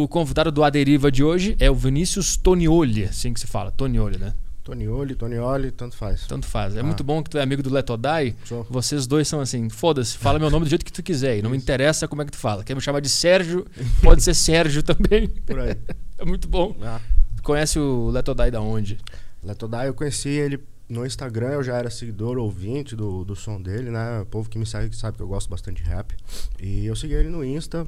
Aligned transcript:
O 0.00 0.06
convidado 0.06 0.52
do 0.52 0.62
Aderiva 0.62 1.10
de 1.10 1.24
hoje 1.24 1.56
é 1.58 1.68
o 1.68 1.74
Vinícius 1.74 2.36
Tonioli, 2.36 3.02
assim 3.02 3.32
que 3.34 3.40
se 3.40 3.48
fala, 3.48 3.72
Tonioli, 3.72 4.16
né? 4.16 4.32
Tonioli, 4.62 5.16
Tonioli, 5.16 5.72
tanto 5.72 5.96
faz. 5.96 6.24
Tanto 6.28 6.46
faz. 6.46 6.76
É 6.76 6.80
Ah. 6.80 6.82
muito 6.84 7.02
bom 7.02 7.20
que 7.20 7.28
tu 7.28 7.36
é 7.36 7.42
amigo 7.42 7.64
do 7.64 7.70
Letodai. 7.70 8.36
Sou. 8.44 8.64
Vocês 8.70 9.08
dois 9.08 9.26
são 9.26 9.40
assim, 9.40 9.68
foda-se, 9.68 10.16
fala 10.16 10.38
meu 10.38 10.50
nome 10.50 10.66
do 10.66 10.68
jeito 10.68 10.84
que 10.84 10.92
tu 10.92 11.02
quiser. 11.02 11.38
E 11.38 11.42
não 11.42 11.50
me 11.50 11.56
interessa 11.56 12.06
como 12.06 12.22
é 12.22 12.24
que 12.24 12.30
tu 12.30 12.38
fala. 12.38 12.62
Quer 12.62 12.76
me 12.76 12.80
chamar 12.80 13.00
de 13.00 13.08
Sérgio, 13.08 13.66
pode 14.00 14.22
ser 14.22 14.34
Sérgio 14.34 14.84
também. 14.84 15.26
Por 15.44 15.58
aí. 15.58 15.76
É 16.16 16.24
muito 16.24 16.46
bom. 16.46 16.76
Ah. 16.80 17.00
Tu 17.36 17.42
conhece 17.42 17.76
o 17.80 18.08
Letodai 18.10 18.52
da 18.52 18.60
onde? 18.60 18.98
Letodai, 19.42 19.88
eu 19.88 19.94
conheci 19.94 20.28
ele 20.28 20.60
no 20.88 21.04
Instagram, 21.04 21.50
eu 21.54 21.62
já 21.64 21.76
era 21.76 21.90
seguidor, 21.90 22.38
ouvinte 22.38 22.94
do, 22.94 23.24
do 23.24 23.34
som 23.34 23.60
dele, 23.60 23.90
né? 23.90 24.20
O 24.20 24.26
povo 24.26 24.48
que 24.48 24.58
me 24.58 24.66
segue 24.66 24.94
sabe 24.94 25.16
que 25.16 25.22
eu 25.24 25.28
gosto 25.28 25.50
bastante 25.50 25.82
de 25.82 25.88
rap. 25.88 26.14
E 26.62 26.86
eu 26.86 26.94
segui 26.94 27.14
ele 27.14 27.28
no 27.28 27.44
Insta. 27.44 27.84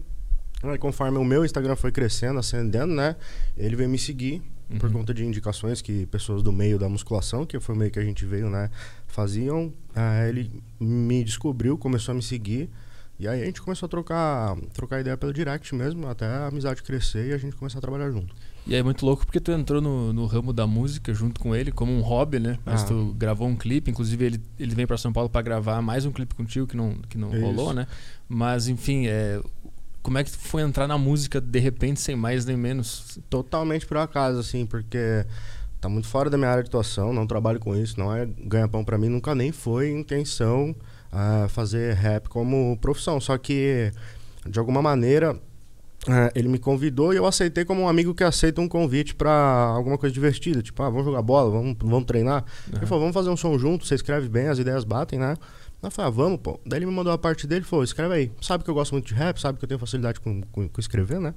Aí, 0.62 0.78
conforme 0.78 1.18
o 1.18 1.24
meu 1.24 1.44
Instagram 1.44 1.74
foi 1.76 1.90
crescendo, 1.90 2.38
ascendendo, 2.38 2.94
né? 2.94 3.16
Ele 3.56 3.76
veio 3.76 3.88
me 3.88 3.98
seguir 3.98 4.42
por 4.78 4.86
Uhum. 4.88 4.98
conta 4.98 5.12
de 5.14 5.24
indicações 5.24 5.80
que 5.82 6.06
pessoas 6.06 6.42
do 6.42 6.52
meio 6.52 6.78
da 6.78 6.88
musculação, 6.88 7.44
que 7.46 7.58
foi 7.58 7.74
o 7.74 7.78
meio 7.78 7.90
que 7.90 7.98
a 7.98 8.04
gente 8.04 8.24
veio, 8.24 8.48
né? 8.50 8.70
Faziam. 9.06 9.72
Aí 9.94 10.28
ele 10.28 10.62
me 10.78 11.24
descobriu, 11.24 11.76
começou 11.78 12.12
a 12.12 12.14
me 12.14 12.22
seguir. 12.22 12.68
E 13.18 13.28
aí 13.28 13.42
a 13.42 13.44
gente 13.44 13.60
começou 13.60 13.86
a 13.86 13.90
trocar, 13.90 14.56
trocar 14.72 15.00
ideia 15.00 15.14
pelo 15.16 15.32
direct 15.32 15.74
mesmo, 15.74 16.06
até 16.08 16.24
a 16.24 16.46
amizade 16.46 16.82
crescer 16.82 17.28
e 17.28 17.32
a 17.34 17.38
gente 17.38 17.54
começar 17.54 17.76
a 17.78 17.80
trabalhar 17.82 18.10
junto. 18.10 18.34
E 18.66 18.74
é 18.74 18.82
muito 18.82 19.04
louco 19.04 19.26
porque 19.26 19.40
tu 19.40 19.50
entrou 19.52 19.80
no, 19.80 20.10
no 20.12 20.24
ramo 20.26 20.52
da 20.54 20.66
música 20.66 21.12
junto 21.12 21.38
com 21.40 21.54
ele 21.54 21.70
como 21.72 21.92
um 21.92 22.00
hobby, 22.00 22.38
né? 22.38 22.58
Mas 22.64 22.82
Ah. 22.82 22.86
tu 22.86 23.14
gravou 23.18 23.46
um 23.48 23.56
clipe, 23.56 23.90
inclusive 23.90 24.24
ele, 24.24 24.40
ele 24.58 24.74
vem 24.74 24.86
pra 24.86 24.96
São 24.96 25.12
Paulo 25.12 25.28
pra 25.28 25.42
gravar 25.42 25.82
mais 25.82 26.06
um 26.06 26.12
clipe 26.12 26.34
contigo 26.34 26.66
que 26.66 26.76
não, 26.76 26.94
que 27.10 27.18
não 27.18 27.30
Isso. 27.30 27.40
rolou, 27.40 27.74
né? 27.74 27.86
Mas 28.28 28.68
enfim, 28.68 29.06
é, 29.06 29.38
como 30.02 30.18
é 30.18 30.24
que 30.24 30.30
foi 30.30 30.62
entrar 30.62 30.86
na 30.86 30.96
música 30.96 31.40
de 31.40 31.58
repente 31.58 32.00
sem 32.00 32.16
mais 32.16 32.44
nem 32.44 32.56
menos? 32.56 33.18
Totalmente 33.28 33.86
por 33.86 33.96
acaso, 33.98 34.38
assim, 34.40 34.66
porque 34.66 35.24
tá 35.80 35.88
muito 35.88 36.08
fora 36.08 36.28
da 36.28 36.36
minha 36.36 36.50
área 36.50 36.62
de 36.62 36.68
atuação, 36.68 37.12
não 37.12 37.26
trabalho 37.26 37.58
com 37.58 37.74
isso, 37.74 37.98
não 37.98 38.14
é 38.14 38.26
ganha-pão 38.26 38.84
pra 38.84 38.98
mim, 38.98 39.08
nunca 39.08 39.34
nem 39.34 39.50
foi 39.52 39.90
intenção 39.90 40.74
ah, 41.12 41.46
fazer 41.48 41.94
rap 41.94 42.28
como 42.28 42.78
profissão. 42.80 43.20
Só 43.20 43.36
que, 43.38 43.90
de 44.46 44.58
alguma 44.58 44.82
maneira, 44.82 45.36
ah, 46.08 46.30
ele 46.34 46.48
me 46.48 46.58
convidou 46.58 47.12
e 47.12 47.16
eu 47.16 47.26
aceitei 47.26 47.64
como 47.64 47.82
um 47.82 47.88
amigo 47.88 48.14
que 48.14 48.24
aceita 48.24 48.60
um 48.60 48.68
convite 48.68 49.14
pra 49.14 49.32
alguma 49.74 49.98
coisa 49.98 50.12
divertida. 50.12 50.62
Tipo, 50.62 50.82
ah, 50.82 50.90
vamos 50.90 51.04
jogar 51.04 51.22
bola, 51.22 51.50
vamos, 51.50 51.76
vamos 51.78 52.04
treinar. 52.04 52.44
Ele 52.68 52.78
Aham. 52.78 52.86
falou, 52.86 53.00
vamos 53.02 53.14
fazer 53.14 53.30
um 53.30 53.36
som 53.36 53.58
junto, 53.58 53.86
você 53.86 53.94
escreve 53.94 54.28
bem, 54.28 54.48
as 54.48 54.58
ideias 54.58 54.84
batem, 54.84 55.18
né? 55.18 55.36
Eu 55.82 55.90
falei, 55.90 56.08
ah, 56.08 56.10
vamos, 56.10 56.40
pô. 56.40 56.60
Daí 56.66 56.78
ele 56.78 56.86
me 56.86 56.92
mandou 56.92 57.12
a 57.12 57.18
parte 57.18 57.46
dele 57.46 57.62
e 57.62 57.64
falou, 57.68 57.82
escreve 57.82 58.14
aí. 58.14 58.32
Sabe 58.40 58.62
que 58.64 58.70
eu 58.70 58.74
gosto 58.74 58.92
muito 58.92 59.06
de 59.06 59.14
rap, 59.14 59.40
sabe 59.40 59.58
que 59.58 59.64
eu 59.64 59.68
tenho 59.68 59.80
facilidade 59.80 60.20
com, 60.20 60.42
com, 60.42 60.68
com 60.68 60.80
escrever, 60.80 61.20
né? 61.20 61.34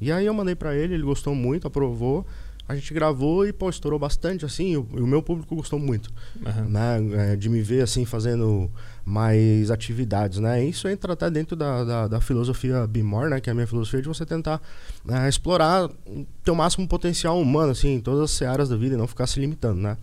E 0.00 0.10
aí 0.10 0.26
eu 0.26 0.34
mandei 0.34 0.54
pra 0.54 0.74
ele, 0.74 0.94
ele 0.94 1.04
gostou 1.04 1.34
muito, 1.34 1.66
aprovou. 1.66 2.26
A 2.66 2.74
gente 2.74 2.94
gravou 2.94 3.46
e, 3.46 3.52
pô, 3.52 3.68
estourou 3.68 3.98
bastante, 3.98 4.44
assim, 4.44 4.72
e 4.72 4.76
o, 4.78 4.82
o 4.82 5.06
meu 5.06 5.22
público 5.22 5.54
gostou 5.54 5.78
muito, 5.78 6.10
Aham. 6.44 6.64
né? 6.64 7.32
É, 7.32 7.36
de 7.36 7.50
me 7.50 7.60
ver, 7.60 7.82
assim, 7.82 8.06
fazendo 8.06 8.70
mais 9.04 9.70
atividades, 9.70 10.38
né? 10.38 10.64
Isso 10.64 10.88
entra 10.88 11.12
até 11.12 11.28
dentro 11.28 11.54
da, 11.54 11.84
da, 11.84 12.08
da 12.08 12.20
filosofia 12.22 12.86
Be 12.86 13.02
More, 13.02 13.28
né? 13.28 13.38
Que 13.38 13.50
é 13.50 13.52
a 13.52 13.54
minha 13.54 13.66
filosofia 13.66 14.00
de 14.00 14.08
você 14.08 14.24
tentar 14.24 14.62
né, 15.04 15.28
explorar 15.28 15.90
o 16.06 16.26
teu 16.42 16.54
máximo 16.54 16.88
potencial 16.88 17.38
humano, 17.38 17.70
assim, 17.70 17.96
em 17.96 18.00
todas 18.00 18.22
as 18.22 18.30
searas 18.30 18.70
da 18.70 18.76
vida 18.76 18.94
e 18.94 18.98
não 18.98 19.06
ficar 19.06 19.26
se 19.26 19.38
limitando, 19.38 19.80
né? 19.80 19.98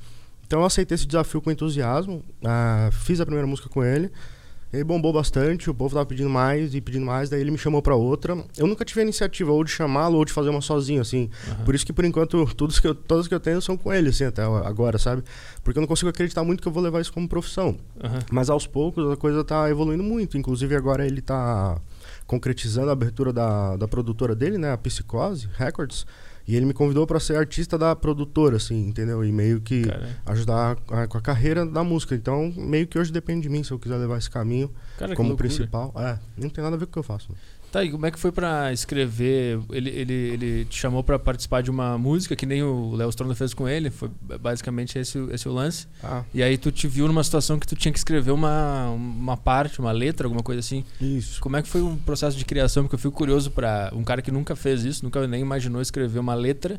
Então 0.51 0.59
eu 0.59 0.65
aceitei 0.65 0.95
esse 0.95 1.07
desafio 1.07 1.41
com 1.41 1.49
entusiasmo, 1.49 2.21
ah, 2.43 2.89
fiz 2.91 3.21
a 3.21 3.25
primeira 3.25 3.47
música 3.47 3.69
com 3.69 3.81
ele, 3.81 4.11
ele 4.73 4.83
bombou 4.83 5.13
bastante, 5.13 5.69
o 5.69 5.73
povo 5.73 5.93
tava 5.93 6.05
pedindo 6.05 6.29
mais 6.29 6.75
e 6.75 6.81
pedindo 6.81 7.05
mais, 7.05 7.29
daí 7.29 7.39
ele 7.39 7.51
me 7.51 7.57
chamou 7.57 7.81
pra 7.81 7.95
outra. 7.95 8.37
Eu 8.57 8.67
nunca 8.67 8.83
tive 8.83 8.99
a 8.99 9.03
iniciativa 9.03 9.49
ou 9.49 9.63
de 9.63 9.71
chamá-lo 9.71 10.17
ou 10.17 10.25
de 10.25 10.33
fazer 10.33 10.49
uma 10.49 10.59
sozinho, 10.59 10.99
assim. 10.99 11.29
Aham. 11.47 11.63
Por 11.63 11.73
isso 11.73 11.85
que 11.85 11.93
por 11.93 12.03
enquanto 12.03 12.45
todos 12.53 12.81
que 12.81 12.87
eu, 12.89 12.93
todas 12.93 13.29
que 13.29 13.33
eu 13.33 13.39
tenho 13.39 13.61
são 13.61 13.77
com 13.77 13.93
ele, 13.93 14.09
assim, 14.09 14.25
até 14.25 14.43
agora, 14.43 14.97
sabe? 14.97 15.23
Porque 15.63 15.79
eu 15.79 15.81
não 15.81 15.87
consigo 15.87 16.09
acreditar 16.09 16.43
muito 16.43 16.61
que 16.61 16.67
eu 16.67 16.71
vou 16.73 16.83
levar 16.83 16.99
isso 16.99 17.13
como 17.13 17.29
profissão. 17.29 17.77
Aham. 18.03 18.19
Mas 18.29 18.49
aos 18.49 18.67
poucos 18.67 19.09
a 19.09 19.15
coisa 19.15 19.45
tá 19.45 19.69
evoluindo 19.69 20.03
muito. 20.03 20.37
Inclusive 20.37 20.75
agora 20.75 21.07
ele 21.07 21.21
tá 21.21 21.79
concretizando 22.27 22.89
a 22.89 22.91
abertura 22.91 23.31
da, 23.31 23.77
da 23.77 23.87
produtora 23.87 24.35
dele, 24.35 24.57
né? 24.57 24.73
A 24.73 24.77
Psicose 24.77 25.47
Records. 25.53 26.05
E 26.47 26.55
ele 26.55 26.65
me 26.65 26.73
convidou 26.73 27.05
pra 27.07 27.19
ser 27.19 27.37
artista 27.37 27.77
da 27.77 27.95
produtora, 27.95 28.57
assim, 28.57 28.87
entendeu? 28.87 29.23
E 29.23 29.31
meio 29.31 29.61
que 29.61 29.83
Cara, 29.83 30.09
ajudar 30.25 30.77
a- 30.89 31.07
com 31.07 31.17
a 31.17 31.21
carreira 31.21 31.65
da 31.65 31.83
música. 31.83 32.15
Então, 32.15 32.51
meio 32.57 32.87
que 32.87 32.97
hoje 32.99 33.11
depende 33.11 33.41
de 33.43 33.49
mim 33.49 33.63
se 33.63 33.71
eu 33.71 33.79
quiser 33.79 33.97
levar 33.97 34.17
esse 34.17 34.29
caminho 34.29 34.69
cara, 34.97 35.15
como 35.15 35.29
principal. 35.37 35.93
É, 35.97 36.17
não 36.37 36.49
tem 36.49 36.63
nada 36.63 36.75
a 36.75 36.79
ver 36.79 36.85
com 36.85 36.89
o 36.89 36.93
que 36.93 36.99
eu 36.99 37.03
faço. 37.03 37.29
Tá, 37.71 37.83
e 37.85 37.89
como 37.89 38.05
é 38.05 38.11
que 38.11 38.19
foi 38.19 38.33
pra 38.33 38.73
escrever? 38.73 39.57
Ele, 39.71 39.89
ele, 39.89 40.13
ele 40.13 40.65
te 40.65 40.77
chamou 40.77 41.01
pra 41.03 41.17
participar 41.17 41.61
de 41.63 41.71
uma 41.71 41.97
música 41.97 42.35
que 42.35 42.45
nem 42.45 42.61
o 42.61 42.93
Léo 42.95 43.09
Stronda 43.09 43.33
fez 43.33 43.53
com 43.53 43.67
ele, 43.67 43.89
foi 43.89 44.09
basicamente 44.41 44.99
esse, 44.99 45.17
o- 45.17 45.33
esse 45.33 45.47
o 45.47 45.53
lance. 45.53 45.87
Ah, 46.03 46.23
E 46.33 46.43
aí 46.43 46.57
tu 46.57 46.69
te 46.69 46.85
viu 46.87 47.07
numa 47.07 47.23
situação 47.23 47.57
que 47.57 47.65
tu 47.65 47.73
tinha 47.75 47.91
que 47.91 47.97
escrever 47.97 48.31
uma, 48.31 48.89
uma 48.89 49.37
parte, 49.37 49.79
uma 49.79 49.91
letra, 49.93 50.27
alguma 50.27 50.43
coisa 50.43 50.59
assim. 50.59 50.83
isso. 50.99 51.39
Como 51.39 51.55
é 51.55 51.61
que 51.61 51.69
foi 51.69 51.81
um 51.81 51.95
processo 51.95 52.37
de 52.37 52.43
criação? 52.43 52.83
Porque 52.83 52.95
eu 52.95 52.99
fico 52.99 53.15
curioso 53.15 53.49
pra 53.51 53.89
um 53.95 54.03
cara 54.03 54.21
que 54.21 54.31
nunca 54.31 54.53
fez 54.53 54.83
isso, 54.83 55.05
nunca 55.05 55.25
nem 55.25 55.41
imaginou 55.41 55.81
escrever 55.81 56.19
uma 56.19 56.33
letra, 56.33 56.77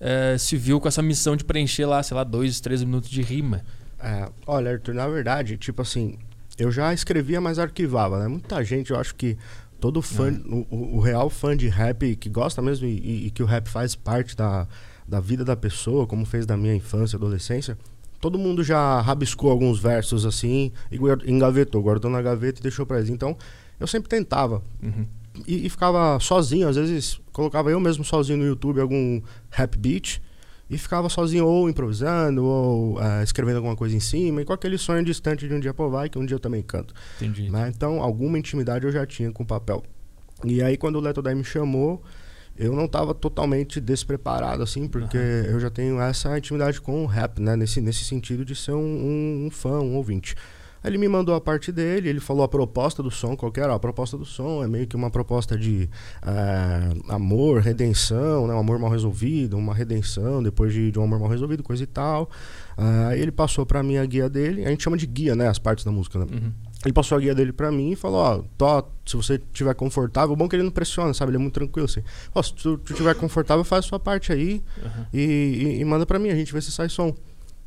eh, 0.00 0.36
se 0.38 0.56
viu 0.56 0.80
com 0.80 0.88
essa 0.88 1.02
missão 1.02 1.36
de 1.36 1.44
preencher 1.44 1.86
lá, 1.86 2.02
sei 2.02 2.16
lá, 2.16 2.24
dois, 2.24 2.58
três 2.60 2.82
minutos 2.82 3.08
de 3.08 3.22
rima. 3.22 3.62
É, 4.00 4.28
olha, 4.44 4.72
Arthur, 4.72 4.92
na 4.94 5.06
verdade, 5.06 5.56
tipo 5.56 5.82
assim, 5.82 6.18
eu 6.58 6.72
já 6.72 6.92
escrevia, 6.92 7.40
mas 7.40 7.60
arquivava, 7.60 8.18
né? 8.18 8.26
Muita 8.26 8.64
gente, 8.64 8.90
eu 8.90 8.98
acho 8.98 9.14
que 9.14 9.38
todo 9.82 10.00
fã, 10.00 10.32
o, 10.48 10.64
o- 10.70 10.96
o 10.96 11.00
real 11.00 11.28
fã 11.28 11.56
de 11.56 11.66
rap 11.68 12.14
que 12.14 12.28
gosta 12.30 12.62
mesmo 12.62 12.86
e, 12.86 13.26
e- 13.26 13.30
que 13.32 13.42
o 13.42 13.46
rap 13.46 13.68
faz 13.68 13.96
parte 13.96 14.36
da, 14.36 14.68
da 15.08 15.18
vida 15.18 15.44
da 15.44 15.56
pessoa, 15.56 16.06
como 16.06 16.24
fez 16.24 16.46
da 16.46 16.56
minha 16.56 16.72
infância 16.74 17.16
e 17.16 17.18
adolescência, 17.18 17.76
todo 18.20 18.38
mundo 18.38 18.62
já 18.62 19.00
rabiscou 19.00 19.50
alguns 19.50 19.80
versos 19.80 20.24
assim 20.24 20.70
e 20.90 20.96
engavetou, 21.28 21.82
guardou 21.82 22.08
na 22.08 22.22
gaveta 22.22 22.60
e 22.60 22.62
deixou 22.62 22.86
pra 22.86 22.98
eles. 22.98 23.10
Então, 23.10 23.36
eu 23.80 23.86
sempre 23.88 24.08
tentava. 24.08 24.62
Uhum. 24.80 25.04
E, 25.48 25.66
e 25.66 25.68
ficava 25.68 26.16
sozinho, 26.20 26.68
às 26.68 26.76
vezes 26.76 27.20
colocava 27.32 27.68
eu 27.70 27.80
mesmo 27.80 28.04
sozinho 28.04 28.38
no 28.38 28.44
YouTube 28.44 28.80
algum 28.80 29.20
rap 29.50 29.76
beat 29.76 30.20
e 30.72 30.78
ficava 30.78 31.08
sozinho 31.08 31.46
ou 31.46 31.68
improvisando 31.68 32.44
ou 32.44 32.98
ah, 32.98 33.22
escrevendo 33.22 33.56
alguma 33.56 33.76
coisa 33.76 33.94
em 33.94 34.00
cima 34.00 34.40
e 34.40 34.44
com 34.44 34.52
aquele 34.54 34.78
sonho 34.78 35.04
distante 35.04 35.46
de 35.46 35.54
um 35.54 35.60
dia 35.60 35.74
pô 35.74 35.90
vai 35.90 36.08
que 36.08 36.18
um 36.18 36.24
dia 36.24 36.34
eu 36.36 36.40
também 36.40 36.62
canto. 36.62 36.94
Entendi. 37.20 37.50
né? 37.50 37.70
Então 37.76 38.02
alguma 38.02 38.38
intimidade 38.38 38.86
eu 38.86 38.90
já 38.92 39.04
tinha 39.06 39.30
com 39.30 39.42
o 39.42 39.46
papel. 39.46 39.82
E 40.44 40.62
aí 40.62 40.76
quando 40.78 40.96
o 40.96 41.00
Leto 41.00 41.20
Dai 41.20 41.34
me 41.34 41.44
chamou, 41.44 42.02
eu 42.56 42.74
não 42.74 42.86
estava 42.86 43.14
totalmente 43.14 43.80
despreparado 43.80 44.62
assim, 44.62 44.88
porque 44.88 45.16
eu 45.16 45.60
já 45.60 45.70
tenho 45.70 46.00
essa 46.00 46.36
intimidade 46.36 46.80
com 46.80 47.02
o 47.04 47.06
rap, 47.06 47.40
né? 47.40 47.54
Nesse, 47.56 47.80
nesse 47.80 48.04
sentido 48.04 48.44
de 48.44 48.54
ser 48.56 48.72
um, 48.72 48.78
um- 48.80 49.46
um 49.46 49.50
fã, 49.50 49.78
um 49.80 49.94
ouvinte. 49.96 50.34
Aí 50.82 50.90
ele 50.90 50.98
me 50.98 51.08
mandou 51.08 51.34
a 51.34 51.40
parte 51.40 51.70
dele, 51.70 52.08
ele 52.08 52.20
falou 52.20 52.42
a 52.42 52.48
proposta 52.48 53.02
do 53.02 53.10
som, 53.10 53.36
qual 53.36 53.52
era? 53.56 53.74
A 53.74 53.78
proposta 53.78 54.16
do 54.18 54.24
som 54.24 54.64
é 54.64 54.66
meio 54.66 54.86
que 54.86 54.96
uma 54.96 55.10
proposta 55.10 55.56
de 55.56 55.88
eh, 56.26 56.92
amor, 57.08 57.60
redenção, 57.60 58.46
né? 58.46 58.54
um 58.54 58.58
amor 58.58 58.78
mal 58.78 58.90
resolvido, 58.90 59.56
uma 59.56 59.74
redenção 59.74 60.42
depois 60.42 60.72
de, 60.72 60.90
de 60.90 60.98
um 60.98 61.04
amor 61.04 61.20
mal 61.20 61.28
resolvido, 61.28 61.62
coisa 61.62 61.82
e 61.82 61.86
tal. 61.86 62.28
Ah, 62.76 63.08
Aí 63.08 63.20
ele 63.20 63.30
passou 63.32 63.64
pra 63.66 63.82
mim 63.82 63.96
a 63.96 64.04
guia 64.06 64.28
dele, 64.28 64.64
a 64.64 64.70
gente 64.70 64.82
chama 64.82 64.96
de 64.96 65.06
guia, 65.06 65.34
né? 65.36 65.48
As 65.48 65.58
partes 65.58 65.84
da 65.84 65.90
música, 65.92 66.18
né? 66.18 66.26
Uhum. 66.32 66.52
Ele 66.84 66.92
passou 66.92 67.16
a 67.16 67.20
guia 67.20 67.34
dele 67.34 67.52
pra 67.52 67.70
mim 67.70 67.92
e 67.92 67.96
falou, 67.96 68.18
ó, 68.18 68.42
Tó, 68.58 68.82
se 69.06 69.16
você 69.16 69.40
tiver 69.52 69.72
confortável, 69.74 70.34
bom 70.34 70.48
que 70.48 70.56
ele 70.56 70.64
não 70.64 70.70
pressiona, 70.70 71.14
sabe? 71.14 71.30
Ele 71.30 71.36
é 71.36 71.40
muito 71.40 71.54
tranquilo, 71.54 71.84
assim. 71.84 72.02
Ó, 72.34 72.42
se 72.42 72.52
tu, 72.54 72.76
tu 72.78 72.92
tiver 72.94 73.14
confortável, 73.14 73.62
faz 73.62 73.84
a 73.84 73.88
sua 73.88 74.00
parte 74.00 74.32
aí 74.32 74.60
Aham. 74.84 75.06
e, 75.14 75.20
e- 75.20 75.80
e 75.80 75.84
manda 75.84 76.04
pra 76.04 76.18
mim, 76.18 76.30
a 76.30 76.34
gente 76.34 76.52
vê 76.52 76.60
se 76.60 76.72
sai 76.72 76.88
som. 76.88 77.14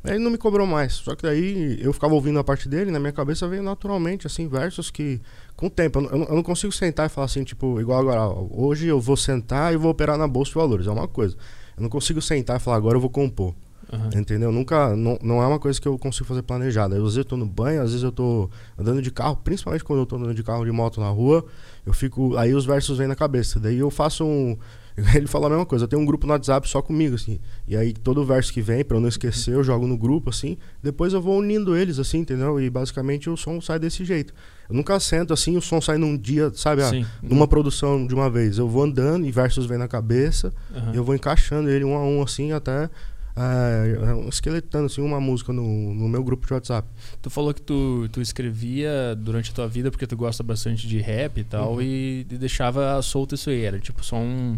Aí 0.06 0.16
ele 0.16 0.24
não 0.24 0.32
me 0.32 0.38
cobrou 0.38 0.68
mais, 0.68 0.94
só 0.94 1.16
que 1.16 1.24
daí 1.24 1.78
eu 1.82 1.92
ficava 1.92 2.14
ouvindo 2.14 2.38
a 2.40 2.44
parte 2.44 2.70
dele, 2.70 2.92
na 2.92 3.00
minha 3.00 3.12
cabeça 3.12 3.48
veio 3.48 3.64
naturalmente, 3.64 4.28
assim, 4.28 4.48
versos 4.48 4.92
que, 4.92 5.20
com 5.56 5.68
o 5.68 5.70
tempo, 5.70 6.00
eu 6.00 6.04
não, 6.04 6.10
eu 6.12 6.26
eu 6.26 6.36
não 6.36 6.44
consigo 6.44 6.72
sentar 6.72 7.08
e 7.08 7.10
falar 7.10 7.26
assim, 7.26 7.44
tipo, 7.44 7.80
igual 7.82 8.00
agora, 8.00 8.28
hoje 8.52 8.88
eu 8.88 9.00
vou 9.00 9.18
sentar 9.18 9.74
e 9.74 9.78
vou 9.78 9.92
operar 9.92 10.18
na 10.18 10.28
Bolsa 10.28 10.52
de 10.52 10.56
Valores, 10.56 10.88
é 10.88 10.92
uma 10.92 11.08
coisa. 11.08 11.36
Eu 11.76 11.84
não 11.84 11.90
consigo 11.90 12.22
sentar 12.22 12.58
e 12.58 12.60
falar, 12.60 12.78
agora 12.78 12.98
eu 12.98 13.02
vou 13.02 13.10
compor. 13.10 13.54
Aham. 13.92 14.10
Entendeu? 14.16 14.52
Nunca. 14.52 14.96
Não, 14.96 15.18
não 15.22 15.42
é 15.42 15.48
uma 15.48 15.60
coisa 15.60 15.80
que 15.80 15.88
eu 15.88 15.98
consigo 15.98 16.26
fazer 16.26 16.42
planejada. 16.42 16.96
Às 16.96 17.02
vezes 17.02 17.18
eu 17.18 17.26
tô 17.26 17.38
no 17.38 17.46
banho, 17.46 17.82
às 17.82 17.92
vezes 17.92 18.04
eu 18.04 18.12
tô 18.12 18.50
andando 18.78 19.02
de 19.02 19.12
carro, 19.12 19.38
principalmente 19.38 19.84
quando 19.84 20.00
eu 20.00 20.06
tô 20.06 20.16
andando 20.16 20.34
de 20.34 20.44
carro 20.44 20.66
de 20.66 20.72
moto 20.72 21.00
na 21.00 21.10
rua, 21.10 21.46
eu 21.86 21.94
fico. 21.94 22.36
Aí 22.38 22.54
os 22.54 22.66
versos 22.66 22.98
vêm 22.98 23.08
na 23.08 23.16
cabeça. 23.16 23.60
Daí 23.60 23.78
eu 23.78 23.92
faço 23.92 24.26
um. 24.26 24.58
Ele 25.14 25.28
falou 25.28 25.48
a 25.48 25.50
mesma 25.50 25.66
coisa, 25.66 25.84
eu 25.84 25.88
tenho 25.90 26.02
um 26.02 26.06
grupo 26.06 26.26
no 26.26 26.34
WhatsApp 26.34 26.68
só 26.70 26.82
comigo, 26.82 27.16
assim. 27.16 27.40
E 27.68 27.76
aí 27.76 27.94
todo 27.94 28.24
verso 28.24 28.52
que 28.54 28.62
vem, 28.62 28.84
pra 28.84 28.96
eu 28.98 29.02
não 29.02 29.10
esquecer, 29.10 29.54
eu 29.54 29.64
jogo 29.64 29.86
no 29.86 29.98
grupo, 29.98 30.30
assim. 30.30 30.58
Depois 30.82 31.14
eu 31.14 31.22
vou 31.22 31.38
unindo 31.38 31.76
eles, 31.76 32.00
assim, 32.00 32.20
entendeu? 32.20 32.60
E 32.62 32.70
basicamente 32.70 33.30
o 33.30 33.36
som 33.36 33.60
sai 33.60 33.78
desse 33.78 34.06
jeito. 34.06 34.34
Eu 34.70 34.76
nunca 34.76 35.00
sento 35.00 35.34
assim, 35.34 35.58
o 35.58 35.62
som 35.62 35.82
sai 35.82 35.98
num 35.98 36.18
dia, 36.18 36.52
sabe? 36.56 36.82
ah, 36.82 36.92
numa 37.22 37.48
produção 37.48 38.08
de 38.08 38.16
uma 38.16 38.30
vez. 38.30 38.58
Eu 38.58 38.70
vou 38.70 38.84
andando 38.84 39.26
e 39.26 39.32
versos 39.32 39.66
vêm 39.66 39.78
na 39.78 39.88
cabeça. 39.88 40.54
Aham. 40.74 40.94
E 40.94 40.96
eu 40.98 41.04
vou 41.04 41.14
encaixando 41.14 41.70
ele 41.70 41.84
um 41.84 41.96
a 41.96 42.04
um, 42.04 42.24
assim, 42.24 42.52
até 42.52 42.90
é, 43.36 44.30
esqueletando 44.30 44.86
assim, 44.86 45.02
uma 45.02 45.20
música 45.20 45.52
no, 45.52 45.94
no 45.94 46.08
meu 46.08 46.24
grupo 46.24 46.46
de 46.48 46.54
WhatsApp. 46.54 46.88
Tu 47.22 47.30
falou 47.30 47.54
que 47.54 47.62
tu, 47.62 48.08
tu 48.12 48.22
escrevia 48.22 49.16
durante 49.18 49.52
a 49.52 49.54
tua 49.54 49.68
vida 49.68 49.92
porque 49.92 50.08
tu 50.08 50.16
gosta 50.16 50.42
bastante 50.44 50.88
de 50.88 51.00
rap 51.00 51.38
e 51.40 51.44
tal, 51.44 51.74
Uhum. 51.76 51.82
e, 51.82 52.22
e 52.22 52.38
deixava 52.38 53.02
solto 53.02 53.36
isso 53.36 53.50
aí. 53.50 53.64
Era 53.64 53.80
tipo 53.80 54.04
só 54.06 54.16
um- 54.18 54.58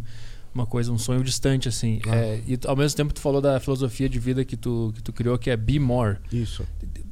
uma 0.53 0.65
coisa, 0.65 0.91
um 0.91 0.97
sonho 0.97 1.23
distante, 1.23 1.67
assim. 1.69 1.99
Ah. 2.07 2.15
É, 2.15 2.41
e 2.47 2.57
ao 2.65 2.75
mesmo 2.75 2.97
tempo 2.97 3.13
tu 3.13 3.19
falou 3.21 3.39
da 3.41 3.59
filosofia 3.59 4.09
de 4.09 4.17
vida 4.19 4.43
que 4.43 4.57
tu, 4.57 4.91
que 4.95 5.03
tu 5.03 5.13
criou, 5.13 5.37
que 5.37 5.49
é 5.49 5.57
Be 5.57 5.77
More. 5.79 6.17
Isso. 6.31 6.65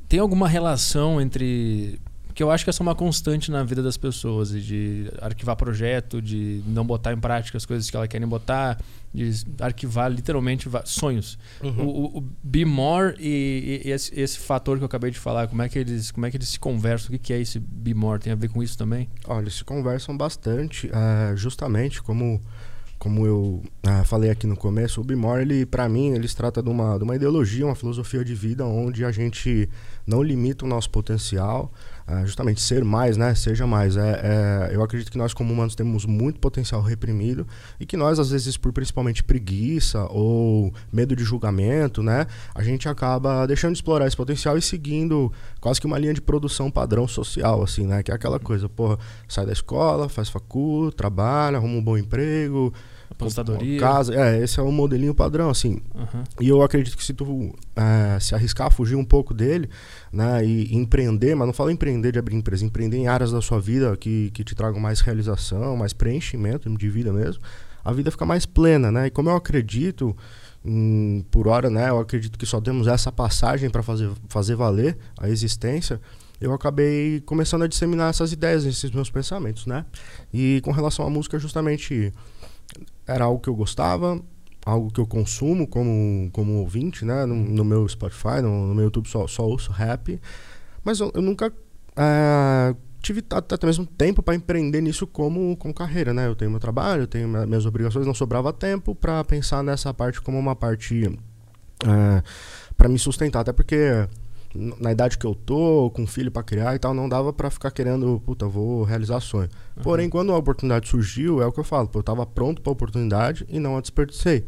Tem 0.09 0.19
alguma 0.19 0.47
relação 0.47 1.19
entre. 1.21 1.99
Porque 2.35 2.43
eu 2.43 2.51
acho 2.51 2.65
que 2.65 2.69
essa 2.69 2.83
é 2.83 2.85
uma 2.85 2.93
constante 2.93 3.49
na 3.49 3.63
vida 3.63 3.81
das 3.81 3.95
pessoas, 3.95 4.49
de 4.51 5.09
arquivar 5.21 5.55
projeto, 5.55 6.21
de 6.21 6.61
não 6.67 6.85
botar 6.85 7.13
em 7.13 7.17
prática 7.17 7.57
as 7.57 7.65
coisas 7.65 7.89
que 7.89 7.95
elas 7.95 8.09
querem 8.09 8.27
botar, 8.27 8.77
de 9.13 9.31
arquivar 9.57 10.11
literalmente 10.11 10.69
sonhos. 10.83 11.39
Uhum. 11.63 11.85
O, 11.85 11.87
o, 11.87 12.17
o 12.17 12.23
Be 12.43 12.65
More 12.65 13.15
e, 13.17 13.83
e 13.85 13.89
esse, 13.89 14.19
esse 14.19 14.37
fator 14.37 14.77
que 14.77 14.83
eu 14.83 14.85
acabei 14.85 15.11
de 15.11 15.17
falar, 15.17 15.47
como 15.47 15.61
é 15.61 15.69
que 15.69 15.79
eles, 15.79 16.11
como 16.11 16.25
é 16.25 16.29
que 16.29 16.35
eles 16.35 16.49
se 16.49 16.59
conversam? 16.59 17.07
O 17.07 17.11
que, 17.11 17.19
que 17.19 17.31
é 17.31 17.39
esse 17.39 17.57
Be 17.57 17.93
More? 17.93 18.19
Tem 18.19 18.33
a 18.33 18.35
ver 18.35 18.49
com 18.49 18.61
isso 18.61 18.77
também? 18.77 19.07
Olha, 19.25 19.43
eles 19.43 19.53
se 19.53 19.63
conversam 19.63 20.17
bastante, 20.17 20.91
é, 20.91 21.37
justamente 21.37 22.03
como, 22.03 22.41
como 22.99 23.25
eu 23.25 23.63
é, 23.83 24.03
falei 24.03 24.29
aqui 24.29 24.45
no 24.45 24.57
começo, 24.57 24.99
o 24.99 25.03
Bimor, 25.05 25.39
ele, 25.39 25.65
para 25.65 25.87
mim, 25.87 26.09
ele 26.09 26.27
se 26.27 26.35
trata 26.35 26.61
de 26.61 26.69
uma, 26.69 26.97
de 26.97 27.03
uma 27.05 27.15
ideologia, 27.15 27.65
uma 27.65 27.75
filosofia 27.75 28.25
de 28.25 28.35
vida 28.35 28.65
onde 28.65 29.05
a 29.05 29.11
gente 29.13 29.69
não 30.05 30.21
limita 30.21 30.65
o 30.65 30.67
nosso 30.67 30.89
potencial, 30.89 31.71
é, 32.07 32.23
justamente 32.23 32.61
ser 32.61 32.83
mais, 32.83 33.17
né? 33.17 33.33
Seja 33.33 33.65
mais. 33.65 33.97
É, 33.97 34.21
é, 34.71 34.75
eu 34.75 34.83
acredito 34.83 35.11
que 35.11 35.17
nós, 35.17 35.33
como 35.33 35.51
humanos, 35.51 35.73
temos 35.73 36.05
muito 36.05 36.39
potencial 36.39 36.81
reprimido 36.81 37.47
e 37.79 37.85
que 37.85 37.97
nós, 37.97 38.19
às 38.19 38.29
vezes, 38.29 38.57
por 38.57 38.71
principalmente 38.71 39.23
preguiça 39.23 40.05
ou 40.11 40.71
medo 40.93 41.15
de 41.15 41.23
julgamento, 41.23 42.03
né? 42.03 42.27
A 42.53 42.61
gente 42.61 42.87
acaba 42.87 43.47
deixando 43.47 43.71
de 43.71 43.79
explorar 43.79 44.05
esse 44.05 44.15
potencial 44.15 44.55
e 44.55 44.61
seguindo 44.61 45.31
quase 45.59 45.81
que 45.81 45.87
uma 45.87 45.97
linha 45.97 46.13
de 46.13 46.21
produção 46.21 46.69
padrão 46.69 47.07
social, 47.07 47.63
assim, 47.63 47.87
né? 47.87 48.03
Que 48.03 48.11
é 48.11 48.13
aquela 48.13 48.39
coisa, 48.39 48.69
porra, 48.69 48.99
sai 49.27 49.47
da 49.47 49.53
escola, 49.53 50.07
faz 50.07 50.29
facul, 50.29 50.91
trabalha, 50.91 51.57
arruma 51.57 51.77
um 51.77 51.83
bom 51.83 51.97
emprego, 51.97 52.71
Apostadoria. 53.09 53.79
casa. 53.79 54.13
É, 54.13 54.43
esse 54.43 54.59
é 54.59 54.63
o 54.63 54.71
modelinho 54.71 55.13
padrão, 55.13 55.49
assim. 55.49 55.79
Aham. 55.95 56.23
E 56.39 56.49
eu 56.49 56.61
acredito 56.61 56.97
que 56.97 57.03
se 57.03 57.13
tu 57.13 57.53
eh, 57.75 58.17
se 58.19 58.35
arriscar, 58.35 58.71
fugir 58.71 58.95
um 58.95 59.05
pouco 59.05 59.33
dele, 59.33 59.69
né, 60.11 60.45
e, 60.45 60.73
e 60.73 60.75
empreender, 60.75 61.35
mas 61.35 61.47
não 61.47 61.53
falo 61.53 61.69
empreender 61.69 62.11
de 62.11 62.19
abrir 62.19 62.35
empresa, 62.35 62.65
empreender 62.65 62.97
em 62.97 63.07
áreas 63.07 63.31
da 63.31 63.41
sua 63.41 63.59
vida 63.59 63.95
que, 63.97 64.31
que 64.31 64.43
te 64.43 64.55
tragam 64.55 64.79
mais 64.79 65.01
realização, 65.01 65.75
mais 65.77 65.93
preenchimento 65.93 66.69
de 66.69 66.89
vida 66.89 67.11
mesmo, 67.13 67.41
a 67.83 67.91
vida 67.93 68.09
fica 68.09 68.25
mais 68.25 68.45
plena, 68.45 68.91
né? 68.91 69.07
E 69.07 69.11
como 69.11 69.29
eu 69.29 69.35
acredito, 69.35 70.15
hum, 70.65 71.23
por 71.29 71.47
hora, 71.47 71.69
né, 71.69 71.89
eu 71.89 71.99
acredito 71.99 72.37
que 72.37 72.45
só 72.45 72.59
temos 72.59 72.87
essa 72.87 73.11
passagem 73.11 73.69
para 73.69 73.83
fazer, 73.83 74.09
fazer 74.27 74.55
valer 74.55 74.97
a 75.17 75.29
existência, 75.29 76.01
eu 76.41 76.53
acabei 76.53 77.21
começando 77.25 77.63
a 77.63 77.67
disseminar 77.67 78.09
essas 78.09 78.31
ideias, 78.31 78.65
esses 78.65 78.91
meus 78.91 79.09
pensamentos, 79.09 79.65
né? 79.65 79.85
E 80.33 80.59
com 80.63 80.71
relação 80.71 81.05
à 81.05 81.09
música, 81.09 81.39
justamente 81.39 82.11
era 83.07 83.25
algo 83.25 83.39
que 83.39 83.49
eu 83.49 83.55
gostava, 83.55 84.19
algo 84.65 84.91
que 84.91 84.99
eu 84.99 85.05
consumo 85.07 85.67
como, 85.67 86.29
como 86.31 86.53
ouvinte, 86.59 87.05
né? 87.05 87.25
No, 87.25 87.35
no 87.35 87.63
meu 87.65 87.87
Spotify, 87.87 88.41
no, 88.41 88.67
no 88.67 88.75
meu 88.75 88.85
YouTube 88.85 89.07
só, 89.07 89.27
só 89.27 89.43
ouço 89.45 89.71
rap. 89.71 90.19
Mas 90.83 90.99
eu, 90.99 91.11
eu 91.13 91.21
nunca 91.21 91.51
eh, 91.95 92.75
tive 93.01 93.23
até 93.31 93.65
mesmo 93.65 93.85
tempo 93.85 94.21
para 94.23 94.35
empreender 94.35 94.81
nisso 94.81 95.05
como, 95.07 95.55
como 95.57 95.73
carreira, 95.73 96.13
né? 96.13 96.27
Eu 96.27 96.35
tenho 96.35 96.49
meu 96.51 96.59
trabalho, 96.59 97.03
eu 97.03 97.07
tenho 97.07 97.27
minha- 97.27 97.45
minhas 97.45 97.65
obrigações, 97.65 98.05
não 98.07 98.13
sobrava 98.13 98.51
tempo 98.53 98.95
para 98.95 99.23
pensar 99.23 99.63
nessa 99.63 99.93
parte 99.93 100.21
como 100.21 100.37
uma 100.39 100.55
parte 100.55 101.09
para 102.77 102.89
me 102.89 102.97
sustentar. 102.99 103.41
Até 103.41 103.53
porque 103.53 104.07
na 104.55 104.91
idade 104.91 105.17
que 105.17 105.25
eu 105.25 105.35
tô, 105.35 105.91
com 105.93 106.07
filho 106.07 106.31
para 106.31 106.43
criar 106.43 106.75
e 106.75 106.79
tal, 106.79 106.93
não 106.93 107.09
dava 107.09 107.33
para 107.33 107.49
ficar 107.49 107.71
querendo, 107.71 108.21
puta, 108.25 108.47
vou 108.47 108.83
realizar 108.83 109.19
sonho. 109.19 109.49
Porém, 109.83 110.09
quando 110.09 110.31
a 110.31 110.37
oportunidade 110.37 110.87
surgiu, 110.87 111.41
é 111.41 111.45
o 111.45 111.51
que 111.51 111.59
eu 111.59 111.63
falo, 111.63 111.87
pô, 111.87 111.99
eu 111.99 112.03
tava 112.03 112.25
pronto 112.25 112.61
para 112.61 112.71
a 112.71 112.73
oportunidade 112.73 113.45
e 113.49 113.59
não 113.59 113.77
a 113.77 113.81
desperdicei. 113.81 114.45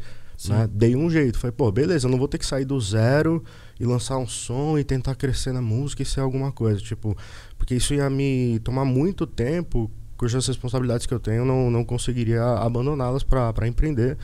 Né? 0.48 0.70
Dei 0.72 0.96
um 0.96 1.10
jeito. 1.10 1.40
Falei, 1.40 1.52
pô, 1.52 1.72
beleza, 1.72 2.08
eu 2.08 2.12
não 2.12 2.18
vou 2.18 2.28
ter 2.28 2.38
que 2.38 2.46
sair 2.46 2.64
do 2.64 2.80
zero 2.80 3.44
e 3.80 3.86
lançar 3.86 4.18
um 4.18 4.28
som 4.28 4.78
e 4.78 4.84
tentar 4.84 5.16
crescer 5.16 5.52
na 5.52 5.62
música 5.62 6.04
e 6.04 6.06
ser 6.06 6.20
alguma 6.20 6.52
coisa. 6.52 6.80
Tipo, 6.80 7.18
porque 7.58 7.76
isso 7.76 7.94
ia 7.94 8.10
me 8.10 8.60
tomar 8.64 8.86
muito 8.86 9.26
tempo, 9.26 9.90
cujas 10.16 10.46
responsabilidades 10.48 11.06
que 11.06 11.14
eu 11.14 11.20
tenho, 11.20 11.44
não, 11.44 11.72
não 11.72 11.84
conseguiria 11.84 12.44
abandoná-las 12.44 13.24
para 13.24 13.68
empreender 13.68 14.18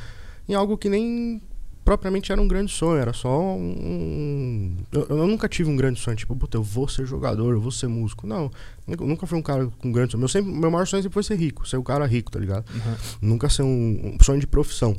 em 0.47 0.53
algo 0.53 0.77
que 0.77 0.89
nem 0.89 1.41
propriamente 1.83 2.31
era 2.31 2.41
um 2.41 2.47
grande 2.47 2.71
sonho, 2.71 2.99
era 2.99 3.13
só 3.13 3.55
um. 3.55 4.75
Eu, 4.91 5.07
eu 5.09 5.27
nunca 5.27 5.47
tive 5.47 5.69
um 5.69 5.75
grande 5.75 5.99
sonho, 5.99 6.15
tipo, 6.15 6.35
puta, 6.35 6.57
eu 6.57 6.63
vou 6.63 6.87
ser 6.87 7.05
jogador, 7.05 7.53
eu 7.53 7.61
vou 7.61 7.71
ser 7.71 7.87
músico. 7.87 8.25
Não, 8.25 8.51
nunca, 8.87 9.05
nunca 9.05 9.27
fui 9.27 9.37
um 9.37 9.41
cara 9.41 9.67
com 9.79 9.91
grande 9.91 10.11
sonho. 10.11 10.19
Meu, 10.19 10.27
sempre, 10.27 10.51
meu 10.51 10.71
maior 10.71 10.85
sonho 10.85 11.03
sempre 11.03 11.13
foi 11.13 11.23
ser 11.23 11.35
rico, 11.35 11.67
ser 11.67 11.77
um 11.77 11.83
cara 11.83 12.05
rico, 12.05 12.31
tá 12.31 12.39
ligado? 12.39 12.65
Aham. 12.69 12.97
Nunca 13.21 13.49
ser 13.49 13.63
um, 13.63 14.15
um 14.19 14.23
sonho 14.23 14.39
de 14.39 14.47
profissão. 14.47 14.95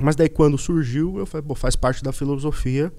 Mas 0.00 0.16
daí 0.16 0.28
quando 0.28 0.58
surgiu, 0.58 1.18
eu 1.18 1.26
falei, 1.26 1.46
pô, 1.46 1.54
faz 1.54 1.76
parte 1.76 2.02
da 2.02 2.12
filosofia. 2.12 2.92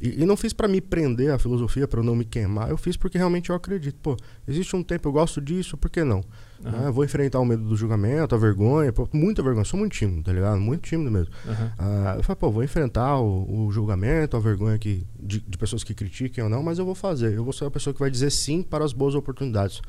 E, 0.00 0.22
e 0.22 0.26
não 0.26 0.36
fiz 0.36 0.52
pra 0.52 0.68
me 0.68 0.80
prender 0.80 1.30
a 1.30 1.38
filosofia, 1.38 1.86
pra 1.88 2.00
eu 2.00 2.04
não 2.04 2.14
me 2.14 2.24
queimar. 2.24 2.68
Eu 2.68 2.76
fiz 2.76 2.96
porque 2.96 3.16
realmente 3.16 3.50
eu 3.50 3.56
acredito. 3.56 3.96
Pô, 4.02 4.16
existe 4.46 4.74
um 4.76 4.82
tempo, 4.82 5.08
eu 5.08 5.12
gosto 5.12 5.40
disso, 5.40 5.76
por 5.76 5.88
que 5.88 6.04
não? 6.04 6.22
Né? 6.60 6.82
Eu 6.86 6.92
vou 6.92 7.04
enfrentar 7.04 7.40
o 7.40 7.44
medo 7.44 7.62
do 7.62 7.76
julgamento, 7.76 8.34
a 8.34 8.38
vergonha, 8.38 8.92
pô, 8.92 9.08
muita 9.12 9.42
vergonha. 9.42 9.64
Sou 9.64 9.78
muito 9.78 9.92
tímido, 9.92 10.22
tá 10.22 10.32
ligado? 10.32 10.60
Muito 10.60 10.82
tímido 10.82 11.10
mesmo. 11.10 11.32
Aham. 11.46 11.72
Ah, 11.78 12.14
eu 12.16 12.22
falei, 12.22 12.38
pô, 12.38 12.50
vou 12.50 12.64
enfrentar 12.64 13.18
o, 13.18 13.66
o 13.66 13.72
julgamento, 13.72 14.36
a 14.36 14.40
vergonha 14.40 14.78
que, 14.78 15.06
de, 15.18 15.40
de 15.40 15.58
pessoas 15.58 15.84
que 15.84 15.94
critiquem 15.94 16.42
ou 16.42 16.50
não, 16.50 16.62
mas 16.62 16.78
eu 16.78 16.84
vou 16.84 16.94
fazer. 16.94 17.34
Eu 17.34 17.44
vou 17.44 17.52
ser 17.52 17.66
a 17.66 17.70
pessoa 17.70 17.92
que 17.92 18.00
vai 18.00 18.10
dizer 18.10 18.30
sim 18.30 18.62
para 18.62 18.84
as 18.84 18.92
boas 18.92 19.14
oportunidades. 19.14 19.82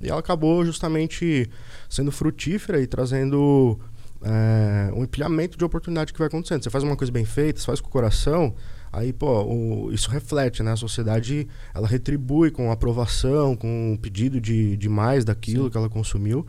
E 0.00 0.08
ela 0.08 0.20
acabou 0.20 0.64
justamente 0.64 1.48
sendo 1.88 2.10
frutífera 2.10 2.80
e 2.80 2.86
trazendo 2.86 3.78
é, 4.22 4.92
um 4.94 5.04
empilhamento 5.04 5.56
de 5.56 5.64
oportunidade 5.64 6.12
que 6.12 6.18
vai 6.18 6.28
acontecendo. 6.28 6.62
Você 6.62 6.70
faz 6.70 6.82
uma 6.82 6.96
coisa 6.96 7.12
bem 7.12 7.24
feita, 7.24 7.60
você 7.60 7.66
faz 7.66 7.80
com 7.80 7.88
o 7.88 7.90
coração, 7.90 8.54
aí, 8.92 9.12
pô, 9.12 9.42
o- 9.44 9.92
isso 9.92 10.10
reflete, 10.10 10.62
né? 10.62 10.72
A 10.72 10.76
sociedade, 10.76 11.48
ela 11.74 11.88
retribui 11.88 12.50
com 12.50 12.70
aprovação, 12.70 13.56
com 13.56 13.92
um 13.92 13.96
pedido 13.96 14.40
de, 14.40 14.76
de 14.76 14.88
mais 14.88 15.24
daquilo 15.24 15.64
Sim. 15.64 15.70
que 15.70 15.76
ela 15.78 15.88
consumiu. 15.88 16.46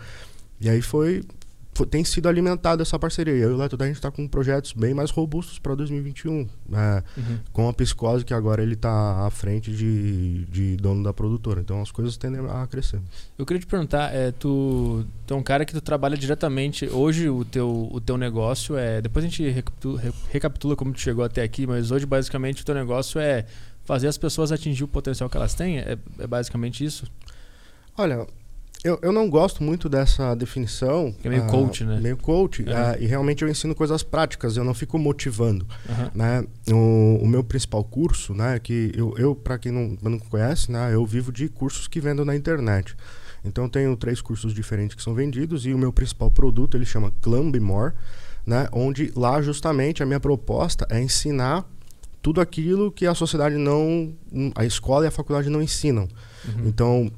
E 0.59 0.69
aí 0.69 0.81
foi, 0.81 1.21
foi- 1.21 1.23
tem 1.89 2.03
sido 2.03 2.27
alimentada 2.29 2.81
essa 2.83 2.99
parceria. 2.99 3.33
Eu 3.33 3.51
e 3.51 3.53
o 3.53 3.57
Leto, 3.57 3.75
a 3.81 3.85
gente 3.87 3.95
está 3.95 4.11
com 4.11 4.27
projetos 4.27 4.73
bem 4.73 4.93
mais 4.93 5.09
robustos 5.11 5.57
para 5.59 5.73
2021. 5.75 6.47
é, 6.73 7.03
Uhum. 7.17 7.39
com 7.51 7.67
a 7.69 7.73
Psicose, 7.73 8.23
que 8.23 8.33
agora 8.33 8.61
ele 8.61 8.73
está 8.75 9.25
à 9.25 9.29
frente 9.31 9.71
de, 9.71 10.45
de 10.45 10.75
dono 10.77 11.03
da 11.03 11.13
produtora. 11.13 11.61
Então 11.61 11.81
as 11.81 11.91
coisas 11.91 12.15
tendem 12.17 12.41
a 12.47 12.67
crescer. 12.67 12.99
Eu 13.37 13.45
queria 13.45 13.59
te 13.59 13.65
perguntar, 13.67 14.13
é, 14.13 14.31
tu, 14.31 15.05
tu 15.25 15.33
é 15.33 15.37
um 15.37 15.43
cara 15.43 15.65
que 15.65 15.73
tu 15.73 15.81
trabalha 15.81 16.15
diretamente. 16.17 16.85
Hoje 16.87 17.29
o 17.29 17.43
teu, 17.43 17.89
o 17.91 17.99
teu 17.99 18.17
negócio 18.17 18.77
é. 18.77 19.01
Depois 19.01 19.25
a 19.25 19.27
gente 19.27 19.47
recapitula, 19.49 19.99
re- 19.99 20.13
recapitula 20.31 20.75
como 20.75 20.93
tu 20.93 20.99
chegou 21.01 21.23
até 21.23 21.41
aqui, 21.43 21.65
mas 21.65 21.89
hoje 21.91 22.05
basicamente 22.05 22.61
o 22.61 22.65
teu 22.65 22.75
negócio 22.75 23.19
é 23.19 23.45
fazer 23.85 24.07
as 24.07 24.17
pessoas 24.17 24.51
atingir 24.51 24.83
o 24.83 24.87
potencial 24.87 25.29
que 25.29 25.35
elas 25.37 25.53
têm. 25.53 25.79
É, 25.79 25.97
é 26.19 26.27
basicamente 26.27 26.83
isso? 26.85 27.05
Olha, 27.97 28.25
eu, 28.83 28.99
eu 29.01 29.11
não 29.11 29.29
gosto 29.29 29.63
muito 29.63 29.87
dessa 29.87 30.35
definição. 30.35 31.15
É 31.23 31.29
meio 31.29 31.43
ah, 31.43 31.47
coach, 31.47 31.83
né? 31.85 31.99
Meio 32.01 32.17
coach. 32.17 32.67
É. 32.67 32.73
ah, 32.73 32.97
e 32.99 33.05
realmente 33.05 33.41
eu 33.41 33.49
ensino 33.49 33.73
coisas 33.73 34.03
práticas, 34.03 34.57
eu 34.57 34.63
não 34.63 34.73
fico 34.73 34.99
motivando. 34.99 35.65
Aham. 35.89 36.11
né? 36.13 36.45
O, 36.69 37.19
o 37.21 37.27
meu 37.27 37.43
principal 37.43 37.83
curso, 37.83 38.33
né? 38.33 38.59
Que 38.59 38.91
eu, 38.95 39.13
eu 39.17 39.33
para 39.33 39.57
quem 39.57 39.71
não, 39.71 39.97
não 40.01 40.19
conhece, 40.19 40.71
né? 40.71 40.93
Eu 40.93 41.05
vivo 41.05 41.31
de 41.31 41.47
cursos 41.47 41.87
que 41.87 42.01
vendo 42.01 42.25
na 42.25 42.35
internet. 42.35 42.95
Então 43.45 43.65
eu 43.65 43.69
tenho 43.69 43.95
três 43.95 44.21
cursos 44.21 44.53
diferentes 44.53 44.95
que 44.95 45.01
são 45.01 45.13
vendidos 45.13 45.65
e 45.65 45.73
o 45.73 45.77
meu 45.77 45.91
principal 45.91 46.29
produto 46.29 46.75
ele 46.75 46.85
chama 46.85 47.11
Climb 47.21 47.57
More, 47.59 47.93
né? 48.45 48.67
Onde 48.71 49.13
lá 49.15 49.41
justamente 49.41 50.03
a 50.03 50.05
minha 50.05 50.19
proposta 50.19 50.85
é 50.89 51.01
ensinar 51.01 51.65
tudo 52.21 52.39
aquilo 52.39 52.91
que 52.91 53.05
a 53.05 53.13
sociedade 53.13 53.55
não, 53.55 54.13
a 54.55 54.65
escola 54.65 55.05
e 55.05 55.07
a 55.07 55.11
faculdade 55.11 55.49
não 55.49 55.61
ensinam. 55.61 56.07
Uhum. 56.45 56.67
Então, 56.67 57.11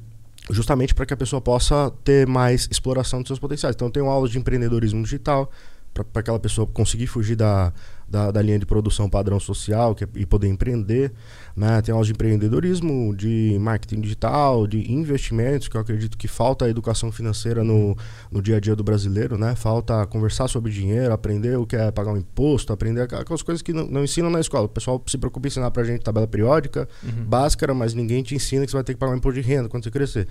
justamente 0.50 0.94
para 0.94 1.06
que 1.06 1.14
a 1.14 1.16
pessoa 1.16 1.40
possa 1.40 1.90
ter 2.04 2.26
mais 2.26 2.68
exploração 2.70 3.20
dos 3.20 3.28
seus 3.28 3.38
potenciais. 3.38 3.74
Então, 3.74 3.88
eu 3.88 3.92
tenho 3.92 4.06
aulas 4.06 4.30
de 4.30 4.38
empreendedorismo 4.38 5.02
digital, 5.02 5.50
para 5.92 6.20
aquela 6.20 6.38
pessoa 6.38 6.66
conseguir 6.66 7.06
fugir 7.06 7.36
da, 7.36 7.72
da, 8.08 8.30
da 8.30 8.40
linha 8.40 8.58
de 8.58 8.64
produção 8.66 9.08
padrão 9.10 9.40
social 9.40 9.94
que 9.94 10.04
é- 10.04 10.08
e 10.14 10.24
poder 10.24 10.48
empreender. 10.48 11.12
Né? 11.56 11.80
Tem 11.82 11.92
aulas 11.92 12.06
de 12.06 12.12
empreendedorismo, 12.12 13.14
de 13.16 13.56
marketing 13.60 14.00
digital, 14.00 14.66
de 14.66 14.92
investimentos, 14.92 15.68
que 15.68 15.76
eu 15.76 15.80
acredito 15.80 16.16
que 16.16 16.28
falta 16.28 16.64
a 16.66 16.68
educação 16.68 17.10
financeira 17.10 17.64
no, 17.64 17.96
no 18.30 18.40
dia 18.42 18.56
a 18.58 18.60
dia 18.60 18.76
do 18.76 18.84
brasileiro. 18.84 19.36
Né? 19.38 19.54
Falta 19.56 20.06
conversar 20.06 20.48
sobre 20.48 20.70
dinheiro, 20.70 21.12
aprender 21.12 21.58
o 21.58 21.66
que 21.66 21.74
é 21.76 21.90
pagar 21.90 22.12
um 22.12 22.16
imposto, 22.18 22.72
aprender 22.72 23.00
aqu- 23.02 23.16
aquelas 23.16 23.42
coisas 23.42 23.62
que 23.62 23.72
não, 23.72 23.86
não 23.86 24.04
ensinam 24.04 24.30
na 24.30 24.38
escola. 24.40 24.66
O 24.66 24.68
pessoal 24.68 25.02
se 25.06 25.18
preocupa 25.18 25.46
em 25.46 25.50
ensinar 25.50 25.70
para 25.70 25.82
gente 25.84 26.02
tabela 26.02 26.26
periódica, 26.26 26.88
Uhum. 27.02 27.24
báscara, 27.24 27.74
mas 27.74 27.94
ninguém 27.94 28.22
te 28.22 28.34
ensina 28.34 28.64
que 28.64 28.70
você 28.70 28.76
vai 28.76 28.84
ter 28.84 28.94
que 28.94 29.00
pagar 29.00 29.12
um 29.12 29.16
imposto 29.16 29.40
de 29.40 29.46
renda 29.46 29.68
quando 29.68 29.82
você 29.84 29.90
crescer. 29.90 30.28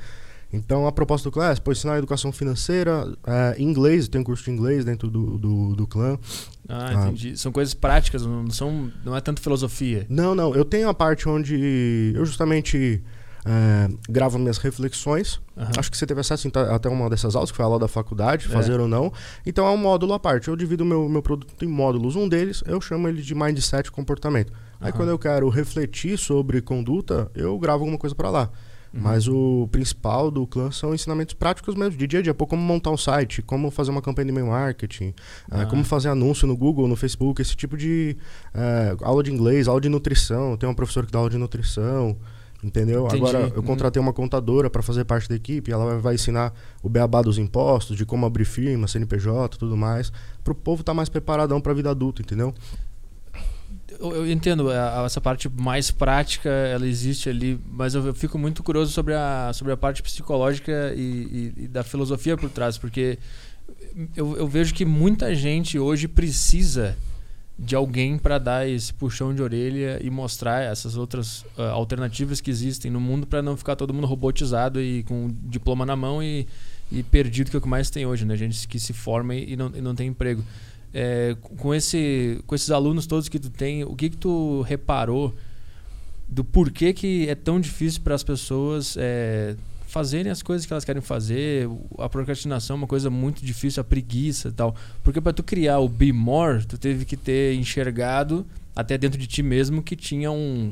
Então 0.55 0.87
a 0.87 0.91
proposta 0.91 1.29
do 1.29 1.31
clã 1.33 1.51
é 1.51 1.55
pô, 1.55 1.71
ensinar 1.71 1.97
educação 1.97 2.31
financeira, 2.31 3.07
é, 3.25 3.55
inglês, 3.61 4.07
tem 4.07 4.21
um 4.21 4.23
curso 4.23 4.43
de 4.45 4.51
inglês 4.51 4.83
dentro 4.85 5.09
do, 5.09 5.37
do, 5.37 5.75
do 5.75 5.87
clã. 5.87 6.17
Ah, 6.67 6.87
Ah. 6.89 6.93
entendi. 7.05 7.37
São 7.37 7.51
coisas 7.51 7.73
práticas, 7.73 8.25
não, 8.25 8.49
são, 8.49 8.91
não 9.03 9.15
é 9.15 9.21
tanto 9.21 9.41
filosofia. 9.41 10.05
Não, 10.09 10.33
não, 10.33 10.55
eu 10.55 10.65
tenho 10.65 10.89
a 10.89 10.93
parte 10.93 11.27
onde 11.29 12.13
eu 12.15 12.25
justamente 12.25 13.03
é, 13.47 13.87
gravo 14.09 14.39
minhas 14.39 14.57
reflexões. 14.57 15.39
Aham. 15.55 15.71
Acho 15.77 15.91
que 15.91 15.97
você 15.97 16.07
teve 16.07 16.19
acesso 16.19 16.47
então, 16.47 16.63
até 16.73 16.89
uma 16.89 17.07
dessas 17.09 17.35
aulas, 17.35 17.51
que 17.51 17.55
foi 17.57 17.63
a 17.63 17.67
aula 17.67 17.77
da 17.79 17.87
faculdade, 17.87 18.47
É. 18.47 18.49
fazer 18.49 18.79
ou 18.79 18.87
não. 18.87 19.13
Então 19.45 19.67
é 19.67 19.69
um 19.69 19.77
módulo 19.77 20.13
à 20.13 20.19
parte. 20.19 20.47
Eu 20.47 20.55
divido 20.55 20.83
meu, 20.83 21.07
meu 21.07 21.21
produto 21.21 21.63
em 21.63 21.67
módulos. 21.67 22.15
Um 22.15 22.27
deles 22.27 22.63
eu 22.65 22.81
chamo 22.81 23.07
ele 23.07 23.21
de 23.21 23.35
mindset 23.35 23.91
comportamento. 23.91 24.51
Aí 24.81 24.89
Aham. 24.89 24.97
quando 24.97 25.09
eu 25.09 25.19
quero 25.19 25.47
refletir 25.49 26.17
sobre 26.17 26.59
conduta, 26.61 27.29
eu 27.35 27.57
gravo 27.59 27.83
alguma 27.83 27.97
coisa 27.99 28.15
para 28.15 28.29
lá. 28.31 28.49
Uhum. 28.95 29.01
Mas 29.01 29.27
o 29.27 29.67
principal 29.73 30.31
do 30.31 30.47
clã 30.47 30.71
são 30.71 30.93
ensinamentos 30.95 31.33
práticos 31.33 31.75
mesmo, 31.75 31.97
de 31.97 32.07
dia 32.07 32.19
a 32.19 32.21
dia. 32.23 32.33
Pô, 32.33 32.47
como 32.47 32.61
montar 32.61 32.91
um 32.91 32.97
site, 32.97 33.41
como 33.41 33.69
fazer 33.69 33.91
uma 33.91 34.01
campanha 34.01 34.25
de 34.27 34.31
e-mail 34.31 34.47
marketing, 34.47 35.13
eh, 35.51 35.61
Ah. 35.61 35.65
como 35.65 35.83
fazer 35.83 36.07
anúncio 36.07 36.47
no 36.47 36.55
Google, 36.55 36.87
no 36.87 36.95
Facebook, 36.95 37.41
esse 37.41 37.55
tipo 37.57 37.75
de 37.75 38.15
eh, 38.53 38.95
aula 39.01 39.21
de 39.21 39.31
inglês, 39.33 39.67
aula 39.67 39.81
de 39.81 39.89
nutrição. 39.89 40.55
Tem 40.55 40.67
uma 40.69 40.73
professora 40.75 41.05
que 41.05 41.11
dá 41.11 41.19
aula 41.19 41.29
de 41.29 41.37
nutrição, 41.37 42.15
entendeu? 42.63 43.05
Entendi. 43.05 43.17
Agora, 43.21 43.39
eu 43.53 43.57
Uhum. 43.57 43.63
contratei 43.63 44.01
uma 44.01 44.13
contadora 44.13 44.69
para 44.69 44.81
fazer 44.81 45.03
parte 45.03 45.27
da 45.27 45.35
equipe, 45.35 45.71
ela 45.73 45.99
vai, 45.99 46.15
ensinar 46.15 46.53
o 46.81 46.87
beabá 46.87 47.21
dos 47.21 47.37
impostos, 47.37 47.97
de 47.97 48.05
como 48.05 48.25
abrir 48.25 48.45
firma, 48.45 48.87
CNPJ, 48.87 49.57
tudo 49.57 49.75
mais, 49.75 50.09
para 50.41 50.53
o 50.53 50.55
povo 50.55 50.81
estar 50.81 50.93
mais 50.93 51.09
preparadão 51.09 51.59
para 51.59 51.73
a 51.73 51.75
vida 51.75 51.89
adulta, 51.91 52.21
entendeu? 52.21 52.53
Eu, 53.99 54.15
eu 54.15 54.31
entendo, 54.31 54.69
a- 54.71 55.01
a- 55.01 55.05
essa 55.05 55.21
parte 55.21 55.49
mais 55.49 55.91
prática, 55.91 56.49
ela 56.49 56.87
existe 56.87 57.29
ali, 57.29 57.59
mas 57.71 57.93
eu, 57.95 58.05
eu 58.07 58.13
fico 58.13 58.37
muito 58.37 58.63
curioso 58.63 58.91
sobre 58.91 59.13
a, 59.13 59.51
sobre 59.53 59.71
a 59.73 59.77
parte 59.77 60.01
psicológica 60.03 60.93
e, 60.95 61.53
e- 61.57 61.63
e 61.63 61.67
da 61.67 61.83
filosofia 61.83 62.35
por 62.37 62.49
trás, 62.49 62.77
porque 62.77 63.17
eu, 64.15 64.35
eu 64.37 64.47
vejo 64.47 64.73
que 64.73 64.85
muita 64.85 65.33
gente 65.35 65.77
hoje 65.79 66.07
precisa 66.07 66.97
de 67.57 67.73
alguém 67.73 68.17
para 68.17 68.37
dar 68.37 68.67
esse 68.67 68.93
puxão 68.93 69.33
de 69.33 69.41
orelha 69.41 69.97
e 70.03 70.09
mostrar 70.09 70.61
essas 70.61 70.97
outras 70.97 71.45
ah, 71.57 71.69
alternativas 71.69 72.41
que 72.41 72.51
existem 72.51 72.91
no 72.91 72.99
mundo 72.99 73.25
para 73.25 73.41
não 73.41 73.55
ficar 73.55 73.77
todo 73.77 73.93
mundo 73.93 74.05
robotizado 74.07 74.81
e 74.81 75.03
com 75.03 75.27
um 75.27 75.35
diploma 75.45 75.85
na 75.85 75.95
mão 75.95 76.21
e, 76.21 76.45
e 76.91 77.01
perdido, 77.01 77.49
que 77.49 77.55
é 77.55 77.59
o 77.59 77.61
que 77.61 77.67
mais 77.69 77.89
tem 77.89 78.05
hoje, 78.05 78.25
né? 78.25 78.35
Gente 78.35 78.67
que 78.67 78.77
se 78.77 78.91
forma 78.91 79.33
e 79.33 79.55
não, 79.55 79.71
e 79.73 79.79
não 79.79 79.95
tem 79.95 80.07
emprego. 80.09 80.43
É, 80.97 81.35
com, 81.57 81.73
esse, 81.75 82.41
com 82.47 82.55
esses 82.55 82.71
alunos 82.71 83.05
todos 83.05 83.27
que 83.27 83.37
tu 83.37 83.49
tem, 83.49 83.83
o 83.83 83.93
que 83.97 84.09
que 84.09 84.15
tu 84.15 84.61
reparou 84.61 85.35
do 86.27 86.41
porquê 86.41 86.93
que 86.93 87.27
é 87.27 87.35
tão 87.35 87.59
difícil 87.59 87.99
para 88.01 88.15
as 88.15 88.23
pessoas 88.23 88.95
é, 88.97 89.55
fazerem 89.87 90.31
as 90.31 90.41
coisas 90.41 90.65
que 90.65 90.71
elas 90.71 90.85
querem 90.85 91.01
fazer? 91.01 91.67
A 91.99 92.07
procrastinação 92.07 92.75
é 92.75 92.77
uma 92.77 92.87
coisa 92.87 93.09
muito 93.09 93.45
difícil, 93.45 93.81
a 93.81 93.83
preguiça 93.83 94.47
e 94.47 94.51
tal. 94.53 94.73
Porque 95.03 95.19
para 95.19 95.33
tu 95.33 95.43
criar 95.43 95.79
o 95.79 95.89
Be 95.89 96.13
More, 96.13 96.65
tu 96.65 96.77
teve 96.77 97.03
que 97.03 97.17
ter 97.17 97.55
enxergado 97.55 98.45
até 98.73 98.97
dentro 98.97 99.19
de 99.19 99.27
ti 99.27 99.43
mesmo 99.43 99.83
que 99.83 99.97
tinha 99.97 100.31
um 100.31 100.71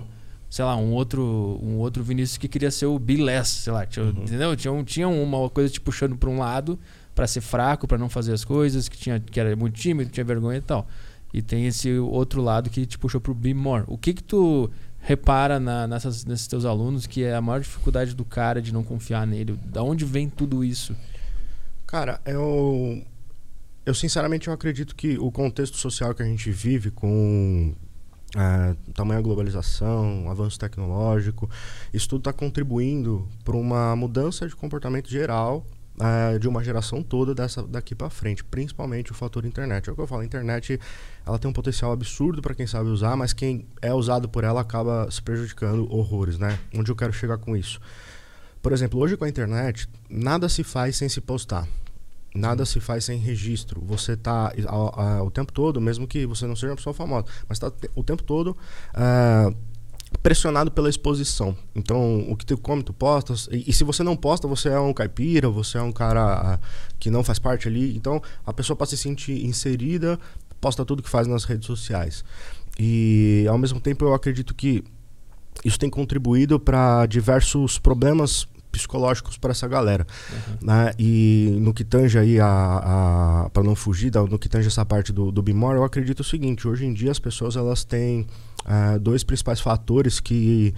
sei 0.50 0.63
lá, 0.63 0.75
um 0.77 0.92
outro, 0.92 1.60
um 1.63 1.77
outro 1.80 2.03
Vinícius 2.03 2.38
que 2.38 2.48
queria 2.48 2.70
ser 2.70 2.86
o 2.86 3.00
Be 3.00 3.18
Less, 3.18 3.50
sei 3.63 3.74
lá, 3.74 3.88
tinha, 3.88 4.06
entendeu? 4.06 4.56
Tinha, 4.56 4.72
um- 4.72 4.84
tinha 4.84 5.08
uma 5.10 5.50
coisa 5.50 5.68
te 5.74 5.82
puxando 5.82 6.15
para 6.15 6.30
um 6.30 6.38
lado 6.38 6.77
para 7.15 7.27
ser 7.27 7.41
fraco, 7.41 7.88
para 7.88 7.98
não 7.98 8.10
fazer 8.10 8.34
as 8.34 8.43
coisas, 8.43 8.89
que 8.89 8.98
tinha 8.98 9.20
que 9.20 9.39
era 9.39 9.55
muito 9.55 9.75
tímido, 9.79 10.10
que 10.10 10.13
tinha 10.15 10.24
vergonha 10.24 10.58
e 10.58 10.62
tal. 10.62 10.88
E 11.34 11.41
tem 11.41 11.65
esse 11.65 11.91
outro 11.98 12.41
lado 12.41 12.70
que 12.70 12.86
te 12.86 12.98
puxou 12.98 13.20
pro 13.20 13.34
Be 13.34 13.53
More. 13.53 13.84
O 13.88 13.98
que 13.98 14.13
que 14.13 14.24
tu 14.24 14.70
repara 15.00 15.60
na- 15.60 15.88
nessas, 15.88 16.24
nesses 16.25 16.48
teus 16.48 16.63
alunos 16.63 17.05
que 17.08 17.24
é 17.24 17.36
a 17.36 17.41
maior 17.41 17.60
dificuldade 17.60 18.13
do 18.15 18.24
cara 18.24 18.62
de 18.62 18.72
não 18.74 18.84
confiar 18.84 19.25
nele? 19.27 19.60
Da 19.65 19.82
onde 19.84 20.05
vem 20.05 20.29
tudo 20.29 20.63
isso? 20.63 20.96
Cara, 21.88 22.20
eu. 22.25 23.01
Eu 23.86 23.93
sinceramente 23.93 24.48
eu 24.48 24.53
acredito 24.53 24.96
que 24.96 25.17
o 25.20 25.29
contexto 25.29 25.75
social 25.77 26.13
que 26.15 26.24
a 26.24 26.25
gente 26.25 26.50
vive 26.51 26.89
com 26.89 27.74
é, 28.36 28.75
tamanha 28.93 29.20
globalização, 29.20 30.29
avanço 30.29 30.58
tecnológico, 30.58 31.50
isso 31.93 32.08
tudo 32.08 32.22
está 32.22 32.32
contribuindo 32.34 33.27
para 33.43 33.58
uma 33.58 33.93
mudança 33.96 34.48
de 34.48 34.55
comportamento 34.55 35.10
geral 35.10 35.65
é, 36.00 36.40
de 36.40 36.48
uma 36.48 36.64
geração 36.64 37.04
toda 37.04 37.36
dessa 37.36 37.62
daqui 37.64 37.94
para 37.94 38.10
frente, 38.10 38.44
principalmente 38.44 39.12
o 39.12 39.16
fator 39.16 39.46
internet. 39.46 39.90
É 39.90 39.92
o 39.92 39.96
que 39.96 40.02
eu 40.02 40.08
falo, 40.08 40.22
a 40.22 40.26
internet 40.26 40.80
ela 41.26 41.38
tem 41.38 41.50
um 41.50 41.54
potencial 41.54 41.92
absurdo 41.92 42.42
para 42.42 42.56
quem 42.56 42.66
sabe 42.68 42.90
usar, 42.90 43.16
mas 43.16 43.34
quem 43.34 43.66
é 43.82 43.94
usado 43.94 44.28
por 44.28 44.44
ela 44.44 44.62
acaba 44.62 45.10
se 45.12 45.22
prejudicando 45.22 45.92
horrores, 45.94 46.38
né? 46.38 46.58
Onde 46.74 46.92
eu 46.92 46.96
quero 46.96 47.14
chegar 47.14 47.38
com 47.38 47.56
isso? 47.56 47.80
Por 48.62 48.72
exemplo, 48.72 49.00
hoje 49.00 49.18
com 49.18 49.26
a 49.26 49.30
internet, 49.30 49.90
nada 50.10 50.48
se 50.50 50.64
faz 50.64 50.96
sem 50.96 51.10
se 51.10 51.20
postar. 51.22 51.68
Nada 52.36 52.66
se 52.66 52.80
faz 52.80 53.06
sem 53.06 53.20
registro. 53.20 53.80
Você 53.86 54.18
tá 54.18 54.52
a- 54.68 55.22
o 55.22 55.30
tempo 55.30 55.52
todo, 55.52 55.80
mesmo 55.80 56.08
que 56.08 56.26
você 56.26 56.48
não 56.48 56.56
seja 56.56 56.70
uma 56.72 56.76
pessoa 56.78 56.94
famosa, 56.94 57.26
mas 57.48 57.58
está 57.58 57.72
o 57.94 58.04
tempo 58.04 58.24
todo 58.24 58.58
ah, 58.94 59.54
pressionado 60.22 60.72
pela 60.72 60.89
exposição. 60.89 61.55
Então, 61.75 62.25
o 62.29 62.36
que 62.36 62.46
tu 62.46 62.58
come, 62.58 62.84
tu 62.84 62.93
postas. 62.93 63.48
E, 63.51 63.70
e 63.70 63.74
se 63.74 63.84
você 63.84 64.03
não 64.03 64.15
posta, 64.15 64.48
você 64.48 64.70
é 64.70 64.79
um 64.79 64.93
caipira, 64.93 65.50
você 65.50 65.77
é 65.77 65.82
um 65.82 65.91
cara 65.91 66.22
ah, 66.22 66.60
que 67.00 67.10
não 67.10 67.24
faz 67.24 67.39
parte 67.39 67.67
ali. 67.67 67.96
Então, 67.96 68.22
a 68.46 68.53
pessoa 68.53 68.75
para 68.75 68.88
se 68.88 68.98
sentir 68.98 69.46
inserida, 69.46 70.20
posta 70.62 70.86
tudo 70.86 71.03
que 71.03 71.10
faz 71.10 71.27
nas 71.27 71.43
redes 71.43 71.65
sociais. 71.65 72.24
E, 72.79 73.46
ao 73.50 73.58
mesmo 73.58 73.79
tempo, 73.79 74.05
eu 74.05 74.13
acredito 74.13 74.53
que 74.53 74.84
isso 75.63 75.77
tem 75.79 75.89
contribuído 75.89 76.60
para 76.60 77.05
diversos 77.05 77.77
problemas 77.77 78.48
psicológicos 78.74 79.38
para 79.38 79.51
essa 79.51 79.68
galera 79.68 80.06
né? 80.62 80.92
E 81.00 81.56
no 81.62 81.74
que 81.74 81.84
tange 81.86 82.18
aí 82.20 82.39
a, 82.39 83.46
a 83.46 83.50
para 83.51 83.63
não 83.63 83.75
fugir, 83.75 84.10
da- 84.10 84.24
no 84.24 84.38
que 84.38 84.50
tange 84.50 84.68
essa 84.68 84.84
parte 84.86 85.13
do, 85.13 85.32
do 85.32 85.42
Bimor, 85.42 85.75
eu 85.75 85.84
acredito 85.86 86.20
o 86.20 86.24
seguinte: 86.24 86.68
hoje 86.68 86.86
em 86.86 86.94
dia 86.94 87.12
as 87.12 87.20
pessoas 87.20 87.56
elas 87.56 87.84
têm 87.86 88.25
ah, 88.65 88.98
dois 88.98 89.24
principais 89.24 89.62
fatores 89.62 90.20
que 90.20 90.74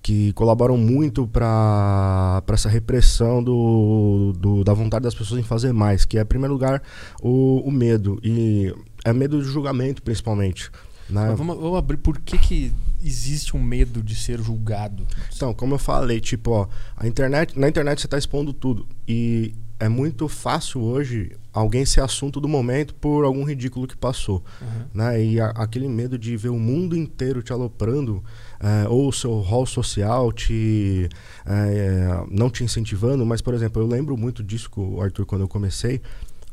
que 0.00 0.32
colaboram 0.34 0.76
muito 0.76 1.26
para 1.26 2.42
essa 2.52 2.68
repressão 2.68 3.42
do, 3.42 4.32
do- 4.38 4.64
da 4.64 4.72
vontade 4.72 5.02
das 5.02 5.14
pessoas 5.14 5.40
em 5.40 5.42
fazer 5.42 5.72
mais, 5.72 6.04
que 6.04 6.16
é, 6.18 6.22
em 6.22 6.26
primeiro 6.26 6.52
lugar, 6.54 6.82
o, 7.20 7.60
o 7.66 7.70
medo. 7.70 8.18
E 8.22 8.72
é 9.04 9.12
medo 9.12 9.38
de 9.42 9.48
julgamento, 9.48 10.00
principalmente. 10.02 10.70
Né? 11.10 11.34
Vamos, 11.36 11.56
vamos 11.58 11.78
abrir. 11.78 11.96
Por 11.96 12.18
que, 12.20 12.38
que 12.38 12.72
existe 13.02 13.56
um 13.56 13.62
medo 13.62 14.02
de 14.02 14.14
ser 14.14 14.40
julgado? 14.40 15.06
Então, 15.34 15.52
como 15.54 15.74
eu 15.74 15.78
falei, 15.78 16.20
tipo, 16.20 16.50
ó, 16.50 16.68
a 16.96 17.06
internet, 17.06 17.58
na 17.58 17.68
internet 17.68 18.00
você 18.00 18.06
está 18.06 18.18
expondo 18.18 18.52
tudo. 18.52 18.86
E 19.06 19.54
é 19.80 19.88
muito 19.88 20.26
fácil 20.28 20.80
hoje 20.82 21.32
alguém 21.52 21.84
ser 21.86 22.00
assunto 22.00 22.40
do 22.40 22.48
momento 22.48 22.94
por 22.94 23.24
algum 23.24 23.44
ridículo 23.44 23.86
que 23.86 23.96
passou. 23.96 24.44
Uhum. 24.60 24.84
Né? 24.94 25.24
E 25.24 25.40
a- 25.40 25.50
aquele 25.50 25.88
medo 25.88 26.18
de 26.18 26.36
ver 26.36 26.48
o 26.50 26.58
mundo 26.58 26.96
inteiro 26.96 27.42
te 27.42 27.52
aloprando, 27.52 28.22
eh, 28.60 28.86
ou 28.88 29.08
o 29.08 29.12
seu 29.12 29.38
rol 29.40 29.66
social 29.66 30.32
te 30.32 31.08
eh, 31.46 32.24
não 32.30 32.50
te 32.50 32.62
incentivando, 32.64 33.24
mas, 33.24 33.40
por 33.40 33.54
exemplo, 33.54 33.80
eu 33.82 33.86
lembro 33.86 34.16
muito 34.16 34.42
disso, 34.42 34.68
Arthur, 35.00 35.24
quando 35.26 35.42
eu 35.42 35.48
comecei. 35.48 36.00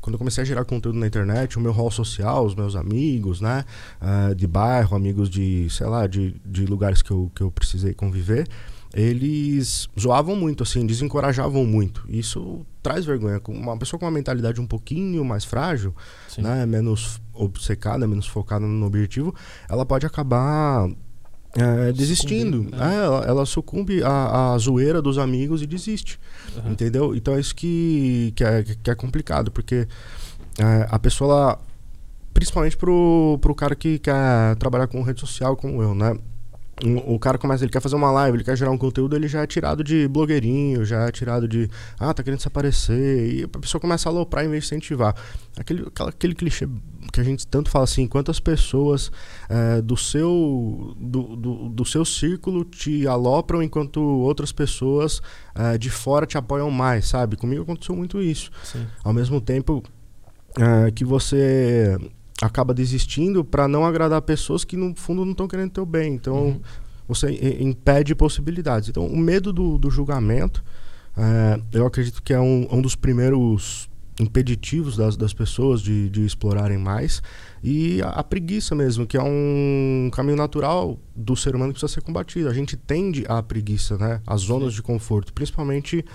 Quando 0.05 0.13
eu 0.13 0.19
comecei 0.19 0.43
a 0.43 0.45
gerar 0.45 0.63
conteúdo 0.65 0.99
na 0.99 1.07
internet, 1.07 1.57
o 1.57 1.59
meu 1.59 1.71
rol 1.71 1.89
social, 1.89 2.45
os 2.45 2.53
meus 2.53 2.75
amigos, 2.75 3.41
né? 3.41 3.65
ah, 3.99 4.35
de 4.35 4.45
bairro, 4.45 4.95
amigos 4.95 5.27
de, 5.27 5.67
sei 5.71 5.87
lá, 5.87 6.05
de, 6.05 6.39
de 6.45 6.67
lugares 6.67 7.01
que 7.01 7.09
eu, 7.09 7.31
que 7.33 7.41
eu 7.41 7.49
precisei 7.49 7.91
conviver, 7.91 8.47
eles 8.93 9.89
zoavam 9.99 10.35
muito, 10.35 10.61
assim, 10.61 10.85
desencorajavam 10.85 11.65
muito. 11.65 12.05
Isso 12.07 12.63
traz 12.83 13.03
vergonha. 13.03 13.41
Uma 13.47 13.75
pessoa 13.77 13.99
com 13.99 14.05
uma 14.05 14.11
mentalidade 14.11 14.61
um 14.61 14.67
pouquinho 14.67 15.25
mais 15.25 15.43
frágil, 15.43 15.91
Sim. 16.29 16.43
né, 16.43 16.67
menos 16.67 17.19
obcecada, 17.33 18.07
menos 18.07 18.27
focada 18.27 18.63
no 18.63 18.85
objetivo, 18.85 19.33
ela 19.67 19.87
pode 19.87 20.05
acabar 20.05 20.87
é, 21.55 21.91
desistindo. 21.93 22.57
Sucumbindo, 22.57 22.77
né? 22.77 22.93
É, 22.93 23.05
ela, 23.05 23.25
ela 23.25 23.45
sucumbe 23.47 24.03
à, 24.03 24.53
à 24.53 24.57
zoeira 24.59 25.01
dos 25.01 25.17
amigos 25.17 25.63
e 25.63 25.65
desiste. 25.65 26.19
Uhum. 26.57 26.71
Entendeu? 26.71 27.15
Então 27.15 27.35
é 27.35 27.39
isso 27.39 27.55
que, 27.55 28.33
que, 28.35 28.43
é, 28.43 28.63
que 28.63 28.89
é 28.89 28.95
complicado, 28.95 29.51
porque 29.51 29.87
é, 30.57 30.87
a 30.89 30.99
pessoa, 30.99 31.33
ela, 31.33 31.59
principalmente 32.33 32.77
pro, 32.77 33.37
pro 33.41 33.55
cara 33.55 33.75
que 33.75 33.99
quer 33.99 34.55
trabalhar 34.57 34.87
com 34.87 35.01
rede 35.01 35.19
social 35.19 35.55
como 35.55 35.81
eu, 35.81 35.93
né? 35.93 36.17
O, 36.83 37.17
cara 37.17 37.37
começa, 37.37 37.63
ele 37.63 37.71
quer 37.71 37.79
fazer 37.79 37.95
uma 37.95 38.11
live, 38.11 38.35
ele 38.37 38.43
quer 38.43 38.57
gerar 38.57 38.69
um 38.69 38.77
conteúdo, 38.77 39.15
ele 39.15 39.29
já 39.29 39.41
é 39.41 39.47
tirado 39.47 39.81
de 39.81 40.09
blogueirinho, 40.09 40.83
já 40.83 41.07
é 41.07 41.11
tirado 41.11 41.47
de, 41.47 41.69
ah, 41.97 42.13
tá 42.13 42.21
querendo 42.21 42.41
se 42.41 42.49
aparecer, 42.49 43.33
e 43.33 43.43
a 43.43 43.47
pessoa 43.47 43.79
começa 43.79 44.09
a 44.09 44.11
aloprar 44.11 44.43
em 44.43 44.49
vez 44.49 44.63
de 44.63 44.67
incentivar. 44.67 45.15
Aquele, 45.57 45.87
aquele 46.05 46.35
clichê 46.35 46.67
que 47.13 47.21
a 47.21 47.23
gente 47.23 47.47
tanto 47.47 47.69
fala 47.69 47.85
assim, 47.85 48.05
quantas 48.07 48.41
pessoas 48.41 49.09
é, 49.47 49.81
do, 49.81 49.95
seu, 49.95 50.93
do, 50.99 51.37
do, 51.37 51.69
do 51.69 51.85
seu 51.85 52.03
círculo 52.03 52.65
te 52.65 53.07
alopram 53.07 53.63
enquanto 53.63 54.01
outras 54.01 54.51
pessoas 54.51 55.21
é, 55.55 55.77
de 55.77 55.89
fora 55.89 56.25
te 56.25 56.37
apoiam 56.37 56.69
mais, 56.69 57.07
sabe? 57.07 57.37
Comigo 57.37 57.63
aconteceu 57.63 57.95
muito 57.95 58.21
isso. 58.21 58.51
Sim. 58.65 58.85
Ao 59.01 59.13
mesmo 59.13 59.39
tempo 59.39 59.81
é, 60.59 60.91
que 60.91 61.05
você 61.05 61.97
acaba 62.45 62.73
desistindo 62.73 63.43
para 63.43 63.67
não 63.67 63.85
agradar 63.85 64.21
pessoas 64.21 64.63
que 64.63 64.77
no 64.77 64.95
fundo 64.95 65.23
não 65.23 65.31
estão 65.31 65.47
querendo 65.47 65.71
teu 65.71 65.85
bem. 65.85 66.13
Então 66.13 66.35
Uhum. 66.35 66.61
você 67.07 67.31
impede 67.59 68.15
possibilidades. 68.15 68.89
Então 68.89 69.05
o 69.05 69.17
medo 69.17 69.51
do, 69.51 69.77
do 69.77 69.89
julgamento, 69.89 70.63
é, 71.17 71.59
eu 71.73 71.85
acredito 71.85 72.21
que 72.21 72.33
é 72.33 72.39
um, 72.39 72.67
um 72.71 72.81
dos 72.81 72.95
primeiros 72.95 73.89
impeditivos 74.19 74.95
das, 74.95 75.17
das 75.17 75.33
pessoas 75.33 75.81
de, 75.81 76.09
de 76.09 76.25
explorarem 76.25 76.77
mais 76.77 77.21
e 77.61 78.01
a, 78.01 78.09
a, 78.09 78.23
preguiça 78.23 78.73
mesmo, 78.73 79.05
que 79.05 79.17
é 79.17 79.21
um 79.21 80.09
caminho 80.13 80.37
natural 80.37 80.97
do 81.15 81.35
ser 81.35 81.55
humano 81.55 81.73
que 81.73 81.79
precisa 81.79 81.99
ser 81.99 82.05
combatido. 82.05 82.47
A 82.47 82.53
gente 82.53 82.77
tende 82.77 83.25
à 83.27 83.43
preguiça, 83.43 83.97
né? 83.97 84.21
As 84.25 84.41
zonas 84.41 84.69
Sim. 84.69 84.75
de 84.75 84.83
conforto, 84.83 85.33
principalmente 85.33 86.05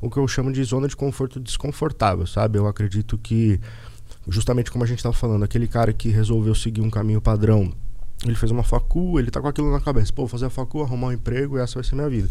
o 0.00 0.10
que 0.10 0.16
eu 0.16 0.26
chamo 0.26 0.50
de 0.50 0.62
zona 0.64 0.88
de 0.88 0.96
conforto 0.96 1.38
desconfortável, 1.38 2.26
sabe? 2.26 2.58
Eu 2.58 2.66
acredito 2.66 3.18
que, 3.18 3.60
justamente 4.28 4.70
como 4.70 4.84
a 4.84 4.86
gente 4.86 4.98
estava 4.98 5.14
falando, 5.14 5.44
aquele 5.44 5.66
cara 5.66 5.92
que 5.92 6.08
resolveu 6.08 6.54
seguir 6.54 6.80
um 6.80 6.90
caminho 6.90 7.20
padrão, 7.20 7.72
ele 8.24 8.36
fez 8.36 8.50
uma 8.52 8.62
facu, 8.62 9.18
ele 9.18 9.30
tá 9.30 9.40
com 9.40 9.48
aquilo 9.48 9.70
na 9.70 9.80
cabeça, 9.80 10.12
pô, 10.12 10.28
fazer 10.28 10.46
a 10.46 10.50
facu, 10.50 10.82
arrumar 10.82 11.08
um 11.08 11.12
emprego 11.12 11.58
e 11.58 11.60
essa 11.60 11.74
vai 11.74 11.84
ser 11.84 11.94
minha 11.94 12.08
vida. 12.08 12.28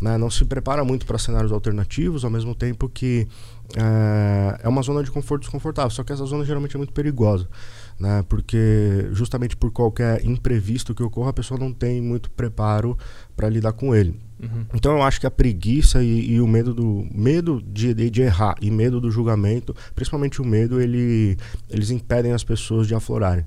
Né? 0.00 0.16
Não 0.18 0.30
se 0.30 0.44
prepara 0.44 0.84
muito 0.84 1.06
para 1.06 1.18
cenários 1.18 1.52
alternativos, 1.52 2.24
ao 2.24 2.30
mesmo 2.30 2.54
tempo 2.54 2.88
que 2.88 3.26
é, 3.76 4.60
é 4.64 4.68
uma 4.68 4.82
zona 4.82 5.02
de 5.02 5.10
conforto 5.10 5.42
desconfortável. 5.42 5.90
Só 5.90 6.02
que 6.02 6.12
essa 6.12 6.24
zona 6.24 6.44
geralmente 6.44 6.76
é 6.76 6.78
muito 6.78 6.92
perigosa, 6.92 7.48
né? 7.98 8.24
Porque 8.28 9.08
justamente 9.12 9.56
por 9.56 9.70
qualquer 9.70 10.24
imprevisto 10.24 10.94
que 10.94 11.02
ocorra, 11.02 11.30
a 11.30 11.32
pessoa 11.32 11.58
não 11.58 11.72
tem 11.72 12.00
muito 12.00 12.30
preparo 12.30 12.96
para 13.36 13.48
lidar 13.48 13.72
com 13.72 13.94
ele. 13.94 14.18
Uhum. 14.40 14.66
Então 14.74 14.92
eu 14.92 15.02
acho 15.02 15.20
que 15.20 15.26
a 15.26 15.30
preguiça 15.30 16.02
e, 16.02 16.32
e, 16.32 16.40
o 16.40 16.46
medo 16.46 16.74
do 16.74 17.06
medo 17.12 17.62
de, 17.62 17.94
de, 17.94 18.10
de, 18.10 18.22
errar 18.22 18.56
e 18.60 18.70
medo 18.70 19.00
do 19.00 19.10
julgamento, 19.10 19.74
principalmente 19.94 20.42
o 20.42 20.44
medo, 20.44 20.80
ele, 20.80 21.36
eles 21.70 21.90
impedem 21.90 22.32
as 22.32 22.42
pessoas 22.42 22.88
de 22.88 22.94
aflorarem 22.94 23.44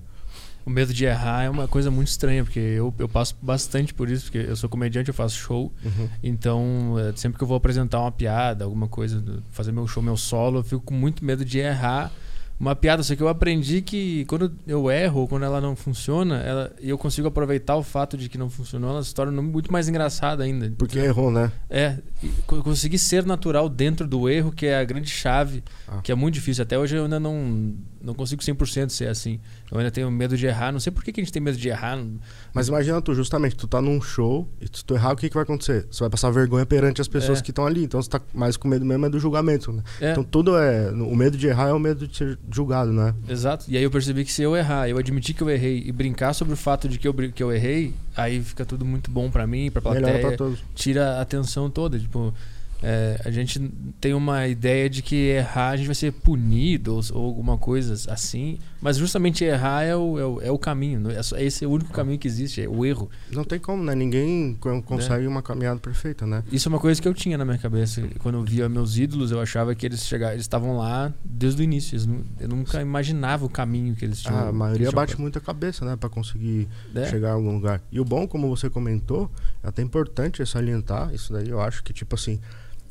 o 0.65 0.69
medo 0.69 0.91
de 0.91 1.05
errar 1.05 1.43
é 1.43 1.49
uma 1.49 1.67
coisa 1.67 1.91
muito 1.91 2.07
estranha, 2.07 2.43
porque 2.43 2.59
eu, 2.59 2.91
eu 2.97 3.07
passo 3.07 3.35
bastante 3.39 3.93
por 3.93 4.09
isso, 4.09 4.25
porque 4.25 4.49
eu 4.49 4.55
sou 4.55 4.67
comediante, 4.67 5.09
eu 5.09 5.13
faço 5.13 5.37
show. 5.37 5.71
Uhum. 5.83 6.09
Então, 6.23 6.95
é, 6.97 7.15
sempre 7.15 7.37
que 7.37 7.43
eu 7.43 7.47
vou 7.47 7.55
apresentar 7.55 8.01
uma 8.01 8.11
piada, 8.11 8.65
alguma 8.65 8.87
coisa, 8.87 9.23
fazer 9.51 9.71
meu 9.71 9.87
show, 9.87 10.01
meu 10.01 10.17
solo, 10.17 10.59
eu 10.59 10.63
fico 10.63 10.81
com 10.81 10.93
muito 10.95 11.23
medo 11.23 11.45
de 11.45 11.59
errar 11.59 12.11
uma 12.59 12.75
piada, 12.75 13.03
só 13.03 13.15
que 13.15 13.21
eu 13.21 13.27
aprendi 13.27 13.81
que 13.81 14.23
quando 14.25 14.53
eu 14.65 14.89
erro 14.89 15.27
quando 15.27 15.43
ela 15.43 15.59
não 15.59 15.75
funciona, 15.75 16.37
ela, 16.37 16.73
e 16.81 16.89
eu 16.89 16.97
consigo 16.97 17.27
aproveitar 17.27 17.75
o 17.75 17.83
fato 17.83 18.17
de 18.17 18.29
que 18.29 18.37
não 18.37 18.49
funcionou, 18.49 18.91
ela 18.91 19.03
se 19.03 19.13
torna 19.13 19.41
muito 19.41 19.71
mais 19.71 19.89
engraçada 19.89 20.43
ainda. 20.43 20.71
Porque 20.77 20.99
errou, 20.99 21.29
né? 21.29 21.51
É, 21.69 21.97
conseguir 22.47 22.97
ser 22.97 23.25
natural 23.25 23.67
dentro 23.67 24.07
do 24.07 24.29
erro, 24.29 24.51
que 24.51 24.65
é 24.65 24.77
a 24.77 24.83
grande 24.83 25.09
chave, 25.09 25.63
ah. 25.87 25.99
que 26.01 26.11
é 26.11 26.15
muito 26.15 26.35
difícil. 26.35 26.63
Até 26.63 26.77
hoje 26.79 26.95
eu 26.95 27.03
ainda 27.03 27.19
não, 27.19 27.75
não 28.05 28.13
consigo 28.13 28.41
100% 28.41 28.89
ser 28.89 29.07
assim. 29.07 29.39
Eu 29.71 29.79
ainda 29.79 29.89
tenho 29.89 30.09
medo 30.11 30.37
de 30.37 30.45
errar. 30.45 30.71
Não 30.71 30.79
sei 30.79 30.91
por 30.91 31.03
que, 31.03 31.11
que 31.11 31.19
a 31.19 31.23
gente 31.23 31.33
tem 31.33 31.41
medo 31.41 31.57
de 31.57 31.67
errar. 31.67 31.99
Mas 32.53 32.67
imagina 32.67 33.01
tu, 33.01 33.15
justamente, 33.15 33.55
tu 33.55 33.67
tá 33.67 33.81
num 33.81 33.99
show 34.01 34.47
e 34.61 34.65
se 34.65 34.85
tu 34.85 34.93
errar, 34.93 35.13
o 35.13 35.15
que, 35.15 35.27
que 35.27 35.33
vai 35.33 35.43
acontecer? 35.43 35.87
Você 35.89 36.01
vai 36.01 36.09
passar 36.09 36.29
vergonha 36.29 36.65
perante 36.65 37.01
as 37.01 37.07
pessoas 37.07 37.39
é. 37.39 37.41
que 37.41 37.51
estão 37.51 37.65
ali. 37.65 37.83
Então 37.83 38.01
você 38.01 38.09
tá 38.09 38.21
mais 38.33 38.55
com 38.55 38.67
medo 38.67 38.85
mesmo 38.85 39.05
é 39.05 39.09
do 39.09 39.19
julgamento, 39.19 39.71
né? 39.71 39.83
É. 39.99 40.11
Então 40.11 40.23
tudo 40.23 40.55
é... 40.57 40.91
O 40.91 41.15
medo 41.15 41.37
de 41.37 41.47
errar 41.47 41.69
é 41.69 41.73
o 41.73 41.79
medo 41.79 42.07
de 42.07 42.15
ser 42.15 42.37
julgado, 42.51 42.93
né? 42.93 43.13
Exato. 43.27 43.65
E 43.67 43.75
aí 43.75 43.83
eu 43.83 43.91
percebi 43.91 44.23
que 44.23 44.31
se 44.31 44.43
eu 44.43 44.55
errar, 44.55 44.87
eu 44.87 44.97
admitir 44.97 45.33
que 45.33 45.41
eu 45.41 45.49
errei 45.49 45.83
e 45.85 45.91
brincar 45.91 46.33
sobre 46.33 46.53
o 46.53 46.57
fato 46.57 46.87
de 46.87 46.99
que 46.99 47.07
eu, 47.07 47.13
que 47.13 47.41
eu 47.41 47.51
errei, 47.51 47.93
aí 48.15 48.41
fica 48.41 48.63
tudo 48.65 48.85
muito 48.85 49.09
bom 49.09 49.31
para 49.31 49.47
mim, 49.47 49.71
pra 49.71 49.81
plateia. 49.81 50.05
Melhor 50.05 50.27
pra 50.27 50.37
todos. 50.37 50.63
Tira 50.75 51.17
a 51.17 51.21
atenção 51.21 51.69
toda. 51.69 51.97
Tipo... 51.97 52.33
É, 52.87 53.19
a 53.25 53.31
gente 53.31 53.59
tem 53.99 54.13
uma 54.13 54.47
ideia 54.47 54.87
de 54.87 55.01
que 55.01 55.15
errar 55.15 55.71
a 55.71 55.75
gente 55.75 55.87
vai 55.87 55.95
ser 55.95 56.11
punido 56.11 56.93
ou, 56.93 57.01
ou 57.13 57.25
alguma 57.25 57.57
coisa 57.57 57.95
assim, 58.11 58.59
mas 58.79 58.97
justamente 58.97 59.43
errar 59.43 59.81
é 59.81 59.95
o, 59.95 60.19
é 60.19 60.25
o, 60.25 60.41
é 60.41 60.51
o 60.51 60.59
caminho, 60.59 61.09
é, 61.09 61.23
só, 61.23 61.35
esse 61.35 61.65
é 61.65 61.67
o 61.67 61.71
único 61.71 61.91
caminho 61.91 62.19
que 62.19 62.27
existe, 62.27 62.61
é 62.61 62.69
o 62.69 62.85
erro. 62.85 63.09
Não 63.31 63.43
tem 63.43 63.57
como, 63.57 63.83
né? 63.83 63.95
Ninguém 63.95 64.55
consegue 64.85 65.25
é. 65.25 65.27
uma 65.27 65.41
caminhada 65.41 65.79
perfeita, 65.79 66.27
né? 66.27 66.43
Isso 66.51 66.67
é 66.67 66.69
uma 66.69 66.79
coisa 66.79 67.01
que 67.01 67.07
eu 67.07 67.13
tinha 67.15 67.39
na 67.39 67.43
minha 67.43 67.57
cabeça. 67.57 68.03
Quando 68.19 68.35
eu 68.35 68.43
via 68.43 68.69
meus 68.69 68.99
ídolos, 68.99 69.31
eu 69.31 69.41
achava 69.41 69.73
que 69.73 69.83
eles 69.83 70.05
chegavam, 70.05 70.33
eles 70.33 70.43
estavam 70.43 70.77
lá 70.77 71.11
desde 71.23 71.61
o 71.61 71.63
início. 71.63 71.97
eu 72.39 72.47
nunca 72.47 72.79
imaginava 72.79 73.45
o 73.45 73.49
caminho 73.49 73.95
que 73.95 74.05
eles 74.05 74.21
tinham. 74.21 74.37
Ah, 74.37 74.49
a 74.49 74.51
maioria 74.51 74.91
bate 74.91 75.19
muita 75.19 75.39
cabeça, 75.39 75.83
né? 75.83 75.95
para 75.95 76.09
conseguir 76.09 76.67
é. 76.93 77.09
chegar 77.09 77.31
a 77.31 77.33
algum 77.33 77.53
lugar. 77.53 77.81
E 77.91 77.99
o 77.99 78.05
bom, 78.05 78.27
como 78.27 78.47
você 78.47 78.69
comentou, 78.69 79.31
é 79.63 79.69
até 79.69 79.81
importante 79.81 80.45
salientar 80.45 81.11
isso 81.13 81.33
daí. 81.33 81.49
Eu 81.49 81.59
acho 81.59 81.83
que, 81.83 81.91
tipo 81.91 82.13
assim, 82.13 82.39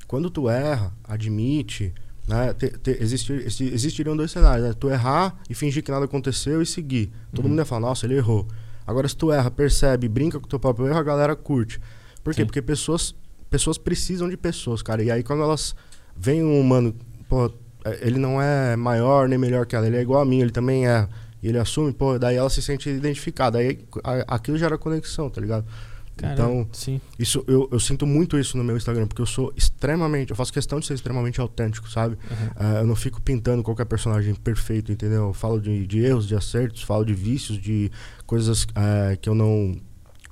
quando 0.07 0.31
tu 0.31 0.49
erra, 0.49 0.93
admite, 1.05 1.93
né? 2.27 2.55
Te, 2.55 2.71
te, 2.71 2.91
existir, 3.01 3.47
existiriam 3.47 4.17
dois 4.17 4.31
cenários, 4.31 4.67
né? 4.69 4.75
Tu 4.79 4.89
errar 4.91 5.39
e 5.49 5.55
fingir 5.55 5.83
que 5.83 5.91
nada 5.91 6.05
aconteceu 6.05 6.63
e 6.63 6.67
seguir. 6.67 7.13
Todo 7.33 7.45
uhum. 7.45 7.51
mundo 7.51 7.59
ia 7.61 7.65
falar, 7.65 7.81
nossa, 7.89 8.07
ele 8.07 8.17
errou. 8.17 8.47
Agora, 8.87 9.09
se 9.09 9.17
tu 9.17 9.33
erra, 9.33 9.51
percebe, 9.51 10.09
brinca 10.09 10.39
com 10.39 10.47
o 10.47 10.49
teu 10.49 10.59
próprio 10.59 10.87
erro, 10.87 10.99
a 10.99 11.03
galera 11.03 11.35
curte. 11.37 11.81
Por 12.23 12.35
quê? 12.35 12.43
Sim. 12.43 12.47
Porque 12.47 12.63
pessoas, 12.63 13.15
pessoas 13.51 13.79
precisam 13.79 14.29
de 14.29 14.37
pessoas, 14.37 14.83
cara. 14.83 15.03
E 15.03 15.11
aí, 15.11 15.23
quando 15.23 15.43
elas 15.43 15.75
veem 16.17 16.43
um 16.43 16.61
humano, 16.61 16.95
pô, 17.29 17.51
é, 17.85 17.99
ele 18.07 18.19
não 18.19 18.41
é 18.41 18.77
maior 18.77 19.29
nem 19.29 19.39
melhor 19.39 19.67
que 19.67 19.77
ela, 19.77 19.87
ele 19.87 19.97
é 19.97 20.03
igual 20.03 20.23
a 20.23 20.25
mim, 20.25 20.41
ele 20.41 20.51
também 20.51 20.87
é. 20.87 21.09
E 21.43 21.49
ele 21.49 21.59
assume, 21.59 21.93
pô, 21.93 22.19
daí 22.19 22.37
ela 22.37 22.49
se 22.49 22.63
sente 22.63 22.89
identificada. 22.89 23.59
Aí 23.59 23.79
aquilo 24.27 24.57
gera 24.57 24.79
conexão, 24.79 25.29
tá 25.29 25.41
ligado? 25.41 25.67
Cara, 26.17 26.33
então, 26.33 26.69
sim. 26.73 27.01
isso 27.19 27.45
eu, 27.49 27.69
eu 27.73 27.81
sinto 27.81 28.07
muito 28.07 28.39
isso 28.39 28.57
no 28.57 28.63
meu 28.63 28.77
Instagram, 28.77 29.07
porque 29.07 29.21
eu 29.21 29.27
sou 29.27 29.53
extremamente, 29.57 30.31
eu 30.31 30.37
faço 30.37 30.53
questão 30.53 30.79
de 30.79 30.87
ser 30.87 30.95
extremamente 30.95 31.41
autêntico, 31.41 31.91
sabe? 31.91 32.17
Uhum. 32.31 32.47
Uh, 32.67 32.79
eu 32.79 32.87
não 32.87 32.95
fico 32.95 33.21
pintando 33.21 33.63
qualquer 33.63 33.85
personagem 33.85 34.35
perfeito, 34.35 34.93
entendeu? 34.93 35.29
Eu 35.29 35.35
falo 35.35 35.61
de, 35.61 35.87
de 35.87 36.05
erros, 36.05 36.27
de 36.27 36.37
acertos, 36.37 36.83
falo 36.83 37.05
de 37.05 37.15
vícios, 37.15 37.59
de 37.59 37.91
coisas 38.27 38.63
uh, 38.63 39.19
que 39.21 39.29
eu 39.29 39.35
não 39.35 39.77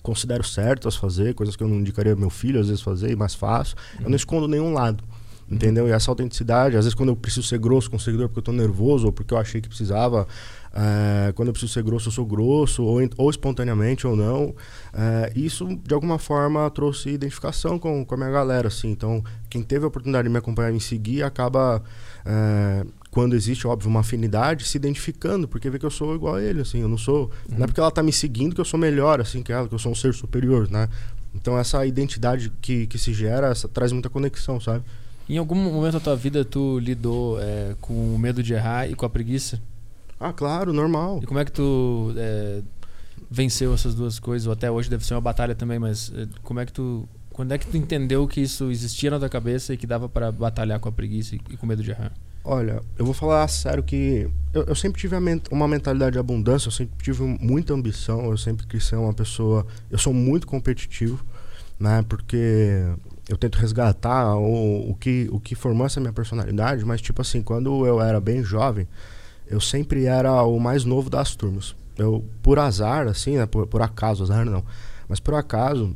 considero 0.03 0.45
certas 0.45 0.97
fazer, 0.97 1.35
coisas 1.35 1.57
que 1.57 1.63
eu 1.63 1.69
não 1.69 1.77
indicaria 1.77 2.15
meu 2.17 2.31
filho 2.31 2.61
às 2.61 2.69
vezes 2.69 2.83
fazer 2.83 3.17
mais 3.17 3.35
fácil. 3.35 3.77
Uhum. 3.77 3.99
Eu 3.99 4.03
não 4.03 4.11
uhum. 4.11 4.17
escondo 4.17 4.49
nenhum 4.49 4.73
lado. 4.73 5.03
Entendeu? 5.51 5.87
E 5.87 5.91
essa 5.91 6.11
autenticidade, 6.11 6.77
às 6.79 6.85
vezes 6.85 6.95
quando 6.95 7.11
eu 7.11 7.17
preciso 7.17 7.47
ser 7.47 7.59
grosso 7.59 7.91
com 7.91 7.97
o 7.97 8.01
seguidor 8.01 8.29
porque 8.29 8.39
eu 8.39 8.45
tô 8.45 8.53
nervoso 8.53 9.07
ou 9.07 9.13
porque 9.13 9.35
eu 9.35 9.39
achei 9.39 9.61
que 9.61 9.69
precisava, 9.69 10.27
é, 10.75 11.33
quando 11.33 11.49
eu 11.49 11.53
preciso 11.53 11.73
ser 11.73 11.83
grosso, 11.83 12.09
eu 12.09 12.13
sou 12.13 12.25
grosso, 12.25 12.83
ou, 12.83 12.99
ou 13.19 13.31
espontaneamente 13.31 14.07
ou 14.07 14.17
não. 14.17 14.55
É, 14.93 15.33
isso, 15.37 15.67
de 15.85 15.93
alguma 15.93 16.19
forma, 16.19 16.69
trouxe 16.71 17.11
identificação 17.11 17.79
com, 17.79 18.05
com 18.05 18.15
a 18.15 18.19
minha 18.19 18.31
galera, 18.31 18.69
assim. 18.69 18.91
Então, 18.91 19.23
quem 19.51 19.63
teve 19.63 19.85
a 19.85 19.89
oportunidade 19.89 20.29
de 20.29 20.33
me 20.33 20.39
acompanhar 20.39 20.71
e 20.71 20.75
me 20.75 20.81
seguir 20.81 21.23
acaba, 21.23 21.83
é, 22.25 22.87
quando 23.11 23.37
existe, 23.37 23.67
óbvio, 23.67 23.91
uma 23.91 24.01
afinidade, 24.01 24.65
se 24.65 24.79
identificando, 24.79 25.47
porque 25.47 25.69
vê 25.69 25.79
que 25.79 25.85
eu 25.85 25.91
sou 25.91 26.15
igual 26.15 26.37
a 26.37 26.43
ele, 26.43 26.63
assim. 26.63 26.81
Eu 26.81 26.89
não 26.89 26.99
sou... 26.99 27.31
Uhum. 27.49 27.59
Não 27.59 27.65
é 27.65 27.67
porque 27.67 27.81
ela 27.81 27.91
tá 27.91 28.03
me 28.03 28.13
seguindo 28.13 28.55
que 28.55 28.61
eu 28.61 28.65
sou 28.65 28.81
melhor, 28.81 29.21
assim, 29.21 29.43
que 29.43 29.53
ela, 29.53 29.69
que 29.69 29.75
eu 29.75 29.79
sou 29.79 29.93
um 29.93 29.95
ser 29.95 30.15
superior, 30.15 30.71
né? 30.71 30.89
Então, 31.35 31.59
essa 31.59 31.85
identidade 31.85 32.51
que, 32.63 32.87
que 32.87 32.99
se 32.99 33.13
gera, 33.13 33.49
essa, 33.49 33.69
traz 33.69 33.93
muita 33.93 34.09
conexão, 34.09 34.59
sabe? 34.59 34.85
Em 35.29 35.37
algum 35.37 35.55
momento 35.55 35.95
da 35.95 36.01
tua 36.01 36.17
vida, 36.17 36.45
tu 36.45 36.79
lidou 36.79 37.39
é, 37.41 37.75
com 37.81 38.15
o 38.15 38.19
medo 38.19 38.43
de 38.43 38.55
errar 38.55 38.91
e 38.91 38.95
com 38.95 39.05
a 39.05 39.11
preguiça? 39.11 39.61
Ah, 40.23 40.33
claro, 40.33 40.73
normal. 40.73 41.21
E 41.23 41.27
como 41.27 41.41
é 41.41 41.45
que 41.45 41.53
tu 41.53 42.15
é, 42.17 42.63
venceu 43.31 43.75
essas 43.75 43.95
duas 43.95 44.19
coisas? 44.19 44.47
Ou 44.47 44.53
até 44.53 44.71
hoje 44.71 44.89
deve 44.89 45.05
ser 45.05 45.15
uma 45.15 45.21
batalha 45.21 45.55
também, 45.55 45.79
mas 45.79 46.13
é, 46.15 46.27
como 46.43 46.61
é 46.61 46.67
que 46.67 46.73
tu. 46.73 47.09
Quando 47.31 47.53
é 47.53 47.59
que 47.59 47.67
tu 47.67 47.77
entendeu 47.77 48.27
que 48.29 48.41
isso 48.41 48.71
existia 48.71 49.11
na 49.11 49.19
tua 49.19 49.29
cabeça 49.29 49.73
e 49.73 49.77
que 49.77 49.87
dava 49.87 50.09
para 50.09 50.31
batalhar 50.31 50.79
com 50.79 50.89
a 50.89 50.93
preguiça 50.93 51.35
e 51.35 51.57
com 51.57 51.67
medo 51.67 51.83
de 51.83 51.91
errar? 51.91 52.13
Olha, 52.45 52.83
eu 52.99 53.05
vou 53.05 53.15
falar 53.15 53.47
sério 53.49 53.83
que 53.83 54.29
eu, 54.53 54.65
eu 54.65 54.75
sempre 54.75 55.01
tive 55.01 55.17
uma 55.51 55.69
mentalidade 55.69 56.13
de 56.13 56.19
abundância, 56.19 56.69
eu 56.69 56.73
sempre 56.73 56.95
tive 57.03 57.23
muita 57.23 57.73
ambição, 57.73 58.27
eu 58.27 58.37
sempre 58.37 58.67
quis 58.67 58.85
ser 58.85 58.97
uma 58.97 59.15
pessoa. 59.15 59.67
Eu 59.91 59.97
sou 59.97 60.13
muito 60.13 60.47
competitivo, 60.47 61.25
né? 61.79 62.05
Porque 62.09 62.85
eu 63.29 63.37
tento 63.37 63.57
resgatar 63.57 64.35
o, 64.37 64.91
o, 64.91 64.95
que, 64.95 65.29
o 65.31 65.39
que 65.39 65.55
formou 65.55 65.87
essa 65.87 66.01
minha 66.01 66.13
personalidade, 66.13 66.85
mas, 66.85 67.01
tipo 67.01 67.23
assim, 67.23 67.43
quando 67.43 67.87
eu 67.87 68.01
era 68.01 68.21
bem 68.21 68.43
jovem, 68.43 68.89
eu 69.53 69.61
sempre 69.61 70.07
era 70.07 70.43
o 70.43 70.59
mais 70.59 70.85
novo 70.87 71.11
das 71.11 71.37
turmas. 71.37 71.77
Eu, 71.99 72.25
por 72.43 72.59
azar, 72.59 73.07
assim, 73.07 73.37
né? 73.37 73.45
Por, 73.45 73.67
por 73.67 73.83
acaso, 73.83 74.23
azar 74.23 74.47
não. 74.47 74.65
Mas 75.07 75.21
por 75.21 75.35
acaso, 75.35 75.95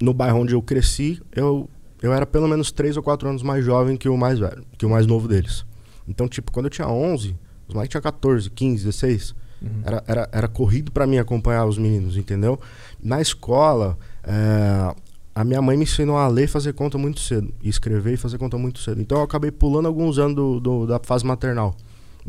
no 0.00 0.14
bairro 0.14 0.38
onde 0.38 0.54
eu 0.54 0.62
cresci, 0.62 1.20
eu, 1.34 1.68
eu 2.00 2.12
era 2.12 2.24
pelo 2.24 2.46
menos 2.46 2.70
3 2.70 2.96
ou 2.96 3.02
4 3.02 3.28
anos 3.28 3.42
mais 3.42 3.64
jovem 3.64 3.96
que 3.96 4.08
o 4.08 4.16
mais 4.16 4.38
velho, 4.38 4.64
que 4.78 4.86
o 4.86 4.90
mais 4.90 5.06
novo 5.06 5.26
deles. 5.26 5.66
Então, 6.06 6.28
tipo, 6.28 6.52
quando 6.52 6.66
eu 6.66 6.70
tinha 6.70 6.86
11, 6.86 7.34
os 7.66 7.74
moleques 7.74 7.90
tinham 7.90 8.02
14, 8.02 8.48
15, 8.48 8.84
16. 8.84 9.34
Uhum. 9.60 9.68
Era, 9.84 10.04
era, 10.06 10.28
era 10.30 10.48
corrido 10.48 10.92
para 10.92 11.04
mim 11.04 11.18
acompanhar 11.18 11.66
os 11.66 11.78
meninos, 11.78 12.16
entendeu? 12.16 12.60
Na 13.02 13.20
escola, 13.20 13.98
é, 14.22 14.94
a 15.34 15.42
minha 15.42 15.60
mãe 15.60 15.76
me 15.76 15.82
ensinou 15.82 16.16
a 16.16 16.28
ler 16.28 16.44
e 16.44 16.46
fazer 16.46 16.74
conta 16.74 16.96
muito 16.96 17.18
cedo. 17.18 17.52
E 17.60 17.68
escrever 17.68 18.14
e 18.14 18.16
fazer 18.16 18.38
conta 18.38 18.56
muito 18.56 18.78
cedo. 18.78 19.00
Então 19.00 19.18
eu 19.18 19.24
acabei 19.24 19.50
pulando 19.50 19.86
alguns 19.86 20.16
anos 20.16 20.36
do, 20.36 20.60
do 20.60 20.86
da 20.86 21.00
fase 21.02 21.26
maternal. 21.26 21.74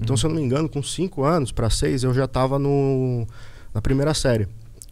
Então, 0.01 0.13
uhum. 0.13 0.17
se 0.17 0.25
eu 0.25 0.29
não 0.29 0.37
me 0.37 0.41
engano, 0.41 0.69
com 0.69 0.81
5 0.81 1.23
anos 1.23 1.51
para 1.51 1.69
6, 1.69 2.03
eu 2.03 2.13
já 2.13 2.25
estava 2.25 2.57
na 2.59 3.81
primeira 3.81 4.13
série. 4.13 4.47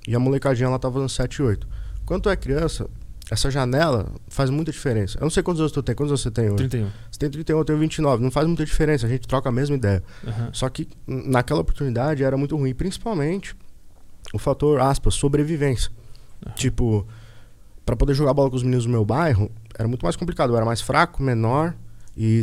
E 0.08 0.16
a 0.16 0.20
molecadinha 0.20 0.68
ela 0.68 0.80
tava 0.80 1.00
no 1.00 1.10
7 1.10 1.36
e 1.36 1.42
8. 1.44 1.68
Quando 2.06 2.24
tu 2.24 2.30
é 2.30 2.36
criança, 2.36 2.90
essa 3.30 3.52
janela 3.52 4.08
faz 4.28 4.50
muita 4.50 4.72
diferença. 4.72 5.18
Eu 5.18 5.24
não 5.24 5.30
sei 5.30 5.44
quantos 5.44 5.60
anos 5.60 5.72
tu 5.72 5.84
tem. 5.84 5.94
Quantos 5.94 6.12
anos 6.12 6.22
você 6.22 6.32
tem 6.32 6.46
hoje? 6.46 6.70
31. 6.70 6.90
Você 7.12 7.20
tem 7.20 7.30
31, 7.30 7.58
eu 7.58 7.66
tenho 7.66 7.80
29. 7.80 8.24
Não 8.24 8.32
faz 8.32 8.48
muita 8.48 8.64
diferença. 8.64 9.06
A 9.06 9.10
gente 9.10 9.28
troca 9.28 9.50
a 9.50 9.52
mesma 9.52 9.76
ideia. 9.76 10.02
Uhum. 10.24 10.50
Só 10.54 10.70
que 10.70 10.88
naquela 11.06 11.60
oportunidade 11.60 12.24
era 12.24 12.38
muito 12.38 12.56
ruim. 12.56 12.74
Principalmente 12.74 13.56
o 14.34 14.40
fator, 14.40 14.80
aspas, 14.80 15.16
sobrevivência. 15.16 15.92
Uhum. 16.46 16.54
Tipo, 16.54 17.08
para 17.86 17.96
poder 17.98 18.14
jogar 18.14 18.34
bola 18.34 18.50
com 18.50 18.56
os 18.56 18.64
meninos 18.64 18.86
do 18.86 18.92
meu 18.92 19.04
bairro, 19.04 19.52
era 19.78 19.88
muito 19.88 20.04
mais 20.04 20.16
complicado. 20.16 20.52
Eu 20.52 20.56
era 20.56 20.66
mais 20.66 20.80
fraco, 20.80 21.22
menor 21.22 21.76
E 22.20 22.42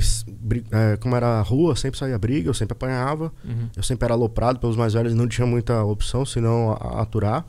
é, 0.71 0.97
como 0.99 1.17
era 1.17 1.41
rua, 1.43 1.75
sempre 1.75 1.99
saía 1.99 2.17
briga, 2.17 2.49
eu 2.49 2.55
sempre 2.55 2.75
apanhava. 2.75 3.33
Uhum. 3.45 3.69
Eu 3.77 3.83
sempre 3.83 4.05
era 4.05 4.15
aloprado 4.15 4.61
pelos 4.61 4.77
mais 4.77 4.93
velhos, 4.93 5.15
não 5.15 5.27
tinha 5.27 5.45
muita 5.45 5.83
opção 5.83 6.25
senão 6.25 6.71
a, 6.71 6.99
a 6.99 7.03
aturar. 7.03 7.45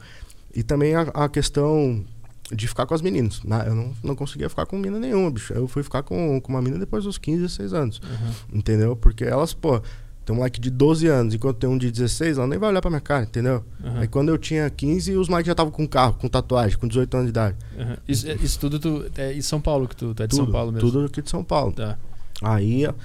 E 0.53 0.63
também 0.63 0.95
a, 0.95 1.01
a, 1.01 1.29
questão 1.29 2.03
de 2.51 2.67
ficar 2.67 2.87
com 2.87 2.95
as 2.95 3.01
meninas. 3.03 3.43
Né? 3.43 3.65
Eu 3.67 3.75
não, 3.75 3.93
não 4.03 4.15
conseguia 4.15 4.49
ficar 4.49 4.65
com 4.65 4.75
menina 4.75 4.99
nenhuma, 4.99 5.29
bicho. 5.29 5.53
Eu 5.53 5.67
fui 5.67 5.83
ficar 5.83 6.01
com, 6.01 6.41
com 6.41 6.51
uma 6.51 6.63
menina 6.63 6.79
depois 6.79 7.03
dos 7.03 7.19
15, 7.19 7.43
16 7.43 7.73
anos. 7.73 7.99
Uhum. 7.99 8.57
Entendeu? 8.57 8.95
Porque 8.95 9.23
elas, 9.23 9.53
pô, 9.53 9.79
tem 10.25 10.33
um 10.33 10.37
moleque 10.37 10.59
de 10.59 10.71
12 10.71 11.05
anos, 11.05 11.35
enquanto 11.35 11.57
tem 11.57 11.69
um 11.69 11.77
de 11.77 11.91
16, 11.91 12.39
ela 12.39 12.47
nem 12.47 12.57
vai 12.57 12.69
olhar 12.69 12.81
pra 12.81 12.89
minha 12.89 13.01
cara, 13.01 13.23
entendeu? 13.23 13.63
Uhum. 13.83 13.99
Aí 13.99 14.07
quando 14.07 14.29
eu 14.29 14.37
tinha 14.39 14.67
15, 14.67 15.15
os 15.15 15.29
moleques 15.29 15.45
já 15.45 15.53
estavam 15.53 15.71
com 15.71 15.87
carro, 15.87 16.15
com 16.15 16.27
tatuagem, 16.27 16.75
com 16.79 16.87
18 16.87 17.13
anos 17.13 17.25
de 17.27 17.29
idade. 17.29 17.55
Uhum. 17.77 17.97
Isso, 18.07 18.27
isso, 18.43 18.59
tudo 18.59 18.79
tu, 18.79 19.05
é 19.15 19.31
em 19.33 19.41
São 19.41 19.61
Paulo 19.61 19.87
que 19.87 19.95
tu, 19.95 20.15
tu 20.15 20.23
é 20.23 20.25
de 20.25 20.31
tudo, 20.31 20.45
São 20.45 20.51
Paulo 20.51 20.71
mesmo? 20.71 20.89
Tudo 20.89 21.05
aqui 21.05 21.21
de 21.21 21.29
São 21.29 21.43
Paulo. 21.43 21.73
Tá. 21.73 21.99
Aí, 22.41 22.85
o 22.87 22.95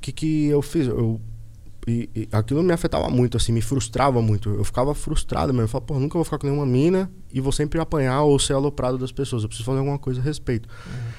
que 0.00 0.12
que 0.12 0.46
eu 0.46 0.62
fiz? 0.62 0.86
Eu, 0.86 1.20
e, 1.86 2.08
e, 2.14 2.28
aquilo 2.32 2.62
me 2.62 2.72
afetava 2.72 3.08
muito, 3.08 3.36
assim, 3.36 3.52
me 3.52 3.60
frustrava 3.60 4.20
muito. 4.20 4.50
Eu 4.50 4.64
ficava 4.64 4.94
frustrado 4.94 5.52
mesmo. 5.52 5.64
Eu 5.64 5.68
falava, 5.68 5.86
pô, 5.86 5.98
nunca 5.98 6.14
vou 6.14 6.24
ficar 6.24 6.38
com 6.38 6.46
nenhuma 6.46 6.66
mina 6.66 7.10
e 7.32 7.40
vou 7.40 7.52
sempre 7.52 7.80
apanhar 7.80 8.22
ou 8.22 8.38
ser 8.38 8.52
aloprado 8.52 8.98
das 8.98 9.12
pessoas. 9.12 9.42
Eu 9.42 9.48
preciso 9.48 9.66
fazer 9.66 9.78
alguma 9.78 9.98
coisa 9.98 10.20
a 10.20 10.22
respeito. 10.22 10.68
Uhum. 10.86 11.10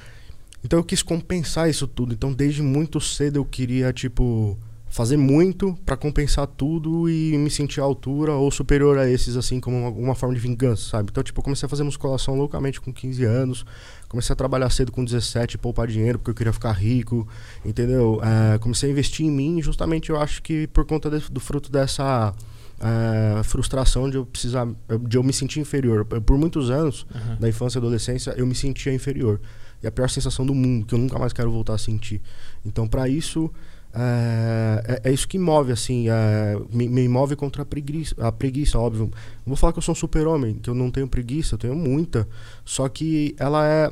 Então 0.63 0.79
eu 0.79 0.83
quis 0.83 1.01
compensar 1.01 1.69
isso 1.69 1.87
tudo. 1.87 2.13
Então 2.13 2.31
desde 2.31 2.61
muito 2.61 3.01
cedo 3.01 3.37
eu 3.37 3.45
queria, 3.45 3.91
tipo 3.91 4.57
fazer 4.91 5.15
muito 5.15 5.73
para 5.85 5.95
compensar 5.95 6.45
tudo 6.45 7.09
e 7.09 7.37
me 7.37 7.49
sentir 7.49 7.79
à 7.79 7.83
altura 7.83 8.33
ou 8.33 8.51
superior 8.51 8.97
a 8.97 9.09
esses, 9.09 9.37
assim, 9.37 9.57
como 9.57 9.89
uma, 9.89 10.13
forma 10.13 10.35
de 10.35 10.41
vingança, 10.41 10.89
sabe? 10.89 11.09
Então, 11.09 11.23
tipo, 11.23 11.39
eu 11.39 11.43
comecei 11.43 11.65
a 11.65 11.69
fazer 11.69 11.83
musculação 11.83 12.35
loucamente 12.35 12.81
com 12.81 12.91
15 12.91 13.23
anos, 13.23 13.65
comecei 14.11 14.33
a 14.33 14.35
trabalhar 14.35 14.69
cedo 14.69 14.91
com 14.91 15.05
17, 15.05 15.57
poupar 15.57 15.87
dinheiro 15.87 16.19
porque 16.19 16.31
eu 16.31 16.35
queria 16.35 16.51
ficar 16.51 16.73
rico, 16.73 17.25
entendeu? 17.63 18.19
É, 18.21 18.57
comecei 18.57 18.89
a 18.89 18.91
investir 18.91 19.25
em 19.25 19.31
mim, 19.31 19.61
justamente 19.61 20.09
eu 20.09 20.19
acho 20.19 20.43
que 20.43 20.67
por 20.67 20.85
conta 20.85 21.09
de, 21.09 21.31
do 21.31 21.39
fruto 21.39 21.71
dessa 21.71 22.33
é, 22.81 23.41
frustração 23.43 24.09
de 24.09 24.17
eu 24.17 24.25
precisar, 24.25 24.67
de 25.07 25.17
eu 25.17 25.23
me 25.23 25.31
sentir 25.31 25.61
inferior. 25.61 26.03
Por 26.03 26.37
muitos 26.37 26.69
anos, 26.69 27.05
uhum. 27.15 27.37
da 27.39 27.47
infância 27.47 27.77
e 27.77 27.79
adolescência, 27.79 28.33
eu 28.35 28.45
me 28.45 28.53
sentia 28.53 28.93
inferior. 28.93 29.39
E 29.81 29.87
a 29.87 29.91
pior 29.91 30.09
sensação 30.09 30.45
do 30.45 30.53
mundo, 30.53 30.85
que 30.85 30.93
eu 30.93 30.99
nunca 30.99 31.17
mais 31.17 31.31
quero 31.31 31.49
voltar 31.49 31.75
a 31.75 31.77
sentir. 31.77 32.21
Então, 32.65 32.89
para 32.89 33.07
isso 33.07 33.49
é, 33.93 35.01
é, 35.03 35.09
é, 35.09 35.13
isso 35.13 35.27
que 35.27 35.37
move, 35.37 35.71
assim, 35.71 36.07
é, 36.09 36.57
me, 36.71 36.87
me, 36.87 37.07
move 37.07 37.35
contra 37.35 37.63
a 37.63 37.65
preguiça, 37.65 38.15
a 38.19 38.31
preguiça, 38.31 38.79
óbvio. 38.79 39.05
Não 39.05 39.47
vou 39.47 39.55
falar 39.55 39.73
que 39.73 39.79
eu 39.79 39.83
sou 39.83 39.93
um 39.93 39.95
super-homem, 39.95 40.55
que 40.55 40.69
eu 40.69 40.73
não 40.73 40.89
tenho 40.89 41.07
preguiça, 41.07 41.55
eu 41.55 41.59
tenho 41.59 41.75
muita. 41.75 42.27
Só 42.63 42.87
que 42.87 43.35
ela 43.37 43.67
é 43.67 43.91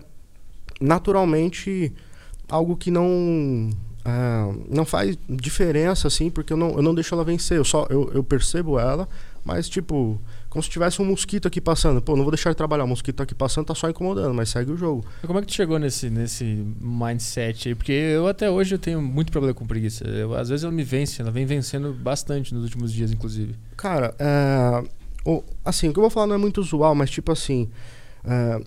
naturalmente 0.79 1.93
algo 2.47 2.77
que 2.77 2.89
não 2.89 3.69
é, 4.05 4.55
não 4.69 4.85
faz 4.85 5.17
diferença, 5.27 6.07
assim, 6.07 6.29
porque 6.29 6.53
eu 6.53 6.57
não, 6.57 6.71
eu 6.71 6.81
não 6.81 6.95
deixo 6.95 7.13
ela 7.13 7.23
vencer. 7.23 7.57
Eu 7.57 7.65
só 7.65 7.85
eu, 7.89 8.09
eu 8.13 8.23
percebo 8.23 8.79
ela, 8.79 9.07
mas 9.43 9.67
tipo, 9.67 10.19
como 10.49 10.63
se 10.63 10.69
tivesse 10.69 11.01
um 11.01 11.05
mosquito 11.05 11.47
aqui 11.47 11.61
passando. 11.61 12.01
Pô, 12.01 12.15
não 12.15 12.23
vou 12.23 12.31
deixar 12.31 12.49
de 12.49 12.57
trabalhar, 12.57 12.83
o 12.83 12.87
mosquito 12.87 13.17
tá 13.17 13.23
aqui 13.23 13.35
passando, 13.35 13.67
tá 13.67 13.75
só 13.75 13.89
incomodando, 13.89 14.33
mas 14.33 14.49
segue 14.49 14.71
o 14.71 14.77
jogo. 14.77 15.05
como 15.25 15.37
é 15.37 15.41
que 15.41 15.47
tu 15.47 15.53
chegou 15.53 15.77
nesse, 15.77 16.09
nesse 16.09 16.43
mindset 16.81 17.69
aí? 17.69 17.75
Porque 17.75 17.91
eu 17.91 18.27
até 18.27 18.49
hoje 18.49 18.75
eu 18.75 18.79
tenho 18.79 19.01
muito 19.01 19.31
problema 19.31 19.53
com 19.53 19.67
preguiça. 19.67 20.07
Eu, 20.07 20.33
às 20.33 20.49
vezes 20.49 20.63
ela 20.63 20.73
me 20.73 20.83
vence, 20.83 21.21
ela 21.21 21.31
vem 21.31 21.45
vencendo 21.45 21.93
bastante 21.93 22.53
nos 22.53 22.63
últimos 22.63 22.91
dias, 22.91 23.11
inclusive. 23.11 23.55
Cara, 23.77 24.15
é, 24.17 24.83
o, 25.23 25.43
assim, 25.63 25.89
o 25.89 25.93
que 25.93 25.99
eu 25.99 26.03
vou 26.03 26.09
falar 26.09 26.27
não 26.27 26.35
é 26.35 26.39
muito 26.39 26.59
usual, 26.59 26.95
mas 26.95 27.11
tipo 27.11 27.31
assim, 27.31 27.69
é, 28.23 28.61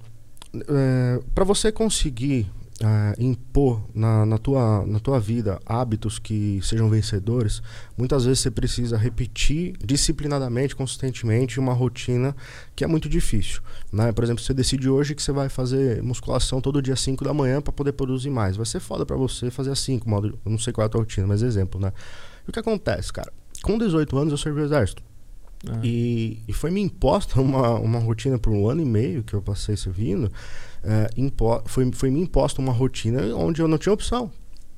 é, 0.54 1.20
para 1.34 1.44
você 1.44 1.72
conseguir 1.72 2.48
uh, 2.82 3.22
impor 3.22 3.82
na, 3.94 4.26
na, 4.26 4.38
tua, 4.38 4.84
na 4.86 4.98
tua 4.98 5.18
vida 5.18 5.60
hábitos 5.64 6.18
que 6.18 6.60
sejam 6.62 6.88
vencedores, 6.90 7.62
muitas 7.96 8.24
vezes 8.24 8.40
você 8.40 8.50
precisa 8.50 8.96
repetir 8.96 9.74
disciplinadamente, 9.84 10.74
consistentemente, 10.74 11.60
uma 11.60 11.72
rotina 11.72 12.34
que 12.74 12.84
é 12.84 12.86
muito 12.86 13.08
difícil. 13.08 13.62
Né? 13.92 14.12
Por 14.12 14.24
exemplo, 14.24 14.42
você 14.42 14.52
decide 14.52 14.88
hoje 14.88 15.14
que 15.14 15.22
você 15.22 15.32
vai 15.32 15.48
fazer 15.48 16.02
musculação 16.02 16.60
todo 16.60 16.82
dia 16.82 16.96
5 16.96 17.24
da 17.24 17.32
manhã 17.32 17.60
para 17.60 17.72
poder 17.72 17.92
produzir 17.92 18.30
mais. 18.30 18.56
Vai 18.56 18.66
ser 18.66 18.80
foda 18.80 19.06
para 19.06 19.16
você 19.16 19.50
fazer 19.50 19.70
assim, 19.70 20.00
modo, 20.04 20.38
eu 20.44 20.50
não 20.50 20.58
sei 20.58 20.72
qual 20.72 20.84
é 20.84 20.86
a 20.86 20.88
tua 20.88 21.00
rotina, 21.00 21.26
mas 21.26 21.42
exemplo, 21.42 21.80
né? 21.80 21.92
E 22.46 22.50
o 22.50 22.52
que 22.52 22.58
acontece, 22.58 23.12
cara? 23.12 23.32
Com 23.62 23.78
18 23.78 24.18
anos 24.18 24.32
eu 24.32 24.38
servi 24.38 24.60
o 24.60 24.64
exército. 24.64 25.02
Ah. 25.68 25.78
E, 25.84 26.42
e 26.48 26.52
foi 26.52 26.72
me 26.72 26.80
imposta 26.80 27.40
uma, 27.40 27.78
uma 27.78 28.00
rotina 28.00 28.36
por 28.36 28.52
um 28.52 28.68
ano 28.68 28.82
e 28.82 28.84
meio 28.84 29.22
que 29.22 29.34
eu 29.34 29.40
passei 29.40 29.76
servindo 29.76 30.30
impo 31.16 31.62
foi, 31.66 31.90
foi 31.92 32.10
me 32.10 32.20
imposta 32.20 32.60
uma 32.60 32.72
rotina 32.72 33.22
onde 33.34 33.60
eu 33.60 33.68
não 33.68 33.78
tinha 33.78 33.92
opção. 33.92 34.30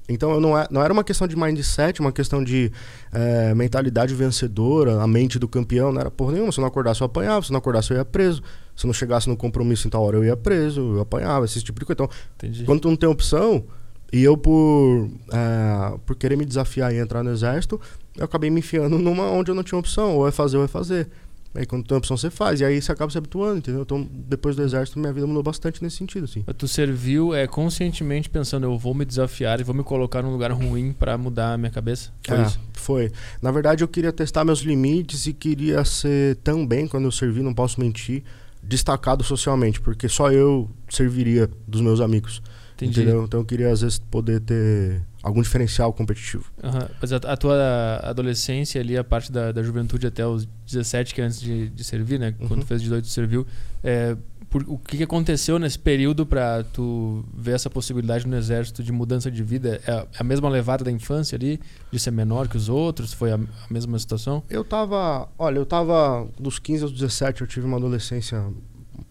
Então 0.08 0.32
eu 0.32 0.40
não, 0.40 0.58
é, 0.58 0.66
não 0.70 0.82
era 0.82 0.92
uma 0.92 1.02
questão 1.02 1.26
de 1.26 1.34
mindset, 1.34 2.00
uma 2.00 2.12
questão 2.12 2.44
de 2.44 2.70
é, 3.10 3.54
mentalidade 3.54 4.14
vencedora, 4.14 5.00
a 5.00 5.06
mente 5.06 5.38
do 5.38 5.48
campeão, 5.48 5.92
não 5.92 6.00
era 6.00 6.10
porra 6.10 6.32
nenhuma. 6.32 6.52
Se 6.52 6.58
eu 6.58 6.62
não 6.62 6.68
acordasse, 6.68 7.00
eu 7.00 7.06
apanhava, 7.06 7.42
se 7.42 7.50
eu 7.50 7.54
não 7.54 7.58
acordasse, 7.58 7.90
eu 7.90 7.96
ia 7.96 8.04
preso. 8.04 8.42
Se 8.76 8.84
eu 8.84 8.88
não 8.88 8.94
chegasse 8.94 9.28
no 9.28 9.36
compromisso 9.36 9.86
em 9.86 9.90
tal 9.90 10.02
hora, 10.02 10.16
eu 10.16 10.24
ia 10.24 10.36
preso, 10.36 10.80
eu 10.80 11.00
apanhava, 11.00 11.44
esse 11.46 11.62
tipo 11.62 11.80
de 11.80 11.86
coisa. 11.86 12.04
Então, 12.04 12.16
Entendi. 12.36 12.64
quando 12.64 12.80
tu 12.80 12.88
não 12.88 12.96
tem 12.96 13.08
opção, 13.08 13.64
e 14.12 14.22
eu 14.22 14.36
por, 14.36 15.08
é, 15.32 15.98
por 16.04 16.16
querer 16.16 16.36
me 16.36 16.44
desafiar 16.44 16.94
e 16.94 16.98
entrar 16.98 17.22
no 17.22 17.30
exército, 17.30 17.80
eu 18.16 18.24
acabei 18.24 18.50
me 18.50 18.60
enfiando 18.60 18.98
numa 18.98 19.30
onde 19.30 19.50
eu 19.50 19.54
não 19.54 19.62
tinha 19.62 19.78
opção, 19.78 20.16
ou 20.16 20.28
é 20.28 20.30
fazer 20.30 20.58
ou 20.58 20.64
é 20.64 20.68
fazer. 20.68 21.08
Aí 21.54 21.64
quando 21.64 21.86
tem 21.86 21.96
opção 21.96 22.16
você 22.16 22.30
faz. 22.30 22.60
E 22.60 22.64
aí 22.64 22.82
você 22.82 22.90
acaba 22.90 23.10
se 23.10 23.16
habituando, 23.16 23.58
entendeu? 23.58 23.82
Então, 23.82 24.06
depois 24.12 24.56
do 24.56 24.62
exército, 24.62 24.98
minha 24.98 25.12
vida 25.12 25.26
mudou 25.26 25.42
bastante 25.42 25.82
nesse 25.82 25.96
sentido, 25.96 26.24
assim. 26.24 26.42
Tu 26.58 26.66
serviu 26.66 27.32
é, 27.32 27.46
conscientemente 27.46 28.28
pensando, 28.28 28.64
eu 28.64 28.76
vou 28.76 28.92
me 28.92 29.04
desafiar 29.04 29.60
e 29.60 29.62
vou 29.62 29.74
me 29.74 29.84
colocar 29.84 30.22
num 30.22 30.32
lugar 30.32 30.50
ruim 30.50 30.92
para 30.92 31.16
mudar 31.16 31.54
a 31.54 31.58
minha 31.58 31.70
cabeça? 31.70 32.10
Foi 32.26 32.36
é, 32.36 32.42
isso? 32.42 32.60
Foi. 32.72 33.12
Na 33.40 33.52
verdade, 33.52 33.84
eu 33.84 33.88
queria 33.88 34.12
testar 34.12 34.44
meus 34.44 34.60
limites 34.60 35.26
e 35.26 35.32
queria 35.32 35.84
ser 35.84 36.36
também, 36.36 36.88
quando 36.88 37.04
eu 37.04 37.12
servi, 37.12 37.40
não 37.42 37.54
posso 37.54 37.80
mentir, 37.80 38.24
destacado 38.62 39.22
socialmente, 39.22 39.80
porque 39.80 40.08
só 40.08 40.32
eu 40.32 40.68
serviria 40.88 41.48
dos 41.68 41.80
meus 41.80 42.00
amigos. 42.00 42.42
Entendi. 42.74 43.00
Entendeu? 43.00 43.24
Então 43.24 43.40
eu 43.40 43.46
queria, 43.46 43.70
às 43.70 43.82
vezes, 43.82 43.98
poder 43.98 44.40
ter 44.40 45.02
algum 45.24 45.40
diferencial 45.40 45.90
competitivo. 45.92 46.44
Uhum. 46.62 46.86
Mas 47.00 47.12
a, 47.12 47.16
a, 47.16 47.36
tua 47.36 48.00
adolescência 48.02 48.78
ali, 48.78 48.96
a 48.96 49.02
parte 49.02 49.32
da, 49.32 49.52
da 49.52 49.62
juventude 49.62 50.06
até 50.06 50.26
os 50.26 50.46
17, 50.66 51.14
que 51.14 51.20
é 51.22 51.24
antes 51.24 51.40
de, 51.40 51.70
de 51.70 51.82
servir, 51.82 52.20
né? 52.20 52.34
Uhum. 52.38 52.48
Quando 52.48 52.60
tu 52.60 52.66
fez 52.66 52.82
18, 52.82 53.04
tu 53.04 53.08
serviu. 53.08 53.46
É, 53.82 54.14
por, 54.50 54.62
o 54.68 54.76
que, 54.76 54.98
que 54.98 55.02
aconteceu 55.02 55.58
nesse 55.58 55.78
período 55.78 56.26
para 56.26 56.62
tu 56.62 57.24
ver 57.34 57.52
essa 57.52 57.70
possibilidade 57.70 58.26
no 58.28 58.36
exército 58.36 58.82
de 58.82 58.92
mudança 58.92 59.30
de 59.30 59.42
vida? 59.42 59.80
É, 59.86 59.92
é 59.92 60.06
a 60.18 60.22
mesma 60.22 60.50
levada 60.50 60.84
da 60.84 60.92
infância 60.92 61.36
ali, 61.36 61.58
de 61.90 61.98
ser 61.98 62.10
menor 62.10 62.46
que 62.46 62.58
os 62.58 62.68
outros? 62.68 63.14
Foi 63.14 63.32
a, 63.32 63.36
a 63.36 63.72
mesma 63.72 63.98
situação? 63.98 64.42
Eu 64.50 64.62
tava... 64.62 65.26
Olha, 65.38 65.56
eu 65.56 65.64
tava 65.64 66.28
dos 66.38 66.58
15 66.58 66.82
aos 66.82 66.92
17, 66.92 67.40
eu 67.40 67.46
tive 67.46 67.66
uma 67.66 67.78
adolescência 67.78 68.44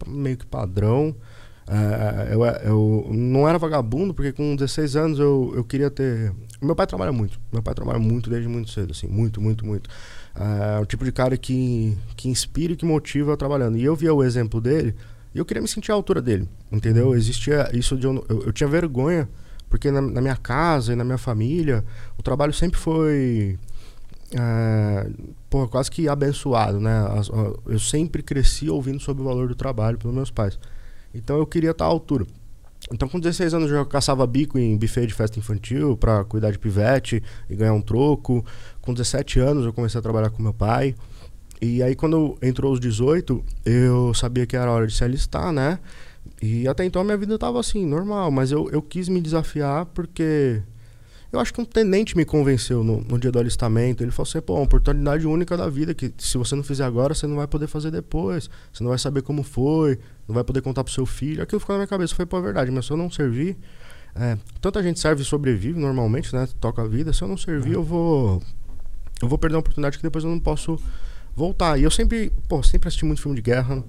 meio 0.06 0.36
que 0.36 0.46
padrão. 0.46 1.14
É, 1.66 2.34
eu, 2.34 2.44
eu 2.44 3.06
não 3.10 3.48
era 3.48 3.58
vagabundo, 3.58 4.12
porque 4.12 4.32
com 4.32 4.54
16 4.54 4.96
anos 4.96 5.18
eu, 5.18 5.52
eu 5.56 5.64
queria 5.64 5.90
ter. 5.90 6.32
Meu 6.60 6.76
pai 6.76 6.86
trabalha 6.86 7.12
muito. 7.12 7.40
Meu 7.52 7.62
pai 7.62 7.74
trabalha 7.74 7.98
muito 7.98 8.28
desde 8.28 8.48
muito 8.48 8.70
cedo, 8.70 8.92
assim, 8.92 9.06
muito, 9.06 9.40
muito, 9.40 9.64
muito. 9.64 9.88
É, 10.34 10.78
é 10.78 10.80
o 10.80 10.86
tipo 10.86 11.04
de 11.04 11.12
cara 11.12 11.36
que, 11.36 11.96
que 12.16 12.28
inspira 12.28 12.72
e 12.72 12.76
que 12.76 12.84
motiva 12.84 13.36
trabalhando. 13.36 13.78
E 13.78 13.84
eu 13.84 13.96
via 13.96 14.12
o 14.12 14.22
exemplo 14.22 14.60
dele 14.60 14.94
e 15.34 15.38
eu 15.38 15.44
queria 15.44 15.60
me 15.60 15.68
sentir 15.68 15.90
à 15.90 15.94
altura 15.94 16.22
dele, 16.22 16.48
entendeu? 16.70 17.14
Existia 17.14 17.68
isso 17.72 17.96
de. 17.96 18.06
Eu, 18.06 18.24
eu, 18.28 18.42
eu 18.44 18.52
tinha 18.52 18.68
vergonha, 18.68 19.28
porque 19.68 19.90
na, 19.90 20.00
na, 20.00 20.20
minha 20.20 20.36
casa 20.36 20.92
e 20.92 20.96
na 20.96 21.04
minha 21.04 21.18
família, 21.18 21.84
o 22.18 22.22
trabalho 22.22 22.52
sempre 22.52 22.78
foi. 22.78 23.58
É, 24.32 25.10
porra, 25.48 25.68
quase 25.68 25.90
que 25.90 26.08
abençoado, 26.08 26.78
né? 26.78 27.04
Eu 27.66 27.78
sempre 27.78 28.22
cresci 28.22 28.68
ouvindo 28.68 29.00
sobre 29.00 29.22
o 29.22 29.26
valor 29.26 29.48
do 29.48 29.54
trabalho 29.54 29.96
pelos 29.98 30.14
meus 30.14 30.30
pais. 30.30 30.58
Então 31.14 31.38
eu 31.38 31.46
queria 31.46 31.70
estar 31.70 31.84
à 31.84 31.88
altura. 31.88 32.26
Então, 32.92 33.08
com 33.08 33.18
16 33.18 33.54
anos, 33.54 33.70
eu 33.70 33.78
já 33.78 33.84
caçava 33.84 34.26
bico 34.26 34.58
em 34.58 34.76
buffet 34.76 35.06
de 35.06 35.14
festa 35.14 35.38
infantil 35.38 35.96
para 35.96 36.22
cuidar 36.24 36.50
de 36.50 36.58
pivete 36.58 37.22
e 37.48 37.56
ganhar 37.56 37.72
um 37.72 37.80
troco. 37.80 38.44
Com 38.82 38.92
17 38.92 39.40
anos, 39.40 39.64
eu 39.64 39.72
comecei 39.72 39.98
a 39.98 40.02
trabalhar 40.02 40.28
com 40.28 40.42
meu 40.42 40.52
pai. 40.52 40.94
E 41.62 41.82
aí, 41.82 41.94
quando 41.94 42.36
entrou 42.42 42.72
os 42.72 42.80
18, 42.80 43.42
eu 43.64 44.12
sabia 44.12 44.44
que 44.44 44.54
era 44.54 44.70
hora 44.70 44.86
de 44.86 44.94
se 44.94 45.02
alistar, 45.02 45.50
né? 45.50 45.78
E 46.42 46.68
até 46.68 46.84
então 46.84 47.00
a 47.00 47.04
minha 47.04 47.16
vida 47.16 47.36
estava 47.36 47.58
assim, 47.58 47.86
normal. 47.86 48.30
Mas 48.30 48.52
eu, 48.52 48.68
eu 48.70 48.82
quis 48.82 49.08
me 49.08 49.20
desafiar 49.20 49.86
porque 49.86 50.60
eu 51.34 51.40
acho 51.40 51.52
que 51.52 51.60
um 51.60 51.64
tenente 51.64 52.16
me 52.16 52.24
convenceu 52.24 52.84
no, 52.84 53.00
no 53.00 53.18
dia 53.18 53.30
do 53.32 53.38
alistamento. 53.40 54.04
Ele 54.04 54.12
falou 54.12 54.28
assim: 54.28 54.40
pô, 54.40 54.54
uma 54.54 54.62
oportunidade 54.62 55.26
única 55.26 55.56
da 55.56 55.68
vida 55.68 55.92
que 55.92 56.14
se 56.16 56.38
você 56.38 56.54
não 56.54 56.62
fizer 56.62 56.84
agora, 56.84 57.12
você 57.12 57.26
não 57.26 57.36
vai 57.36 57.46
poder 57.48 57.66
fazer 57.66 57.90
depois. 57.90 58.48
Você 58.72 58.84
não 58.84 58.90
vai 58.90 58.98
saber 58.98 59.22
como 59.22 59.42
foi, 59.42 59.98
não 60.28 60.34
vai 60.34 60.44
poder 60.44 60.62
contar 60.62 60.84
pro 60.84 60.92
seu 60.92 61.04
filho. 61.04 61.42
Aquilo 61.42 61.58
ficou 61.58 61.74
na 61.74 61.78
minha 61.78 61.88
cabeça. 61.88 62.14
Foi, 62.14 62.24
pô, 62.24 62.40
verdade, 62.40 62.70
mas 62.70 62.86
se 62.86 62.92
eu 62.92 62.96
não 62.96 63.10
servir. 63.10 63.56
É, 64.14 64.38
tanta 64.60 64.80
gente 64.80 65.00
serve 65.00 65.22
e 65.22 65.24
sobrevive 65.24 65.78
normalmente, 65.78 66.32
né? 66.32 66.48
Toca 66.60 66.82
a 66.82 66.86
vida. 66.86 67.12
Se 67.12 67.22
eu 67.22 67.26
não 67.26 67.36
servir, 67.36 67.70
uhum. 67.70 67.74
eu 67.74 67.82
vou. 67.82 68.42
Eu 69.20 69.28
vou 69.28 69.36
perder 69.36 69.56
uma 69.56 69.60
oportunidade 69.60 69.96
que 69.96 70.02
depois 70.04 70.22
eu 70.22 70.30
não 70.30 70.38
posso 70.38 70.78
voltar. 71.34 71.78
E 71.78 71.82
eu 71.82 71.90
sempre, 71.90 72.32
pô, 72.48 72.62
sempre 72.62 72.86
assisti 72.86 73.04
muito 73.04 73.20
filme 73.20 73.34
de 73.34 73.42
guerra. 73.42 73.82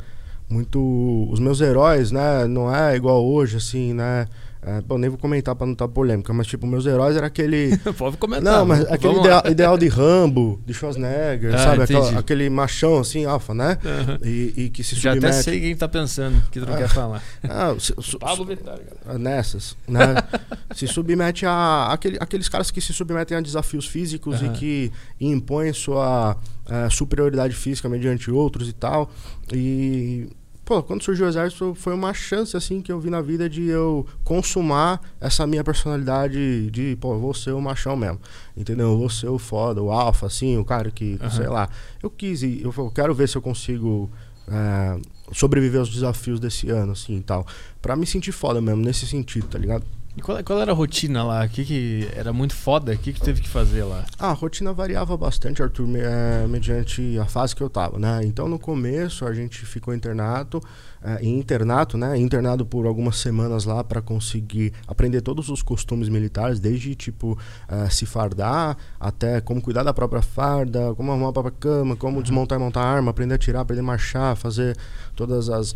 Muito. 0.49 1.27
Os 1.31 1.39
meus 1.39 1.61
heróis, 1.61 2.11
né? 2.11 2.47
Não 2.47 2.73
é 2.75 2.95
igual 2.95 3.23
hoje, 3.23 3.57
assim, 3.57 3.93
né? 3.93 4.25
É, 4.61 4.81
bom, 4.81 4.97
nem 4.97 5.09
vou 5.11 5.19
comentar 5.19 5.53
pra 5.55 5.65
não 5.67 5.73
estar 5.73 5.87
polêmica, 5.87 6.33
mas 6.33 6.47
tipo, 6.47 6.65
meus 6.65 6.87
heróis 6.87 7.15
era 7.15 7.27
aquele. 7.27 7.77
Pode 7.97 8.17
comentar. 8.17 8.43
Não, 8.51 8.65
mas 8.65 8.81
aquele 8.91 9.19
ideal, 9.19 9.43
ideal 9.47 9.77
de 9.77 9.87
Rambo, 9.87 10.59
de 10.65 10.73
Schwarzenegger, 10.73 11.53
Ah, 11.53 11.57
sabe? 11.59 11.83
Aquela- 11.83 12.19
aquele 12.19 12.49
machão 12.49 12.97
assim, 12.97 13.25
alfa, 13.25 13.53
né? 13.53 13.77
Aham. 13.85 14.19
E, 14.23 14.53
e 14.57 14.69
que 14.69 14.83
se 14.83 14.95
Já 14.95 15.11
até 15.11 15.19
submete. 15.31 15.43
sei 15.43 15.59
quem 15.61 15.75
tá 15.75 15.87
pensando, 15.87 16.41
que 16.51 16.59
tu 16.59 16.65
não 16.65 16.73
Ah. 16.73 16.77
quer 16.77 16.89
falar. 16.89 17.21
Ah, 17.47 17.75
se- 17.79 17.93
su- 17.99 18.17
Pablo 18.17 18.43
Vittar, 18.45 18.79
cara. 19.05 19.19
nessas, 19.19 19.77
né? 19.87 20.15
se 20.75 20.87
submete 20.87 21.45
a 21.45 21.89
aquele, 21.91 22.17
aqueles 22.19 22.49
caras 22.49 22.71
que 22.71 22.81
se 22.81 22.91
submetem 22.91 23.37
a 23.37 23.41
desafios 23.41 23.85
físicos 23.85 24.41
Aham. 24.41 24.47
e 24.53 24.57
que 24.57 24.91
impõem 25.21 25.71
sua 25.73 26.37
eh, 26.67 26.87
superioridade 26.89 27.53
física 27.53 27.87
mediante 27.87 28.31
outros 28.31 28.67
e 28.67 28.73
tal. 28.73 29.11
E 29.53 30.27
pô, 30.65 30.81
quando 30.81 31.03
surgiu 31.03 31.27
o 31.27 31.29
exército 31.29 31.75
foi 31.75 31.93
uma 31.93 32.13
chance 32.13 32.57
assim 32.57 32.81
que 32.81 32.91
eu 32.91 32.99
vi 32.99 33.09
na 33.09 33.21
vida 33.21 33.47
de 33.47 33.67
eu 33.67 34.05
consumar 34.23 34.99
essa 35.21 35.45
minha 35.45 35.63
personalidade 35.63 36.69
de, 36.71 36.97
pô, 36.99 37.13
eu 37.13 37.19
vou 37.19 37.33
ser 37.33 37.51
o 37.51 37.61
machão 37.61 37.95
mesmo. 37.95 38.19
Entendeu? 38.57 38.87
Eu 38.91 38.97
vou 38.97 39.09
ser 39.09 39.27
o 39.27 39.37
foda, 39.37 39.81
o 39.81 39.91
alfa 39.91 40.25
assim, 40.25 40.57
o 40.57 40.65
cara 40.65 40.89
que, 40.89 41.17
Aham. 41.21 41.29
sei 41.29 41.47
lá. 41.47 41.69
Eu 42.01 42.09
quis 42.09 42.41
e 42.41 42.61
eu 42.63 42.91
quero 42.91 43.13
ver 43.13 43.29
se 43.29 43.37
eu 43.37 43.41
consigo 43.41 44.09
eh, 44.47 44.99
sobreviver 45.31 45.79
aos 45.79 45.89
desafios 45.89 46.39
desse 46.39 46.69
ano 46.69 46.93
assim 46.93 47.17
e 47.17 47.21
tal. 47.21 47.45
Pra 47.81 47.95
me 47.95 48.05
sentir 48.05 48.31
foda 48.31 48.59
mesmo 48.59 48.81
nesse 48.81 49.05
sentido, 49.05 49.47
tá 49.47 49.59
ligado? 49.59 49.85
E 50.17 50.21
qual, 50.21 50.41
qual 50.45 50.61
era 50.61 50.71
a 50.71 50.75
rotina 50.75 51.23
lá? 51.25 51.43
O 51.45 51.49
que, 51.49 51.65
que 51.65 52.09
era 52.15 52.31
muito 52.31 52.55
foda? 52.55 52.93
O 52.93 52.97
que, 52.97 53.11
que 53.11 53.19
teve 53.19 53.41
que 53.41 53.49
fazer 53.49 53.83
lá? 53.83 54.05
Ah, 54.17 54.29
a 54.29 54.33
rotina 54.33 54.71
variava 54.71 55.17
bastante, 55.17 55.61
Arthur, 55.61 55.85
me- 55.85 55.99
eh, 55.99 56.45
mediante 56.47 57.19
a 57.19 57.25
fase 57.25 57.53
que 57.53 57.61
eu 57.61 57.69
tava, 57.69 57.99
né? 57.99 58.21
Então, 58.23 58.47
no 58.47 58.57
começo, 58.57 59.25
a 59.25 59.33
gente 59.33 59.65
ficou 59.65 59.93
internato, 59.93 60.61
eh, 61.03 61.19
em 61.21 61.37
internato, 61.37 61.97
né? 61.97 62.17
Internado 62.17 62.65
por 62.65 62.85
algumas 62.85 63.17
semanas 63.17 63.65
lá 63.65 63.83
para 63.83 64.01
conseguir 64.01 64.71
aprender 64.87 65.19
todos 65.19 65.49
os 65.49 65.61
costumes 65.61 66.07
militares, 66.07 66.61
desde, 66.61 66.95
tipo, 66.95 67.37
eh, 67.67 67.89
se 67.89 68.05
fardar, 68.05 68.77
até 68.97 69.41
como 69.41 69.61
cuidar 69.61 69.83
da 69.83 69.93
própria 69.93 70.21
farda, 70.21 70.95
como 70.95 71.11
arrumar 71.11 71.27
a 71.27 71.33
própria 71.33 71.55
cama, 71.59 71.97
como 71.97 72.21
desmontar 72.23 72.57
e 72.57 72.61
montar 72.63 72.83
a 72.83 72.87
arma, 72.89 73.11
aprender 73.11 73.33
a 73.33 73.35
atirar, 73.35 73.63
aprender 73.63 73.81
a 73.81 73.83
marchar, 73.83 74.37
fazer 74.37 74.77
todas 75.13 75.49
as 75.49 75.75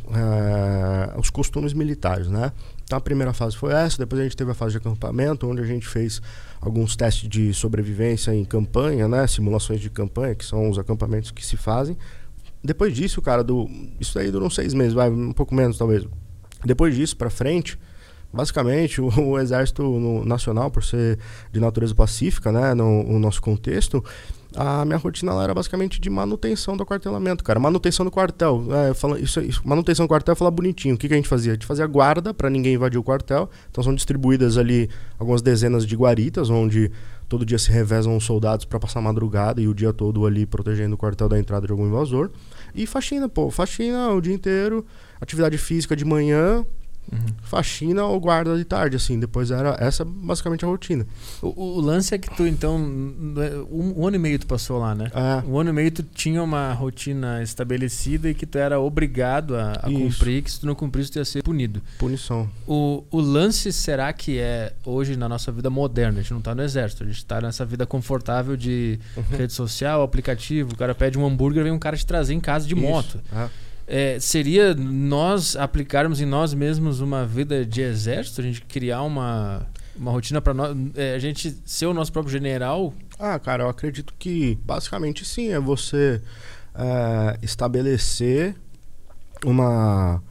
os 1.17 1.29
costumes 1.29 1.73
militares, 1.73 2.29
né? 2.29 2.53
Então 2.89 2.97
a 2.97 3.01
primeira 3.01 3.31
fase 3.33 3.55
foi 3.55 3.71
essa, 3.71 3.99
depois 3.99 4.19
a 4.19 4.23
gente 4.23 4.35
teve 4.35 4.49
a 4.49 4.53
fase 4.55 4.71
de 4.71 4.77
acampamento, 4.79 5.47
onde 5.47 5.61
a 5.61 5.63
gente 5.63 5.87
fez 5.87 6.19
alguns 6.59 6.95
testes 6.95 7.29
de 7.29 7.53
sobrevivência 7.53 8.33
em 8.33 8.43
campanha, 8.43 9.07
né? 9.07 9.27
Simulações 9.27 9.79
de 9.79 9.91
campanha, 9.91 10.33
que 10.33 10.43
são 10.43 10.67
os 10.71 10.79
acampamentos 10.79 11.29
que 11.29 11.45
se 11.45 11.55
fazem. 11.55 11.95
Depois 12.63 12.95
disso, 12.95 13.21
cara, 13.21 13.43
do, 13.43 13.69
isso 13.99 14.17
aí 14.17 14.31
durou 14.31 14.49
seis 14.49 14.73
meses, 14.73 14.93
vai, 14.93 15.07
um 15.07 15.31
pouco 15.33 15.53
menos 15.53 15.77
talvez. 15.77 16.03
Depois 16.65 16.95
disso, 16.95 17.15
pra 17.15 17.29
frente, 17.29 17.77
basicamente, 18.33 18.99
o, 18.99 19.07
o 19.21 19.37
Exército 19.37 19.83
Nacional, 20.25 20.71
por 20.71 20.83
ser 20.83 21.19
de 21.51 21.59
natureza 21.59 21.93
pacífica, 21.93 22.51
né, 22.51 22.73
no, 22.73 23.03
no 23.03 23.19
nosso 23.19 23.39
contexto, 23.39 24.03
a 24.55 24.83
minha 24.83 24.97
rotina 24.97 25.33
lá 25.33 25.43
era 25.43 25.53
basicamente 25.53 26.01
de 26.01 26.09
manutenção 26.09 26.75
do 26.75 26.85
quartelamento, 26.85 27.43
cara. 27.43 27.59
Manutenção 27.59 28.03
do 28.03 28.11
quartel. 28.11 28.65
É, 28.71 28.93
fala, 28.93 29.19
isso, 29.19 29.39
isso- 29.41 29.61
manutenção 29.63 30.05
do 30.05 30.09
quartel 30.09 30.35
falar 30.35 30.51
bonitinho. 30.51 30.95
O 30.95 30.97
que, 30.97 31.07
que 31.07 31.13
a 31.13 31.17
gente 31.17 31.29
fazia? 31.29 31.51
A 31.51 31.55
gente 31.55 31.65
fazia 31.65 31.85
guarda 31.85 32.33
para 32.33 32.49
ninguém 32.49 32.73
invadir 32.73 32.97
o 32.97 33.03
quartel. 33.03 33.49
Então 33.69 33.83
são 33.83 33.93
distribuídas 33.93 34.57
ali 34.57 34.89
algumas 35.19 35.41
dezenas 35.41 35.85
de 35.85 35.95
guaritas, 35.95 36.49
onde 36.49 36.91
todo 37.27 37.45
dia 37.45 37.59
se 37.59 37.71
revezam 37.71 38.17
os 38.17 38.23
soldados 38.23 38.65
para 38.65 38.79
passar 38.79 39.01
madrugada 39.01 39.61
e 39.61 39.67
o 39.67 39.73
dia 39.73 39.93
todo 39.93 40.25
ali 40.25 40.47
protegendo 40.47 40.95
o 40.95 40.97
quartel 40.97 41.29
da 41.29 41.37
entrada 41.39 41.67
de 41.67 41.71
algum 41.71 41.85
invasor. 41.87 42.31
E 42.73 42.87
faxina, 42.87 43.29
pô. 43.29 43.51
Faxina 43.51 44.09
o 44.09 44.19
dia 44.19 44.33
inteiro. 44.33 44.83
Atividade 45.21 45.57
física 45.57 45.95
de 45.95 46.03
manhã, 46.05 46.65
Uhum. 47.11 47.19
faxina 47.43 48.03
ou 48.05 48.19
guarda 48.19 48.55
de 48.57 48.63
tarde, 48.63 48.95
assim. 48.95 49.19
Depois 49.19 49.49
era 49.51 49.75
essa 49.79 50.05
basicamente 50.05 50.63
a 50.63 50.67
rotina. 50.67 51.05
O, 51.41 51.77
o- 51.77 51.81
lance 51.81 52.13
é 52.13 52.17
que 52.17 52.29
tu, 52.35 52.45
então, 52.45 52.77
um, 52.77 53.93
um 53.97 54.07
ano 54.07 54.15
e 54.15 54.19
meio 54.19 54.37
tu 54.39 54.45
passou 54.47 54.77
lá, 54.79 54.93
né? 54.93 55.11
É, 55.13 55.45
Um 55.47 55.57
ano 55.59 55.69
e 55.69 55.73
meio 55.73 55.91
tu 55.91 56.03
tinha 56.03 56.41
uma 56.43 56.71
rotina 56.73 57.41
estabelecida 57.41 58.29
e 58.29 58.33
que 58.33 58.45
tu 58.45 58.57
era 58.57 58.79
obrigado 58.79 59.55
a, 59.55 59.73
a 59.73 59.89
cumprir, 59.91 60.43
que 60.43 60.51
se 60.51 60.59
tu 60.59 60.65
não 60.67 60.75
cumprisse 60.75 61.11
tu 61.11 61.17
ia 61.17 61.25
ser 61.25 61.43
punido. 61.43 61.81
punição. 61.97 62.49
O, 62.67 63.03
o 63.11 63.19
lance 63.19 63.71
será 63.73 64.11
que 64.13 64.37
é 64.37 64.73
hoje 64.85 65.15
na 65.15 65.27
nossa 65.27 65.51
vida 65.51 65.69
moderna? 65.69 66.19
A 66.19 66.21
gente 66.21 66.33
não 66.33 66.41
tá 66.41 66.53
no 66.53 66.61
exército, 66.61 67.03
a 67.03 67.07
gente 67.07 67.25
tá 67.25 67.41
nessa 67.41 67.65
vida 67.65 67.85
confortável 67.85 68.55
de 68.55 68.99
Uhum. 69.17 69.23
rede 69.37 69.53
social, 69.53 70.01
aplicativo. 70.03 70.73
O 70.73 70.77
cara 70.77 70.93
pede 70.95 71.17
um 71.17 71.25
hambúrguer, 71.25 71.63
vem 71.63 71.71
um 71.71 71.79
cara 71.79 71.97
te 71.97 72.05
trazer 72.05 72.33
em 72.33 72.39
casa 72.39 72.67
de 72.67 72.73
Isso. 72.75 72.83
moto. 72.83 73.19
É. 73.33 73.47
É, 73.91 74.19
seria 74.19 74.75
nós 74.75 75.55
aplicarmos 75.55 76.21
em 76.21 76.25
nós 76.25 76.53
mesmos 76.53 76.99
uma 76.99 77.25
vida 77.25 77.65
de 77.65 77.81
exército? 77.81 78.39
A 78.39 78.43
gente 78.43 78.61
criar 78.61 79.01
uma, 79.01 79.65
uma 79.97 80.11
rotina 80.11 80.39
para 80.39 80.53
nós? 80.53 80.77
é, 80.95 81.15
a 81.15 81.19
gente 81.19 81.57
ser 81.65 81.87
o 81.87 81.93
nosso 81.93 82.13
próprio 82.13 82.31
general? 82.31 82.93
Ah, 83.17 83.39
cara, 83.39 83.63
eu 83.63 83.69
acredito 83.69 84.13
que 84.19 84.59
basicamente 84.63 85.25
sim, 85.25 85.49
é 85.49 85.59
você 85.59 86.21
é, 86.75 87.39
estabelecer 87.41 88.55
uma. 89.43 90.21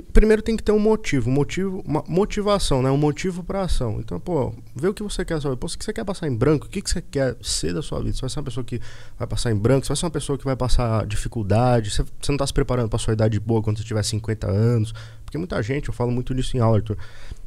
Primeiro 0.00 0.42
tem 0.42 0.56
que 0.56 0.62
ter 0.62 0.72
um 0.72 0.78
motivo, 0.78 1.30
motivo, 1.30 1.82
uma 1.86 2.04
motivação, 2.06 2.82
né? 2.82 2.90
Um 2.90 2.96
motivo 2.96 3.42
pra 3.42 3.62
ação. 3.62 3.98
Então, 4.00 4.18
pô, 4.20 4.52
vê 4.74 4.88
o 4.88 4.94
que 4.94 5.02
você 5.02 5.24
quer 5.24 5.40
saber. 5.40 5.56
Pô, 5.56 5.68
se 5.68 5.76
você 5.78 5.92
quer 5.92 6.04
passar 6.04 6.28
em 6.28 6.34
branco, 6.34 6.66
o 6.66 6.68
que, 6.68 6.80
que 6.80 6.90
você 6.90 7.02
quer 7.02 7.36
ser 7.42 7.74
da 7.74 7.82
sua 7.82 7.98
vida? 8.00 8.14
Você 8.14 8.20
vai 8.20 8.30
ser 8.30 8.38
uma 8.38 8.44
pessoa 8.44 8.64
que 8.64 8.80
vai 9.18 9.26
passar 9.26 9.50
em 9.50 9.56
branco, 9.56 9.84
você 9.84 9.88
vai 9.88 9.96
ser 9.96 10.06
uma 10.06 10.10
pessoa 10.10 10.38
que 10.38 10.44
vai 10.44 10.56
passar 10.56 11.06
dificuldade, 11.06 11.90
você, 11.90 12.02
você 12.02 12.32
não 12.32 12.38
tá 12.38 12.46
se 12.46 12.52
preparando 12.54 12.88
pra 12.88 12.98
sua 12.98 13.12
idade 13.12 13.38
boa 13.40 13.62
quando 13.62 13.78
você 13.78 13.84
tiver 13.84 14.02
50 14.02 14.50
anos. 14.50 14.94
Porque 15.24 15.38
muita 15.38 15.62
gente, 15.62 15.88
eu 15.88 15.94
falo 15.94 16.10
muito 16.10 16.34
disso 16.34 16.56
em 16.56 16.60
aula, 16.60 16.78
Arthur. 16.78 16.96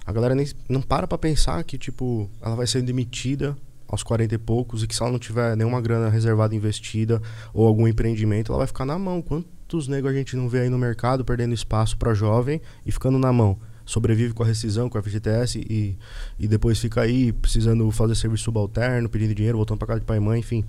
A 0.06 0.12
galera 0.12 0.36
nem, 0.36 0.48
não 0.70 0.82
para 0.82 1.08
pra 1.08 1.18
pensar 1.18 1.64
que, 1.64 1.78
tipo, 1.78 2.30
ela 2.42 2.56
vai 2.56 2.68
ser 2.68 2.82
demitida 2.82 3.58
aos 3.88 4.04
40 4.04 4.36
e 4.36 4.38
poucos 4.38 4.84
e 4.84 4.88
que 4.88 4.96
se 4.96 5.02
ela 5.02 5.12
não 5.12 5.20
tiver 5.20 5.56
nenhuma 5.56 5.82
grana 5.82 6.10
reservada 6.10 6.54
investida 6.56 7.22
ou 7.54 7.66
algum 7.66 7.88
empreendimento, 7.88 8.52
ela 8.52 8.60
vai 8.60 8.68
ficar 8.68 8.86
na 8.86 9.00
mão. 9.00 9.24
Quantos 9.70 9.90
negros 9.90 10.14
a 10.14 10.18
gente 10.18 10.34
não 10.38 10.48
vê 10.48 10.62
aí 10.62 10.70
no 10.70 10.78
mercado 10.78 11.26
perdendo 11.26 11.54
espaço 11.54 11.98
para 11.98 12.14
jovem 12.14 12.62
e 12.86 12.92
ficando 12.92 13.20
na 13.20 13.34
mão? 13.34 13.58
Sobrevive 13.86 14.34
com 14.34 14.42
a 14.42 14.46
rescisão, 14.46 14.88
com 14.88 14.98
a 14.98 15.04
FGTS 15.04 15.60
e, 15.60 15.98
e 16.40 16.48
depois 16.48 16.80
fica 16.80 17.02
aí 17.02 17.34
precisando 17.34 17.90
fazer 17.92 18.16
serviço 18.16 18.46
subalterno, 18.46 19.10
pedindo 19.10 19.36
dinheiro, 19.36 19.58
voltando 19.58 19.78
para 19.80 19.88
casa 19.90 20.00
de 20.00 20.06
pai 20.06 20.18
e 20.18 20.20
mãe, 20.22 20.40
enfim. 20.40 20.64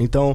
Então, 0.00 0.34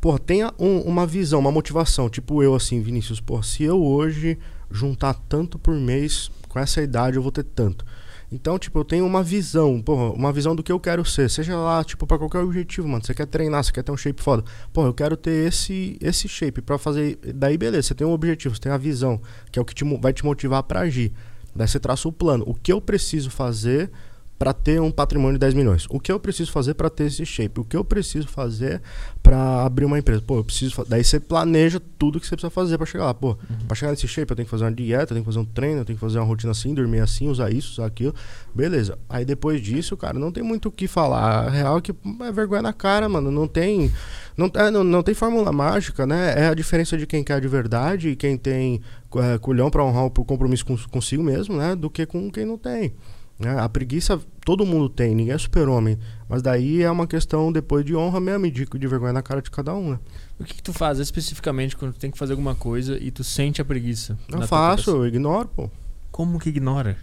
porra, 0.00 0.18
tenha 0.18 0.52
um- 0.58 0.80
uma 0.80 1.06
visão, 1.06 1.38
uma 1.38 1.52
motivação. 1.52 2.10
Tipo 2.10 2.42
eu, 2.42 2.56
assim, 2.56 2.82
Vinícius, 2.82 3.22
se 3.44 3.62
eu 3.62 3.80
hoje 3.84 4.36
juntar 4.68 5.14
tanto 5.28 5.60
por 5.60 5.74
mês, 5.76 6.32
com 6.48 6.58
essa 6.58 6.82
idade 6.82 7.16
eu 7.18 7.22
vou 7.22 7.30
ter 7.30 7.44
tanto. 7.44 7.86
Então, 8.30 8.58
tipo, 8.58 8.78
eu 8.78 8.84
tenho 8.84 9.06
uma 9.06 9.22
visão, 9.22 9.80
porra, 9.80 10.12
uma 10.12 10.30
visão 10.30 10.54
do 10.54 10.62
que 10.62 10.70
eu 10.70 10.78
quero 10.78 11.04
ser. 11.04 11.30
Seja 11.30 11.56
lá, 11.56 11.82
tipo, 11.82 12.06
pra 12.06 12.18
qualquer 12.18 12.40
objetivo, 12.40 12.86
mano. 12.86 13.02
Você 13.04 13.14
quer 13.14 13.26
treinar, 13.26 13.64
você 13.64 13.72
quer 13.72 13.82
ter 13.82 13.90
um 13.90 13.96
shape 13.96 14.22
foda. 14.22 14.44
Porra, 14.72 14.88
eu 14.88 14.94
quero 14.94 15.16
ter 15.16 15.48
esse, 15.48 15.96
esse 16.00 16.28
shape 16.28 16.60
pra 16.60 16.76
fazer. 16.76 17.18
Daí, 17.34 17.56
beleza, 17.56 17.88
você 17.88 17.94
tem 17.94 18.06
um 18.06 18.12
objetivo, 18.12 18.54
você 18.54 18.60
tem 18.60 18.72
a 18.72 18.76
visão, 18.76 19.20
que 19.50 19.58
é 19.58 19.62
o 19.62 19.64
que 19.64 19.74
te 19.74 19.84
vai 19.98 20.12
te 20.12 20.24
motivar 20.24 20.62
pra 20.62 20.80
agir. 20.80 21.12
Daí 21.56 21.66
você 21.66 21.80
traça 21.80 22.06
o 22.06 22.12
plano. 22.12 22.44
O 22.46 22.54
que 22.54 22.72
eu 22.72 22.80
preciso 22.80 23.30
fazer 23.30 23.90
pra 24.38 24.52
ter 24.52 24.80
um 24.80 24.90
patrimônio 24.90 25.34
de 25.34 25.40
10 25.40 25.54
milhões? 25.54 25.86
O 25.90 25.98
que 25.98 26.12
eu 26.12 26.20
preciso 26.20 26.52
fazer 26.52 26.74
pra 26.74 26.88
ter 26.88 27.04
esse 27.04 27.26
shape? 27.26 27.60
O 27.60 27.64
que 27.64 27.76
eu 27.76 27.84
preciso 27.84 28.28
fazer 28.28 28.80
pra 29.22 29.64
abrir 29.64 29.84
uma 29.84 29.98
empresa? 29.98 30.22
Pô, 30.22 30.36
eu 30.36 30.44
preciso. 30.44 30.84
Daí 30.86 31.02
você 31.02 31.18
planeja 31.18 31.80
tudo 31.98 32.20
que 32.20 32.26
você 32.26 32.36
precisa 32.36 32.50
fazer 32.50 32.78
pra 32.78 32.86
chegar 32.86 33.06
lá. 33.06 33.14
Pô, 33.14 33.36
pra 33.66 33.74
chegar 33.74 33.90
nesse 33.90 34.06
shape 34.06 34.30
eu 34.30 34.36
tenho 34.36 34.46
que 34.46 34.50
fazer 34.50 34.64
uma 34.64 34.72
dieta, 34.72 35.12
eu 35.12 35.16
tenho 35.16 35.20
que 35.22 35.26
fazer 35.26 35.40
um 35.40 35.44
treino, 35.44 35.80
eu 35.80 35.84
tenho 35.84 35.96
que 35.96 36.00
fazer 36.00 36.18
uma 36.18 36.24
rotina 36.24 36.52
assim, 36.52 36.72
dormir 36.72 37.00
assim, 37.00 37.28
usar 37.28 37.50
isso, 37.50 37.72
usar 37.72 37.86
aquilo. 37.86 38.14
Beleza. 38.54 38.96
Aí 39.08 39.24
depois 39.24 39.60
disso, 39.60 39.96
cara, 39.96 40.18
não 40.18 40.30
tem 40.30 40.42
muito 40.42 40.68
o 40.68 40.72
que 40.72 40.86
falar. 40.86 41.46
A 41.46 41.50
real 41.50 41.78
é 41.78 41.80
que 41.80 41.92
é 41.92 42.32
vergonha 42.32 42.62
na 42.62 42.72
cara, 42.72 43.08
mano. 43.08 43.30
Não 43.30 43.48
tem. 43.48 43.92
Não, 44.36 44.48
é, 44.54 44.70
não, 44.70 44.84
não 44.84 45.02
tem 45.02 45.14
fórmula 45.14 45.50
mágica, 45.50 46.06
né? 46.06 46.34
É 46.36 46.46
a 46.46 46.54
diferença 46.54 46.96
de 46.96 47.06
quem 47.06 47.24
quer 47.24 47.40
de 47.40 47.48
verdade 47.48 48.10
e 48.10 48.16
quem 48.16 48.36
tem 48.36 48.80
é, 49.16 49.38
culhão 49.38 49.68
pra 49.68 49.84
honrar 49.84 50.04
o 50.04 50.10
compromisso 50.10 50.64
com, 50.64 50.76
consigo 50.90 51.24
mesmo, 51.24 51.56
né? 51.56 51.74
Do 51.74 51.90
que 51.90 52.06
com 52.06 52.30
quem 52.30 52.44
não 52.44 52.56
tem. 52.56 52.94
Né? 53.38 53.58
A 53.58 53.68
preguiça 53.68 54.20
todo 54.44 54.64
mundo 54.66 54.88
tem, 54.88 55.14
ninguém 55.14 55.34
é 55.34 55.38
super-homem. 55.38 55.98
Mas 56.28 56.42
daí 56.42 56.82
é 56.82 56.90
uma 56.90 57.06
questão 57.06 57.50
depois 57.52 57.84
de 57.84 57.94
honra 57.94 58.20
mesmo 58.20 58.46
e 58.46 58.50
de, 58.50 58.64
de 58.64 58.86
vergonha 58.86 59.12
na 59.12 59.22
cara 59.22 59.40
de 59.42 59.50
cada 59.50 59.74
um, 59.74 59.92
né? 59.92 59.98
O 60.38 60.44
que, 60.44 60.54
que 60.54 60.62
tu 60.62 60.72
faz 60.72 60.98
especificamente 60.98 61.76
quando 61.76 61.92
tu 61.92 61.98
tem 61.98 62.10
que 62.10 62.18
fazer 62.18 62.32
alguma 62.32 62.54
coisa 62.54 62.96
e 62.98 63.10
tu 63.10 63.22
sente 63.24 63.60
a 63.60 63.64
preguiça? 63.64 64.18
Eu 64.30 64.42
faço, 64.42 64.90
eu 64.90 65.06
ignoro, 65.06 65.48
pô. 65.48 65.70
Como 66.10 66.38
que 66.38 66.48
ignora? 66.48 66.96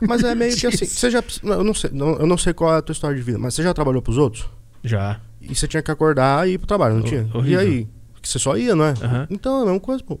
Mas 0.00 0.22
é 0.24 0.34
meio 0.34 0.56
que 0.56 0.66
assim, 0.68 0.84
você 0.84 1.10
já. 1.10 1.22
Eu 1.42 1.62
não 1.64 1.74
sei, 1.74 1.90
não- 1.92 2.16
eu 2.16 2.26
não 2.26 2.36
sei 2.38 2.52
qual 2.52 2.74
é 2.74 2.78
a 2.78 2.82
tua 2.82 2.92
história 2.92 3.16
de 3.16 3.22
vida, 3.22 3.38
mas 3.38 3.54
você 3.54 3.62
já 3.62 3.72
trabalhou 3.72 4.02
pros 4.02 4.18
outros? 4.18 4.46
Já. 4.82 5.20
E 5.40 5.54
você 5.54 5.66
tinha 5.68 5.82
que 5.82 5.90
acordar 5.90 6.48
e 6.48 6.52
ir 6.54 6.58
pro 6.58 6.66
trabalho, 6.66 6.94
não 6.96 7.02
Ho- 7.02 7.06
tinha? 7.06 7.28
E 7.32 7.36
horrível. 7.36 7.60
aí? 7.60 7.88
Que 8.20 8.28
você 8.28 8.38
só 8.38 8.56
ia, 8.56 8.74
não 8.76 8.84
é? 8.84 8.90
Aham. 9.02 9.26
Então 9.30 9.58
é 9.58 9.62
a 9.62 9.64
mesma 9.66 9.80
coisa, 9.80 10.02
pô. 10.04 10.18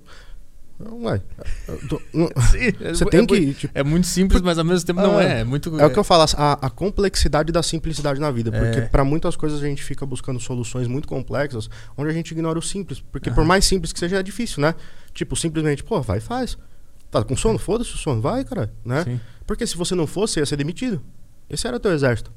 Ué, 0.90 1.20
eu 1.68 1.88
tô- 1.88 2.02
não- 2.12 2.26
Sim, 2.50 2.72
você 2.94 3.04
é, 3.04 3.06
tem 3.08 3.20
é 3.20 3.26
que. 3.26 3.40
muito- 3.40 3.58
tipo, 3.58 3.72
É 3.78 3.82
muito 3.82 4.06
simples, 4.06 4.40
mas 4.42 4.58
ao 4.58 4.64
mesmo 4.64 4.86
tempo 4.86 5.00
não 5.00 5.18
Ah, 5.18 5.22
é. 5.24 5.40
É 5.40 5.44
muito. 5.44 5.78
é 5.80 5.86
o 5.86 5.90
que 5.90 5.98
eu 5.98 6.04
falo, 6.04 6.24
a, 6.36 6.52
a 6.66 6.70
complexidade 6.70 7.52
da 7.52 7.62
simplicidade 7.62 8.20
na 8.20 8.30
vida. 8.30 8.50
Porque 8.50 8.78
É. 8.78 8.82
pra 8.82 9.04
muitas 9.04 9.36
coisas 9.36 9.62
a 9.62 9.66
gente 9.66 9.82
fica 9.82 10.04
buscando 10.06 10.40
soluções 10.40 10.86
muito 10.88 11.06
complexas, 11.08 11.68
onde 11.96 12.10
a 12.10 12.12
gente 12.12 12.30
ignora 12.32 12.58
o 12.58 12.62
simples. 12.62 13.00
Porque 13.12 13.30
por 13.30 13.44
mais 13.44 13.64
simples 13.64 13.92
que 13.92 13.98
seja, 13.98 14.16
é 14.18 14.22
difícil, 14.22 14.60
né? 14.62 14.74
Tipo, 15.14 15.36
simplesmente, 15.36 15.84
pô, 15.84 16.00
vai 16.02 16.18
e 16.18 16.20
faz. 16.20 16.56
Tá 17.10 17.22
com 17.22 17.36
sono? 17.36 17.58
Foda-se 17.58 17.94
o 17.94 17.98
sono, 17.98 18.20
vai, 18.22 18.42
cara, 18.44 18.72
né? 18.84 19.04
Sim. 19.04 19.20
Porque 19.46 19.66
se 19.66 19.76
você 19.76 19.94
não 19.94 20.06
fosse, 20.06 20.40
ia 20.40 20.46
ser 20.46 20.56
demitido. 20.56 21.02
Esse 21.50 21.66
era 21.66 21.76
o 21.76 21.80
teu 21.80 21.92
exército. 21.92 22.32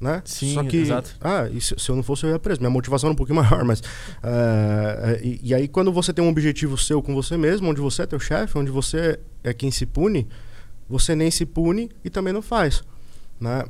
Né? 0.00 0.22
Sim, 0.24 0.54
Só 0.54 0.64
que, 0.64 0.78
exato. 0.78 1.14
Ah, 1.20 1.46
se, 1.60 1.74
se 1.76 1.90
eu 1.90 1.94
não 1.94 2.02
fosse, 2.02 2.24
eu 2.24 2.30
ia 2.30 2.38
preso. 2.38 2.60
Minha 2.60 2.70
motivação 2.70 3.08
era 3.08 3.12
um 3.12 3.16
pouquinho 3.16 3.36
maior, 3.42 3.64
mas. 3.64 3.82
é, 4.22 5.20
e, 5.22 5.40
e 5.42 5.54
aí, 5.54 5.68
quando 5.68 5.92
você 5.92 6.12
tem 6.12 6.24
um 6.24 6.28
objetivo 6.28 6.78
seu 6.78 7.02
com 7.02 7.14
você 7.14 7.36
mesmo, 7.36 7.68
onde 7.68 7.80
você 7.82 8.02
é 8.02 8.06
teu 8.06 8.18
chefe, 8.18 8.56
onde 8.56 8.70
você 8.70 9.20
é 9.44 9.52
quem 9.52 9.70
se 9.70 9.84
pune, 9.84 10.26
você 10.88 11.14
nem 11.14 11.30
se 11.30 11.44
pune 11.44 11.90
e 12.02 12.08
também 12.08 12.32
não 12.32 12.40
faz. 12.40 12.82
Né? 13.38 13.64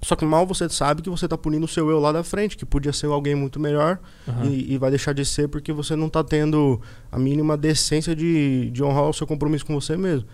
Só 0.00 0.14
que 0.14 0.24
mal 0.24 0.46
você 0.46 0.68
sabe 0.68 1.02
que 1.02 1.08
você 1.08 1.26
tá 1.26 1.36
punindo 1.36 1.64
o 1.64 1.68
seu 1.68 1.90
eu 1.90 1.98
lá 1.98 2.12
da 2.12 2.22
frente, 2.22 2.56
que 2.56 2.66
podia 2.66 2.92
ser 2.92 3.06
alguém 3.06 3.34
muito 3.34 3.58
melhor 3.58 3.98
Aham. 4.28 4.44
e, 4.44 4.74
e 4.74 4.78
vai 4.78 4.90
deixar 4.90 5.14
de 5.14 5.24
ser 5.24 5.48
porque 5.48 5.72
você 5.72 5.96
não 5.96 6.10
tá 6.10 6.22
tendo 6.22 6.80
a 7.10 7.18
mínima 7.18 7.56
decência 7.56 8.14
de, 8.14 8.70
de 8.70 8.84
honrar 8.84 9.08
o 9.08 9.14
seu 9.14 9.26
compromisso 9.26 9.64
com 9.64 9.74
você 9.74 9.96
mesmo. 9.96 10.28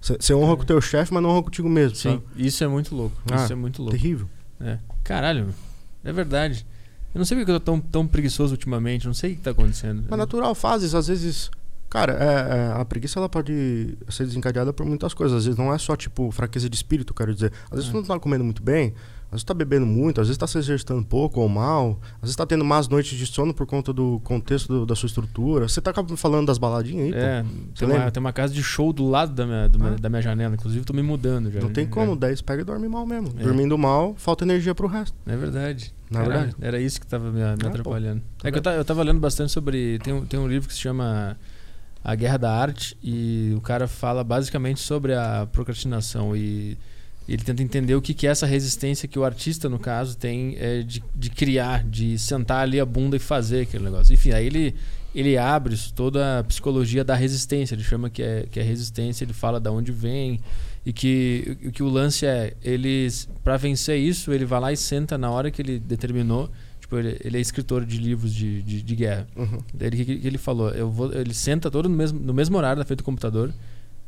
Você 0.00 0.32
honra 0.32 0.56
com 0.56 0.62
o 0.62 0.66
teu 0.66 0.80
chefe, 0.80 1.12
mas 1.12 1.22
não 1.22 1.30
honra 1.30 1.42
contigo 1.42 1.68
mesmo. 1.68 1.96
Sim, 1.96 2.10
sabe? 2.10 2.22
isso 2.36 2.62
é 2.62 2.68
muito 2.68 2.94
louco. 2.94 3.16
Ah, 3.28 3.42
isso 3.42 3.52
é 3.52 3.56
muito 3.56 3.82
louco. 3.82 3.98
Terrível. 3.98 4.28
É. 4.60 4.78
Caralho, 5.04 5.54
é 6.04 6.12
verdade. 6.12 6.66
Eu 7.14 7.18
não 7.18 7.24
sei 7.24 7.36
porque 7.38 7.50
eu 7.50 7.58
tô 7.60 7.64
tão, 7.64 7.80
tão 7.80 8.06
preguiçoso 8.06 8.52
ultimamente, 8.54 9.06
não 9.06 9.14
sei 9.14 9.32
o 9.32 9.36
que 9.36 9.42
tá 9.42 9.50
acontecendo. 9.52 10.04
Mas 10.08 10.18
natural, 10.18 10.54
fases, 10.54 10.94
às 10.94 11.08
vezes. 11.08 11.50
Cara, 11.88 12.12
é, 12.14 12.56
é, 12.76 12.80
a 12.80 12.84
preguiça 12.84 13.18
ela 13.18 13.28
pode 13.28 13.96
ser 14.10 14.24
desencadeada 14.26 14.72
por 14.72 14.84
muitas 14.84 15.14
coisas. 15.14 15.38
Às 15.38 15.44
vezes 15.44 15.56
não 15.58 15.72
é 15.72 15.78
só, 15.78 15.96
tipo, 15.96 16.30
fraqueza 16.32 16.68
de 16.68 16.76
espírito, 16.76 17.14
quero 17.14 17.32
dizer. 17.32 17.52
Às 17.70 17.76
vezes 17.76 17.88
É. 17.88 17.92
tu 17.92 17.96
não 17.96 18.02
tá 18.04 18.18
comendo 18.18 18.44
muito 18.44 18.62
bem, 18.62 18.92
às 19.26 19.32
vezes 19.32 19.44
tá 19.44 19.52
bebendo 19.54 19.84
muito, 19.84 20.20
às 20.20 20.28
vezes 20.28 20.38
tá 20.38 20.46
se 20.46 20.56
exercitando 20.56 21.04
pouco 21.04 21.40
ou 21.40 21.48
mal, 21.48 21.98
às 22.16 22.22
vezes 22.22 22.36
tá 22.36 22.46
tendo 22.46 22.64
más 22.64 22.88
noites 22.88 23.18
de 23.18 23.26
sono 23.26 23.52
por 23.52 23.66
conta 23.66 23.92
do 23.92 24.20
contexto 24.24 24.68
do- 24.68 24.86
da 24.86 24.94
sua 24.94 25.06
estrutura. 25.08 25.68
Você 25.68 25.80
tá 25.80 25.90
acabando 25.90 26.16
falando 26.16 26.46
das 26.46 26.58
baladinhas 26.58 27.06
aí, 27.06 27.12
pô. 27.12 27.18
É, 27.18 27.44
tem 27.76 27.88
uma, 27.88 28.10
tem 28.10 28.20
uma 28.20 28.32
casa 28.32 28.54
de 28.54 28.62
show 28.62 28.92
do 28.92 29.08
lado 29.08 29.32
da 29.34 29.44
minha, 29.46 29.68
do 29.68 29.84
Ah. 29.84 29.90
da 30.00 30.08
minha 30.08 30.22
janela, 30.22 30.54
inclusive 30.54 30.84
tô 30.84 30.92
me 30.92 31.02
mudando 31.02 31.50
já. 31.50 31.60
Não 31.60 31.70
tem 31.70 31.84
É. 31.84 31.88
como, 31.88 32.14
daí 32.16 32.36
você 32.36 32.42
pega 32.42 32.62
e 32.62 32.64
dorme 32.64 32.88
mal 32.88 33.04
mesmo. 33.04 33.28
É. 33.38 33.42
Dormindo 33.42 33.76
mal, 33.76 34.14
falta 34.16 34.44
energia 34.44 34.74
pro 34.74 34.86
resto. 34.86 35.16
É 35.26 35.36
verdade. 35.36 35.92
Não 36.10 36.20
é 36.20 36.24
Caralho, 36.24 36.40
verdade? 36.46 36.64
Era 36.66 36.80
isso 36.80 37.00
que 37.00 37.06
tava 37.06 37.30
me, 37.32 37.38
me 37.38 37.42
Ah, 37.42 37.56
pô. 37.60 37.66
atrapalhando. 37.66 38.22
Tá 38.38 38.48
É 38.48 38.52
que 38.52 38.58
eu, 38.58 38.62
ta- 38.62 38.74
eu 38.74 38.84
tava 38.84 39.02
lendo 39.02 39.18
bastante 39.18 39.50
sobre. 39.50 39.98
Tem 40.04 40.24
tem 40.24 40.38
um 40.38 40.46
livro 40.46 40.68
que 40.68 40.74
se 40.74 40.80
chama 40.80 41.36
A 42.04 42.14
Guerra 42.14 42.36
da 42.38 42.52
Arte 42.52 42.96
e 43.02 43.52
o 43.56 43.60
cara 43.60 43.88
fala 43.88 44.22
basicamente 44.22 44.78
sobre 44.80 45.14
a 45.14 45.48
procrastinação 45.50 46.36
e 46.36 46.78
ele 47.34 47.42
tenta 47.42 47.62
entender 47.62 47.94
o 47.94 48.00
que, 48.02 48.14
que 48.14 48.26
é 48.26 48.30
essa 48.30 48.46
resistência 48.46 49.08
que 49.08 49.18
o 49.18 49.24
artista, 49.24 49.68
no 49.68 49.78
caso, 49.78 50.16
tem 50.16 50.56
é, 50.58 50.82
de, 50.82 51.02
de 51.14 51.30
criar, 51.30 51.82
de 51.84 52.18
sentar 52.18 52.62
ali 52.62 52.78
a 52.78 52.84
bunda 52.86 53.16
e 53.16 53.18
fazer 53.18 53.62
aquele 53.62 53.84
negócio. 53.84 54.12
Enfim, 54.14 54.30
aí 54.32 54.46
ele, 54.46 54.74
ele 55.14 55.36
abre 55.36 55.74
isso, 55.74 55.92
toda 55.92 56.38
a 56.38 56.44
psicologia 56.44 57.02
da 57.02 57.14
resistência. 57.16 57.74
Ele 57.74 57.82
chama 57.82 58.08
que 58.08 58.22
é, 58.22 58.46
que 58.50 58.60
é 58.60 58.62
resistência, 58.62 59.24
ele 59.24 59.32
fala 59.32 59.58
da 59.58 59.72
onde 59.72 59.90
vem 59.90 60.38
e 60.84 60.92
que, 60.92 61.56
o- 61.64 61.72
que 61.72 61.82
o 61.82 61.88
lance 61.88 62.24
é, 62.24 62.54
ele, 62.62 63.08
para 63.42 63.56
vencer 63.56 63.98
isso, 63.98 64.32
ele 64.32 64.44
vai 64.44 64.60
lá 64.60 64.72
e 64.72 64.76
senta 64.76 65.18
na 65.18 65.28
hora 65.30 65.50
que 65.50 65.60
ele 65.60 65.78
determinou. 65.80 66.48
Tipo, 66.80 66.98
ele, 66.98 67.16
ele 67.24 67.38
é 67.38 67.40
escritor 67.40 67.84
de 67.84 67.98
livros 67.98 68.32
de, 68.32 68.62
de, 68.62 68.80
de 68.82 68.94
guerra. 68.94 69.26
Uhum. 69.34 69.58
Daí 69.74 69.88
Ele, 69.88 70.04
que, 70.04 70.16
que 70.18 70.26
ele 70.28 70.38
falou, 70.38 70.70
eu 70.70 70.88
vou, 70.88 71.12
ele 71.12 71.34
senta 71.34 71.68
todo 71.68 71.88
no 71.88 71.96
mesmo, 71.96 72.20
no 72.20 72.32
mesmo 72.32 72.56
horário 72.56 72.78
na 72.78 72.84
frente 72.84 72.98
do 72.98 73.04
computador 73.04 73.52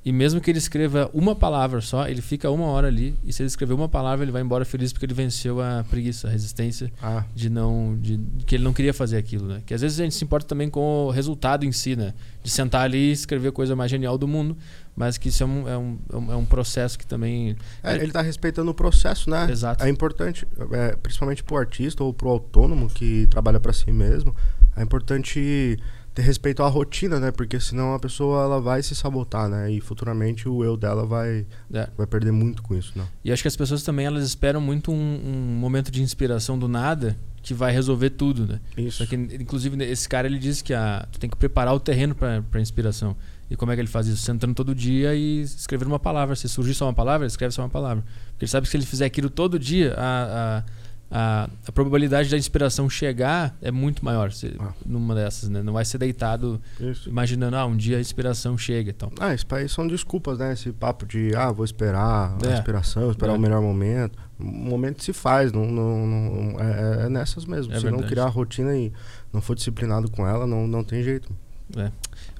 e 0.04 0.12
mesmo 0.12 0.40
que 0.40 0.50
ele 0.50 0.58
escreva 0.58 1.10
uma 1.12 1.34
palavra 1.34 1.80
só, 1.80 2.08
ele 2.08 2.22
fica 2.22 2.48
uma 2.50 2.66
hora 2.66 2.86
ali 2.86 3.14
e 3.24 3.32
se 3.32 3.42
ele 3.42 3.48
escrever 3.48 3.74
uma 3.74 3.88
palavra 3.88 4.24
ele 4.24 4.32
vai 4.32 4.40
embora 4.40 4.64
feliz 4.64 4.92
porque 4.92 5.04
ele 5.04 5.12
venceu 5.12 5.60
a 5.60 5.84
preguiça, 5.90 6.28
a 6.28 6.30
resistência 6.30 6.90
Ah, 7.02 7.24
de 7.34 7.50
não 7.50 7.96
de 8.00 8.18
que 8.46 8.54
ele 8.54 8.64
não 8.64 8.72
queria 8.72 8.94
fazer 8.94 9.16
aquilo, 9.18 9.46
né? 9.48 9.60
Que 9.66 9.74
às 9.74 9.80
vezes 9.82 9.98
a 10.00 10.04
gente 10.04 10.14
se 10.14 10.24
importa 10.24 10.46
também 10.46 10.70
com 10.70 11.06
o 11.06 11.10
resultado 11.10 11.66
em 11.66 11.72
si, 11.72 11.94
né? 11.96 12.14
De 12.42 12.48
sentar 12.50 12.82
ali 12.82 13.08
e 13.10 13.12
escrever 13.12 13.48
a 13.48 13.52
coisa 13.52 13.74
mais 13.76 13.90
genial 13.90 14.16
do 14.16 14.26
mundo, 14.26 14.56
mas 14.96 15.18
que 15.18 15.28
isso 15.28 15.42
é 15.42 15.46
um, 15.46 15.68
é 15.68 15.76
um, 15.76 15.98
é 16.12 16.16
um- 16.36 16.42
é 16.42 16.46
processo 16.46 16.98
que 16.98 17.06
também 17.06 17.56
é, 17.82 17.96
ele 17.96 18.12
tá 18.12 18.22
respeitando 18.22 18.70
o 18.70 18.74
processo, 18.74 19.28
né? 19.28 19.48
Exato. 19.50 19.84
É 19.84 19.88
importante, 19.90 20.46
é, 20.72 20.96
principalmente 20.96 21.42
pro 21.42 21.56
artista 21.58 22.02
ou 22.02 22.14
pro 22.14 22.30
autônomo 22.30 22.88
que 22.88 23.26
trabalha 23.26 23.60
para 23.60 23.72
si 23.72 23.92
mesmo, 23.92 24.34
é 24.76 24.82
importante 24.82 25.76
ter 26.18 26.22
respeito 26.22 26.64
à 26.64 26.68
rotina, 26.68 27.20
né? 27.20 27.30
Porque 27.30 27.60
senão 27.60 27.94
a 27.94 27.98
pessoa 28.00 28.42
ela 28.42 28.60
vai 28.60 28.82
se 28.82 28.92
sabotar, 28.92 29.48
né? 29.48 29.70
E 29.70 29.80
futuramente 29.80 30.48
o 30.48 30.64
eu 30.64 30.76
dela 30.76 31.06
vai, 31.06 31.46
é, 31.72 31.88
vai 31.96 32.08
perder 32.08 32.32
muito 32.32 32.60
com 32.60 32.74
isso, 32.74 32.92
né? 32.96 33.06
E 33.24 33.30
acho 33.30 33.40
que 33.40 33.46
as 33.46 33.54
pessoas 33.54 33.84
também 33.84 34.04
elas 34.04 34.24
esperam 34.24 34.60
muito 34.60 34.90
um, 34.90 35.20
um 35.24 35.56
momento 35.60 35.92
de 35.92 36.02
inspiração 36.02 36.58
do 36.58 36.66
nada 36.66 37.16
que 37.40 37.54
vai 37.54 37.72
resolver 37.72 38.10
tudo, 38.10 38.48
né? 38.48 38.60
Isso. 38.76 38.98
Só 38.98 39.06
que, 39.06 39.14
inclusive, 39.14 39.80
esse 39.84 40.08
cara 40.08 40.26
ele 40.26 40.40
disse 40.40 40.64
que 40.64 40.74
a, 40.74 41.06
tu 41.12 41.20
tem 41.20 41.30
que 41.30 41.36
preparar 41.36 41.72
o 41.72 41.78
terreno 41.78 42.16
para 42.16 42.60
inspiração. 42.60 43.16
E 43.48 43.54
como 43.54 43.70
é 43.70 43.76
que 43.76 43.80
ele 43.80 43.88
faz 43.88 44.08
isso? 44.08 44.20
Sentando 44.22 44.54
todo 44.54 44.74
dia 44.74 45.14
e 45.14 45.42
escrevendo 45.42 45.88
uma 45.88 46.00
palavra. 46.00 46.34
Se 46.34 46.48
surgir 46.48 46.74
só 46.74 46.86
uma 46.86 46.92
palavra, 46.92 47.28
escreve 47.28 47.54
só 47.54 47.62
uma 47.62 47.68
palavra. 47.68 48.04
Porque 48.32 48.44
ele 48.44 48.50
sabe 48.50 48.66
que 48.66 48.70
se 48.72 48.76
ele 48.76 48.84
fizer 48.84 49.06
aquilo 49.06 49.30
todo 49.30 49.56
dia, 49.56 49.94
a, 49.96 50.58
a, 50.58 50.64
a, 51.10 51.48
a 51.66 51.72
probabilidade 51.72 52.28
da 52.30 52.36
inspiração 52.36 52.88
chegar 52.90 53.56
é 53.62 53.70
muito 53.70 54.04
maior 54.04 54.30
se- 54.30 54.54
Ah. 54.58 54.72
numa 54.84 55.14
dessas, 55.14 55.48
né? 55.48 55.62
Não 55.62 55.72
vai 55.72 55.84
ser 55.84 55.96
deitado 55.98 56.60
Isso. 56.78 57.08
imaginando, 57.08 57.56
ah, 57.56 57.64
um 57.66 57.76
dia 57.76 57.96
a 57.96 58.00
inspiração 58.00 58.58
chega. 58.58 58.90
Então. 58.90 59.10
Ah, 59.18 59.32
isso 59.34 59.46
são 59.74 59.86
desculpas, 59.88 60.38
né? 60.38 60.52
Esse 60.52 60.70
papo 60.72 61.06
de, 61.06 61.34
ah, 61.34 61.50
vou 61.50 61.64
esperar 61.64 62.36
a 62.42 62.48
É. 62.48 62.54
inspiração, 62.54 63.10
esperar 63.10 63.32
É. 63.32 63.36
o 63.36 63.40
melhor 63.40 63.62
momento. 63.62 64.18
O 64.38 64.44
momento 64.44 65.02
se 65.02 65.12
faz, 65.12 65.50
não, 65.50 65.66
não, 65.66 66.06
não- 66.06 66.60
é, 66.60 67.06
é 67.06 67.08
nessas 67.08 67.44
mesmo. 67.44 67.72
É 67.72 67.80
se 67.80 67.90
não 67.90 67.98
criar 68.02 68.24
a 68.24 68.28
rotina 68.28 68.76
e 68.76 68.92
não 69.32 69.40
for 69.40 69.54
disciplinado 69.56 70.10
com 70.10 70.26
ela, 70.26 70.46
não, 70.46 70.66
não 70.66 70.84
tem 70.84 71.02
jeito. 71.02 71.30
Eu 71.76 71.90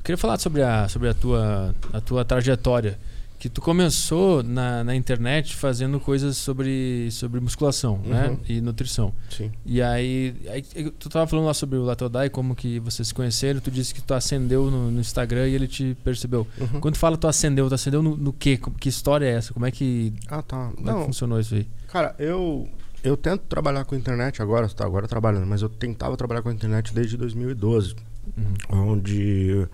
queria 0.05 0.17
falar 0.17 0.39
sobre 0.39 0.63
a, 0.63 0.89
sobre 0.89 1.09
a, 1.09 1.15
tua, 1.15 1.75
a 1.93 2.01
tua 2.01 2.25
trajetória. 2.25 2.99
Que 3.38 3.48
tu 3.48 3.61
começou 3.61 4.42
na, 4.42 4.83
na 4.83 4.96
internet 4.96 5.55
fazendo 5.55 6.01
coisas 6.01 6.37
sobre, 6.37 7.09
sobre 7.12 7.38
musculação 7.40 7.98
né? 8.05 8.31
Uhum. 8.31 8.38
e 8.48 8.61
nutrição. 8.61 9.14
Sim. 9.31 9.53
E 9.64 9.81
aí, 9.81 10.35
aí, 10.48 10.62
tu 10.98 11.09
tava 11.09 11.24
falando 11.27 11.46
lá 11.46 11.55
sobre 11.55 11.79
o 11.79 11.85
Latodai, 11.85 12.29
como 12.31 12.57
que 12.57 12.81
vocês 12.81 13.07
se 13.09 13.14
conheceram, 13.14 13.61
tu 13.61 13.70
disse 13.70 13.94
que 13.94 14.03
tu 14.03 14.12
acendeu 14.12 14.70
no, 14.70 14.90
no 14.90 15.01
Instagram 15.01 15.46
e 15.48 15.55
ele 15.55 15.68
te 15.68 15.96
percebeu. 16.03 16.46
Uhum. 16.61 16.81
Quando 16.81 16.94
tu 16.94 16.98
fala 16.98 17.16
tu 17.16 17.29
acendeu, 17.29 17.68
tu 17.68 17.74
acendeu 17.77 18.03
no, 18.03 18.16
no 18.16 18.33
quê? 18.33 18.59
Que 18.81 18.88
história 18.88 19.27
é 19.27 19.31
essa? 19.35 19.55
Como 19.55 19.64
é 19.66 19.70
que, 19.70 20.12
Ah, 20.27 20.42
tá. 20.42 20.70
como 20.74 20.88
é 20.90 20.92
que 20.92 20.98
Não, 20.98 21.05
funcionou 21.07 21.38
isso 21.38 21.55
aí? 21.55 21.66
Cara, 21.87 22.16
eu 22.18 22.68
eu 23.05 23.16
tento 23.16 23.42
trabalhar 23.42 23.85
com 23.85 23.94
internet 23.94 24.42
agora, 24.42 24.68
tá 24.68 24.85
agora 24.85 25.07
trabalhando, 25.07 25.46
mas 25.46 25.62
eu 25.62 25.68
tentava 25.68 26.16
trabalhar 26.16 26.42
com 26.42 26.51
internet 26.51 26.92
desde 26.92 27.16
2012, 27.16 27.94
Uhum. 28.37 28.81
onde 28.90 29.66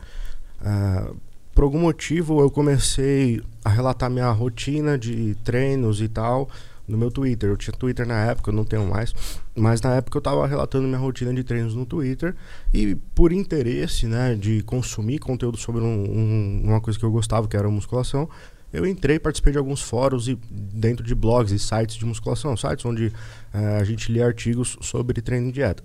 ah, 0.61 1.11
por 1.55 1.65
algum 1.65 1.79
motivo 1.81 2.41
eu 2.41 2.51
comecei 2.51 3.41
a 3.65 3.69
relatar 3.69 4.11
minha 4.11 4.31
rotina 4.31 4.99
de 4.99 5.35
treinos 5.45 6.01
e 6.01 6.09
tal 6.09 6.49
no 6.87 6.99
meu 6.99 7.11
Twitter. 7.11 7.49
Eu 7.49 7.57
tinha 7.57 7.73
Twitter 7.75 8.07
na 8.07 8.27
época, 8.27 8.51
eu 8.51 8.55
não 8.55 8.65
tenho 8.65 8.87
mais, 8.87 9.15
mas 9.55 9.81
na 9.81 9.95
época 9.95 10.19
eu 10.19 10.23
tava 10.23 10.47
relatando 10.47 10.87
minha 10.87 10.99
rotina 10.99 11.33
de 11.33 11.43
treinos 11.45 11.75
no 11.75 11.87
Twitter 11.87 12.35
e 12.73 12.95
por 13.15 13.33
interesse, 13.33 14.07
né, 14.07 14.35
de 14.35 14.63
consumir 14.65 15.19
conteúdo 15.19 15.57
sobre 15.57 15.81
um- 15.83 15.87
um- 15.87 16.63
uma 16.65 16.81
coisa 16.81 16.99
que 16.99 17.05
eu 17.05 17.11
gostava, 17.11 17.47
que 17.49 17.57
era 17.57 17.71
musculação, 17.71 18.29
eu 18.73 18.85
entrei, 18.85 19.19
participei 19.21 19.53
de 19.53 19.59
alguns 19.59 19.81
fóruns 19.81 20.27
e 20.27 20.37
dentro 20.51 21.07
de 21.07 21.15
blogs 21.15 21.53
e 21.53 21.59
sites 21.61 21.95
de 21.97 22.05
musculação, 22.05 22.57
sites 22.57 22.85
onde 22.85 23.13
eh, 23.55 23.79
a 23.81 23.85
gente 23.85 24.11
lê 24.11 24.21
artigos 24.21 24.77
sobre 24.81 25.23
treino 25.23 25.49
e 25.49 25.53
dieta. 25.53 25.83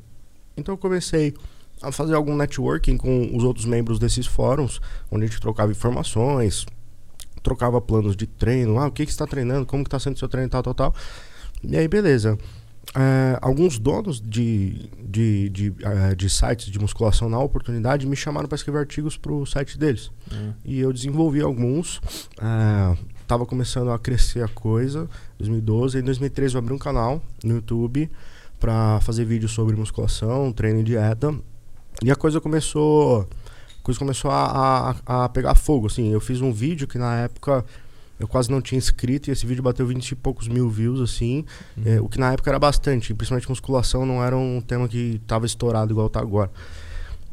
Então 0.58 0.74
eu 0.74 0.78
comecei 0.78 1.36
a 1.82 1.92
fazer 1.92 2.14
algum 2.14 2.36
networking 2.36 2.98
com 2.98 3.36
os 3.36 3.44
outros 3.44 3.66
membros 3.66 4.00
desses 4.00 4.26
fóruns, 4.26 4.82
onde 5.12 5.26
a 5.26 5.28
gente 5.28 5.40
trocava 5.40 5.72
informações, 5.72 6.66
trocava 7.42 7.80
planos 7.80 8.16
de 8.16 8.28
treino, 8.28 8.80
ah, 8.80 8.88
o 8.88 8.92
que, 8.92 9.06
que 9.06 9.12
você 9.12 9.16
está 9.16 9.28
treinando, 9.28 9.66
como 9.66 9.84
que 9.84 9.88
está 9.88 10.00
sendo 10.00 10.18
seu 10.20 10.28
treino, 10.28 10.50
tal, 10.50 10.64
tal, 10.64 10.74
tal. 10.74 10.96
E 11.64 11.76
aí, 11.78 11.88
beleza. 11.88 12.38
É, 12.96 13.38
alguns 13.42 13.78
donos 13.78 14.20
de, 14.20 14.90
de, 15.00 15.50
de, 15.50 15.74
eh, 15.84 16.16
de 16.16 16.28
sites 16.28 16.72
de 16.72 16.80
musculação 16.80 17.30
na 17.30 17.38
oportunidade 17.38 18.08
me 18.08 18.16
chamaram 18.16 18.48
para 18.48 18.56
escrever 18.56 18.80
artigos 18.80 19.16
para 19.16 19.32
o 19.32 19.46
site 19.46 19.78
deles. 19.78 20.10
Uhum. 20.32 20.54
E 20.66 20.80
eu 20.80 20.92
desenvolvi 20.92 21.42
alguns. 21.42 22.02
é, 22.42 22.98
tava 23.28 23.46
começando 23.46 23.92
a 23.92 24.00
crescer 24.00 24.44
a 24.44 24.48
coisa. 24.48 25.08
2012. 25.38 26.00
Em 26.00 26.02
2013 26.02 26.56
eu 26.56 26.60
abri 26.60 26.74
um 26.74 26.80
canal 26.80 27.22
no 27.44 27.56
YouTube 27.56 28.10
para 28.60 29.00
fazer 29.02 29.24
vídeos 29.24 29.52
sobre 29.52 29.76
musculação, 29.76 30.52
treino 30.52 30.80
e 30.80 30.84
dieta. 30.84 31.36
E 32.04 32.12
a 32.12 32.16
coisa 32.16 32.40
começou. 32.40 33.28
A 33.80 33.84
coisa 33.84 34.00
começou 34.00 34.32
a, 34.32 34.96
a, 35.06 35.26
a 35.26 35.30
pegar 35.30 35.56
fogo. 35.56 35.88
Assim, 35.88 36.12
eu 36.12 36.20
fiz 36.20 36.42
um 36.42 36.52
vídeo 36.52 36.88
que 36.88 36.98
na 36.98 37.20
época 37.20 37.66
eu 38.20 38.28
quase 38.28 38.52
não 38.52 38.62
tinha 38.62 38.78
inscrito 38.78 39.30
e 39.30 39.32
esse 39.32 39.46
vídeo 39.46 39.64
bateu 39.64 39.88
20 39.88 40.12
e 40.12 40.16
poucos 40.16 40.48
mil 40.48 40.70
views, 40.70 41.00
assim. 41.00 41.46
Uhum. 41.78 41.84
É, 41.86 42.02
o 42.02 42.10
que 42.10 42.20
na 42.20 42.34
época 42.34 42.52
era 42.52 42.60
bastante, 42.60 43.14
principalmente 43.14 43.50
musculação 43.50 44.06
não 44.06 44.24
era 44.24 44.36
um 44.36 44.62
tema 44.62 44.88
que 44.88 45.20
estava 45.22 45.46
estourado 45.46 45.94
igual 45.94 46.10
tá 46.10 46.20
agora. 46.20 46.52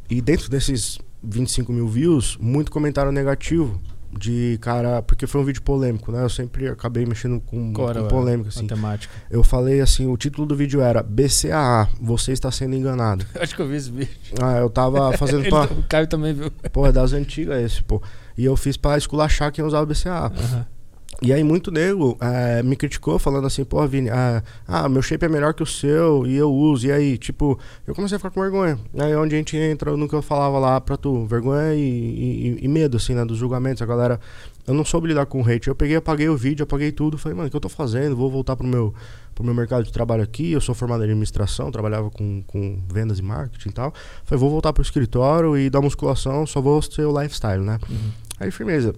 E 0.09 0.21
dentro 0.21 0.49
desses 0.49 0.99
25 1.21 1.73
mil 1.73 1.87
views, 1.87 2.37
muito 2.39 2.71
comentário 2.71 3.11
negativo 3.11 3.79
de 4.11 4.57
cara, 4.61 5.01
porque 5.01 5.27
foi 5.27 5.41
um 5.41 5.43
vídeo 5.43 5.61
polêmico, 5.61 6.11
né? 6.11 6.23
Eu 6.23 6.29
sempre 6.29 6.67
acabei 6.67 7.05
mexendo 7.05 7.39
com, 7.39 7.73
era 7.89 8.01
com 8.01 8.07
polêmica, 8.07 8.49
assim. 8.49 8.67
temática. 8.67 9.13
Eu 9.29 9.43
falei 9.43 9.81
assim, 9.81 10.07
o 10.07 10.15
título 10.17 10.47
do 10.47 10.55
vídeo 10.55 10.81
era 10.81 11.03
BCAA, 11.03 11.89
você 11.99 12.31
está 12.31 12.51
sendo 12.51 12.75
enganado. 12.75 13.25
Eu 13.35 13.41
acho 13.43 13.55
que 13.55 13.61
eu 13.61 13.67
vi 13.67 13.75
esse 13.75 13.91
vídeo. 13.91 14.11
Ah, 14.41 14.57
eu 14.57 14.69
tava 14.69 15.11
fazendo 15.17 15.47
pra. 15.49 15.63
o 15.63 15.83
Caio 15.83 16.07
também 16.07 16.33
viu. 16.33 16.51
Porra, 16.71 16.91
das 16.91 17.13
antigas 17.13 17.61
esse, 17.63 17.83
pô. 17.83 18.01
E 18.37 18.45
eu 18.45 18.55
fiz 18.55 18.77
pra 18.77 18.97
esculachar 18.97 19.51
quem 19.51 19.63
usava 19.63 19.85
BCAA. 19.85 20.31
Aham. 20.37 20.76
E 21.19 21.33
aí 21.33 21.43
muito 21.43 21.71
nego 21.71 22.15
é, 22.21 22.61
me 22.61 22.75
criticou 22.75 23.17
falando 23.17 23.47
assim, 23.47 23.63
pô, 23.65 23.85
Vini, 23.87 24.07
ah, 24.09 24.43
ah, 24.67 24.87
meu 24.87 25.01
shape 25.01 25.25
é 25.25 25.29
melhor 25.29 25.51
que 25.51 25.63
o 25.63 25.65
seu 25.65 26.27
e 26.27 26.35
eu 26.35 26.53
uso. 26.53 26.85
E 26.85 26.91
aí, 26.91 27.17
tipo, 27.17 27.57
eu 27.87 27.95
comecei 27.95 28.17
a 28.17 28.19
ficar 28.19 28.29
com 28.29 28.39
vergonha. 28.39 28.77
Aí 28.95 29.15
onde 29.15 29.33
a 29.33 29.37
gente 29.39 29.57
entra 29.57 29.97
no 29.97 30.07
que 30.07 30.13
eu 30.13 30.21
falava 30.21 30.59
lá 30.59 30.79
pra 30.79 30.95
tu, 30.95 31.25
vergonha 31.25 31.73
e, 31.73 31.79
e, 31.79 32.57
e 32.61 32.67
medo, 32.67 32.97
assim, 32.97 33.15
né, 33.15 33.25
dos 33.25 33.37
julgamentos. 33.37 33.81
A 33.81 33.85
galera, 33.87 34.19
eu 34.67 34.75
não 34.75 34.85
soube 34.85 35.07
lidar 35.07 35.25
com 35.25 35.41
o 35.41 35.49
hate. 35.49 35.67
Eu 35.67 35.75
peguei, 35.75 35.95
apaguei 35.95 36.29
o 36.29 36.37
vídeo, 36.37 36.63
apaguei 36.63 36.91
tudo. 36.91 37.17
Falei, 37.17 37.35
mano, 37.35 37.47
o 37.47 37.49
que 37.49 37.57
eu 37.57 37.61
tô 37.61 37.69
fazendo? 37.69 38.15
Vou 38.15 38.29
voltar 38.29 38.55
pro 38.55 38.67
meu, 38.67 38.93
pro 39.33 39.43
meu 39.43 39.55
mercado 39.55 39.85
de 39.85 39.91
trabalho 39.91 40.21
aqui. 40.21 40.51
Eu 40.51 40.61
sou 40.61 40.75
formado 40.75 41.01
em 41.01 41.05
administração, 41.05 41.71
trabalhava 41.71 42.11
com, 42.11 42.43
com 42.45 42.79
vendas 42.93 43.17
e 43.17 43.23
marketing 43.23 43.69
e 43.69 43.73
tal. 43.73 43.91
Falei, 44.23 44.39
vou 44.39 44.51
voltar 44.51 44.71
pro 44.71 44.83
escritório 44.83 45.57
e 45.57 45.67
dar 45.67 45.81
musculação, 45.81 46.45
só 46.45 46.61
vou 46.61 46.79
ser 46.79 47.05
o 47.05 47.19
lifestyle, 47.19 47.63
né? 47.63 47.79
Uhum. 47.89 48.11
Aí, 48.39 48.51
firmeza. 48.51 48.93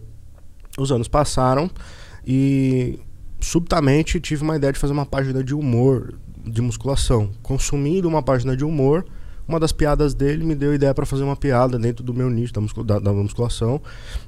Os 0.77 0.91
anos 0.91 1.07
passaram. 1.07 1.71
E 2.25 2.99
subitamente 3.39 4.19
tive 4.19 4.43
uma 4.43 4.55
ideia 4.55 4.73
de 4.73 4.79
fazer 4.79 4.93
uma 4.93 5.05
página 5.05 5.43
de 5.43 5.53
humor, 5.53 6.13
de 6.45 6.61
musculação. 6.61 7.29
Consumindo 7.41 8.07
uma 8.07 8.21
página 8.21 8.55
de 8.55 8.63
humor, 8.63 9.05
uma 9.49 9.59
das 9.59 9.71
piadas 9.71 10.13
dele 10.13 10.45
me 10.45 10.53
deu 10.53 10.75
ideia 10.75 10.93
para 10.93 11.07
fazer 11.07 11.23
uma 11.23 11.35
piada 11.35 11.79
dentro 11.79 12.03
do 12.03 12.13
meu 12.13 12.29
nicho 12.29 12.53
da, 12.53 12.61
muscula 12.61 12.85
da, 12.85 12.99
da 12.99 13.11
musculação 13.11 13.81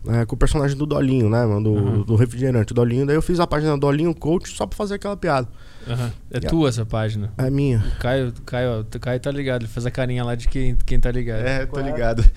é, 0.07 0.25
com 0.25 0.33
o 0.33 0.37
personagem 0.37 0.75
do 0.75 0.87
Dolinho, 0.87 1.29
né? 1.29 1.45
Do, 1.45 1.71
uhum. 1.71 2.01
do 2.01 2.15
refrigerante 2.15 2.73
Dolinho. 2.73 3.05
Daí 3.05 3.15
eu 3.15 3.21
fiz 3.21 3.39
a 3.39 3.45
página 3.45 3.77
Dolinho 3.77 4.15
Coach 4.15 4.49
só 4.49 4.65
pra 4.65 4.75
fazer 4.75 4.95
aquela 4.95 5.15
piada. 5.15 5.47
Uhum. 5.87 6.11
É 6.31 6.37
e 6.37 6.41
tua 6.41 6.67
a... 6.67 6.69
essa 6.69 6.83
página? 6.87 7.31
É 7.37 7.51
minha. 7.51 7.77
O 7.77 7.99
Caio, 7.99 8.33
Caio, 8.43 8.85
Caio 8.99 9.19
tá 9.19 9.29
ligado, 9.29 9.61
ele 9.61 9.71
faz 9.71 9.85
a 9.85 9.91
carinha 9.91 10.23
lá 10.23 10.33
de 10.33 10.47
quem, 10.47 10.75
quem 10.87 10.99
tá 10.99 11.11
ligado. 11.11 11.45
É, 11.45 11.67
tô 11.69 11.79
ligado. 11.79 12.27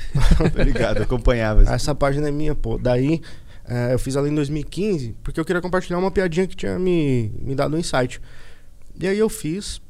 tô 0.54 0.62
ligado, 0.62 1.02
acompanhava. 1.02 1.62
Essa 1.62 1.94
página 1.94 2.28
é 2.28 2.30
minha, 2.30 2.54
pô. 2.54 2.76
Daí 2.76 3.22
é, 3.66 3.94
eu 3.94 3.98
fiz 3.98 4.16
ela 4.16 4.28
em 4.28 4.34
2015 4.34 5.16
porque 5.22 5.40
eu 5.40 5.44
queria 5.44 5.62
compartilhar 5.62 5.98
uma 5.98 6.10
piadinha 6.10 6.46
que 6.46 6.56
tinha 6.56 6.78
me, 6.78 7.32
me 7.40 7.54
dado 7.54 7.74
um 7.76 7.78
insight. 7.78 8.20
E 9.00 9.06
aí 9.06 9.18
eu 9.18 9.28
fiz, 9.28 9.80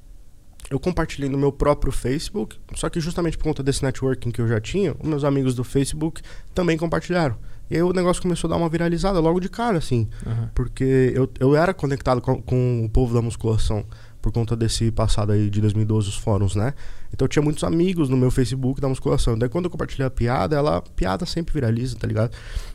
eu 0.70 0.79
compartilhei 0.79 1.29
no 1.29 1.37
meu 1.37 1.53
próprio 1.53 1.93
Facebook, 1.93 2.59
só 2.75 2.89
que 2.89 3.01
justamente 3.01 3.37
por 3.37 3.45
conta 3.45 3.62
desse 3.62 3.83
networking 3.83 4.31
que 4.31 4.41
eu 4.41 4.49
já 4.49 4.61
tinha, 4.61 4.95
os 4.99 5.09
meus 5.09 5.25
amigos 5.25 5.55
do 5.55 5.64
Facebook 5.64 6.22
também 6.55 6.79
compartilharam. 6.79 7.37
E 7.70 7.77
aí 7.77 7.83
o 7.83 7.93
negócio 7.93 8.22
começou 8.22 8.49
a 8.49 8.53
dar 8.53 8.57
uma 8.57 8.68
viralizada 8.68 9.18
logo 9.20 9.41
de 9.41 9.49
cara, 9.49 9.79
assim. 9.79 10.09
Uhum. 10.25 10.49
Porque 10.55 11.12
eu, 11.14 11.31
eu 11.41 11.57
era 11.57 11.72
conectado 11.72 12.20
com, 12.20 12.41
com 12.41 12.85
o 12.85 12.89
povo 12.91 13.14
da 13.14 13.22
musculação 13.22 13.85
por 14.20 14.33
conta 14.33 14.55
desse 14.57 14.91
passado 14.91 15.33
aí 15.33 15.51
de 15.51 15.61
2012, 15.61 16.09
os 16.09 16.16
fóruns, 16.16 16.55
né? 16.55 16.75
Então 17.15 17.25
eu 17.25 17.29
tinha 17.29 17.43
muitos 17.43 17.62
amigos 17.62 18.09
no 18.09 18.17
meu 18.17 18.31
Facebook 18.31 18.81
da 18.81 18.89
musculação. 18.89 19.39
Daí 19.39 19.49
quando 19.49 19.67
eu 19.67 19.71
compartilhei 19.71 20.07
a 20.07 20.11
piada, 20.11 20.57
ela, 20.57 20.79
a 20.79 20.83
piada 20.83 21.25
sempre 21.25 21.55
viraliza, 21.55 21.97
tá 21.97 22.07
ligado? 22.07 22.33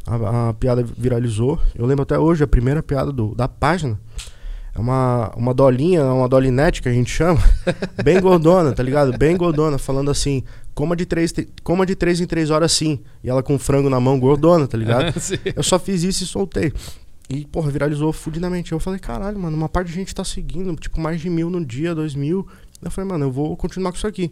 A, 0.07 0.49
a, 0.49 0.53
piada 0.53 0.83
viralizou. 0.97 1.59
Eu 1.75 1.85
lembro 1.85 2.03
até 2.03 2.17
hoje, 2.17 2.43
a 2.43 2.47
primeira 2.47 2.81
piada 2.81 3.11
do, 3.11 3.35
da 3.35 3.47
página 3.47 3.99
é 4.73 4.79
uma, 4.79 5.31
uma 5.35 5.53
dolinha, 5.53 6.05
uma 6.05 6.29
dolinete 6.29 6.81
que 6.81 6.87
a 6.87 6.93
gente 6.93 7.11
chama, 7.11 7.39
bem 8.03 8.21
gordona, 8.21 8.71
tá 8.71 8.81
ligado? 8.81 9.17
Bem 9.17 9.35
gordona, 9.35 9.77
falando 9.77 10.09
assim, 10.09 10.43
coma 10.73 10.95
de 10.95 11.05
três, 11.05 11.33
coma 11.63 11.85
de 11.85 11.95
três 11.95 12.21
em 12.21 12.25
três 12.25 12.49
horas 12.49 12.71
sim. 12.71 12.99
E 13.21 13.29
ela 13.29 13.43
com 13.43 13.59
frango 13.59 13.89
na 13.89 13.99
mão, 13.99 14.17
gordona, 14.17 14.67
tá 14.67 14.77
ligado? 14.77 15.13
eu 15.53 15.63
só 15.63 15.77
fiz 15.77 16.03
isso 16.03 16.23
e 16.23 16.27
soltei. 16.27 16.71
E, 17.29 17.45
porra, 17.45 17.69
viralizou 17.69 18.11
fudidamente. 18.11 18.71
Eu 18.71 18.79
falei, 18.79 18.99
caralho, 18.99 19.37
mano, 19.37 19.55
uma 19.55 19.69
parte 19.69 19.89
de 19.89 19.93
gente 19.93 20.15
tá 20.15 20.23
seguindo, 20.23 20.75
tipo, 20.75 20.99
mais 20.99 21.21
de 21.21 21.29
mil 21.29 21.47
no 21.49 21.63
dia, 21.63 21.93
dois 21.93 22.15
mil. 22.15 22.47
Eu 22.81 22.91
falei, 22.91 23.09
mano, 23.09 23.25
eu 23.25 23.31
vou 23.31 23.55
continuar 23.57 23.91
com 23.91 23.97
isso 23.97 24.07
aqui. 24.07 24.31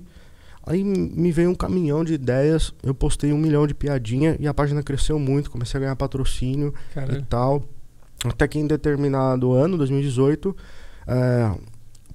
Aí 0.65 0.83
me 0.83 1.31
veio 1.31 1.49
um 1.49 1.55
caminhão 1.55 2.03
de 2.03 2.13
ideias, 2.13 2.73
eu 2.83 2.93
postei 2.93 3.31
um 3.31 3.37
milhão 3.37 3.65
de 3.65 3.73
piadinha 3.73 4.35
e 4.37 4.47
a 4.47 4.53
página 4.53 4.83
cresceu 4.83 5.17
muito, 5.17 5.49
comecei 5.49 5.77
a 5.77 5.81
ganhar 5.81 5.95
patrocínio 5.95 6.73
Caralho. 6.93 7.19
e 7.19 7.21
tal. 7.23 7.63
Até 8.25 8.47
que 8.47 8.59
em 8.59 8.67
determinado 8.67 9.53
ano, 9.53 9.77
2018, 9.77 10.55
é, 11.07 11.55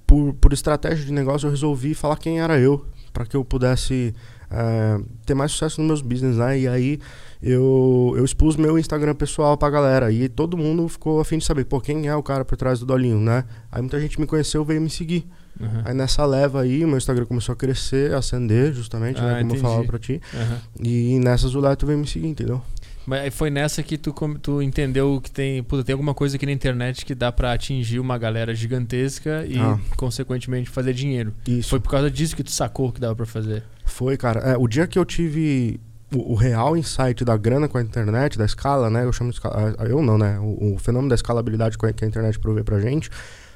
por, 0.05 0.33
por 0.35 0.53
estratégia 0.53 1.03
de 1.03 1.11
negócio, 1.11 1.47
eu 1.47 1.51
resolvi 1.51 1.95
falar 1.95 2.17
quem 2.17 2.41
era 2.41 2.59
eu, 2.59 2.85
para 3.11 3.25
que 3.25 3.35
eu 3.35 3.43
pudesse 3.43 4.13
é, 4.51 5.01
ter 5.25 5.33
mais 5.33 5.51
sucesso 5.51 5.81
nos 5.81 5.87
meus 5.87 6.01
business, 6.01 6.37
né? 6.37 6.59
E 6.59 6.67
aí 6.67 6.99
eu, 7.41 8.13
eu 8.15 8.23
expus 8.23 8.55
meu 8.55 8.77
Instagram 8.77 9.15
pessoal 9.15 9.57
pra 9.57 9.69
galera. 9.69 10.11
E 10.11 10.29
todo 10.29 10.55
mundo 10.55 10.87
ficou 10.87 11.19
afim 11.19 11.39
de 11.39 11.45
saber, 11.45 11.65
pô, 11.65 11.81
quem 11.81 12.07
é 12.07 12.15
o 12.15 12.21
cara 12.21 12.45
por 12.45 12.55
trás 12.55 12.79
do 12.79 12.85
Dolinho, 12.85 13.19
né? 13.19 13.45
Aí 13.71 13.81
muita 13.81 13.99
gente 13.99 14.19
me 14.19 14.27
conheceu 14.27 14.63
veio 14.63 14.79
me 14.79 14.89
seguir. 14.89 15.27
Uhum. 15.59 15.81
Aí 15.85 15.93
nessa 15.93 16.25
leva 16.25 16.61
aí, 16.61 16.85
meu 16.85 16.97
Instagram 16.97 17.25
começou 17.25 17.53
a 17.53 17.55
crescer, 17.55 18.13
a 18.13 18.17
acender, 18.17 18.73
justamente, 18.73 19.21
né, 19.21 19.27
ah, 19.27 19.33
né? 19.33 19.39
Como 19.39 19.51
entendi. 19.51 19.63
eu 19.63 19.69
falava 19.69 19.83
pra 19.85 19.99
ti. 19.99 20.21
Uhum. 20.33 20.85
E 20.85 21.19
nessas 21.19 21.55
o 21.55 21.59
Leto 21.59 21.85
veio 21.85 21.99
me 21.99 22.07
seguir, 22.07 22.27
entendeu? 22.27 22.61
Mas 23.05 23.33
foi 23.35 23.49
nessa 23.49 23.83
que 23.83 23.97
tu, 23.97 24.13
tu 24.41 24.61
entendeu 24.61 25.19
que 25.21 25.29
tem, 25.29 25.61
puta, 25.61 25.83
tem 25.83 25.93
alguma 25.93 26.13
coisa 26.13 26.37
aqui 26.37 26.45
na 26.45 26.51
internet 26.51 27.05
que 27.05 27.13
dá 27.13 27.31
para 27.31 27.51
atingir 27.51 27.99
uma 27.99 28.17
galera 28.17 28.55
gigantesca 28.55 29.45
e, 29.45 29.59
ah. 29.59 29.77
consequentemente, 29.97 30.69
fazer 30.69 30.93
dinheiro. 30.93 31.33
Isso. 31.45 31.69
Foi 31.69 31.79
por 31.79 31.89
causa 31.89 32.09
disso 32.09 32.35
que 32.35 32.43
tu 32.43 32.51
sacou 32.51 32.91
que 32.91 33.01
dava 33.01 33.15
para 33.15 33.25
fazer? 33.25 33.63
Foi, 33.85 34.15
cara. 34.15 34.39
É, 34.39 34.57
o 34.57 34.67
dia 34.67 34.87
que 34.87 34.97
eu 34.97 35.03
tive 35.03 35.79
o, 36.13 36.33
o, 36.33 36.35
real 36.35 36.77
insight 36.77 37.25
da 37.25 37.35
grana 37.35 37.67
com 37.67 37.77
a 37.77 37.81
internet, 37.81 38.37
da 38.37 38.45
escala, 38.45 38.89
né? 38.89 39.03
Eu 39.03 39.11
chamo 39.11 39.31
de 39.31 39.35
escala, 39.35 39.75
eu 39.81 40.01
não, 40.01 40.17
né? 40.17 40.39
O, 40.39 40.75
o 40.75 40.77
fenômeno 40.79 41.09
da 41.09 41.15
escalabilidade 41.15 41.77
que 41.77 41.85
a 41.85 42.07
internet 42.07 42.39
provê 42.39 42.63
pra 42.63 42.79
gente 42.79 43.09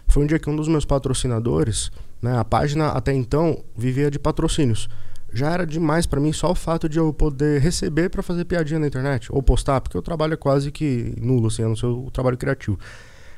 foi 0.07 0.23
um 0.23 0.27
dia 0.27 0.39
que 0.39 0.49
um 0.49 0.55
dos 0.55 0.67
meus 0.67 0.85
patrocinadores, 0.85 1.91
né? 2.21 2.37
A 2.37 2.45
página 2.45 2.89
até 2.89 3.13
então 3.13 3.63
vivia 3.75 4.09
de 4.09 4.17
patrocínios. 4.17 4.87
Já 5.33 5.51
era 5.51 5.65
demais 5.65 6.05
para 6.05 6.21
mim 6.21 6.31
só 6.31 6.51
o 6.51 6.55
fato 6.55 6.87
de 6.87 6.97
eu 6.97 7.13
poder 7.13 7.61
receber 7.61 8.09
para 8.09 8.23
fazer 8.23 8.45
piadinha 8.45 8.79
na 8.79 8.87
internet 8.87 9.27
ou 9.31 9.43
postar, 9.43 9.81
porque 9.81 9.97
o 9.97 10.01
trabalho 10.01 10.33
é 10.33 10.37
quase 10.37 10.71
que 10.71 11.13
nulo, 11.21 11.47
assim, 11.47 11.63
a 11.63 11.67
não 11.67 11.75
ser 11.75 11.87
o 11.87 12.09
trabalho 12.11 12.37
criativo. 12.37 12.79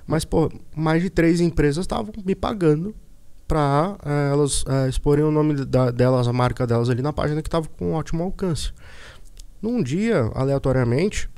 Mas, 0.05 0.23
pô, 0.23 0.51
mais 0.75 1.01
de 1.01 1.09
três 1.09 1.41
empresas 1.41 1.83
estavam 1.83 2.13
me 2.23 2.35
pagando 2.35 2.95
para 3.47 3.97
é, 4.05 4.09
eh, 4.09 4.31
elas 4.31 4.63
é, 4.67 4.87
exporem 4.87 5.23
o 5.25 5.31
nome 5.31 5.65
da, 5.65 5.89
delas, 5.89 6.27
a 6.27 6.33
marca 6.33 6.67
delas 6.67 6.89
ali 6.89 7.01
na 7.01 7.11
página 7.11 7.41
que 7.41 7.47
estava 7.47 7.67
com 7.67 7.91
um 7.91 7.93
ótimo 7.93 8.23
alcance. 8.23 8.71
Num 9.61 9.81
dia, 9.81 10.31
aleatoriamente, 10.35 11.29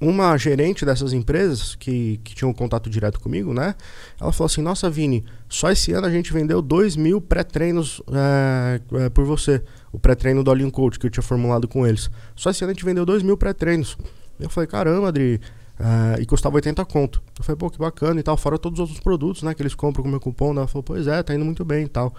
uma 0.00 0.36
gerente 0.38 0.84
dessas 0.84 1.12
empresas 1.12 1.74
que, 1.74 2.18
que 2.24 2.34
tinha 2.34 2.48
um 2.48 2.52
contato 2.52 2.88
direto 2.88 3.20
comigo, 3.20 3.52
né? 3.52 3.74
Ela 4.18 4.32
falou 4.32 4.46
assim: 4.46 4.62
Nossa, 4.62 4.88
Vini, 4.88 5.24
só 5.48 5.70
esse 5.70 5.92
ano 5.92 6.06
a 6.06 6.10
gente 6.10 6.32
vendeu 6.32 6.62
2 6.62 6.96
mil 6.96 7.20
pré-treinos 7.20 8.00
é, 8.10 8.80
é, 9.04 9.08
por 9.10 9.24
você. 9.24 9.62
O 9.92 9.98
pré-treino 9.98 10.42
do 10.42 10.50
All 10.50 10.70
Coach 10.70 10.98
que 10.98 11.06
eu 11.06 11.10
tinha 11.10 11.22
formulado 11.22 11.68
com 11.68 11.86
eles. 11.86 12.10
Só 12.34 12.50
esse 12.50 12.64
ano 12.64 12.70
a 12.70 12.74
gente 12.74 12.84
vendeu 12.84 13.04
2 13.04 13.22
mil 13.22 13.36
pré-treinos. 13.36 13.98
Eu 14.38 14.48
falei: 14.48 14.66
Caramba, 14.66 15.08
Adri. 15.08 15.40
É, 15.78 16.20
e 16.20 16.26
custava 16.26 16.56
80 16.56 16.82
conto. 16.86 17.22
Eu 17.38 17.44
falei: 17.44 17.58
Pô, 17.58 17.68
que 17.68 17.78
bacana 17.78 18.18
e 18.18 18.22
tal. 18.22 18.36
Fora 18.38 18.58
todos 18.58 18.78
os 18.78 18.80
outros 18.80 19.00
produtos, 19.00 19.42
né? 19.42 19.52
Que 19.52 19.62
eles 19.62 19.74
compram 19.74 20.02
com 20.02 20.08
o 20.08 20.10
meu 20.10 20.20
cupom. 20.20 20.52
Ela 20.52 20.66
falou: 20.66 20.82
Pois 20.82 21.06
é, 21.06 21.22
tá 21.22 21.34
indo 21.34 21.44
muito 21.44 21.64
bem 21.64 21.84
e 21.84 21.88
tal. 21.88 22.14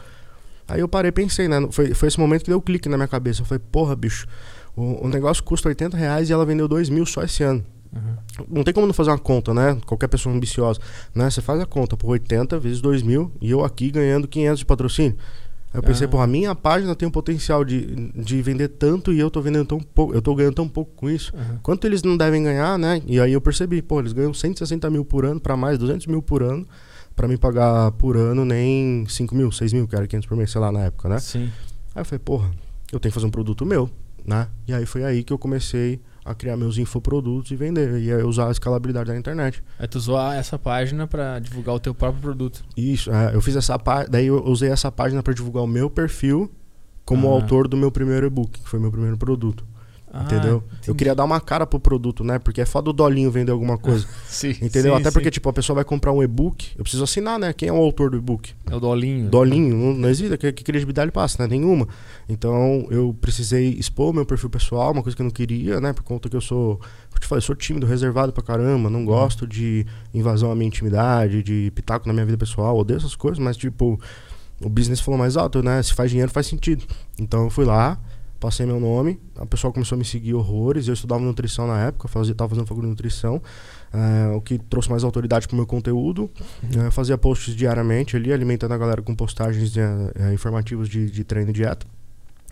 Aí 0.68 0.80
eu 0.80 0.88
parei 0.88 1.12
pensei, 1.12 1.48
né? 1.48 1.68
Foi, 1.72 1.94
foi 1.94 2.08
esse 2.08 2.20
momento 2.20 2.44
que 2.44 2.50
deu 2.50 2.60
um 2.60 2.62
clique 2.62 2.88
na 2.88 2.96
minha 2.96 3.08
cabeça. 3.08 3.42
Eu 3.42 3.46
falei: 3.46 3.64
Porra, 3.72 3.96
bicho. 3.96 4.28
O, 4.76 5.06
o 5.06 5.08
negócio 5.10 5.44
custa 5.44 5.70
80 5.70 5.98
reais 5.98 6.30
e 6.30 6.34
ela 6.34 6.46
vendeu 6.46 6.68
2 6.68 6.90
mil 6.90 7.06
só 7.06 7.24
esse 7.24 7.44
ano. 7.44 7.64
Uhum. 7.94 8.46
Não 8.50 8.64
tem 8.64 8.74
como 8.74 8.88
não 8.88 8.94
fazer 8.94 9.10
uma 9.10 9.18
conta, 9.18 9.54
né? 9.54 9.78
Qualquer 9.86 10.08
pessoa 10.08 10.34
ambiciosa. 10.34 10.80
Né? 11.14 11.30
Você 11.30 11.42
faz 11.42 11.60
a 11.60 11.66
conta 11.66 11.98
por 11.98 12.10
80 12.10 12.58
vezes 12.60 12.82
2 12.82 13.04
mil 13.04 13.32
e 13.42 13.52
eu 13.52 13.64
aqui 13.66 13.92
ganhando 13.92 14.28
500 14.28 14.60
de 14.60 14.66
patrocínio. 14.66 15.18
Aí 15.74 15.80
eu 15.80 15.84
pensei, 15.84 16.06
ah. 16.06 16.10
porra, 16.10 16.26
a 16.26 16.28
minha 16.28 16.54
página 16.54 16.94
tem 16.96 17.08
o 17.08 17.12
potencial 17.12 17.64
de, 17.64 18.12
de 18.14 18.42
vender 18.42 18.68
tanto 18.68 19.14
e 19.14 19.20
eu 19.20 19.32
tô 19.32 19.42
vendendo 19.42 19.66
tão 19.66 19.80
pouco, 19.80 20.14
eu 20.14 20.22
tô 20.22 20.36
ganhando 20.36 20.56
tão 20.56 20.68
pouco 20.68 20.92
com 20.96 21.10
isso. 21.10 21.34
Uhum. 21.34 21.60
Quanto 21.64 21.88
eles 21.88 22.04
não 22.04 22.18
devem 22.18 22.44
ganhar, 22.44 22.78
né? 22.78 23.02
E 23.06 23.20
aí 23.20 23.32
eu 23.32 23.40
percebi, 23.40 23.82
pô, 23.82 24.00
eles 24.00 24.12
ganham 24.12 24.34
160 24.34 24.90
mil 24.90 25.06
por 25.06 25.26
ano 25.26 25.40
para 25.40 25.56
mais, 25.56 25.78
200 25.78 26.08
mil 26.08 26.22
por 26.22 26.44
ano, 26.44 26.68
para 27.16 27.26
me 27.26 27.38
pagar 27.38 27.92
por 27.94 28.18
ano 28.18 28.44
nem 28.44 29.06
5 29.08 29.34
mil, 29.34 29.50
6 29.50 29.72
mil, 29.72 29.88
que 29.88 29.96
era 29.96 30.06
500 30.06 30.28
por 30.28 30.38
mês, 30.38 30.52
sei 30.52 30.60
lá, 30.60 30.74
na 30.74 30.82
época, 30.82 31.08
né? 31.08 31.20
Sim. 31.20 31.50
Aí 31.96 32.02
eu 32.02 32.06
falei, 32.06 32.20
porra, 32.20 32.52
eu 32.92 33.00
tenho 33.00 33.12
que 33.12 33.16
fazer 33.16 33.28
um 33.28 33.32
produto 33.32 33.66
meu 33.66 33.90
né? 34.26 34.48
E 34.68 34.74
aí 34.74 34.86
foi 34.86 35.04
aí 35.04 35.24
que 35.24 35.34
eu 35.34 35.38
comecei 35.38 36.00
a 36.24 36.36
criar 36.36 36.56
meus 36.56 36.78
infoprodutos 36.78 37.52
e 37.52 37.56
vender 37.56 38.00
e 38.00 38.14
usar 38.24 38.48
a 38.48 38.52
escalabilidade 38.52 39.10
da 39.10 39.18
internet. 39.18 39.64
Aí 39.80 39.88
tu 39.88 39.98
usou 39.98 40.20
essa 40.20 40.58
página 40.58 41.08
para 41.08 41.40
divulgar 41.40 41.76
o 41.76 41.80
teu 41.80 41.94
próprio 41.94 42.22
produto. 42.22 42.64
Isso, 42.78 43.12
é, 43.12 43.36
eu 43.36 43.42
fiz 43.42 43.56
essa 43.56 43.78
página, 43.80 44.10
daí 44.10 44.28
eu 44.28 44.44
usei 44.46 44.70
essa 44.70 44.92
página 44.92 45.24
para 45.24 45.34
divulgar 45.34 45.64
o 45.64 45.68
meu 45.68 45.90
perfil 45.90 46.52
como 47.04 47.28
ah. 47.28 47.32
autor 47.32 47.68
do 47.68 47.76
meu 47.76 47.92
primeiro 47.92 48.28
e-book, 48.28 48.60
que 48.60 48.70
foi 48.70 48.80
meu 48.80 48.92
primeiro 48.92 49.18
produto. 49.18 49.66
Ah, 50.14 50.24
entendeu? 50.24 50.57
Entendi. 50.68 50.89
Eu 50.89 50.95
queria 50.95 51.16
dar 51.16 51.24
uma 51.24 51.39
cara 51.39 51.66
pro 51.66 51.80
produto, 51.80 52.22
né? 52.22 52.38
Porque 52.38 52.59
é 52.59 52.66
foda 52.66 52.89
o 52.89 52.93
dolinho 52.93 53.32
vender 53.32 53.53
alguma 53.53 53.78
coisa. 53.78 54.05
sim, 54.28 54.49
entendeu? 54.62 54.93
Sim, 54.93 54.99
Até 54.99 55.09
sim. 55.09 55.14
porque, 55.14 55.32
tipo, 55.32 55.47
a 55.47 55.53
pessoa 55.53 55.76
vai 55.76 55.86
comprar 55.86 56.12
um 56.12 56.22
e-book, 56.22 56.74
eu 56.78 56.84
preciso 56.84 57.03
assinar, 57.03 57.39
né? 57.39 57.53
Quem 57.53 57.70
é 57.70 57.74
o 57.74 57.78
autor 57.78 58.09
do 58.09 58.18
e-book? 58.18 58.53
É 58.70 58.76
o 58.76 58.80
dolinho. 58.80 59.30
Dolinho, 59.30 59.76
não, 59.76 59.93
não 59.93 60.09
existe. 60.09 60.38
Que, 60.38 60.51
que 60.51 60.64
credibilidade 60.66 61.12
passa, 61.12 61.41
né? 61.41 61.47
Nenhuma. 61.47 61.88
Então, 62.28 62.86
eu 62.89 63.16
precisei 63.22 63.70
expor 63.70 64.09
o 64.09 64.14
meu 64.14 64.26
perfil 64.26 64.49
pessoal, 64.49 64.91
uma 64.91 65.01
coisa 65.01 65.16
que 65.16 65.22
eu 65.22 65.26
não 65.26 65.32
queria, 65.32 65.80
né? 65.80 65.93
Por 65.93 66.03
conta 66.03 66.28
que 66.28 66.36
eu 66.36 66.41
sou, 66.41 66.82
eu 67.14 67.20
te 67.20 67.26
falei, 67.26 67.39
eu 67.39 67.45
sou 67.45 67.55
tímido, 67.55 67.88
reservado 67.88 68.34
pra 68.34 68.43
caramba, 68.43 68.89
não 68.89 69.05
gosto 69.05 69.43
uhum. 69.43 69.47
de 69.47 69.86
invasão 70.14 70.51
à 70.51 70.55
minha 70.55 70.68
intimidade, 70.68 71.41
de 71.41 71.72
pitaco 71.74 72.05
na 72.05 72.14
minha 72.14 72.26
vida 72.26 72.38
pessoal, 72.38 72.78
odeio 72.78 72.97
essas 72.97 73.16
coisas, 73.16 73.39
mas, 73.39 73.55
tipo, 73.55 73.97
o 74.62 74.70
business 74.70 74.99
falou 74.99 75.18
mais 75.18 75.38
alto, 75.38 75.64
né? 75.64 75.82
Se 75.82 75.93
faz 75.93 76.09
dinheiro, 76.12 76.30
faz 76.30 76.47
sentido. 76.47 76.84
Então, 77.18 77.45
eu 77.45 77.49
fui 77.49 77.64
lá 77.64 77.97
passei 78.42 78.66
meu 78.66 78.80
nome, 78.80 79.20
a 79.38 79.46
pessoa 79.46 79.72
começou 79.72 79.96
a 79.96 80.00
me 80.00 80.04
seguir 80.04 80.34
horrores, 80.34 80.88
eu 80.88 80.96
estudava 80.96 81.22
nutrição 81.22 81.68
na 81.68 81.80
época, 81.80 82.08
fazia, 82.08 82.34
tava 82.34 82.50
fazendo 82.50 82.66
faculdade 82.66 82.88
de 82.88 82.92
nutrição, 82.92 83.39
é, 83.94 84.36
o 84.36 84.42
que 84.42 84.58
trouxe 84.58 84.89
mais 84.89 85.04
autoridade 85.04 85.48
pro 85.48 85.56
meu 85.56 85.68
conteúdo, 85.68 86.28
é, 86.76 86.89
fazia 86.89 87.16
posts 87.20 87.56
diariamente 87.56 88.18
ali, 88.18 88.34
alimentando 88.34 88.74
a 88.74 88.78
galera 88.80 89.00
com 89.04 89.16
postagens 89.16 89.78
é, 89.78 90.34
informativos 90.34 90.89
de, 90.89 91.10
de 91.12 91.24
treino 91.24 91.52
e 91.52 91.54
dieta. 91.54 91.86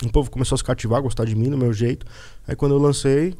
O 0.04 0.10
povo 0.12 0.30
começou 0.30 0.54
a 0.54 0.58
se 0.58 0.64
cativar, 0.64 1.02
gostar 1.02 1.24
de 1.24 1.34
mim, 1.34 1.50
do 1.50 1.58
meu 1.58 1.72
jeito. 1.72 2.06
Aí 2.46 2.54
quando 2.54 2.72
eu 2.72 2.78
lancei, 2.78 3.34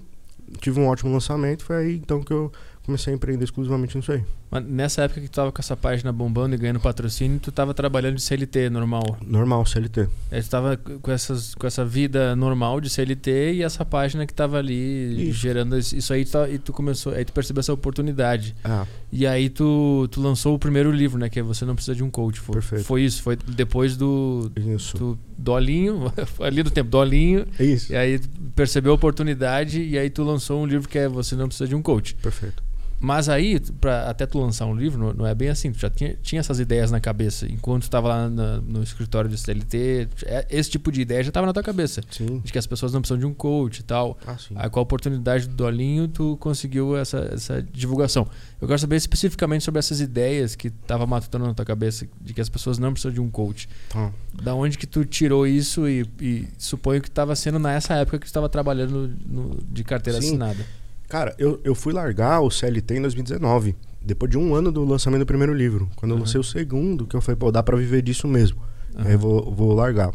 tive 0.61 0.81
um 0.81 0.89
ótimo 0.89 1.13
lançamento, 1.13 1.65
foi 1.65 1.77
aí 1.77 1.97
então 1.97 2.21
que 2.21 2.33
eu 2.33 2.53
comecei 2.85 3.13
a 3.13 3.17
empreender 3.17 3.45
exclusivamente 3.45 3.97
nisso 3.97 4.11
aí. 4.11 4.25
Mas 4.51 4.65
nessa 4.65 5.03
época 5.03 5.21
que 5.21 5.29
tu 5.29 5.35
tava 5.35 5.53
com 5.53 5.61
essa 5.61 5.77
página 5.77 6.13
bombando 6.13 6.55
e 6.55 6.59
ganhando 6.59 6.81
patrocínio, 6.81 7.39
tu 7.39 7.53
tava 7.53 7.73
trabalhando 7.73 8.17
de 8.17 8.23
CLT 8.23 8.69
normal? 8.69 9.19
Normal, 9.25 9.65
CLT. 9.65 10.09
É, 10.31 10.41
tu 10.43 10.51
tava 10.51 10.77
com, 10.77 11.13
essas, 11.13 11.55
com 11.55 11.67
essa 11.67 11.85
vida 11.85 12.35
normal 12.35 12.81
de 12.81 12.91
CLT 12.91 13.53
e 13.55 13.63
essa 13.63 13.85
página 13.85 14.27
que 14.27 14.35
tava 14.35 14.59
ali 14.59 15.29
isso. 15.29 15.39
gerando 15.39 15.79
isso 15.79 16.13
aí 16.13 16.25
tu, 16.25 16.39
e 16.47 16.59
tu 16.59 16.73
começou, 16.73 17.13
aí 17.13 17.25
tu 17.25 17.33
percebeu 17.33 17.61
essa 17.61 17.73
oportunidade. 17.73 18.57
Ah. 18.65 18.85
E 19.13 19.27
aí 19.27 19.49
tu, 19.49 20.09
tu 20.11 20.21
lançou 20.21 20.55
o 20.55 20.59
primeiro 20.59 20.91
livro, 20.91 21.19
né? 21.19 21.29
Que 21.29 21.39
é 21.39 21.43
Você 21.43 21.65
Não 21.65 21.75
Precisa 21.75 21.95
de 21.95 22.03
um 22.03 22.11
Coach. 22.11 22.41
Foi, 22.41 22.55
Perfeito. 22.55 22.85
Foi 22.85 23.03
isso, 23.03 23.23
foi 23.23 23.37
depois 23.37 23.97
do, 23.97 24.51
isso. 24.57 24.99
do 24.99 25.19
Dolinho, 25.39 26.13
ali 26.41 26.63
do 26.65 26.71
tempo, 26.71 26.91
Dolinho. 26.91 27.47
Isso. 27.59 27.93
E 27.93 27.97
aí 27.97 28.21
percebeu 28.57 28.91
a 28.93 28.95
oportunidade 28.97 29.81
e 29.81 29.97
aí 29.97 30.11
tu 30.11 30.25
lançou 30.25 30.61
um 30.61 30.67
livro 30.67 30.89
que 30.89 30.99
é 30.99 31.09
Você 31.09 31.37
Não 31.37 31.47
Precisa 31.47 31.69
de 31.69 31.75
um 31.77 31.83
Coach. 31.83 32.15
Perfeito. 32.17 32.63
Mas 33.01 33.31
aí, 33.31 33.59
para 33.81 34.11
até 34.11 34.27
tu 34.27 34.39
lançar 34.39 34.67
um 34.67 34.75
livro, 34.75 35.15
não, 35.15 35.27
é 35.27 35.35
bem 35.35 35.49
assim. 35.49 35.73
Tu 35.73 35.79
já 35.79 35.89
tinha, 35.89 36.15
tinha 36.23 36.39
essas 36.39 36.61
ideias 36.61 36.91
na 36.91 37.01
cabeça. 37.01 37.47
Enquanto 37.51 37.83
tu 37.83 37.85
estava 37.85 38.09
lá 38.09 38.29
na, 38.29 38.61
no 38.61 38.83
escritório 38.83 39.31
de 39.31 39.39
CLT, 39.39 40.09
é, 40.27 40.47
esse 40.51 40.71
tipo 40.71 40.93
de 40.93 41.01
ideia 41.01 41.23
já 41.23 41.31
estava 41.31 41.47
na 41.47 41.53
tua 41.53 41.63
cabeça. 41.63 42.03
Sim. 42.11 42.41
De 42.45 42.53
que 42.53 42.59
as 42.59 42.67
pessoas 42.67 42.93
não 42.93 43.01
precisam 43.01 43.19
de 43.19 43.25
um 43.25 43.33
coach 43.33 43.79
e 43.79 43.83
tal. 43.83 44.19
Ah, 44.27 44.37
sim. 44.37 44.55
Aí, 44.55 44.69
com 44.69 44.79
a 44.79 44.83
oportunidade 44.83 45.49
do 45.49 45.55
Dolinho, 45.55 46.09
tu 46.09 46.37
conseguiu 46.39 46.95
essa, 46.95 47.31
essa 47.33 47.63
divulgação. 47.63 48.29
Eu 48.61 48.69
quero 48.69 48.79
saber 48.79 48.97
especificamente 48.97 49.65
sobre 49.65 49.79
essas 49.79 50.01
ideias 50.01 50.55
que 50.55 50.69
estava 50.69 51.07
matutando 51.07 51.47
na 51.47 51.55
tua 51.55 51.65
cabeça, 51.65 52.07
de 52.21 52.35
que 52.35 52.41
as 52.41 52.51
pessoas 52.51 52.79
não 52.79 52.93
precisam 52.93 53.13
de 53.13 53.21
um 53.21 53.31
coach. 53.31 53.67
Ah. 53.95 54.11
Da 54.43 54.55
onde 54.55 54.77
que 54.77 54.87
tu 54.87 55.07
tirou 55.07 55.47
isso 55.47 55.89
e, 55.89 56.07
e 56.21 56.47
suponho 56.59 57.01
que 57.01 57.09
estava 57.09 57.35
sendo 57.35 57.59
nessa 57.59 57.95
época 57.95 58.19
que 58.19 58.27
tu 58.27 58.29
estava 58.29 58.49
trabalhando 58.49 59.11
no, 59.25 59.59
de 59.71 59.83
carteira 59.83 60.21
sim. 60.21 60.29
assinada. 60.29 60.80
Cara, 61.11 61.35
eu, 61.39 61.61
eu 61.65 61.75
fui 61.75 61.93
largar 61.93 62.41
o 62.41 62.49
CLT 62.49 62.99
em 62.99 63.03
2019, 63.03 63.75
depois 64.01 64.31
de 64.31 64.39
um 64.39 64.55
ano 64.55 64.71
do 64.71 64.85
lançamento 64.85 65.19
do 65.19 65.27
primeiro 65.27 65.53
livro. 65.53 65.91
Quando 65.97 66.13
uhum. 66.13 66.19
eu 66.19 66.21
lancei 66.21 66.41
o 66.41 66.45
segundo, 66.45 67.05
que 67.05 67.17
eu 67.17 67.21
falei, 67.21 67.37
pô, 67.37 67.51
dá 67.51 67.65
pra 67.65 67.77
viver 67.77 68.01
disso 68.01 68.29
mesmo. 68.29 68.63
Uhum. 68.95 69.03
Aí 69.05 69.13
eu 69.15 69.19
vou, 69.19 69.53
vou 69.53 69.75
largar. 69.75 70.15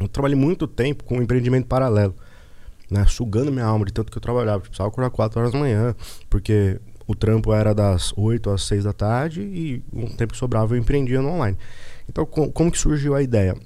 Eu 0.00 0.06
trabalhei 0.06 0.36
muito 0.36 0.68
tempo 0.68 1.02
com 1.02 1.18
um 1.18 1.22
empreendimento 1.22 1.66
paralelo, 1.66 2.14
né? 2.88 3.04
Sugando 3.08 3.50
minha 3.50 3.64
alma 3.64 3.84
de 3.84 3.92
tanto 3.92 4.12
que 4.12 4.18
eu 4.18 4.22
trabalhava. 4.22 4.58
Tipo, 4.58 4.68
precisava 4.68 4.88
acordar 4.88 5.10
4 5.10 5.40
horas 5.40 5.52
da 5.52 5.58
manhã, 5.58 5.96
porque 6.30 6.80
o 7.08 7.16
trampo 7.16 7.52
era 7.52 7.74
das 7.74 8.12
8 8.16 8.48
às 8.48 8.62
6 8.62 8.84
da 8.84 8.92
tarde 8.92 9.40
e 9.40 9.82
um 9.92 10.06
tempo 10.06 10.32
que 10.32 10.38
sobrava 10.38 10.76
eu 10.76 10.78
empreendia 10.78 11.20
no 11.20 11.28
online. 11.28 11.58
Então, 12.08 12.24
com, 12.24 12.52
como 12.52 12.70
que 12.70 12.78
surgiu 12.78 13.16
a 13.16 13.22
ideia? 13.22 13.56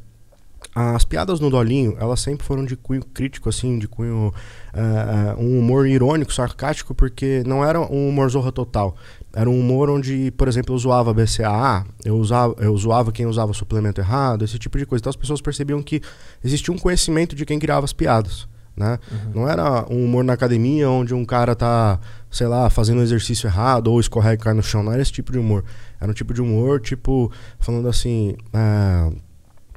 As 0.72 1.04
piadas 1.04 1.40
no 1.40 1.50
Dolinho, 1.50 1.96
elas 1.98 2.20
sempre 2.20 2.46
foram 2.46 2.64
de 2.64 2.76
cunho 2.76 3.04
crítico, 3.04 3.48
assim, 3.48 3.78
de 3.78 3.88
cunho. 3.88 4.32
Uh, 4.72 5.40
um 5.42 5.58
humor 5.58 5.86
irônico, 5.86 6.32
sarcástico, 6.32 6.94
porque 6.94 7.42
não 7.44 7.64
era 7.64 7.80
um 7.80 8.08
humor 8.08 8.30
zorra 8.30 8.52
total. 8.52 8.94
Era 9.34 9.50
um 9.50 9.58
humor 9.58 9.90
onde, 9.90 10.30
por 10.32 10.46
exemplo, 10.46 10.72
eu 10.72 10.78
zoava 10.78 11.12
BCAA, 11.12 11.84
eu, 12.04 12.16
usava, 12.16 12.54
eu 12.58 12.76
zoava 12.76 13.10
quem 13.10 13.26
usava 13.26 13.52
suplemento 13.52 14.00
errado, 14.00 14.44
esse 14.44 14.58
tipo 14.60 14.78
de 14.78 14.86
coisa. 14.86 15.02
Então 15.02 15.10
as 15.10 15.16
pessoas 15.16 15.40
percebiam 15.40 15.82
que 15.82 16.00
existia 16.44 16.72
um 16.72 16.78
conhecimento 16.78 17.34
de 17.34 17.44
quem 17.44 17.58
criava 17.58 17.84
as 17.84 17.92
piadas. 17.92 18.48
Né? 18.76 18.98
Uhum. 19.10 19.32
Não 19.34 19.48
era 19.48 19.84
um 19.90 20.04
humor 20.04 20.22
na 20.22 20.32
academia 20.32 20.88
onde 20.88 21.12
um 21.12 21.24
cara 21.24 21.56
tá, 21.56 21.98
sei 22.30 22.46
lá, 22.46 22.70
fazendo 22.70 23.00
um 23.00 23.02
exercício 23.02 23.48
errado 23.48 23.88
ou 23.88 23.98
escorrega 23.98 24.40
e 24.40 24.44
cai 24.44 24.54
no 24.54 24.62
chão. 24.62 24.84
Não 24.84 24.92
era 24.92 25.02
esse 25.02 25.12
tipo 25.12 25.32
de 25.32 25.38
humor. 25.38 25.64
Era 26.00 26.10
um 26.10 26.14
tipo 26.14 26.32
de 26.32 26.40
humor, 26.40 26.80
tipo, 26.80 27.30
falando 27.58 27.88
assim. 27.88 28.36
Uh, 28.54 29.29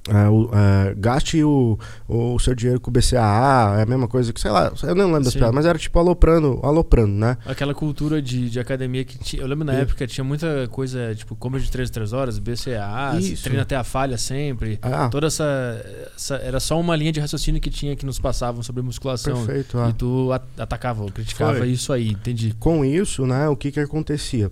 é, 0.09 0.29
o, 0.29 0.49
é, 0.53 0.93
gaste 0.95 1.41
o, 1.43 1.79
o 2.07 2.37
seu 2.39 2.53
dinheiro 2.53 2.79
com 2.79 2.89
o 2.89 2.93
BCAA, 2.93 3.79
é 3.79 3.83
a 3.83 3.85
mesma 3.85 4.07
coisa 4.07 4.33
que, 4.33 4.41
sei 4.41 4.51
lá, 4.51 4.73
eu 4.83 4.95
não 4.95 5.05
lembro 5.05 5.23
das 5.23 5.33
piadas, 5.33 5.55
mas 5.55 5.65
era 5.65 5.79
tipo 5.79 5.97
aloprando, 5.97 6.59
aloprando, 6.61 7.13
né? 7.13 7.37
Aquela 7.45 7.73
cultura 7.73 8.21
de, 8.21 8.49
de 8.49 8.59
academia 8.59 9.05
que 9.05 9.17
tinha. 9.17 9.41
Eu 9.41 9.47
lembro 9.47 9.63
na 9.63 9.73
época 9.73 10.05
tinha 10.05 10.23
muita 10.23 10.67
coisa, 10.69 11.15
tipo, 11.15 11.35
come 11.35 11.59
de 11.59 11.71
3 11.71 11.89
3 11.89 12.11
horas, 12.11 12.37
BCAA, 12.37 13.17
treina 13.41 13.61
até 13.61 13.75
a 13.75 13.83
falha 13.83 14.17
sempre. 14.17 14.77
Ah. 14.81 15.07
Toda 15.09 15.27
essa, 15.27 15.81
essa, 16.15 16.35
Era 16.35 16.59
só 16.59 16.79
uma 16.79 16.95
linha 16.95 17.11
de 17.11 17.19
raciocínio 17.21 17.61
que 17.61 17.69
tinha 17.69 17.95
que 17.95 18.05
nos 18.05 18.19
passavam 18.19 18.61
sobre 18.61 18.81
musculação. 18.81 19.45
Perfeito, 19.45 19.79
ah. 19.79 19.89
E 19.89 19.93
tu 19.93 20.31
atacava, 20.57 21.05
criticava 21.11 21.59
Foi. 21.59 21.69
isso 21.69 21.93
aí, 21.93 22.09
entendi. 22.09 22.53
Com 22.59 22.83
isso, 22.83 23.25
né, 23.25 23.47
o 23.47 23.55
que 23.55 23.71
que 23.71 23.79
acontecia? 23.79 24.51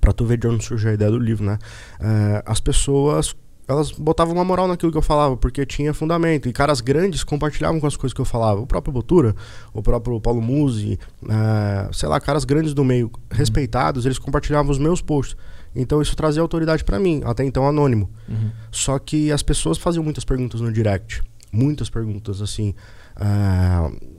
Pra 0.00 0.12
tu 0.12 0.24
ver 0.24 0.38
de 0.38 0.48
onde 0.48 0.64
surgiu 0.64 0.90
a 0.90 0.94
ideia 0.94 1.10
do 1.10 1.18
livro, 1.18 1.44
né? 1.44 1.58
É, 2.00 2.42
as 2.44 2.60
pessoas 2.60 3.34
elas 3.66 3.90
botavam 3.90 4.34
uma 4.34 4.44
moral 4.44 4.68
naquilo 4.68 4.92
que 4.92 4.98
eu 4.98 5.02
falava, 5.02 5.36
porque 5.36 5.64
tinha 5.64 5.94
fundamento. 5.94 6.48
E 6.48 6.52
caras 6.52 6.80
grandes 6.80 7.24
compartilhavam 7.24 7.80
com 7.80 7.86
as 7.86 7.96
coisas 7.96 8.12
que 8.12 8.20
eu 8.20 8.24
falava. 8.24 8.60
O 8.60 8.66
próprio 8.66 8.92
Botura, 8.92 9.34
o 9.72 9.82
próprio 9.82 10.20
Paulo 10.20 10.42
Musi, 10.42 10.98
uh, 11.22 11.92
sei 11.92 12.08
lá, 12.08 12.20
caras 12.20 12.44
grandes 12.44 12.74
do 12.74 12.84
meio, 12.84 13.10
respeitados, 13.30 14.04
eles 14.04 14.18
compartilhavam 14.18 14.70
os 14.70 14.78
meus 14.78 15.00
posts. 15.00 15.36
Então 15.74 16.00
isso 16.00 16.14
trazia 16.14 16.42
autoridade 16.42 16.84
para 16.84 17.00
mim, 17.00 17.22
até 17.24 17.44
então 17.44 17.66
anônimo. 17.66 18.10
Uhum. 18.28 18.50
Só 18.70 18.98
que 18.98 19.32
as 19.32 19.42
pessoas 19.42 19.78
faziam 19.78 20.04
muitas 20.04 20.24
perguntas 20.24 20.60
no 20.60 20.70
direct. 20.70 21.22
Muitas 21.50 21.88
perguntas, 21.88 22.42
assim. 22.42 22.74
Uh, 23.16 24.14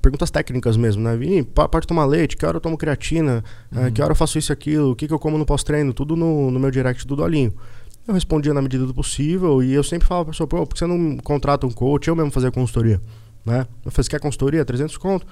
perguntas 0.00 0.30
técnicas 0.30 0.76
mesmo, 0.76 1.02
né? 1.02 1.16
Vini, 1.16 1.42
pode 1.42 1.86
tomar 1.86 2.04
leite? 2.04 2.36
Que 2.36 2.44
hora 2.44 2.56
eu 2.56 2.60
tomo 2.60 2.76
creatina? 2.76 3.42
Uhum. 3.74 3.86
Uh, 3.86 3.92
que 3.92 4.02
hora 4.02 4.12
eu 4.12 4.16
faço 4.16 4.38
isso 4.38 4.52
e 4.52 4.54
aquilo? 4.54 4.90
O 4.90 4.96
que, 4.96 5.08
que 5.08 5.14
eu 5.14 5.18
como 5.18 5.38
no 5.38 5.46
pós-treino? 5.46 5.92
Tudo 5.92 6.14
no, 6.14 6.50
no 6.50 6.60
meu 6.60 6.70
direct 6.70 7.06
do 7.06 7.16
Dolinho. 7.16 7.54
Eu 8.06 8.14
respondia 8.14 8.52
na 8.52 8.60
medida 8.60 8.84
do 8.84 8.92
possível 8.92 9.62
e 9.62 9.72
eu 9.72 9.82
sempre 9.82 10.08
falava 10.08 10.24
pra 10.26 10.32
pessoa, 10.32 10.46
pô, 10.46 10.66
por 10.66 10.74
que 10.74 10.78
você 10.78 10.86
não 10.86 11.16
contrata 11.18 11.66
um 11.66 11.70
coach? 11.70 12.08
Eu 12.08 12.16
mesmo 12.16 12.32
fazia 12.32 12.50
consultoria, 12.50 13.00
né? 13.44 13.66
Eu 13.84 13.92
falei, 13.92 14.04
você 14.04 14.10
quer 14.10 14.20
consultoria? 14.20 14.64
300 14.64 14.96
conto. 14.96 15.26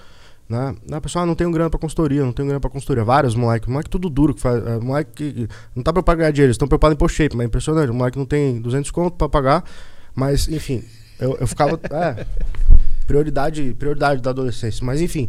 Né? 0.49 0.75
A 0.91 1.01
pessoa, 1.01 1.23
ah, 1.23 1.27
não 1.27 1.37
tenho 1.37 1.51
grana 1.53 1.71
pra 1.71 1.79
consultoria, 1.79 2.25
não 2.25 2.33
tenho 2.33 2.49
grana 2.49 2.61
pra 2.61 2.69
consultoria. 2.69 3.05
Vários 3.05 3.37
moleques, 3.37 3.69
moleque 3.69 3.89
tudo 3.89 4.11
duro 4.11 4.35
que 4.35 4.41
faz. 4.41 4.67
É, 4.67 4.81
moleque 4.81 5.33
que 5.33 5.49
não 5.77 5.83
tá 5.83 5.93
preocupado 5.93 6.19
ganhar 6.19 6.33
dinheiro, 6.33 6.49
eles 6.49 6.55
estão 6.55 6.67
preocupados 6.67 6.95
em 6.97 6.99
post 6.99 7.17
shape, 7.17 7.37
mas 7.37 7.45
é 7.45 7.47
impressionante. 7.47 7.91
O 7.91 7.95
moleque 7.95 8.19
não 8.19 8.27
tem 8.27 8.61
200 8.61 8.91
conto 8.91 9.17
pra 9.17 9.29
pagar, 9.29 9.65
mas 10.13 10.49
enfim, 10.49 10.83
eu, 11.21 11.37
eu 11.41 11.47
ficava. 11.47 11.79
é, 11.95 12.27
prioridade, 13.07 13.75
prioridade 13.79 14.23
da 14.23 14.31
adolescência. 14.31 14.85
Mas 14.85 15.01
enfim, 15.01 15.29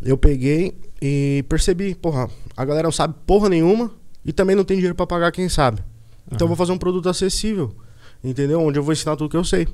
eu 0.00 0.16
peguei 0.16 0.76
e 1.00 1.44
percebi, 1.48 1.94
porra, 1.96 2.28
a 2.56 2.64
galera 2.64 2.84
não 2.84 2.92
sabe 2.92 3.14
porra 3.26 3.48
nenhuma 3.48 3.90
e 4.24 4.32
também 4.32 4.54
não 4.54 4.64
tem 4.64 4.76
dinheiro 4.76 4.94
pra 4.94 5.08
pagar 5.08 5.32
quem 5.32 5.48
sabe. 5.48 5.82
Então 6.26 6.44
eu 6.44 6.48
vou 6.48 6.56
fazer 6.56 6.72
um 6.72 6.78
produto 6.78 7.08
acessível, 7.08 7.74
entendeu? 8.22 8.60
Onde 8.60 8.78
eu 8.78 8.82
vou 8.82 8.92
ensinar 8.92 9.16
tudo 9.16 9.30
que 9.30 9.36
eu 9.36 9.44
sei. 9.44 9.66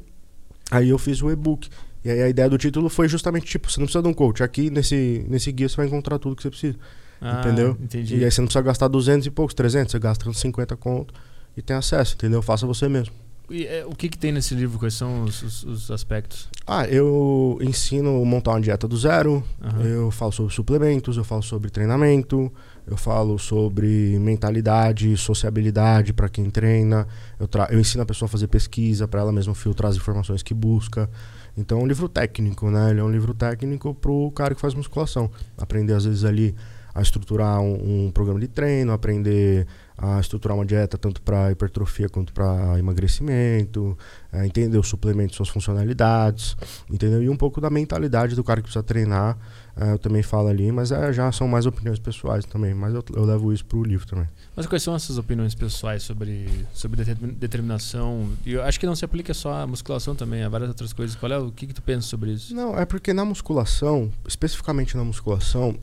Aí 0.71 0.89
eu 0.89 0.99
fiz 0.99 1.23
o 1.23 1.31
e-book. 1.31 1.69
E 2.05 2.11
aí 2.11 2.23
a 2.23 2.29
ideia 2.29 2.49
do 2.49 2.57
título 2.57 2.89
foi 2.89 3.09
justamente 3.09 3.47
tipo, 3.47 3.71
você 3.71 3.81
não 3.81 3.87
precisa 3.87 4.03
de 4.03 4.09
um 4.09 4.15
coach. 4.15 4.43
Aqui 4.43 4.71
nesse, 4.71 5.25
nesse 5.29 5.51
guia 5.53 5.69
você 5.69 5.77
vai 5.77 5.87
encontrar 5.87 6.19
tudo 6.19 6.37
que 6.37 6.43
você 6.43 6.51
precisa. 6.51 6.77
Ah, 7.21 7.41
entendeu? 7.41 7.77
Entendi. 7.81 8.17
E 8.17 8.25
aí 8.25 8.31
você 8.31 8.41
não 8.41 8.47
precisa 8.47 8.63
gastar 8.63 8.89
200 8.89 9.27
e 9.27 9.31
poucos, 9.31 9.55
300, 9.55 9.91
você 9.91 9.99
gasta 9.99 10.33
50 10.33 10.77
conto 10.77 11.13
e 11.57 11.63
tem 11.63 11.77
acesso, 11.77 12.15
entendeu? 12.15 12.41
Faça 12.41 12.67
você 12.67 12.89
mesmo. 12.89 13.13
E, 13.51 13.67
é, 13.67 13.85
o 13.87 13.95
que, 13.95 14.09
que 14.09 14.19
tem 14.19 14.31
nesse 14.31 14.55
livro? 14.55 14.79
Quais 14.79 14.95
são 14.95 15.25
os, 15.25 15.43
os, 15.43 15.65
os 15.65 15.91
aspectos? 15.91 16.49
Ah, 16.67 16.87
eu 16.87 17.59
ensino 17.63 18.23
a 18.23 18.25
montar 18.25 18.53
uma 18.53 18.61
dieta 18.61 18.87
do 18.87 18.97
zero, 18.97 19.43
uhum. 19.63 19.83
eu 19.83 20.11
falo 20.11 20.31
sobre 20.33 20.55
suplementos, 20.55 21.17
eu 21.17 21.25
falo 21.25 21.43
sobre 21.43 21.71
treinamento, 21.71 22.53
eu 22.89 22.97
falo 22.97 23.39
sobre 23.39 24.19
mentalidade, 24.19 25.15
sociabilidade 25.17 26.13
para 26.13 26.29
quem 26.29 26.49
treina. 26.49 27.07
Eu, 27.39 27.49
eu 27.71 27.79
ensino 27.79 28.03
a 28.03 28.07
pessoa 28.07 28.27
a 28.27 28.31
fazer 28.31 28.49
pesquisa 28.49 29.07
para 29.07 29.21
ela 29.21 29.31
mesma 29.31 29.55
filtrar 29.55 29.91
as 29.91 29.97
informações 29.97 30.43
que 30.43 30.55
busca. 30.55 31.09
Então 31.57 31.81
é 31.81 31.83
um 31.83 31.87
livro 31.87 32.09
técnico, 32.09 32.71
né? 32.71 32.91
Ele 32.91 33.01
é 33.01 33.05
um 33.05 33.11
livro 33.11 33.35
técnico 33.35 33.95
para 33.95 34.11
o 34.11 34.31
cara 34.31 34.55
que 34.55 34.61
faz 34.61 34.75
musculação. 34.75 35.31
Aprender 35.59 35.93
às 35.93 36.05
vezes 36.05 36.25
ali 36.25 36.55
a 36.95 37.03
estruturar 37.03 37.61
um, 37.61 38.07
um 38.07 38.11
programa 38.11 38.41
de 38.41 38.49
treino, 38.49 38.93
aprender 38.93 39.67
a 39.97 40.21
estruturar 40.21 40.57
uma 40.57 40.65
dieta 40.65 40.97
tanto 40.97 41.21
para 41.23 41.51
hipertrofia 41.51 42.09
quanto 42.09 42.33
para 42.33 42.79
emagrecimento, 42.79 43.99
é, 44.33 44.47
entender 44.47 44.79
os 44.79 44.89
suplementos, 44.89 45.37
suas 45.37 45.49
funcionalidades, 45.49 46.57
entendeu? 46.91 47.23
E 47.23 47.29
um 47.29 47.37
pouco 47.37 47.61
da 47.61 47.69
mentalidade 47.69 48.35
do 48.35 48.43
cara 48.43 48.61
que 48.61 48.65
precisa 48.65 48.83
treinar, 48.83 49.37
eu 49.81 49.99
também 49.99 50.23
falo 50.23 50.49
ali, 50.49 50.73
mas 50.73 50.91
é, 50.91 51.13
já 51.13 51.31
são 51.31 51.47
mais 51.47 51.65
opiniões 51.67 51.99
pessoais 51.99 52.45
também, 52.45 52.75
mas 52.75 52.95
eu, 52.95 53.05
eu 53.15 53.25
levo 53.25 53.53
isso 53.53 53.65
para 53.65 53.79
o 53.79 53.85
livro 53.85 54.07
também. 54.07 54.27
Mas 54.57 54.67
quais 54.67 54.83
são 54.83 54.95
essas 54.95 55.19
opiniões 55.19 55.55
pessoais 55.55 56.03
sobre, 56.03 56.49
sobre 56.73 57.05
determinação? 57.05 58.29
E 58.45 58.55
eu 58.55 58.63
acho 58.63 58.81
que 58.81 58.87
não 58.87 58.97
se 58.97 59.05
aplica 59.05 59.33
só 59.33 59.53
à 59.63 59.67
musculação 59.67 60.17
também, 60.17 60.43
a 60.43 60.49
várias 60.49 60.69
outras 60.69 60.93
coisas. 60.93 61.15
Qual 61.15 61.31
é 61.31 61.39
o 61.39 61.53
que, 61.53 61.69
que 61.69 61.75
tu 61.75 61.83
pensa 61.83 62.09
sobre 62.09 62.33
isso? 62.33 62.55
Não, 62.55 62.77
é 62.77 62.85
porque 62.85 63.13
na 63.13 63.25
musculação, 63.25 64.11
especificamente 64.27 64.97
na 64.97 65.05
musculação, 65.05 65.77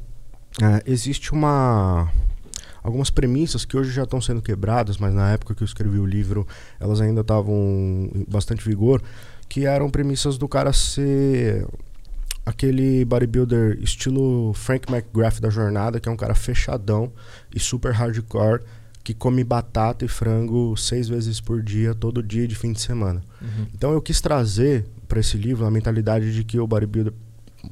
é, 0.61 0.83
existe 0.85 1.31
uma 1.31 2.11
algumas 2.83 3.09
premissas 3.09 3.65
que 3.65 3.75
hoje 3.75 3.91
já 3.91 4.03
estão 4.03 4.21
sendo 4.21 4.41
quebradas, 4.41 4.97
mas 4.97 5.13
na 5.13 5.31
época 5.31 5.55
que 5.55 5.63
eu 5.63 5.65
escrevi 5.65 5.97
o 5.97 6.05
livro 6.05 6.47
elas 6.79 7.01
ainda 7.01 7.21
estavam 7.21 8.09
em 8.13 8.25
bastante 8.27 8.63
vigor, 8.63 9.01
que 9.49 9.65
eram 9.65 9.89
premissas 9.89 10.37
do 10.37 10.47
cara 10.47 10.71
ser 10.71 11.65
aquele 12.45 13.03
bodybuilder 13.05 13.79
estilo 13.81 14.53
Frank 14.53 14.91
McGrath 14.91 15.39
da 15.39 15.49
jornada, 15.49 15.99
que 15.99 16.07
é 16.07 16.11
um 16.11 16.17
cara 16.17 16.35
fechadão 16.35 17.11
e 17.53 17.59
super 17.59 17.91
hardcore, 17.91 18.61
que 19.03 19.13
come 19.13 19.43
batata 19.43 20.05
e 20.05 20.07
frango 20.07 20.75
seis 20.77 21.07
vezes 21.07 21.39
por 21.41 21.61
dia, 21.61 21.93
todo 21.93 22.21
dia 22.21 22.47
de 22.47 22.55
fim 22.55 22.71
de 22.71 22.81
semana. 22.81 23.23
Uhum. 23.41 23.67
Então 23.73 23.91
eu 23.91 24.01
quis 24.01 24.21
trazer 24.21 24.85
para 25.07 25.19
esse 25.19 25.37
livro 25.37 25.65
a 25.65 25.71
mentalidade 25.71 26.33
de 26.33 26.43
que 26.43 26.59
o 26.59 26.67
bodybuilder 26.67 27.13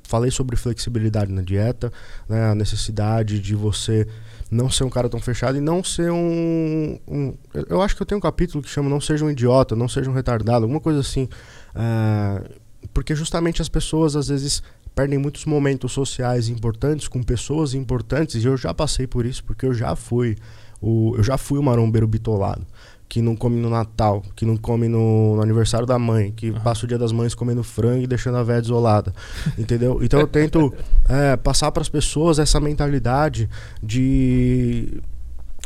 falei 0.04 0.32
sobre 0.32 0.56
flexibilidade 0.56 1.32
na 1.32 1.42
dieta, 1.42 1.92
né, 2.28 2.52
a 2.52 2.56
necessidade 2.56 3.40
de 3.40 3.56
você 3.56 4.08
não 4.50 4.70
ser 4.70 4.84
um 4.84 4.90
cara 4.90 5.10
tão 5.10 5.20
fechado 5.20 5.58
e 5.58 5.62
não 5.62 5.84
ser 5.84 6.12
um, 6.12 7.00
um, 7.08 7.34
Eu 7.70 7.82
acho 7.82 7.96
que 7.96 8.02
eu 8.02 8.06
tenho 8.06 8.20
um 8.20 8.22
capítulo 8.22 8.64
que 8.64 8.70
chama 8.70 8.90
Não 8.90 9.02
Seja 9.02 9.26
um 9.26 9.30
Idiota, 9.30 9.76
Não 9.76 9.88
Seja 9.88 10.10
um 10.10 10.14
Retardado, 10.14 10.66
alguma 10.66 10.80
coisa 10.80 11.00
assim. 11.00 11.28
Uh, 11.76 12.63
porque 12.94 13.16
justamente 13.16 13.62
as 13.62 13.70
pessoas 13.70 14.16
às 14.16 14.28
vezes 14.28 14.62
perdem 14.94 15.18
muitos 15.18 15.46
momentos 15.46 15.92
sociais 15.92 16.50
importantes 16.50 17.08
com 17.08 17.24
pessoas 17.24 17.74
importantes 17.74 18.44
e 18.44 18.48
eu 18.48 18.56
já 18.56 18.74
passei 18.74 19.08
por 19.08 19.26
isso 19.26 19.44
porque 19.44 19.66
eu 19.66 19.74
já 19.74 19.96
fui 19.96 20.38
o, 20.82 21.16
eu 21.18 21.24
já 21.24 21.38
fui 21.38 21.58
o 21.58 21.64
marombeiro 21.64 22.08
bitolado 22.08 22.66
que 23.14 23.22
não 23.22 23.36
come 23.36 23.62
no 23.62 23.70
Natal, 23.70 24.24
que 24.36 24.44
não 24.44 24.58
come 24.58 24.88
no, 24.88 25.36
no 25.36 25.42
aniversário 25.44 25.86
da 25.86 26.00
mãe, 26.00 26.32
que 26.32 26.50
uhum. 26.50 26.60
passa 26.62 26.84
o 26.84 26.88
dia 26.88 26.98
das 26.98 27.12
mães 27.12 27.36
comendo 27.36 27.64
frango 27.64 28.04
e 28.04 28.08
deixando 28.08 28.38
a 28.38 28.44
velha 28.44 28.60
desolada, 28.60 29.14
entendeu? 29.56 30.00
Então 30.02 30.20
eu 30.20 30.26
tento 30.26 30.74
é, 31.08 31.38
passar 31.38 31.72
para 31.72 31.82
as 31.82 31.90
pessoas 31.90 32.40
essa 32.40 32.60
mentalidade 32.60 33.48
de 33.84 35.00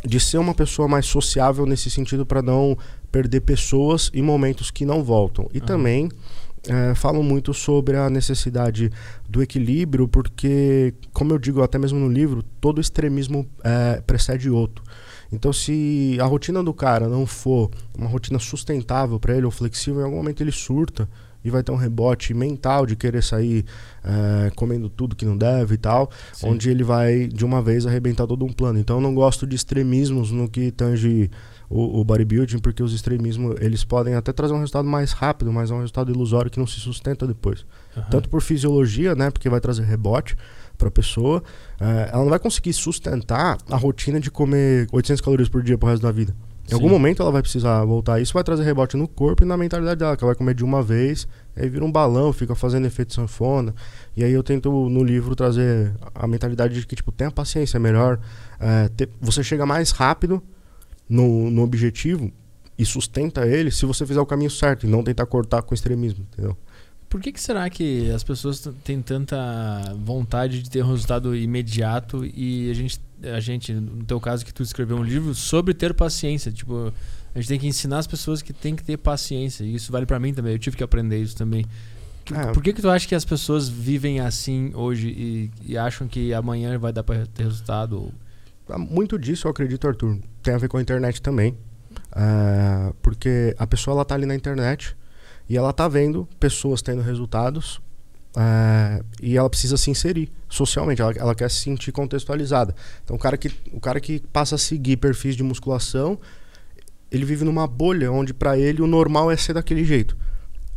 de 0.04 0.20
ser 0.20 0.38
uma 0.38 0.54
pessoa 0.54 0.88
mais 0.88 1.06
sociável 1.06 1.66
nesse 1.66 1.90
sentido 1.90 2.26
para 2.26 2.42
não 2.42 2.78
perder 3.12 3.42
pessoas 3.42 4.12
e 4.14 4.22
momentos 4.22 4.70
que 4.70 4.86
não 4.86 5.04
voltam. 5.04 5.50
E 5.54 5.60
uhum. 5.60 5.66
também 5.66 6.10
é, 6.68 6.96
falam 6.96 7.24
muito 7.24 7.54
sobre 7.54 7.98
a 7.98 8.10
necessidade 8.10 8.92
do 9.28 9.42
equilíbrio, 9.42 10.08
porque, 10.08 10.94
como 11.14 11.34
eu 11.34 11.38
digo 11.38 11.62
até 11.62 11.78
mesmo 11.78 12.00
no 12.00 12.10
livro, 12.10 12.44
todo 12.62 12.82
extremismo 12.82 13.48
é, 13.64 14.02
precede 14.06 14.50
outro. 14.50 14.84
Então, 15.32 15.52
se 15.52 16.18
a 16.22 16.26
rotina 16.26 16.64
do 16.64 16.74
cara 16.74 17.08
não 17.08 17.26
for 17.26 17.70
uma 17.98 18.08
rotina 18.08 18.40
sustentável 18.40 19.20
para 19.20 19.36
ele 19.36 19.46
ou 19.46 19.52
flexível, 19.52 20.02
em 20.02 20.06
algum 20.06 20.18
momento 20.18 20.42
ele 20.42 20.52
surta 20.52 21.08
e 21.44 21.50
vai 21.50 21.64
ter 21.64 21.72
um 21.72 21.76
rebote 21.76 22.34
mental 22.34 22.86
de 22.86 22.96
querer 22.96 23.24
sair 23.24 23.66
é, 24.04 24.50
comendo 24.56 24.90
tudo 24.90 25.16
que 25.16 25.26
não 25.26 25.38
deve 25.38 25.76
e 25.76 25.78
tal, 25.78 26.10
Sim. 26.34 26.50
onde 26.50 26.70
ele 26.70 26.84
vai 26.84 27.28
de 27.28 27.46
uma 27.46 27.62
vez 27.62 27.86
arrebentar 27.86 28.28
todo 28.28 28.46
um 28.46 28.52
plano. 28.52 28.80
Então, 28.80 28.98
eu 28.98 29.02
não 29.02 29.14
gosto 29.14 29.46
de 29.46 29.56
extremismos 29.56 30.32
no 30.32 30.50
que 30.50 30.72
tange 30.72 31.30
o, 31.70 32.00
o 32.00 32.04
bodybuilding, 32.04 32.60
porque 32.60 32.82
os 32.82 32.94
extremismos 32.94 33.56
eles 33.60 33.84
podem 33.84 34.16
até 34.16 34.32
trazer 34.32 34.54
um 34.54 34.60
resultado 34.60 34.88
mais 34.88 35.12
rápido, 35.12 35.52
mas 35.52 35.70
é 35.70 35.74
um 35.74 35.80
resultado 35.80 36.12
ilusório 36.12 36.50
que 36.50 36.60
não 36.60 36.68
se 36.68 36.80
sustenta 36.80 37.28
depois. 37.28 37.66
Uhum. 37.96 38.04
Tanto 38.10 38.30
por 38.30 38.42
fisiologia, 38.42 39.16
né, 39.16 39.30
porque 39.30 39.50
vai 39.50 39.60
trazer 39.60 39.84
rebote 39.84 40.38
para 40.78 40.88
a 40.88 40.92
pessoa, 40.92 41.40
uh, 41.82 41.84
ela 41.84 42.22
não 42.22 42.30
vai 42.30 42.40
conseguir 42.40 42.72
sustentar 42.74 43.58
a 43.70 43.76
rotina 43.76 44.20
de 44.20 44.30
comer 44.30 44.88
800 44.92 45.22
calorias 45.22 45.50
por 45.50 45.64
dia 45.64 45.78
pro 45.78 45.90
resto 45.90 46.04
da 46.04 46.12
vida. 46.12 46.36
Em 46.66 46.70
Sim. 46.70 46.76
algum 46.76 46.90
momento 46.90 47.22
ela 47.22 47.32
vai 47.32 47.42
precisar 47.42 47.84
voltar. 47.86 48.20
Isso 48.22 48.34
vai 48.34 48.44
trazer 48.44 48.64
rebote 48.64 48.98
no 48.98 49.08
corpo 49.08 49.42
e 49.44 49.46
na 49.46 49.56
mentalidade 49.56 50.00
dela, 50.00 50.18
que 50.18 50.24
ela 50.24 50.34
vai 50.34 50.38
comer 50.38 50.54
de 50.54 50.66
uma 50.66 50.84
vez, 50.84 51.26
aí 51.56 51.70
vira 51.70 51.84
um 51.84 51.92
balão, 51.92 52.34
fica 52.34 52.54
fazendo 52.56 52.86
efeito 52.86 53.14
sanfona. 53.14 53.74
E 54.16 54.24
aí 54.24 54.34
eu 54.34 54.44
tento 54.44 54.70
no 54.90 55.02
livro 55.02 55.34
trazer 55.34 55.94
a 56.14 56.28
mentalidade 56.28 56.74
de 56.74 56.86
que, 56.86 56.94
tipo, 56.94 57.10
tenha 57.10 57.32
paciência, 57.32 57.78
é 57.78 57.80
melhor. 57.80 58.20
Uh, 58.56 58.90
ter, 58.90 59.10
você 59.22 59.42
chega 59.44 59.66
mais 59.66 59.92
rápido 59.92 60.44
no, 61.10 61.50
no 61.50 61.62
objetivo 61.62 62.32
e 62.78 62.86
sustenta 62.86 63.46
ele 63.48 63.72
se 63.72 63.86
você 63.86 64.06
fizer 64.06 64.20
o 64.20 64.26
caminho 64.26 64.52
certo 64.52 64.86
e 64.86 64.90
não 64.90 65.04
tentar 65.04 65.26
cortar 65.26 65.62
com 65.62 65.74
extremismo, 65.74 66.26
entendeu? 66.32 66.56
Por 67.10 67.22
que, 67.22 67.32
que 67.32 67.40
será 67.40 67.70
que 67.70 68.12
as 68.12 68.24
pessoas 68.24 68.68
têm 68.84 69.02
tanta 69.02 69.38
vontade 69.98 70.62
de 70.62 70.70
ter 70.70 70.84
um 70.84 70.92
resultado 70.92 71.36
imediato 71.36 72.26
e 72.26 72.70
a 72.70 72.74
gente, 72.74 73.00
a 73.24 73.40
gente, 73.40 73.74
no 73.74 74.04
teu 74.04 74.20
caso 74.20 74.46
que 74.46 74.54
tu 74.54 74.62
escreveu 74.62 74.98
um 74.98 75.04
livro 75.04 75.34
sobre 75.34 75.74
ter 75.74 75.94
paciência, 75.94 76.52
tipo, 76.52 76.92
a 77.34 77.40
gente 77.40 77.48
tem 77.48 77.60
que 77.60 77.68
ensinar 77.68 78.00
as 78.00 78.08
pessoas 78.08 78.42
que 78.42 78.52
tem 78.52 78.76
que 78.76 78.84
ter 78.84 78.98
paciência. 78.98 79.64
E 79.64 79.76
isso 79.76 79.90
vale 79.90 80.06
para 80.06 80.20
mim 80.20 80.34
também. 80.34 80.52
Eu 80.52 80.60
tive 80.60 80.76
que 80.76 80.84
aprender 80.84 81.22
isso 81.22 81.36
também. 81.36 81.66
É. 82.34 82.52
Por 82.52 82.62
que, 82.62 82.74
que 82.74 82.82
tu 82.82 82.90
acha 82.90 83.08
que 83.08 83.16
as 83.16 83.24
pessoas 83.24 83.70
vivem 83.70 84.20
assim 84.20 84.72
hoje 84.74 85.08
e, 85.08 85.52
e 85.66 85.78
acham 85.78 86.08
que 86.10 86.34
amanhã 86.34 86.78
vai 86.78 86.92
dar 86.92 87.04
para 87.04 87.26
ter 87.28 87.44
resultado? 87.44 88.12
Muito 88.78 89.18
disso, 89.18 89.48
eu 89.48 89.52
acredito, 89.52 89.88
Arthur, 89.88 90.18
tem 90.44 90.54
a 90.54 90.58
ver 90.58 90.68
com 90.68 90.78
a 90.78 90.82
internet 90.82 91.22
também. 91.22 91.58
Uh, 92.12 92.94
porque 93.02 93.56
a 93.58 93.68
pessoa 93.68 93.96
ela 93.96 94.06
tá 94.06 94.16
ali 94.16 94.26
na 94.26 94.36
internet 94.36 94.96
e 95.48 95.56
ela 95.56 95.72
tá 95.72 95.88
vendo 95.88 96.28
pessoas 96.40 96.82
tendo 96.82 97.02
resultados 97.02 97.78
uh, 98.36 99.04
e 99.22 99.38
ela 99.38 99.50
precisa 99.50 99.78
se 99.78 99.92
inserir 99.92 100.32
socialmente, 100.50 101.02
ela, 101.02 101.12
ela, 101.14 101.36
quer 101.36 101.50
se 101.50 101.62
sentir 101.62 101.92
contextualizada. 101.92 102.76
Então 103.04 103.16
o 103.16 103.20
cara, 103.20 103.38
que, 103.38 103.52
o 103.72 103.80
cara 103.80 104.00
que 104.00 104.20
passa 104.32 104.56
a 104.56 104.58
seguir 104.58 104.98
perfis 104.98 105.36
de 105.36 105.44
musculação, 105.44 106.20
ele 107.12 107.26
vive 107.26 107.46
numa 107.46 107.68
bolha 107.68 108.12
onde 108.12 108.34
para 108.34 108.58
ele 108.58 108.82
o 108.82 108.88
normal 108.88 109.30
é 109.32 109.38
ser 109.38 109.54
daquele 109.54 109.84
jeito 109.84 110.18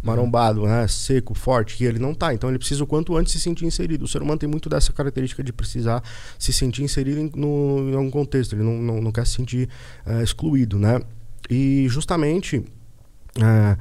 marombado, 0.02 0.62
né, 0.62 0.86
seco, 0.88 1.34
forte, 1.34 1.82
e 1.82 1.86
ele 1.86 1.98
não 1.98 2.14
tá. 2.14 2.32
Então 2.32 2.48
ele 2.48 2.58
precisa 2.58 2.82
o 2.82 2.86
quanto 2.86 3.16
antes 3.16 3.32
se 3.32 3.40
sentir 3.40 3.64
inserido. 3.66 4.04
O 4.04 4.08
ser 4.08 4.22
humano 4.22 4.38
tem 4.38 4.48
muito 4.48 4.68
dessa 4.68 4.92
característica 4.92 5.42
de 5.42 5.52
precisar 5.52 6.02
se 6.38 6.52
sentir 6.52 6.82
inserido 6.82 7.20
em, 7.20 7.30
no, 7.34 7.90
em 7.90 7.94
algum 7.94 8.10
contexto. 8.10 8.54
Ele 8.54 8.62
não, 8.62 8.74
não, 8.74 9.00
não 9.00 9.12
quer 9.12 9.26
se 9.26 9.34
sentir 9.34 9.68
uh, 10.06 10.22
excluído, 10.22 10.78
né? 10.78 11.00
E 11.48 11.86
justamente 11.88 12.58
uh, 12.58 13.76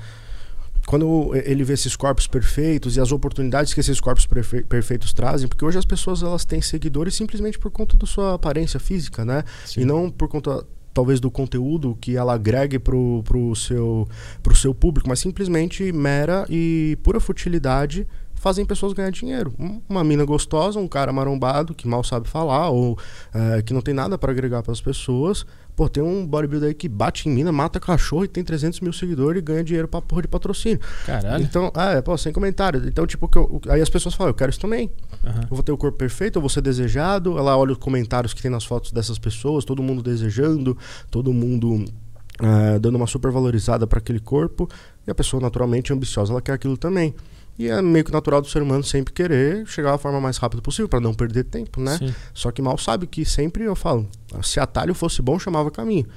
quando 0.90 1.36
ele 1.36 1.64
vê 1.64 1.74
esses 1.74 1.96
corpos 1.96 2.26
perfeitos 2.26 2.98
e 2.98 3.00
as 3.00 3.12
oportunidades 3.12 3.76
que 3.76 3.80
esses 3.80 4.00
corpos 4.00 4.28
perfeitos 4.68 5.14
trazem, 5.14 5.48
porque 5.48 5.64
hoje 5.64 5.78
as 5.78 5.86
pessoas 5.86 6.24
elas 6.24 6.44
têm 6.44 6.64
seguidores 6.64 7.14
simplesmente 7.14 7.60
por 7.60 7.70
conta 7.70 7.96
da 7.96 8.08
sua 8.08 8.34
aparência 8.34 8.80
física, 8.80 9.24
né? 9.24 9.44
Sim. 9.66 9.82
E 9.82 9.86
não 9.86 10.10
por 10.10 10.28
conta 10.28 10.66
talvez 10.94 11.20
do 11.20 11.30
conteúdo 11.30 11.98
que 12.00 12.16
ela 12.16 12.34
agregue 12.34 12.80
pro, 12.80 13.24
pro, 13.24 13.56
seu, 13.56 14.08
pro 14.42 14.56
seu 14.56 14.74
público, 14.74 15.08
mas 15.08 15.20
simplesmente 15.20 15.92
mera 15.92 16.46
e 16.50 16.98
pura 17.04 17.20
futilidade 17.20 18.08
fazem 18.40 18.66
pessoas 18.66 18.94
ganhar 18.94 19.12
dinheiro. 19.12 19.54
Uma 19.88 20.04
mina 20.04 20.26
gostosa, 20.26 20.80
um 20.80 20.88
cara 20.88 21.12
marombado 21.12 21.76
que 21.76 21.88
mal 21.88 22.04
sabe 22.04 22.28
falar 22.28 22.70
ou 22.70 22.98
é, 23.34 23.62
que 23.62 23.74
não 23.74 23.82
tem 23.82 23.94
nada 23.94 24.18
para 24.18 24.32
agregar 24.32 24.64
para 24.64 24.72
as 24.72 24.82
pessoas. 24.82 25.46
Pô, 25.76 25.88
tem 25.88 26.02
um 26.02 26.26
bodybuilder 26.26 26.70
aí 26.70 26.74
que 26.74 26.90
bate 26.90 27.30
em 27.30 27.32
mina, 27.32 27.52
mata 27.52 27.80
cachorro 27.80 28.26
e 28.26 28.28
tem 28.28 28.44
300 28.44 28.80
mil 28.80 28.92
seguidores 28.92 29.40
e 29.40 29.42
ganha 29.42 29.64
dinheiro 29.64 29.88
pra 29.88 30.02
porra 30.02 30.24
de 30.24 30.28
patrocínio. 30.28 30.80
Caralho. 31.06 31.44
Então, 31.44 31.72
é, 31.76 32.02
pô, 32.02 32.18
sem 32.18 32.34
comentário. 32.34 32.86
Então, 32.86 33.06
tipo, 33.06 33.28
que 33.28 33.38
eu, 33.38 33.62
aí 33.70 33.82
as 33.82 33.90
pessoas 33.90 34.16
falam, 34.16 34.32
eu 34.32 34.34
quero 34.34 34.50
isso 34.50 34.60
também. 34.60 34.90
Uhum. 35.24 35.42
Eu 35.42 35.56
vou 35.56 35.64
ter 35.64 35.72
o 35.72 35.78
corpo 35.78 35.98
perfeito, 35.98 36.38
eu 36.38 36.42
vou 36.42 36.50
ser 36.50 36.62
desejado. 36.62 37.38
Ela 37.38 37.56
olha 37.58 37.74
os 37.74 37.78
comentários 37.78 38.34
que 38.34 38.42
tem 38.42 38.52
nas 38.52 38.66
fotos 38.66 38.92
dessas 38.92 39.18
pessoas, 39.18 39.64
todo 39.64 39.82
mundo 39.84 40.02
desejando, 40.02 40.78
todo 41.10 41.32
mundo 41.32 41.76
uh, 41.76 42.80
dando 42.80 42.96
uma 42.96 43.08
super 43.08 43.32
valorizada 43.32 43.86
para 43.86 44.00
aquele 44.00 44.20
corpo. 44.20 44.68
E 45.08 45.12
a 45.12 45.16
pessoa, 45.16 45.42
naturalmente, 45.42 45.94
ambiciosa, 45.94 46.34
ela 46.34 46.42
quer 46.42 46.54
aquilo 46.54 46.78
também. 46.78 47.16
E 47.60 47.68
é 47.68 47.82
meio 47.82 48.06
que 48.06 48.12
natural 48.14 48.42
do 48.42 48.48
ser 48.48 48.62
humano 48.62 48.82
sempre 48.86 49.14
querer 49.14 49.68
chegar 49.68 49.92
da 49.92 49.98
forma 49.98 50.22
mais 50.22 50.38
rápida 50.38 50.62
possível 50.62 50.88
para 50.88 51.02
não 51.02 51.14
perder 51.14 51.44
tempo, 51.44 51.82
né? 51.82 51.98
Sim. 51.98 52.16
Só 52.34 52.52
que 52.52 52.62
mal 52.62 52.78
sabe 52.78 53.06
que 53.06 53.26
sempre 53.26 53.66
eu 53.66 53.76
falo, 53.76 54.08
se 54.42 54.62
atalho 54.62 54.94
fosse 54.94 55.22
bom, 55.22 55.38
chamava 55.38 55.70
caminho. 55.70 56.08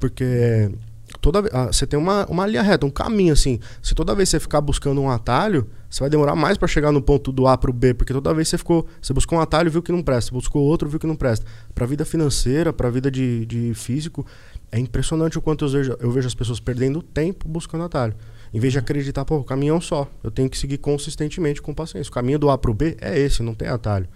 Porque 0.00 0.72
toda 1.20 1.40
ah, 1.52 1.66
você 1.66 1.86
tem 1.86 1.98
uma, 1.98 2.24
uma 2.24 2.46
linha 2.46 2.62
reta, 2.62 2.86
um 2.86 2.90
caminho 2.90 3.34
assim. 3.34 3.60
Se 3.82 3.94
toda 3.94 4.14
vez 4.14 4.30
você 4.30 4.40
ficar 4.40 4.62
buscando 4.62 4.98
um 4.98 5.10
atalho, 5.10 5.68
você 5.90 6.00
vai 6.00 6.08
demorar 6.08 6.34
mais 6.34 6.56
para 6.56 6.66
chegar 6.66 6.90
no 6.90 7.02
ponto 7.02 7.30
do 7.30 7.46
A 7.46 7.58
para 7.58 7.70
o 7.70 7.72
B, 7.72 7.92
porque 7.92 8.14
toda 8.14 8.32
vez 8.32 8.48
você 8.48 8.56
ficou, 8.56 8.86
você 8.98 9.12
buscou 9.12 9.38
um 9.38 9.42
atalho, 9.42 9.70
viu 9.70 9.82
que 9.82 9.92
não 9.92 10.02
presta, 10.02 10.32
buscou 10.32 10.62
outro, 10.62 10.88
viu 10.88 10.98
que 10.98 11.06
não 11.06 11.16
presta. 11.16 11.44
Para 11.74 11.84
vida 11.84 12.06
financeira, 12.06 12.72
para 12.72 12.88
vida 12.88 13.10
de, 13.10 13.44
de 13.44 13.74
físico, 13.74 14.26
é 14.72 14.78
impressionante 14.78 15.36
o 15.36 15.42
quanto 15.42 15.66
eu 15.66 15.68
vejo, 15.68 15.96
eu 16.00 16.10
vejo 16.10 16.26
as 16.26 16.34
pessoas 16.34 16.58
perdendo 16.60 17.02
tempo 17.02 17.46
buscando 17.46 17.84
atalho. 17.84 18.14
Em 18.52 18.58
vez 18.58 18.72
de 18.72 18.78
acreditar, 18.78 19.24
pô, 19.24 19.36
o 19.36 19.44
caminho 19.44 19.74
é 19.74 19.76
um 19.76 19.80
só. 19.80 20.08
Eu 20.22 20.30
tenho 20.30 20.48
que 20.48 20.56
seguir 20.56 20.78
consistentemente 20.78 21.60
com 21.60 21.74
paciência. 21.74 22.10
O 22.10 22.14
caminho 22.14 22.38
do 22.38 22.50
A 22.50 22.56
para 22.56 22.70
o 22.70 22.74
B 22.74 22.96
é 23.00 23.18
esse, 23.18 23.42
não 23.42 23.54
tem 23.54 23.68
atalho. 23.68 24.08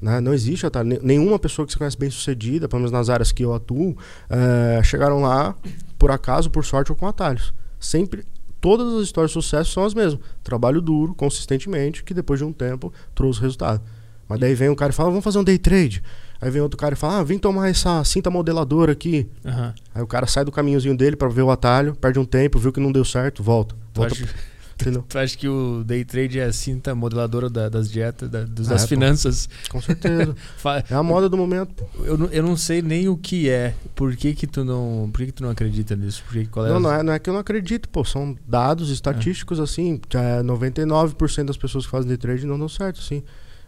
Né? 0.00 0.20
Não 0.20 0.32
existe 0.32 0.64
atalho. 0.64 1.00
Nenhuma 1.02 1.38
pessoa 1.38 1.66
que 1.66 1.72
você 1.72 1.78
conhece 1.78 1.98
bem 1.98 2.08
sucedida, 2.08 2.68
pelo 2.68 2.80
menos 2.80 2.92
nas 2.92 3.10
áreas 3.10 3.32
que 3.32 3.44
eu 3.44 3.52
atuo, 3.52 3.96
é, 4.30 4.80
chegaram 4.84 5.20
lá 5.20 5.56
por 5.98 6.10
acaso, 6.10 6.48
por 6.50 6.64
sorte 6.64 6.92
ou 6.92 6.96
com 6.96 7.06
atalhos. 7.06 7.52
Sempre, 7.80 8.24
todas 8.60 8.94
as 8.94 9.02
histórias 9.02 9.30
de 9.30 9.34
sucesso 9.34 9.72
são 9.72 9.84
as 9.84 9.92
mesmas. 9.92 10.20
Trabalho 10.44 10.80
duro, 10.80 11.14
consistentemente, 11.14 12.04
que 12.04 12.14
depois 12.14 12.38
de 12.38 12.44
um 12.44 12.52
tempo 12.52 12.92
trouxe 13.14 13.40
resultado. 13.40 13.82
Mas 14.28 14.38
daí 14.38 14.54
vem 14.54 14.70
um 14.70 14.74
cara 14.74 14.92
e 14.92 14.94
fala, 14.94 15.10
vamos 15.10 15.24
fazer 15.24 15.38
um 15.38 15.44
day 15.44 15.58
trade. 15.58 16.02
Aí 16.44 16.50
vem 16.50 16.60
outro 16.60 16.76
cara 16.76 16.94
e 16.94 16.96
fala: 16.96 17.18
Ah, 17.18 17.22
vem 17.24 17.38
tomar 17.38 17.68
essa 17.70 18.02
cinta 18.04 18.30
modeladora 18.30 18.92
aqui. 18.92 19.26
Uhum. 19.44 19.72
Aí 19.94 20.02
o 20.02 20.06
cara 20.06 20.26
sai 20.26 20.44
do 20.44 20.52
caminhozinho 20.52 20.96
dele 20.96 21.16
para 21.16 21.28
ver 21.28 21.42
o 21.42 21.50
atalho, 21.50 21.94
perde 21.94 22.18
um 22.18 22.24
tempo, 22.24 22.58
viu 22.58 22.72
que 22.72 22.80
não 22.80 22.92
deu 22.92 23.04
certo, 23.04 23.42
volta. 23.42 23.74
volta 23.94 24.12
acha? 24.14 24.26
Tu 25.08 25.18
acha 25.18 25.38
que 25.38 25.46
o 25.48 25.84
day 25.86 26.04
trade 26.04 26.40
é 26.40 26.44
a 26.46 26.52
cinta 26.52 26.96
modeladora 26.96 27.48
da- 27.48 27.68
das 27.68 27.88
dietas, 27.88 28.28
da- 28.28 28.42
dos- 28.42 28.66
das 28.66 28.82
É, 28.82 28.86
finanças? 28.88 29.48
Com 29.70 29.80
certeza. 29.80 30.34
É 30.90 30.94
a 30.96 31.02
moda 31.02 31.28
do 31.28 31.36
momento. 31.36 31.84
Eu, 32.00 32.18
não- 32.18 32.26
eu 32.26 32.42
não 32.42 32.56
sei 32.56 32.82
nem 32.82 33.08
o 33.08 33.16
que 33.16 33.48
é. 33.48 33.72
Por 33.94 34.16
que 34.16 34.34
que 34.34 34.48
tu 34.48 34.64
não, 34.64 35.08
por 35.12 35.20
que 35.20 35.26
que 35.26 35.32
tu 35.32 35.44
não 35.44 35.50
acredita 35.50 35.94
nisso? 35.94 36.24
Por 36.26 36.32
que, 36.32 36.46
qual 36.46 36.66
é 36.66 36.70
Não, 36.70 36.76
as- 36.78 36.82
não 36.82 36.92
é, 36.92 37.02
não 37.04 37.12
é 37.12 37.18
que 37.20 37.30
eu 37.30 37.34
não 37.34 37.40
acredito, 37.40 37.88
pô. 37.88 38.04
São 38.04 38.36
dados 38.48 38.90
estatísticos, 38.90 39.60
assim. 39.60 40.00
É, 40.12 40.42
99% 40.42 41.44
das 41.46 41.56
pessoas 41.56 41.84
que 41.84 41.90
fazem 41.92 42.08
day 42.08 42.16
trade 42.18 42.44
não 42.44 42.58
dão 42.58 42.68
certo, 42.68 42.98
assim. 43.00 43.22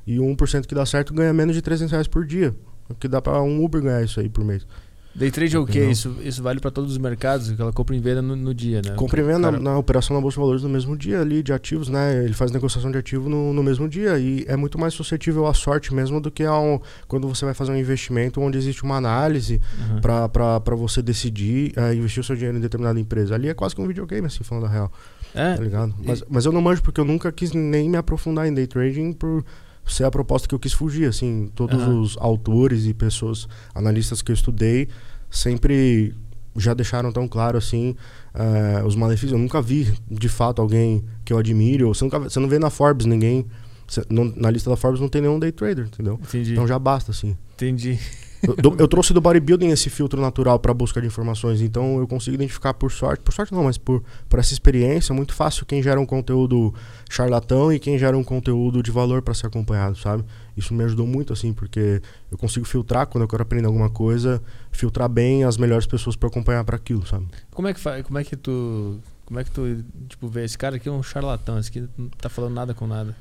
E 0.07 0.19
o 0.21 0.25
1% 0.25 0.67
que 0.67 0.75
dá 0.75 0.87
certo 0.87 1.13
ganha 1.13 1.33
menos 1.33 1.55
de 1.55 1.63
300 1.63 1.91
reais 1.93 2.07
por 2.07 2.25
dia. 2.25 2.55
O 2.89 2.95
que 2.95 3.09
dá 3.09 3.21
pra 3.21 3.43
um 3.43 3.65
Uber 3.65 3.83
ganhar 3.83 4.03
isso 4.03 4.21
aí 4.21 4.29
por 4.29 4.45
mês. 4.45 4.67
Day 5.13 5.31
trade 5.31 5.57
é 5.57 5.59
o 5.59 5.65
quê? 5.65 5.83
Isso, 5.87 6.15
isso 6.23 6.43
vale 6.43 6.61
pra 6.61 6.71
todos 6.71 6.93
os 6.93 6.99
mercados? 6.99 7.51
Que 7.51 7.61
ela 7.63 7.73
compra 7.73 7.97
e 7.97 7.99
venda 7.99 8.21
no, 8.21 8.37
no 8.37 8.53
dia, 8.55 8.83
né? 8.85 8.91
Compra 8.97 9.19
e 9.19 9.25
venda 9.25 9.41
Cara, 9.51 9.53
na, 9.59 9.71
na 9.73 9.79
operação 9.79 10.15
na 10.15 10.21
Bolsa 10.21 10.35
de 10.35 10.41
Valores 10.41 10.63
no 10.63 10.69
mesmo 10.69 10.95
dia 10.95 11.23
ali, 11.23 11.43
de 11.43 11.55
ativos, 11.55 11.89
né? 11.89 12.23
Ele 12.23 12.35
faz 12.35 12.51
negociação 12.53 12.91
de 12.93 12.99
ativo 12.99 13.27
no, 13.27 13.51
no 13.55 13.63
mesmo 13.63 13.89
dia. 13.89 14.19
E 14.19 14.45
é 14.47 14.57
muito 14.57 14.79
mais 14.79 14.93
suscetível 14.93 15.47
à 15.47 15.55
sorte 15.55 15.95
mesmo 15.95 16.21
do 16.21 16.31
que 16.31 16.45
a 16.45 16.57
um, 16.61 16.79
quando 17.09 17.27
você 17.27 17.47
vai 17.47 17.55
fazer 17.55 17.73
um 17.73 17.77
investimento 17.79 18.43
onde 18.43 18.59
existe 18.59 18.83
uma 18.85 18.97
análise 18.99 19.59
pra- 20.03 20.61
pra 20.61 20.75
você 20.77 21.01
decidir 21.01 21.73
é, 21.77 21.95
investir 21.95 22.21
o 22.21 22.25
seu 22.25 22.37
dinheiro 22.37 22.59
em 22.59 22.61
determinada 22.61 23.01
empresa. 23.01 23.35
Ali 23.35 23.49
é 23.49 23.55
quase 23.55 23.75
que 23.75 23.81
um 23.81 23.87
videogame, 23.87 24.27
assim, 24.27 24.45
falando 24.45 24.67
a 24.67 24.69
real. 24.69 24.93
É, 25.35 25.55
Tá 25.55 25.63
ligado? 25.63 25.95
Mas, 26.05 26.23
mas 26.29 26.45
eu 26.45 26.53
não 26.53 26.61
manjo 26.61 26.83
porque 26.83 27.01
eu 27.01 27.05
nunca 27.07 27.33
quis 27.33 27.53
nem 27.53 27.89
me 27.89 27.97
aprofundar 27.97 28.47
em 28.47 28.53
day 28.53 28.67
trading 28.67 29.15
por 29.15 29.43
ser 29.87 30.05
a 30.05 30.11
proposta 30.11 30.47
que 30.49 30.55
eu 30.55 30.59
quis 30.59 30.73
fugir, 30.73 31.09
assim. 31.09 31.51
Todos 31.55 31.81
Aham. 31.83 32.01
os 32.01 32.17
autores 32.19 32.85
e 32.87 32.93
pessoas, 32.95 33.47
analistas 33.75 34.21
que 34.23 34.31
eu 34.33 34.35
estudei, 34.35 34.89
sempre 35.31 36.15
já 36.57 36.73
deixaram 36.75 37.13
tão 37.13 37.29
claro, 37.29 37.59
assim, 37.59 37.95
eh, 38.35 38.83
os 38.85 38.97
malefícios. 38.97 39.33
Eu 39.33 39.39
nunca 39.39 39.61
vi, 39.61 39.93
de 40.11 40.29
fato, 40.29 40.63
alguém 40.63 41.05
que 41.25 41.33
eu 41.33 41.39
admire. 41.39 41.85
Ou 41.85 41.95
você, 41.95 42.05
nunca, 42.05 42.19
você 42.19 42.41
não 42.41 42.49
vê 42.49 42.59
na 42.59 42.71
Forbes 42.71 43.05
ninguém... 43.07 43.47
você- 43.87 44.05
não- 44.11 44.33
na 44.37 44.51
lista 44.51 44.71
da 44.71 44.77
Forbes 44.77 45.01
não 45.01 45.09
tem 45.09 45.21
nenhum 45.23 45.39
day 45.39 45.53
trader, 45.53 45.87
entendeu? 45.87 46.19
entendi. 46.23 46.53
Então 46.53 46.67
já 46.67 46.79
basta, 46.79 47.11
assim. 47.11 47.37
Entendi. 47.55 47.99
Eu, 48.43 48.77
eu 48.79 48.89
trouxe 48.89 49.13
do 49.13 49.21
bodybuilding 49.21 49.69
esse 49.69 49.89
filtro 49.91 50.21
natural 50.21 50.59
para 50.59 50.73
busca 50.75 51.01
de 51.01 51.07
informações, 51.07 51.61
então 51.61 51.99
eu 51.99 52.07
consigo 52.07 52.35
identificar 52.35 52.75
por 52.75 52.91
sorte, 52.93 53.21
por 53.23 53.33
sorte 53.33 53.53
não, 53.53 53.65
mas 53.65 53.79
por, 53.79 54.03
por 54.29 54.39
essa 54.39 54.53
experiência, 54.53 55.15
muito 55.15 55.35
fácil 55.35 55.65
quem 55.67 55.83
gera 55.83 56.01
um 56.01 56.07
conteúdo 56.07 56.75
charlatão 57.09 57.73
e 57.73 57.79
quem 57.79 57.99
gera 57.99 58.17
um 58.17 58.25
conteúdo 58.25 58.83
de 58.83 58.91
valor 58.91 59.23
para 59.23 59.35
ser 59.35 59.47
acompanhado, 59.47 59.97
sabe? 59.97 60.25
Isso 60.57 60.73
me 60.75 60.85
ajudou 60.85 61.07
muito 61.07 61.33
assim, 61.33 61.53
porque 61.53 62.01
eu 62.31 62.39
consigo 62.39 62.67
filtrar 62.67 63.07
quando 63.07 63.23
eu 63.23 63.29
quero 63.29 63.43
aprender 63.43 63.67
alguma 63.67 63.91
coisa, 63.91 64.43
filtrar 64.71 65.09
bem 65.09 65.45
as 65.45 65.57
melhores 65.57 65.87
pessoas 65.87 66.17
para 66.17 66.29
acompanhar 66.29 66.65
para 66.65 66.77
aquilo, 66.77 67.07
sabe? 67.07 67.27
Como 67.53 67.69
é 67.69 67.75
que 67.75 67.81
fa... 67.81 68.03
como 68.03 68.19
é 68.19 68.25
que 68.25 68.37
tu 68.37 68.99
como 69.25 69.41
é 69.41 69.45
que 69.45 69.51
tu 69.51 69.85
tipo 70.09 70.29
vê 70.29 70.45
esse 70.45 70.57
cara 70.57 70.77
aqui 70.77 70.89
é 70.89 70.93
um 70.93 71.03
charlatão, 71.03 71.59
esse 71.59 71.69
aqui 71.71 71.89
não 71.99 72.09
tá 72.11 72.29
falando 72.29 72.55
nada 72.55 72.75
com 72.75 72.87
nada. 72.87 73.15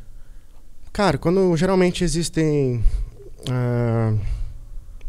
Cara, 0.94 1.18
quando 1.18 1.58
geralmente 1.58 2.04
existem 2.04 2.82
ah, 3.50 4.14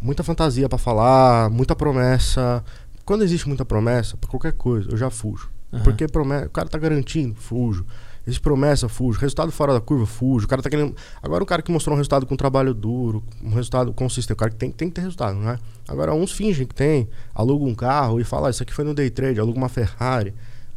muita 0.06 0.22
fantasia 0.22 0.68
pra 0.68 0.78
falar, 0.78 1.50
muita 1.50 1.74
promessa, 1.74 2.64
quando 3.04 3.24
existe 3.24 3.48
muita 3.48 3.64
promessa 3.64 4.16
pra 4.16 4.30
qualquer 4.30 4.52
coisa, 4.52 4.88
eu 4.90 4.96
já 4.96 5.10
fujo. 5.10 5.50
Aham. 5.72 5.82
Porque 5.82 6.06
promessa, 6.06 6.46
o 6.46 6.50
cara 6.50 6.68
tá 6.68 6.78
garantindo, 6.78 7.34
fujo. 7.34 7.84
Existe 8.24 8.40
promessa, 8.40 8.88
fujo. 8.88 9.20
Resultado 9.20 9.52
fora 9.52 9.72
da 9.72 9.80
curva, 9.80 10.06
fujo. 10.06 10.46
O 10.46 10.48
cara 10.48 10.62
tá 10.62 10.70
querendo. 10.70 10.94
Agora 11.22 11.42
o 11.42 11.46
cara 11.46 11.62
que 11.62 11.70
mostrou 11.70 11.94
um 11.94 11.96
resultado 11.96 12.26
com 12.26 12.36
trabalho 12.36 12.72
duro, 12.72 13.22
um 13.42 13.50
resultado 13.50 13.92
consistente, 13.92 14.32
o 14.32 14.36
cara 14.36 14.50
que 14.50 14.56
tem, 14.56 14.70
tem 14.70 14.88
que 14.88 14.94
ter 14.94 15.00
resultado, 15.02 15.36
não 15.36 15.50
é? 15.50 15.58
Agora 15.88 16.14
uns 16.14 16.32
fingem 16.32 16.66
que 16.66 16.74
tem, 16.74 17.08
alugam 17.34 17.68
um 17.68 17.74
carro 17.74 18.20
e 18.20 18.24
falam, 18.24 18.46
ah, 18.46 18.50
isso 18.50 18.62
aqui 18.62 18.72
foi 18.72 18.84
no 18.84 18.94
day 18.94 19.10
trade, 19.10 19.38
aluga 19.38 19.58
uma 19.58 19.68
Ferrari. 19.68 20.34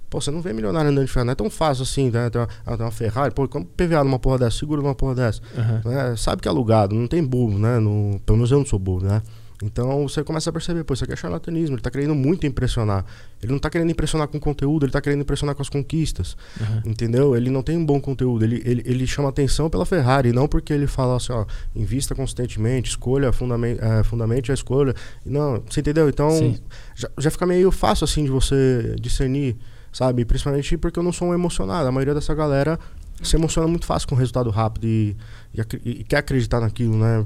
Pô, 0.10 0.20
você 0.20 0.32
não 0.32 0.42
vê 0.42 0.54
milionário 0.54 0.90
andando 0.90 1.06
de 1.06 1.12
Ferrari, 1.12 1.28
não 1.28 1.32
é 1.34 1.36
tão 1.36 1.50
fácil 1.50 1.84
assim, 1.84 2.10
né? 2.10 2.30
Tem 2.30 2.42
uma, 2.42 2.48
ah, 2.66 2.76
tem 2.78 2.86
uma 2.86 2.92
Ferrari, 2.92 3.34
pô, 3.34 3.48
como 3.48 3.66
PVA 3.66 4.04
numa 4.04 4.20
porra 4.20 4.40
dessa, 4.40 4.58
segura 4.58 4.82
numa 4.82 4.96
porra 4.96 5.16
dessa. 5.16 5.42
Aham. 5.58 5.82
né? 5.86 6.16
Sabe 6.18 6.42
que 6.42 6.48
é 6.48 6.52
alugado, 6.52 6.96
não 6.96 7.08
tem 7.08 7.24
bobo, 7.24 7.58
né? 7.58 7.80
No, 7.80 8.20
pelo 8.26 8.38
menos 8.38 8.52
eu 8.52 8.58
não 8.58 8.66
sou 8.66 8.80
bobo, 8.80 9.06
né? 9.06 9.22
Então 9.62 10.08
você 10.08 10.24
começa 10.24 10.50
a 10.50 10.54
perceber, 10.54 10.86
pô, 10.86 10.94
isso 10.94 11.04
aqui 11.04 11.12
é 11.12 11.16
charlatanismo, 11.18 11.76
ele 11.76 11.82
tá 11.82 11.92
querendo 11.92 12.16
muito 12.16 12.48
impressionar. 12.48 13.06
Ele 13.44 13.52
não 13.52 13.60
tá 13.60 13.70
querendo 13.70 13.92
impressionar 13.92 14.28
com 14.30 14.40
conteúdo, 14.40 14.86
ele 14.86 14.92
tá 14.92 15.02
querendo 15.02 15.20
impressionar 15.20 15.54
com 15.54 15.62
as 15.62 15.68
conquistas. 15.68 16.38
Aham. 16.62 16.84
Entendeu? 16.86 17.36
Ele 17.36 17.50
não 17.50 17.62
tem 17.62 17.76
um 17.78 17.86
bom 17.86 18.00
conteúdo. 18.00 18.46
Ele, 18.46 18.62
ele, 18.66 18.82
ele 18.86 19.06
chama 19.06 19.28
atenção 19.28 19.70
pela 19.70 19.86
Ferrari, 19.86 20.32
não 20.32 20.48
porque 20.48 20.72
ele 20.72 20.88
fala 20.88 21.18
assim, 21.18 21.34
ó, 21.34 21.46
invista 21.76 22.16
constantemente, 22.16 22.90
escolha 22.90 23.34
fundamente, 23.34 23.84
é, 23.84 24.02
fundamente 24.02 24.50
a 24.50 24.54
escolha. 24.54 24.94
Não, 25.26 25.62
você 25.70 25.82
entendeu? 25.82 26.08
Então 26.08 26.56
já, 26.96 27.10
já 27.18 27.30
fica 27.30 27.46
meio 27.46 27.70
fácil 27.70 28.06
assim 28.06 28.24
de 28.24 28.32
você 28.32 28.96
discernir, 29.00 29.58
sabe? 29.92 30.26
Principalmente 30.26 30.78
porque 30.78 31.00
eu 31.00 31.04
não 31.04 31.12
sou 31.12 31.30
um 31.30 31.34
emocionado. 31.34 31.88
A 31.88 31.92
maioria 31.92 32.14
dessa 32.14 32.34
galera 32.34 32.80
se 33.22 33.36
emociona 33.36 33.68
muito 33.68 33.86
fácil 33.86 34.08
com 34.08 34.16
resultado 34.16 34.50
rápido 34.50 34.86
e, 34.86 35.16
e, 35.54 35.90
e 35.92 36.04
quer 36.04 36.18
acreditar 36.18 36.60
naquilo, 36.60 36.98
né? 36.98 37.26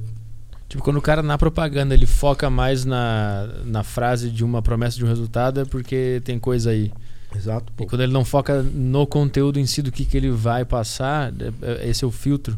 Tipo, 0.67 0.83
quando 0.83 0.97
o 0.97 1.01
cara 1.01 1.21
na 1.21 1.37
propaganda 1.37 1.93
ele 1.93 2.07
foca 2.07 2.49
mais 2.49 2.83
na, 2.83 3.47
na 3.65 3.83
frase 3.83 4.31
de 4.31 4.43
uma 4.43 4.61
promessa 4.61 4.97
de 4.97 5.05
um 5.05 5.07
resultado 5.07 5.59
é 5.59 5.65
porque 5.65 6.21
tem 6.25 6.39
coisa 6.39 6.71
aí. 6.71 6.91
Exato. 7.35 7.71
E 7.79 7.85
quando 7.85 8.01
ele 8.01 8.13
não 8.13 8.23
foca 8.25 8.61
no 8.63 9.05
conteúdo 9.05 9.59
em 9.59 9.65
si 9.65 9.81
do 9.81 9.91
que, 9.91 10.05
que 10.05 10.17
ele 10.17 10.31
vai 10.31 10.65
passar, 10.65 11.31
é- 11.39 11.51
é- 11.83 11.89
esse 11.89 12.03
é 12.03 12.07
o 12.07 12.11
filtro. 12.11 12.57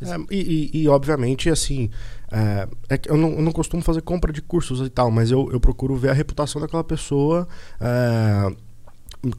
É, 0.00 0.16
e, 0.30 0.70
e- 0.74 0.82
e, 0.82 0.88
obviamente, 0.88 1.48
assim, 1.48 1.88
é, 2.30 2.68
é 2.88 2.98
que 2.98 3.10
eu, 3.10 3.16
não, 3.16 3.30
eu 3.30 3.42
não 3.42 3.50
costumo 3.52 3.82
fazer 3.82 4.02
compra 4.02 4.32
de 4.32 4.42
cursos 4.42 4.80
e 4.86 4.90
tal, 4.90 5.10
mas 5.10 5.30
eu, 5.30 5.48
eu 5.52 5.58
procuro 5.58 5.96
ver 5.96 6.10
a 6.10 6.12
reputação 6.12 6.60
daquela 6.60 6.84
pessoa, 6.84 7.48
é, 7.80 8.52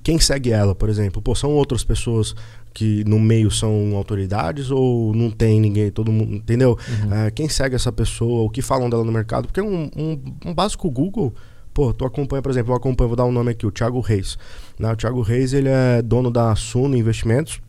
quem 0.03 0.19
segue 0.19 0.51
ela, 0.51 0.75
por 0.75 0.89
exemplo. 0.89 1.21
Pô, 1.21 1.35
são 1.35 1.51
outras 1.51 1.83
pessoas 1.83 2.35
que 2.73 3.03
no 3.05 3.19
meio 3.19 3.49
são 3.49 3.95
autoridades 3.95 4.69
ou 4.69 5.13
não 5.13 5.31
tem 5.31 5.59
ninguém, 5.59 5.89
todo 5.89 6.11
mundo, 6.11 6.35
entendeu? 6.35 6.77
Uhum. 7.03 7.13
É, 7.13 7.31
quem 7.31 7.49
segue 7.49 7.75
essa 7.75 7.91
pessoa, 7.91 8.43
o 8.43 8.49
que 8.49 8.61
falam 8.61 8.89
dela 8.89 9.03
no 9.03 9.11
mercado, 9.11 9.47
porque 9.47 9.61
um, 9.61 9.89
um, 9.95 10.21
um 10.45 10.53
básico 10.53 10.89
Google. 10.89 11.33
Pô, 11.73 11.93
tu 11.93 12.05
acompanha, 12.05 12.41
por 12.41 12.51
exemplo, 12.51 12.71
eu 12.71 12.77
acompanho, 12.77 13.07
vou 13.07 13.15
dar 13.15 13.25
um 13.25 13.31
nome 13.31 13.51
aqui, 13.51 13.65
o 13.65 13.71
Thiago 13.71 13.99
Reis. 13.99 14.37
Né? 14.79 14.91
O 14.91 14.95
Thiago 14.95 15.21
Reis, 15.21 15.53
ele 15.53 15.69
é 15.69 16.01
dono 16.01 16.31
da 16.31 16.55
Suno 16.55 16.97
Investimentos 16.97 17.61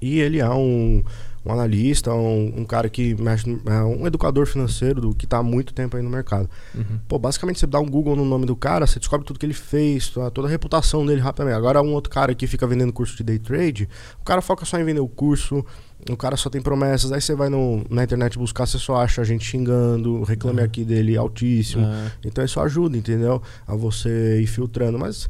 e 0.00 0.20
ele 0.20 0.38
é 0.38 0.48
um, 0.50 1.02
um 1.44 1.52
analista, 1.52 2.12
um, 2.12 2.60
um 2.60 2.64
cara 2.64 2.88
que 2.88 3.14
mexe, 3.20 3.50
é 3.66 3.82
um 3.82 4.06
educador 4.06 4.46
financeiro 4.46 5.00
do, 5.00 5.14
que 5.14 5.24
está 5.26 5.38
há 5.38 5.42
muito 5.42 5.74
tempo 5.74 5.96
aí 5.96 6.02
no 6.02 6.08
mercado. 6.10 6.48
Uhum. 6.74 7.00
Pô, 7.08 7.18
basicamente 7.18 7.58
você 7.58 7.66
dá 7.66 7.80
um 7.80 7.86
Google 7.88 8.14
no 8.14 8.24
nome 8.24 8.46
do 8.46 8.54
cara, 8.54 8.86
você 8.86 8.98
descobre 8.98 9.26
tudo 9.26 9.38
que 9.40 9.46
ele 9.46 9.52
fez, 9.54 10.08
toda 10.08 10.30
toda 10.30 10.46
a 10.46 10.50
reputação 10.50 11.04
dele 11.04 11.20
rapidamente. 11.20 11.56
Agora 11.56 11.82
um 11.82 11.92
outro 11.92 12.10
cara 12.10 12.34
que 12.34 12.46
fica 12.46 12.66
vendendo 12.66 12.92
curso 12.92 13.16
de 13.16 13.24
day 13.24 13.38
trade, 13.38 13.88
o 14.20 14.24
cara 14.24 14.40
foca 14.40 14.64
só 14.64 14.78
em 14.78 14.84
vender 14.84 15.00
o 15.00 15.08
curso, 15.08 15.64
o 16.08 16.16
cara 16.16 16.36
só 16.36 16.48
tem 16.48 16.60
promessas, 16.62 17.10
aí 17.12 17.20
você 17.20 17.34
vai 17.34 17.48
no, 17.48 17.84
na 17.90 18.04
internet 18.04 18.38
buscar, 18.38 18.66
você 18.66 18.78
só 18.78 18.96
acha 18.96 19.20
a 19.20 19.24
gente 19.24 19.44
xingando, 19.44 20.22
reclame 20.22 20.60
Uhum. 20.60 20.64
aqui 20.64 20.84
dele 20.84 21.16
altíssimo. 21.16 21.84
Ah, 21.86 22.10
Então 22.24 22.44
isso 22.44 22.60
ajuda, 22.60 22.96
entendeu? 22.96 23.42
A 23.66 23.74
você 23.74 24.40
ir 24.40 24.46
filtrando. 24.46 24.98
Mas 24.98 25.28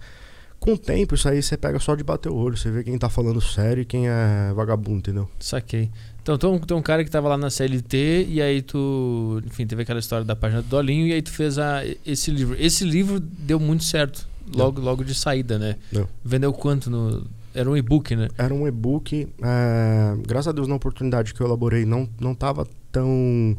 com 0.62 0.74
o 0.74 0.78
tempo, 0.78 1.16
isso 1.16 1.28
aí 1.28 1.42
você 1.42 1.56
pega 1.56 1.80
só 1.80 1.96
de 1.96 2.04
bater 2.04 2.30
o 2.30 2.36
olho. 2.36 2.56
Você 2.56 2.70
vê 2.70 2.84
quem 2.84 2.96
tá 2.96 3.08
falando 3.08 3.40
sério 3.40 3.82
e 3.82 3.84
quem 3.84 4.08
é 4.08 4.52
vagabundo, 4.54 4.98
entendeu? 4.98 5.28
saquei. 5.40 5.90
Então, 6.22 6.38
tem 6.38 6.48
um, 6.48 6.78
um 6.78 6.82
cara 6.82 7.02
que 7.02 7.10
tava 7.10 7.28
lá 7.28 7.36
na 7.36 7.50
CLT 7.50 8.26
e 8.28 8.40
aí 8.40 8.62
tu, 8.62 9.42
enfim, 9.44 9.66
teve 9.66 9.82
aquela 9.82 9.98
história 9.98 10.24
da 10.24 10.36
página 10.36 10.62
do 10.62 10.68
Dolinho 10.68 11.08
e 11.08 11.12
aí 11.12 11.20
tu 11.20 11.32
fez 11.32 11.58
a, 11.58 11.82
esse 12.06 12.30
livro. 12.30 12.56
Esse 12.60 12.84
livro 12.84 13.18
deu 13.18 13.58
muito 13.58 13.82
certo, 13.82 14.28
logo, 14.54 14.80
logo 14.80 15.02
de 15.02 15.16
saída, 15.16 15.58
né? 15.58 15.76
Deu. 15.90 16.08
Vendeu 16.24 16.52
quanto 16.52 16.88
no... 16.88 17.26
Era 17.52 17.68
um 17.68 17.76
e-book, 17.76 18.14
né? 18.14 18.28
Era 18.38 18.54
um 18.54 18.66
e-book. 18.66 19.28
é, 19.42 20.16
graças 20.24 20.46
a 20.46 20.52
Deus, 20.52 20.68
na 20.68 20.76
oportunidade 20.76 21.34
que 21.34 21.40
eu 21.40 21.46
elaborei, 21.48 21.84
não, 21.84 22.08
não 22.20 22.36
tava 22.36 22.66
tão. 22.92 23.56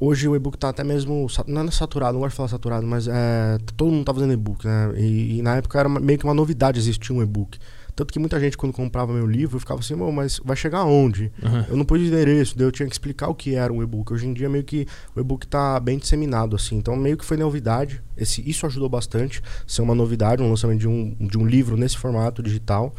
Hoje 0.00 0.28
o 0.28 0.34
e-book 0.34 0.58
tá 0.58 0.68
até 0.68 0.82
mesmo. 0.82 1.26
Não 1.46 1.62
é 1.62 1.70
saturado, 1.70 2.14
não 2.14 2.20
gosto 2.20 2.32
de 2.32 2.36
falar 2.36 2.48
saturado, 2.48 2.86
mas 2.86 3.06
é, 3.06 3.58
todo 3.76 3.90
mundo 3.90 4.04
tá 4.04 4.14
fazendo 4.14 4.32
e-book, 4.32 4.66
né? 4.66 4.92
E, 4.96 5.38
e 5.38 5.42
na 5.42 5.56
época 5.56 5.78
era 5.78 5.88
meio 5.88 6.18
que 6.18 6.24
uma 6.24 6.34
novidade 6.34 6.78
existir 6.78 7.12
um 7.12 7.22
e-book. 7.22 7.58
Tanto 7.94 8.12
que 8.12 8.18
muita 8.20 8.38
gente, 8.38 8.56
quando 8.56 8.72
comprava 8.72 9.12
meu 9.12 9.26
livro, 9.26 9.58
ficava 9.58 9.80
assim, 9.80 9.96
"Meu, 9.96 10.12
mas 10.12 10.40
vai 10.44 10.56
chegar 10.56 10.78
aonde? 10.78 11.32
Aham. 11.42 11.66
Eu 11.68 11.76
não 11.76 11.84
pus 11.84 12.00
endereço, 12.00 12.56
daí 12.56 12.64
eu 12.64 12.70
tinha 12.70 12.86
que 12.86 12.94
explicar 12.94 13.28
o 13.28 13.34
que 13.34 13.56
era 13.56 13.72
um 13.72 13.82
e-book. 13.82 14.12
Hoje 14.12 14.24
em 14.24 14.32
dia, 14.32 14.48
meio 14.48 14.62
que 14.62 14.86
o 15.16 15.20
e-book 15.20 15.48
tá 15.48 15.80
bem 15.80 15.98
disseminado, 15.98 16.54
assim. 16.54 16.76
Então, 16.76 16.94
meio 16.94 17.16
que 17.16 17.24
foi 17.24 17.36
novidade. 17.36 18.00
Esse, 18.16 18.48
isso 18.48 18.66
ajudou 18.66 18.88
bastante, 18.88 19.42
ser 19.66 19.82
uma 19.82 19.96
novidade, 19.96 20.40
um 20.40 20.48
lançamento 20.48 20.78
de 20.78 20.86
um, 20.86 21.16
de 21.20 21.36
um 21.36 21.44
livro 21.44 21.76
nesse 21.76 21.98
formato 21.98 22.40
digital. 22.40 22.94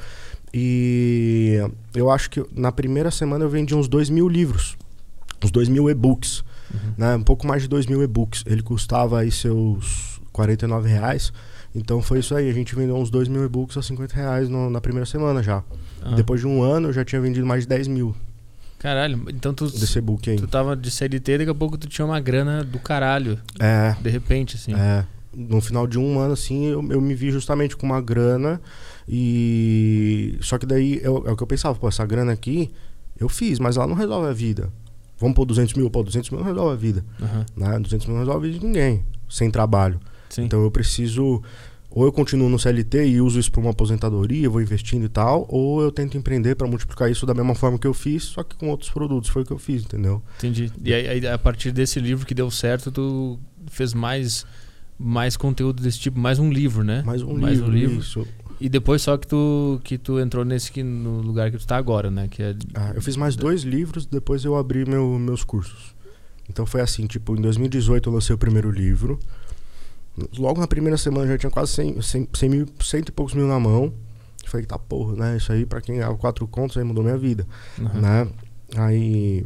E 0.54 1.60
eu 1.94 2.12
acho 2.12 2.30
que 2.30 2.46
na 2.54 2.72
primeira 2.72 3.10
semana 3.10 3.46
eu 3.46 3.50
vendi 3.50 3.74
uns 3.74 3.88
2 3.88 4.10
mil 4.10 4.28
livros. 4.28 4.78
Uns 5.42 5.52
2 5.52 5.70
mil 5.70 5.90
e-books. 5.90 6.44
Uhum. 6.74 6.93
Né? 6.97 7.15
Um 7.15 7.24
pouco 7.24 7.47
mais 7.47 7.61
de 7.61 7.67
2 7.67 7.86
mil 7.86 8.01
e-books. 8.03 8.43
Ele 8.45 8.61
custava 8.61 9.20
aí 9.20 9.32
seus 9.32 10.20
49 10.32 10.88
reais. 10.89 11.32
Então 11.74 12.01
foi 12.01 12.20
isso 12.20 12.34
aí. 12.36 12.49
A 12.49 12.53
gente 12.53 12.76
vendeu 12.76 12.95
uns 12.97 13.09
2 13.09 13.28
mil 13.28 13.43
e-books 13.45 13.78
a 13.78 13.82
50 13.82 14.15
reais 14.15 14.49
no- 14.49 14.70
na 14.70 14.82
primeira 14.82 15.05
semana 15.05 15.41
já. 15.43 15.63
Ah. 16.01 16.15
Depois 16.15 16.41
de 16.41 16.47
um 16.47 16.61
ano 16.63 16.89
eu 16.89 16.93
já 16.93 17.03
tinha 17.05 17.22
vendido 17.22 17.45
mais 17.45 17.63
de 17.63 17.70
10 17.70 17.88
mil 17.88 18.15
Caralho, 18.80 19.26
então 19.28 19.53
tu, 19.53 19.70
desse 19.70 19.97
e-book 19.99 20.30
aí. 20.30 20.38
tu 20.38 20.47
tava 20.47 20.74
de 20.74 20.89
CLT 20.89 21.39
daqui 21.39 21.49
a 21.51 21.53
pouco 21.53 21.78
tu 21.78 21.86
tinha 21.86 22.05
uma 22.05 22.17
grana 22.22 22.63
do 22.63 22.80
caralho, 22.80 23.38
É, 23.59 23.93
de 24.01 24.09
repente, 24.09 24.55
assim. 24.55 24.74
é. 24.74 25.03
no 25.36 25.59
final 25.59 25.86
de 25.86 25.99
um 25.99 26.17
ano, 26.17 26.32
assim, 26.32 26.63
eu, 26.67 26.89
eu 26.89 27.01
me 27.01 27.13
vi 27.13 27.30
justamente 27.30 27.76
com 27.76 27.86
uma 27.86 27.99
grana 27.99 28.61
e... 29.34 30.38
Só 30.41 30.57
que 30.57 30.65
daí 30.65 30.99
eu, 31.03 31.24
é 31.28 31.32
o 31.32 31.36
que 31.36 31.43
eu 31.43 31.47
pensava, 31.47 31.78
pô, 31.78 31.88
essa 31.89 32.05
grana 32.05 32.32
aqui 32.32 32.72
eu 33.20 33.28
fiz, 33.28 33.59
mas 33.59 33.76
ela 33.76 33.86
não 33.86 33.95
resolve 33.95 34.30
a 34.30 34.34
vida. 34.34 34.70
Vamos 35.20 35.36
pôr 35.36 35.45
200 35.45 35.74
mil, 35.74 35.89
pô, 35.89 36.01
200 36.01 36.30
mil 36.30 36.39
não 36.39 36.47
resolve 36.47 36.74
a 36.74 36.76
vida. 36.78 37.05
Aham. 37.22 37.45
Né? 37.55 37.80
200 37.80 38.07
mil 38.07 38.15
não 38.15 38.24
resolve 38.24 38.47
a 38.47 38.49
vida 38.49 38.59
de 38.59 38.65
ninguém, 38.65 39.03
sem 39.30 39.51
trabalho. 39.51 39.99
Sim. 40.30 40.43
Então 40.43 40.63
eu 40.63 40.72
preciso... 40.72 41.41
Ou 41.91 42.05
eu 42.05 42.11
continuo 42.11 42.47
no 42.49 42.59
CLT 42.59 43.07
e 43.07 43.20
uso 43.20 43.39
isso 43.39 43.51
para 43.51 43.61
uma 43.61 43.72
aposentadoria, 43.72 44.47
vou 44.47 44.61
investindo 44.61 45.05
e 45.05 45.09
tal, 45.09 45.47
ou 45.49 45.82
eu 45.82 45.91
tento 45.91 46.15
empreender 46.15 46.53
para 46.53 46.67
multiplicar 46.67 47.09
isso 47.09 47.26
da 47.26 47.34
mesma 47.34 47.55
forma 47.55 47.80
que 47.80 47.88
eu 47.88 47.95
fiz, 47.95 48.26
só 48.26 48.43
que 48.43 48.55
com 48.55 48.70
outros 48.70 48.91
produtos. 48.91 49.28
Foi 49.32 49.41
o 49.41 49.45
que 49.45 49.51
eu 49.51 49.57
fiz, 49.57 49.84
entendeu? 49.86 50.22
Entendi. 50.38 50.72
E 50.84 50.93
aí, 50.93 51.07
aí, 51.07 51.28
a 51.28 51.38
partir 51.39 51.72
desse 51.72 51.99
livro 51.99 52.28
que 52.28 52.36
deu 52.36 52.51
certo, 52.51 52.91
tu 52.91 53.39
fez 53.72 53.93
mais 53.95 54.45
mais 54.99 55.36
conteúdo 55.36 55.82
desse 55.82 55.97
tipo, 55.97 56.20
mais 56.20 56.38
um 56.38 56.51
livro, 56.51 56.84
né? 56.84 57.01
Mais 57.05 57.24
um 57.24 57.34
Mais 57.34 57.55
livro, 57.57 57.72
um 57.72 57.74
livro. 57.74 57.99
isso. 57.99 58.28
E 58.62 58.68
depois 58.68 59.01
só 59.01 59.18
que 59.18 59.26
tu 59.28 59.80
que 59.84 59.97
tu 59.97 60.20
entrou 60.20 60.43
nesse 60.43 60.72
que 60.72 60.84
no 60.84 61.22
lugar 61.22 61.49
que 61.49 61.57
tu 61.57 61.66
tá 61.66 61.78
agora, 61.78 62.12
né? 62.12 62.28
Que 62.30 62.43
é 62.43 62.55
Ah, 62.74 62.91
eu 62.93 63.01
fiz 63.01 63.16
mais 63.16 63.36
dois 63.36 63.62
livros, 63.64 64.05
depois 64.05 64.43
eu 64.43 64.55
abri 64.57 64.86
meu, 64.86 65.18
meus 65.18 65.43
cursos. 65.43 65.95
Então 66.49 66.66
foi 66.66 66.82
assim, 66.82 67.05
tipo, 67.07 67.38
em 67.38 67.41
2018 67.41 68.10
eu 68.10 68.14
lancei 68.14 68.36
o 68.36 68.38
primeiro 68.38 68.70
livro. 68.72 69.20
Logo 70.38 70.60
na 70.60 70.68
primeira 70.68 70.97
semana 70.97 71.28
já 71.28 71.38
tinha 71.38 71.49
quase 71.49 71.72
100, 71.74 72.01
100, 72.01 72.30
100 72.34 72.49
mil, 72.49 72.66
cento 72.82 73.10
e 73.10 73.12
poucos 73.12 73.34
mil 73.34 73.47
na 73.47 73.60
mão. 73.60 73.93
Eu 74.43 74.49
falei, 74.49 74.66
tá 74.66 74.78
porra, 74.78 75.16
né? 75.16 75.38
Isso 75.38 75.51
aí 75.51 75.66
pra 75.66 75.80
quem 75.80 75.95
ganhava 75.95 76.18
quatro 76.18 76.45
contos 76.47 76.76
aí 76.78 76.84
mudou 76.84 77.03
minha 77.03 77.18
vida, 77.18 77.45
Aham. 77.80 78.01
né? 78.01 78.28
Aí 78.76 79.45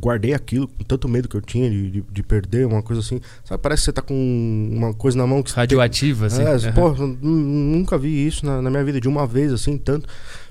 guardei 0.00 0.34
aquilo 0.34 0.66
com 0.68 0.82
tanto 0.84 1.08
medo 1.08 1.28
que 1.28 1.36
eu 1.36 1.40
tinha 1.40 1.70
de, 1.70 1.90
de, 1.90 2.04
de 2.10 2.22
perder, 2.22 2.66
uma 2.66 2.82
coisa 2.82 3.00
assim. 3.00 3.20
Sabe, 3.44 3.62
parece 3.62 3.82
que 3.82 3.84
você 3.86 3.92
tá 3.92 4.02
com 4.02 4.68
uma 4.72 4.92
coisa 4.94 5.16
na 5.16 5.26
mão 5.26 5.42
que 5.42 5.50
você 5.50 5.54
tem- 5.54 5.62
radioativa 5.62 6.26
assim. 6.26 6.42
é, 6.42 6.54
Aham. 6.54 6.72
pô, 6.72 6.92
nu- 6.94 7.16
nunca 7.20 7.96
vi 7.98 8.26
isso 8.26 8.44
na, 8.44 8.60
na 8.60 8.70
minha 8.70 8.84
vida 8.84 9.00
de 9.00 9.08
uma 9.08 9.26
vez 9.26 9.52
assim, 9.52 9.76
tanto, 9.78 10.08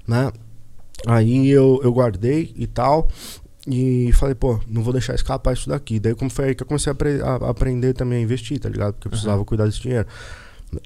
né? 0.07 0.31
Aí 1.05 1.49
eu, 1.49 1.79
eu 1.83 1.91
guardei 1.91 2.53
e 2.55 2.65
tal. 2.67 3.07
E 3.65 4.11
falei, 4.13 4.35
pô, 4.35 4.59
não 4.67 4.83
vou 4.83 4.91
deixar 4.91 5.15
escapar 5.15 5.53
isso 5.53 5.69
daqui. 5.69 5.97
Daí 5.99 6.13
como 6.13 6.29
foi 6.29 6.45
aí 6.49 6.55
que 6.55 6.63
eu 6.63 6.67
comecei 6.67 6.91
a, 6.91 7.25
a- 7.25 7.49
aprender 7.49 7.93
também 7.93 8.19
a 8.19 8.21
investir, 8.21 8.59
tá 8.59 8.67
ligado? 8.69 8.93
Porque 8.93 9.07
eu 9.07 9.11
precisava 9.11 9.43
cuidar 9.45 9.65
desse 9.65 9.79
dinheiro. 9.81 10.05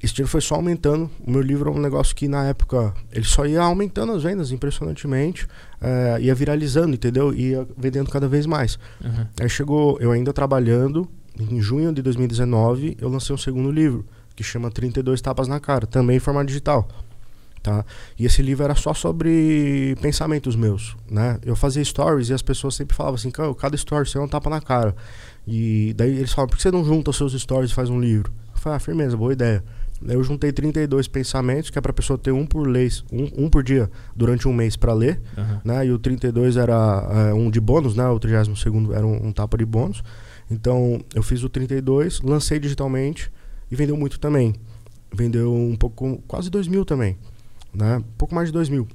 Esse 0.01 0.13
dinheiro 0.13 0.29
foi 0.29 0.41
só 0.41 0.55
aumentando. 0.55 1.09
O 1.25 1.31
meu 1.31 1.41
livro 1.41 1.69
é 1.69 1.73
um 1.73 1.79
negócio 1.79 2.15
que 2.15 2.27
na 2.27 2.45
época 2.45 2.93
ele 3.11 3.25
só 3.25 3.45
ia 3.45 3.61
aumentando 3.61 4.11
as 4.13 4.23
vendas 4.23 4.51
impressionantemente, 4.51 5.47
eh, 5.81 6.17
ia 6.21 6.35
viralizando, 6.35 6.93
entendeu? 6.93 7.33
Ia 7.33 7.67
vendendo 7.77 8.09
cada 8.09 8.27
vez 8.27 8.45
mais. 8.45 8.79
Aham. 9.03 9.27
Aí 9.39 9.49
chegou, 9.49 9.99
eu 9.99 10.11
ainda 10.11 10.33
trabalhando, 10.33 11.07
em 11.39 11.61
junho 11.61 11.93
de 11.93 12.01
2019, 12.01 12.97
eu 12.99 13.09
lancei 13.09 13.33
um 13.33 13.37
segundo 13.37 13.71
livro, 13.71 14.05
que 14.35 14.43
chama 14.43 14.71
32 14.71 15.21
Tapas 15.21 15.47
na 15.47 15.59
Cara, 15.59 15.85
também 15.85 16.17
em 16.17 16.19
formato 16.19 16.47
digital. 16.47 16.87
Tá? 17.61 17.83
E 18.17 18.25
esse 18.25 18.41
livro 18.41 18.63
era 18.63 18.75
só 18.75 18.93
sobre 18.93 19.97
pensamentos 20.01 20.55
meus, 20.55 20.95
né? 21.09 21.37
Eu 21.43 21.55
fazia 21.55 21.83
stories 21.83 22.29
e 22.29 22.33
as 22.33 22.41
pessoas 22.41 22.75
sempre 22.75 22.95
falavam 22.95 23.15
assim, 23.15 23.29
"Cara, 23.29 23.53
cada 23.55 23.75
story 23.75 24.09
seu 24.09 24.21
é 24.21 24.23
um 24.25 24.27
tapa 24.27 24.49
na 24.49 24.61
cara. 24.61 24.95
E 25.45 25.93
daí 25.95 26.11
eles 26.11 26.31
falavam, 26.31 26.49
por 26.49 26.57
que 26.57 26.63
você 26.63 26.71
não 26.71 26.83
junta 26.83 27.09
os 27.09 27.17
seus 27.17 27.33
stories 27.33 27.71
e 27.71 27.73
faz 27.73 27.89
um 27.89 27.99
livro? 27.99 28.31
Eu 28.57 28.61
falei, 28.61 28.77
ah, 28.77 28.79
firmeza, 28.79 29.15
boa 29.15 29.31
ideia. 29.31 29.63
Eu 30.05 30.23
juntei 30.23 30.51
32 30.51 31.07
pensamentos, 31.07 31.69
que 31.69 31.77
é 31.77 31.81
pra 31.81 31.93
pessoa 31.93 32.17
ter 32.17 32.31
um 32.31 32.45
por 32.45 32.67
mês, 32.67 33.03
um, 33.11 33.45
um 33.45 33.49
por 33.49 33.63
dia, 33.63 33.89
durante 34.15 34.47
um 34.47 34.53
mês 34.53 34.75
pra 34.75 34.93
ler 34.93 35.19
Aham. 35.37 35.61
né? 35.63 35.85
E 35.87 35.91
o 35.91 35.97
32 35.97 36.57
era 36.57 37.29
é, 37.29 37.33
um 37.33 37.49
de 37.49 37.59
bônus, 37.59 37.95
né? 37.95 38.07
O 38.07 38.19
32 38.19 38.65
era 38.93 39.05
um, 39.05 39.27
um 39.27 39.31
tapa 39.31 39.57
de 39.57 39.65
bônus. 39.65 40.03
Então, 40.49 40.99
eu 41.13 41.23
fiz 41.23 41.43
o 41.43 41.49
32, 41.49 42.21
lancei 42.21 42.59
digitalmente 42.59 43.31
e 43.71 43.75
vendeu 43.75 43.97
muito 43.97 44.19
também. 44.19 44.55
Vendeu 45.13 45.53
um 45.53 45.75
pouco, 45.75 46.21
quase 46.27 46.49
2 46.49 46.67
mil 46.67 46.83
também, 46.85 47.17
né? 47.73 47.97
Um 47.97 48.17
pouco 48.17 48.35
mais 48.35 48.49
de 48.49 48.53
2 48.53 48.69
mil. 48.69 48.87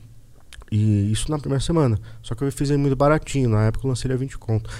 E 0.71 1.13
isso 1.13 1.31
na 1.31 1.39
primeira 1.39 1.63
semana. 1.63 1.99
Só 2.23 2.35
que 2.35 2.43
eu 2.43 2.51
fiz 2.51 2.71
ele 2.71 2.79
muito 2.79 2.97
baratinho, 2.97 3.51
na 3.51 3.65
época 3.65 3.87
eu 3.87 3.89
lancei 3.91 4.09
ele 4.09 4.15
a 4.15 4.17
20 4.17 4.39
conto. 4.39 4.71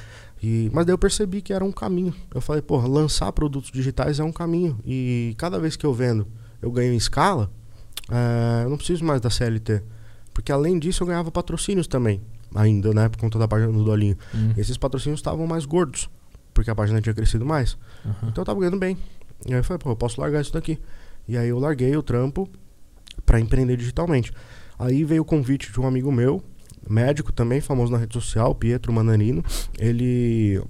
E, 0.43 0.69
mas 0.73 0.85
daí 0.85 0.93
eu 0.93 0.99
percebi 0.99 1.41
que 1.41 1.53
era 1.53 1.65
um 1.65 1.71
caminho. 1.71 2.13
Eu 2.35 2.41
falei, 2.41 2.61
porra, 2.61 2.89
lançar 2.89 3.31
produtos 3.33 3.71
digitais 3.71 4.19
é 4.19 4.25
um 4.25 4.33
caminho. 4.33 4.79
E 4.85 5.35
cada 5.39 5.59
vez 5.59 5.77
que 5.77 5.87
eu 5.87 5.95
vendo, 5.95 6.27
eu 6.61 6.71
ganho 6.73 6.93
em 6.93 6.97
escala, 6.97 7.49
é, 8.11 8.65
eu 8.65 8.71
não 8.71 8.77
preciso 8.77 9.05
mais 9.05 9.21
da 9.21 9.31
CLT. 9.31 9.83
Porque 10.35 10.51
além 10.51 10.79
disso 10.79 11.03
eu 11.03 11.07
ganhava 11.07 11.31
patrocínios 11.31 11.87
também, 11.87 12.21
ainda, 12.55 12.93
né? 12.93 13.09
Por 13.09 13.19
conta 13.19 13.39
da 13.39 13.47
página 13.47 13.73
do 13.73 13.85
Dolinho. 13.85 14.17
Hum. 14.35 14.53
Esses 14.57 14.77
patrocínios 14.77 15.21
estavam 15.21 15.47
mais 15.47 15.65
gordos, 15.65 16.11
porque 16.53 16.71
a 16.71 16.75
página 16.75 17.01
tinha 17.01 17.15
crescido 17.15 17.47
mais. 17.47 17.77
Aham. 18.05 18.29
Então 18.29 18.43
eu 18.43 18.47
tava 18.47 18.59
ganhando 18.59 18.79
bem. 18.79 18.99
E 19.47 19.53
aí 19.53 19.61
eu 19.61 19.65
falei, 19.65 19.79
pô, 19.79 19.91
eu 19.91 19.97
posso 19.97 20.21
largar 20.21 20.41
isso 20.41 20.53
daqui. 20.53 20.79
E 21.29 21.37
aí 21.37 21.49
eu 21.49 21.59
larguei 21.59 21.97
o 21.97 22.03
trampo 22.03 22.49
pra 23.25 23.39
empreender 23.39 23.77
digitalmente. 23.77 24.33
Aí 24.79 25.05
veio 25.05 25.23
o 25.23 25.25
convite 25.25 25.71
de 25.71 25.81
um 25.81 25.87
amigo 25.87 26.11
meu, 26.11 26.43
médico 26.89 27.33
também, 27.33 27.61
famoso 27.61 27.93
na 27.93 27.99
rede 27.99 28.15
social, 28.15 28.55
Pietro 28.55 28.93
Manarino. 28.93 29.45
Ele 29.79 30.63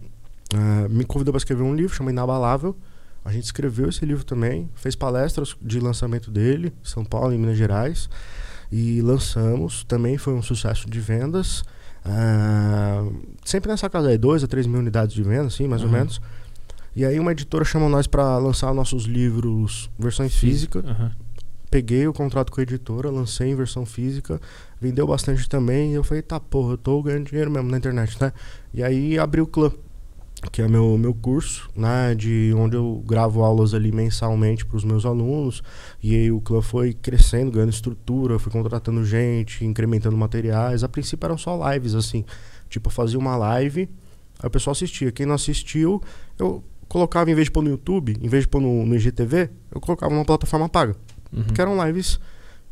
ah, 0.55 0.87
me 0.89 1.05
convidou 1.05 1.33
para 1.33 1.39
escrever 1.39 1.63
um 1.63 1.75
livro, 1.75 1.95
chama 1.95 2.11
Inabalável. 2.11 2.77
A 3.25 3.31
gente 3.33 3.45
escreveu 3.45 3.89
esse 3.89 4.05
livro 4.05 4.25
também, 4.25 4.69
fez 4.75 4.97
palestras 4.97 5.57
de 5.63 5.79
lançamento 5.79 6.31
dele, 6.31 6.73
em 6.83 6.89
São 6.89 7.05
Paulo 7.05 7.33
e 7.33 7.39
Minas 7.39 7.57
Gerais. 7.57 8.11
E 8.71 9.01
lançamos, 9.03 9.85
também 9.85 10.19
foi 10.19 10.33
um 10.35 10.43
sucesso 10.43 10.89
de 10.91 10.99
vendas. 10.99 11.63
Ah, 12.05 13.05
sempre 13.45 13.71
nessa 13.71 13.89
casa 13.89 14.09
aí, 14.09 14.19
2 14.19 14.43
a 14.45 14.47
3 14.49 14.67
mil 14.67 14.81
unidades 14.81 15.15
de 15.15 15.23
venda, 15.23 15.47
assim, 15.47 15.69
mais 15.69 15.83
ou 15.83 15.89
Uhum. 15.89 15.95
menos. 15.95 16.21
E 16.97 17.05
aí 17.05 17.19
uma 17.19 17.33
editora 17.33 17.65
chamou 17.65 17.89
nós 17.89 18.07
para 18.07 18.37
lançar 18.39 18.75
nossos 18.75 19.05
livros 19.05 19.89
versões 19.99 20.35
físicas. 20.35 20.85
Aham. 20.85 21.13
Peguei 21.71 22.07
o 22.07 22.13
contrato 22.13 22.53
com 22.53 22.61
a 22.61 22.63
editora, 22.63 23.09
lancei 23.11 23.49
em 23.51 23.55
versão 23.55 23.87
física, 23.87 24.39
vendeu 24.83 25.07
bastante 25.07 25.49
também. 25.49 25.93
E 25.93 25.95
eu 25.95 26.03
falei, 26.03 26.23
tá, 26.23 26.41
porra, 26.41 26.73
eu 26.73 26.79
tô 26.79 27.01
ganhando 27.03 27.27
dinheiro 27.27 27.51
mesmo 27.51 27.71
na 27.71 27.79
internet, 27.79 28.21
né? 28.21 28.33
E 28.75 28.83
aí 28.83 29.17
abri 29.19 29.41
o 29.41 29.47
clã, 29.47 29.71
que 30.51 30.61
é 30.61 30.67
meu, 30.67 30.99
meu 30.99 31.15
curso, 31.15 31.71
né? 31.77 32.15
De 32.17 32.53
onde 32.57 32.77
eu 32.77 33.03
gravo 33.07 33.45
aulas 33.45 33.73
ali 33.73 33.93
mensalmente 33.93 34.67
para 34.67 34.77
os 34.77 34.85
meus 34.85 35.07
alunos. 35.07 35.63
E 36.03 36.17
aí 36.17 36.33
o 36.33 36.41
clã 36.41 36.61
foi 36.61 36.93
crescendo, 36.93 37.53
ganhando 37.53 37.71
estrutura, 37.71 38.39
fui 38.41 38.51
contratando 38.51 39.05
gente, 39.05 39.65
incrementando 39.65 40.17
materiais. 40.17 40.83
A 40.83 40.89
princípio 40.89 41.27
eram 41.27 41.39
só 41.39 41.73
lives, 41.73 41.95
assim. 41.95 42.25
Tipo, 42.69 42.89
eu 42.89 42.93
fazia 42.93 43.19
uma 43.19 43.37
live, 43.37 43.89
aí 44.41 44.47
o 44.47 44.51
pessoal 44.51 44.73
assistia. 44.73 45.13
Quem 45.13 45.27
não 45.27 45.35
assistiu, 45.35 46.03
eu 46.37 46.65
colocava, 46.89 47.31
em 47.31 47.35
vez 47.35 47.47
de 47.47 47.53
pôr 47.53 47.63
no 47.63 47.71
YouTube, 47.71 48.17
em 48.21 48.29
vez 48.29 48.45
de 48.45 48.49
pôr 48.49 48.61
no, 48.61 48.85
no 48.85 48.97
IGTV, 48.97 49.49
eu 49.71 49.81
colocava 49.81 50.13
numa 50.13 50.25
plataforma 50.25 50.69
paga. 50.69 50.97
Uhum. 51.33 51.45
Porque 51.45 51.61
eram 51.61 51.87
lives 51.87 52.19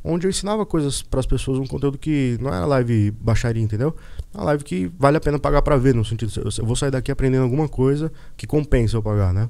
onde 0.03 0.27
eu 0.27 0.31
ensinava 0.31 0.65
coisas 0.65 1.03
para 1.03 1.21
as 1.21 1.27
pessoas, 1.27 1.59
um 1.59 1.67
conteúdo 1.67 1.99
que 1.99 2.39
não 2.41 2.53
era 2.53 2.65
live 2.67 3.11
baixaria, 3.13 3.63
entendeu? 3.63 3.95
Uma 4.35 4.45
live 4.45 4.65
que 4.65 4.91
vale 4.99 5.17
a 5.17 5.21
pena 5.21 5.39
pagar 5.39 5.63
para 5.63 5.77
ver, 5.77 5.95
no 5.95 6.05
sentido, 6.05 6.33
eu, 6.37 6.65
vou 6.65 6.77
sair 6.77 6.91
daqui 6.91 7.11
aprendendo 7.11 7.43
alguma 7.43 7.69
coisa 7.69 8.11
que 8.37 8.47
compensa 8.47 8.97
eu 8.97 9.03
pagar, 9.03 9.33
né? 9.33 9.49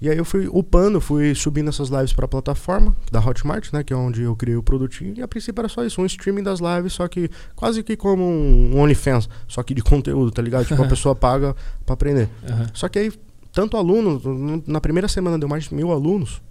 E 0.00 0.10
aí 0.10 0.18
eu 0.18 0.24
fui 0.26 0.46
upando, 0.46 1.00
fui 1.00 1.34
subindo 1.34 1.70
essas 1.70 1.88
lives 1.88 2.12
para 2.12 2.26
a 2.26 2.28
plataforma 2.28 2.94
da 3.10 3.18
Hotmart, 3.18 3.72
né, 3.72 3.82
que 3.82 3.94
é 3.94 3.96
onde 3.96 4.22
eu 4.22 4.36
criei 4.36 4.56
o 4.56 4.62
produtinho, 4.62 5.14
e 5.16 5.22
a 5.22 5.28
princípio 5.28 5.60
era 5.62 5.68
só 5.68 5.82
isso, 5.84 6.02
um 6.02 6.06
streaming 6.06 6.42
das 6.42 6.60
lives, 6.60 6.92
só 6.92 7.08
que 7.08 7.30
quase 7.54 7.82
que 7.82 7.96
como 7.96 8.22
um 8.22 8.78
OnlyFans, 8.78 9.26
só 9.48 9.62
que 9.62 9.72
de 9.72 9.82
conteúdo, 9.82 10.30
tá 10.30 10.42
ligado? 10.42 10.66
Tipo, 10.66 10.82
a 10.82 10.86
pessoa 10.88 11.14
paga 11.14 11.56
para 11.84 11.94
aprender. 11.94 12.28
Aham. 12.46 12.66
Só 12.74 12.88
que 12.90 12.98
aí, 12.98 13.12
tanto 13.52 13.78
aluno, 13.78 14.62
na 14.66 14.82
primeira 14.82 15.08
semana 15.08 15.38
deu 15.38 15.48
mais 15.48 15.64
de 15.64 15.74
mil 15.74 15.90
alunos. 15.90 16.42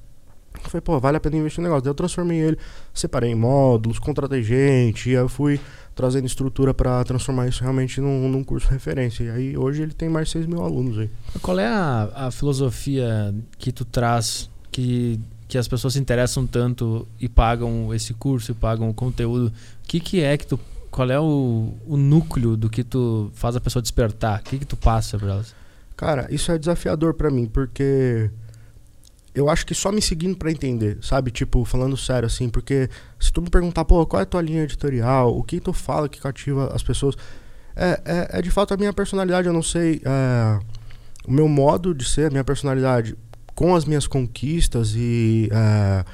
Eu 0.64 0.70
falei, 0.70 0.82
pô, 0.82 1.00
vale 1.00 1.18
a 1.18 1.20
pena 1.20 1.38
investir 1.38 1.62
no 1.62 1.68
negócio. 1.68 1.84
Daí 1.84 1.92
eu 1.92 1.96
transformei 1.96 2.40
ele, 2.40 2.58
separei 2.94 3.32
em 3.32 3.36
módulos, 3.36 4.00
contratei 4.00 4.44
gente, 4.44 5.10
e 5.10 5.16
aí 5.16 5.22
eu 5.22 5.30
fui 5.30 5.60
trazendo 5.96 6.26
estrutura 6.26 6.74
para 6.74 7.04
transformar 7.06 7.48
isso 7.48 7.62
realmente 7.64 8.02
num, 8.02 8.30
num 8.30 8.44
curso 8.44 8.68
referência. 8.70 9.24
E 9.24 9.30
aí 9.30 9.58
hoje 9.58 9.82
ele 9.82 9.94
tem 9.94 10.10
mais 10.10 10.28
de 10.28 10.34
6 10.34 10.46
mil 10.46 10.62
alunos 10.62 11.00
aí. 11.00 11.10
Qual 11.42 11.58
é 11.58 11.68
a, 11.68 12.10
a 12.16 12.32
filosofia 12.32 13.34
que 13.58 13.72
tu 13.72 13.86
traz 13.86 14.50
que, 14.72 15.20
que 15.48 15.58
as 15.58 15.68
pessoas 15.68 15.94
se 15.94 16.00
interessam 16.00 16.46
tanto 16.46 17.08
e 17.20 17.30
pagam 17.30 17.94
esse 17.94 18.14
curso 18.14 18.52
e 18.52 18.54
pagam 18.54 18.90
o 18.90 18.94
conteúdo? 18.94 19.48
O 19.48 19.88
que, 19.88 20.00
que 20.00 20.22
é 20.22 20.38
que 20.38 20.46
tu. 20.46 20.60
Qual 20.92 21.10
é 21.10 21.20
o, 21.20 21.74
o 21.86 21.98
núcleo 21.98 22.56
do 22.56 22.70
que 22.70 22.84
tu 22.84 23.30
faz 23.34 23.56
a 23.56 23.62
pessoa 23.62 23.82
despertar? 23.82 24.40
O 24.40 24.44
que, 24.44 24.60
que 24.60 24.66
tu 24.66 24.78
passa 24.78 25.18
pra 25.18 25.32
elas? 25.32 25.56
Cara, 25.96 26.28
isso 26.30 26.52
é 26.52 26.58
desafiador 26.58 27.14
para 27.14 27.30
mim, 27.30 27.48
porque 27.48 28.30
eu 29.36 29.50
acho 29.50 29.66
que 29.66 29.76
só 29.76 29.92
me 29.92 30.02
seguindo 30.02 30.38
para 30.38 30.50
entender, 30.50 30.98
sabe? 31.02 31.30
Tipo, 31.30 31.66
falando 31.66 31.98
sério 31.98 32.26
assim, 32.26 32.50
porque 32.50 32.90
se 33.20 33.32
tu 33.32 33.42
me 33.42 33.50
perguntar, 33.50 33.84
pô, 33.84 34.06
qual 34.06 34.22
é 34.22 34.24
a 34.24 34.26
tua 34.26 34.42
linha 34.42 34.64
editorial, 34.64 35.38
o 35.38 35.44
que 35.44 35.60
tu 35.60 35.74
fala 35.74 36.08
que 36.08 36.22
cativa 36.22 36.74
as 36.74 36.82
pessoas, 36.82 37.16
é, 37.76 38.02
é, 38.06 38.40
é 38.40 38.42
de 38.42 38.50
fato 38.50 38.74
a 38.74 38.78
minha 38.78 38.94
personalidade, 38.94 39.48
eu 39.48 39.54
não 39.54 39.62
sei, 39.62 40.02
é, 40.06 40.60
o 41.28 41.32
meu 41.32 41.50
modo 41.50 41.94
de 41.94 42.06
ser, 42.06 42.28
a 42.28 42.30
minha 42.30 42.44
personalidade 42.44 43.18
com 43.54 43.76
as 43.76 43.86
minhas 43.86 44.08
conquistas 44.08 44.94
e 44.96 45.50
é, 45.52 46.06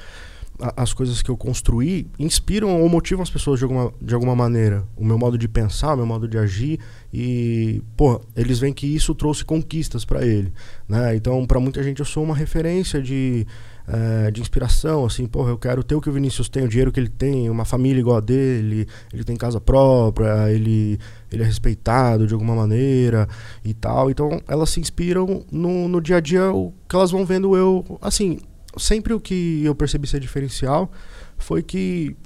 as 0.76 0.92
coisas 0.92 1.20
que 1.22 1.30
eu 1.30 1.36
construí 1.36 2.06
inspiram 2.18 2.80
ou 2.80 2.88
motivam 2.88 3.22
as 3.22 3.30
pessoas 3.30 3.58
de 3.58 3.64
alguma, 3.64 3.92
de 4.00 4.14
alguma 4.14 4.36
maneira. 4.36 4.84
O 4.96 5.04
meu 5.04 5.18
modo 5.18 5.36
de 5.36 5.48
pensar, 5.48 5.94
o 5.94 5.96
meu 5.96 6.06
modo 6.06 6.28
de 6.28 6.38
agir. 6.38 6.78
E, 7.12 7.82
pô, 7.96 8.20
eles 8.36 8.58
veem 8.58 8.72
que 8.72 8.86
isso 8.86 9.14
trouxe 9.14 9.44
conquistas 9.44 10.04
para 10.04 10.24
ele. 10.24 10.52
Né? 10.88 11.16
Então, 11.16 11.44
para 11.46 11.58
muita 11.58 11.82
gente, 11.82 11.98
eu 11.98 12.06
sou 12.06 12.22
uma 12.22 12.34
referência 12.34 13.02
de, 13.02 13.46
é, 13.88 14.30
de 14.30 14.40
inspiração. 14.40 15.04
Assim, 15.04 15.26
pô, 15.26 15.48
eu 15.48 15.58
quero 15.58 15.82
ter 15.82 15.96
o 15.96 16.00
que 16.00 16.08
o 16.08 16.12
Vinícius 16.12 16.48
tem, 16.48 16.64
o 16.64 16.68
dinheiro 16.68 16.92
que 16.92 17.00
ele 17.00 17.10
tem, 17.10 17.50
uma 17.50 17.64
família 17.64 18.00
igual 18.00 18.18
a 18.18 18.20
dele, 18.20 18.86
ele 19.12 19.24
tem 19.24 19.36
casa 19.36 19.60
própria, 19.60 20.50
ele, 20.50 20.98
ele 21.30 21.42
é 21.42 21.46
respeitado 21.46 22.26
de 22.26 22.34
alguma 22.34 22.54
maneira 22.54 23.28
e 23.64 23.74
tal. 23.74 24.10
Então, 24.10 24.40
elas 24.46 24.70
se 24.70 24.80
inspiram 24.80 25.44
no, 25.50 25.88
no 25.88 26.00
dia 26.00 26.18
a 26.18 26.20
dia, 26.20 26.52
o 26.52 26.72
que 26.88 26.94
elas 26.94 27.10
vão 27.10 27.26
vendo 27.26 27.56
eu. 27.56 27.98
Assim, 28.00 28.38
sempre 28.76 29.12
o 29.12 29.20
que 29.20 29.62
eu 29.64 29.74
percebi 29.74 30.06
ser 30.06 30.20
diferencial 30.20 30.90
foi 31.38 31.62
que 31.62 32.16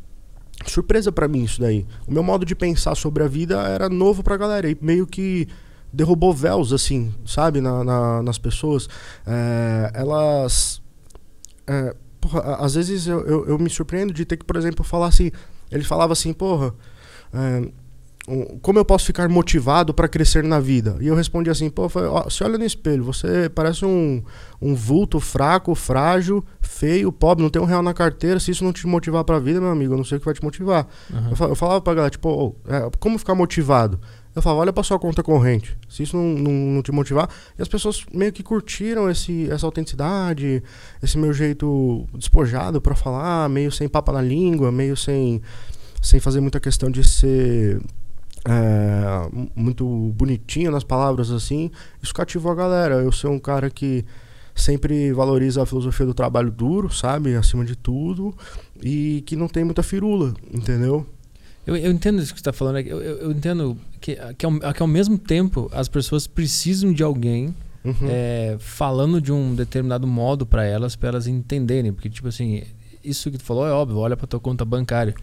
surpresa 0.67 1.13
para 1.13 1.29
mim 1.29 1.45
isso 1.45 1.61
daí. 1.61 1.87
O 2.07 2.13
meu 2.13 2.23
modo 2.23 2.45
de 2.45 2.55
pensar 2.55 2.95
sobre 2.95 3.23
a 3.23 3.29
vida 3.29 3.61
era 3.63 3.89
novo 3.89 4.23
pra 4.23 4.37
galera 4.37 4.69
e 4.69 4.77
meio 4.81 5.07
que 5.07 5.49
derrubou 5.93 6.33
véus, 6.33 6.73
assim, 6.73 7.15
sabe, 7.25 7.61
na, 7.61 7.83
na 7.85 8.23
nas 8.23 8.39
pessoas. 8.39 8.89
É, 9.27 9.93
elas. 9.95 10.83
É, 11.67 11.95
porra, 12.21 12.57
às 12.57 12.75
vezes 12.75 13.07
eu, 13.07 13.21
eu, 13.27 13.47
eu, 13.47 13.59
me 13.59 13.71
surpreendo 13.71 14.13
de 14.13 14.25
ter 14.25 14.37
que, 14.37 14.45
por 14.45 14.57
exemplo, 14.57 14.85
falar 14.85 15.09
assim. 15.09 15.31
Ele 15.71 15.85
falava 15.85 16.13
assim, 16.13 16.33
porra. 16.33 16.75
É, 17.33 17.69
como 18.61 18.79
eu 18.79 18.85
posso 18.85 19.07
ficar 19.07 19.29
motivado 19.29 19.95
para 19.95 20.09
crescer 20.09 20.43
na 20.43 20.59
vida? 20.59 20.97
E 21.01 21.07
eu 21.07 21.15
respondi 21.15 21.49
assim, 21.49 21.71
pô, 21.71 21.89
você 21.89 22.43
olha 22.43 22.59
no 22.59 22.65
espelho, 22.65 23.05
você 23.05 23.49
parece 23.49 23.85
um, 23.85 24.21
um 24.61 24.75
vulto 24.75 25.21
fraco, 25.21 25.75
frágil, 25.77 26.45
feio, 26.61 27.13
pobre, 27.13 27.45
não 27.45 27.51
tem 27.51 27.63
um 27.63 27.65
real 27.65 27.83
na 27.83 27.95
carteira. 27.95 28.41
Se 28.41 28.51
isso 28.51 28.65
não 28.65 28.73
te 28.73 28.85
motivar 28.85 29.23
para 29.23 29.37
a 29.37 29.39
vida, 29.39 29.61
meu 29.61 29.71
amigo, 29.71 29.95
eu 29.95 29.97
não 29.97 30.05
sei 30.05 30.17
o 30.17 30.21
que 30.21 30.25
vai 30.25 30.35
te 30.35 30.43
motivar. 30.43 30.89
Uhum. 31.09 31.35
Eu, 31.39 31.49
eu, 31.51 31.55
falava 31.55 31.81
pra 31.81 31.95
galera, 31.95 32.11
tipo, 32.11 32.29
oh, 32.29 32.55
é, 32.69 32.91
como 32.99 33.17
ficar 33.17 33.37
motivado? 33.37 34.01
Eu 34.35 34.43
falava, 34.43 34.61
olha 34.61 34.73
pra 34.73 34.83
sua 34.83 34.99
conta 34.99 35.23
corrente. 35.23 35.77
Se 35.89 36.03
isso 36.03 36.17
não, 36.17 36.25
não, 36.25 36.53
não, 36.53 36.83
te 36.83 36.91
motivar. 36.91 37.31
E 37.57 37.63
as 37.63 37.69
pessoas 37.69 38.05
meio 38.13 38.33
que 38.33 38.43
curtiram 38.43 39.09
esse, 39.09 39.49
essa 39.51 39.65
autenticidade, 39.65 40.63
esse 41.01 41.17
meu 41.17 41.33
jeito 41.33 42.07
despojado 42.13 42.81
para 42.81 42.97
falar, 42.97 43.49
meio 43.49 43.71
sem 43.71 43.89
papa 43.89 44.13
na 44.13 44.21
língua, 44.21 44.73
meio 44.73 44.97
sem, 44.97 45.41
sem 46.03 46.19
fazer 46.19 46.41
muita 46.41 46.59
questão 46.59 46.91
de 46.91 47.03
ser 47.03 47.81
é, 48.47 49.49
muito 49.55 49.85
bonitinho 50.17 50.71
nas 50.71 50.85
palavras 50.85 51.31
assim, 51.31 51.71
isso 52.03 52.15
cativou 52.15 52.53
a 52.53 52.55
galera. 52.55 52.95
Eu 52.97 53.11
sou 53.11 53.33
um 53.33 53.39
cara 53.39 53.69
que 53.69 54.05
sempre 54.55 55.13
valoriza 55.13 55.63
a 55.63 55.67
filosofia 55.67 56.07
do 56.07 56.15
trabalho 56.15 56.51
duro, 56.51 56.93
sabe? 56.93 57.35
Acima 57.35 57.65
de 57.65 57.77
tudo, 57.77 58.35
e 58.83 59.23
que 59.27 59.37
não 59.37 59.49
tem 59.49 59.65
muita 59.65 59.83
firula, 59.83 60.33
entendeu? 60.53 61.07
Eu, 61.67 61.77
eu 61.77 61.91
entendo 61.91 62.23
isso 62.23 62.33
que 62.33 62.39
você 62.39 62.43
está 62.43 62.53
falando. 62.53 62.79
Eu, 62.79 63.03
eu, 63.03 63.17
eu, 63.19 63.33
entendo 63.33 63.77
que, 64.01 64.17
que, 64.39 64.47
ao, 64.47 64.73
que 64.73 64.83
ao 64.83 64.89
mesmo 64.89 65.19
tempo 65.19 65.69
as 65.73 65.89
pessoas 65.89 66.27
precisam 66.27 66.93
de 66.93 67.03
alguém 67.03 67.55
uhum. 67.85 68.09
é, 68.09 68.57
falando 68.61 69.21
de 69.21 69.33
um 69.33 69.55
determinado 69.55 70.07
modo 70.07 70.47
para 70.47 70.65
elas, 70.65 70.95
para 70.95 71.09
elas 71.09 71.27
entenderem. 71.27 71.93
Porque, 71.93 72.09
tipo 72.09 72.29
assim, 72.29 72.63
isso 73.03 73.31
que 73.31 73.39
tu 73.39 73.45
falou 73.45 73.67
é 73.67 73.73
óbvio, 73.73 73.99
olha 73.99 74.17
para 74.17 74.29
tua 74.29 74.39
conta 74.39 74.65
bancária. 74.65 75.15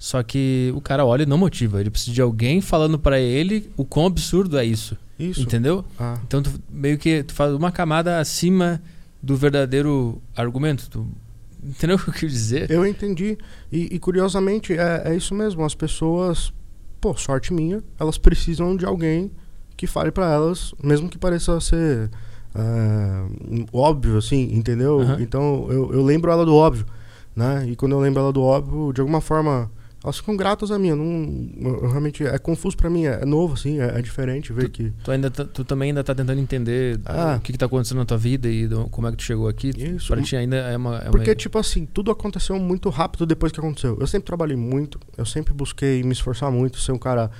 Só 0.00 0.22
que 0.22 0.72
o 0.74 0.80
cara 0.80 1.04
olha 1.04 1.24
e 1.24 1.26
não 1.26 1.36
motiva. 1.36 1.78
Ele 1.78 1.90
precisa 1.90 2.14
de 2.14 2.22
alguém 2.22 2.62
falando 2.62 2.98
para 2.98 3.20
ele 3.20 3.70
o 3.76 3.84
quão 3.84 4.06
absurdo 4.06 4.56
é 4.56 4.64
isso. 4.64 4.96
Isso. 5.18 5.42
Entendeu? 5.42 5.84
Ah. 5.98 6.18
Então, 6.26 6.42
tu, 6.42 6.50
meio 6.70 6.96
que 6.96 7.22
tu 7.22 7.34
faz 7.34 7.52
uma 7.52 7.70
camada 7.70 8.18
acima 8.18 8.80
do 9.22 9.36
verdadeiro 9.36 10.18
argumento. 10.34 10.88
Tu, 10.88 11.06
entendeu 11.62 11.96
o 12.00 12.02
que 12.02 12.08
eu 12.08 12.14
quis 12.14 12.32
dizer? 12.32 12.70
Eu 12.70 12.86
entendi. 12.86 13.36
E, 13.70 13.94
e 13.94 13.98
curiosamente, 13.98 14.72
é, 14.72 15.02
é, 15.04 15.14
isso 15.14 15.34
mesmo. 15.34 15.62
As 15.66 15.74
pessoas, 15.74 16.50
pô, 16.98 17.14
sorte 17.14 17.52
minha, 17.52 17.82
elas 17.98 18.16
precisam 18.16 18.74
de 18.74 18.86
alguém 18.86 19.30
que 19.76 19.86
fale 19.86 20.10
para 20.10 20.32
elas, 20.32 20.74
mesmo 20.82 21.10
que 21.10 21.18
pareça 21.18 21.60
ser 21.60 22.10
é, 22.54 23.66
óbvio, 23.70 24.16
assim, 24.16 24.48
entendeu? 24.54 25.00
Uhum. 25.00 25.20
Então, 25.20 25.66
eu, 25.68 25.92
eu 25.92 26.02
lembro 26.02 26.30
ela 26.30 26.46
do 26.46 26.54
óbvio. 26.54 26.86
Né? 27.36 27.66
E 27.68 27.76
quando 27.76 27.92
eu 27.92 28.00
lembro 28.00 28.20
ela 28.22 28.32
do 28.32 28.42
óbvio, 28.42 28.94
de 28.94 29.02
alguma 29.02 29.20
forma 29.20 29.70
elas 30.02 30.16
ficam 30.16 30.36
gratas 30.36 30.70
a 30.70 30.78
mim. 30.78 30.90
Não, 30.90 31.70
eu, 31.70 31.88
realmente 31.88 32.24
é 32.26 32.38
confuso 32.38 32.76
para 32.76 32.88
mim, 32.88 33.04
é, 33.04 33.20
é, 33.22 33.24
novo, 33.24 33.54
assim, 33.54 33.80
é, 33.80 33.98
é 33.98 34.02
diferente 34.02 34.52
ver 34.52 34.64
tu, 34.64 34.70
que. 34.70 34.92
Tu, 35.04 35.10
ainda 35.10 35.30
tá, 35.30 35.44
tu 35.44 35.64
também 35.64 35.90
ainda 35.90 36.02
tá 36.02 36.14
tentando 36.14 36.40
entender 36.40 36.98
ah. 37.04 37.36
o 37.36 37.40
que, 37.40 37.52
que 37.52 37.58
tá 37.58 37.66
acontecendo 37.66 37.98
na 37.98 38.04
tua 38.06 38.16
vida 38.16 38.48
e 38.48 38.66
do, 38.66 38.88
como 38.88 39.06
é 39.06 39.10
que 39.10 39.18
tu 39.18 39.24
chegou 39.24 39.48
aqui. 39.48 39.70
Isso. 39.76 40.08
Pra 40.08 40.22
ti 40.22 40.36
ainda 40.36 40.56
é 40.56 40.76
uma. 40.76 40.98
É 40.98 41.10
Porque, 41.10 41.30
uma... 41.30 41.36
tipo 41.36 41.58
assim, 41.58 41.84
tudo 41.84 42.10
aconteceu 42.10 42.58
muito 42.58 42.88
rápido 42.88 43.26
depois 43.26 43.52
que 43.52 43.60
aconteceu. 43.60 43.98
Eu 44.00 44.06
sempre 44.06 44.26
trabalhei 44.26 44.56
muito, 44.56 44.98
eu 45.18 45.26
sempre 45.26 45.52
busquei 45.52 46.02
me 46.02 46.12
esforçar 46.12 46.50
muito, 46.50 46.78
ser 46.78 46.92
um 46.92 46.98
cara 46.98 47.30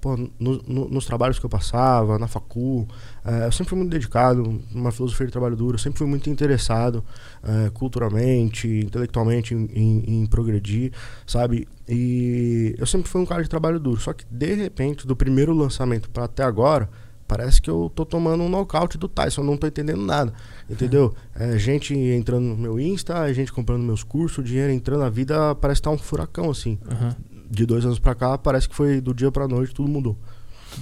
pô, 0.00 0.16
no, 0.16 0.30
no, 0.66 0.88
nos 0.88 1.04
trabalhos 1.04 1.38
que 1.38 1.44
eu 1.44 1.50
passava, 1.50 2.18
na 2.18 2.28
facul, 2.28 2.86
é, 3.15 3.15
eu 3.46 3.52
sempre 3.52 3.70
fui 3.70 3.78
muito 3.78 3.90
dedicado, 3.90 4.62
uma 4.72 4.92
filosofia 4.92 5.26
de 5.26 5.32
trabalho 5.32 5.56
duro, 5.56 5.74
eu 5.74 5.78
sempre 5.78 5.98
fui 5.98 6.06
muito 6.06 6.30
interessado 6.30 7.04
é, 7.42 7.70
culturalmente, 7.70 8.68
intelectualmente 8.68 9.52
em, 9.54 9.68
em, 9.74 10.20
em, 10.22 10.26
progredir, 10.26 10.92
sabe? 11.26 11.66
E 11.88 12.74
eu 12.78 12.86
sempre 12.86 13.10
fui 13.10 13.20
um 13.20 13.26
cara 13.26 13.42
de 13.42 13.48
trabalho 13.48 13.80
duro, 13.80 14.00
só 14.00 14.12
que 14.12 14.24
de 14.30 14.54
repente, 14.54 15.06
do 15.06 15.16
primeiro 15.16 15.52
lançamento 15.52 16.08
para 16.08 16.24
até 16.24 16.44
agora, 16.44 16.88
parece 17.26 17.60
que 17.60 17.68
eu 17.68 17.90
tô 17.92 18.06
tomando 18.06 18.44
um 18.44 18.48
nocaute 18.48 18.96
do 18.96 19.08
Tyson, 19.08 19.40
eu 19.40 19.46
não 19.46 19.56
tô 19.56 19.66
entendendo 19.66 20.02
nada, 20.02 20.32
entendeu? 20.70 21.12
É, 21.34 21.58
gente 21.58 21.94
entrando 21.94 22.44
no 22.44 22.56
meu 22.56 22.78
Insta, 22.78 23.32
gente 23.34 23.52
comprando 23.52 23.82
meus 23.82 24.04
cursos, 24.04 24.44
dinheiro 24.44 24.72
entrando 24.72 25.00
na 25.00 25.10
vida, 25.10 25.54
parece 25.56 25.80
estar 25.80 25.90
tá 25.90 25.96
um 25.96 25.98
furacão, 25.98 26.50
assim. 26.50 26.78
Uhum 26.88 27.36
de 27.50 27.64
dois 27.64 27.84
anos 27.84 27.98
pra 27.98 28.14
cá, 28.14 28.36
parece 28.36 28.68
que 28.68 28.74
foi 28.74 29.00
do 29.00 29.14
dia 29.14 29.30
pra 29.30 29.46
noite, 29.46 29.72
tudo 29.72 29.88
mudou. 29.88 30.16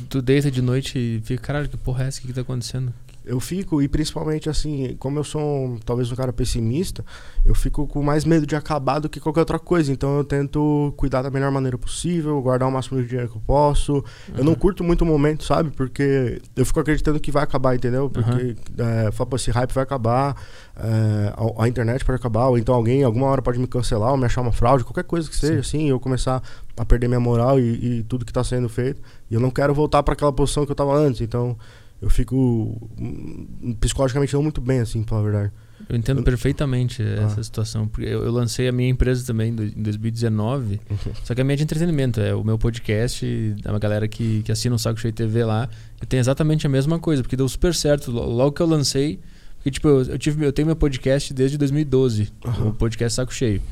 Tu, 0.09 0.23
deita 0.23 0.51
de 0.51 0.63
noite 0.63 0.99
e 0.99 1.21
fica, 1.25 1.43
caralho, 1.43 1.69
que 1.69 1.77
porra 1.77 2.05
é 2.05 2.09
essa? 2.09 2.19
O 2.19 2.23
que, 2.23 2.29
que 2.29 2.33
tá 2.33 2.41
acontecendo? 2.41 2.93
Eu 3.25 3.41
fico, 3.41 3.81
e 3.81 3.89
principalmente 3.89 4.51
assim, 4.51 4.97
como 4.99 5.19
eu 5.19 5.25
sou 5.25 5.41
um, 5.41 5.79
talvez 5.79 6.13
um 6.13 6.15
cara 6.15 6.33
pessimista, 6.33 7.03
eu 7.45 7.55
fico 7.55 7.87
com 7.87 8.03
mais 8.03 8.25
medo 8.25 8.47
de 8.47 8.55
acabar 8.55 8.99
do 8.99 9.09
que 9.09 9.19
qualquer 9.19 9.41
outra 9.41 9.59
coisa. 9.59 9.91
Então 9.91 10.19
eu 10.19 10.25
tento 10.25 10.93
cuidar 10.97 11.23
da 11.23 11.31
melhor 11.31 11.51
maneira 11.51 11.79
possível, 11.79 12.41
guardar 12.43 12.69
o 12.69 12.73
máximo 12.73 13.01
de 13.01 13.09
dinheiro 13.09 13.31
que 13.31 13.37
eu 13.37 13.43
posso. 13.47 13.95
Uhum. 13.95 14.03
Eu 14.37 14.45
não 14.45 14.55
curto 14.55 14.85
muito 14.85 15.03
o 15.03 15.07
momento, 15.07 15.43
sabe? 15.43 15.71
Porque 15.71 16.41
eu 16.55 16.67
fico 16.67 16.81
acreditando 16.81 17.19
que 17.19 17.31
vai 17.31 17.43
acabar, 17.43 17.75
entendeu? 17.75 18.11
Porque 18.11 18.57
uhum. 18.79 19.07
é, 19.07 19.11
fala, 19.11 19.31
esse 19.37 19.51
hype 19.51 19.73
vai 19.73 19.85
acabar, 19.85 20.37
é, 20.77 21.33
a, 21.35 21.65
a, 21.65 21.69
internet 21.69 22.05
pode 22.05 22.17
acabar, 22.17 22.49
ou 22.49 22.59
então 22.59 22.75
alguém 22.75 23.05
alguma 23.05 23.27
hora 23.27 23.41
pode 23.41 23.59
me 23.59 23.67
cancelar 23.67 24.11
ou 24.11 24.19
me 24.19 24.27
achar 24.27 24.43
uma 24.43 24.53
fraude, 24.53 24.85
qualquer 24.85 25.05
coisa 25.05 25.29
que 25.31 25.37
seja, 25.37 25.63
Sim. 25.63 25.79
assim, 25.79 25.89
eu 25.89 25.99
começar 25.99 26.43
a 26.77 26.85
perder 26.85 27.09
minha 27.09 27.21
moral 27.21 27.59
e, 27.59 28.01
e 28.01 28.03
tudo 28.03 28.25
que 28.25 28.31
está 28.31 28.45
sendo 28.45 28.69
feito. 28.69 29.01
E 29.31 29.35
eu 29.35 29.41
não 29.41 29.51
quero 29.51 29.73
voltar 29.73 30.03
para 30.03 30.13
aquela 30.13 30.33
posição 30.33 30.67
que 30.67 30.73
eu 30.73 30.75
estava 30.75 30.95
antes. 30.95 31.23
Então 31.23 31.57
eu 32.05 32.11
fico 32.11 32.91
hum, 33.01 33.75
psicologicamente 33.81 34.35
não 34.35 34.43
muito 34.43 34.61
bem, 34.61 34.81
assim, 34.81 35.03
pra 35.03 35.11
falar 35.11 35.21
a 35.21 35.25
verdade. 35.25 35.53
Eu 35.89 35.97
entendo 35.97 36.21
eu... 36.21 36.23
perfeitamente 36.23 37.03
ah. 37.03 37.23
essa 37.25 37.43
situação. 37.43 37.89
Porque 37.89 38.07
eu, 38.07 38.23
eu, 38.23 38.31
lancei 38.31 38.69
a 38.69 38.73
minha 38.73 38.91
empresa 38.91 39.27
também 39.27 39.51
em 39.51 39.83
2019. 39.83 40.81
Uhum. 40.91 40.99
Só 41.25 41.35
que 41.35 41.41
a 41.41 41.45
minha 41.45 41.55
é 41.55 41.57
de 41.57 41.63
entretenimento. 41.63 42.21
É 42.21 42.35
o 42.35 42.45
meu 42.45 42.59
podcast, 42.59 43.27
é 43.65 43.71
uma 43.71 43.79
galera 43.79 44.07
que, 44.07 44.43
que 44.43 44.53
assina 44.53 44.75
o 44.75 44.79
Saco 44.79 45.01
Cheio 45.01 45.15
TV 45.15 45.45
lá. 45.45 45.67
Eu 45.99 46.07
tenho 46.07 46.21
exatamente 46.21 46.67
a 46.67 46.71
mesma 46.71 46.99
coisa, 46.99 47.23
porque 47.23 47.37
deu 47.37 47.49
super 47.49 47.75
certo. 47.75 48.11
Logo 48.11 48.53
que 48.53 48.61
eu 48.61 48.67
lancei. 48.67 49.19
Porque, 49.57 49.71
tipo, 49.71 49.89
eu, 49.89 50.03
eu, 50.03 50.19
tive, 50.19 50.45
eu 50.45 50.53
tenho 50.53 50.67
meu 50.67 50.77
podcast 50.77 51.33
desde 51.33 51.57
2012. 51.57 52.31
Uhum. 52.45 52.69
O 52.69 52.73
podcast 52.75 53.17
Saco 53.17 53.33
Cheio. 53.33 53.63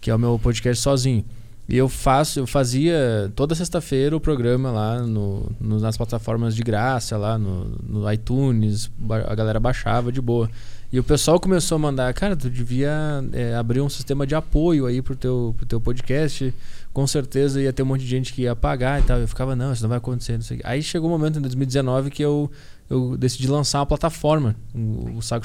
Que 0.00 0.10
é 0.10 0.14
o 0.14 0.18
meu 0.18 0.40
podcast 0.40 0.82
sozinho. 0.82 1.24
E 1.68 1.76
eu 1.76 1.88
faço, 1.88 2.38
eu 2.38 2.46
fazia 2.46 3.30
toda 3.34 3.54
sexta-feira 3.54 4.16
o 4.16 4.20
programa 4.20 4.70
lá 4.70 5.00
no, 5.00 5.50
no, 5.60 5.80
nas 5.80 5.96
plataformas 5.96 6.54
de 6.54 6.62
graça, 6.62 7.16
lá 7.16 7.36
no, 7.36 7.64
no, 7.82 8.12
iTunes, 8.12 8.88
a 9.28 9.34
galera 9.34 9.58
baixava 9.58 10.12
de 10.12 10.20
boa. 10.20 10.48
E 10.92 11.00
o 11.00 11.02
pessoal 11.02 11.40
começou 11.40 11.74
a 11.74 11.78
mandar, 11.80 12.14
cara, 12.14 12.36
tu 12.36 12.48
devia 12.48 12.94
é, 13.32 13.56
abrir 13.56 13.80
um 13.80 13.88
sistema 13.88 14.24
de 14.24 14.36
apoio 14.36 14.86
aí 14.86 15.02
pro 15.02 15.16
teu, 15.16 15.54
pro 15.56 15.66
teu 15.66 15.80
podcast. 15.80 16.54
Com 16.92 17.04
certeza 17.04 17.60
ia 17.60 17.72
ter 17.72 17.82
um 17.82 17.86
monte 17.86 18.02
de 18.02 18.06
gente 18.06 18.32
que 18.32 18.42
ia 18.42 18.54
pagar 18.54 19.00
e 19.00 19.02
tal. 19.02 19.18
Eu 19.18 19.26
ficava, 19.26 19.56
não, 19.56 19.72
isso 19.72 19.82
não 19.82 19.88
vai 19.88 19.98
acontecer. 19.98 20.38
Não 20.38 20.58
aí 20.62 20.80
chegou 20.84 21.10
um 21.10 21.12
momento 21.12 21.40
em 21.40 21.42
2019 21.42 22.10
que 22.10 22.22
eu, 22.22 22.48
eu 22.88 23.16
decidi 23.16 23.48
lançar 23.48 23.80
uma 23.80 23.86
plataforma, 23.86 24.54
o, 24.72 25.16
o 25.16 25.22
Saco 25.22 25.44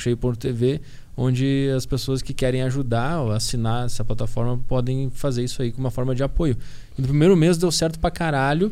onde 1.16 1.70
as 1.76 1.86
pessoas 1.86 2.22
que 2.22 2.34
querem 2.34 2.62
ajudar 2.64 3.22
ou 3.22 3.32
assinar 3.32 3.86
essa 3.86 4.03
plataforma 4.03 4.57
podem 4.68 5.09
fazer 5.09 5.43
isso 5.43 5.62
aí 5.62 5.72
com 5.72 5.80
uma 5.80 5.91
forma 5.91 6.16
de 6.16 6.24
apoio. 6.24 6.57
E 6.97 7.01
no 7.01 7.07
primeiro 7.07 7.36
mês 7.36 7.57
deu 7.57 7.72
certo 7.72 7.99
pra 7.99 8.09
caralho. 8.09 8.72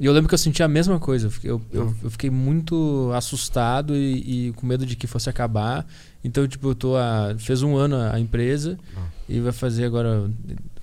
E 0.00 0.06
eu 0.06 0.12
lembro 0.12 0.28
que 0.28 0.34
eu 0.34 0.38
senti 0.38 0.62
a 0.62 0.68
mesma 0.68 0.98
coisa. 0.98 1.26
Eu 1.26 1.30
fiquei, 1.30 1.50
eu, 1.50 1.60
eu, 1.72 2.10
fiquei 2.10 2.30
muito 2.30 3.10
assustado 3.14 3.94
e, 3.94 4.48
e, 4.48 4.52
com 4.52 4.66
medo 4.66 4.86
de 4.86 4.96
que 4.96 5.06
fosse 5.06 5.28
acabar. 5.28 5.86
Então, 6.24 6.48
tipo, 6.48 6.68
eu 6.68 6.74
tô 6.74 6.96
a, 6.96 7.34
fez 7.38 7.62
um 7.62 7.76
ano 7.76 7.96
a 7.96 8.18
empresa 8.18 8.78
ah. 8.96 9.06
e 9.28 9.40
vai 9.40 9.52
fazer 9.52 9.84
agora 9.84 10.30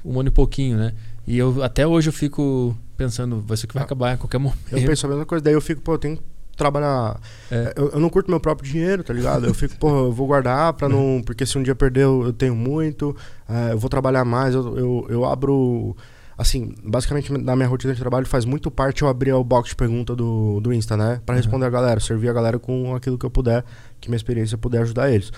um 0.06 0.20
ano 0.20 0.30
e 0.30 0.32
pouquinho, 0.32 0.78
né? 0.78 0.94
E 1.26 1.36
eu 1.38 1.64
até 1.64 1.86
hoje 1.88 2.10
eu 2.10 2.14
fico 2.14 2.78
pensando, 2.96 3.42
vai 3.42 3.58
ser 3.58 3.66
que 3.66 3.74
vai 3.74 3.82
ah. 3.82 3.86
acabar 3.86 4.14
a 4.14 4.18
qualquer 4.18 4.38
momento. 4.40 4.60
Eu 4.72 4.86
penso 4.86 5.08
a 5.08 5.10
mesma 5.10 5.26
coisa, 5.26 5.44
daí 5.44 5.54
eu 5.54 5.62
fico, 5.62 5.82
pô, 5.82 5.94
eu 5.94 5.98
tenho 5.98 6.20
trabalhar. 6.58 7.20
É. 7.52 7.74
Eu, 7.76 7.92
eu, 7.92 8.00
não 8.00 8.10
curto 8.10 8.30
meu 8.30 8.40
próprio 8.40 8.70
dinheiro, 8.70 9.04
tá 9.04 9.14
ligado? 9.14 9.46
Eu 9.46 9.54
fico, 9.54 9.78
pô, 9.78 9.90
eu 9.90 10.12
vou 10.12 10.28
guardar 10.28 10.74
pra 10.74 10.90
não. 10.90 11.22
Porque 11.26 11.46
se 11.46 11.58
um 11.58 11.64
dia 11.64 11.76
perder, 11.76 12.04
eu, 12.04 12.26
eu 12.26 12.34
tenho 12.34 12.56
muito. 12.56 13.16
É, 13.48 13.74
eu 13.74 13.80
vou 13.80 13.90
trabalhar 13.90 14.26
mais, 14.26 14.54
eu, 14.54 14.78
eu, 14.78 15.08
eu 15.10 15.26
abro 15.26 15.96
assim, 16.38 16.76
basicamente 16.84 17.32
na 17.32 17.56
minha 17.56 17.68
rotina 17.68 17.94
de 17.94 18.00
trabalho 18.00 18.28
faz 18.28 18.46
muito 18.46 18.70
parte 18.70 19.02
eu 19.02 19.08
abrir 19.08 19.34
o 19.34 19.44
box 19.44 19.70
de 19.70 19.76
pergunta 19.76 20.16
do, 20.16 20.60
do 20.62 20.72
Insta, 20.72 20.96
né? 20.96 21.20
Para 21.26 21.36
responder 21.36 21.64
uhum. 21.64 21.70
a 21.70 21.72
galera, 21.72 22.00
servir 22.00 22.30
a 22.30 22.34
galera 22.34 22.60
com 22.60 22.96
aquilo 22.96 23.18
que 23.18 23.26
eu 23.26 23.32
puder, 23.32 23.64
que 24.00 24.08
minha 24.08 24.18
experiência 24.18 24.58
puder 24.58 24.84
ajudar 24.84 25.12
eles. 25.12 25.32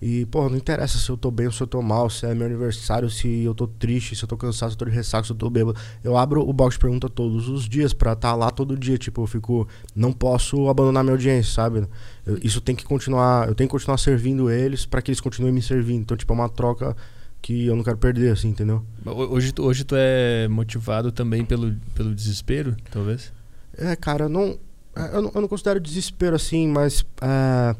E, 0.00 0.26
pô, 0.26 0.48
não 0.48 0.56
interessa 0.56 0.98
se 0.98 1.08
eu 1.08 1.16
tô 1.16 1.30
bem 1.30 1.46
ou 1.46 1.52
se 1.52 1.62
eu 1.62 1.66
tô 1.66 1.80
mal, 1.80 2.10
se 2.10 2.26
é 2.26 2.34
meu 2.34 2.46
aniversário, 2.46 3.08
se 3.08 3.42
eu 3.42 3.54
tô 3.54 3.66
triste, 3.66 4.14
se 4.14 4.24
eu 4.24 4.28
tô 4.28 4.36
cansado, 4.36 4.70
se 4.70 4.74
eu 4.74 4.78
tô 4.78 4.84
de 4.84 4.90
ressaca, 4.90 5.24
se 5.24 5.32
eu 5.32 5.36
tô 5.36 5.48
bêbado. 5.48 5.78
Eu 6.02 6.16
abro 6.16 6.46
o 6.46 6.52
box 6.52 6.74
de 6.74 6.80
pergunta 6.80 7.08
todos 7.08 7.48
os 7.48 7.68
dias 7.68 7.92
pra 7.92 8.12
estar 8.12 8.30
tá 8.30 8.34
lá 8.34 8.50
todo 8.50 8.76
dia. 8.76 8.98
Tipo, 8.98 9.22
eu 9.22 9.26
fico. 9.26 9.68
Não 9.94 10.12
posso 10.12 10.68
abandonar 10.68 11.02
minha 11.02 11.14
audiência, 11.14 11.52
sabe? 11.52 11.86
Eu, 12.26 12.38
isso 12.42 12.60
tem 12.60 12.74
que 12.74 12.84
continuar. 12.84 13.48
Eu 13.48 13.54
tenho 13.54 13.68
que 13.68 13.72
continuar 13.72 13.98
servindo 13.98 14.50
eles 14.50 14.84
para 14.86 15.00
que 15.00 15.10
eles 15.10 15.20
continuem 15.20 15.52
me 15.52 15.62
servindo. 15.62 16.02
Então, 16.02 16.16
tipo, 16.16 16.32
é 16.32 16.36
uma 16.36 16.48
troca 16.48 16.96
que 17.44 17.66
eu 17.66 17.76
não 17.76 17.84
quero 17.84 17.98
perder, 17.98 18.32
assim, 18.32 18.48
entendeu? 18.48 18.82
Hoje, 19.04 19.52
hoje 19.58 19.84
tu 19.84 19.94
é 19.94 20.48
motivado 20.48 21.12
também 21.12 21.44
pelo, 21.44 21.76
pelo 21.94 22.14
desespero, 22.14 22.74
talvez? 22.90 23.30
É, 23.76 23.94
cara, 23.94 24.30
não, 24.30 24.58
é, 24.96 25.16
eu 25.16 25.20
não, 25.20 25.32
eu 25.34 25.40
não 25.42 25.48
considero 25.48 25.78
desespero 25.78 26.36
assim, 26.36 26.66
mas 26.66 27.04
é, 27.20 27.76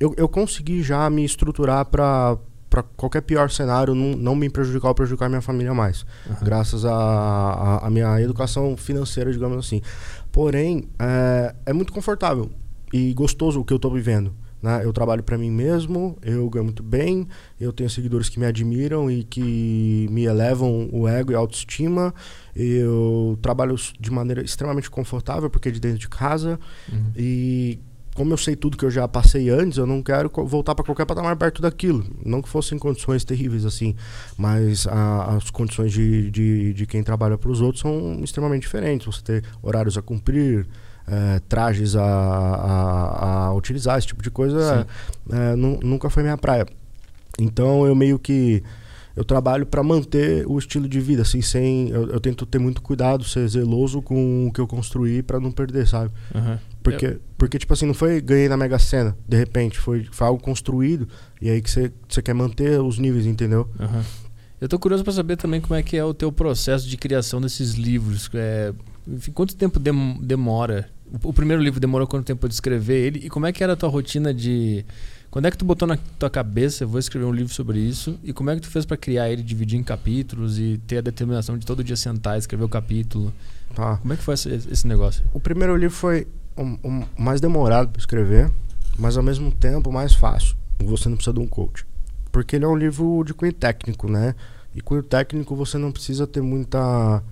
eu, 0.00 0.14
eu 0.16 0.28
consegui 0.28 0.82
já 0.82 1.08
me 1.10 1.24
estruturar 1.24 1.84
para 1.86 2.38
para 2.68 2.82
qualquer 2.82 3.22
pior 3.22 3.48
cenário 3.48 3.94
não, 3.94 4.16
não 4.16 4.34
me 4.34 4.50
prejudicar 4.50 4.88
ou 4.88 4.94
prejudicar 4.94 5.28
minha 5.28 5.40
família 5.40 5.72
mais. 5.72 6.04
Uhum. 6.28 6.36
Graças 6.42 6.84
à 6.84 7.88
minha 7.90 8.20
educação 8.20 8.76
financeira, 8.76 9.32
digamos 9.32 9.56
assim. 9.64 9.80
Porém, 10.32 10.88
é, 10.98 11.54
é 11.64 11.72
muito 11.72 11.92
confortável 11.92 12.50
e 12.92 13.14
gostoso 13.14 13.60
o 13.60 13.64
que 13.64 13.72
eu 13.72 13.76
estou 13.76 13.90
vivendo. 13.90 14.34
Né? 14.62 14.82
Eu 14.84 14.92
trabalho 14.92 15.22
para 15.22 15.38
mim 15.38 15.50
mesmo, 15.50 16.18
eu 16.22 16.48
ganho 16.50 16.64
muito 16.64 16.82
bem, 16.82 17.28
eu 17.60 17.72
tenho 17.72 17.88
seguidores 17.88 18.28
que 18.28 18.38
me 18.38 18.46
admiram 18.46 19.10
e 19.10 19.22
que 19.22 20.08
me 20.10 20.24
elevam 20.24 20.88
o 20.92 21.06
ego 21.06 21.30
e 21.30 21.34
a 21.34 21.38
autoestima. 21.38 22.12
Eu 22.54 23.38
trabalho 23.40 23.76
de 24.00 24.10
maneira 24.10 24.42
extremamente 24.42 24.90
confortável, 24.90 25.48
porque 25.48 25.68
é 25.68 25.72
de 25.72 25.80
dentro 25.80 25.98
de 25.98 26.08
casa. 26.08 26.58
Uhum. 26.90 27.12
E 27.16 27.78
como 28.16 28.32
eu 28.32 28.36
sei 28.38 28.56
tudo 28.56 28.76
que 28.78 28.84
eu 28.84 28.90
já 28.90 29.06
passei 29.06 29.50
antes, 29.50 29.76
eu 29.76 29.86
não 29.86 30.02
quero 30.02 30.30
voltar 30.46 30.74
para 30.74 30.84
qualquer 30.84 31.04
patamar 31.04 31.36
perto 31.36 31.60
daquilo. 31.60 32.04
Não 32.24 32.40
que 32.40 32.48
fossem 32.48 32.78
condições 32.78 33.24
terríveis 33.24 33.66
assim, 33.66 33.94
mas 34.38 34.86
a, 34.86 35.36
as 35.36 35.50
condições 35.50 35.92
de, 35.92 36.30
de, 36.30 36.72
de 36.72 36.86
quem 36.86 37.02
trabalha 37.02 37.36
para 37.36 37.50
os 37.50 37.60
outros 37.60 37.82
são 37.82 38.18
extremamente 38.24 38.62
diferentes. 38.62 39.06
Você 39.06 39.22
ter 39.22 39.44
horários 39.62 39.98
a 39.98 40.02
cumprir, 40.02 40.66
é, 41.06 41.40
trajes 41.46 41.94
a, 41.94 42.02
a, 42.02 43.46
a, 43.48 43.54
utilizar, 43.54 43.98
esse 43.98 44.06
tipo 44.06 44.22
de 44.22 44.30
coisa, 44.30 44.86
é, 45.30 45.54
nunca 45.54 46.08
foi 46.08 46.22
minha 46.22 46.38
praia. 46.38 46.66
Então 47.38 47.86
eu 47.86 47.94
meio 47.94 48.18
que 48.18 48.62
eu 49.16 49.24
trabalho 49.24 49.64
para 49.64 49.82
manter 49.82 50.46
o 50.46 50.58
estilo 50.58 50.86
de 50.86 51.00
vida, 51.00 51.22
assim, 51.22 51.40
sem. 51.40 51.88
Eu, 51.88 52.10
eu, 52.10 52.20
tento 52.20 52.44
ter 52.44 52.58
muito 52.58 52.82
cuidado, 52.82 53.24
ser 53.24 53.48
zeloso 53.48 54.02
com 54.02 54.46
o 54.46 54.52
que 54.52 54.60
eu 54.60 54.66
construí 54.66 55.22
para 55.22 55.40
não 55.40 55.50
perder, 55.50 55.88
sabe? 55.88 56.12
Uhum. 56.34 56.58
Porque, 56.82 57.06
eu... 57.06 57.20
porque, 57.38 57.58
tipo 57.58 57.72
assim, 57.72 57.86
não 57.86 57.94
foi 57.94 58.20
ganhei 58.20 58.48
na 58.48 58.56
Mega 58.56 58.78
Sena, 58.78 59.16
de 59.26 59.36
repente, 59.36 59.78
foi, 59.78 60.06
foi 60.10 60.26
algo 60.26 60.40
construído, 60.40 61.08
e 61.40 61.48
aí 61.48 61.62
que 61.62 61.70
você 61.70 62.22
quer 62.22 62.34
manter 62.34 62.78
os 62.80 62.98
níveis, 62.98 63.24
entendeu? 63.24 63.66
Uhum. 63.80 64.02
Eu 64.60 64.68
tô 64.68 64.78
curioso 64.78 65.02
para 65.02 65.12
saber 65.12 65.36
também 65.36 65.60
como 65.60 65.74
é 65.74 65.82
que 65.82 65.96
é 65.96 66.04
o 66.04 66.14
teu 66.14 66.30
processo 66.30 66.86
de 66.86 66.96
criação 66.96 67.40
desses 67.40 67.72
livros. 67.72 68.30
É, 68.34 68.72
enfim, 69.08 69.32
quanto 69.32 69.56
tempo 69.56 69.78
dem 69.78 70.18
demora 70.20 70.90
o, 71.22 71.32
primeiro 71.32 71.62
livro 71.62 71.78
demorou 71.78 72.06
quanto 72.06 72.26
tempo 72.26 72.40
para 72.40 72.50
escrever 72.50 73.06
ele? 73.06 73.26
E 73.26 73.30
como 73.30 73.46
é 73.46 73.52
que 73.52 73.62
era 73.62 73.74
a 73.74 73.76
tua 73.76 73.88
rotina 73.88 74.34
de. 74.34 74.84
Quando 75.36 75.44
é 75.44 75.50
que 75.50 75.58
tu 75.58 75.66
botou 75.66 75.86
na 75.86 75.98
tua 76.18 76.30
cabeça, 76.30 76.82
eu 76.82 76.88
vou 76.88 76.98
escrever 76.98 77.26
um 77.26 77.30
livro 77.30 77.52
sobre 77.52 77.78
isso? 77.78 78.18
E 78.24 78.32
como 78.32 78.48
é 78.48 78.54
que 78.54 78.62
tu 78.62 78.70
fez 78.70 78.86
para 78.86 78.96
criar 78.96 79.28
ele, 79.28 79.42
dividir 79.42 79.78
em 79.78 79.82
capítulos 79.82 80.58
e 80.58 80.80
ter 80.86 80.96
a 80.96 81.00
determinação 81.02 81.58
de 81.58 81.66
todo 81.66 81.84
dia 81.84 81.94
sentar 81.94 82.36
e 82.36 82.38
escrever 82.38 82.64
o 82.64 82.68
capítulo? 82.70 83.30
Tá. 83.74 83.98
Como 83.98 84.14
é 84.14 84.16
que 84.16 84.22
foi 84.22 84.32
esse, 84.32 84.48
esse 84.48 84.86
negócio? 84.86 85.22
O 85.34 85.38
primeiro 85.38 85.76
livro 85.76 85.94
foi 85.94 86.26
o 86.56 86.62
um, 86.62 86.78
um, 86.82 87.04
mais 87.18 87.38
demorado 87.38 87.90
para 87.90 88.00
escrever, 88.00 88.50
mas 88.98 89.18
ao 89.18 89.22
mesmo 89.22 89.52
tempo 89.52 89.92
mais 89.92 90.14
fácil. 90.14 90.56
Você 90.82 91.06
não 91.10 91.16
precisa 91.16 91.34
de 91.34 91.40
um 91.40 91.46
coach. 91.46 91.86
Porque 92.32 92.56
ele 92.56 92.64
é 92.64 92.68
um 92.68 92.74
livro 92.74 93.22
de 93.22 93.34
cunho 93.34 93.52
técnico, 93.52 94.10
né? 94.10 94.34
E 94.74 94.80
cunho 94.80 95.02
técnico 95.02 95.54
você 95.54 95.76
não 95.76 95.92
precisa 95.92 96.26
ter 96.26 96.40
muita. 96.40 97.22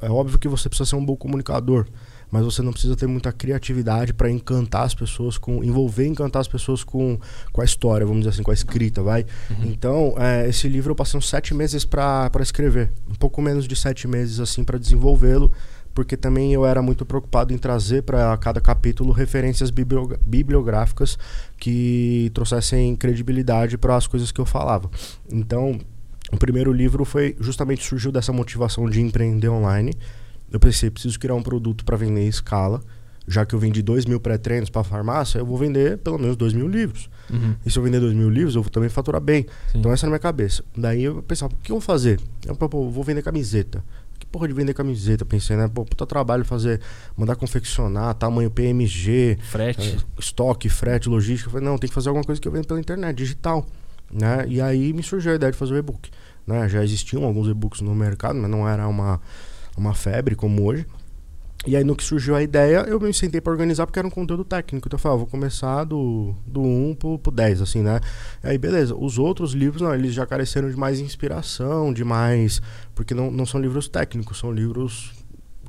É 0.00 0.08
óbvio 0.08 0.38
que 0.38 0.48
você 0.48 0.70
precisa 0.70 0.88
ser 0.88 0.96
um 0.96 1.04
bom 1.04 1.16
comunicador 1.16 1.86
mas 2.34 2.44
você 2.44 2.62
não 2.62 2.72
precisa 2.72 2.96
ter 2.96 3.06
muita 3.06 3.30
criatividade 3.30 4.12
para 4.12 4.28
encantar 4.28 4.82
as 4.82 4.92
pessoas 4.92 5.38
com 5.38 5.62
envolver 5.62 6.04
encantar 6.04 6.40
as 6.40 6.48
pessoas 6.48 6.82
com, 6.82 7.16
com 7.52 7.60
a 7.60 7.64
história 7.64 8.04
vamos 8.04 8.22
dizer 8.22 8.30
assim 8.30 8.42
com 8.42 8.50
a 8.50 8.54
escrita 8.54 9.04
vai? 9.04 9.24
Uhum. 9.48 9.70
então 9.70 10.14
é, 10.18 10.48
esse 10.48 10.68
livro 10.68 10.90
eu 10.90 10.96
passei 10.96 11.16
uns 11.16 11.28
sete 11.28 11.54
meses 11.54 11.84
para 11.84 12.28
escrever. 12.40 12.90
Um 13.08 13.14
pouco 13.14 13.40
menos 13.40 13.68
de 13.68 13.76
sete 13.76 14.08
meses 14.08 14.40
assim 14.40 14.64
para 14.64 14.78
desenvolvê-lo 14.78 15.52
porque 15.94 16.16
também 16.16 16.52
eu 16.52 16.66
era 16.66 16.82
muito 16.82 17.06
preocupado 17.06 17.54
em 17.54 17.56
trazer 17.58 18.02
para 18.02 18.36
cada 18.38 18.60
capítulo 18.60 19.12
referências 19.12 19.70
bibliográficas 19.70 21.16
que 21.56 22.32
trouxessem 22.34 22.96
credibilidade 22.96 23.78
para 23.78 23.94
as 23.94 24.08
coisas 24.08 24.32
que 24.32 24.40
eu 24.40 24.44
falava. 24.44 24.90
Então 25.30 25.78
o 26.32 26.36
primeiro 26.36 26.72
livro 26.72 27.04
foi 27.04 27.36
justamente 27.38 27.84
surgiu 27.84 28.10
dessa 28.10 28.32
motivação 28.32 28.90
de 28.90 29.00
empreender 29.00 29.50
online 29.50 29.92
eu 30.54 30.60
pensei, 30.60 30.88
preciso 30.88 31.18
criar 31.18 31.34
um 31.34 31.42
produto 31.42 31.84
para 31.84 31.96
vender 31.96 32.22
em 32.22 32.28
escala. 32.28 32.80
Já 33.26 33.44
que 33.44 33.54
eu 33.54 33.58
vendi 33.58 33.82
2 33.82 34.04
mil 34.04 34.20
pré-treinos 34.20 34.68
para 34.68 34.84
farmácia, 34.84 35.38
eu 35.38 35.46
vou 35.46 35.56
vender 35.56 35.98
pelo 35.98 36.18
menos 36.18 36.36
2 36.36 36.52
mil 36.52 36.68
livros. 36.68 37.08
Uhum. 37.32 37.54
E 37.64 37.70
se 37.70 37.78
eu 37.78 37.82
vender 37.82 37.98
2 37.98 38.14
mil 38.14 38.28
livros, 38.28 38.54
eu 38.54 38.62
vou 38.62 38.70
também 38.70 38.88
faturar 38.88 39.20
bem. 39.20 39.46
Sim. 39.72 39.78
Então 39.78 39.92
essa 39.92 40.04
é 40.04 40.06
na 40.06 40.10
minha 40.10 40.20
cabeça. 40.20 40.62
Daí 40.76 41.02
eu 41.02 41.22
pensava, 41.22 41.52
o 41.52 41.56
que 41.56 41.72
eu 41.72 41.76
vou 41.76 41.80
fazer? 41.80 42.20
Eu 42.46 42.54
pô, 42.54 42.68
vou 42.90 43.02
vender 43.02 43.22
camiseta. 43.22 43.82
Que 44.18 44.26
porra 44.26 44.46
de 44.46 44.54
vender 44.54 44.74
camiseta? 44.74 45.24
Pensei, 45.24 45.56
né? 45.56 45.66
Pô, 45.66 45.84
puta 45.84 46.06
trabalho 46.06 46.44
fazer, 46.44 46.80
mandar 47.16 47.34
confeccionar, 47.34 48.14
tamanho 48.14 48.50
PMG, 48.50 49.38
frete, 49.50 49.96
é, 49.98 50.20
estoque, 50.20 50.68
frete, 50.68 51.08
logística. 51.08 51.48
Eu 51.48 51.52
falei, 51.52 51.66
não, 51.66 51.78
tem 51.78 51.88
que 51.88 51.94
fazer 51.94 52.10
alguma 52.10 52.24
coisa 52.24 52.40
que 52.40 52.46
eu 52.46 52.52
vendo 52.52 52.66
pela 52.66 52.78
internet, 52.78 53.16
digital. 53.16 53.66
Né? 54.12 54.44
E 54.48 54.60
aí 54.60 54.92
me 54.92 55.02
surgiu 55.02 55.32
a 55.32 55.34
ideia 55.34 55.50
de 55.50 55.58
fazer 55.58 55.72
o 55.72 55.78
e-book. 55.78 56.10
Né? 56.46 56.68
Já 56.68 56.84
existiam 56.84 57.24
alguns 57.24 57.48
e-books 57.48 57.80
no 57.80 57.94
mercado, 57.94 58.38
mas 58.38 58.50
não 58.50 58.68
era 58.68 58.86
uma 58.86 59.20
uma 59.76 59.94
febre 59.94 60.34
como 60.34 60.64
hoje. 60.64 60.86
E 61.66 61.76
aí 61.76 61.82
no 61.82 61.96
que 61.96 62.04
surgiu 62.04 62.36
a 62.36 62.42
ideia, 62.42 62.84
eu 62.86 63.00
me 63.00 63.12
sentei 63.14 63.40
para 63.40 63.50
organizar 63.50 63.86
porque 63.86 63.98
era 63.98 64.06
um 64.06 64.10
conteúdo 64.10 64.44
técnico. 64.44 64.86
Então 64.86 64.96
eu 64.96 65.00
falei, 65.00 65.16
ah, 65.16 65.18
vou 65.18 65.26
começar 65.26 65.84
do, 65.84 66.34
do 66.46 66.60
1 66.60 66.94
pro, 66.96 67.18
pro 67.18 67.32
10, 67.32 67.62
assim, 67.62 67.82
né? 67.82 68.00
Aí 68.42 68.58
beleza, 68.58 68.94
os 68.94 69.18
outros 69.18 69.52
livros, 69.52 69.80
não, 69.80 69.94
eles 69.94 70.12
já 70.12 70.26
careceram 70.26 70.68
de 70.68 70.76
mais 70.76 71.00
inspiração, 71.00 71.92
de 71.92 72.04
mais... 72.04 72.60
Porque 72.94 73.14
não, 73.14 73.30
não 73.30 73.46
são 73.46 73.60
livros 73.60 73.88
técnicos, 73.88 74.38
são 74.38 74.52
livros 74.52 75.23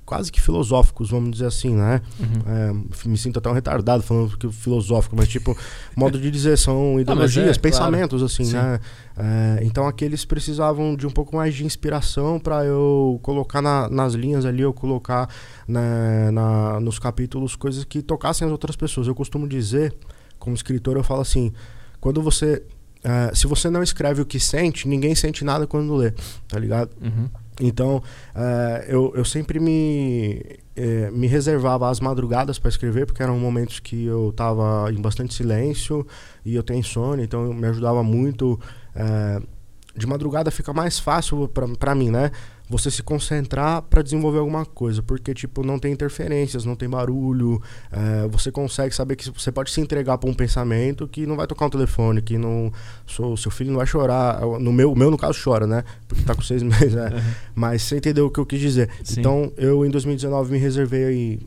quase 0.05 0.31
que 0.31 0.39
filosóficos, 0.39 1.09
vamos 1.09 1.31
dizer 1.31 1.47
assim, 1.47 1.75
né? 1.75 2.01
Uhum. 2.19 2.85
É, 3.05 3.07
me 3.07 3.17
sinto 3.17 3.39
até 3.39 3.49
um 3.49 3.53
retardado 3.53 4.03
falando 4.03 4.37
que 4.37 4.49
filosófico, 4.51 5.15
mas 5.15 5.27
tipo, 5.27 5.57
modo 5.95 6.19
de 6.19 6.29
dizer, 6.29 6.57
são 6.57 6.99
ideologias, 7.01 7.57
é, 7.57 7.59
pensamentos, 7.59 8.19
claro. 8.19 8.25
assim, 8.25 8.45
Sim. 8.45 8.53
né? 8.53 8.79
É, 9.17 9.59
então 9.63 9.87
aqueles 9.87 10.23
precisavam 10.23 10.95
de 10.95 11.07
um 11.07 11.09
pouco 11.09 11.35
mais 11.35 11.55
de 11.55 11.65
inspiração 11.65 12.39
para 12.39 12.63
eu 12.65 13.19
colocar 13.23 13.61
na, 13.61 13.89
nas 13.89 14.13
linhas 14.13 14.45
ali, 14.45 14.61
eu 14.61 14.73
colocar 14.73 15.27
né, 15.67 16.29
na, 16.31 16.79
nos 16.79 16.99
capítulos 16.99 17.55
coisas 17.55 17.83
que 17.83 18.01
tocassem 18.01 18.45
as 18.45 18.51
outras 18.51 18.75
pessoas. 18.75 19.07
Eu 19.07 19.15
costumo 19.15 19.47
dizer, 19.47 19.95
como 20.37 20.55
escritor, 20.55 20.97
eu 20.97 21.03
falo 21.03 21.21
assim, 21.21 21.51
quando 21.99 22.21
você. 22.21 22.63
É, 23.03 23.35
se 23.35 23.45
você 23.45 23.69
não 23.69 23.83
escreve 23.83 24.21
o 24.21 24.25
que 24.25 24.39
sente, 24.39 24.87
ninguém 24.87 25.13
sente 25.13 25.45
nada 25.45 25.67
quando 25.67 25.95
lê, 25.95 26.11
tá 26.47 26.57
ligado? 26.57 26.89
Uhum. 26.99 27.29
Então, 27.59 27.97
uh, 28.35 28.83
eu, 28.87 29.13
eu 29.15 29.23
sempre 29.23 29.59
me, 29.59 30.59
eh, 30.75 31.09
me 31.11 31.25
reservava 31.25 31.89
as 31.89 31.99
madrugadas 32.01 32.59
para 32.59 32.69
escrever, 32.69 33.05
porque 33.05 33.23
eram 33.23 33.39
momentos 33.39 33.79
que 33.79 34.05
eu 34.05 34.29
estava 34.29 34.91
em 34.91 35.01
bastante 35.01 35.33
silêncio 35.33 36.05
e 36.43 36.53
eu 36.53 36.63
tenho 36.63 36.79
insônia, 36.79 37.23
então 37.23 37.53
me 37.53 37.67
ajudava 37.67 38.03
muito. 38.03 38.59
Uh, 38.95 39.55
de 39.95 40.05
madrugada 40.05 40.51
fica 40.51 40.73
mais 40.73 40.99
fácil 40.99 41.49
para 41.79 41.95
mim, 41.95 42.11
né? 42.11 42.29
Você 42.67 42.89
se 42.89 43.03
concentrar 43.03 43.81
para 43.83 44.01
desenvolver 44.01 44.39
alguma 44.39 44.65
coisa, 44.65 45.03
porque 45.03 45.33
tipo 45.33 45.63
não 45.63 45.77
tem 45.77 45.93
interferências, 45.93 46.65
não 46.65 46.75
tem 46.75 46.89
barulho, 46.89 47.61
é, 47.91 48.27
você 48.27 48.51
consegue 48.51 48.93
saber 48.93 49.15
que 49.15 49.29
você 49.29 49.51
pode 49.51 49.71
se 49.71 49.79
entregar 49.79 50.17
para 50.17 50.29
um 50.29 50.33
pensamento 50.33 51.07
que 51.07 51.25
não 51.25 51.35
vai 51.35 51.45
tocar 51.45 51.67
um 51.67 51.69
telefone, 51.69 52.21
que 52.21 52.37
não 52.37 52.71
seu, 53.07 53.37
seu 53.37 53.51
filho 53.51 53.69
não 53.69 53.77
vai 53.77 53.87
chorar, 53.87 54.41
no 54.59 54.73
meu, 54.73 54.91
o 54.91 54.97
meu 54.97 55.11
no 55.11 55.17
caso 55.17 55.39
chora, 55.41 55.67
né? 55.67 55.83
Porque 56.07 56.23
tá 56.23 56.33
com 56.33 56.41
seis 56.41 56.61
meses? 56.63 56.95
Uhum. 56.95 57.33
Mas 57.53 57.83
você 57.83 57.97
entendeu 57.97 58.25
o 58.25 58.31
que 58.31 58.39
eu 58.39 58.45
quis 58.45 58.59
dizer? 58.59 58.89
Sim. 59.03 59.19
Então 59.19 59.51
eu 59.57 59.85
em 59.85 59.89
2019 59.89 60.51
me 60.51 60.57
reservei 60.57 61.05
aí 61.05 61.39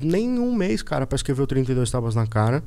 nem 0.00 0.38
um 0.38 0.54
mês, 0.54 0.82
cara, 0.82 1.06
para 1.06 1.16
escrever 1.16 1.42
o 1.42 1.46
32 1.46 1.90
tapas 1.90 2.14
na 2.14 2.26
cara, 2.26 2.62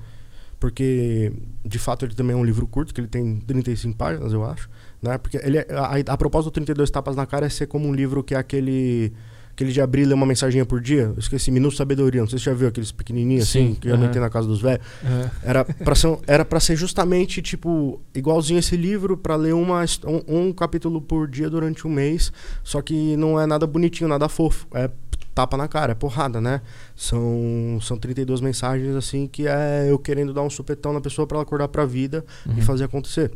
porque 0.59 1.31
de 1.63 1.79
fato 1.79 2.05
ele 2.05 2.15
também 2.15 2.35
é 2.35 2.37
um 2.37 2.43
livro 2.43 2.67
curto, 2.67 2.93
que 2.93 2.99
ele 2.99 3.07
tem 3.07 3.37
35 3.37 3.95
páginas, 3.95 4.33
eu 4.33 4.43
acho. 4.43 4.69
Né? 5.01 5.17
Porque 5.17 5.37
ele, 5.37 5.57
é, 5.59 5.67
a, 5.71 6.13
a 6.13 6.17
proposta 6.17 6.49
do 6.49 6.53
32 6.53 6.89
Tapas 6.91 7.15
na 7.15 7.25
Cara 7.25 7.45
é 7.45 7.49
ser 7.49 7.67
como 7.67 7.87
um 7.87 7.93
livro 7.93 8.23
que 8.23 8.33
é 8.35 8.37
aquele 8.37 9.13
aquele 9.51 9.73
de 9.73 9.81
abrir 9.81 10.05
ler 10.05 10.13
uma 10.13 10.25
mensaginha 10.25 10.65
por 10.65 10.79
dia. 10.79 11.11
Eu 11.13 11.15
esqueci, 11.19 11.51
Minuto 11.51 11.75
Sabedoria. 11.75 12.21
Não 12.21 12.29
sei 12.29 12.39
se 12.39 12.45
você 12.45 12.49
já 12.51 12.55
viu 12.55 12.67
aqueles 12.69 12.93
pequenininhos 12.93 13.49
Sim, 13.49 13.65
assim, 13.71 13.73
que 13.75 13.87
geralmente 13.87 14.05
aham. 14.07 14.13
tem 14.13 14.21
na 14.21 14.29
casa 14.29 14.47
dos 14.47 14.61
velhos. 14.61 14.85
É. 15.03 15.49
Era 15.49 15.65
pra 15.65 15.95
ser, 15.95 16.17
era 16.27 16.45
pra 16.45 16.61
ser 16.61 16.77
justamente, 16.77 17.41
tipo, 17.41 18.01
igualzinho 18.15 18.57
esse 18.59 18.77
livro, 18.77 19.17
pra 19.17 19.35
ler 19.35 19.53
uma, 19.53 19.83
um, 20.05 20.47
um 20.47 20.53
capítulo 20.53 21.01
por 21.01 21.27
dia 21.27 21.49
durante 21.49 21.85
um 21.85 21.89
mês. 21.91 22.31
Só 22.63 22.81
que 22.81 23.17
não 23.17 23.37
é 23.37 23.45
nada 23.45 23.67
bonitinho, 23.67 24.07
nada 24.09 24.29
fofo. 24.29 24.65
É 24.73 24.89
tapa 25.35 25.57
na 25.57 25.67
cara, 25.67 25.91
é 25.91 25.95
porrada, 25.95 26.39
né? 26.39 26.61
São, 26.95 27.79
são 27.81 27.97
32 27.97 28.39
mensagens, 28.39 28.95
assim, 28.95 29.27
que 29.27 29.45
é 29.45 29.87
eu 29.89 29.99
querendo 29.99 30.33
dar 30.33 30.41
um 30.41 30.49
supetão 30.49 30.93
na 30.93 31.01
pessoa 31.01 31.25
pra 31.27 31.35
ela 31.37 31.43
acordar 31.43 31.67
pra 31.67 31.85
vida 31.85 32.23
Uhum. 32.45 32.53
e 32.57 32.61
fazer 32.61 32.85
acontecer. 32.85 33.31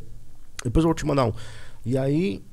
Depois 0.63 0.83
eu 0.83 0.87
vou 0.87 0.95
te 0.95 1.05
mandar 1.05 1.25
um. 1.25 1.33
E 1.85 1.97
aí 1.97 2.43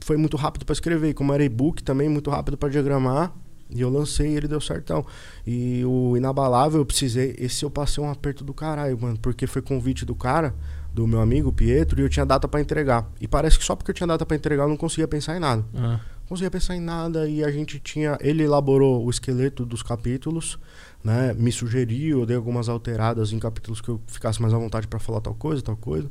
foi 0.00 0.16
muito 0.16 0.36
rápido 0.36 0.64
pra 0.64 0.72
escrever. 0.72 1.10
E 1.10 1.14
como 1.14 1.32
era 1.32 1.44
e-book 1.44 1.82
também, 1.82 2.08
muito 2.08 2.30
rápido 2.30 2.56
pra 2.56 2.68
diagramar. 2.68 3.32
E 3.70 3.80
eu 3.80 3.90
lancei 3.90 4.32
e 4.32 4.36
ele 4.36 4.46
deu 4.46 4.60
certão. 4.60 5.04
E 5.46 5.84
o 5.84 6.16
Inabalável, 6.16 6.80
eu 6.80 6.86
precisei. 6.86 7.34
Esse 7.38 7.64
eu 7.64 7.70
passei 7.70 8.02
um 8.02 8.10
aperto 8.10 8.44
do 8.44 8.52
caralho, 8.52 8.98
mano. 9.00 9.18
Porque 9.18 9.46
foi 9.46 9.62
convite 9.62 10.04
do 10.04 10.14
cara, 10.14 10.54
do 10.92 11.06
meu 11.06 11.20
amigo 11.20 11.52
Pietro, 11.52 11.98
e 12.00 12.02
eu 12.04 12.08
tinha 12.08 12.24
data 12.24 12.46
pra 12.46 12.60
entregar. 12.60 13.10
E 13.20 13.26
parece 13.26 13.58
que 13.58 13.64
só 13.64 13.74
porque 13.74 13.90
eu 13.90 13.94
tinha 13.94 14.06
data 14.06 14.24
pra 14.24 14.36
entregar 14.36 14.64
eu 14.64 14.68
não 14.68 14.76
conseguia 14.76 15.08
pensar 15.08 15.36
em 15.36 15.40
nada. 15.40 15.64
Ah. 15.74 16.00
Não 16.20 16.28
conseguia 16.28 16.50
pensar 16.50 16.76
em 16.76 16.80
nada. 16.80 17.28
E 17.28 17.42
a 17.42 17.50
gente 17.50 17.80
tinha. 17.80 18.18
Ele 18.20 18.42
elaborou 18.42 19.04
o 19.04 19.10
esqueleto 19.10 19.64
dos 19.64 19.82
capítulos, 19.82 20.58
né? 21.02 21.34
Me 21.34 21.50
sugeriu, 21.50 22.20
eu 22.20 22.26
dei 22.26 22.36
algumas 22.36 22.68
alteradas 22.68 23.32
em 23.32 23.38
capítulos 23.38 23.80
que 23.80 23.88
eu 23.88 24.00
ficasse 24.06 24.40
mais 24.40 24.54
à 24.54 24.58
vontade 24.58 24.86
pra 24.86 25.00
falar 25.00 25.20
tal 25.20 25.34
coisa, 25.34 25.62
tal 25.62 25.76
coisa. 25.76 26.08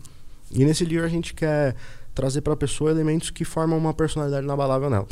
E 0.54 0.64
nesse 0.64 0.86
livro 0.86 1.06
a 1.06 1.10
gente 1.10 1.34
quer 1.34 1.76
trazer 2.14 2.42
pra 2.42 2.56
pessoa 2.56 2.92
elementos 2.92 3.32
que 3.32 3.44
formam 3.44 3.78
uma 3.78 3.94
personalidade 3.94 4.46
inabalável 4.46 4.90
nela. 4.90 5.08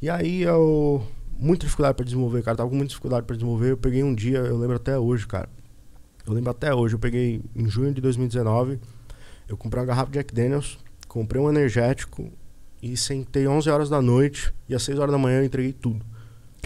E 0.00 0.08
aí 0.08 0.42
eu. 0.42 1.06
Muita 1.38 1.66
dificuldade 1.66 1.94
pra 1.94 2.04
desenvolver, 2.04 2.42
cara. 2.42 2.56
Tava 2.56 2.70
com 2.70 2.76
muita 2.76 2.88
dificuldade 2.88 3.26
pra 3.26 3.36
desenvolver. 3.36 3.72
Eu 3.72 3.76
peguei 3.76 4.02
um 4.02 4.14
dia, 4.14 4.38
eu 4.38 4.56
lembro 4.56 4.76
até 4.76 4.98
hoje, 4.98 5.26
cara. 5.26 5.50
Eu 6.26 6.32
lembro 6.32 6.50
até 6.50 6.74
hoje. 6.74 6.94
Eu 6.94 6.98
peguei 6.98 7.42
em 7.54 7.68
junho 7.68 7.92
de 7.92 8.00
2019. 8.00 8.80
Eu 9.46 9.56
comprei 9.56 9.82
uma 9.82 9.86
garrafa 9.86 10.10
de 10.10 10.18
Jack 10.18 10.34
Daniels, 10.34 10.78
comprei 11.06 11.40
um 11.40 11.50
energético 11.50 12.32
e 12.82 12.96
sentei 12.96 13.46
11 13.46 13.68
horas 13.68 13.90
da 13.90 14.00
noite. 14.00 14.52
E 14.66 14.74
às 14.74 14.82
6 14.82 14.98
horas 14.98 15.12
da 15.12 15.18
manhã 15.18 15.40
eu 15.40 15.44
entreguei 15.44 15.74
tudo. 15.74 16.02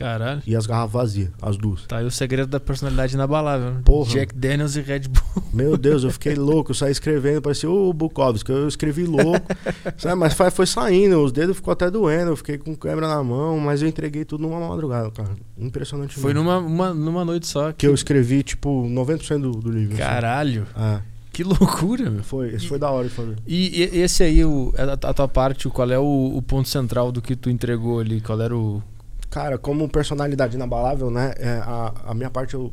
Caralho. 0.01 0.43
E 0.47 0.57
as 0.57 0.67
garrafas 0.67 0.93
vazias, 0.93 1.31
as 1.41 1.57
duas. 1.57 1.87
Tá 1.87 1.99
aí 1.99 2.07
o 2.07 2.11
segredo 2.11 2.49
da 2.49 2.59
personalidade 2.59 3.15
inabalável. 3.15 3.71
né? 3.73 3.81
Porra. 3.85 4.11
Jack 4.11 4.35
Daniels 4.35 4.75
e 4.77 4.81
Red 4.81 5.01
Bull. 5.09 5.43
Meu 5.53 5.77
Deus, 5.77 6.03
eu 6.05 6.11
fiquei 6.11 6.35
louco. 6.35 6.71
Eu 6.71 6.75
saí 6.75 6.91
escrevendo, 6.91 7.43
parecia 7.43 7.71
o 7.71 7.93
Bukowski. 7.93 8.51
Eu 8.51 8.67
escrevi 8.67 9.05
louco. 9.05 9.47
sabe? 9.99 10.15
Mas 10.17 10.33
foi, 10.35 10.51
foi 10.51 10.67
saindo, 10.67 11.23
os 11.23 11.31
dedos 11.33 11.57
ficou 11.57 11.73
até 11.73 11.91
doendo. 11.91 12.31
Eu 12.33 12.37
fiquei 12.37 12.57
com 12.59 12.75
câmera 12.75 13.07
na 13.09 13.23
mão, 13.23 13.59
mas 13.61 13.83
eu 13.83 13.89
entreguei 13.89 14.25
tudo 14.25 14.43
numa 14.43 14.69
madrugada, 14.69 15.11
cara. 15.11 15.31
Impressionante. 15.59 16.15
Foi 16.19 16.33
numa, 16.35 16.59
uma- 16.59 16.95
numa 16.95 17.25
noite 17.25 17.47
só. 17.47 17.73
Que 17.73 17.87
eu 17.87 17.95
escrevi, 17.95 18.43
tipo, 18.43 18.85
90% 18.89 19.41
do, 19.41 19.51
do 19.53 19.71
livro. 19.71 19.95
assim. 19.95 20.03
Caralho. 20.03 20.67
É, 20.77 21.01
Que 21.33 21.45
loucura, 21.45 22.09
meu. 22.11 22.23
foi, 22.25 22.55
esse 22.55 22.67
foi 22.67 22.79
da 22.79 22.91
hora 22.91 23.07
de 23.09 23.15
fazer. 23.15 23.37
E, 23.47 23.83
e- 23.83 23.99
esse 24.01 24.23
aí, 24.23 24.45
o, 24.45 24.73
a, 24.77 25.09
a 25.09 25.13
tua 25.15 25.29
parte, 25.29 25.69
qual 25.69 25.91
é 25.91 25.99
o, 25.99 26.33
o 26.37 26.41
ponto 26.43 26.69
central 26.69 27.13
do 27.13 27.21
que 27.21 27.37
tu 27.37 27.51
entregou 27.51 28.01
ali? 28.01 28.21
Qual 28.21 28.41
era 28.41 28.57
o. 28.57 28.83
Cara, 29.31 29.57
como 29.57 29.89
personalidade 29.89 30.57
inabalável, 30.57 31.11
né? 31.11 31.33
é, 31.39 31.51
a, 31.65 31.93
a 32.07 32.15
minha 32.15 32.29
parte 32.29 32.55
eu, 32.55 32.73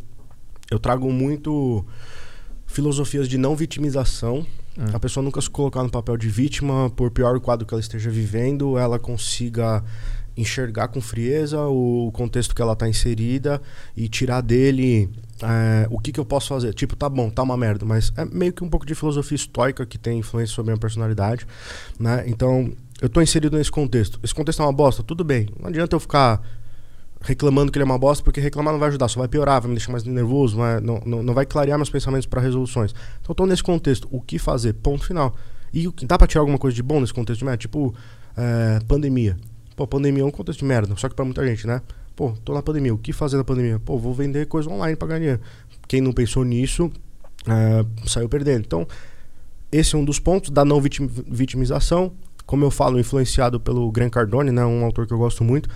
eu 0.71 0.79
trago 0.79 1.11
muito 1.11 1.85
filosofias 2.65 3.27
de 3.29 3.37
não 3.37 3.55
vitimização. 3.55 4.45
Ah, 4.77 4.95
A 4.95 4.99
pessoa 4.99 5.23
nunca 5.23 5.39
se 5.39 5.49
colocar 5.49 5.83
no 5.83 5.89
papel 5.89 6.17
de 6.17 6.29
vítima, 6.29 6.89
por 6.95 7.11
pior 7.11 7.35
o 7.35 7.41
quadro 7.41 7.65
que 7.65 7.73
ela 7.73 7.81
esteja 7.81 8.09
vivendo, 8.09 8.77
ela 8.77 8.99
consiga 8.99 9.83
enxergar 10.35 10.87
com 10.89 11.01
frieza 11.01 11.59
o 11.61 12.11
contexto 12.13 12.53
que 12.53 12.61
ela 12.61 12.73
está 12.73 12.87
inserida 12.87 13.59
e 13.95 14.07
tirar 14.07 14.41
dele 14.41 15.09
é, 15.41 15.87
o 15.89 15.97
que, 15.99 16.11
que 16.11 16.19
eu 16.19 16.25
posso 16.25 16.49
fazer. 16.49 16.73
Tipo, 16.75 16.95
tá 16.95 17.09
bom, 17.09 17.29
tá 17.29 17.41
uma 17.41 17.57
merda, 17.57 17.85
mas 17.85 18.13
é 18.15 18.23
meio 18.23 18.53
que 18.53 18.63
um 18.63 18.69
pouco 18.69 18.85
de 18.85 18.93
filosofia 18.93 19.35
estoica 19.35 19.85
que 19.85 19.97
tem 19.97 20.19
influência 20.19 20.53
sobre 20.53 20.71
a 20.71 20.73
minha 20.73 20.79
personalidade, 20.79 21.47
né? 21.99 22.23
Então, 22.27 22.71
eu 23.01 23.09
tô 23.09 23.21
inserido 23.21 23.57
nesse 23.57 23.71
contexto. 23.71 24.19
Esse 24.23 24.33
contexto 24.33 24.61
é 24.61 24.65
uma 24.65 24.73
bosta? 24.73 25.03
Tudo 25.03 25.23
bem. 25.23 25.47
Não 25.59 25.67
adianta 25.69 25.95
eu 25.95 25.99
ficar 25.99 26.41
reclamando 27.21 27.71
que 27.71 27.77
ele 27.77 27.83
é 27.83 27.85
uma 27.85 27.97
bosta, 27.97 28.23
porque 28.23 28.39
reclamar 28.39 28.71
não 28.73 28.79
vai 28.79 28.89
ajudar, 28.89 29.07
só 29.07 29.19
vai 29.19 29.27
piorar, 29.27 29.59
vai 29.61 29.69
me 29.69 29.75
deixar 29.75 29.91
mais 29.91 30.03
nervoso, 30.03 30.57
vai- 30.57 30.79
não, 30.79 31.01
não, 31.05 31.23
não 31.23 31.33
vai 31.33 31.45
clarear 31.45 31.77
meus 31.77 31.89
pensamentos 31.89 32.25
para 32.27 32.39
resoluções. 32.41 32.93
Então 33.21 33.33
tô 33.35 33.45
nesse 33.45 33.63
contexto, 33.63 34.07
o 34.11 34.21
que 34.21 34.37
fazer? 34.37 34.73
Ponto 34.73 35.03
final. 35.05 35.35
E 35.73 35.87
dá 36.05 36.17
pra 36.17 36.27
tirar 36.27 36.41
alguma 36.41 36.57
coisa 36.57 36.75
de 36.75 36.83
bom 36.83 36.99
nesse 37.01 37.13
contexto 37.13 37.39
de 37.39 37.45
merda? 37.45 37.57
Tipo, 37.57 37.93
é, 38.35 38.79
pandemia. 38.87 39.35
Pô, 39.75 39.85
pandemia 39.87 40.23
é 40.23 40.25
um 40.25 40.31
contexto 40.31 40.59
de 40.59 40.65
merda, 40.65 40.95
só 40.95 41.09
que 41.09 41.15
pra 41.15 41.25
muita 41.25 41.45
gente, 41.45 41.65
né? 41.67 41.81
Pô, 42.15 42.33
tô 42.43 42.53
na 42.53 42.61
pandemia, 42.63 42.93
o 42.93 42.97
que 42.97 43.11
fazer 43.13 43.37
na 43.37 43.43
pandemia? 43.43 43.79
Pô, 43.79 43.97
vou 43.97 44.13
vender 44.13 44.47
coisa 44.47 44.69
online 44.69 44.95
pra 44.95 45.07
ganhar 45.07 45.19
dinheiro. 45.19 45.41
Quem 45.87 46.01
não 46.01 46.11
pensou 46.13 46.43
nisso, 46.43 46.91
é, 47.47 47.85
saiu 48.07 48.27
perdendo. 48.29 48.61
Então, 48.65 48.87
esse 49.71 49.95
é 49.95 49.97
um 49.97 50.05
dos 50.05 50.19
pontos 50.19 50.49
da 50.49 50.63
não 50.63 50.79
vitim- 50.81 51.07
vitimização. 51.27 52.11
Como 52.47 52.65
eu 52.65 52.71
falo, 52.71 52.99
influenciado 52.99 53.59
pelo 53.59 53.91
Grant 53.91 54.11
Cardone, 54.11 54.49
né, 54.51 54.65
um 54.65 54.83
autor 54.83 55.05
que 55.05 55.13
eu 55.13 55.17
gosto 55.19 55.43
muito. 55.43 55.69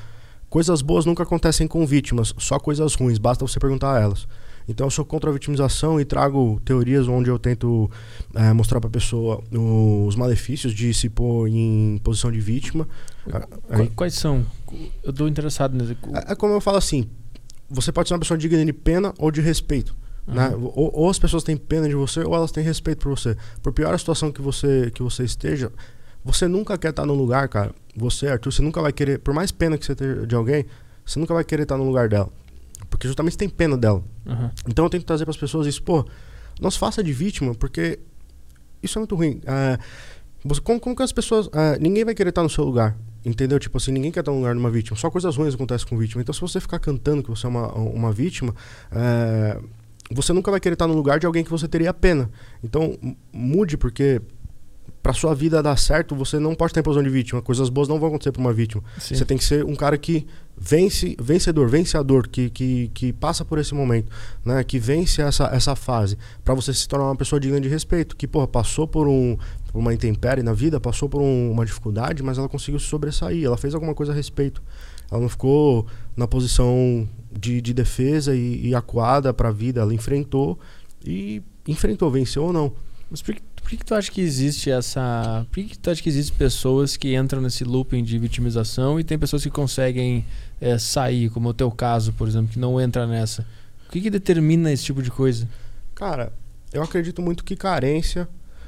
Coisas 0.49 0.81
boas 0.81 1.05
nunca 1.05 1.21
acontecem 1.23 1.67
com 1.67 1.85
vítimas, 1.85 2.33
só 2.39 2.57
coisas 2.59 2.95
ruins, 2.95 3.19
basta 3.19 3.45
você 3.47 3.59
perguntar 3.59 3.95
a 3.95 3.99
elas. 4.01 4.27
Então 4.67 4.87
eu 4.87 4.91
sou 4.91 5.03
contra 5.05 5.29
a 5.29 5.33
vitimização 5.33 5.99
e 5.99 6.05
trago 6.05 6.61
teorias 6.63 7.07
onde 7.07 7.29
eu 7.29 7.37
tento 7.39 7.89
eh, 8.33 8.53
mostrar 8.53 8.79
pra 8.79 8.89
pessoa 8.89 9.43
os 9.51 10.15
malefícios 10.15 10.73
de 10.73 10.93
se 10.93 11.09
pôr 11.09 11.47
em 11.47 11.99
posição 12.03 12.31
de 12.31 12.39
vítima. 12.39 12.87
Ah, 13.31 13.39
Qu- 13.41 13.49
aí- 13.69 13.87
Quais 13.95 14.13
são? 14.13 14.45
Eu 15.03 15.11
tô 15.13 15.27
interessado 15.27 15.75
nesse. 15.75 15.93
é, 16.13 16.31
é 16.31 16.35
como 16.35 16.53
eu 16.53 16.61
falo 16.61 16.77
assim, 16.77 17.09
você 17.69 17.91
pode 17.91 18.07
ser 18.07 18.13
uma 18.13 18.19
pessoa 18.19 18.37
digna 18.37 18.63
de 18.63 18.71
pena 18.73 19.13
ou 19.17 19.31
de 19.31 19.41
respeito. 19.41 19.95
Né? 20.27 20.49
Uhum. 20.49 20.71
Ou, 20.75 20.91
ou 20.93 21.09
as 21.09 21.17
pessoas 21.17 21.43
têm 21.43 21.57
pena 21.57 21.89
de 21.89 21.95
você 21.95 22.21
ou 22.23 22.35
elas 22.35 22.51
têm 22.51 22.63
respeito 22.63 22.99
por 22.99 23.09
você. 23.17 23.35
Por 23.63 23.73
pior 23.73 23.93
a 23.93 23.97
situação 23.97 24.31
que 24.31 24.41
você, 24.41 24.91
que 24.93 25.01
você 25.01 25.23
esteja, 25.23 25.71
você 26.23 26.47
nunca 26.47 26.77
quer 26.77 26.89
estar 26.91 27.05
num 27.05 27.13
lugar, 27.15 27.47
cara. 27.49 27.73
Você, 27.95 28.27
Arthur, 28.27 28.51
você 28.51 28.61
nunca 28.61 28.81
vai 28.81 28.91
querer, 28.93 29.19
por 29.19 29.33
mais 29.33 29.51
pena 29.51 29.77
que 29.77 29.85
você 29.85 29.95
tenha 29.95 30.25
de 30.25 30.35
alguém, 30.35 30.65
você 31.05 31.19
nunca 31.19 31.33
vai 31.33 31.43
querer 31.43 31.63
estar 31.63 31.77
no 31.77 31.83
lugar 31.83 32.07
dela. 32.07 32.29
Porque 32.89 33.07
justamente 33.07 33.33
você 33.33 33.39
tem 33.39 33.49
pena 33.49 33.77
dela. 33.77 34.03
Uhum. 34.25 34.49
Então 34.67 34.85
eu 34.85 34.89
tento 34.89 35.05
trazer 35.05 35.25
para 35.25 35.31
as 35.31 35.37
pessoas 35.37 35.67
isso, 35.67 35.81
pô, 35.83 36.05
não 36.59 36.69
se 36.71 36.77
faça 36.77 37.03
de 37.03 37.11
vítima, 37.13 37.53
porque 37.55 37.99
isso 38.81 38.97
é 38.97 38.99
muito 38.99 39.15
ruim. 39.15 39.41
Você- 40.43 40.61
como, 40.61 40.79
como 40.79 40.95
que 40.95 41.03
as 41.03 41.11
pessoas. 41.11 41.49
é, 41.53 41.77
ninguém 41.79 42.03
vai 42.03 42.15
querer 42.15 42.29
estar 42.29 42.43
no 42.43 42.49
seu 42.49 42.63
lugar. 42.63 42.97
Entendeu? 43.23 43.59
Tipo 43.59 43.77
assim, 43.77 43.91
ninguém 43.91 44.11
quer 44.11 44.21
estar 44.21 44.31
no 44.31 44.39
lugar 44.39 44.53
de 44.55 44.59
uma 44.59 44.71
vítima. 44.71 44.97
Só 44.97 45.07
coisas 45.11 45.35
ruins 45.37 45.53
acontecem 45.53 45.87
com 45.87 45.95
vítima. 45.95 46.23
Então, 46.23 46.33
se 46.33 46.41
você 46.41 46.59
ficar 46.59 46.79
cantando 46.79 47.21
que 47.21 47.29
você 47.29 47.45
é 47.45 47.49
uma, 47.49 47.71
uma 47.73 48.11
vítima, 48.11 48.55
é, 48.91 49.59
você 50.09 50.33
nunca 50.33 50.49
vai 50.49 50.59
querer 50.59 50.73
estar 50.73 50.87
no 50.87 50.95
lugar 50.95 51.19
de 51.19 51.27
alguém 51.27 51.43
que 51.43 51.51
você 51.51 51.67
teria 51.67 51.93
pena. 51.93 52.31
Então, 52.63 52.97
mude, 53.31 53.77
porque 53.77 54.19
pra 55.01 55.13
sua 55.13 55.33
vida 55.33 55.61
dar 55.63 55.77
certo, 55.77 56.15
você 56.15 56.37
não 56.39 56.53
pode 56.53 56.73
ter 56.73 56.83
posição 56.83 57.03
de 57.03 57.09
vítima. 57.09 57.41
Coisas 57.41 57.69
boas 57.69 57.87
não 57.87 57.99
vão 57.99 58.09
acontecer 58.09 58.31
pra 58.31 58.39
uma 58.41 58.53
vítima. 58.53 58.83
Sim. 58.99 59.15
Você 59.15 59.25
tem 59.25 59.37
que 59.37 59.43
ser 59.43 59.65
um 59.65 59.75
cara 59.75 59.97
que 59.97 60.27
vence, 60.55 61.15
vencedor, 61.19 61.67
vencedor, 61.69 62.27
que, 62.27 62.49
que, 62.51 62.89
que 62.93 63.11
passa 63.13 63.43
por 63.43 63.57
esse 63.57 63.73
momento, 63.73 64.11
né? 64.45 64.63
Que 64.63 64.77
vence 64.77 65.21
essa, 65.21 65.45
essa 65.45 65.75
fase, 65.75 66.17
Pra 66.43 66.53
você 66.53 66.71
se 66.73 66.87
tornar 66.87 67.05
uma 67.05 67.15
pessoa 67.15 67.39
digna 67.39 67.59
de 67.59 67.67
respeito, 67.67 68.15
que 68.15 68.27
porra, 68.27 68.47
passou 68.47 68.87
por 68.87 69.07
um 69.07 69.37
por 69.71 69.79
uma 69.79 69.93
intempérie 69.93 70.43
na 70.43 70.51
vida, 70.53 70.81
passou 70.81 71.07
por 71.07 71.21
um- 71.21 71.49
uma 71.51 71.65
dificuldade, 71.65 72.21
mas 72.21 72.37
ela 72.37 72.49
conseguiu 72.49 72.77
se 72.79 72.87
sobressair, 72.87 73.45
ela 73.45 73.55
fez 73.55 73.73
alguma 73.73 73.95
coisa 73.95 74.11
a 74.11 74.15
respeito. 74.15 74.61
Ela 75.09 75.21
não 75.21 75.29
ficou 75.29 75.87
na 76.15 76.27
posição 76.27 77.07
de, 77.31 77.61
de 77.61 77.73
defesa 77.73 78.35
e, 78.35 78.67
e 78.67 78.75
acuada 78.75 79.33
pra 79.33 79.49
vida, 79.49 79.79
ela 79.81 79.93
enfrentou 79.93 80.59
e 81.05 81.41
enfrentou, 81.67 82.11
venceu 82.11 82.43
ou 82.43 82.53
não. 82.53 82.73
Mas 83.09 83.21
por 83.21 83.33
que, 83.33 83.41
que 83.71 83.77
que 83.77 83.85
tu 83.85 83.95
acha 83.95 84.11
que 84.11 84.21
existe 84.21 84.69
essa. 84.69 85.45
Por 85.49 85.55
que, 85.55 85.63
que 85.63 85.79
tu 85.79 85.89
acha 85.89 86.01
que 86.01 86.09
existem 86.09 86.37
pessoas 86.37 86.97
que 86.97 87.15
entram 87.15 87.41
nesse 87.41 87.63
looping 87.63 88.03
de 88.03 88.17
vitimização 88.19 88.99
e 88.99 89.03
tem 89.03 89.17
pessoas 89.17 89.43
que 89.43 89.49
conseguem 89.49 90.25
é, 90.59 90.77
sair, 90.77 91.29
como 91.29 91.49
o 91.49 91.53
teu 91.53 91.71
caso, 91.71 92.13
por 92.13 92.27
exemplo, 92.27 92.49
que 92.51 92.59
não 92.59 92.79
entra 92.79 93.07
nessa? 93.07 93.45
O 93.87 93.91
que, 93.91 94.01
que 94.01 94.09
determina 94.09 94.71
esse 94.71 94.83
tipo 94.83 95.01
de 95.01 95.09
coisa? 95.11 95.47
Cara, 95.95 96.31
eu 96.73 96.81
acredito 96.83 97.21
muito 97.21 97.43
que 97.43 97.55
carência, 97.55 98.27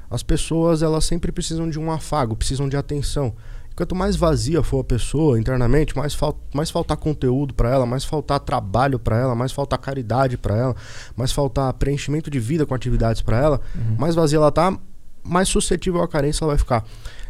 as 0.10 0.24
pessoas 0.24 0.82
elas 0.82 1.06
sempre 1.06 1.32
precisam 1.32 1.70
de 1.70 1.80
um 1.80 1.92
afago, 1.92 2.36
precisam 2.36 2.68
de 2.70 2.78
atenção. 2.78 3.34
Quanto 3.76 3.96
mais 3.96 4.16
vazia 4.16 4.62
for 4.62 4.82
a 4.82 4.84
pessoa 4.84 5.40
internamente, 5.40 5.98
mais, 5.98 6.14
fal 6.14 6.40
mais 6.54 6.70
faltar 6.70 6.96
conteúdo 6.96 7.56
para 7.56 7.72
ela, 7.72 7.86
mais 7.88 8.06
faltar 8.06 8.40
trabalho 8.40 9.00
para 9.00 9.18
ela, 9.18 9.34
mais 9.34 9.52
faltar 9.52 9.80
caridade 9.80 10.38
para 10.38 10.56
ela, 10.56 10.76
mais 11.16 11.32
faltar 11.32 11.74
preenchimento 11.74 12.30
de 12.30 12.40
vida 12.40 12.66
com 12.68 12.76
atividades 12.76 13.22
para 13.24 13.40
ela, 13.40 13.62
Uhum. 13.74 13.96
mais 13.98 14.14
vazia 14.14 14.38
ela 14.38 14.52
tá, 14.52 14.78
mais 15.24 15.50
suscetível 15.50 16.02
à 16.02 16.08
carência 16.08 16.44
ela 16.44 16.54
vai 16.54 16.58
ficar. 16.58 16.86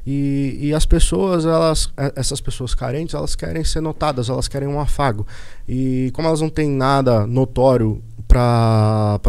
E, 0.06 0.58
e 0.60 0.74
as 0.74 0.86
pessoas, 0.86 1.46
elas, 1.46 1.90
é, 1.96 2.12
essas 2.16 2.42
pessoas 2.42 2.76
carentes, 2.76 3.16
elas 3.16 3.36
querem 3.36 3.64
ser 3.64 3.82
notadas, 3.82 4.30
elas 4.30 4.48
querem 4.48 4.68
um 4.68 4.80
afago. 4.80 5.26
E 5.68 6.12
como 6.14 6.28
elas 6.28 6.42
não 6.42 6.50
têm 6.50 6.70
nada 6.70 7.26
notório 7.26 8.04
para 8.28 9.20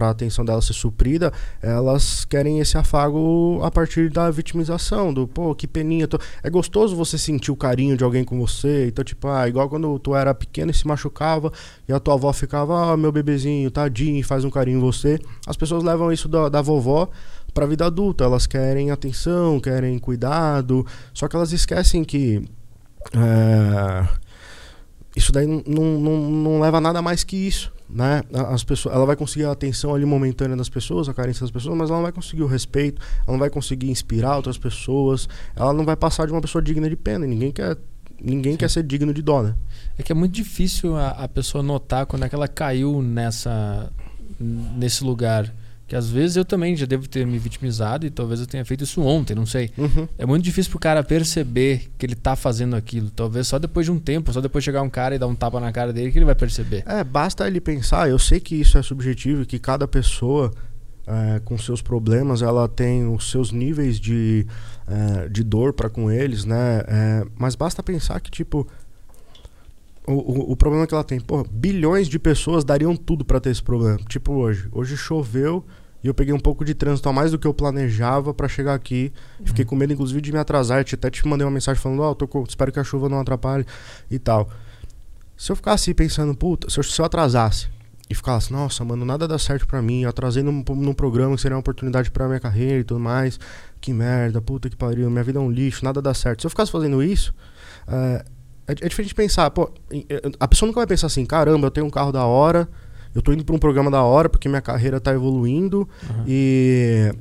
a 0.00 0.10
atenção 0.10 0.44
dela 0.44 0.62
ser 0.62 0.72
suprida, 0.72 1.32
elas 1.60 2.24
querem 2.24 2.60
esse 2.60 2.78
afago 2.78 3.60
a 3.62 3.70
partir 3.70 4.10
da 4.10 4.30
vitimização, 4.30 5.12
do 5.12 5.28
pô, 5.28 5.54
que 5.54 5.66
peninha. 5.66 6.08
Tô... 6.08 6.18
É 6.42 6.48
gostoso 6.48 6.96
você 6.96 7.18
sentir 7.18 7.52
o 7.52 7.56
carinho 7.56 7.96
de 7.96 8.02
alguém 8.02 8.24
com 8.24 8.38
você. 8.38 8.88
Então, 8.88 9.04
tipo, 9.04 9.28
ah, 9.28 9.46
igual 9.48 9.68
quando 9.68 9.98
tu 9.98 10.16
era 10.16 10.34
pequeno 10.34 10.70
e 10.70 10.74
se 10.74 10.86
machucava 10.86 11.52
e 11.86 11.92
a 11.92 12.00
tua 12.00 12.14
avó 12.14 12.32
ficava, 12.32 12.92
ah, 12.92 12.96
meu 12.96 13.12
bebezinho, 13.12 13.70
tadinho, 13.70 14.24
faz 14.24 14.44
um 14.44 14.50
carinho 14.50 14.78
em 14.78 14.80
você. 14.80 15.20
As 15.46 15.56
pessoas 15.56 15.84
levam 15.84 16.10
isso 16.10 16.28
da, 16.28 16.48
da 16.48 16.62
vovó 16.62 17.08
para 17.54 17.64
a 17.64 17.68
vida 17.68 17.86
adulta. 17.86 18.24
Elas 18.24 18.46
querem 18.46 18.90
atenção, 18.90 19.60
querem 19.60 19.98
cuidado, 19.98 20.84
só 21.14 21.28
que 21.28 21.36
elas 21.36 21.52
esquecem 21.52 22.04
que. 22.04 22.44
É, 23.14 24.08
isso 25.16 25.30
daí 25.30 25.46
não, 25.46 25.98
não, 25.98 26.30
não 26.30 26.60
leva 26.60 26.78
a 26.78 26.80
nada 26.80 27.00
mais 27.00 27.22
que 27.22 27.36
isso 27.36 27.72
né? 27.88 28.22
As 28.32 28.64
pessoas, 28.64 28.94
ela 28.94 29.06
vai 29.06 29.14
conseguir 29.14 29.44
a 29.44 29.52
atenção 29.52 29.94
ali 29.94 30.04
momentânea 30.04 30.56
das 30.56 30.68
pessoas, 30.68 31.08
a 31.08 31.14
carência 31.14 31.42
das 31.42 31.50
pessoas, 31.50 31.76
mas 31.76 31.90
ela 31.90 31.98
não 31.98 32.02
vai 32.02 32.12
conseguir 32.12 32.42
o 32.42 32.46
respeito, 32.46 33.00
ela 33.20 33.32
não 33.32 33.38
vai 33.38 33.50
conseguir 33.50 33.88
inspirar 33.88 34.36
outras 34.36 34.58
pessoas, 34.58 35.28
ela 35.54 35.72
não 35.72 35.84
vai 35.84 35.94
passar 35.94 36.26
de 36.26 36.32
uma 36.32 36.40
pessoa 36.40 36.60
digna 36.60 36.88
de 36.88 36.96
pena. 36.96 37.24
Ninguém 37.24 37.52
quer, 37.52 37.76
ninguém 38.20 38.56
quer 38.56 38.68
ser 38.68 38.82
digno 38.82 39.14
de 39.14 39.22
dó, 39.22 39.42
né? 39.42 39.54
É 39.96 40.02
que 40.02 40.10
é 40.10 40.14
muito 40.14 40.32
difícil 40.32 40.96
a, 40.96 41.10
a 41.10 41.28
pessoa 41.28 41.62
notar 41.62 42.06
quando 42.06 42.24
é 42.24 42.28
que 42.28 42.34
ela 42.34 42.48
caiu 42.48 43.00
nessa 43.00 43.92
nesse 44.40 45.04
lugar 45.04 45.54
que 45.86 45.94
às 45.94 46.08
vezes 46.08 46.36
eu 46.36 46.44
também 46.44 46.74
já 46.74 46.86
devo 46.86 47.06
ter 47.08 47.26
me 47.26 47.38
vitimizado 47.38 48.06
e 48.06 48.10
talvez 48.10 48.40
eu 48.40 48.46
tenha 48.46 48.64
feito 48.64 48.84
isso 48.84 49.02
ontem, 49.02 49.34
não 49.34 49.44
sei. 49.44 49.70
Uhum. 49.76 50.08
É 50.16 50.24
muito 50.24 50.42
difícil 50.42 50.70
pro 50.70 50.78
cara 50.78 51.02
perceber 51.02 51.90
que 51.98 52.06
ele 52.06 52.14
tá 52.14 52.34
fazendo 52.34 52.74
aquilo. 52.74 53.10
Talvez 53.10 53.46
só 53.46 53.58
depois 53.58 53.84
de 53.84 53.92
um 53.92 53.98
tempo, 53.98 54.32
só 54.32 54.40
depois 54.40 54.64
chegar 54.64 54.82
um 54.82 54.88
cara 54.88 55.14
e 55.14 55.18
dar 55.18 55.26
um 55.26 55.34
tapa 55.34 55.60
na 55.60 55.70
cara 55.72 55.92
dele 55.92 56.10
que 56.10 56.18
ele 56.18 56.24
vai 56.24 56.34
perceber. 56.34 56.82
É, 56.86 57.04
basta 57.04 57.46
ele 57.46 57.60
pensar. 57.60 58.08
Eu 58.08 58.18
sei 58.18 58.40
que 58.40 58.54
isso 58.54 58.78
é 58.78 58.82
subjetivo 58.82 59.42
e 59.42 59.46
que 59.46 59.58
cada 59.58 59.86
pessoa 59.86 60.50
é, 61.06 61.40
com 61.44 61.58
seus 61.58 61.82
problemas 61.82 62.40
ela 62.40 62.66
tem 62.66 63.06
os 63.06 63.30
seus 63.30 63.52
níveis 63.52 64.00
de, 64.00 64.46
é, 64.88 65.28
de 65.28 65.44
dor 65.44 65.74
para 65.74 65.90
com 65.90 66.10
eles, 66.10 66.46
né? 66.46 66.82
É, 66.86 67.26
mas 67.36 67.54
basta 67.54 67.82
pensar 67.82 68.20
que, 68.20 68.30
tipo. 68.30 68.66
O, 70.06 70.12
o, 70.12 70.52
o, 70.52 70.56
problema 70.56 70.86
que 70.86 70.92
ela 70.92 71.02
tem, 71.02 71.18
pô, 71.18 71.44
bilhões 71.50 72.08
de 72.08 72.18
pessoas 72.18 72.62
dariam 72.62 72.94
tudo 72.94 73.24
para 73.24 73.40
ter 73.40 73.50
esse 73.50 73.62
problema. 73.62 73.98
Tipo 74.06 74.32
hoje. 74.34 74.68
Hoje 74.70 74.96
choveu, 74.96 75.64
e 76.04 76.06
eu 76.06 76.12
peguei 76.12 76.34
um 76.34 76.38
pouco 76.38 76.62
de 76.66 76.74
trânsito 76.74 77.08
a 77.08 77.12
mais 77.14 77.30
do 77.30 77.38
que 77.38 77.46
eu 77.46 77.54
planejava 77.54 78.34
para 78.34 78.46
chegar 78.46 78.74
aqui. 78.74 79.10
Uhum. 79.40 79.46
Fiquei 79.46 79.64
com 79.64 79.74
medo, 79.74 79.94
inclusive, 79.94 80.20
de 80.20 80.30
me 80.30 80.38
atrasar. 80.38 80.80
Eu 80.80 80.84
até 80.92 81.10
te 81.10 81.26
mandei 81.26 81.46
uma 81.46 81.50
mensagem 81.50 81.80
falando, 81.82 82.02
ó, 82.02 82.10
oh, 82.10 82.28
com... 82.28 82.44
espero 82.46 82.70
que 82.70 82.78
a 82.78 82.84
chuva 82.84 83.08
não 83.08 83.18
atrapalhe 83.18 83.64
e 84.10 84.18
tal. 84.18 84.50
Se 85.34 85.50
eu 85.50 85.56
ficasse 85.56 85.94
pensando, 85.94 86.34
puta, 86.34 86.68
se 86.68 86.78
eu, 86.78 86.84
se 86.84 87.00
eu 87.00 87.06
atrasasse 87.06 87.68
e 88.08 88.14
ficasse, 88.14 88.52
nossa, 88.52 88.84
mano, 88.84 89.02
nada 89.02 89.26
dá 89.26 89.38
certo 89.38 89.66
para 89.66 89.80
mim, 89.80 90.02
eu 90.02 90.10
atrasei 90.10 90.42
num, 90.42 90.62
num 90.76 90.92
programa 90.92 91.34
que 91.36 91.40
seria 91.40 91.56
uma 91.56 91.60
oportunidade 91.60 92.10
para 92.10 92.28
minha 92.28 92.38
carreira 92.38 92.80
e 92.80 92.84
tudo 92.84 93.00
mais, 93.00 93.40
que 93.80 93.90
merda, 93.92 94.42
puta 94.42 94.68
que 94.68 94.76
pariu, 94.76 95.10
minha 95.10 95.24
vida 95.24 95.38
é 95.38 95.42
um 95.42 95.50
lixo, 95.50 95.82
nada 95.82 96.02
dá 96.02 96.12
certo. 96.12 96.42
Se 96.42 96.46
eu 96.46 96.50
ficasse 96.50 96.70
fazendo 96.70 97.02
isso, 97.02 97.34
é, 97.88 98.24
é, 98.66 98.72
é 98.72 98.88
diferente 98.88 99.14
pensar, 99.14 99.50
pô, 99.50 99.70
a 100.40 100.48
pessoa 100.48 100.66
nunca 100.66 100.80
vai 100.80 100.86
pensar 100.86 101.06
assim, 101.06 101.24
caramba, 101.24 101.66
eu 101.66 101.70
tenho 101.70 101.86
um 101.86 101.90
carro 101.90 102.12
da 102.12 102.24
hora, 102.24 102.68
eu 103.14 103.22
tô 103.22 103.32
indo 103.32 103.44
para 103.44 103.54
um 103.54 103.58
programa 103.58 103.90
da 103.90 104.02
hora 104.02 104.28
porque 104.28 104.48
minha 104.48 104.60
carreira 104.60 105.00
tá 105.00 105.12
evoluindo 105.12 105.88
uhum. 106.02 106.24
e 106.26 107.12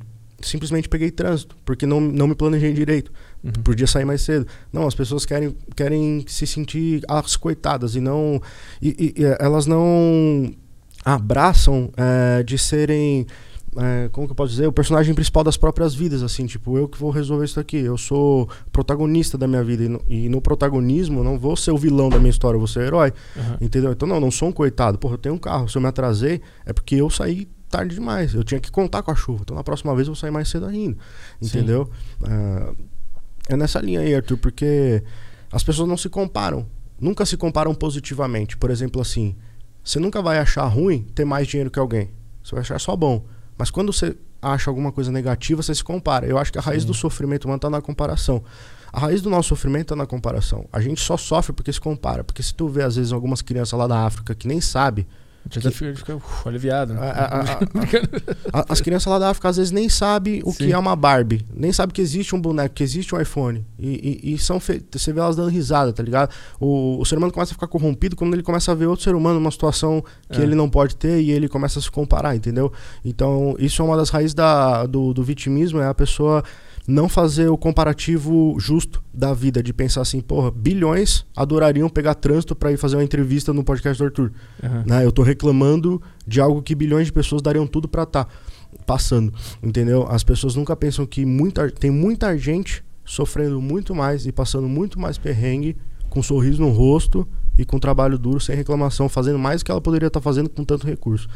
simplesmente 0.41 0.89
peguei 0.89 1.11
trânsito, 1.11 1.55
porque 1.63 1.85
não, 1.85 2.01
não 2.01 2.27
me 2.27 2.35
planejei 2.35 2.73
direito. 2.73 3.11
Uhum. 3.43 3.51
Podia 3.63 3.87
sair 3.87 4.05
mais 4.05 4.21
cedo. 4.21 4.47
Não, 4.71 4.87
as 4.87 4.95
pessoas 4.95 5.25
querem, 5.25 5.55
querem 5.75 6.25
se 6.27 6.45
sentir 6.45 7.01
as 7.07 7.35
coitadas 7.35 7.95
e 7.95 7.99
não. 7.99 8.41
E, 8.81 9.13
e, 9.17 9.21
e 9.21 9.25
elas 9.39 9.65
não 9.65 10.53
abraçam 11.05 11.91
é, 11.97 12.43
de 12.43 12.57
serem 12.57 13.25
é, 13.77 14.09
como 14.09 14.27
que 14.27 14.31
eu 14.31 14.35
posso 14.35 14.51
dizer, 14.51 14.67
o 14.67 14.71
personagem 14.71 15.13
principal 15.13 15.43
das 15.43 15.57
próprias 15.57 15.93
vidas, 15.93 16.21
assim, 16.21 16.45
tipo, 16.45 16.77
eu 16.77 16.87
que 16.87 16.97
vou 16.97 17.09
resolver 17.09 17.45
isso 17.45 17.59
aqui, 17.59 17.77
eu 17.77 17.97
sou 17.97 18.49
protagonista 18.71 19.37
da 19.37 19.47
minha 19.47 19.63
vida, 19.63 19.83
e 19.83 19.89
no, 19.89 20.01
e 20.07 20.29
no 20.29 20.41
protagonismo 20.41 21.19
eu 21.19 21.23
não 21.23 21.39
vou 21.39 21.55
ser 21.55 21.71
o 21.71 21.77
vilão 21.77 22.09
da 22.09 22.17
minha 22.17 22.29
história, 22.29 22.55
eu 22.55 22.59
vou 22.59 22.67
ser 22.67 22.79
o 22.79 22.81
herói, 22.83 23.13
uhum. 23.35 23.57
entendeu? 23.61 23.91
Então, 23.91 24.07
não, 24.07 24.19
não 24.19 24.31
sou 24.31 24.49
um 24.49 24.51
coitado, 24.51 24.97
porra, 24.97 25.15
eu 25.15 25.17
tenho 25.17 25.35
um 25.35 25.39
carro, 25.39 25.67
se 25.67 25.77
eu 25.77 25.81
me 25.81 25.87
atrasei, 25.87 26.41
é 26.65 26.73
porque 26.73 26.95
eu 26.95 27.09
saí 27.09 27.47
tarde 27.69 27.95
demais, 27.95 28.33
eu 28.35 28.43
tinha 28.43 28.59
que 28.59 28.69
contar 28.69 29.01
com 29.01 29.11
a 29.11 29.15
chuva, 29.15 29.41
então 29.41 29.55
na 29.55 29.63
próxima 29.63 29.95
vez 29.95 30.07
eu 30.07 30.13
vou 30.13 30.19
sair 30.19 30.31
mais 30.31 30.47
cedo 30.49 30.65
ainda, 30.67 30.97
entendeu? 31.41 31.89
É, 33.49 33.53
é 33.53 33.57
nessa 33.57 33.79
linha 33.79 34.01
aí, 34.01 34.13
Arthur, 34.13 34.37
porque 34.37 35.03
as 35.51 35.63
pessoas 35.63 35.89
não 35.89 35.97
se 35.97 36.09
comparam, 36.09 36.67
nunca 36.99 37.25
se 37.25 37.35
comparam 37.35 37.73
positivamente, 37.73 38.55
por 38.57 38.69
exemplo, 38.69 39.01
assim, 39.01 39.35
você 39.83 39.99
nunca 39.99 40.21
vai 40.21 40.37
achar 40.37 40.65
ruim 40.67 41.05
ter 41.15 41.25
mais 41.25 41.47
dinheiro 41.47 41.71
que 41.71 41.79
alguém, 41.79 42.11
você 42.43 42.51
vai 42.55 42.61
achar 42.61 42.79
só 42.79 42.95
bom. 42.95 43.25
Mas 43.57 43.69
quando 43.69 43.93
você 43.93 44.15
acha 44.41 44.69
alguma 44.69 44.91
coisa 44.91 45.11
negativa, 45.11 45.61
você 45.61 45.73
se 45.73 45.83
compara. 45.83 46.25
Eu 46.25 46.37
acho 46.37 46.51
que 46.51 46.59
a 46.59 46.61
raiz 46.61 46.83
Sim. 46.83 46.87
do 46.87 46.93
sofrimento 46.93 47.45
humano 47.45 47.57
está 47.57 47.69
na 47.69 47.81
comparação. 47.81 48.43
A 48.91 48.99
raiz 48.99 49.21
do 49.21 49.29
nosso 49.29 49.49
sofrimento 49.49 49.85
está 49.85 49.95
na 49.95 50.05
comparação. 50.05 50.67
A 50.71 50.79
gente 50.79 51.01
só 51.01 51.17
sofre 51.17 51.53
porque 51.53 51.71
se 51.71 51.79
compara. 51.79 52.23
Porque 52.23 52.43
se 52.43 52.53
tu 52.53 52.67
vê, 52.67 52.83
às 52.83 52.95
vezes, 52.95 53.11
algumas 53.11 53.41
crianças 53.41 53.77
lá 53.77 53.87
da 53.87 54.05
África 54.05 54.35
que 54.35 54.47
nem 54.47 54.61
sabe 54.61 55.07
já 55.49 55.61
que, 55.61 55.71
fica, 55.71 55.95
fica 55.95 56.15
uf, 56.15 56.47
aliviado. 56.47 56.93
Né? 56.93 56.99
A, 57.01 57.09
a, 57.09 58.59
a, 58.61 58.65
as 58.69 58.81
crianças 58.81 59.11
lá 59.11 59.19
da 59.19 59.29
África 59.29 59.49
às 59.49 59.57
vezes 59.57 59.71
nem 59.71 59.89
sabem 59.89 60.41
o 60.45 60.51
Sim. 60.51 60.65
que 60.65 60.73
é 60.73 60.77
uma 60.77 60.95
Barbie. 60.95 61.45
Nem 61.53 61.71
sabem 61.71 61.93
que 61.93 62.01
existe 62.01 62.35
um 62.35 62.41
boneco, 62.41 62.75
que 62.75 62.83
existe 62.83 63.13
um 63.13 63.19
iPhone. 63.19 63.65
E, 63.77 64.21
e, 64.23 64.33
e 64.33 64.37
são 64.37 64.59
fe... 64.59 64.83
você 64.91 65.11
vê 65.11 65.19
elas 65.19 65.35
dando 65.35 65.49
risada, 65.49 65.91
tá 65.91 66.01
ligado? 66.01 66.31
O, 66.59 66.99
o 66.99 67.05
ser 67.05 67.17
humano 67.17 67.33
começa 67.33 67.51
a 67.51 67.55
ficar 67.55 67.67
corrompido 67.67 68.15
quando 68.15 68.33
ele 68.33 68.43
começa 68.43 68.71
a 68.71 68.75
ver 68.75 68.87
outro 68.87 69.03
ser 69.03 69.15
humano 69.15 69.39
numa 69.39 69.51
situação 69.51 70.03
que 70.29 70.39
é. 70.39 70.43
ele 70.43 70.55
não 70.55 70.69
pode 70.69 70.95
ter 70.95 71.21
e 71.21 71.31
ele 71.31 71.47
começa 71.47 71.79
a 71.79 71.81
se 71.81 71.91
comparar, 71.91 72.35
entendeu? 72.35 72.71
Então, 73.03 73.55
isso 73.59 73.81
é 73.81 73.85
uma 73.85 73.97
das 73.97 74.09
raízes 74.09 74.33
da, 74.33 74.85
do, 74.85 75.13
do 75.13 75.23
vitimismo, 75.23 75.79
é 75.79 75.87
a 75.87 75.93
pessoa 75.93 76.43
não 76.87 77.07
fazer 77.07 77.47
o 77.47 77.57
comparativo 77.57 78.55
justo 78.59 79.01
da 79.13 79.33
vida, 79.33 79.63
de 79.63 79.71
pensar 79.71 80.01
assim, 80.01 80.19
porra, 80.19 80.51
bilhões 80.51 81.25
adorariam 81.35 81.89
pegar 81.89 82.13
trânsito 82.15 82.55
para 82.55 82.71
ir 82.71 82.77
fazer 82.77 82.97
uma 82.97 83.03
entrevista 83.03 83.53
no 83.53 83.63
podcast 83.63 84.01
do 84.01 84.05
Arthur. 84.05 84.31
Uhum. 84.61 84.83
Né? 84.85 85.05
Eu 85.05 85.11
tô 85.11 85.23
reclamando 85.23 86.01
de 86.27 86.41
algo 86.41 86.61
que 86.61 86.75
bilhões 86.75 87.07
de 87.07 87.13
pessoas 87.13 87.41
dariam 87.41 87.65
tudo 87.65 87.87
para 87.87 88.03
estar 88.03 88.25
tá 88.25 88.31
passando, 88.85 89.33
entendeu? 89.61 90.05
As 90.09 90.23
pessoas 90.23 90.55
nunca 90.55 90.75
pensam 90.75 91.05
que 91.05 91.25
muita, 91.25 91.69
tem 91.71 91.89
muita 91.89 92.37
gente 92.37 92.83
sofrendo 93.05 93.61
muito 93.61 93.95
mais 93.95 94.25
e 94.25 94.31
passando 94.31 94.67
muito 94.67 94.99
mais 94.99 95.17
perrengue, 95.17 95.77
com 96.09 96.19
um 96.19 96.23
sorriso 96.23 96.61
no 96.61 96.69
rosto 96.69 97.27
e 97.57 97.65
com 97.65 97.79
trabalho 97.79 98.17
duro, 98.17 98.39
sem 98.39 98.55
reclamação, 98.55 99.07
fazendo 99.07 99.39
mais 99.39 99.61
do 99.61 99.65
que 99.65 99.71
ela 99.71 99.81
poderia 99.81 100.07
estar 100.07 100.19
tá 100.19 100.23
fazendo 100.23 100.49
com 100.49 100.63
tanto 100.63 100.85
recurso. 100.85 101.27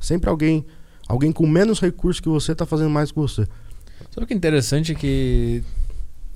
Sempre 0.00 0.30
alguém, 0.30 0.64
alguém 1.06 1.30
com 1.30 1.46
menos 1.46 1.80
recurso 1.80 2.22
que 2.22 2.28
você 2.28 2.52
está 2.52 2.64
fazendo 2.64 2.90
mais 2.90 3.10
que 3.10 3.18
você. 3.18 3.46
Sabe 4.10 4.24
o 4.24 4.26
que 4.26 4.34
é 4.34 4.36
interessante 4.36 4.94
que 4.94 5.62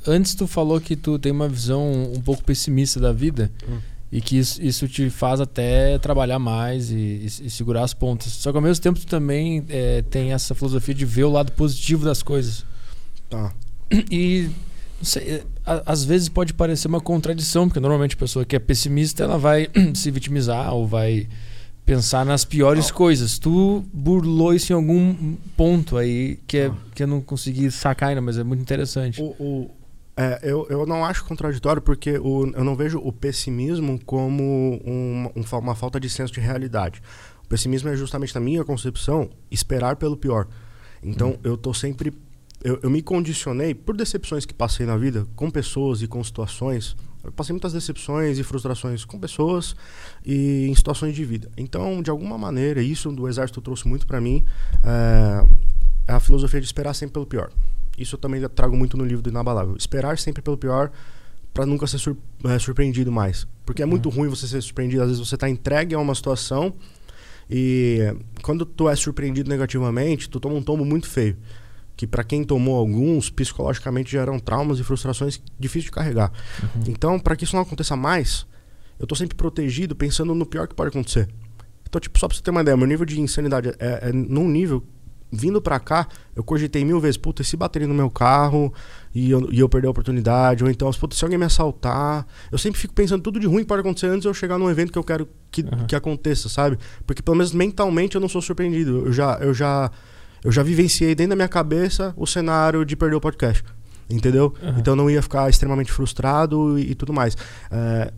antes 0.06 0.34
tu 0.34 0.46
falou 0.46 0.80
que 0.80 0.96
tu 0.96 1.18
tem 1.18 1.32
uma 1.32 1.48
visão 1.48 2.12
um 2.14 2.20
pouco 2.20 2.42
pessimista 2.42 3.00
da 3.00 3.12
vida 3.12 3.50
hum. 3.68 3.78
e 4.10 4.20
que 4.20 4.38
isso, 4.38 4.62
isso, 4.62 4.88
te 4.88 5.10
faz 5.10 5.40
até 5.40 5.98
trabalhar 5.98 6.38
mais 6.38 6.90
e, 6.90 6.94
e, 6.94 7.26
e, 7.26 7.50
segurar 7.50 7.82
as 7.82 7.94
pontas. 7.94 8.32
Só 8.32 8.50
que 8.50 8.56
ao 8.56 8.62
mesmo 8.62 8.82
tempo 8.82 8.98
tu 8.98 9.06
também 9.06 9.64
é, 9.68 10.02
tem 10.02 10.32
essa 10.32 10.54
filosofia 10.54 10.94
de 10.94 11.04
ver 11.04 11.24
o 11.24 11.30
lado 11.30 11.52
positivo 11.52 12.04
das 12.04 12.22
coisas. 12.22 12.64
Tá. 13.28 13.52
E 14.10 14.50
sei, 15.02 15.22
é, 15.22 15.42
às 15.64 16.04
vezes 16.04 16.28
pode 16.28 16.52
parecer 16.52 16.88
uma 16.88 17.00
contradição, 17.00 17.68
porque 17.68 17.80
normalmente 17.80 18.14
a 18.14 18.18
pessoa 18.18 18.44
que 18.44 18.56
é 18.56 18.58
pessimista 18.58 19.24
ela 19.24 19.38
vai 19.38 19.68
se 19.94 20.10
vitimizar 20.10 20.74
ou 20.74 20.86
vai 20.86 21.28
pensar 21.88 22.24
nas 22.26 22.44
piores 22.44 22.90
coisas. 22.90 23.38
Tu 23.38 23.82
burlou 23.92 24.52
isso 24.52 24.72
em 24.72 24.76
algum 24.76 25.36
ponto 25.56 25.96
aí 25.96 26.38
que, 26.46 26.58
é, 26.58 26.72
que 26.94 27.02
eu 27.02 27.06
não 27.06 27.22
consegui 27.22 27.70
sacar 27.70 28.10
ainda, 28.10 28.20
mas 28.20 28.36
é 28.36 28.44
muito 28.44 28.60
interessante. 28.60 29.22
O, 29.22 29.34
o 29.38 29.70
é, 30.14 30.40
eu, 30.42 30.66
eu 30.68 30.84
não 30.84 31.04
acho 31.04 31.24
contraditório 31.24 31.80
porque 31.80 32.18
o, 32.18 32.52
eu 32.54 32.62
não 32.62 32.76
vejo 32.76 32.98
o 32.98 33.10
pessimismo 33.10 33.98
como 34.04 34.42
um, 34.84 35.30
um, 35.34 35.58
uma 35.58 35.74
falta 35.74 35.98
de 35.98 36.10
senso 36.10 36.32
de 36.32 36.40
realidade. 36.40 37.00
O 37.44 37.48
pessimismo 37.48 37.88
é 37.88 37.96
justamente, 37.96 38.34
na 38.34 38.40
minha 38.40 38.64
concepção, 38.64 39.30
esperar 39.50 39.96
pelo 39.96 40.16
pior. 40.16 40.46
Então, 41.02 41.30
hum. 41.30 41.38
eu 41.42 41.56
tô 41.56 41.72
sempre 41.72 42.12
eu, 42.62 42.80
eu, 42.82 42.90
me 42.90 43.00
condicionei 43.00 43.72
por 43.72 43.96
decepções 43.96 44.44
que 44.44 44.52
passei 44.52 44.84
na 44.84 44.96
vida 44.96 45.26
com 45.36 45.48
pessoas 45.48 46.02
e 46.02 46.08
com 46.08 46.22
situações 46.22 46.96
eu 47.28 47.32
passei 47.32 47.52
muitas 47.52 47.72
decepções 47.72 48.38
e 48.38 48.42
frustrações 48.42 49.04
com 49.04 49.18
pessoas 49.18 49.76
e 50.24 50.66
em 50.66 50.74
situações 50.74 51.14
de 51.14 51.24
vida. 51.24 51.50
Então, 51.56 52.02
de 52.02 52.10
alguma 52.10 52.38
maneira, 52.38 52.82
isso 52.82 53.12
do 53.12 53.28
exército 53.28 53.60
trouxe 53.60 53.86
muito 53.86 54.06
para 54.06 54.20
mim 54.20 54.44
é, 54.82 55.44
a 56.12 56.18
filosofia 56.18 56.60
de 56.60 56.66
esperar 56.66 56.94
sempre 56.94 57.12
pelo 57.12 57.26
pior. 57.26 57.50
Isso 57.98 58.14
eu 58.14 58.18
também 58.18 58.40
trago 58.48 58.76
muito 58.76 58.96
no 58.96 59.04
livro 59.04 59.22
do 59.22 59.28
Inabalável. 59.28 59.76
Esperar 59.76 60.18
sempre 60.18 60.40
pelo 60.40 60.56
pior 60.56 60.90
para 61.52 61.66
nunca 61.66 61.86
ser 61.86 61.98
sur 61.98 62.16
é, 62.44 62.58
surpreendido 62.58 63.12
mais. 63.12 63.46
Porque 63.66 63.82
é 63.82 63.84
uhum. 63.84 63.90
muito 63.90 64.08
ruim 64.08 64.28
você 64.28 64.46
ser 64.46 64.62
surpreendido. 64.62 65.02
Às 65.02 65.08
vezes 65.08 65.28
você 65.28 65.34
está 65.34 65.50
entregue 65.50 65.94
a 65.94 65.98
uma 65.98 66.14
situação 66.14 66.74
e 67.50 68.14
quando 68.42 68.64
tu 68.64 68.88
é 68.88 68.96
surpreendido 68.96 69.50
negativamente, 69.50 70.30
tu 70.30 70.40
toma 70.40 70.54
um 70.54 70.62
tombo 70.62 70.84
muito 70.84 71.08
feio. 71.08 71.36
Que 71.98 72.06
para 72.06 72.22
quem 72.22 72.44
tomou 72.44 72.78
alguns, 72.78 73.28
psicologicamente 73.28 74.12
geram 74.12 74.38
traumas 74.38 74.78
e 74.78 74.84
frustrações 74.84 75.42
difíceis 75.58 75.86
de 75.86 75.90
carregar. 75.90 76.30
Uhum. 76.62 76.84
Então, 76.86 77.18
para 77.18 77.34
que 77.34 77.42
isso 77.42 77.56
não 77.56 77.62
aconteça 77.64 77.96
mais, 77.96 78.46
eu 79.00 79.06
tô 79.06 79.16
sempre 79.16 79.34
protegido 79.34 79.96
pensando 79.96 80.32
no 80.32 80.46
pior 80.46 80.68
que 80.68 80.76
pode 80.76 80.90
acontecer. 80.90 81.28
Então, 81.88 82.00
tipo, 82.00 82.16
só 82.16 82.28
pra 82.28 82.36
você 82.36 82.42
ter 82.42 82.52
uma 82.52 82.60
ideia, 82.60 82.76
meu 82.76 82.86
nível 82.86 83.04
de 83.04 83.20
insanidade 83.20 83.70
é, 83.80 84.10
é 84.10 84.12
num 84.12 84.48
nível 84.48 84.84
vindo 85.30 85.60
para 85.60 85.80
cá, 85.80 86.06
eu 86.36 86.44
cogitei 86.44 86.84
mil 86.84 87.00
vezes, 87.00 87.16
puta, 87.16 87.42
se 87.42 87.56
baterem 87.56 87.88
no 87.88 87.94
meu 87.94 88.08
carro 88.08 88.72
e 89.12 89.30
eu, 89.30 89.48
e 89.52 89.58
eu 89.58 89.68
perder 89.68 89.88
a 89.88 89.90
oportunidade, 89.90 90.62
ou 90.62 90.70
então, 90.70 90.88
puta, 90.92 91.16
se 91.16 91.24
alguém 91.24 91.36
me 91.36 91.44
assaltar. 91.44 92.26
Eu 92.52 92.58
sempre 92.58 92.80
fico 92.80 92.94
pensando 92.94 93.22
tudo 93.22 93.40
de 93.40 93.46
ruim 93.48 93.62
que 93.62 93.66
pode 93.66 93.80
acontecer 93.80 94.06
antes 94.06 94.22
de 94.22 94.28
eu 94.28 94.34
chegar 94.34 94.56
num 94.56 94.70
evento 94.70 94.92
que 94.92 94.98
eu 94.98 95.04
quero 95.04 95.28
que, 95.50 95.62
uhum. 95.62 95.86
que 95.88 95.96
aconteça, 95.96 96.48
sabe? 96.48 96.78
Porque 97.04 97.22
pelo 97.22 97.36
menos 97.36 97.52
mentalmente 97.52 98.14
eu 98.14 98.20
não 98.20 98.28
sou 98.28 98.40
surpreendido. 98.40 99.06
Eu 99.06 99.12
já, 99.12 99.34
eu 99.40 99.52
já, 99.52 99.90
eu 100.44 100.52
já 100.52 100.62
vivenciei 100.62 101.14
dentro 101.14 101.30
da 101.30 101.36
minha 101.36 101.48
cabeça 101.48 102.14
o 102.16 102.26
cenário 102.26 102.84
de 102.84 102.96
perder 102.96 103.16
o 103.16 103.20
podcast. 103.20 103.64
Entendeu? 104.10 104.54
Uhum. 104.62 104.78
Então 104.78 104.96
não 104.96 105.10
ia 105.10 105.20
ficar 105.20 105.50
extremamente 105.50 105.92
frustrado 105.92 106.78
e, 106.78 106.92
e 106.92 106.94
tudo 106.94 107.12
mais. 107.12 107.36
É, 107.70 108.12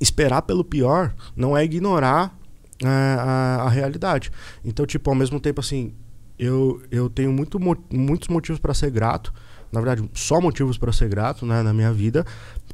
esperar 0.00 0.42
pelo 0.42 0.64
pior 0.64 1.14
não 1.36 1.56
é 1.56 1.62
ignorar 1.62 2.34
é, 2.82 2.86
a, 2.86 3.62
a 3.64 3.68
realidade. 3.68 4.30
Então, 4.64 4.86
tipo, 4.86 5.10
ao 5.10 5.16
mesmo 5.16 5.38
tempo, 5.38 5.60
assim, 5.60 5.92
eu, 6.38 6.80
eu 6.90 7.10
tenho 7.10 7.30
muito, 7.30 7.60
muitos 7.92 8.28
motivos 8.28 8.58
para 8.58 8.72
ser 8.72 8.90
grato. 8.90 9.32
Na 9.70 9.80
verdade, 9.80 10.08
só 10.14 10.40
motivos 10.40 10.78
para 10.78 10.90
ser 10.92 11.08
grato 11.08 11.44
né, 11.44 11.62
na 11.62 11.74
minha 11.74 11.92
vida. 11.92 12.24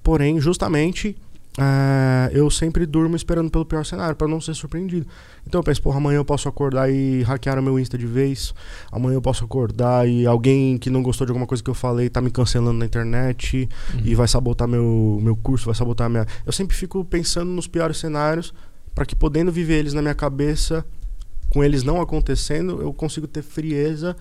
Porém, 0.03 0.41
justamente, 0.41 1.17
é, 1.59 2.31
eu 2.33 2.51
sempre 2.51 2.85
durmo 2.85 3.17
esperando 3.17 3.51
pelo 3.51 3.65
pior 3.65 3.85
cenário, 3.85 4.15
para 4.15 4.29
não 4.29 4.41
ser 4.41 4.55
surpreendido. 4.55 5.07
Então 5.47 5.61
eu 5.61 5.65
penso, 5.65 5.81
porra, 5.81 5.97
amanhã 5.97 6.19
eu 6.19 6.25
posso 6.25 6.49
acordar 6.49 6.91
e 6.91 7.23
hackear 7.23 7.59
o 7.59 7.63
meu 7.63 7.79
Insta 7.79 7.97
de 7.97 8.07
vez. 8.07 8.55
Amanhã 8.93 9.15
eu 9.15 9.23
posso 9.23 9.45
acordar 9.45 10.07
e 10.09 10.27
alguém 10.27 10.77
que 10.77 10.91
não 10.91 11.03
gostou 11.03 11.27
de 11.27 11.31
alguma 11.31 11.47
coisa 11.47 11.63
que 11.63 11.71
eu 11.71 11.75
falei 11.75 12.11
tá 12.11 12.21
me 12.21 12.31
cancelando 12.31 12.79
na 12.79 12.85
internet 12.85 13.69
uhum. 13.95 14.01
e 14.05 14.15
vai 14.15 14.29
sabotar 14.29 14.69
meu, 14.69 15.19
meu 15.23 15.37
curso, 15.37 15.67
vai 15.67 15.75
sabotar 15.75 16.11
minha. 16.11 16.27
Eu 16.45 16.53
sempre 16.53 16.77
fico 16.77 17.05
pensando 17.05 17.51
nos 17.51 17.67
piores 17.67 17.97
cenários 17.97 18.53
para 18.95 19.07
que 19.07 19.15
podendo 19.15 19.51
viver 19.51 19.79
eles 19.79 19.95
na 19.95 20.03
minha 20.03 20.15
cabeça, 20.15 20.85
com 21.49 21.65
eles 21.65 21.83
não 21.83 22.01
acontecendo, 22.01 22.83
eu 22.83 22.93
consigo 22.93 23.27
ter 23.27 23.43
frieza 23.43 24.17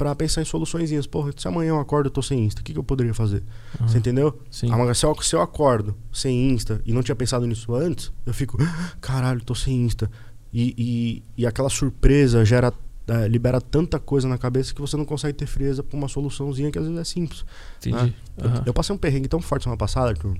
para 0.00 0.14
pensar 0.14 0.40
em 0.40 0.46
soluções. 0.46 1.06
Porra, 1.06 1.30
se 1.36 1.46
amanhã 1.46 1.68
eu 1.68 1.78
acordo 1.78 2.06
e 2.06 2.10
tô 2.10 2.22
sem 2.22 2.42
Insta, 2.46 2.62
o 2.62 2.64
que, 2.64 2.72
que 2.72 2.78
eu 2.78 2.82
poderia 2.82 3.12
fazer? 3.12 3.42
Uhum. 3.78 3.86
Você 3.86 3.98
entendeu? 3.98 4.40
Sim. 4.50 4.72
Amanhã, 4.72 4.94
se, 4.94 5.04
eu, 5.04 5.14
se 5.20 5.36
eu 5.36 5.42
acordo 5.42 5.94
sem 6.10 6.50
Insta 6.50 6.80
e 6.86 6.92
não 6.94 7.02
tinha 7.02 7.14
pensado 7.14 7.46
nisso 7.46 7.74
antes, 7.74 8.10
eu 8.24 8.32
fico, 8.32 8.56
ah, 8.62 8.92
caralho, 8.98 9.42
tô 9.44 9.54
sem 9.54 9.84
Insta. 9.84 10.10
E, 10.50 10.74
e, 10.78 11.42
e 11.42 11.46
aquela 11.46 11.68
surpresa 11.68 12.46
gera, 12.46 12.72
é, 13.06 13.28
libera 13.28 13.60
tanta 13.60 13.98
coisa 13.98 14.26
na 14.26 14.38
cabeça 14.38 14.72
que 14.72 14.80
você 14.80 14.96
não 14.96 15.04
consegue 15.04 15.36
ter 15.36 15.44
frieza 15.44 15.82
pra 15.82 15.98
uma 15.98 16.08
soluçãozinha 16.08 16.70
que 16.70 16.78
às 16.78 16.86
vezes 16.86 16.98
é 16.98 17.04
simples. 17.04 17.44
Entendi. 17.76 17.96
Né? 17.96 18.14
Uhum. 18.42 18.54
Eu, 18.54 18.62
eu, 18.66 18.72
passei 18.72 18.94
um 18.94 18.98
perrengue 18.98 19.28
tão 19.28 19.42
forte 19.42 19.64
semana 19.64 19.76
passada, 19.76 20.08
Arthur. 20.08 20.34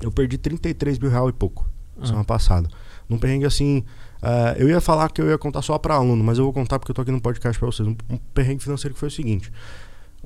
Eu 0.00 0.10
perdi 0.10 0.36
33 0.36 0.98
mil 0.98 1.12
reais 1.12 1.28
e 1.28 1.32
pouco 1.32 1.64
uhum. 1.96 2.06
semana 2.06 2.24
passada. 2.24 2.68
Num 3.08 3.18
perrengue 3.18 3.46
assim, 3.46 3.84
Uh, 4.22 4.56
eu 4.58 4.68
ia 4.68 4.80
falar 4.80 5.10
que 5.10 5.20
eu 5.20 5.28
ia 5.28 5.38
contar 5.38 5.62
só 5.62 5.78
para 5.78 5.94
aluno, 5.94 6.24
mas 6.24 6.38
eu 6.38 6.44
vou 6.44 6.52
contar 6.52 6.78
porque 6.78 6.90
eu 6.90 6.94
tô 6.94 7.02
aqui 7.02 7.10
no 7.10 7.20
podcast 7.20 7.58
para 7.58 7.66
vocês. 7.66 7.86
Um, 7.86 7.96
um 8.10 8.16
perrengue 8.34 8.62
financeiro 8.62 8.94
que 8.94 9.00
foi 9.00 9.08
o 9.08 9.12
seguinte: 9.12 9.52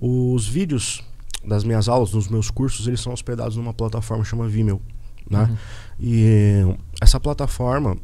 os 0.01 0.47
vídeos 0.47 1.03
das 1.45 1.65
minhas 1.65 1.89
aulas, 1.89 2.11
dos 2.11 2.29
meus 2.29 2.51
cursos, 2.51 2.87
eles 2.87 3.01
são 3.01 3.13
hospedados 3.13 3.57
numa 3.57 3.73
plataforma 3.73 4.25
chamada 4.25 4.49
Vimeo, 4.49 4.81
né? 5.29 5.45
Uhum. 5.51 5.57
E 5.99 6.77
essa 7.01 7.19
plataforma 7.19 7.97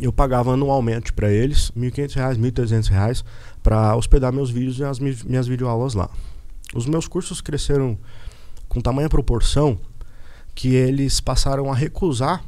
eu 0.00 0.12
pagava 0.12 0.52
anualmente 0.52 1.12
para 1.12 1.30
eles 1.30 1.70
R$ 1.70 1.90
1.500, 1.90 2.36
R$ 2.36 2.50
1.300 2.50 3.24
para 3.62 3.96
hospedar 3.96 4.32
meus 4.32 4.50
vídeos 4.50 4.78
e 4.78 4.84
as 4.84 4.98
minhas 4.98 5.46
videoaulas 5.46 5.94
lá. 5.94 6.10
Os 6.74 6.86
meus 6.86 7.06
cursos 7.06 7.40
cresceram 7.40 7.96
com 8.68 8.80
tamanha 8.80 9.08
proporção 9.08 9.78
que 10.54 10.74
eles 10.74 11.20
passaram 11.20 11.70
a 11.70 11.74
recusar 11.74 12.44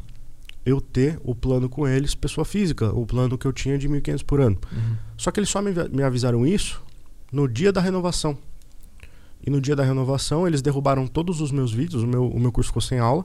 eu 0.66 0.80
ter 0.80 1.18
o 1.22 1.32
plano 1.32 1.68
com 1.68 1.86
eles, 1.86 2.14
pessoa 2.14 2.44
física, 2.44 2.92
o 2.92 3.06
plano 3.06 3.38
que 3.38 3.46
eu 3.46 3.52
tinha 3.52 3.78
de 3.78 3.88
1.500 3.88 4.24
por 4.24 4.40
ano. 4.40 4.58
Uhum. 4.72 4.96
Só 5.16 5.30
que 5.30 5.38
eles 5.38 5.48
só 5.48 5.62
me, 5.62 5.70
me 5.92 6.02
avisaram 6.02 6.44
isso 6.44 6.82
no 7.32 7.48
dia 7.48 7.72
da 7.72 7.80
renovação. 7.80 8.36
E 9.46 9.48
no 9.48 9.60
dia 9.60 9.76
da 9.76 9.84
renovação, 9.84 10.44
eles 10.44 10.60
derrubaram 10.60 11.06
todos 11.06 11.40
os 11.40 11.52
meus 11.52 11.72
vídeos, 11.72 12.02
o 12.02 12.06
meu, 12.06 12.26
o 12.28 12.40
meu 12.40 12.50
curso 12.50 12.70
ficou 12.70 12.82
sem 12.82 12.98
aula. 12.98 13.24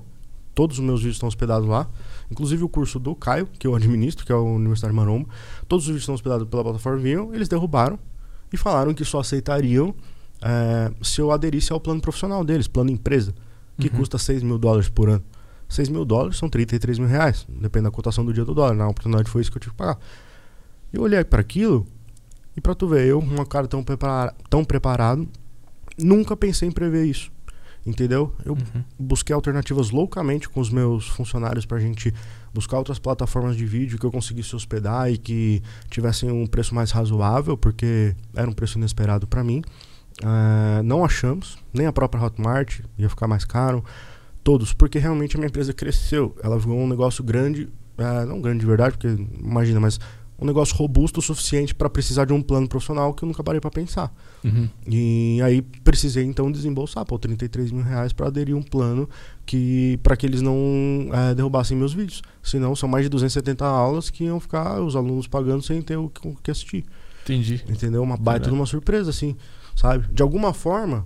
Todos 0.54 0.78
os 0.78 0.86
meus 0.86 1.00
vídeos 1.00 1.16
estão 1.16 1.28
hospedados 1.28 1.68
lá. 1.68 1.90
Inclusive 2.30 2.64
o 2.64 2.70
curso 2.70 3.00
do 3.00 3.16
Caio, 3.16 3.48
que 3.58 3.66
eu 3.66 3.74
administro, 3.76 4.24
que 4.24 4.32
é 4.32 4.36
o 4.36 4.56
Universitário 4.56 4.96
Maromba. 4.96 5.28
Todos 5.68 5.86
os 5.86 5.88
vídeos 5.88 6.04
estão 6.04 6.14
hospedados 6.14 6.48
pela 6.48 6.64
plataforma 6.64 7.00
Vinham. 7.00 7.34
Eles 7.34 7.48
derrubaram 7.48 7.98
e 8.54 8.58
falaram 8.58 8.94
que 8.94 9.04
só 9.04 9.20
aceitariam 9.20 9.96
é, 10.42 10.92
se 11.02 11.22
eu 11.22 11.32
aderisse 11.32 11.74
ao 11.74 11.80
plano 11.80 12.02
profissional 12.02 12.44
deles, 12.44 12.68
plano 12.68 12.92
empresa, 12.92 13.34
que 13.80 13.88
uhum. 13.88 13.96
custa 13.96 14.18
6 14.18 14.44
mil 14.44 14.60
dólares 14.60 14.90
por 14.90 15.10
ano. 15.10 15.24
6 15.72 15.88
mil 15.88 16.04
dólares 16.04 16.38
são 16.38 16.50
33 16.50 17.00
mil 17.00 17.08
reais. 17.08 17.48
Depende 17.48 17.86
da 17.86 17.92
cotação 17.92 18.26
do 18.26 18.34
dia 18.34 18.44
do 18.44 18.54
dólar. 18.54 18.76
Na 18.76 18.90
oportunidade 18.90 19.30
foi 19.30 19.42
isso 19.42 19.50
que 19.50 19.58
eu 19.58 19.62
tive 19.62 19.72
que 19.72 19.78
pagar. 19.78 19.98
Eu 20.92 21.02
olhei 21.02 21.24
para 21.24 21.40
aquilo 21.40 21.88
e 22.56 22.60
para 22.60 22.76
tu 22.76 22.90
ver, 22.90 23.08
eu, 23.08 23.20
um 23.20 23.46
cara 23.46 23.68
tão, 23.68 23.82
prepara 23.82 24.36
tão 24.50 24.66
preparado, 24.66 25.26
nunca 25.98 26.36
pensei 26.36 26.68
em 26.68 26.72
prever 26.72 27.06
isso. 27.06 27.32
Entendeu? 27.86 28.36
Eu 28.46 28.54
uhum. 28.54 28.84
busquei 29.00 29.34
alternativas 29.34 29.90
loucamente 29.90 30.48
com 30.50 30.60
os 30.60 30.70
meus 30.70 31.08
funcionários 31.08 31.66
pra 31.66 31.80
gente 31.80 32.14
buscar 32.54 32.78
outras 32.78 33.00
plataformas 33.00 33.56
de 33.56 33.66
vídeo 33.66 33.98
que 33.98 34.06
eu 34.06 34.12
conseguisse 34.12 34.54
hospedar 34.56 35.10
e 35.10 35.18
que 35.18 35.64
tivessem 35.90 36.30
um 36.30 36.46
preço 36.46 36.76
mais 36.76 36.92
razoável, 36.92 37.58
porque 37.58 38.14
era 38.36 38.48
um 38.48 38.54
preço 38.54 38.78
inesperado 38.78 39.26
para 39.26 39.44
mim. 39.44 39.64
Uh, 40.22 40.84
não 40.84 41.04
achamos, 41.04 41.58
nem 41.74 41.88
a 41.88 41.94
própria 41.94 42.22
Hotmart 42.22 42.82
ia 42.98 43.10
ficar 43.10 43.28
mais 43.28 43.46
caro 43.46 43.84
todos, 44.44 44.74
porque 44.74 45.00
realmente 45.00 45.36
a 45.36 45.40
minha 45.40 45.48
empresa 45.48 45.74
cresceu. 45.74 46.36
Ela 46.44 46.58
virou 46.58 46.78
um 46.78 46.88
negócio 46.88 47.24
grande, 47.24 47.70
é, 47.98 48.26
não 48.26 48.42
grande 48.42 48.60
de 48.60 48.66
verdade, 48.66 48.98
porque 48.98 49.08
imagina, 49.40 49.80
mas 49.80 50.00
um 50.42 50.46
negócio 50.46 50.76
robusto 50.76 51.20
o 51.20 51.22
suficiente 51.22 51.74
para 51.76 51.88
precisar 51.88 52.26
de 52.26 52.34
um 52.34 52.42
plano 52.42 52.68
profissional 52.68 53.14
que 53.14 53.24
eu 53.24 53.28
nunca 53.28 53.44
parei 53.44 53.62
para 53.62 53.70
pensar. 53.70 54.12
Uhum. 54.44 54.68
E 54.88 55.40
aí 55.44 55.62
precisei 55.62 56.26
então 56.26 56.52
desembolsar 56.52 57.06
pô, 57.06 57.20
33 57.20 57.72
mil 57.72 57.84
reais 57.84 58.12
para 58.12 58.26
aderir 58.26 58.58
um 58.58 58.64
plano 58.64 59.08
que 59.46 60.00
para 60.02 60.18
que 60.18 60.26
eles 60.26 60.42
não 60.42 61.10
é, 61.14 61.36
derrubassem 61.36 61.78
meus 61.78 61.94
vídeos. 61.94 62.24
Senão 62.42 62.76
são 62.76 62.90
mais 62.90 63.06
de 63.06 63.10
270 63.10 63.64
aulas 63.64 64.10
que 64.10 64.24
iam 64.24 64.40
ficar 64.40 64.82
os 64.82 64.96
alunos 64.96 65.28
pagando 65.28 65.62
sem 65.62 65.80
ter 65.80 65.98
o 65.98 66.10
que 66.42 66.50
assistir. 66.50 66.86
Entendi. 67.24 67.64
Entendeu? 67.70 68.02
Uma 68.02 68.18
baita 68.18 68.50
de 68.50 68.56
uma 68.56 68.66
surpresa, 68.66 69.12
assim, 69.12 69.36
sabe? 69.76 70.08
De 70.12 70.24
alguma 70.24 70.56
forma, 70.56 71.06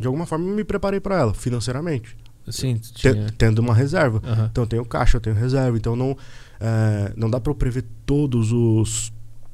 de 0.00 0.06
alguma 0.06 0.24
forma 0.24 0.48
eu 0.48 0.56
me 0.56 0.64
preparei 0.64 0.98
para 0.98 1.18
ela, 1.18 1.34
financeiramente. 1.34 2.16
Sim, 2.48 2.76
tinha... 2.76 3.30
tendo 3.38 3.60
uma 3.60 3.74
reserva. 3.74 4.20
Uhum. 4.24 4.46
Então 4.46 4.64
eu 4.64 4.68
tenho 4.68 4.84
caixa, 4.84 5.16
eu 5.16 5.20
tenho 5.20 5.36
reserva. 5.36 5.76
Então 5.76 5.94
não, 5.94 6.16
é, 6.60 7.12
não 7.16 7.30
dá 7.30 7.40
para 7.40 7.50
eu 7.50 7.54
prever 7.54 7.84
todos 8.04 8.50
os, 8.52 9.12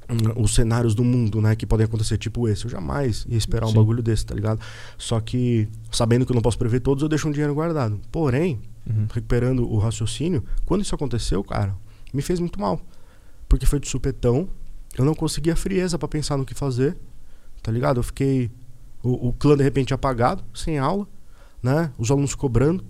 um, 0.09 0.43
os 0.43 0.55
cenários 0.55 0.95
do 0.95 1.05
mundo, 1.05 1.41
né? 1.41 1.55
Que 1.55 1.67
podem 1.67 1.85
acontecer, 1.85 2.17
tipo 2.17 2.49
esse. 2.49 2.65
Eu 2.65 2.71
jamais 2.71 3.27
ia 3.29 3.37
esperar 3.37 3.67
Sim. 3.67 3.73
um 3.73 3.75
bagulho 3.75 4.03
desse, 4.03 4.25
tá 4.25 4.35
ligado? 4.35 4.61
Só 4.97 5.21
que, 5.21 5.69
sabendo 5.91 6.25
que 6.25 6.33
eu 6.33 6.35
não 6.35 6.43
posso 6.43 6.59
prever 6.59 6.81
todos, 6.81 7.03
eu 7.03 7.09
deixo 7.09 7.29
um 7.29 7.33
dinheiro 7.33 7.55
guardado. 7.55 8.01
Porém, 8.11 8.61
uhum. 8.87 9.07
recuperando 9.13 9.71
o 9.71 9.79
raciocínio, 9.79 10.43
quando 10.65 10.83
isso 10.83 10.95
aconteceu, 10.95 11.45
cara, 11.45 11.75
me 12.13 12.23
fez 12.23 12.41
muito 12.41 12.59
mal. 12.59 12.81
Porque 13.49 13.67
foi 13.67 13.81
de 13.81 13.89
supetão. 13.89 14.49
Eu 14.97 15.05
não 15.05 15.15
conseguia 15.15 15.55
frieza 15.55 15.99
para 15.99 16.09
pensar 16.09 16.37
no 16.37 16.45
que 16.45 16.55
fazer, 16.55 16.97
tá 17.63 17.71
ligado? 17.71 17.99
Eu 17.99 18.03
fiquei. 18.03 18.51
O, 19.01 19.29
o 19.29 19.33
clã 19.33 19.57
de 19.57 19.63
repente 19.63 19.95
apagado, 19.95 20.43
sem 20.53 20.79
aula 20.79 21.07
né? 21.63 21.91
Os 21.99 22.11
alunos 22.11 22.35
cobrando, 22.35 22.85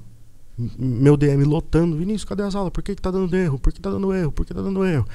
meu 0.78 1.16
DM 1.16 1.44
lotando, 1.44 1.96
Vinícius, 1.96 2.24
cadê 2.24 2.42
as 2.42 2.54
aulas? 2.54 2.72
Por 2.72 2.82
que, 2.82 2.94
que 2.94 3.02
tá 3.02 3.10
dando 3.10 3.34
erro? 3.36 3.58
Por 3.58 3.72
que 3.72 3.80
tá 3.80 3.90
dando 3.90 4.12
erro? 4.12 4.32
Por 4.32 4.44
que 4.44 4.52
tá 4.52 4.60
dando 4.60 4.84
erro? 4.84 5.06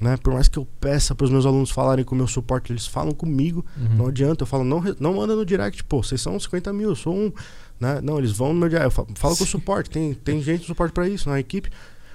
Né? 0.00 0.16
Por 0.16 0.32
mais 0.32 0.48
que 0.48 0.58
eu 0.58 0.66
peça 0.80 1.14
para 1.14 1.24
os 1.24 1.30
meus 1.30 1.46
alunos 1.46 1.70
falarem 1.70 2.04
com 2.04 2.14
o 2.14 2.18
meu 2.18 2.26
suporte, 2.26 2.72
eles 2.72 2.86
falam 2.86 3.12
comigo, 3.12 3.64
uhum. 3.76 3.96
não 3.96 4.06
adianta, 4.08 4.42
eu 4.42 4.46
falo, 4.46 4.64
não, 4.64 4.82
não 4.98 5.14
manda 5.14 5.36
no 5.36 5.44
direct, 5.44 5.84
pô, 5.84 6.02
vocês 6.02 6.20
são 6.20 6.38
50 6.38 6.72
mil, 6.72 6.88
eu 6.88 6.96
sou 6.96 7.14
um. 7.14 7.32
Né? 7.78 8.00
Não, 8.00 8.18
eles 8.18 8.32
vão 8.32 8.52
no 8.52 8.58
meu 8.58 8.68
direct, 8.68 8.86
eu 8.86 8.90
falo, 8.90 9.08
falo 9.14 9.36
com 9.36 9.44
o 9.44 9.46
suporte, 9.46 9.90
tem, 9.90 10.12
tem 10.12 10.42
gente 10.42 10.62
no 10.62 10.66
suporte 10.66 10.92
para 10.92 11.08
isso, 11.08 11.28
na 11.28 11.38
equipe. 11.38 11.70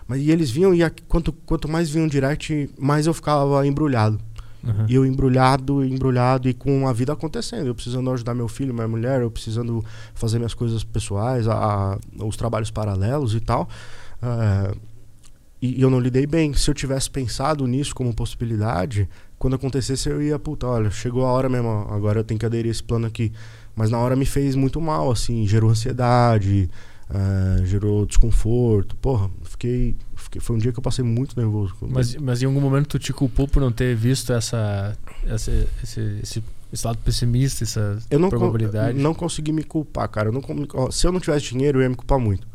Mas 0.05 0.21
e 0.21 0.31
eles 0.31 0.49
vinham, 0.49 0.73
e 0.73 0.83
a, 0.83 0.91
quanto, 1.07 1.31
quanto 1.31 1.69
mais 1.69 1.89
vinham 1.89 2.07
direct, 2.07 2.69
mais 2.77 3.07
eu 3.07 3.13
ficava 3.13 3.65
embrulhado. 3.65 4.19
Uhum. 4.67 4.85
E 4.87 4.95
eu 4.95 5.05
embrulhado, 5.05 5.83
embrulhado 5.83 6.49
e 6.49 6.53
com 6.53 6.87
a 6.87 6.93
vida 6.93 7.13
acontecendo. 7.13 7.67
Eu 7.67 7.75
precisando 7.75 8.11
ajudar 8.11 8.33
meu 8.33 8.47
filho, 8.47 8.73
minha 8.73 8.87
mulher, 8.87 9.21
eu 9.21 9.31
precisando 9.31 9.83
fazer 10.13 10.37
minhas 10.37 10.53
coisas 10.53 10.83
pessoais, 10.83 11.47
a, 11.47 11.97
a 12.19 12.25
os 12.25 12.35
trabalhos 12.35 12.69
paralelos 12.69 13.33
e 13.33 13.39
tal. 13.39 13.69
Uh, 14.21 14.77
e, 15.61 15.79
e, 15.79 15.81
eu 15.81 15.89
não 15.89 15.99
lidei 15.99 16.27
bem. 16.27 16.53
Se 16.53 16.69
eu 16.69 16.73
tivesse 16.73 17.09
pensado 17.09 17.65
nisso 17.65 17.95
como 17.95 18.13
possibilidade, 18.13 19.09
quando 19.39 19.55
acontecesse 19.55 20.09
eu 20.09 20.21
ia, 20.21 20.37
puta, 20.37 20.67
olha, 20.67 20.89
chegou 20.89 21.25
a 21.25 21.31
hora 21.31 21.49
mesmo, 21.49 21.87
agora 21.89 22.19
eu 22.19 22.23
tenho 22.23 22.39
que 22.39 22.45
aderir 22.45 22.69
a 22.69 22.71
esse 22.71 22.83
plano 22.83 23.07
aqui. 23.07 23.31
Mas 23.75 23.89
na 23.91 23.99
hora 23.99 24.15
me 24.15 24.25
fez 24.25 24.55
muito 24.55 24.81
mal, 24.81 25.11
assim, 25.11 25.47
gerou 25.47 25.69
ansiedade, 25.69 26.69
é, 27.09 27.65
gerou 27.65 28.05
desconforto. 28.05 28.95
Porra, 28.97 29.29
fiquei, 29.43 29.95
fiquei, 30.15 30.41
Foi 30.41 30.55
um 30.55 30.59
dia 30.59 30.71
que 30.71 30.79
eu 30.79 30.83
passei 30.83 31.03
muito 31.03 31.39
nervoso. 31.39 31.75
Mas, 31.81 32.15
mas 32.15 32.41
em 32.41 32.45
algum 32.45 32.59
momento 32.59 32.87
tu 32.87 32.99
te 32.99 33.13
culpou 33.13 33.47
por 33.47 33.61
não 33.61 33.71
ter 33.71 33.95
visto 33.95 34.33
essa, 34.33 34.95
essa 35.25 35.51
esse, 35.83 36.19
esse, 36.21 36.43
esse, 36.71 36.85
lado 36.85 36.97
pessimista, 36.99 37.63
essa 37.63 37.99
eu 38.09 38.19
não 38.19 38.29
probabilidade? 38.29 38.97
Eu 38.97 39.03
não 39.03 39.13
consegui 39.13 39.51
me 39.51 39.63
culpar, 39.63 40.09
cara. 40.09 40.29
Eu 40.29 40.33
não, 40.33 40.91
se 40.91 41.07
eu 41.07 41.11
não 41.11 41.19
tivesse 41.19 41.49
dinheiro, 41.49 41.79
eu 41.79 41.83
ia 41.83 41.89
me 41.89 41.95
culpar 41.95 42.19
muito. 42.19 42.47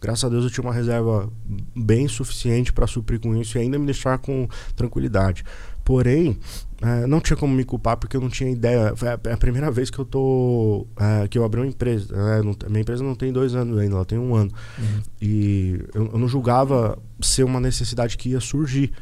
Graças 0.00 0.24
a 0.24 0.30
Deus 0.30 0.44
eu 0.44 0.50
tinha 0.50 0.64
uma 0.64 0.72
reserva 0.72 1.30
bem 1.76 2.08
suficiente 2.08 2.72
para 2.72 2.86
suprir 2.86 3.20
com 3.20 3.36
isso 3.36 3.58
e 3.58 3.60
ainda 3.60 3.78
me 3.78 3.84
deixar 3.84 4.16
com 4.16 4.48
tranquilidade. 4.74 5.44
Porém, 5.84 6.38
é, 6.82 7.06
não 7.06 7.20
tinha 7.20 7.36
como 7.36 7.54
me 7.54 7.64
culpar 7.64 7.96
porque 7.96 8.16
eu 8.16 8.20
não 8.20 8.28
tinha 8.28 8.50
ideia. 8.50 8.94
É 9.24 9.32
a 9.32 9.36
primeira 9.36 9.70
vez 9.70 9.90
que 9.90 9.98
eu 9.98 10.04
tô. 10.04 10.86
É, 10.98 11.28
que 11.28 11.38
eu 11.38 11.44
abri 11.44 11.60
uma 11.60 11.66
empresa. 11.66 12.14
Né? 12.14 12.42
Não, 12.42 12.56
minha 12.68 12.80
empresa 12.80 13.04
não 13.04 13.14
tem 13.14 13.32
dois 13.32 13.54
anos 13.54 13.78
ainda, 13.78 13.96
ela 13.96 14.04
tem 14.04 14.18
um 14.18 14.34
ano. 14.34 14.50
Uhum. 14.78 15.02
E 15.20 15.84
eu, 15.94 16.10
eu, 16.12 16.18
não 16.18 16.28
julgava 16.28 16.98
ser 17.20 17.44
uma 17.44 17.60
necessidade 17.60 18.16
que 18.16 18.30
ia 18.30 18.40
surgir. 18.40 18.92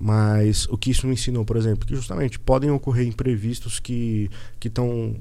Mas 0.00 0.66
o 0.66 0.78
que 0.78 0.90
isso 0.90 1.06
me 1.08 1.14
ensinou, 1.14 1.44
por 1.44 1.56
exemplo, 1.56 1.86
que 1.86 1.94
justamente 1.94 2.38
podem 2.38 2.70
ocorrer 2.70 3.06
imprevistos 3.06 3.80
que 3.80 4.30
estão 4.64 5.16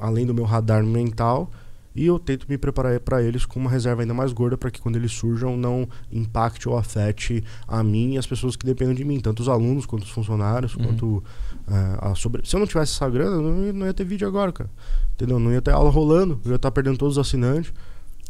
além 0.00 0.24
do 0.24 0.32
meu 0.32 0.44
radar 0.44 0.84
mental 0.84 1.50
e 1.94 2.06
eu 2.06 2.18
tento 2.18 2.46
me 2.48 2.56
preparar 2.56 2.98
para 3.00 3.22
eles 3.22 3.44
com 3.44 3.58
uma 3.58 3.70
reserva 3.70 4.02
ainda 4.02 4.14
mais 4.14 4.32
gorda 4.32 4.56
para 4.56 4.70
que 4.70 4.80
quando 4.80 4.96
eles 4.96 5.12
surjam 5.12 5.56
não 5.56 5.88
impacte 6.10 6.68
ou 6.68 6.76
afete 6.76 7.42
a 7.66 7.82
mim 7.82 8.14
e 8.14 8.18
as 8.18 8.26
pessoas 8.26 8.54
que 8.56 8.64
dependem 8.64 8.94
de 8.94 9.04
mim, 9.04 9.18
tanto 9.18 9.40
os 9.40 9.48
alunos 9.48 9.86
quanto 9.86 10.04
os 10.04 10.10
funcionários, 10.10 10.74
uhum. 10.74 10.84
quanto 10.84 11.24
é, 11.68 11.98
a 12.00 12.14
sobre... 12.14 12.46
Se 12.46 12.54
eu 12.54 12.60
não 12.60 12.66
tivesse 12.66 12.94
essa 12.94 13.08
grana, 13.08 13.36
eu 13.36 13.42
não 13.42 13.64
ia, 13.64 13.72
não 13.72 13.86
ia 13.86 13.94
ter 13.94 14.04
vídeo 14.04 14.26
agora, 14.26 14.52
cara. 14.52 14.70
Entendeu? 15.14 15.38
Não 15.38 15.52
ia 15.52 15.60
ter 15.60 15.72
aula 15.72 15.90
rolando, 15.90 16.40
eu 16.44 16.52
ia 16.52 16.56
estar 16.56 16.70
perdendo 16.70 16.96
todos 16.96 17.16
os 17.16 17.26
assinantes. 17.26 17.72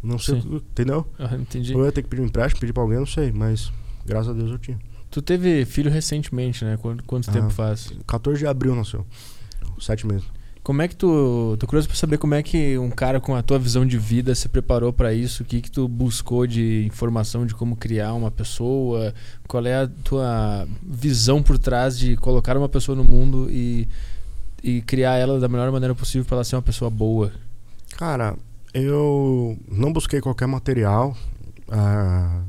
Não 0.02 0.18
sei, 0.18 0.40
Sim. 0.40 0.56
entendeu? 0.56 1.06
Ah, 1.18 1.36
entendi. 1.36 1.74
Eu 1.74 1.84
ia 1.84 1.92
ter 1.92 2.02
que 2.02 2.08
pedir 2.08 2.22
um 2.22 2.26
empréstimo, 2.26 2.60
pedir 2.60 2.72
pra 2.72 2.82
alguém, 2.82 2.98
não 2.98 3.06
sei, 3.06 3.30
mas 3.30 3.70
graças 4.06 4.30
a 4.30 4.32
Deus 4.32 4.50
eu 4.50 4.58
tinha. 4.58 4.78
Tu 5.10 5.20
teve 5.20 5.64
filho 5.66 5.90
recentemente, 5.90 6.64
né? 6.64 6.78
Quanto, 6.78 7.04
quanto 7.04 7.28
ah, 7.28 7.32
tempo 7.32 7.50
faz? 7.50 7.92
14 8.06 8.38
de 8.38 8.46
abril 8.46 8.74
nasceu. 8.74 9.04
Sete 9.78 10.06
meses. 10.06 10.24
Como 10.62 10.82
é 10.82 10.88
que 10.88 10.94
tu. 10.94 11.56
Tô 11.58 11.66
curioso 11.66 11.88
pra 11.88 11.96
saber 11.96 12.18
como 12.18 12.34
é 12.34 12.42
que 12.42 12.76
um 12.76 12.90
cara 12.90 13.18
com 13.18 13.34
a 13.34 13.42
tua 13.42 13.58
visão 13.58 13.86
de 13.86 13.96
vida 13.96 14.34
se 14.34 14.48
preparou 14.48 14.92
para 14.92 15.12
isso, 15.12 15.42
o 15.42 15.46
que 15.46 15.60
que 15.62 15.70
tu 15.70 15.88
buscou 15.88 16.46
de 16.46 16.84
informação 16.84 17.46
de 17.46 17.54
como 17.54 17.76
criar 17.76 18.12
uma 18.12 18.30
pessoa, 18.30 19.14
qual 19.48 19.64
é 19.64 19.82
a 19.82 19.88
tua 20.04 20.68
visão 20.82 21.42
por 21.42 21.58
trás 21.58 21.98
de 21.98 22.16
colocar 22.16 22.56
uma 22.58 22.68
pessoa 22.68 22.94
no 22.94 23.04
mundo 23.04 23.48
e, 23.50 23.88
e 24.62 24.82
criar 24.82 25.16
ela 25.16 25.40
da 25.40 25.48
melhor 25.48 25.72
maneira 25.72 25.94
possível 25.94 26.26
para 26.26 26.36
ela 26.36 26.44
ser 26.44 26.56
uma 26.56 26.62
pessoa 26.62 26.90
boa. 26.90 27.32
Cara, 27.96 28.36
eu 28.74 29.58
não 29.66 29.92
busquei 29.92 30.20
qualquer 30.20 30.46
material 30.46 31.16
uh, 31.68 32.44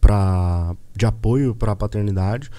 pra, 0.00 0.74
de 0.94 1.04
apoio 1.04 1.54
para 1.54 1.72
a 1.72 1.76
paternidade 1.76 2.50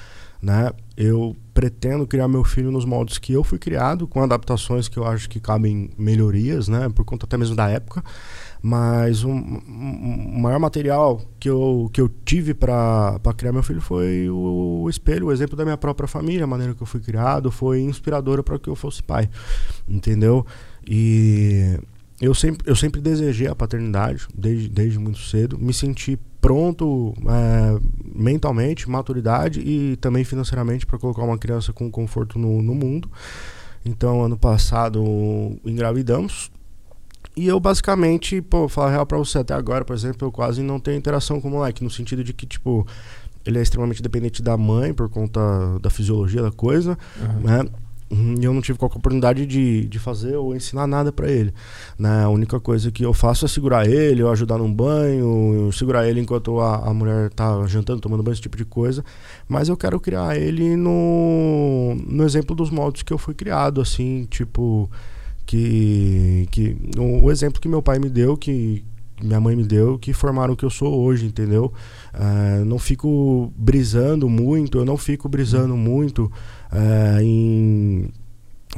né? 0.42 0.72
Eu 0.96 1.36
pretendo 1.54 2.06
criar 2.06 2.28
meu 2.28 2.44
filho 2.44 2.72
nos 2.72 2.86
moldes 2.86 3.18
que 3.18 3.34
eu 3.34 3.44
fui 3.44 3.58
criado, 3.58 4.08
com 4.08 4.22
adaptações 4.22 4.88
que 4.88 4.98
eu 4.98 5.06
acho 5.06 5.30
que 5.30 5.40
cabem 5.40 5.90
melhorias, 5.98 6.68
né? 6.68 6.90
Por 6.90 7.04
conta 7.04 7.26
até 7.26 7.38
mesmo 7.38 7.56
da 7.56 7.70
época. 7.70 8.04
Mas 8.62 9.24
o 9.24 9.30
um, 9.30 9.62
um, 9.68 10.40
maior 10.40 10.60
material 10.60 11.22
que 11.40 11.50
eu, 11.50 11.90
que 11.94 12.02
eu 12.02 12.10
tive 12.26 12.54
para 12.54 13.20
criar 13.36 13.52
meu 13.52 13.64
filho 13.64 13.82
foi 13.82 14.30
o, 14.30 14.84
o, 14.84 14.90
espelho, 14.90 15.28
o 15.28 15.32
exemplo 15.32 15.56
da 15.56 15.64
minha 15.64 15.78
própria 15.78 16.08
família, 16.08 16.44
a 16.44 16.48
maneira 16.48 16.74
que 16.74 16.82
eu 16.82 16.88
fui 16.88 17.00
criado, 17.00 17.52
foi 17.52 17.82
inspiradora 17.82 18.42
para 18.42 18.58
que 18.58 18.68
eu 18.68 18.76
fosse 18.76 19.04
pai, 19.04 19.30
entendeu? 19.88 20.46
E 20.88 21.80
eu 22.20 22.34
sempre, 22.34 22.68
eu 22.70 22.76
sempre 22.76 23.00
desejei 23.00 23.48
a 23.48 23.56
paternidade, 23.56 24.28
desde, 24.34 24.70
desde 24.70 24.98
muito 24.98 25.20
cedo, 25.20 25.58
me 25.58 25.74
senti 25.74 26.18
pronto 26.48 27.14
é, 27.28 27.78
mentalmente, 28.16 28.90
maturidade 28.90 29.60
e 29.60 29.98
também 29.98 30.24
financeiramente 30.24 30.86
para 30.86 30.98
colocar 30.98 31.22
uma 31.24 31.38
criança 31.38 31.74
com 31.74 31.92
conforto 31.92 32.40
no, 32.40 32.62
no 32.62 32.74
mundo. 32.74 33.12
Então, 33.86 34.24
ano 34.24 34.38
passado, 34.38 35.04
engravidamos. 35.66 36.50
E 37.36 37.48
eu 37.48 37.60
basicamente, 37.60 38.42
pô, 38.42 38.70
falar 38.70 38.92
real 38.92 39.06
pra 39.06 39.18
você, 39.18 39.40
até 39.40 39.54
agora, 39.54 39.84
por 39.84 39.94
exemplo, 39.94 40.26
eu 40.26 40.32
quase 40.32 40.62
não 40.64 40.80
tenho 40.80 40.98
interação 40.98 41.42
com 41.42 41.50
o 41.50 41.52
moleque, 41.52 41.84
no 41.84 41.90
sentido 41.90 42.24
de 42.24 42.32
que, 42.32 42.46
tipo, 42.46 42.88
ele 43.46 43.60
é 43.60 43.62
extremamente 43.62 44.02
dependente 44.02 44.42
da 44.42 44.56
mãe 44.56 44.94
por 44.94 45.10
conta 45.10 45.42
da 45.82 45.90
fisiologia 45.90 46.42
da 46.42 46.52
coisa, 46.52 46.98
uhum. 47.20 47.42
né? 47.42 47.70
E 48.10 48.44
eu 48.44 48.54
não 48.54 48.62
tive 48.62 48.80
qualquer 48.80 48.98
oportunidade 48.98 49.46
de, 49.46 49.86
de 49.86 50.00
fazer 50.00 50.38
ou 50.38 50.56
ensinar 50.56 50.88
nada 50.88 51.12
para 51.12 51.30
ele. 51.30 51.54
Né? 52.00 52.24
A 52.24 52.30
única 52.30 52.60
coisa 52.60 52.90
que 52.90 53.04
eu 53.04 53.14
faço 53.14 53.46
é 53.46 53.48
segurar 53.48 53.88
ele, 53.88 54.24
ou 54.24 54.32
ajudar 54.32 54.58
num 54.58 54.74
banho, 54.74 55.70
segurar 55.74 56.08
ele 56.08 56.22
enquanto 56.22 56.60
a, 56.60 56.88
a 56.88 56.94
mulher 56.94 57.30
tá 57.32 57.66
jantando, 57.68 58.00
tomando 58.00 58.24
banho, 58.24 58.34
esse 58.34 58.42
tipo 58.42 58.56
de 58.56 58.64
coisa. 58.64 59.04
Mas 59.48 59.68
eu 59.68 59.76
quero 59.76 60.00
criar 60.00 60.38
ele 60.38 60.78
no, 60.78 61.96
no 62.08 62.24
exemplo 62.24 62.56
dos 62.56 62.70
moldes 62.70 63.04
que 63.04 63.12
eu 63.12 63.18
fui 63.18 63.34
criado, 63.34 63.82
assim, 63.82 64.26
tipo. 64.30 64.90
Que, 65.46 66.46
que 66.52 66.76
o 66.98 67.32
exemplo 67.32 67.62
que 67.62 67.70
meu 67.70 67.82
pai 67.82 68.00
me 68.00 68.10
deu, 68.10 68.36
que, 68.36 68.84
minha 69.22 69.40
mãe 69.40 69.56
me 69.56 69.64
deu 69.64 69.98
que 69.98 70.14
formaram 70.14 70.54
o 70.54 70.58
que 70.58 70.66
eu 70.66 70.70
sou 70.70 70.94
hoje, 71.02 71.26
entendeu? 71.26 71.74
Uh, 72.14 72.64
não 72.66 72.78
fico 72.78 73.52
brisando 73.56 74.30
muito, 74.30 74.78
eu 74.78 74.86
não 74.86 74.98
fico 74.98 75.28
brisando 75.28 75.76
muito 75.76 76.32
uh, 76.72 77.22
em 77.22 78.10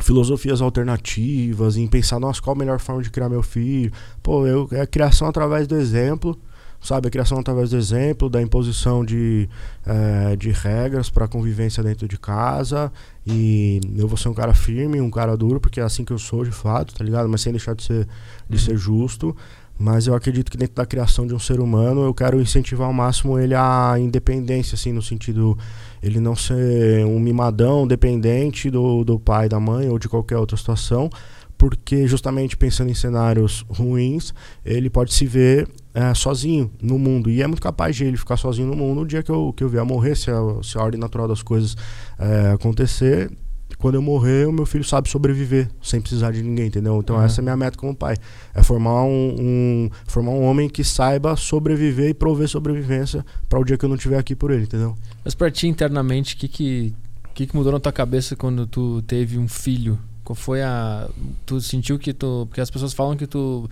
filosofias 0.01 0.61
alternativas, 0.61 1.77
em 1.77 1.87
pensar, 1.87 2.19
nossa, 2.19 2.41
qual 2.41 2.55
a 2.55 2.59
melhor 2.59 2.79
forma 2.79 3.01
de 3.01 3.09
criar 3.09 3.29
meu 3.29 3.43
filho. 3.43 3.91
Pô, 4.21 4.45
eu, 4.45 4.67
é 4.71 4.81
a 4.81 4.87
criação 4.87 5.27
através 5.27 5.67
do 5.67 5.75
exemplo, 5.75 6.39
sabe? 6.81 7.07
A 7.07 7.11
criação 7.11 7.39
através 7.39 7.69
do 7.69 7.77
exemplo, 7.77 8.29
da 8.29 8.41
imposição 8.41 9.03
de, 9.03 9.49
uh, 9.85 10.37
de 10.37 10.51
regras 10.51 11.09
para 11.09 11.27
convivência 11.27 11.83
dentro 11.83 12.07
de 12.07 12.17
casa. 12.17 12.91
E 13.25 13.81
eu 13.95 14.07
vou 14.07 14.17
ser 14.17 14.29
um 14.29 14.33
cara 14.33 14.53
firme, 14.53 15.01
um 15.01 15.11
cara 15.11 15.35
duro, 15.35 15.59
porque 15.59 15.79
é 15.79 15.83
assim 15.83 16.05
que 16.05 16.13
eu 16.13 16.19
sou 16.19 16.43
de 16.43 16.51
fato, 16.51 16.93
tá 16.95 17.03
ligado? 17.03 17.27
Mas 17.27 17.41
sem 17.41 17.51
deixar 17.51 17.75
de 17.75 17.83
ser, 17.83 18.07
de 18.49 18.57
uhum. 18.57 18.63
ser 18.63 18.77
justo. 18.77 19.35
Mas 19.81 20.07
eu 20.07 20.13
acredito 20.13 20.51
que 20.51 20.57
dentro 20.57 20.75
da 20.75 20.85
criação 20.85 21.25
de 21.25 21.33
um 21.33 21.39
ser 21.39 21.61
humano, 21.61 22.03
eu 22.03 22.13
quero 22.13 22.41
incentivar 22.41 22.85
ao 22.85 22.93
máximo 22.93 23.39
ele 23.39 23.55
à 23.55 23.95
independência, 23.97 24.75
assim, 24.75 24.91
no 24.91 25.01
sentido 25.01 25.57
ele 26.03 26.19
não 26.19 26.35
ser 26.35 27.05
um 27.05 27.17
mimadão 27.17 27.87
dependente 27.87 28.69
do, 28.69 29.05
do 29.05 29.17
pai, 29.17 29.47
da 29.47 29.57
mãe 29.57 29.87
ou 29.87 29.97
de 29.97 30.09
qualquer 30.09 30.35
outra 30.35 30.57
situação, 30.57 31.09
porque 31.57 32.05
justamente 32.07 32.57
pensando 32.57 32.89
em 32.89 32.93
cenários 32.93 33.65
ruins, 33.69 34.33
ele 34.65 34.89
pode 34.89 35.13
se 35.13 35.25
ver 35.25 35.65
é, 35.93 36.13
sozinho 36.13 36.69
no 36.81 36.99
mundo. 36.99 37.29
E 37.29 37.41
é 37.41 37.47
muito 37.47 37.61
capaz 37.61 37.95
de 37.95 38.03
ele 38.03 38.17
ficar 38.17 38.35
sozinho 38.35 38.67
no 38.67 38.75
mundo 38.75 38.99
no 38.99 39.07
dia 39.07 39.23
que 39.23 39.31
eu, 39.31 39.53
que 39.55 39.63
eu 39.63 39.69
vier 39.69 39.81
a 39.81 39.85
morrer, 39.85 40.15
se 40.15 40.29
a, 40.29 40.41
se 40.61 40.77
a 40.77 40.81
ordem 40.81 40.99
natural 40.99 41.27
das 41.27 41.41
coisas 41.41 41.77
é, 42.17 42.51
acontecer 42.51 43.31
quando 43.79 43.95
eu 43.95 44.01
morrer, 44.01 44.45
o 44.45 44.51
meu 44.51 44.65
filho 44.65 44.83
sabe 44.83 45.09
sobreviver 45.09 45.69
sem 45.81 46.01
precisar 46.01 46.31
de 46.31 46.43
ninguém, 46.43 46.67
entendeu? 46.67 46.99
Então 46.99 47.15
uhum. 47.15 47.23
essa 47.23 47.39
é 47.39 47.41
a 47.41 47.43
minha 47.43 47.57
meta 47.57 47.77
como 47.77 47.95
pai. 47.95 48.17
É 48.53 48.61
formar 48.61 49.03
um, 49.03 49.35
um, 49.39 49.89
formar 50.05 50.31
um 50.31 50.43
homem 50.43 50.69
que 50.69 50.83
saiba 50.83 51.35
sobreviver 51.37 52.09
e 52.09 52.13
prover 52.13 52.49
sobrevivência 52.49 53.25
para 53.47 53.57
o 53.57 53.63
dia 53.63 53.77
que 53.77 53.85
eu 53.85 53.89
não 53.89 53.95
estiver 53.95 54.19
aqui 54.19 54.35
por 54.35 54.51
ele, 54.51 54.63
entendeu? 54.63 54.95
Mas 55.23 55.33
para 55.33 55.49
ti 55.49 55.67
internamente, 55.67 56.35
o 56.35 56.37
que, 56.37 56.47
que, 56.49 56.93
que, 57.33 57.47
que 57.47 57.55
mudou 57.55 57.71
na 57.71 57.79
tua 57.79 57.93
cabeça 57.93 58.35
quando 58.35 58.67
tu 58.67 59.01
teve 59.03 59.37
um 59.37 59.47
filho? 59.47 59.97
Qual 60.25 60.35
foi 60.35 60.61
a. 60.61 61.09
Tu 61.45 61.61
sentiu 61.61 61.97
que 61.97 62.13
tu. 62.13 62.45
Porque 62.47 62.59
as 62.61 62.69
pessoas 62.69 62.93
falam 62.93 63.15
que 63.15 63.25
tu. 63.25 63.69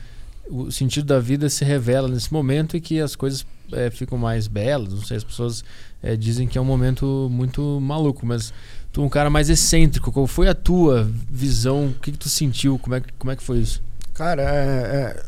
O 0.50 0.72
sentido 0.72 1.06
da 1.06 1.20
vida 1.20 1.50
se 1.50 1.66
revela 1.66 2.08
nesse 2.08 2.32
momento 2.32 2.78
e 2.78 2.82
que 2.82 3.02
as 3.02 3.18
coisas 3.18 3.46
é, 3.74 3.92
ficam 3.92 4.18
mais 4.18 4.48
belas. 4.48 4.94
Não 4.94 5.02
sei, 5.02 5.18
as 5.18 5.24
pessoas 5.24 5.64
é, 6.02 6.16
dizem 6.16 6.48
que 6.48 6.58
é 6.58 6.62
um 6.62 6.66
momento 6.66 7.28
muito 7.30 7.80
maluco, 7.82 8.26
mas 8.26 8.54
tu 8.98 9.04
um 9.04 9.10
cara 9.10 9.30
mais 9.30 9.48
excêntrico. 9.48 10.12
Qual 10.12 10.26
foi 10.26 10.48
a 10.48 10.56
tua 10.56 11.08
visão? 11.30 11.90
O 11.90 11.94
que, 11.94 12.12
que 12.12 12.18
tu 12.18 12.30
sentiu? 12.30 12.80
Como 12.80 12.96
é, 12.96 13.04
como 13.20 13.32
é 13.32 13.36
que 13.36 13.44
foi 13.44 13.60
isso? 13.60 13.84
Cara, 14.12 14.42
é, 14.42 15.22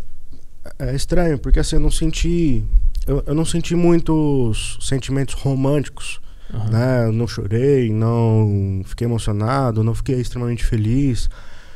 é, 0.80 0.90
é 0.90 0.96
estranho, 0.96 1.38
porque 1.38 1.60
assim, 1.60 1.76
eu 1.76 1.80
não 1.80 1.92
senti. 1.92 2.64
Eu, 3.06 3.24
eu 3.28 3.36
não 3.36 3.46
senti 3.46 3.76
muitos 3.76 4.80
sentimentos 4.82 5.36
românticos. 5.36 6.20
Uhum. 6.52 6.70
Né? 6.70 7.06
Eu 7.06 7.14
não 7.14 7.28
chorei, 7.28 7.92
não 7.92 8.82
fiquei 8.86 9.06
emocionado, 9.06 9.84
não 9.84 9.94
fiquei 9.94 10.20
extremamente 10.20 10.66
feliz. 10.66 11.30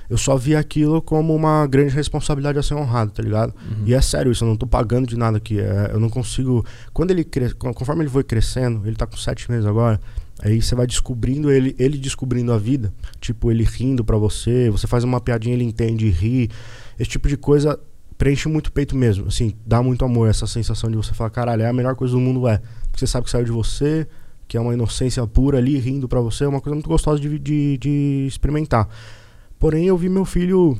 Eu 0.10 0.18
só 0.18 0.36
vi 0.36 0.56
aquilo 0.56 1.00
como 1.00 1.36
uma 1.36 1.68
grande 1.68 1.94
responsabilidade 1.94 2.58
a 2.58 2.64
ser 2.64 2.74
honrado, 2.74 3.12
tá 3.12 3.22
ligado? 3.22 3.54
Uhum. 3.56 3.84
E 3.86 3.94
é 3.94 4.02
sério 4.02 4.32
isso, 4.32 4.44
eu 4.44 4.48
não 4.48 4.58
tô 4.58 4.66
pagando 4.66 5.08
de 5.08 5.16
nada 5.16 5.38
aqui. 5.38 5.60
É, 5.60 5.92
eu 5.94 6.00
não 6.00 6.10
consigo. 6.10 6.66
Quando 6.92 7.12
ele 7.12 7.24
cresce, 7.24 7.54
conforme 7.54 8.02
ele 8.02 8.10
foi 8.10 8.24
crescendo, 8.24 8.82
ele 8.88 8.96
tá 8.96 9.06
com 9.06 9.16
sete 9.16 9.50
meses 9.52 9.68
agora, 9.68 10.02
Aí 10.44 10.62
você 10.62 10.76
vai 10.76 10.86
descobrindo 10.86 11.50
ele, 11.50 11.74
ele 11.80 11.98
descobrindo 11.98 12.52
a 12.52 12.58
vida, 12.58 12.94
tipo 13.22 13.50
ele 13.50 13.64
rindo 13.64 14.04
para 14.04 14.18
você, 14.18 14.70
você 14.70 14.86
faz 14.86 15.06
uma 15.06 15.22
piadinha, 15.22 15.56
ele 15.56 15.64
entende 15.64 16.08
e 16.08 16.10
ri. 16.10 16.50
Esse 17.00 17.12
tipo 17.12 17.30
de 17.30 17.38
coisa 17.38 17.80
preenche 18.18 18.50
muito 18.50 18.68
o 18.68 18.72
peito 18.74 18.94
mesmo, 18.94 19.28
assim, 19.28 19.54
dá 19.66 19.82
muito 19.82 20.04
amor 20.04 20.30
essa 20.30 20.46
sensação 20.46 20.92
de 20.92 20.98
você 20.98 21.14
falar, 21.14 21.30
caralho, 21.30 21.62
é 21.62 21.70
a 21.70 21.74
melhor 21.74 21.96
coisa 21.96 22.14
do 22.14 22.20
mundo 22.20 22.46
é, 22.46 22.58
porque 22.92 23.00
você 23.00 23.08
sabe 23.08 23.24
que 23.24 23.32
saiu 23.32 23.46
de 23.46 23.52
você, 23.52 24.06
que 24.46 24.58
é 24.58 24.60
uma 24.60 24.74
inocência 24.74 25.26
pura 25.26 25.60
ali 25.60 25.78
rindo 25.78 26.10
para 26.10 26.20
você, 26.20 26.44
é 26.44 26.48
uma 26.48 26.60
coisa 26.60 26.76
muito 26.76 26.90
gostosa 26.90 27.22
de, 27.22 27.40
de, 27.40 27.78
de 27.78 28.26
experimentar. 28.28 28.90
Porém, 29.58 29.86
eu 29.86 29.98
vi 29.98 30.10
meu 30.10 30.26
filho 30.26 30.78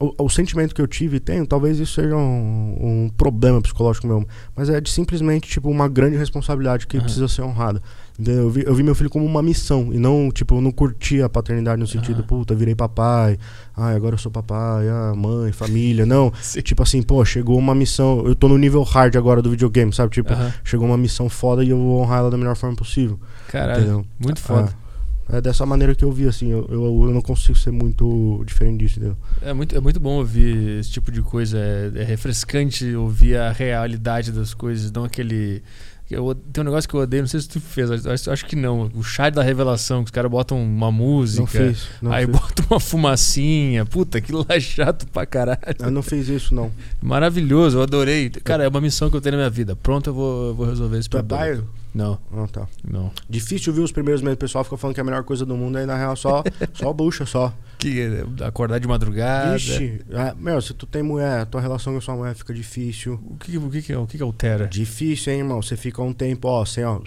o, 0.00 0.24
o, 0.24 0.28
sentimento 0.28 0.74
que 0.74 0.80
eu 0.82 0.88
tive 0.88 1.18
e 1.18 1.20
tenho, 1.20 1.46
talvez 1.46 1.78
isso 1.78 1.94
seja 1.94 2.16
um, 2.16 2.76
um, 2.80 3.10
problema 3.16 3.62
psicológico 3.62 4.06
meu, 4.08 4.26
mas 4.54 4.68
é 4.68 4.80
de 4.80 4.90
simplesmente, 4.90 5.48
tipo, 5.48 5.70
uma 5.70 5.88
grande 5.88 6.16
responsabilidade 6.16 6.86
que 6.86 6.96
uhum. 6.96 7.04
precisa 7.04 7.28
ser 7.28 7.42
honrada. 7.42 7.80
Eu 8.18 8.50
vi, 8.50 8.64
eu 8.64 8.74
vi 8.74 8.82
meu 8.82 8.94
filho 8.94 9.10
como 9.10 9.24
uma 9.24 9.42
missão 9.42 9.92
e 9.92 9.98
não, 9.98 10.30
tipo, 10.32 10.56
eu 10.56 10.60
não 10.60 10.72
curti 10.72 11.22
a 11.22 11.28
paternidade 11.28 11.80
no 11.80 11.86
sentido, 11.86 12.20
uhum. 12.20 12.26
puta, 12.26 12.54
virei 12.54 12.74
papai, 12.74 13.38
ai, 13.76 13.94
agora 13.94 14.14
eu 14.14 14.18
sou 14.18 14.30
papai, 14.30 14.88
ah, 14.88 15.14
mãe, 15.16 15.52
família. 15.52 16.04
Não, 16.04 16.32
tipo 16.62 16.82
assim, 16.82 17.02
pô, 17.02 17.24
chegou 17.24 17.56
uma 17.56 17.74
missão, 17.74 18.24
eu 18.26 18.34
tô 18.34 18.48
no 18.48 18.58
nível 18.58 18.82
hard 18.82 19.16
agora 19.16 19.40
do 19.40 19.50
videogame, 19.50 19.92
sabe? 19.92 20.12
Tipo, 20.12 20.32
uhum. 20.32 20.50
chegou 20.64 20.86
uma 20.86 20.98
missão 20.98 21.28
foda 21.28 21.64
e 21.64 21.70
eu 21.70 21.78
vou 21.78 22.00
honrar 22.00 22.18
ela 22.20 22.30
da 22.30 22.36
melhor 22.36 22.56
forma 22.56 22.74
possível. 22.74 23.18
Caralho, 23.48 23.80
entendeu? 23.80 24.06
muito 24.20 24.40
foda. 24.40 24.70
É, 24.70 24.83
é 25.28 25.40
dessa 25.40 25.64
maneira 25.64 25.94
que 25.94 26.04
eu 26.04 26.12
vi, 26.12 26.28
assim, 26.28 26.50
eu, 26.50 26.66
eu, 26.70 27.04
eu, 27.04 27.10
não 27.12 27.22
consigo 27.22 27.56
ser 27.56 27.70
muito 27.70 28.42
diferente 28.46 28.80
disso, 28.80 28.98
entendeu? 28.98 29.16
É 29.40 29.52
muito, 29.52 29.76
é 29.76 29.80
muito 29.80 29.98
bom 29.98 30.18
ouvir 30.18 30.80
esse 30.80 30.90
tipo 30.90 31.10
de 31.10 31.22
coisa, 31.22 31.58
é, 31.58 31.92
é 31.96 32.04
refrescante 32.04 32.94
ouvir 32.94 33.36
a 33.36 33.50
realidade 33.50 34.30
das 34.30 34.52
coisas, 34.52 34.90
não 34.92 35.04
aquele 35.04 35.62
eu, 36.10 36.34
tem 36.34 36.60
um 36.60 36.66
negócio 36.66 36.88
que 36.88 36.94
eu 36.94 37.00
odeio, 37.00 37.22
não 37.22 37.28
sei 37.28 37.40
se 37.40 37.48
tu 37.48 37.60
fez, 37.60 37.90
acho, 37.90 38.30
acho 38.30 38.44
que 38.44 38.54
não. 38.54 38.90
O 38.94 39.02
chá 39.02 39.30
da 39.30 39.42
revelação, 39.42 40.04
que 40.04 40.08
os 40.08 40.10
caras 40.10 40.30
botam 40.30 40.62
uma 40.62 40.92
música. 40.92 41.40
Não 41.40 41.46
fiz, 41.46 41.88
não 42.02 42.12
aí 42.12 42.26
fiz. 42.26 42.36
botam 42.36 42.66
uma 42.70 42.80
fumacinha. 42.80 43.86
Puta, 43.86 44.18
aquilo 44.18 44.46
lá 44.46 44.56
é 44.56 44.60
chato 44.60 45.06
pra 45.06 45.24
caralho. 45.24 45.58
Eu 45.78 45.90
não 45.90 46.02
fiz 46.02 46.28
isso, 46.28 46.54
não. 46.54 46.70
Maravilhoso, 47.00 47.78
eu 47.78 47.82
adorei. 47.82 48.28
Cara, 48.28 48.64
é 48.64 48.68
uma 48.68 48.82
missão 48.82 49.08
que 49.08 49.16
eu 49.16 49.20
tenho 49.20 49.32
na 49.32 49.42
minha 49.42 49.50
vida. 49.50 49.74
Pronto, 49.74 50.10
eu 50.10 50.14
vou, 50.14 50.48
eu 50.48 50.54
vou 50.54 50.66
resolver 50.66 50.98
esse 50.98 51.08
tu 51.08 51.16
é 51.16 51.22
problema. 51.22 51.44
É 51.44 51.83
pai? 51.94 52.02
Não. 52.02 52.18
Ah, 52.32 52.46
tá. 52.48 52.66
Não. 52.82 53.10
Difícil 53.28 53.72
ver 53.72 53.82
os 53.82 53.92
primeiros 53.92 54.20
meses, 54.20 54.34
o 54.34 54.38
pessoal 54.38 54.64
fica 54.64 54.76
falando 54.76 54.94
que 54.94 55.00
é 55.00 55.02
a 55.02 55.04
melhor 55.04 55.22
coisa 55.22 55.46
do 55.46 55.56
mundo, 55.56 55.78
aí 55.78 55.86
na 55.86 55.96
real 55.96 56.16
só, 56.16 56.42
só 56.74 56.92
bucha, 56.92 57.24
só. 57.24 57.54
Que 57.78 58.24
acordar 58.44 58.80
de 58.80 58.88
madrugada. 58.88 59.52
Vixe, 59.52 60.00
é, 60.10 60.34
meu, 60.36 60.60
se 60.60 60.74
tu 60.74 60.86
tem 60.86 61.02
mulher, 61.02 61.40
a 61.40 61.46
tua 61.46 61.60
relação 61.60 61.92
com 61.92 61.98
a 61.98 62.02
sua 62.02 62.16
mulher 62.16 62.34
fica 62.34 62.52
difícil. 62.52 63.20
O 63.26 63.36
que, 63.36 63.56
o 63.56 63.70
que, 63.70 63.82
que, 63.82 63.94
o 63.94 64.06
que, 64.06 64.16
que 64.16 64.22
altera? 64.22 64.66
Difícil, 64.66 65.32
hein, 65.32 65.40
irmão? 65.40 65.62
Você 65.62 65.76
fica 65.76 66.02
um 66.02 66.12
tempo, 66.12 66.48
ó, 66.48 66.64
sem, 66.64 66.84
ó. 66.84 67.00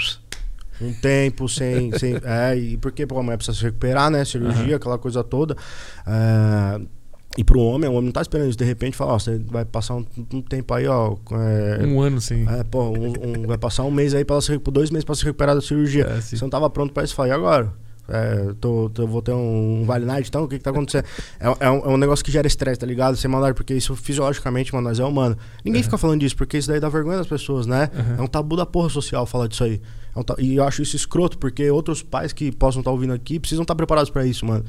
Um 0.80 0.94
tempo 0.94 1.50
sem. 1.50 1.92
sem 1.98 2.16
é, 2.24 2.56
e 2.56 2.78
porque 2.78 3.06
pô, 3.06 3.20
a 3.20 3.24
mulher 3.24 3.38
precisa 3.38 3.58
se 3.58 3.64
recuperar, 3.64 4.10
né? 4.10 4.24
Cirurgia, 4.24 4.70
uhum. 4.70 4.76
aquela 4.76 4.98
coisa 4.98 5.24
toda. 5.24 5.56
É, 6.06 6.82
e 7.38 7.44
pro 7.44 7.60
homem, 7.60 7.88
o 7.88 7.94
homem 7.94 8.06
não 8.06 8.12
tá 8.12 8.22
esperando 8.22 8.50
isso. 8.50 8.58
De 8.58 8.66
repente, 8.66 8.98
fala, 8.98 9.14
ó, 9.14 9.20
você 9.20 9.38
vai 9.38 9.64
passar 9.64 9.96
um, 9.96 10.06
um 10.34 10.42
tempo 10.42 10.74
aí, 10.74 10.88
ó. 10.88 11.16
É, 11.32 11.86
um 11.86 12.02
ano, 12.02 12.20
sim. 12.20 12.46
É, 12.50 12.64
pô, 12.64 12.86
um, 12.86 13.14
um, 13.44 13.48
vai 13.48 13.60
passar 13.60 13.84
um 13.84 13.92
mês 13.92 14.16
aí, 14.16 14.26
pra 14.26 14.42
se, 14.42 14.58
dois 14.58 14.90
meses 14.90 15.06
pra 15.06 15.14
se 15.14 15.24
recuperar 15.24 15.54
da 15.54 15.62
cirurgia. 15.62 16.06
É, 16.06 16.20
você 16.20 16.36
não 16.42 16.50
tava 16.50 16.68
pronto 16.68 16.92
pra 16.92 17.04
isso, 17.04 17.14
fala, 17.14 17.30
e 17.30 17.32
agora? 17.32 17.72
É, 18.10 18.54
tô, 18.60 18.90
tô, 18.90 19.06
vou 19.06 19.22
ter 19.22 19.34
um, 19.34 19.82
um 19.82 19.86
Vale 19.86 20.06
Night, 20.06 20.30
então 20.30 20.46
o 20.46 20.48
que 20.48 20.58
que 20.58 20.64
tá 20.64 20.72
acontecendo? 20.72 21.04
É, 21.40 21.66
é, 21.66 21.70
um, 21.70 21.78
é 21.80 21.88
um 21.90 21.98
negócio 21.98 22.24
que 22.24 22.32
gera 22.32 22.48
estresse, 22.48 22.80
tá 22.80 22.88
ligado? 22.88 23.18
Sem 23.18 23.30
maldade, 23.30 23.54
porque 23.54 23.74
isso 23.74 23.96
fisiologicamente, 23.96 24.74
mano, 24.74 24.88
nós 24.88 25.00
é 25.00 25.04
humano. 25.04 25.38
Ninguém 25.64 25.82
uhum. 25.82 25.84
fica 25.84 25.98
falando 25.98 26.22
disso, 26.22 26.36
porque 26.36 26.58
isso 26.58 26.68
daí 26.70 26.80
dá 26.80 26.90
vergonha 26.90 27.18
das 27.18 27.28
pessoas, 27.28 27.68
né? 27.68 27.90
Uhum. 27.94 28.16
É 28.18 28.22
um 28.22 28.28
tabu 28.28 28.56
da 28.56 28.66
porra 28.66 28.90
social 28.90 29.26
falar 29.28 29.48
disso 29.48 29.64
aí. 29.64 29.82
É 30.16 30.20
um 30.20 30.24
e 30.40 30.56
eu 30.56 30.64
acho 30.64 30.82
isso 30.82 30.96
escroto, 30.96 31.38
porque 31.38 31.70
outros 31.70 32.02
pais 32.02 32.34
que 32.34 32.52
possam 32.52 32.80
estar 32.80 32.90
tá 32.90 32.94
ouvindo 32.94 33.14
aqui 33.14 33.40
precisam 33.40 33.64
estar 33.64 33.76
tá 33.76 33.78
preparados 33.78 34.10
para 34.10 34.26
isso, 34.26 34.46
mano. 34.46 34.64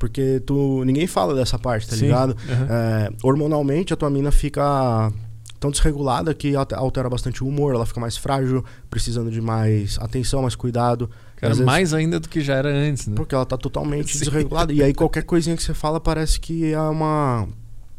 Porque 0.00 0.40
tu, 0.46 0.82
ninguém 0.86 1.06
fala 1.06 1.34
dessa 1.34 1.58
parte, 1.58 1.86
tá 1.86 1.94
Sim. 1.94 2.06
ligado? 2.06 2.30
Uhum. 2.30 2.66
É, 2.70 3.10
hormonalmente, 3.22 3.92
a 3.92 3.96
tua 3.96 4.08
mina 4.08 4.32
fica 4.32 5.12
tão 5.60 5.70
desregulada 5.70 6.32
que 6.32 6.54
altera 6.56 7.10
bastante 7.10 7.44
o 7.44 7.46
humor, 7.46 7.74
ela 7.74 7.84
fica 7.84 8.00
mais 8.00 8.16
frágil, 8.16 8.64
precisando 8.88 9.30
de 9.30 9.42
mais 9.42 9.98
atenção, 10.00 10.40
mais 10.40 10.54
cuidado. 10.54 11.10
Cara, 11.36 11.52
vezes, 11.52 11.66
mais 11.66 11.92
ainda 11.92 12.18
do 12.18 12.30
que 12.30 12.40
já 12.40 12.54
era 12.54 12.70
antes, 12.70 13.08
né? 13.08 13.14
Porque 13.14 13.34
ela 13.34 13.44
tá 13.44 13.58
totalmente 13.58 14.12
Sim. 14.16 14.24
desregulada. 14.24 14.72
E 14.72 14.82
aí 14.82 14.94
qualquer 14.94 15.22
coisinha 15.22 15.54
que 15.54 15.62
você 15.62 15.74
fala 15.74 16.00
parece 16.00 16.40
que 16.40 16.72
é 16.72 16.80
uma. 16.80 17.46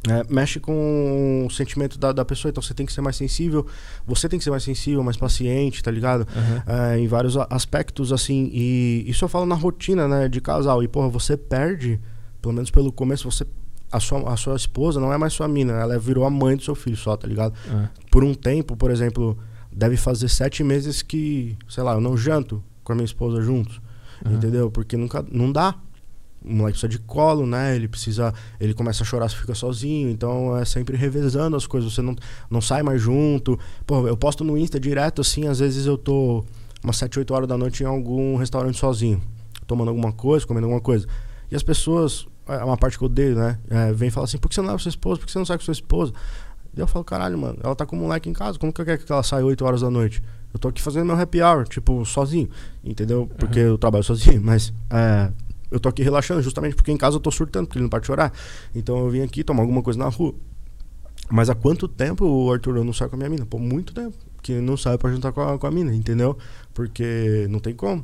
É, 0.10 0.26
mexe 0.34 0.60
com 0.60 1.46
o 1.48 1.52
sentimento 1.52 2.00
da, 2.00 2.12
da 2.12 2.26
pessoa, 2.26 2.50
então 2.50 2.62
você 2.62 2.74
tem 2.74 2.88
que 2.88 2.92
ser 2.92 3.02
mais 3.02 3.16
sensível, 3.16 3.68
você 4.06 4.28
tem 4.28 4.40
que 4.40 4.44
ser 4.44 4.50
mais 4.50 4.64
sensível, 4.64 5.04
mais 5.04 5.16
paciente, 5.16 5.84
tá 5.84 5.92
ligado? 5.92 6.22
Uhum. 6.22 6.74
É, 6.74 7.00
em 7.00 7.08
vários 7.08 7.38
aspectos, 7.38 8.12
assim, 8.12 8.50
e 8.52 9.04
isso 9.08 9.24
eu 9.24 9.30
falo 9.30 9.46
na 9.46 9.54
rotina, 9.54 10.08
né, 10.08 10.28
de 10.28 10.42
casal, 10.42 10.82
e 10.82 10.88
porra, 10.88 11.08
você 11.08 11.38
perde, 11.38 12.00
pelo 12.42 12.52
menos 12.52 12.72
pelo 12.72 12.92
começo, 12.92 13.30
você 13.30 13.46
a 13.92 14.00
sua, 14.00 14.34
a 14.34 14.38
sua 14.38 14.56
esposa 14.56 15.00
não 15.00 15.12
é 15.12 15.18
mais 15.18 15.34
sua 15.34 15.48
mina, 15.48 15.74
ela 15.74 16.00
virou 16.00 16.26
a 16.26 16.30
mãe 16.30 16.56
do 16.56 16.64
seu 16.64 16.74
filho 16.74 16.96
só, 16.96 17.16
tá 17.18 17.28
ligado? 17.28 17.54
Uhum. 17.70 17.88
Por 18.10 18.24
um 18.24 18.34
tempo, 18.34 18.76
por 18.76 18.90
exemplo, 18.90 19.38
deve 19.72 19.98
fazer 19.98 20.30
sete 20.30 20.64
meses 20.64 21.02
que, 21.02 21.58
sei 21.68 21.84
lá, 21.84 21.94
eu 21.94 22.02
não 22.02 22.16
janto, 22.16 22.64
com 22.84 22.94
a 22.94 22.96
minha 22.96 23.06
esposa 23.06 23.42
juntos. 23.42 23.82
Uhum. 24.26 24.36
Entendeu? 24.36 24.72
Porque 24.72 24.96
nunca, 24.96 25.26
não 25.30 25.52
dá. 25.52 25.76
O 26.44 26.54
moleque 26.54 26.80
precisa 26.80 26.90
de 26.90 27.00
colo, 27.00 27.46
né? 27.46 27.76
Ele 27.76 27.88
precisa. 27.88 28.34
Ele 28.60 28.74
começa 28.74 29.04
a 29.04 29.06
chorar 29.06 29.30
se 29.30 29.36
fica 29.36 29.54
sozinho. 29.54 30.10
Então 30.10 30.58
é 30.58 30.66
sempre 30.66 30.98
revezando 30.98 31.56
as 31.56 31.68
coisas. 31.68 31.94
Você 31.94 32.02
não, 32.02 32.16
não 32.50 32.62
sai 32.62 32.82
mais 32.82 33.02
junto. 33.02 33.60
Pô, 33.86 34.08
eu 34.08 34.18
posto 34.18 34.44
no 34.44 34.58
Insta 34.58 34.80
direto 34.80 35.22
assim. 35.22 35.48
Às 35.48 35.60
vezes 35.60 35.86
eu 35.86 35.98
tô 35.98 36.44
umas 36.84 36.98
7, 36.98 37.20
8 37.20 37.34
horas 37.34 37.48
da 37.48 37.58
noite 37.58 37.84
em 37.84 37.86
algum 37.86 38.36
restaurante 38.38 38.78
sozinho. 38.78 39.22
Tomando 39.68 39.90
alguma 39.90 40.12
coisa, 40.12 40.46
comendo 40.46 40.66
alguma 40.66 40.82
coisa. 40.82 41.08
E 41.50 41.56
as 41.56 41.64
pessoas. 41.64 42.28
É 42.48 42.64
uma 42.64 42.76
parte 42.76 42.98
que 42.98 43.04
eu 43.04 43.06
odeio, 43.06 43.36
né? 43.36 43.60
É, 43.70 43.94
vem 43.94 44.10
falar 44.10 44.26
assim: 44.26 44.38
por 44.38 44.50
que 44.50 44.56
você 44.56 44.62
não 44.62 44.68
leva 44.68 44.80
sua 44.80 44.90
esposa? 44.90 45.20
Por 45.20 45.28
que 45.28 45.32
você 45.32 45.38
não 45.38 45.46
sai 45.46 45.58
com 45.58 45.64
sua 45.64 45.74
esposa? 45.74 46.12
E 46.76 46.80
eu 46.80 46.88
falo: 46.88 47.06
caralho, 47.06 47.38
mano. 47.38 47.60
Ela 47.64 47.76
tá 47.76 47.86
com 47.86 47.96
o 47.96 48.00
moleque 48.00 48.28
em 48.30 48.34
casa. 48.34 48.58
Como 48.58 48.74
que 48.74 48.82
eu 48.82 48.86
quero 48.86 48.98
que 48.98 49.12
ela 49.12 49.22
saia 49.22 49.46
8 49.46 49.64
horas 49.64 49.82
da 49.82 49.92
noite? 49.92 50.24
Eu 50.54 50.60
tô 50.60 50.68
aqui 50.68 50.82
fazendo 50.82 51.06
meu 51.06 51.20
happy 51.20 51.42
hour, 51.42 51.68
tipo, 51.68 52.04
sozinho, 52.06 52.50
entendeu? 52.84 53.30
Porque 53.38 53.60
uhum. 53.60 53.68
eu 53.68 53.78
trabalho 53.78 54.04
sozinho, 54.04 54.42
mas 54.44 54.74
é, 54.90 55.32
eu 55.72 55.80
tô 55.80 55.90
aqui 55.90 56.04
relaxando, 56.04 56.42
justamente 56.42 56.76
porque 56.76 56.92
em 56.92 56.98
casa 56.98 57.16
eu 57.16 57.20
tô 57.20 57.32
surtando, 57.32 57.66
porque 57.66 57.80
ele 57.80 57.84
não 57.84 57.90
pode 57.90 58.06
chorar. 58.06 58.32
Então 58.76 59.00
eu 59.00 59.10
vim 59.10 59.22
aqui 59.22 59.44
tomar 59.44 59.62
alguma 59.62 59.82
coisa 59.82 59.98
na 59.98 60.10
rua. 60.10 60.36
Mas 61.30 61.50
há 61.50 61.56
quanto 61.56 61.88
tempo 61.88 62.26
o 62.26 62.52
Arthur 62.52 62.84
não 62.84 62.92
sai 62.92 63.08
com 63.08 63.16
a 63.16 63.18
minha 63.18 63.30
mina? 63.30 63.46
Por 63.46 63.60
muito 63.60 63.94
tempo 63.94 64.16
que 64.42 64.60
não 64.60 64.76
sai 64.76 64.98
pra 64.98 65.12
juntar 65.12 65.32
com 65.32 65.42
a, 65.42 65.58
com 65.58 65.68
a 65.68 65.72
mina, 65.72 65.94
entendeu? 65.94 66.38
Porque 66.74 67.48
não 67.50 67.60
tem 67.60 67.74
como. 67.74 68.04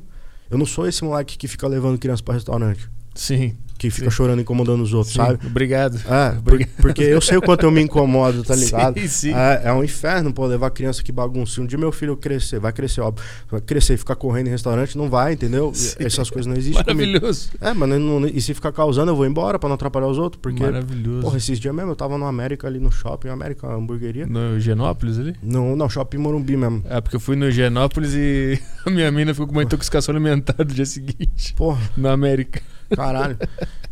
Eu 0.49 0.57
não 0.57 0.65
sou 0.65 0.87
esse 0.87 1.03
moleque 1.03 1.37
que 1.37 1.47
fica 1.47 1.67
levando 1.67 1.97
criança 1.99 2.23
pra 2.23 2.33
restaurante. 2.33 2.89
Sim 3.17 3.55
que 3.77 3.89
fica 3.91 4.09
sim. 4.09 4.15
chorando 4.15 4.41
incomodando 4.41 4.81
os 4.81 4.93
outros, 4.93 5.13
sim, 5.13 5.19
sabe? 5.19 5.45
Obrigado. 5.45 5.99
É, 6.09 6.37
obrigado. 6.37 6.69
porque 6.81 7.03
eu 7.03 7.21
sei 7.21 7.37
o 7.37 7.41
quanto 7.41 7.63
eu 7.63 7.71
me 7.71 7.81
incomodo, 7.81 8.43
tá 8.43 8.55
ligado? 8.55 8.99
Sim, 8.99 9.07
sim. 9.07 9.33
É, 9.33 9.61
é 9.65 9.73
um 9.73 9.83
inferno, 9.83 10.33
pô, 10.33 10.45
levar 10.45 10.71
criança 10.71 11.03
que 11.03 11.11
bagunça. 11.11 11.61
Um 11.61 11.65
dia 11.65 11.77
meu 11.77 11.91
filho 11.91 12.17
crescer, 12.17 12.59
vai 12.59 12.73
crescer, 12.73 13.01
óbvio. 13.01 13.23
Vai 13.49 13.61
crescer 13.61 13.93
e 13.93 13.97
ficar 13.97 14.15
correndo 14.15 14.47
em 14.47 14.49
restaurante, 14.49 14.97
não 14.97 15.09
vai, 15.09 15.33
entendeu? 15.33 15.71
Sim. 15.73 15.95
Essas 15.99 16.29
coisas 16.29 16.47
não 16.47 16.55
existem. 16.55 16.83
Maravilhoso. 16.83 17.49
Comigo. 17.51 17.65
É, 17.65 17.73
mas 17.73 17.89
não, 17.89 18.19
não, 18.19 18.27
e 18.27 18.41
se 18.41 18.53
ficar 18.53 18.71
causando, 18.71 19.11
eu 19.11 19.15
vou 19.15 19.25
embora 19.25 19.59
pra 19.59 19.69
não 19.69 19.75
atrapalhar 19.75 20.07
os 20.07 20.17
outros. 20.17 20.41
Porque, 20.41 20.63
Maravilhoso. 20.63 21.21
Porra, 21.21 21.37
esses 21.37 21.59
dias 21.59 21.73
mesmo 21.73 21.91
eu 21.91 21.95
tava 21.95 22.17
no 22.17 22.25
América 22.25 22.67
ali 22.67 22.79
no 22.79 22.91
shopping, 22.91 23.29
América, 23.29 23.67
hamburgueria. 23.67 24.25
No 24.25 24.59
Genópolis 24.59 25.19
ali? 25.19 25.35
Não, 25.41 25.75
não, 25.75 25.89
shopping 25.89 26.17
Morumbi 26.17 26.57
mesmo. 26.57 26.83
É, 26.89 26.99
porque 26.99 27.15
eu 27.15 27.19
fui 27.19 27.35
no 27.35 27.51
Genópolis 27.51 28.13
e 28.15 28.59
a 28.85 28.89
minha 28.89 29.11
mina 29.11 29.33
ficou 29.33 29.47
com 29.47 29.53
uma 29.53 29.63
intoxicação 29.63 30.13
alimentar 30.13 30.55
no 30.57 30.65
dia 30.65 30.85
seguinte. 30.85 31.53
Porra. 31.55 31.81
Na 31.95 32.11
América. 32.11 32.61
Caralho. 32.95 33.37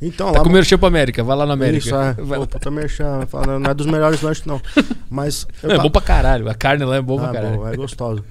Então, 0.01 0.31
tá 0.31 0.39
lá. 0.39 0.43
Comer 0.43 0.65
pro 0.77 0.87
América, 0.87 1.23
vai 1.23 1.37
lá 1.37 1.45
na 1.45 1.53
América. 1.53 1.85
Isso, 1.85 1.95
é. 1.95 2.13
Vai 2.13 2.39
Pô, 2.39 2.47
puta 2.47 2.69
merchan. 2.69 3.27
Não 3.59 3.71
é 3.71 3.73
dos 3.73 3.85
melhores 3.85 4.21
lanches, 4.21 4.45
não. 4.45 4.61
Mas. 5.09 5.47
É, 5.63 5.73
é 5.73 5.77
bom 5.77 5.89
pra 5.89 6.01
caralho. 6.01 6.49
A 6.49 6.53
carne 6.53 6.83
lá 6.83 6.97
é 6.97 7.01
boa 7.01 7.21
ah, 7.21 7.23
pra 7.29 7.33
caralho. 7.33 7.57
Bom, 7.57 7.67
é 7.67 7.75
gostoso. 7.75 8.23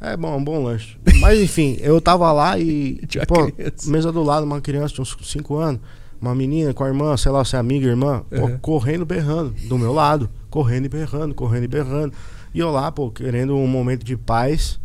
É 0.00 0.16
bom, 0.16 0.34
é 0.34 0.36
um 0.36 0.44
bom 0.44 0.64
lanche. 0.64 0.98
Mas 1.20 1.40
enfim, 1.40 1.78
eu 1.80 2.00
tava 2.00 2.30
lá 2.32 2.58
e. 2.58 3.00
Tinha 3.06 3.24
pô, 3.24 3.50
criança. 3.50 3.90
mesa 3.90 4.12
do 4.12 4.22
lado, 4.22 4.44
uma 4.44 4.60
criança 4.60 4.94
de 4.94 5.00
uns 5.00 5.16
5 5.22 5.56
anos, 5.56 5.80
uma 6.20 6.34
menina 6.34 6.74
com 6.74 6.82
a 6.82 6.88
irmã, 6.88 7.16
sei 7.16 7.30
lá, 7.30 7.44
se 7.44 7.54
é 7.54 7.58
amiga, 7.58 7.86
irmã, 7.86 8.24
pô, 8.28 8.46
uhum. 8.46 8.58
correndo, 8.58 9.06
berrando, 9.06 9.54
do 9.68 9.78
meu 9.78 9.92
lado. 9.92 10.28
Correndo 10.50 10.86
e 10.86 10.88
berrando, 10.88 11.34
correndo 11.34 11.64
e 11.64 11.68
berrando. 11.68 12.12
E 12.52 12.58
eu 12.58 12.70
lá, 12.70 12.90
pô, 12.90 13.10
querendo 13.10 13.56
um 13.56 13.66
momento 13.66 14.04
de 14.04 14.16
paz 14.16 14.78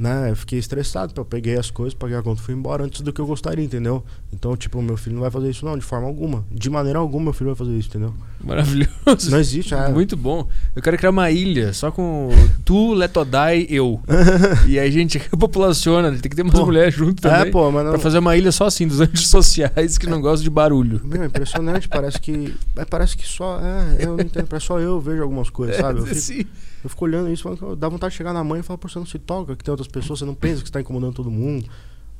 né? 0.00 0.30
Eu 0.30 0.36
fiquei 0.36 0.58
estressado, 0.58 1.12
eu 1.14 1.24
peguei 1.26 1.58
as 1.58 1.70
coisas, 1.70 1.92
paguei 1.92 2.16
a 2.16 2.22
conta 2.22 2.40
e 2.40 2.44
fui 2.44 2.54
embora 2.54 2.84
antes 2.84 3.02
do 3.02 3.12
que 3.12 3.20
eu 3.20 3.26
gostaria, 3.26 3.62
entendeu? 3.62 4.02
Então, 4.32 4.56
tipo, 4.56 4.80
meu 4.80 4.96
filho 4.96 5.14
não 5.14 5.20
vai 5.20 5.30
fazer 5.30 5.50
isso 5.50 5.64
não, 5.64 5.76
de 5.76 5.84
forma 5.84 6.06
alguma. 6.06 6.42
De 6.50 6.70
maneira 6.70 6.98
alguma 6.98 7.24
meu 7.24 7.32
filho 7.34 7.48
vai 7.48 7.56
fazer 7.56 7.76
isso, 7.76 7.88
entendeu? 7.88 8.14
Maravilhoso. 8.42 9.30
Não 9.30 9.38
existe, 9.38 9.74
é. 9.74 9.88
Muito 9.90 10.16
bom. 10.16 10.48
Eu 10.74 10.80
quero 10.80 10.96
criar 10.96 11.10
uma 11.10 11.30
ilha 11.30 11.74
só 11.74 11.90
com 11.90 12.30
tu, 12.64 12.94
Letodai 12.94 13.66
eu. 13.68 14.00
e 14.66 14.78
aí 14.78 14.88
a 14.88 14.90
gente 14.90 15.18
populaciona, 15.38 16.10
tem 16.12 16.30
que 16.30 16.36
ter 16.36 16.42
umas 16.42 16.54
pô, 16.54 16.64
mulheres 16.64 16.94
junto 16.94 17.18
é, 17.26 17.30
também. 17.30 17.48
É, 17.48 17.50
pô, 17.50 17.70
mas 17.70 17.84
não... 17.84 17.90
Pra 17.90 18.00
fazer 18.00 18.20
uma 18.20 18.34
ilha 18.34 18.50
só 18.50 18.64
assim, 18.66 18.88
dos 18.88 19.00
antissociais 19.02 19.98
que 19.98 20.06
é. 20.06 20.10
não 20.10 20.22
gostam 20.22 20.44
de 20.44 20.50
barulho. 20.50 21.02
Meu, 21.04 21.22
é 21.22 21.26
impressionante, 21.26 21.88
parece 21.90 22.18
que. 22.18 22.54
É, 22.74 22.86
parece 22.86 23.14
que 23.14 23.28
só. 23.28 23.60
É, 23.60 24.06
eu 24.06 24.16
não 24.16 24.24
entendo, 24.24 24.46
parece 24.46 24.66
só 24.66 24.80
eu 24.80 24.98
vejo 24.98 25.22
algumas 25.22 25.50
coisas, 25.50 25.76
sabe? 25.76 26.00
Eu 26.00 26.06
fico, 26.06 26.20
Sim. 26.20 26.46
Eu 26.82 26.90
fico 26.90 27.04
olhando 27.04 27.30
isso, 27.30 27.42
falando, 27.42 27.76
dá 27.76 27.88
vontade 27.88 28.12
de 28.12 28.18
chegar 28.18 28.32
na 28.32 28.42
mãe 28.42 28.60
e 28.60 28.62
falar, 28.62 28.78
por 28.78 28.90
você 28.90 28.98
não 28.98 29.06
se 29.06 29.18
toca, 29.18 29.56
que 29.56 29.64
tem 29.64 29.70
outras 29.70 29.88
pessoas, 29.88 30.18
você 30.18 30.24
não 30.24 30.34
pensa 30.34 30.62
que 30.62 30.68
está 30.68 30.80
incomodando 30.80 31.14
todo 31.14 31.30
mundo. 31.30 31.68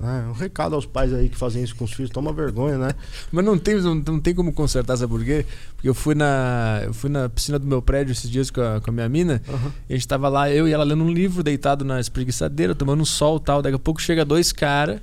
É, 0.03 0.29
um 0.29 0.33
recado 0.33 0.75
aos 0.75 0.87
pais 0.87 1.13
aí 1.13 1.29
que 1.29 1.37
fazem 1.37 1.63
isso 1.63 1.77
com 1.77 1.85
os 1.85 1.93
filhos, 1.93 2.11
toma 2.11 2.33
vergonha, 2.33 2.79
né? 2.79 2.91
Mas 3.31 3.45
não 3.45 3.59
tem, 3.59 3.75
não, 3.77 3.95
não 3.95 4.19
tem 4.19 4.35
como 4.35 4.51
consertar 4.51 4.95
essa 4.95 5.07
burguês, 5.07 5.45
porque 5.75 5.89
eu 5.89 5.93
fui 5.93 6.15
na, 6.15 6.81
eu 6.85 6.95
fui 6.95 7.11
na 7.11 7.29
piscina 7.29 7.59
do 7.59 7.67
meu 7.67 7.83
prédio 7.83 8.13
esses 8.13 8.31
dias 8.31 8.51
com 8.51 8.63
a, 8.63 8.81
com 8.81 8.91
a 8.91 8.95
minha 8.95 9.09
mina, 9.11 9.43
uhum. 9.47 9.71
e 9.91 9.93
a 9.93 9.97
gente 9.97 10.09
tava 10.09 10.29
lá, 10.31 10.51
eu 10.51 10.67
e 10.67 10.73
ela 10.73 10.85
lendo 10.85 11.05
um 11.05 11.11
livro, 11.13 11.43
deitado 11.43 11.85
na 11.85 12.01
espreguiçadeira, 12.01 12.75
tomando 12.75 13.03
um 13.03 13.05
sol 13.05 13.37
e 13.37 13.41
tal. 13.41 13.61
Daqui 13.61 13.77
a 13.77 13.79
pouco 13.79 14.01
chega 14.01 14.25
dois 14.25 14.53
caras 14.53 15.01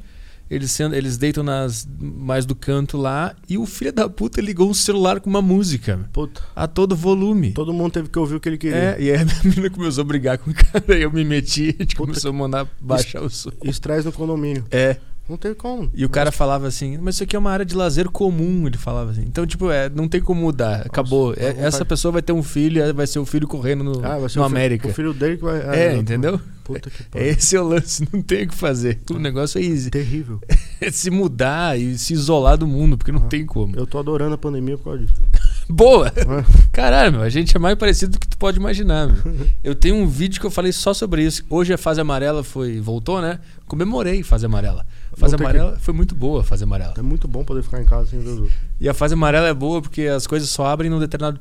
eles, 0.49 0.71
sendo, 0.71 0.95
eles 0.95 1.17
deitam 1.17 1.43
nas 1.43 1.87
mais 1.99 2.45
do 2.45 2.55
canto 2.55 2.97
lá 2.97 3.35
e 3.49 3.57
o 3.57 3.65
filho 3.65 3.91
da 3.91 4.09
puta 4.09 4.41
ligou 4.41 4.69
um 4.69 4.73
celular 4.73 5.19
com 5.19 5.29
uma 5.29 5.41
música 5.41 6.09
Puta. 6.13 6.41
a 6.55 6.67
todo 6.67 6.95
volume. 6.95 7.51
Todo 7.51 7.73
mundo 7.73 7.91
teve 7.91 8.09
que 8.09 8.17
ouvir 8.17 8.35
o 8.35 8.39
que 8.39 8.49
ele 8.49 8.57
queria. 8.57 8.77
É, 8.77 9.01
e 9.01 9.11
aí 9.11 9.21
a 9.21 9.25
minha 9.25 9.39
menina 9.43 9.69
começou 9.69 10.01
a 10.01 10.05
brigar 10.05 10.37
com 10.37 10.51
o 10.51 10.53
cara, 10.53 10.83
aí 10.89 11.01
eu 11.01 11.11
me 11.11 11.23
meti, 11.23 11.75
a 11.77 11.83
gente 11.83 11.95
Puta 11.95 12.11
começou 12.11 12.29
a 12.29 12.33
mandar 12.33 12.67
baixar 12.79 13.21
o 13.21 13.29
som. 13.29 13.51
Estresse 13.63 14.05
no 14.05 14.13
condomínio. 14.13 14.65
É. 14.71 14.97
Não 15.29 15.35
teve 15.37 15.55
como. 15.55 15.89
E 15.93 16.05
o 16.05 16.09
cara 16.09 16.31
falava 16.31 16.67
assim, 16.67 16.97
mas 16.97 17.15
isso 17.15 17.23
aqui 17.23 17.35
é 17.35 17.39
uma 17.39 17.51
área 17.51 17.65
de 17.65 17.75
lazer 17.75 18.09
comum, 18.09 18.65
ele 18.65 18.77
falava 18.77 19.11
assim. 19.11 19.23
Então, 19.27 19.45
tipo, 19.45 19.69
é, 19.69 19.89
não 19.89 20.07
tem 20.07 20.21
como 20.21 20.39
mudar, 20.41 20.83
acabou. 20.85 21.35
dá 21.35 21.41
É, 21.41 21.55
essa 21.59 21.83
pessoa 21.83 22.11
vai 22.13 22.21
ter 22.21 22.31
um 22.31 22.41
filho, 22.43 22.81
é, 22.81 22.93
vai 22.93 23.05
ser 23.05 23.19
o 23.19 23.25
filho 23.25 23.47
correndo 23.47 23.83
no, 23.83 24.05
Ah, 24.05 24.17
no 24.17 24.25
o 24.25 24.29
filho- 24.29 24.43
América. 24.45 24.87
O 24.87 24.93
filho 24.93 25.13
dele 25.13 25.37
que 25.37 25.43
vai. 25.43 25.59
É, 25.59 25.85
exato. 25.87 25.99
entendeu? 26.01 26.39
Puta 26.63 26.89
que 26.89 27.03
pariu. 27.11 27.27
Esse 27.27 27.55
é 27.57 27.61
o 27.61 27.67
lance, 27.67 28.07
não 28.11 28.21
tem 28.21 28.43
o 28.43 28.47
que 28.47 28.55
fazer. 28.55 28.99
O 29.11 29.19
negócio 29.19 29.59
é 29.59 29.63
easy. 29.63 29.89
Terrível. 29.89 30.39
É 30.79 30.89
se 30.91 31.09
mudar 31.09 31.77
e 31.77 31.97
se 31.97 32.13
isolar 32.13 32.57
do 32.57 32.65
mundo, 32.67 32.97
porque 32.97 33.11
não 33.11 33.23
Ah. 33.25 33.27
tem 33.27 33.45
como. 33.45 33.75
Eu 33.75 33.85
tô 33.85 33.97
adorando 33.99 34.33
a 34.35 34.37
pandemia 34.37 34.77
por 34.77 34.85
causa 34.85 34.99
disso. 34.99 35.21
Boa! 35.69 36.07
É. 36.07 36.67
Caralho, 36.71 37.11
meu, 37.11 37.21
a 37.21 37.29
gente 37.29 37.53
é 37.55 37.59
mais 37.59 37.75
parecido 37.77 38.13
do 38.13 38.19
que 38.19 38.27
tu 38.29 38.37
pode 38.37 38.57
imaginar, 38.57 39.07
meu. 39.07 39.35
Eu 39.61 39.75
tenho 39.75 39.95
um 39.95 40.07
vídeo 40.07 40.39
que 40.39 40.45
eu 40.47 40.51
falei 40.51 40.71
só 40.71 40.93
sobre 40.93 41.23
isso. 41.23 41.43
Hoje 41.49 41.73
a 41.73 41.77
fase 41.77 41.99
amarela 41.99 42.41
foi. 42.41 42.79
voltou, 42.79 43.21
né? 43.21 43.39
Comemorei 43.67 44.23
fase 44.23 44.45
amarela. 44.45 44.85
Fase 45.17 45.31
Não 45.33 45.37
tem 45.39 45.47
amarela 45.47 45.79
foi 45.79 45.93
muito 45.95 46.13
boa 46.13 46.41
a 46.41 46.43
fase 46.43 46.63
amarela. 46.63 46.93
É 46.97 47.01
muito 47.01 47.27
bom 47.27 47.43
poder 47.43 47.63
ficar 47.63 47.81
em 47.81 47.85
casa 47.85 48.05
sem 48.11 48.19
ver 48.19 48.29
os 48.29 48.39
outros. 48.41 48.57
E 48.79 48.87
a 48.87 48.93
fase 48.93 49.15
amarela 49.15 49.47
é 49.47 49.53
boa 49.53 49.81
porque 49.81 50.03
as 50.03 50.27
coisas 50.27 50.47
só 50.49 50.67
abrem 50.67 50.91
numa 50.91 50.99
determinada 50.99 51.39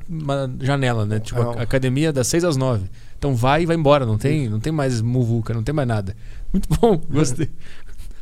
janela, 0.64 1.04
né? 1.04 1.20
Tipo, 1.20 1.42
a 1.42 1.54
É. 1.56 1.58
a 1.58 1.62
academia 1.62 2.10
das 2.12 2.26
6 2.28 2.42
às 2.44 2.56
9. 2.56 2.88
Então 3.18 3.34
vai 3.36 3.62
e 3.62 3.66
vai 3.66 3.76
embora, 3.76 4.06
não 4.06 4.16
tem, 4.16 4.48
não 4.48 4.58
tem 4.60 4.72
mais 4.72 5.02
muvuca, 5.02 5.52
não 5.52 5.62
tem 5.62 5.74
mais 5.74 5.86
nada. 5.86 6.16
Muito 6.52 6.68
bom, 6.80 6.96
gostei. 7.10 7.50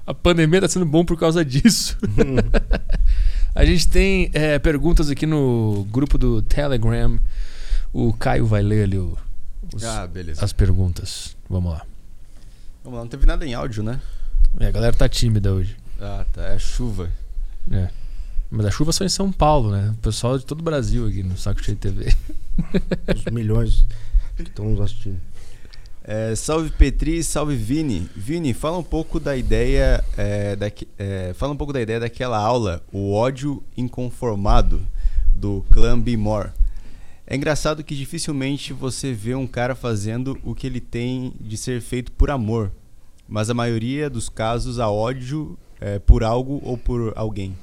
A 0.06 0.12
pandemia 0.12 0.60
tá 0.60 0.68
sendo 0.68 0.84
bom 0.84 1.04
por 1.04 1.16
causa 1.18 1.44
disso. 1.44 1.96
A 3.54 3.64
gente 3.64 3.86
tem 3.88 4.30
é, 4.34 4.58
perguntas 4.58 5.08
aqui 5.08 5.26
no 5.26 5.86
grupo 5.90 6.18
do 6.18 6.42
Telegram. 6.42 7.18
O 7.92 8.12
Caio 8.12 8.44
vai 8.44 8.60
ler 8.62 8.82
ali 8.84 8.98
o- 8.98 9.16
os- 9.72 9.84
Ah, 9.84 10.08
as 10.40 10.52
perguntas. 10.52 11.36
Vamos 11.48 11.72
lá. 11.72 11.82
Vamos 12.82 12.98
lá, 12.98 13.04
não 13.04 13.08
teve 13.08 13.24
nada 13.24 13.46
em 13.46 13.54
áudio, 13.54 13.82
né? 13.84 14.00
É, 14.60 14.66
a 14.66 14.70
galera 14.70 14.96
tá 14.96 15.08
tímida 15.08 15.52
hoje. 15.52 15.76
Ah, 16.00 16.24
tá. 16.32 16.42
É 16.48 16.58
chuva. 16.58 17.10
É. 17.70 17.88
Mas 18.50 18.66
a 18.66 18.70
chuva 18.70 18.92
só 18.92 19.04
em 19.04 19.08
São 19.08 19.32
Paulo, 19.32 19.70
né? 19.72 19.90
O 19.94 19.98
pessoal 19.98 20.38
de 20.38 20.44
todo 20.44 20.60
o 20.60 20.64
Brasil 20.64 21.06
aqui 21.06 21.22
no 21.22 21.36
Saco 21.36 21.62
Cheio 21.64 21.76
TV. 21.76 22.14
Os 23.14 23.24
milhões 23.32 23.84
que 24.36 24.42
estão 24.42 24.66
nos 24.70 24.80
assistindo. 24.80 25.20
É, 26.06 26.34
salve 26.36 26.70
Petri, 26.70 27.22
salve 27.24 27.56
Vini. 27.56 28.08
Vini, 28.14 28.52
fala 28.52 28.78
um 28.78 28.82
pouco 28.82 29.18
da 29.18 29.34
ideia, 29.36 30.04
é, 30.16 30.54
daque- 30.54 30.86
é, 30.98 31.32
fala 31.34 31.52
um 31.52 31.56
pouco 31.56 31.72
da 31.72 31.80
ideia 31.80 31.98
daquela 31.98 32.36
aula, 32.38 32.82
o 32.92 33.12
ódio 33.14 33.62
inconformado 33.76 34.82
do 35.34 35.64
Clã 35.72 35.98
Bimor. 35.98 36.50
É 37.26 37.34
engraçado 37.34 37.82
que 37.82 37.96
dificilmente 37.96 38.74
você 38.74 39.14
vê 39.14 39.34
um 39.34 39.46
cara 39.46 39.74
fazendo 39.74 40.38
o 40.44 40.54
que 40.54 40.66
ele 40.66 40.80
tem 40.80 41.32
de 41.40 41.56
ser 41.56 41.80
feito 41.80 42.12
por 42.12 42.30
amor, 42.30 42.70
mas 43.28 43.48
a 43.50 43.54
maioria 43.54 44.08
dos 44.10 44.28
casos 44.28 44.78
há 44.78 44.88
ódio 44.90 45.58
é, 45.80 45.98
por 45.98 46.22
algo 46.24 46.60
ou 46.62 46.76
por 46.78 47.12
alguém. 47.16 47.56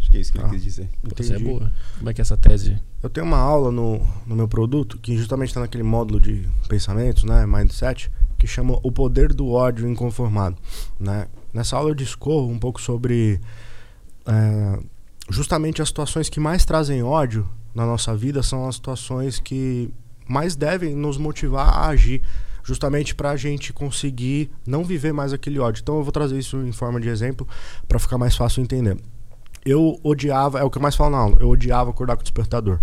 Acho 0.00 0.10
que 0.10 0.16
é 0.16 0.20
isso 0.20 0.32
que 0.32 0.38
ele 0.38 0.46
Ah. 0.46 0.50
quis 0.50 0.62
dizer. 0.62 0.88
Pô, 1.02 1.10
essa 1.18 1.32
é 1.32 1.36
Entendi. 1.36 1.50
boa. 1.50 1.72
Como 1.98 2.10
é 2.10 2.14
que 2.14 2.20
é 2.20 2.22
essa 2.22 2.36
tese? 2.36 2.78
Eu 3.02 3.10
tenho 3.10 3.26
uma 3.26 3.38
aula 3.38 3.70
no, 3.72 3.98
no 4.26 4.36
meu 4.36 4.46
produto 4.48 4.98
que 4.98 5.16
justamente 5.16 5.48
está 5.48 5.60
naquele 5.60 5.82
módulo 5.82 6.20
de 6.20 6.48
pensamentos, 6.68 7.24
né, 7.24 7.44
mindset, 7.46 8.10
que 8.38 8.46
chama 8.46 8.78
o 8.82 8.92
poder 8.92 9.32
do 9.32 9.48
ódio 9.50 9.88
inconformado, 9.88 10.56
né? 11.00 11.26
Nessa 11.52 11.76
aula 11.76 11.90
eu 11.90 11.94
discorro 11.94 12.48
um 12.50 12.58
pouco 12.58 12.80
sobre 12.80 13.40
é, 14.26 14.78
justamente 15.30 15.80
as 15.80 15.88
situações 15.88 16.28
que 16.28 16.38
mais 16.38 16.64
trazem 16.64 17.02
ódio 17.02 17.48
na 17.74 17.86
nossa 17.86 18.14
vida 18.16 18.42
são 18.42 18.68
as 18.68 18.74
situações 18.76 19.38
que 19.38 19.90
mais 20.28 20.54
devem 20.56 20.94
nos 20.94 21.16
motivar 21.18 21.68
a 21.68 21.86
agir, 21.88 22.22
justamente 22.66 23.14
para 23.14 23.30
a 23.30 23.36
gente 23.36 23.72
conseguir 23.72 24.50
não 24.66 24.84
viver 24.84 25.12
mais 25.12 25.32
aquele 25.32 25.60
ódio. 25.60 25.80
Então 25.80 25.96
eu 25.98 26.02
vou 26.02 26.12
trazer 26.12 26.36
isso 26.36 26.56
em 26.58 26.72
forma 26.72 27.00
de 27.00 27.08
exemplo 27.08 27.46
para 27.86 27.98
ficar 27.98 28.18
mais 28.18 28.34
fácil 28.36 28.60
entender 28.60 28.96
eu 29.66 29.98
odiava, 30.04 30.60
é 30.60 30.62
o 30.62 30.70
que 30.70 30.78
eu 30.78 30.82
mais 30.82 30.94
falo 30.94 31.10
na 31.10 31.18
aula, 31.18 31.36
eu 31.40 31.48
odiava 31.48 31.90
acordar 31.90 32.14
com 32.14 32.20
o 32.20 32.24
despertador. 32.24 32.78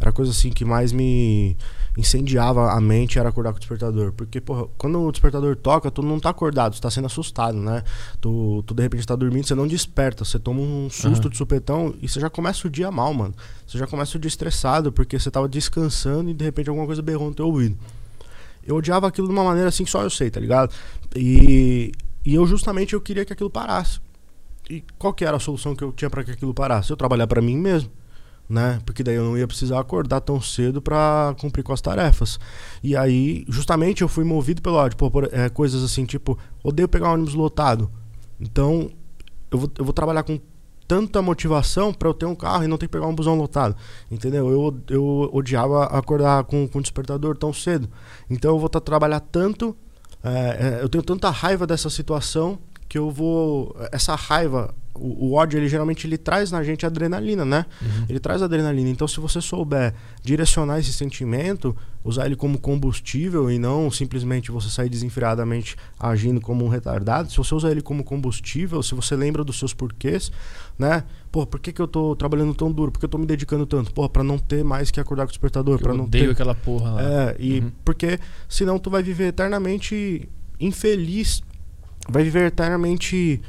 Era 0.00 0.10
a 0.10 0.12
coisa 0.12 0.30
assim 0.30 0.50
que 0.50 0.64
mais 0.64 0.92
me 0.92 1.56
incendiava 1.96 2.70
a 2.70 2.80
mente, 2.80 3.18
era 3.18 3.28
acordar 3.28 3.50
com 3.50 3.56
o 3.56 3.58
despertador. 3.58 4.12
Porque, 4.12 4.40
porra, 4.40 4.66
quando 4.78 5.02
o 5.02 5.10
despertador 5.10 5.56
toca, 5.56 5.90
tu 5.90 6.00
não 6.00 6.20
tá 6.20 6.30
acordado, 6.30 6.74
tu 6.74 6.80
tá 6.80 6.88
sendo 6.88 7.06
assustado, 7.06 7.58
né? 7.58 7.82
Tu, 8.20 8.62
tu 8.64 8.72
de 8.72 8.82
repente 8.84 9.04
tá 9.04 9.16
dormindo, 9.16 9.48
você 9.48 9.56
não 9.56 9.66
desperta, 9.66 10.24
você 10.24 10.38
toma 10.38 10.60
um 10.60 10.88
susto 10.88 11.24
Aham. 11.24 11.30
de 11.30 11.36
supetão 11.36 11.94
e 12.00 12.08
você 12.08 12.20
já 12.20 12.30
começa 12.30 12.68
o 12.68 12.70
dia 12.70 12.92
mal, 12.92 13.12
mano. 13.12 13.34
Você 13.66 13.76
já 13.76 13.88
começa 13.88 14.16
o 14.16 14.20
dia 14.20 14.28
estressado, 14.28 14.92
porque 14.92 15.18
você 15.18 15.28
tava 15.32 15.48
descansando 15.48 16.30
e 16.30 16.34
de 16.34 16.44
repente 16.44 16.68
alguma 16.68 16.86
coisa 16.86 17.02
berrou 17.02 17.28
no 17.28 17.34
teu 17.34 17.46
ouvido. 17.46 17.76
Eu 18.68 18.76
odiava 18.76 19.08
aquilo 19.08 19.26
de 19.26 19.32
uma 19.32 19.42
maneira 19.42 19.70
assim 19.70 19.82
que 19.82 19.90
só 19.90 20.02
eu 20.02 20.10
sei, 20.10 20.30
tá 20.30 20.38
ligado? 20.38 20.74
E, 21.16 21.90
e 22.22 22.34
eu 22.34 22.46
justamente 22.46 22.92
eu 22.92 23.00
queria 23.00 23.24
que 23.24 23.32
aquilo 23.32 23.48
parasse. 23.48 23.98
E 24.68 24.84
qual 24.98 25.14
que 25.14 25.24
era 25.24 25.38
a 25.38 25.40
solução 25.40 25.74
que 25.74 25.82
eu 25.82 25.90
tinha 25.90 26.10
para 26.10 26.22
que 26.22 26.32
aquilo 26.32 26.52
parasse? 26.52 26.90
Eu 26.90 26.96
trabalhar 26.96 27.26
para 27.26 27.40
mim 27.40 27.56
mesmo, 27.56 27.90
né? 28.46 28.78
Porque 28.84 29.02
daí 29.02 29.14
eu 29.14 29.24
não 29.24 29.38
ia 29.38 29.46
precisar 29.46 29.80
acordar 29.80 30.20
tão 30.20 30.38
cedo 30.38 30.82
para 30.82 31.34
cumprir 31.40 31.62
com 31.62 31.72
as 31.72 31.80
tarefas. 31.80 32.38
E 32.82 32.94
aí, 32.94 33.46
justamente 33.48 34.02
eu 34.02 34.08
fui 34.08 34.22
movido 34.22 34.60
pelo 34.60 34.76
ódio, 34.76 34.98
pô, 34.98 35.10
por, 35.10 35.30
é, 35.32 35.48
coisas 35.48 35.82
assim, 35.82 36.04
tipo, 36.04 36.38
odeio 36.62 36.88
pegar 36.88 37.08
um 37.08 37.14
ônibus 37.14 37.32
lotado. 37.32 37.90
Então, 38.38 38.90
eu 39.50 39.58
vou, 39.58 39.70
eu 39.78 39.84
vou 39.86 39.94
trabalhar 39.94 40.22
com 40.24 40.38
tanta 40.88 41.20
motivação 41.20 41.92
para 41.92 42.08
eu 42.08 42.14
ter 42.14 42.24
um 42.24 42.34
carro 42.34 42.64
e 42.64 42.66
não 42.66 42.78
ter 42.78 42.86
que 42.86 42.92
pegar 42.92 43.06
um 43.06 43.14
busão 43.14 43.36
lotado. 43.36 43.76
Entendeu? 44.10 44.50
Eu, 44.50 44.80
eu 44.88 45.30
odiava 45.32 45.84
acordar 45.84 46.42
com, 46.44 46.66
com 46.66 46.80
despertador 46.80 47.36
tão 47.36 47.52
cedo. 47.52 47.88
Então 48.28 48.52
eu 48.52 48.58
vou 48.58 48.70
tá, 48.70 48.80
trabalhar 48.80 49.20
tanto. 49.20 49.76
é, 50.24 50.78
é, 50.80 50.82
eu 50.82 50.88
tenho 50.88 51.04
tanta 51.04 51.28
raiva 51.28 51.66
dessa 51.66 51.90
situação 51.90 52.58
que 52.88 52.96
eu 52.96 53.10
vou. 53.10 53.76
Essa 53.92 54.14
raiva, 54.14 54.74
o, 55.00 55.26
o 55.26 55.32
ódio, 55.34 55.58
ele 55.58 55.68
geralmente 55.68 56.06
ele 56.06 56.18
traz 56.18 56.50
na 56.50 56.62
gente 56.62 56.84
adrenalina, 56.84 57.44
né? 57.44 57.64
Uhum. 57.80 58.06
Ele 58.08 58.18
traz 58.18 58.42
adrenalina. 58.42 58.88
Então, 58.90 59.06
se 59.08 59.20
você 59.20 59.40
souber 59.40 59.94
direcionar 60.22 60.78
esse 60.78 60.92
sentimento, 60.92 61.76
usar 62.04 62.26
ele 62.26 62.36
como 62.36 62.58
combustível 62.58 63.50
e 63.50 63.58
não 63.58 63.90
simplesmente 63.90 64.50
você 64.50 64.68
sair 64.68 64.88
desenfreadamente 64.88 65.76
agindo 65.98 66.40
como 66.40 66.64
um 66.64 66.68
retardado, 66.68 67.30
se 67.30 67.36
você 67.36 67.54
usar 67.54 67.70
ele 67.70 67.80
como 67.82 68.02
combustível, 68.04 68.82
se 68.82 68.94
você 68.94 69.14
lembra 69.16 69.42
dos 69.44 69.58
seus 69.58 69.72
porquês, 69.74 70.30
né? 70.78 71.04
Pô, 71.30 71.46
por 71.46 71.60
que, 71.60 71.72
que 71.72 71.80
eu 71.82 71.88
tô 71.88 72.16
trabalhando 72.16 72.54
tão 72.54 72.72
duro? 72.72 72.90
Por 72.90 72.98
que 72.98 73.04
eu 73.04 73.08
tô 73.10 73.18
me 73.18 73.26
dedicando 73.26 73.66
tanto? 73.66 73.92
Pô, 73.92 74.08
pra 74.08 74.22
não 74.24 74.38
ter 74.38 74.64
mais 74.64 74.90
que 74.90 74.98
acordar 74.98 75.24
com 75.24 75.28
o 75.28 75.32
despertador, 75.32 75.78
para 75.78 75.92
Eu 75.92 75.96
não 75.98 76.04
odeio 76.04 76.26
ter. 76.26 76.30
aquela 76.32 76.54
porra 76.54 76.90
lá. 76.92 77.02
É, 77.02 77.36
e 77.38 77.60
Uhum. 77.60 77.70
porque 77.84 78.18
senão 78.48 78.78
tu 78.78 78.88
vai 78.90 79.02
viver 79.02 79.26
eternamente 79.28 80.28
infeliz, 80.58 81.42
vai 82.08 82.22
viver 82.24 82.46
eternamente 82.46 83.40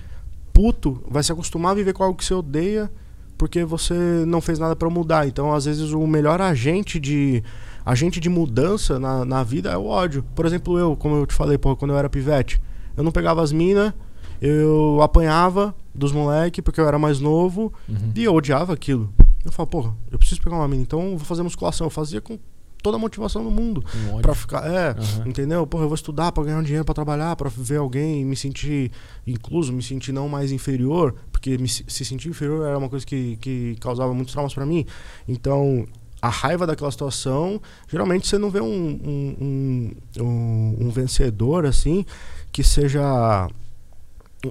puto, 0.60 1.02
vai 1.10 1.23
se 1.23 1.31
acostumar 1.31 1.72
a 1.72 1.76
viver 1.76 1.94
com 1.94 2.03
algo 2.03 2.18
que 2.18 2.26
você 2.26 2.34
odeia 2.34 2.91
porque 3.38 3.64
você 3.64 3.94
não 4.27 4.41
fez 4.41 4.60
nada 4.60 4.76
pra 4.76 4.90
mudar. 4.90 5.26
Então, 5.26 5.53
às 5.53 5.64
vezes 5.64 5.94
o 5.94 6.06
melhor 6.06 6.41
agente 6.41 6.99
de 6.99 7.41
agente 7.86 8.19
de 8.19 8.27
mudança 8.27 8.99
na, 8.99 9.23
na 9.23 9.41
vida 9.41 9.69
é 9.72 9.77
o 9.77 9.86
ódio. 9.86 10.22
Por 10.36 10.45
exemplo, 10.45 10.77
eu, 10.77 10.98
como 10.98 11.15
eu 11.15 11.26
te 11.26 11.34
falei, 11.34 11.57
pô, 11.57 11.77
quando 11.77 11.91
eu 11.91 11.98
era 11.98 12.10
pivete, 12.10 12.61
eu 12.98 13.03
não 13.06 13.11
pegava 13.14 13.41
as 13.41 13.53
minas, 13.53 13.94
eu 14.41 14.99
apanhava 15.02 15.73
dos 15.95 16.11
moleques 16.11 16.61
porque 16.61 16.81
eu 16.81 16.88
era 16.90 16.99
mais 16.99 17.22
novo 17.22 17.72
Uhum. 17.88 18.11
e 18.14 18.26
eu 18.26 18.34
odiava 18.36 18.73
aquilo. 18.73 19.10
Eu 19.45 19.53
falo, 19.53 19.68
porra, 19.68 19.95
eu 20.11 20.19
preciso 20.19 20.41
pegar 20.41 20.57
uma 20.57 20.68
mina, 20.68 20.81
então 20.81 21.02
eu 21.03 21.10
vou 21.18 21.26
fazer 21.26 21.41
musculação. 21.41 21.88
Eu 21.88 21.91
fazia 21.91 22.19
com 22.19 22.38
toda 22.82 22.98
a 22.98 23.00
motivação 23.00 23.44
do 23.44 23.52
mundo. 23.52 23.84
Um. 24.14 24.22
Pra 24.22 24.34
ficar. 24.34 24.66
É, 24.66 24.90
Aham. 24.92 25.28
entendeu? 25.28 25.66
Porra, 25.68 25.84
eu 25.84 25.88
vou 25.90 25.96
estudar 25.96 26.32
pra 26.32 26.44
ganhar 26.44 26.60
um 26.60 26.64
dinheiro 26.64 26.86
pra 26.86 26.94
trabalhar, 26.96 27.36
pra 27.36 27.50
ver 27.56 27.78
alguém, 27.78 28.24
me 28.26 28.36
sentir 28.36 28.92
incluso, 29.28 29.72
me 29.74 29.82
sentir 29.84 30.12
não 30.12 30.28
mais 30.30 30.52
inferior, 30.52 31.14
porque 31.32 31.58
me, 31.58 31.68
se 31.68 31.84
se 31.88 32.04
sentir 32.06 32.30
inferior 32.30 32.66
era 32.68 32.78
uma 32.78 32.90
coisa 32.90 33.06
que, 33.06 33.38
que 33.38 33.76
causava 33.80 34.14
muitos 34.14 34.34
traumas 34.34 34.54
pra 34.54 34.66
mim. 34.66 34.86
Então, 35.28 35.86
a 36.22 36.30
raiva 36.30 36.68
daquela 36.68 36.92
situação, 36.92 37.62
geralmente 37.88 38.28
você 38.28 38.38
não 38.38 38.50
vê 38.50 38.60
um, 38.60 38.66
um, 38.68 39.92
um- 40.20 40.76
um 40.82 40.90
vencedor 40.90 41.66
assim 41.66 42.06
que 42.52 42.64
seja 42.64 43.48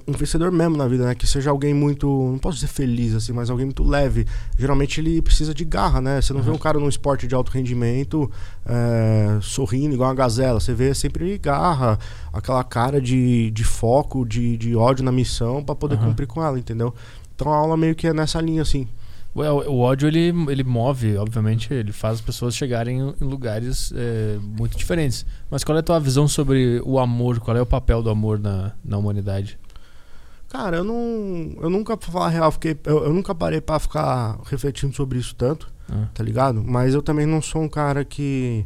um- 0.07 0.11
vencedor 0.13 0.51
mesmo 0.51 0.77
na 0.77 0.87
vida, 0.87 1.05
né? 1.05 1.15
Que 1.15 1.25
seja 1.25 1.49
alguém 1.49 1.73
muito, 1.73 2.07
não 2.07 2.37
posso 2.37 2.55
dizer 2.55 2.67
feliz 2.67 3.15
assim, 3.15 3.31
mas 3.33 3.49
alguém 3.49 3.65
muito 3.65 3.83
leve. 3.83 4.25
Geralmente 4.57 4.99
ele 5.01 5.21
precisa 5.21 5.53
de 5.53 5.65
garra, 5.65 5.99
né? 5.99 6.21
Você 6.21 6.31
não 6.33 6.41
vê 6.41 6.49
Aham. 6.49 6.55
um 6.55 6.59
cara 6.59 6.79
num 6.79 6.89
esporte 6.89 7.27
de 7.27 7.33
alto 7.35 7.51
rendimento 7.51 8.29
é, 8.65 9.39
sorrindo 9.41 9.93
igual 9.93 10.09
uma 10.09 10.15
gazela. 10.15 10.59
Você 10.59 10.73
vê 10.73 10.93
sempre 10.93 11.37
garra, 11.37 11.97
aquela 12.31 12.63
cara 12.63 13.01
de, 13.01 13.49
de 13.51 13.63
foco, 13.63 14.25
de, 14.25 14.57
de 14.57 14.75
ódio 14.75 15.03
na 15.03 15.11
missão 15.11 15.63
pra 15.63 15.73
poder 15.75 15.95
Aham. 15.95 16.09
cumprir 16.09 16.27
com 16.27 16.43
ela, 16.43 16.59
entendeu? 16.59 16.93
Então 17.35 17.51
a 17.51 17.55
aula 17.57 17.75
meio 17.77 17.95
que 17.95 18.07
é 18.07 18.13
nessa 18.13 18.39
linha 18.41 18.61
assim. 18.61 18.87
O, 19.33 19.41
o 19.41 19.79
ódio, 19.79 20.07
ele, 20.07 20.33
ele 20.49 20.63
move, 20.63 21.15
obviamente, 21.17 21.71
ele 21.73 21.91
faz 21.91 22.15
as 22.15 22.21
pessoas 22.21 22.55
chegarem 22.55 22.99
em 22.99 23.23
lugares 23.23 23.93
é, 23.95 24.37
muito 24.41 24.75
diferentes. 24.77 25.25
Mas 25.49 25.63
qual 25.63 25.75
é 25.77 25.79
a 25.79 25.83
tua 25.83 25.99
visão 25.99 26.27
sobre 26.27 26.81
o 26.83 26.99
amor? 26.99 27.39
Qual 27.39 27.55
é 27.55 27.61
o 27.61 27.65
papel 27.65 28.01
do 28.01 28.09
amor 28.09 28.39
na, 28.39 28.71
na 28.83 28.97
humanidade? 28.97 29.57
Cara, 30.49 30.77
eu 30.77 30.83
não. 30.83 31.53
Eu 31.61 31.69
nunca, 31.69 31.95
pra 31.95 32.11
falar 32.11 32.25
a 32.25 32.29
real, 32.29 32.51
fiquei, 32.51 32.75
eu, 32.85 33.03
eu 33.05 33.13
nunca 33.13 33.35
parei 33.35 33.61
pra 33.61 33.77
ficar 33.79 34.39
refletindo 34.45 34.95
sobre 34.95 35.19
isso 35.19 35.35
tanto, 35.35 35.71
Ah. 35.87 36.07
tá 36.13 36.23
ligado? 36.23 36.63
Mas 36.65 36.93
eu 36.95 37.01
também 37.03 37.25
não 37.25 37.41
sou 37.41 37.61
um 37.61 37.69
cara 37.69 38.03
que. 38.03 38.65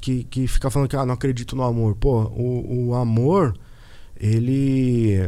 Que, 0.00 0.24
que 0.24 0.46
fica 0.46 0.70
falando 0.70 0.88
que 0.88 0.96
ah, 0.96 1.04
não 1.04 1.14
acredito 1.14 1.54
no 1.56 1.62
amor. 1.64 1.94
Pô, 1.96 2.22
o, 2.22 2.86
o 2.88 2.94
amor, 2.94 3.54
ele. 4.18 5.18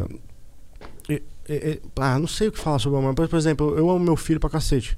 e- 1.09 1.23
e- 1.49 1.53
e- 1.53 1.83
ah, 1.97 2.19
não 2.19 2.27
sei 2.29 2.49
o 2.49 2.53
que 2.53 2.59
falar 2.59 2.79
sobre 2.79 2.97
o 2.97 3.01
amor. 3.01 3.15
Mas, 3.19 3.29
por 3.29 3.37
exemplo, 3.37 3.77
eu 3.77 3.91
amo 3.91 4.01
meu 4.05 4.17
filho 4.17 4.41
pra 4.41 4.49
cacete. 4.49 4.97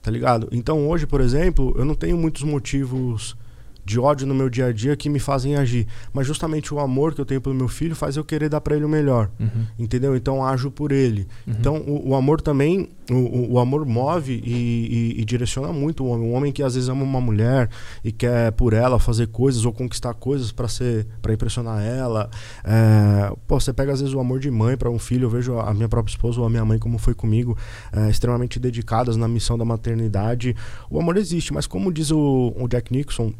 Tá 0.00 0.10
ligado? 0.10 0.48
Então 0.52 0.88
hoje, 0.88 1.06
por 1.06 1.20
exemplo, 1.20 1.74
eu 1.76 1.84
não 1.84 1.94
tenho 1.94 2.16
muitos 2.16 2.42
motivos 2.44 3.36
de 3.84 3.98
ódio 3.98 4.26
no 4.26 4.34
meu 4.34 4.48
dia 4.50 4.66
a 4.66 4.72
dia 4.72 4.94
que 4.96 5.08
me 5.08 5.18
fazem 5.18 5.56
agir. 5.56 5.86
Mas 6.12 6.26
justamente 6.26 6.72
o 6.74 6.78
amor 6.80 7.14
que 7.14 7.20
eu 7.20 7.24
tenho 7.26 7.40
pelo 7.40 7.54
meu 7.54 7.68
filho 7.68 7.94
faz 7.96 8.16
eu 8.16 8.24
querer 8.24 8.48
dar 8.48 8.60
pra 8.60 8.76
ele 8.76 8.84
o 8.84 8.88
melhor. 8.88 9.30
Uhum. 9.38 9.66
Entendeu? 9.78 10.14
Então 10.16 10.44
ajo 10.44 10.70
por 10.70 10.92
ele. 10.92 11.26
Uhum. 11.46 11.54
Então 11.58 11.76
o, 11.78 12.10
o 12.10 12.14
amor 12.14 12.40
também, 12.40 12.88
o, 13.10 13.54
o- 13.54 13.58
amor 13.58 13.84
move 13.86 14.40
e, 14.44 15.14
e- 15.16 15.20
e 15.20 15.24
direciona 15.24 15.72
muito 15.72 16.04
o 16.04 16.08
homem. 16.08 16.28
Um 16.28 16.34
homem 16.34 16.52
que 16.52 16.62
às 16.62 16.74
vezes 16.74 16.88
ama 16.88 17.02
uma 17.02 17.20
mulher 17.20 17.68
e 18.04 18.12
quer 18.12 18.52
por 18.52 18.72
ela 18.72 18.98
fazer 18.98 19.26
coisas 19.28 19.64
ou 19.64 19.72
conquistar 19.72 20.14
coisas 20.14 20.52
pra 20.52 20.68
ser, 20.68 21.06
para 21.20 21.32
impressionar 21.32 21.82
ela. 21.84 22.30
É, 22.64 23.32
pô, 23.46 23.58
você 23.58 23.72
pega 23.72 23.92
às 23.92 24.00
vezes 24.00 24.14
o 24.14 24.20
amor 24.20 24.38
de 24.40 24.50
mãe 24.50 24.76
pra 24.76 24.90
um 24.90 24.98
filho. 24.98 25.24
Eu 25.24 25.30
vejo 25.30 25.58
a 25.58 25.72
minha 25.74 25.88
própria 25.88 26.12
esposa 26.12 26.40
ou 26.40 26.46
a 26.46 26.50
minha 26.50 26.64
mãe 26.64 26.78
como 26.78 26.98
foi 26.98 27.14
comigo, 27.14 27.56
é, 27.92 28.08
extremamente 28.10 28.58
dedicadas 28.60 29.16
na 29.16 29.26
missão 29.26 29.58
da 29.58 29.64
maternidade. 29.64 30.54
O 30.90 30.98
amor 31.00 31.16
existe, 31.16 31.52
mas 31.52 31.66
como 31.66 31.92
diz 31.92 32.10
o, 32.10 32.52
o 32.56 32.68
Jack 32.68 32.92
Nixon, 32.92 33.32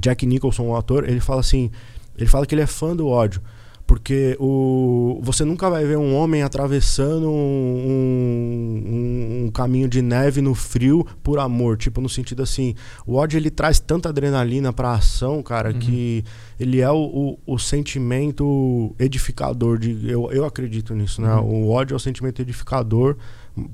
Jack 0.00 0.24
Nicholson, 0.26 0.68
o 0.68 0.76
ator, 0.76 1.08
ele 1.08 1.20
fala 1.20 1.40
assim, 1.40 1.70
ele 2.16 2.26
fala 2.28 2.46
que 2.46 2.54
ele 2.54 2.62
é 2.62 2.66
fã 2.66 2.94
do 2.96 3.06
ódio. 3.06 3.40
Porque 3.84 4.36
o, 4.40 5.18
você 5.22 5.44
nunca 5.44 5.68
vai 5.68 5.84
ver 5.84 5.98
um 5.98 6.14
homem 6.14 6.42
atravessando 6.42 7.28
um, 7.28 7.32
um- 9.42 9.44
um 9.46 9.50
caminho 9.50 9.88
de 9.88 10.00
neve 10.00 10.40
no 10.40 10.54
frio 10.54 11.06
por 11.22 11.38
amor. 11.38 11.76
Tipo, 11.76 12.00
no 12.00 12.08
sentido 12.08 12.42
assim, 12.42 12.74
o 13.06 13.16
ódio 13.16 13.36
ele 13.38 13.50
traz 13.50 13.78
tanta 13.80 14.08
adrenalina 14.08 14.72
pra 14.72 14.92
ação, 14.92 15.42
cara, 15.42 15.72
Uhum. 15.72 15.78
que 15.78 16.24
ele 16.58 16.80
é 16.80 16.90
o, 16.90 17.38
o, 17.46 17.54
o 17.54 17.58
sentimento 17.58 18.94
edificador. 18.98 19.78
De, 19.78 20.08
eu, 20.10 20.30
eu 20.32 20.44
acredito 20.44 20.94
nisso, 20.94 21.20
né? 21.20 21.34
Uhum. 21.34 21.64
O 21.66 21.70
ódio 21.70 21.94
é 21.94 21.96
o 21.96 22.00
sentimento 22.00 22.40
edificador 22.40 23.16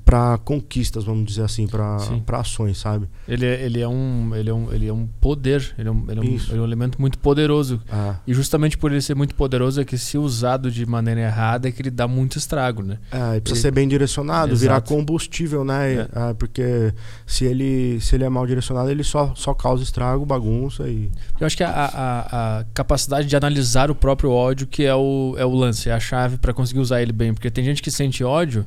pra 0.03 0.37
conquistas, 0.39 1.03
vamos 1.05 1.25
dizer 1.25 1.43
assim, 1.43 1.65
pra 1.67 1.97
ações, 2.39 2.77
sabe? 2.77 3.07
Ele, 3.27 3.45
é, 3.45 3.63
ele, 3.63 3.79
é 3.79 3.87
um, 3.87 4.35
ele, 4.35 4.49
é 4.49 4.53
um, 4.53 4.73
ele 4.73 4.87
é 4.87 4.93
um 4.93 5.07
poder, 5.21 5.73
ele 5.77 5.87
é 5.87 5.91
um, 5.91 6.05
ele 6.09 6.19
é 6.19 6.21
um, 6.21 6.25
ele 6.25 6.57
é 6.57 6.61
um 6.61 6.63
elemento 6.65 6.99
muito 6.99 7.17
poderoso. 7.17 7.81
Ah. 7.89 8.15
E 8.27 8.33
justamente 8.33 8.77
por 8.77 8.91
ele 8.91 9.01
ser 9.01 9.15
muito 9.15 9.33
poderoso 9.35 9.79
é 9.79 9.85
que 9.85 9.97
se 9.97 10.17
usado 10.17 10.69
de 10.69 10.85
maneira 10.85 11.21
errada 11.21 11.67
é 11.69 11.71
que 11.71 11.81
ele 11.81 11.91
dá 11.91 12.07
muito 12.07 12.37
estrago, 12.37 12.83
né? 12.83 12.97
É, 13.11 13.39
precisa 13.39 13.55
Ele- 13.55 13.61
ser 13.61 13.71
bem 13.71 13.87
direcionado, 13.87 14.55
virar 14.55 14.73
Exato. 14.75 14.93
combustível, 14.93 15.63
né? 15.63 15.93
É. 15.93 16.07
Ah, 16.13 16.35
porque 16.37 16.93
se 17.25 17.45
ele, 17.45 17.99
se 18.01 18.15
ele 18.15 18.25
é 18.25 18.29
mal 18.29 18.45
direcionado, 18.45 18.89
ele 18.89 19.03
só, 19.03 19.33
só 19.35 19.53
causa 19.53 19.81
estrago, 19.83 20.25
bagunça 20.25 20.89
e. 20.89 21.09
Eu 21.39 21.47
acho 21.47 21.55
que 21.55 21.63
a, 21.63 21.69
a, 21.71 22.59
a 22.59 22.63
capacidade 22.73 23.27
de 23.27 23.35
analisar 23.35 23.89
o 23.89 23.95
próprio 23.95 24.31
ódio 24.31 24.67
que 24.67 24.83
é 24.83 24.93
o, 24.95 25.35
é 25.37 25.45
o 25.45 25.53
lance, 25.53 25.89
é 25.89 25.93
a 25.93 25.99
chave 25.99 26.37
pra 26.37 26.53
conseguir 26.53 26.79
usar 26.79 27.01
ele 27.01 27.13
bem. 27.13 27.33
Porque 27.33 27.49
tem 27.49 27.63
gente 27.63 27.81
que 27.81 27.89
sente 27.89 28.23
ódio 28.23 28.65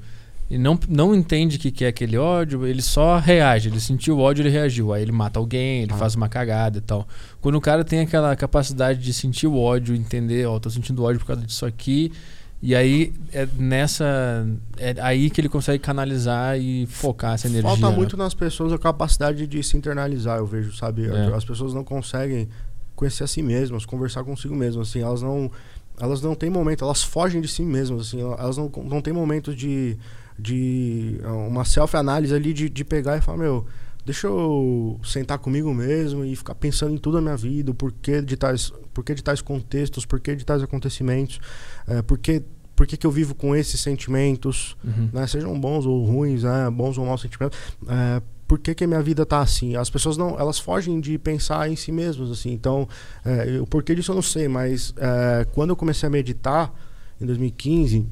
e 0.52 0.58
não, 0.58 0.78
não 0.86 1.14
entende 1.14 1.56
o 1.56 1.58
que, 1.58 1.70
que 1.70 1.82
é 1.82 1.88
aquele 1.88 2.18
ódio, 2.18 2.66
ele 2.66 2.82
só 2.82 3.18
reage. 3.18 3.70
Ele 3.70 3.80
sentiu 3.80 4.18
ódio, 4.18 4.42
ele 4.42 4.50
reagiu. 4.50 4.92
Aí 4.92 5.00
ele 5.00 5.10
mata 5.10 5.40
alguém, 5.40 5.84
ele 5.84 5.92
Ah. 5.94 5.96
faz 5.96 6.14
uma 6.14 6.28
cagada 6.28 6.76
e 6.76 6.80
tal. 6.82 7.08
Quando 7.40 7.54
o 7.54 7.60
cara 7.60 7.82
tem 7.82 8.00
aquela 8.00 8.36
capacidade 8.36 9.00
de 9.00 9.14
sentir 9.14 9.46
o 9.46 9.56
ódio, 9.56 9.94
entender, 9.94 10.46
ó, 10.46 10.58
tô 10.58 10.68
sentindo 10.68 11.02
ódio 11.02 11.20
por 11.20 11.28
causa 11.28 11.40
disso 11.40 11.64
aqui. 11.64 12.12
E 12.60 12.74
aí 12.74 13.14
é 13.32 13.48
nessa. 13.56 14.46
É 14.76 14.94
aí 15.00 15.30
que 15.30 15.40
ele 15.40 15.48
consegue 15.48 15.78
canalizar 15.78 16.58
e 16.60 16.84
focar 16.84 17.32
essa 17.32 17.46
energia. 17.46 17.70
Falta 17.70 17.88
né? 17.88 17.96
muito 17.96 18.14
nas 18.14 18.34
pessoas 18.34 18.74
a 18.74 18.78
capacidade 18.78 19.46
de 19.46 19.62
se 19.62 19.78
internalizar, 19.78 20.36
eu 20.36 20.44
vejo, 20.46 20.76
sabe? 20.76 21.06
É. 21.08 21.34
As 21.34 21.46
pessoas 21.46 21.72
não 21.72 21.82
conseguem 21.82 22.46
conhecer 22.94 23.24
a 23.24 23.26
si 23.26 23.40
mesmas, 23.40 23.86
conversar 23.86 24.22
consigo 24.22 24.54
mesmas, 24.54 24.90
assim, 24.90 25.00
elas 25.00 25.22
não 25.22 25.50
elas 25.98 26.20
não 26.20 26.34
têm 26.34 26.50
momento, 26.50 26.84
elas 26.84 27.02
fogem 27.02 27.40
de 27.40 27.48
si 27.48 27.62
mesmas, 27.62 28.08
assim, 28.08 28.20
elas 28.20 28.58
não, 28.58 28.70
não 28.84 29.00
têm 29.00 29.12
momento 29.12 29.54
de, 29.54 29.96
de 30.38 31.20
ah, 31.24 31.32
uma 31.32 31.64
self-análise 31.64 32.34
ali 32.34 32.52
de, 32.52 32.68
de 32.68 32.84
pegar 32.84 33.16
e 33.16 33.20
falar, 33.20 33.38
meu, 33.38 33.66
deixa 34.04 34.26
eu 34.26 34.98
sentar 35.04 35.38
comigo 35.38 35.72
mesmo 35.72 36.24
e 36.24 36.34
ficar 36.34 36.54
pensando 36.54 36.94
em 36.94 36.98
tudo 36.98 37.18
a 37.18 37.20
minha 37.20 37.36
vida, 37.36 37.70
o 37.70 37.74
porquê 37.74 38.20
de 38.20 38.36
tais, 38.36 38.72
porquê 38.92 39.14
de 39.14 39.22
tais 39.22 39.40
contextos, 39.40 40.04
porquê 40.04 40.34
de 40.34 40.44
tais 40.44 40.62
acontecimentos, 40.62 41.38
é, 41.86 42.02
porquê, 42.02 42.42
porquê 42.74 42.96
que 42.96 43.06
eu 43.06 43.10
vivo 43.10 43.34
com 43.34 43.54
esses 43.54 43.80
sentimentos, 43.80 44.76
Uhum. 44.84 45.08
né, 45.12 45.26
sejam 45.26 45.58
bons 45.60 45.86
ou 45.86 46.04
ruins, 46.04 46.42
né, 46.42 46.68
bons 46.70 46.98
ou 46.98 47.06
maus 47.06 47.20
sentimentos, 47.20 47.56
é, 47.86 48.20
por 48.48 48.58
que, 48.58 48.74
que 48.74 48.84
a 48.84 48.86
minha 48.86 49.00
vida 49.00 49.24
tá 49.24 49.40
assim? 49.40 49.76
As 49.76 49.88
pessoas 49.88 50.18
não, 50.18 50.38
elas 50.38 50.58
fogem 50.58 51.00
de 51.00 51.16
pensar 51.16 51.70
em 51.70 51.76
si 51.76 51.90
mesmas, 51.90 52.30
assim. 52.30 52.52
Então, 52.52 52.86
é, 53.24 53.58
o 53.58 53.66
porquê 53.66 53.94
disso 53.94 54.10
eu 54.10 54.14
não 54.14 54.20
sei, 54.22 54.46
mas 54.46 54.92
é, 54.98 55.46
quando 55.52 55.70
eu 55.70 55.76
comecei 55.76 56.06
a 56.06 56.10
meditar 56.10 56.70
em 57.18 57.24
2015, 57.24 58.06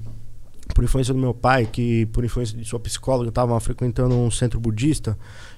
por 0.75 0.85
influência 0.85 1.13
do 1.13 1.21
meu 1.21 1.35
pai, 1.35 1.67
que 1.67 2.07
por 2.07 2.25
influência 2.25 2.57
de 2.57 2.65
sua 2.65 2.81
psicóloga 2.81 3.29
estava 3.29 3.59
frequentando 3.61 4.15
um 4.15 4.31
centro 4.31 4.59
budista, 4.61 5.17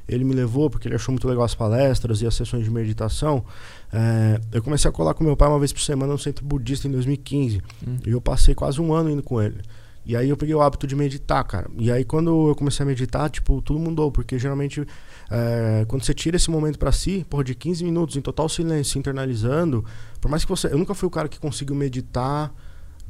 ele 0.08 0.24
me 0.24 0.34
levou 0.34 0.68
porque 0.68 0.88
ele 0.88 0.94
achou 0.94 1.12
muito 1.12 1.26
legal 1.28 1.44
as 1.44 1.54
palestras 1.54 2.20
e 2.22 2.26
as 2.26 2.34
sessões 2.34 2.64
de 2.64 2.70
meditação. 2.70 3.44
É, 3.92 4.40
eu 4.52 4.62
comecei 4.62 4.88
a 4.88 4.92
colar 4.92 5.14
com 5.14 5.22
meu 5.24 5.36
pai 5.36 5.48
uma 5.48 5.58
vez 5.58 5.72
por 5.72 5.80
semana 5.80 6.12
no 6.12 6.18
centro 6.18 6.44
budista 6.44 6.88
em 6.88 6.90
2015. 6.90 7.62
Hum. 7.86 7.96
E 8.06 8.10
eu 8.10 8.20
passei 8.20 8.54
quase 8.54 8.80
um 8.80 8.92
ano 8.92 9.10
indo 9.10 9.22
com 9.22 9.40
ele. 9.40 9.60
E 10.04 10.16
aí 10.16 10.28
eu 10.28 10.36
peguei 10.36 10.54
o 10.54 10.60
hábito 10.60 10.86
de 10.86 10.96
meditar, 10.96 11.44
cara. 11.44 11.70
E 11.78 11.90
aí 11.90 12.04
quando 12.04 12.48
eu 12.48 12.56
comecei 12.56 12.82
a 12.82 12.86
meditar, 12.86 13.30
tipo, 13.30 13.62
tudo 13.62 13.78
mudou. 13.78 14.10
Porque 14.10 14.38
geralmente, 14.38 14.84
é, 15.30 15.84
quando 15.86 16.02
você 16.02 16.12
tira 16.12 16.36
esse 16.36 16.50
momento 16.50 16.78
pra 16.78 16.90
si, 16.90 17.24
porra, 17.30 17.44
de 17.44 17.54
15 17.54 17.84
minutos 17.84 18.16
em 18.16 18.20
total 18.20 18.48
silêncio, 18.48 18.98
internalizando, 18.98 19.84
por 20.20 20.30
mais 20.30 20.44
que 20.44 20.50
você... 20.50 20.66
Eu 20.66 20.78
nunca 20.78 20.94
fui 20.94 21.06
o 21.06 21.10
cara 21.10 21.28
que 21.28 21.38
conseguiu 21.38 21.76
meditar 21.76 22.52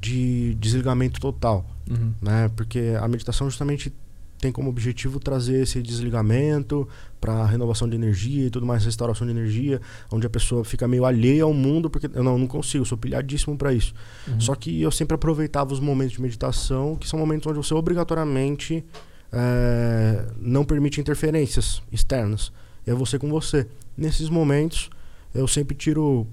de 0.02 0.54
desligamento 0.56 1.20
total, 1.20 1.64
Uhum. 1.88 2.12
né? 2.20 2.50
Porque 2.56 2.94
a 3.00 3.06
meditação 3.06 3.48
justamente 3.48 3.92
tem 4.40 4.50
como 4.50 4.68
objetivo 4.68 5.20
trazer 5.20 5.62
esse 5.62 5.80
desligamento 5.80 6.88
para 7.20 7.46
renovação 7.46 7.88
de 7.88 7.94
energia 7.94 8.46
e 8.46 8.50
tudo 8.50 8.66
mais, 8.66 8.84
restauração 8.84 9.24
de 9.24 9.32
energia, 9.32 9.80
onde 10.10 10.26
a 10.26 10.30
pessoa 10.30 10.64
fica 10.64 10.88
meio 10.88 11.04
alheia 11.04 11.44
ao 11.44 11.54
mundo, 11.54 11.88
porque 11.88 12.10
eu 12.12 12.24
não, 12.24 12.36
não 12.36 12.48
consigo, 12.48 12.84
sou 12.84 12.98
pilhadíssimo 12.98 13.56
para 13.56 13.72
isso. 13.72 13.94
Uhum. 14.26 14.40
Só 14.40 14.56
que 14.56 14.82
eu 14.82 14.90
sempre 14.90 15.14
aproveitava 15.14 15.72
os 15.72 15.78
momentos 15.78 16.14
de 16.14 16.20
meditação, 16.20 16.96
que 16.96 17.08
são 17.08 17.20
momentos 17.20 17.46
onde 17.46 17.56
você 17.58 17.72
obrigatoriamente 17.72 18.84
eh, 19.32 20.26
não 20.40 20.64
permite 20.64 21.00
interferências 21.00 21.80
externas. 21.92 22.50
É 22.84 22.92
você 22.92 23.20
com 23.20 23.30
você. 23.30 23.68
Nesses 23.96 24.28
momentos, 24.28 24.90
eu 25.32 25.46
sempre 25.46 25.76
tiro 25.76 26.26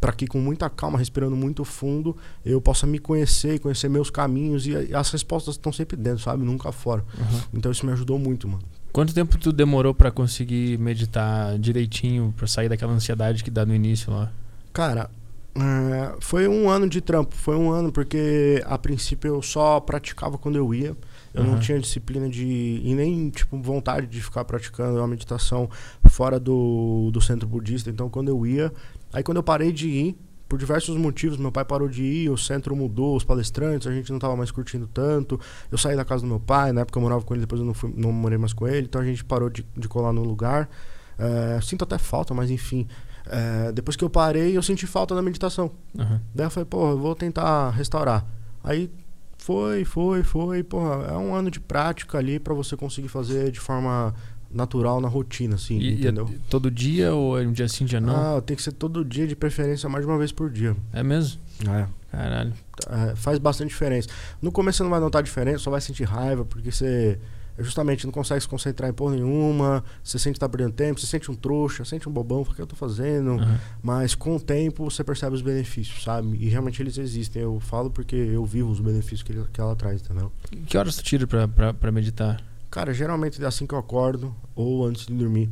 para 0.00 0.12
que 0.12 0.26
com 0.26 0.40
muita 0.40 0.70
calma, 0.70 0.98
respirando 0.98 1.36
muito 1.36 1.64
fundo, 1.64 2.16
eu 2.44 2.60
possa 2.60 2.86
me 2.86 2.98
conhecer 2.98 3.54
e 3.54 3.58
conhecer 3.58 3.88
meus 3.88 4.08
caminhos 4.10 4.66
e, 4.66 4.70
e 4.70 4.94
as 4.94 5.10
respostas 5.10 5.54
estão 5.54 5.72
sempre 5.72 5.96
dentro, 5.96 6.22
sabe? 6.22 6.44
Nunca 6.44 6.72
fora. 6.72 7.04
Uhum. 7.18 7.40
Então 7.54 7.70
isso 7.70 7.84
me 7.84 7.92
ajudou 7.92 8.18
muito, 8.18 8.48
mano. 8.48 8.62
Quanto 8.92 9.14
tempo 9.14 9.38
tu 9.38 9.52
demorou 9.52 9.94
pra 9.94 10.10
conseguir 10.10 10.78
meditar 10.78 11.58
direitinho, 11.58 12.34
pra 12.36 12.46
sair 12.46 12.68
daquela 12.68 12.92
ansiedade 12.92 13.44
que 13.44 13.50
dá 13.50 13.64
no 13.64 13.74
início 13.74 14.12
lá? 14.12 14.32
Cara, 14.72 15.10
é, 15.54 16.16
foi 16.20 16.48
um 16.48 16.68
ano 16.68 16.88
de 16.88 17.00
trampo. 17.00 17.34
Foi 17.34 17.56
um 17.56 17.70
ano 17.70 17.92
porque 17.92 18.62
a 18.66 18.78
princípio 18.78 19.34
eu 19.34 19.42
só 19.42 19.80
praticava 19.80 20.38
quando 20.38 20.56
eu 20.56 20.72
ia. 20.74 20.96
Eu 21.32 21.44
não 21.44 21.52
Aham. 21.52 21.60
tinha 21.60 21.78
disciplina 21.78 22.28
de. 22.28 22.80
e 22.84 22.94
nem, 22.94 23.30
tipo, 23.30 23.56
vontade 23.60 24.06
de 24.06 24.20
ficar 24.20 24.44
praticando 24.44 25.00
a 25.00 25.06
meditação 25.06 25.70
fora 26.08 26.40
do, 26.40 27.10
do 27.12 27.20
centro 27.20 27.46
budista. 27.46 27.88
Então, 27.90 28.08
quando 28.10 28.28
eu 28.28 28.44
ia. 28.44 28.72
Aí, 29.12 29.22
quando 29.22 29.38
eu 29.38 29.42
parei 29.42 29.72
de 29.72 29.88
ir, 29.88 30.18
por 30.50 30.58
diversos 30.58 30.96
motivos, 30.96 31.38
meu 31.38 31.52
pai 31.52 31.64
parou 31.64 31.88
de 31.88 32.02
ir, 32.02 32.28
o 32.28 32.36
centro 32.36 32.74
mudou, 32.74 33.16
os 33.16 33.22
palestrantes, 33.22 33.86
a 33.86 33.92
gente 33.92 34.10
não 34.10 34.18
tava 34.18 34.34
mais 34.34 34.50
curtindo 34.50 34.88
tanto. 34.88 35.38
Eu 35.70 35.78
saí 35.78 35.94
da 35.94 36.04
casa 36.04 36.22
do 36.22 36.26
meu 36.26 36.40
pai, 36.40 36.72
na 36.72 36.80
época 36.80 36.98
eu 36.98 37.02
morava 37.02 37.22
com 37.22 37.32
ele, 37.32 37.42
depois 37.42 37.60
eu 37.60 37.66
não, 37.66 37.72
fui, 37.72 37.94
não 37.96 38.10
morei 38.10 38.36
mais 38.36 38.52
com 38.52 38.66
ele, 38.66 38.88
então 38.88 39.00
a 39.00 39.04
gente 39.04 39.24
parou 39.24 39.48
de, 39.48 39.64
de 39.76 39.88
colar 39.88 40.12
no 40.12 40.24
lugar. 40.24 40.68
É, 41.16 41.60
sinto 41.60 41.84
até 41.84 41.98
falta, 41.98 42.34
mas 42.34 42.50
enfim. 42.50 42.88
É, 43.26 43.70
depois 43.70 43.96
que 43.96 44.02
eu 44.02 44.10
parei, 44.10 44.56
eu 44.56 44.62
senti 44.62 44.88
falta 44.88 45.14
da 45.14 45.22
meditação. 45.22 45.70
Aham. 45.96 46.20
Daí 46.34 46.46
eu 46.46 46.50
falei, 46.50 46.64
pô, 46.64 46.90
eu 46.90 46.98
vou 46.98 47.14
tentar 47.14 47.70
restaurar. 47.70 48.26
Aí 48.64 48.90
foi, 49.38 49.84
foi, 49.84 50.24
foi, 50.24 50.64
porra, 50.64 51.04
é 51.10 51.16
um 51.16 51.32
ano 51.32 51.48
de 51.48 51.60
prática 51.60 52.18
ali 52.18 52.40
pra 52.40 52.54
você 52.54 52.76
conseguir 52.76 53.08
fazer 53.08 53.52
de 53.52 53.60
forma 53.60 54.12
natural 54.52 55.00
na 55.00 55.08
rotina, 55.08 55.54
assim, 55.54 55.78
E, 55.78 55.84
e 55.84 55.88
é 55.88 55.92
entendeu? 56.00 56.28
todo 56.48 56.70
dia 56.70 57.14
ou 57.14 57.38
é 57.40 57.46
um 57.46 57.52
dia 57.52 57.68
sim, 57.68 57.84
dia 57.84 58.00
não? 58.00 58.36
Ah, 58.36 58.40
tem 58.40 58.56
que 58.56 58.62
ser 58.62 58.72
todo 58.72 59.04
dia, 59.04 59.26
de 59.26 59.36
preferência 59.36 59.88
mais 59.88 60.04
de 60.04 60.10
uma 60.10 60.18
vez 60.18 60.32
por 60.32 60.50
dia. 60.50 60.76
É 60.92 61.02
mesmo? 61.02 61.40
É. 61.68 61.86
Caralho. 62.10 62.52
É, 62.88 63.14
faz 63.14 63.38
bastante 63.38 63.68
diferença. 63.68 64.08
No 64.42 64.50
começo 64.50 64.78
você 64.78 64.82
não 64.82 64.90
vai 64.90 64.98
notar 65.00 65.22
diferença, 65.22 65.58
só 65.60 65.70
vai 65.70 65.80
sentir 65.80 66.02
raiva, 66.04 66.44
porque 66.44 66.72
você, 66.72 67.16
justamente 67.58 68.04
não 68.04 68.12
consegue 68.12 68.40
se 68.40 68.48
concentrar 68.48 68.90
em 68.90 68.92
porra 68.92 69.14
nenhuma, 69.14 69.84
você 70.02 70.18
sente 70.18 70.34
que 70.34 70.40
tá 70.40 70.48
perdendo 70.48 70.72
tempo, 70.72 70.98
você 70.98 71.06
sente 71.06 71.30
um 71.30 71.34
trouxa, 71.36 71.84
sente 71.84 72.08
um 72.08 72.12
bobão, 72.12 72.40
o 72.40 72.44
que 72.52 72.60
eu 72.60 72.66
tô 72.66 72.74
fazendo, 72.74 73.32
Aham. 73.32 73.60
mas 73.80 74.14
com 74.16 74.34
o 74.34 74.40
tempo 74.40 74.90
você 74.90 75.04
percebe 75.04 75.36
os 75.36 75.42
benefícios, 75.42 76.02
sabe? 76.02 76.36
E 76.40 76.48
realmente 76.48 76.82
eles 76.82 76.98
existem. 76.98 77.42
Eu 77.42 77.60
falo 77.60 77.90
porque 77.90 78.16
eu 78.16 78.44
vivo 78.44 78.70
os 78.72 78.80
benefícios 78.80 79.22
que, 79.22 79.30
ele- 79.30 79.44
que 79.52 79.60
ela 79.60 79.76
traz, 79.76 80.00
entendeu? 80.02 80.32
Que 80.66 80.76
horas 80.76 80.96
tu 80.96 81.04
tira 81.04 81.26
pra, 81.28 81.46
pra, 81.46 81.72
pra 81.72 81.92
meditar? 81.92 82.42
Cara, 82.70 82.92
geralmente 82.94 83.42
é 83.42 83.46
assim 83.46 83.66
que 83.66 83.74
eu 83.74 83.78
acordo 83.78 84.34
ou 84.54 84.86
antes 84.86 85.06
de 85.06 85.14
dormir. 85.14 85.50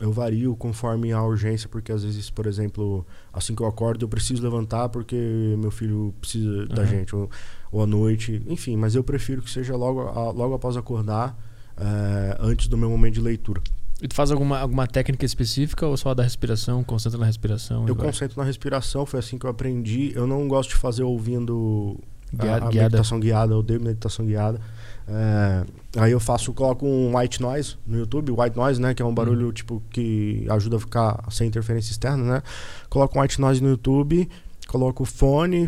Eu 0.00 0.12
vario 0.12 0.54
conforme 0.54 1.10
a 1.12 1.20
urgência, 1.22 1.68
porque 1.68 1.90
às 1.90 2.04
vezes, 2.04 2.30
por 2.30 2.46
exemplo, 2.46 3.04
assim 3.32 3.54
que 3.54 3.62
eu 3.62 3.66
acordo, 3.66 4.04
eu 4.04 4.08
preciso 4.08 4.40
levantar 4.42 4.88
porque 4.90 5.16
meu 5.58 5.72
filho 5.72 6.14
precisa 6.20 6.66
da 6.66 6.82
Aham. 6.82 6.86
gente, 6.90 7.16
ou, 7.16 7.28
ou 7.72 7.82
à 7.82 7.86
noite, 7.86 8.40
enfim, 8.46 8.76
mas 8.76 8.94
eu 8.94 9.02
prefiro 9.02 9.42
que 9.42 9.50
seja 9.50 9.74
logo, 9.76 10.02
a- 10.02 10.30
logo 10.30 10.54
após 10.54 10.76
acordar, 10.76 11.36
eh, 11.76 12.36
antes 12.38 12.68
do 12.68 12.76
meu 12.78 12.88
momento 12.88 13.14
de 13.14 13.20
leitura. 13.20 13.60
E 14.00 14.06
tu 14.06 14.14
faz 14.14 14.30
alguma, 14.30 14.60
alguma 14.60 14.86
técnica 14.86 15.26
específica 15.26 15.84
ou 15.84 15.96
só 15.96 16.14
da 16.14 16.22
respiração, 16.22 16.84
concentra 16.84 17.18
na 17.18 17.26
respiração? 17.26 17.88
Eu 17.88 17.96
vai? 17.96 18.06
concentro 18.06 18.38
na 18.38 18.44
respiração, 18.44 19.04
foi 19.04 19.18
assim 19.18 19.36
que 19.36 19.46
eu 19.46 19.50
aprendi. 19.50 20.12
Eu 20.14 20.28
não 20.28 20.46
gosto 20.46 20.70
de 20.70 20.76
fazer 20.76 21.02
ouvindo 21.02 21.98
a- 22.34 22.36
Guia- 22.36 22.54
a, 22.54 22.58
guiada. 22.60 22.82
meditação 22.84 23.18
guiada, 23.18 23.54
eu 23.54 23.58
odeio 23.58 23.80
meditação 23.80 24.24
guiada. 24.24 24.60
É, 25.10 25.64
aí 25.96 26.12
eu 26.12 26.20
faço, 26.20 26.52
coloco 26.52 26.86
um 26.86 27.16
white 27.16 27.40
noise 27.40 27.76
no 27.86 27.98
YouTube, 27.98 28.30
white 28.32 28.54
noise, 28.54 28.78
né, 28.78 28.92
que 28.92 29.00
é 29.00 29.04
um 29.04 29.14
barulho 29.14 29.50
tipo 29.52 29.82
que 29.90 30.46
ajuda 30.50 30.76
a 30.76 30.80
ficar 30.80 31.24
sem 31.30 31.48
interferência 31.48 31.90
externa, 31.90 32.22
né? 32.22 32.42
Coloco 32.90 33.18
um 33.18 33.22
white 33.22 33.40
noise 33.40 33.62
no 33.62 33.70
YouTube, 33.70 34.28
coloco 34.66 35.04
o 35.04 35.06
fone, 35.06 35.66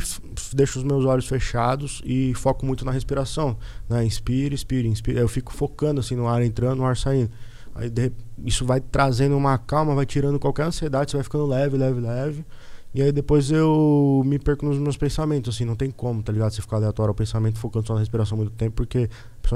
deixo 0.52 0.78
os 0.78 0.84
meus 0.84 1.06
olhos 1.06 1.26
fechados 1.26 2.02
e 2.04 2.34
foco 2.34 2.66
muito 2.66 2.84
na 2.84 2.92
respiração, 2.92 3.56
né? 3.88 4.04
Inspira, 4.04 4.54
expira, 4.54 4.86
inspira. 4.86 5.20
Eu 5.20 5.28
fico 5.28 5.52
focando 5.54 6.00
assim 6.00 6.14
no 6.14 6.28
ar 6.28 6.42
entrando, 6.42 6.76
no 6.76 6.84
ar 6.84 6.96
saindo. 6.96 7.30
Aí 7.74 7.88
de 7.88 8.12
isso 8.44 8.66
vai 8.66 8.80
trazendo 8.80 9.36
uma 9.36 9.56
calma, 9.56 9.94
vai 9.94 10.04
tirando 10.04 10.38
qualquer 10.38 10.64
ansiedade, 10.64 11.10
você 11.10 11.16
vai 11.16 11.24
ficando 11.24 11.46
leve, 11.46 11.78
leve, 11.78 12.00
leve. 12.00 12.44
E 12.92 13.00
aí 13.00 13.12
depois 13.12 13.50
eu 13.50 14.22
me 14.26 14.38
perco 14.38 14.66
nos 14.66 14.76
meus 14.78 14.96
pensamentos, 14.96 15.54
assim, 15.54 15.64
não 15.64 15.76
tem 15.76 15.90
como, 15.90 16.22
tá 16.22 16.32
ligado? 16.32 16.52
Você 16.52 16.60
ficar 16.60 16.76
aleatório 16.76 17.10
ao 17.10 17.14
pensamento, 17.14 17.58
focando 17.58 17.86
só 17.86 17.94
na 17.94 18.00
respiração 18.00 18.36
muito 18.36 18.52
tempo, 18.52 18.74
porque, 18.74 19.08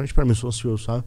principalmente 0.03 0.15
pra 0.15 0.25
mim, 0.25 0.31
eu 0.31 0.35
sou 0.37 0.49
ansioso, 0.49 0.85
sabe? 0.85 1.05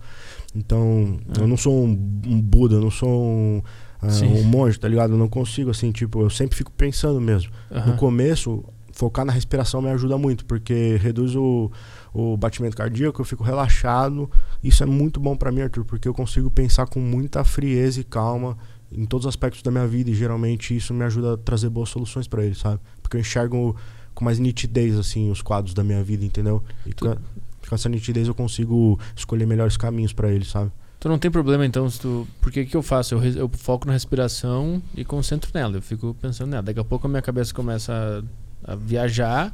Então, 0.55 1.19
É. 1.37 1.41
eu 1.41 1.47
não 1.47 1.57
sou 1.57 1.85
um, 1.85 1.91
um 2.25 2.41
Buda, 2.41 2.75
eu 2.75 2.81
não 2.81 2.91
sou 2.91 3.09
um, 3.23 3.61
Sim. 4.09 4.27
um 4.27 4.43
monge, 4.43 4.79
tá 4.79 4.87
ligado? 4.87 5.13
Eu 5.13 5.17
não 5.17 5.27
consigo, 5.27 5.69
assim, 5.69 5.91
tipo, 5.91 6.21
eu 6.21 6.29
sempre 6.29 6.55
fico 6.55 6.71
pensando 6.71 7.19
mesmo. 7.19 7.51
No 7.85 7.95
começo, 7.97 8.63
focar 8.91 9.25
na 9.25 9.31
respiração 9.33 9.81
me 9.81 9.89
ajuda 9.89 10.17
muito, 10.17 10.45
porque 10.45 10.97
reduz 11.01 11.35
o, 11.35 11.71
o 12.13 12.35
batimento 12.37 12.75
cardíaco, 12.75 13.21
eu 13.21 13.25
fico 13.25 13.43
relaxado. 13.43 14.29
Isso 14.63 14.81
é 14.83 14.85
muito 14.85 15.19
bom 15.19 15.35
pra 15.35 15.51
mim, 15.51 15.61
Arthur, 15.61 15.85
porque 15.85 16.07
eu 16.07 16.13
consigo 16.13 16.49
pensar 16.49 16.87
com 16.87 16.99
muita 16.99 17.43
frieza 17.43 18.01
e 18.01 18.03
calma 18.03 18.57
em 18.91 19.05
todos 19.05 19.25
os 19.25 19.29
aspectos 19.29 19.61
da 19.61 19.69
minha 19.69 19.85
vida 19.85 20.09
e 20.09 20.13
geralmente 20.15 20.75
isso 20.75 20.93
me 20.93 21.03
ajuda 21.03 21.33
a 21.33 21.37
trazer 21.37 21.69
boas 21.69 21.89
soluções 21.89 22.25
pra 22.27 22.43
ele, 22.45 22.55
sabe? 22.55 22.79
Porque 23.01 23.17
eu 23.17 23.21
enxergo 23.21 23.75
com 24.15 24.23
mais 24.25 24.39
nitidez 24.39 24.97
assim 24.97 25.29
os 25.29 25.41
quadros 25.41 25.73
da 25.73 25.83
minha 25.83 26.01
vida, 26.03 26.23
entendeu? 26.25 26.63
E 26.85 26.91
a- 27.05 27.17
com 27.67 27.75
essa 27.75 27.89
nitidez 27.89 28.27
eu 28.27 28.35
consigo 28.35 28.99
escolher 29.15 29.45
melhores 29.45 29.77
caminhos 29.77 30.13
pra 30.13 30.31
ele, 30.31 30.45
sabe? 30.45 30.71
Tu 30.99 31.07
não 31.07 31.19
tem 31.19 31.29
problema 31.29 31.65
então 31.65 31.89
se 31.89 31.99
tu. 31.99 32.27
Porque 32.41 32.61
o 32.61 32.65
que 32.65 32.75
eu 32.75 32.81
faço? 32.81 33.15
Eu, 33.15 33.23
eu 33.23 33.49
foco 33.49 33.85
na 33.85 33.93
respiração 33.93 34.81
e 34.95 35.05
concentro 35.05 35.51
nela. 35.53 35.77
Eu 35.77 35.81
fico 35.81 36.15
pensando 36.19 36.49
nela. 36.49 36.63
Daqui 36.63 36.79
a 36.79 36.83
pouco 36.83 37.05
a 37.05 37.09
minha 37.09 37.21
cabeça 37.21 37.53
começa 37.53 38.23
a, 38.63 38.73
a 38.73 38.75
viajar. 38.75 39.53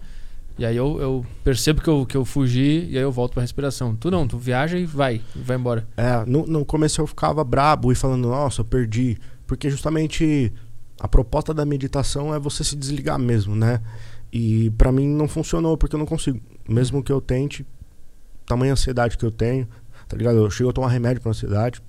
E 0.57 0.65
aí 0.65 0.77
eu, 0.77 1.01
eu 1.01 1.25
percebo 1.43 1.81
que 1.81 1.89
eu, 1.89 2.05
que 2.05 2.15
eu 2.15 2.23
fugi 2.23 2.87
e 2.89 2.97
aí 2.97 3.03
eu 3.03 3.11
volto 3.11 3.33
pra 3.33 3.41
respiração. 3.41 3.95
Tu 3.95 4.09
não, 4.09 4.27
tu 4.27 4.37
viaja 4.37 4.77
e 4.77 4.85
vai, 4.85 5.21
e 5.35 5.39
vai 5.39 5.57
embora. 5.57 5.85
É, 5.97 6.23
no, 6.25 6.45
no 6.45 6.63
começo 6.63 7.01
eu 7.01 7.07
ficava 7.07 7.43
brabo 7.43 7.91
e 7.91 7.95
falando, 7.95 8.29
nossa, 8.29 8.61
eu 8.61 8.65
perdi. 8.65 9.17
Porque 9.47 9.69
justamente 9.69 10.53
a 10.99 11.07
proposta 11.07 11.53
da 11.53 11.65
meditação 11.65 12.33
é 12.33 12.39
você 12.39 12.63
se 12.63 12.75
desligar 12.75 13.19
mesmo, 13.19 13.55
né? 13.55 13.81
E 14.31 14.71
pra 14.77 14.91
mim 14.91 15.07
não 15.07 15.27
funcionou, 15.27 15.77
porque 15.77 15.95
eu 15.95 15.99
não 15.99 16.05
consigo. 16.05 16.39
Mesmo 16.67 17.03
que 17.03 17.11
eu 17.11 17.19
tente, 17.19 17.65
tamanha 18.45 18.73
ansiedade 18.73 19.17
que 19.17 19.25
eu 19.25 19.31
tenho, 19.31 19.67
tá 20.07 20.15
ligado? 20.17 20.37
Eu 20.37 20.49
chego 20.51 20.69
a 20.69 20.73
tomar 20.73 20.89
remédio 20.89 21.21
pra 21.21 21.31
ansiedade, 21.31 21.81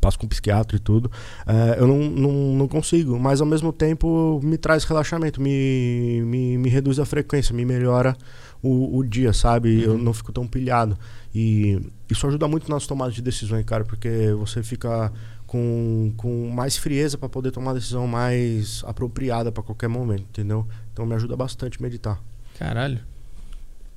passo 0.00 0.18
com 0.18 0.26
psiquiatra 0.26 0.76
e 0.76 0.80
tudo. 0.80 1.10
é, 1.46 1.80
eu 1.80 1.86
não, 1.86 1.98
não, 2.10 2.32
não 2.56 2.68
consigo, 2.68 3.18
mas 3.18 3.40
ao 3.40 3.46
mesmo 3.46 3.72
tempo 3.72 4.40
me 4.42 4.58
traz 4.58 4.84
relaxamento, 4.84 5.40
me, 5.40 6.22
me, 6.24 6.58
me 6.58 6.68
reduz 6.68 6.98
a 6.98 7.04
frequência, 7.04 7.54
me 7.54 7.64
melhora 7.64 8.16
o, 8.62 8.98
o 8.98 9.04
dia, 9.04 9.32
sabe? 9.32 9.82
Eu 9.82 9.92
Uhum. 9.92 9.98
não 9.98 10.12
fico 10.12 10.32
tão 10.32 10.46
pilhado. 10.46 10.98
E 11.34 11.80
isso 12.10 12.26
ajuda 12.26 12.48
muito 12.48 12.68
nas 12.70 12.86
tomadas 12.86 13.14
de 13.14 13.22
decisões, 13.22 13.64
cara, 13.64 13.84
porque 13.84 14.32
você 14.38 14.62
fica 14.62 15.12
com, 15.46 16.12
com 16.16 16.48
mais 16.50 16.76
frieza 16.76 17.16
para 17.16 17.28
poder 17.28 17.52
tomar 17.52 17.70
a 17.70 17.74
decisão 17.74 18.06
mais 18.08 18.82
apropriada 18.86 19.52
para 19.52 19.62
qualquer 19.62 19.88
momento, 19.88 20.22
entendeu? 20.30 20.66
Então 20.92 21.06
me 21.06 21.14
ajuda 21.14 21.36
bastante 21.36 21.80
meditar. 21.80 22.20
Caralho. 22.58 22.98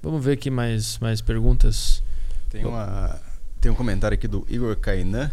Vamos 0.02 0.24
ver 0.24 0.34
aqui 0.34 0.50
mais, 0.50 0.98
mais 1.00 1.20
perguntas. 1.20 2.02
Tem, 2.50 2.64
uma, 2.66 3.20
tem 3.60 3.70
um 3.70 3.76
comentário 3.76 4.16
aqui 4.16 4.30
do 4.30 4.46
Igor 4.50 4.76
Kainan. 4.78 5.30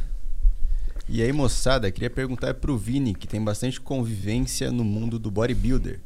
E 1.09 1.23
aí, 1.23 1.33
moçada, 1.33 1.89
queria 1.93 2.11
perguntar 2.11 2.53
pro 2.55 2.77
Vini, 2.77 3.15
que 3.15 3.29
tem 3.29 3.43
bastante 3.43 3.81
convivência 3.81 4.73
no 4.73 4.83
mundo 4.83 5.21
do 5.21 5.31
bodybuilder. 5.31 6.01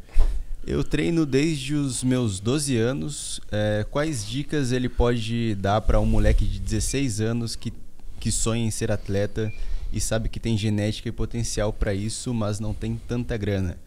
Eu 0.67 0.85
treino 0.85 1.25
desde 1.25 1.75
os 1.75 2.05
meus 2.05 2.39
12 2.39 2.77
anos. 2.77 3.41
é, 3.51 3.87
quais 3.91 4.27
dicas 4.27 4.73
ele 4.73 4.91
pode 4.91 5.55
dar 5.55 5.81
para 5.81 5.99
um 5.99 6.05
moleque 6.05 6.45
de 6.45 6.61
16 6.61 7.23
anos 7.23 7.57
que, 7.57 7.73
que 8.21 8.31
sonha 8.31 8.63
em 8.63 8.71
ser 8.71 8.93
atleta 8.93 9.51
e 9.91 9.99
sabe 10.03 10.29
que 10.29 10.39
tem 10.39 10.59
genética 10.59 11.09
e 11.09 11.13
potencial 11.13 11.73
para 11.73 11.95
isso, 11.95 12.35
mas 12.35 12.61
não 12.61 12.75
tem 12.75 13.01
tanta 13.09 13.39
grana? 13.39 13.79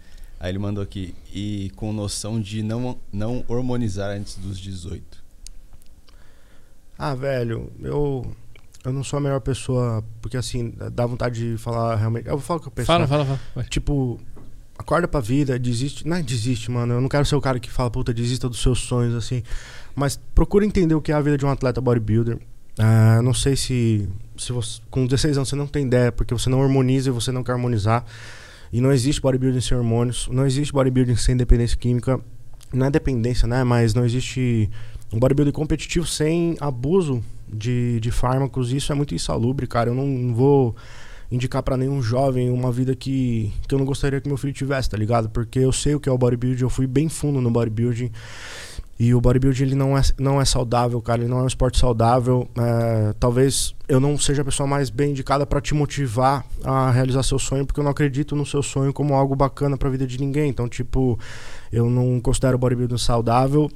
Aí 0.44 0.52
ele 0.52 0.60
mandou 0.60 0.84
aqui, 0.84 1.16
e 1.34 1.72
com 1.78 1.94
noção 1.94 2.38
de 2.42 2.62
não, 2.62 2.98
não 3.14 3.46
hormonizar 3.48 4.10
antes 4.10 4.36
dos 4.36 4.60
18. 4.60 5.24
Ah, 7.00 7.16
velho, 7.16 7.72
eu 7.82 8.30
eu 8.84 8.92
não 8.92 9.06
sou 9.06 9.16
a 9.16 9.22
melhor 9.22 9.40
pessoa, 9.40 10.04
porque 10.22 10.36
assim, 10.36 10.74
dá 10.92 11.06
vontade 11.06 11.54
de 11.54 11.58
falar 11.58 11.96
realmente. 11.96 12.28
Eu 12.28 12.34
vou 12.34 12.42
falar 12.42 12.58
o 12.58 12.62
que 12.62 12.68
eu 12.68 12.72
penso. 12.74 12.88
Fala, 12.88 13.04
né? 13.04 13.08
fala, 13.08 13.26
fala. 13.26 13.40
Vai. 13.56 13.64
Tipo, 13.70 14.20
acorda 14.78 15.08
pra 15.08 15.22
vida, 15.22 15.58
desiste. 15.58 16.06
Não 16.06 16.18
é 16.18 16.22
desiste, 16.22 16.70
mano. 16.70 16.96
Eu 16.96 17.00
não 17.00 17.08
quero 17.08 17.26
ser 17.26 17.38
o 17.38 17.42
cara 17.42 17.58
que 17.58 17.72
fala, 17.72 17.90
puta, 17.90 18.14
desista 18.14 18.50
dos 18.50 18.62
seus 18.62 18.80
sonhos, 18.80 19.16
assim. 19.16 19.44
Mas 19.96 20.20
procura 20.36 20.66
entender 20.66 20.94
o 20.94 21.02
que 21.02 21.14
é 21.14 21.16
a 21.16 21.22
vida 21.22 21.38
de 21.38 21.46
um 21.46 21.50
atleta 21.50 21.80
bodybuilder. 21.80 22.38
Ah, 22.78 23.22
não 23.24 23.34
sei 23.34 23.56
se, 23.56 24.10
se 24.36 24.52
você, 24.52 24.82
com 24.92 25.06
16 25.06 25.38
anos 25.38 25.48
você 25.48 25.56
não 25.56 25.68
tem 25.68 25.86
ideia, 25.86 26.12
porque 26.12 26.34
você 26.34 26.50
não 26.50 26.62
harmoniza 26.62 27.10
e 27.10 27.14
você 27.14 27.32
não 27.32 27.46
quer 27.46 27.54
harmonizar. 27.54 28.04
E 28.74 28.82
não 28.82 28.92
existe 28.92 29.22
bodybuilding 29.22 29.62
sem 29.62 29.78
hormônios, 29.78 30.28
não 30.32 30.48
existe 30.48 30.74
bodybuilding 30.74 31.16
sem 31.16 31.38
dependência 31.38 31.78
química. 31.78 32.20
Não 32.74 32.88
é 32.88 32.90
dependência, 32.90 33.48
né? 33.48 33.64
Mas 33.64 33.94
não 33.94 34.04
existe 34.04 34.68
um 35.14 35.20
bodybuilding 35.20 35.52
competitivo 35.52 36.08
sem 36.08 36.58
abuso 36.60 37.24
de, 37.48 38.00
de 38.00 38.10
fármacos. 38.10 38.74
Isso 38.74 38.92
é 38.92 38.96
muito 38.96 39.14
insalubre, 39.14 39.68
cara. 39.68 39.92
Eu 39.92 39.94
não, 39.94 40.08
não 40.08 40.34
vou 40.34 40.76
indicar 41.32 41.62
pra 41.62 41.78
nenhum 41.78 42.02
jovem 42.02 42.50
uma 42.50 42.72
vida 42.72 42.96
que, 42.96 43.54
que 43.68 43.76
eu 43.76 43.78
não 43.78 43.86
gostaria 43.86 44.20
que 44.20 44.28
meu 44.28 44.38
filho 44.38 44.54
tivesse, 44.54 44.90
tá 44.90 44.98
ligado? 44.98 45.30
Porque 45.30 45.60
eu 45.60 45.72
sei 45.72 45.94
o 45.94 46.00
que 46.00 46.10
é 46.10 46.12
o 46.12 46.18
bodybuilding, 46.18 46.64
eu 46.64 46.70
fui 46.70 46.88
bem 46.88 47.08
fundo 47.10 47.40
no 47.40 47.52
bodybuilding. 47.52 48.12
E 49.04 49.14
o 49.14 49.20
bodybuilding 49.20 49.64
ele 49.64 49.76
não 49.76 49.98
é, 49.98 50.02
não 50.18 50.40
é 50.40 50.46
saudável, 50.46 51.02
cara. 51.02 51.22
Ele 51.22 51.30
não 51.30 51.40
é 51.40 51.44
um 51.44 51.48
esporte 51.48 51.78
saudável. 51.78 52.48
É, 52.58 53.14
talvez 53.20 53.76
eu 53.86 54.00
não 54.00 54.18
seja 54.18 54.44
a 54.44 54.46
pessoa 54.46 54.66
mais 54.66 54.90
bem 54.90 55.12
indicada 55.12 55.46
pra 55.46 55.60
te 55.60 55.74
motivar 55.74 56.46
a 56.64 56.90
realizar 56.90 57.22
seu 57.22 57.38
sonho, 57.38 57.66
porque 57.66 57.82
eu 57.82 57.84
não 57.84 57.92
acredito 57.92 58.34
no 58.34 58.46
seu 58.46 58.64
sonho 58.64 58.94
como 58.94 59.14
algo 59.14 59.36
bacana 59.36 59.76
pra 59.76 59.90
vida 59.90 60.08
de 60.08 60.18
ninguém. 60.18 60.50
Então, 60.50 60.70
tipo, 60.70 61.20
eu 61.70 61.90
não 61.90 62.18
considero 62.22 62.56
o 62.56 62.58
bodybuilding 62.58 62.98
saudável 62.98 63.70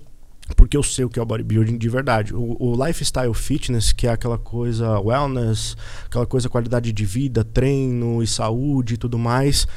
porque 0.55 0.77
eu 0.77 0.83
sei 0.83 1.03
o 1.03 1.09
que 1.09 1.19
é 1.19 1.21
o 1.21 1.25
bodybuilding 1.25 1.77
de 1.77 1.89
verdade. 1.89 2.33
O, 2.33 2.55
o 2.57 2.85
lifestyle 2.85 3.33
fitness, 3.33 3.91
que 3.91 4.07
é 4.07 4.11
aquela 4.11 4.37
coisa 4.37 4.97
wellness, 4.97 5.75
aquela 6.05 6.25
coisa 6.25 6.47
qualidade 6.47 6.93
de 6.93 7.05
vida, 7.05 7.43
treino 7.43 8.23
e 8.23 8.27
saúde 8.27 8.93
e 8.93 8.97
tudo 8.97 9.19
mais. 9.19 9.67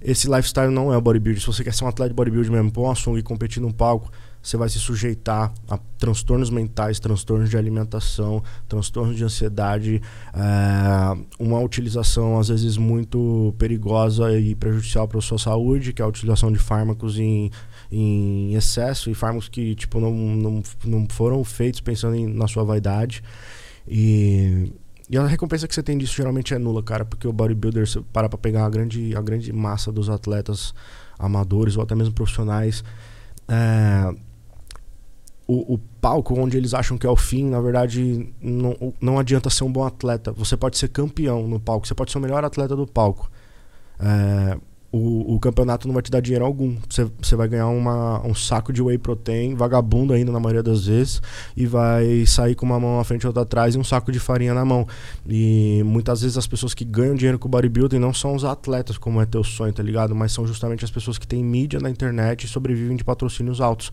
Esse 0.00 0.30
lifestyle 0.30 0.70
não 0.70 0.92
é 0.92 0.96
o 0.96 1.00
bodybuilding. 1.00 1.40
Se 1.40 1.46
você 1.48 1.64
quer 1.64 1.74
ser 1.74 1.84
um 1.84 1.88
atleta 1.88 2.10
de 2.10 2.14
bodybuilding 2.14 2.50
mesmo, 2.52 2.70
pôr 2.70 2.96
sunga 2.96 3.18
e 3.18 3.24
competir 3.24 3.60
num 3.60 3.72
palco, 3.72 4.08
você 4.42 4.56
vai 4.56 4.68
se 4.68 4.78
sujeitar 4.78 5.52
a 5.68 5.78
transtornos 5.98 6.48
mentais, 6.50 6.98
transtornos 6.98 7.50
de 7.50 7.56
alimentação, 7.56 8.42
transtornos 8.68 9.16
de 9.16 9.24
ansiedade, 9.24 10.00
eh, 10.34 11.24
uma 11.38 11.60
utilização 11.60 12.38
às 12.38 12.48
vezes 12.48 12.76
muito 12.76 13.54
perigosa 13.58 14.32
e 14.38 14.54
prejudicial 14.54 15.06
para 15.06 15.18
a 15.18 15.22
sua 15.22 15.38
saúde, 15.38 15.92
que 15.92 16.00
é 16.00 16.04
a 16.04 16.08
utilização 16.08 16.50
de 16.50 16.58
fármacos 16.58 17.18
em, 17.18 17.50
em 17.92 18.54
excesso 18.54 19.10
e 19.10 19.14
fármacos 19.14 19.48
que 19.48 19.74
tipo 19.74 20.00
não, 20.00 20.12
não, 20.12 20.62
não 20.84 21.06
foram 21.10 21.44
feitos 21.44 21.80
pensando 21.80 22.14
em, 22.14 22.26
na 22.26 22.48
sua 22.48 22.64
vaidade. 22.64 23.22
E, 23.86 24.72
e 25.10 25.18
a 25.18 25.26
recompensa 25.26 25.68
que 25.68 25.74
você 25.74 25.82
tem 25.82 25.98
disso 25.98 26.14
geralmente 26.14 26.54
é 26.54 26.58
nula, 26.58 26.82
cara, 26.82 27.04
porque 27.04 27.28
o 27.28 27.32
bodybuilder, 27.32 27.86
você 27.86 28.00
para 28.12 28.28
pegar 28.30 28.64
a 28.64 28.70
grande, 28.70 29.14
a 29.14 29.20
grande 29.20 29.52
massa 29.52 29.92
dos 29.92 30.08
atletas 30.08 30.72
amadores 31.18 31.76
ou 31.76 31.82
até 31.82 31.94
mesmo 31.94 32.14
profissionais, 32.14 32.82
é, 33.48 34.14
o, 35.50 35.74
o, 35.74 35.78
palco 36.00 36.38
onde 36.38 36.56
eles 36.56 36.72
acham 36.74 36.96
que 36.96 37.06
é 37.06 37.10
o 37.10 37.16
fim, 37.16 37.50
na 37.50 37.60
verdade, 37.60 38.32
não, 38.40 38.94
não 39.00 39.18
adianta 39.18 39.50
ser 39.50 39.64
um 39.64 39.72
bom 39.72 39.84
atleta. 39.84 40.32
Você 40.32 40.56
pode 40.56 40.78
ser 40.78 40.88
campeão 40.88 41.48
no 41.48 41.58
palco, 41.58 41.86
você 41.86 41.94
pode 41.94 42.12
ser 42.12 42.18
o 42.18 42.20
melhor 42.20 42.44
atleta 42.44 42.76
do 42.76 42.86
palco. 42.86 43.30
É, 43.98 44.56
o, 44.92 45.36
o, 45.36 45.40
campeonato 45.40 45.86
não 45.86 45.94
vai 45.94 46.02
te 46.02 46.10
dar 46.10 46.20
dinheiro 46.20 46.44
algum. 46.44 46.76
Você 46.88 47.36
vai 47.36 47.46
ganhar 47.46 47.68
uma, 47.68 48.26
um 48.26 48.34
saco 48.34 48.72
de 48.72 48.82
whey 48.82 48.98
protein, 48.98 49.54
vagabundo 49.54 50.12
ainda 50.12 50.32
na 50.32 50.40
maioria 50.40 50.64
das 50.64 50.86
vezes, 50.86 51.22
e 51.56 51.64
vai 51.64 52.26
sair 52.26 52.56
com 52.56 52.66
uma 52.66 52.80
mão 52.80 52.98
à 52.98 53.04
frente 53.04 53.22
e 53.22 53.26
outra 53.26 53.42
atrás 53.42 53.76
e 53.76 53.78
um 53.78 53.84
saco 53.84 54.10
de 54.10 54.18
farinha 54.18 54.52
na 54.52 54.64
mão. 54.64 54.86
E 55.28 55.80
muitas 55.84 56.22
vezes 56.22 56.36
as 56.36 56.46
pessoas 56.46 56.74
que 56.74 56.84
ganham 56.84 57.14
dinheiro 57.14 57.38
com 57.38 57.48
bodybuilding 57.48 58.00
não 58.00 58.12
são 58.12 58.34
os 58.34 58.44
atletas, 58.44 58.98
como 58.98 59.20
é 59.20 59.26
teu 59.26 59.44
sonho, 59.44 59.72
tá 59.72 59.82
ligado? 59.82 60.14
Mas 60.14 60.32
são 60.32 60.44
justamente 60.44 60.84
as 60.84 60.90
pessoas 60.90 61.18
que 61.18 61.26
têm 61.26 61.44
mídia 61.44 61.78
na 61.78 61.88
internet 61.88 62.44
e 62.44 62.48
sobrevivem 62.48 62.96
de 62.96 63.04
patrocínios 63.04 63.60
altos. 63.60 63.92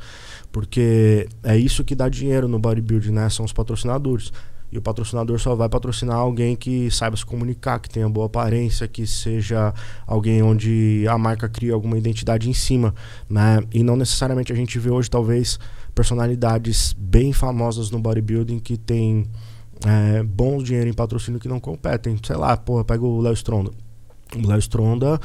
Porque 0.51 1.27
é 1.43 1.55
isso 1.55 1.83
que 1.83 1.93
dá 1.93 2.09
dinheiro 2.09 2.47
no 2.47 2.57
bodybuilding, 2.57 3.11
né? 3.11 3.29
São 3.29 3.45
os 3.45 3.53
patrocinadores. 3.53 4.31
E 4.71 4.77
o 4.77 4.81
patrocinador 4.81 5.39
só 5.39 5.55
vai 5.55 5.69
patrocinar 5.69 6.17
alguém 6.17 6.55
que 6.55 6.91
saiba 6.91 7.15
se 7.15 7.25
comunicar, 7.25 7.79
que 7.79 7.89
tenha 7.89 8.07
boa 8.09 8.25
aparência, 8.25 8.87
que 8.87 9.07
seja 9.07 9.73
alguém 10.05 10.43
onde 10.43 11.05
a 11.09 11.17
marca 11.17 11.47
cria 11.47 11.73
alguma 11.73 11.97
identidade 11.97 12.49
em 12.49 12.53
cima, 12.53 12.93
né? 13.29 13.63
E 13.73 13.81
não 13.81 13.95
necessariamente 13.95 14.51
a 14.51 14.55
gente 14.55 14.77
vê 14.77 14.89
hoje 14.89 15.09
talvez 15.09 15.57
personalidades 15.95 16.93
bem 16.93 17.31
famosas 17.31 17.89
no 17.89 17.99
bodybuilding 17.99 18.59
que 18.59 18.77
tem 18.77 19.25
é, 19.85 20.23
dinheiro 20.63 20.89
em 20.89 20.93
patrocínio 20.93 21.39
que 21.39 21.47
não 21.47 21.59
competem. 21.59 22.17
Sei 22.21 22.35
lá, 22.35 22.57
porra, 22.57 22.83
pega 22.83 23.05
o 23.05 23.21
Léo 23.21 23.33
Stronda. 23.33 23.71
O 24.35 24.47
Léo 24.47 24.59
Stronda, 24.59 25.19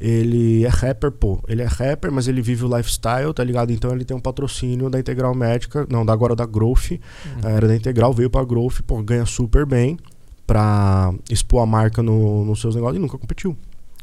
ele 0.00 0.64
é 0.64 0.68
rapper, 0.68 1.10
pô. 1.10 1.40
Ele 1.48 1.62
é 1.62 1.66
rapper, 1.66 2.12
mas 2.12 2.28
ele 2.28 2.40
vive 2.42 2.64
o 2.64 2.76
lifestyle, 2.76 3.32
tá 3.34 3.42
ligado? 3.42 3.72
Então 3.72 3.90
ele 3.92 4.04
tem 4.04 4.16
um 4.16 4.20
patrocínio 4.20 4.88
da 4.88 4.98
Integral 4.98 5.34
Médica, 5.34 5.86
não, 5.90 6.04
da 6.04 6.12
agora 6.12 6.36
da 6.36 6.46
Growth. 6.46 6.92
Uhum. 6.92 7.48
Era 7.48 7.66
da 7.66 7.74
Integral, 7.74 8.12
veio 8.12 8.30
pra 8.30 8.44
Growth, 8.44 8.80
pô, 8.86 9.02
ganha 9.02 9.26
super 9.26 9.66
bem 9.66 9.98
pra 10.46 11.12
expor 11.30 11.62
a 11.62 11.66
marca 11.66 12.02
no, 12.02 12.44
nos 12.44 12.60
seus 12.60 12.74
negócios 12.74 12.98
e 12.98 13.00
nunca 13.00 13.18
competiu. 13.18 13.56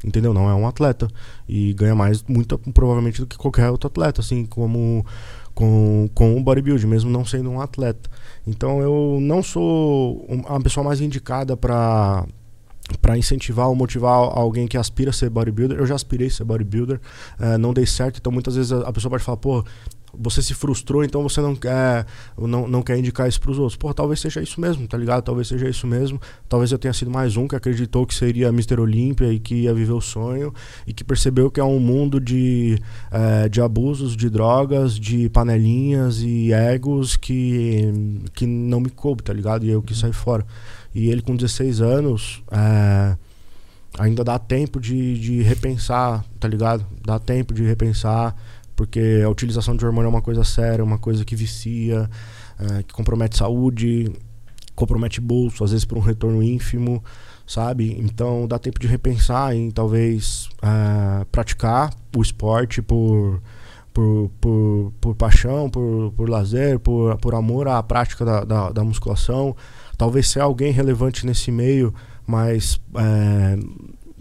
Entendeu? 0.03 0.33
Não 0.33 0.49
é 0.49 0.55
um 0.55 0.67
atleta. 0.67 1.07
E 1.47 1.73
ganha 1.73 1.93
mais, 1.93 2.23
muito 2.23 2.57
provavelmente, 2.73 3.21
do 3.21 3.27
que 3.27 3.37
qualquer 3.37 3.69
outro 3.69 3.87
atleta, 3.87 4.21
assim, 4.21 4.45
como 4.45 5.05
com, 5.53 6.09
com 6.13 6.37
o 6.37 6.43
bodybuilding, 6.43 6.87
mesmo 6.87 7.11
não 7.11 7.23
sendo 7.23 7.49
um 7.51 7.61
atleta. 7.61 8.09
Então 8.45 8.81
eu 8.81 9.19
não 9.21 9.43
sou 9.43 10.25
a 10.47 10.59
pessoa 10.59 10.83
mais 10.83 11.01
indicada 11.01 11.55
para 11.55 12.25
para 12.99 13.17
incentivar 13.17 13.67
ou 13.67 13.75
motivar 13.75 14.13
alguém 14.13 14.67
que 14.67 14.77
aspira 14.77 15.09
a 15.09 15.13
ser 15.13 15.29
bodybuilder. 15.29 15.77
Eu 15.77 15.85
já 15.85 15.95
aspirei 15.95 16.27
a 16.27 16.31
ser 16.31 16.43
bodybuilder, 16.43 16.99
uh, 17.39 17.57
não 17.57 17.73
dei 17.73 17.85
certo, 17.85 18.17
então 18.19 18.31
muitas 18.31 18.55
vezes 18.55 18.71
a, 18.71 18.91
pessoa 18.91 19.11
pode 19.11 19.23
falar, 19.23 19.37
pô, 19.37 19.63
você 20.13 20.41
se 20.41 20.53
frustrou, 20.53 21.03
então 21.03 21.23
você 21.23 21.41
não 21.41 21.55
quer, 21.55 22.05
não, 22.37 22.67
não 22.67 22.81
quer 22.81 22.97
indicar 22.97 23.27
isso 23.27 23.39
para 23.39 23.51
os 23.51 23.57
outros. 23.57 23.77
Pô, 23.77 23.93
talvez 23.93 24.19
seja 24.19 24.41
isso 24.41 24.59
mesmo, 24.59 24.87
tá 24.87 24.97
ligado? 24.97 25.23
Talvez 25.23 25.47
seja 25.47 25.69
isso 25.69 25.87
mesmo. 25.87 26.19
Talvez 26.49 26.71
eu 26.71 26.77
tenha 26.77 26.93
sido 26.93 27.09
mais 27.09 27.37
um 27.37 27.47
que 27.47 27.55
acreditou 27.55 28.05
que 28.05 28.13
seria 28.13 28.49
Mr. 28.49 28.79
Olímpia 28.79 29.31
e 29.31 29.39
que 29.39 29.55
ia 29.55 29.73
viver 29.73 29.93
o 29.93 30.01
sonho 30.01 30.53
e 30.85 30.93
que 30.93 31.03
percebeu 31.03 31.49
que 31.49 31.59
é 31.59 31.63
um 31.63 31.79
mundo 31.79 32.19
de, 32.19 32.77
é, 33.09 33.47
de 33.47 33.61
abusos, 33.61 34.15
de 34.15 34.29
drogas, 34.29 34.99
de 34.99 35.29
panelinhas 35.29 36.21
e 36.21 36.51
egos 36.51 37.15
que, 37.15 37.91
que 38.33 38.45
não 38.45 38.79
me 38.79 38.89
coube, 38.89 39.23
tá 39.23 39.33
ligado? 39.33 39.65
E 39.65 39.69
eu 39.69 39.81
que 39.81 39.95
sair 39.95 40.13
fora. 40.13 40.45
E 40.93 41.09
ele 41.09 41.21
com 41.21 41.35
16 41.35 41.81
anos, 41.81 42.43
é, 42.51 43.15
ainda 43.97 44.23
dá 44.23 44.37
tempo 44.37 44.79
de, 44.79 45.19
de 45.19 45.41
repensar, 45.41 46.23
tá 46.39 46.47
ligado? 46.47 46.85
Dá 47.05 47.19
tempo 47.19 47.53
de 47.53 47.63
repensar, 47.63 48.35
porque 48.75 49.21
a 49.23 49.29
utilização 49.29 49.75
de 49.75 49.85
hormônio 49.85 50.07
é 50.07 50.09
uma 50.09 50.21
coisa 50.21 50.43
séria, 50.43 50.83
uma 50.83 50.97
coisa 50.97 51.23
que 51.23 51.35
vicia, 51.35 52.09
é, 52.59 52.83
que 52.83 52.93
compromete 52.93 53.37
saúde, 53.37 54.11
compromete 54.75 55.21
bolso, 55.21 55.63
às 55.63 55.71
vezes 55.71 55.85
por 55.85 55.97
um 55.97 56.01
retorno 56.01 56.41
ínfimo, 56.41 57.03
sabe? 57.45 57.95
Então 57.99 58.47
dá 58.47 58.57
tempo 58.57 58.79
de 58.79 58.87
repensar 58.87 59.55
em 59.55 59.69
talvez 59.71 60.49
é, 60.61 61.25
praticar 61.31 61.93
o 62.15 62.21
esporte 62.21 62.81
por, 62.81 63.41
por, 63.93 64.29
por, 64.39 64.93
por 64.99 65.15
paixão, 65.15 65.69
por, 65.69 66.11
por 66.15 66.29
lazer, 66.29 66.79
por, 66.79 67.17
por 67.17 67.35
amor 67.35 67.67
à 67.67 67.81
prática 67.83 68.23
da, 68.23 68.43
da, 68.43 68.71
da 68.71 68.83
musculação. 68.83 69.55
Talvez 69.97 70.29
ser 70.29 70.39
alguém 70.39 70.71
relevante 70.71 71.25
nesse 71.25 71.51
meio, 71.51 71.93
mas 72.25 72.81
é, 72.95 73.57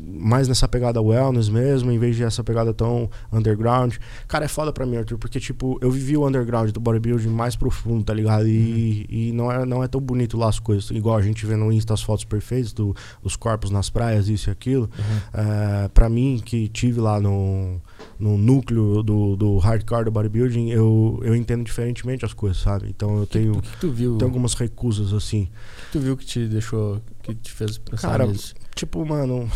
mais 0.07 0.49
nessa 0.49 0.69
pegada 0.69 1.01
wellness 1.01 1.49
mesmo, 1.49 1.91
em 1.91 1.99
vez 1.99 2.17
de 2.17 2.23
essa 2.23 2.43
pegada 2.45 2.73
tão 2.73 3.11
underground. 3.33 3.97
Cara, 4.29 4.45
é 4.45 4.49
foda 4.49 4.73
pra 4.73 4.87
mim, 4.87 4.97
Arthur, 4.97 5.19
porque, 5.19 5.41
tipo, 5.41 5.79
eu 5.81 5.91
vivi 5.91 6.17
o 6.17 6.27
underground 6.27 6.71
do 6.71 6.81
bodybuilding 6.81 7.29
mais 7.29 7.57
profundo, 7.57 8.05
tá 8.05 8.15
ligado? 8.15 8.47
E, 8.49 9.07
uhum. 9.11 9.17
e 9.17 9.33
não, 9.33 9.53
é, 9.53 9.65
não 9.65 9.85
é 9.85 9.89
tão 9.89 10.01
bonito 10.01 10.37
lá 10.37 10.49
as 10.49 10.59
coisas. 10.59 10.91
Igual 10.91 11.17
a 11.17 11.23
gente 11.23 11.45
vê 11.47 11.57
no 11.57 11.73
Insta 11.73 11.95
as 11.95 12.03
fotos 12.03 12.25
perfeitas 12.25 12.73
do, 12.73 12.95
dos 13.23 13.37
corpos 13.37 13.71
nas 13.71 13.91
praias, 13.91 14.29
isso 14.29 14.51
e 14.51 14.53
aquilo. 14.53 14.91
Uhum. 14.99 15.41
É, 15.43 15.89
pra 15.89 16.09
mim, 16.09 16.41
que 16.45 16.69
tive 16.69 17.01
lá 17.01 17.21
no 17.21 17.81
no 18.19 18.37
núcleo 18.37 19.03
do, 19.03 19.35
do 19.35 19.59
hardcore 19.59 20.05
do 20.05 20.11
bodybuilding, 20.11 20.69
eu, 20.71 21.19
eu 21.23 21.35
entendo 21.35 21.65
diferentemente 21.65 22.25
as 22.25 22.35
coisas, 22.35 22.59
sabe? 22.59 22.89
Então 22.91 23.19
eu 23.19 23.27
tenho, 23.27 23.61
que, 23.61 23.77
tu 23.79 23.91
viu? 23.91 24.19
tenho 24.19 24.29
algumas 24.29 24.53
recusas 24.55 25.15
assim. 25.15 25.49
Que 25.87 25.93
tu 25.93 26.01
viu 26.01 26.17
que 26.17 26.27
te 26.27 26.47
deixou, 26.47 27.01
que 27.23 27.35
te 27.35 27.51
fez 27.51 27.79
pensar 27.79 28.11
Cara, 28.11 28.27
nisso? 28.27 28.55
tipo, 28.75 29.05
mano, 29.07 29.51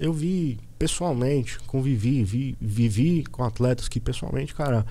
eu 0.00 0.12
vi 0.12 0.58
pessoalmente, 0.78 1.60
convivi, 1.60 2.24
vi, 2.24 2.56
vivi 2.60 3.22
com 3.24 3.44
atletas 3.44 3.86
que 3.86 4.00
pessoalmente, 4.00 4.54
cara, 4.54 4.86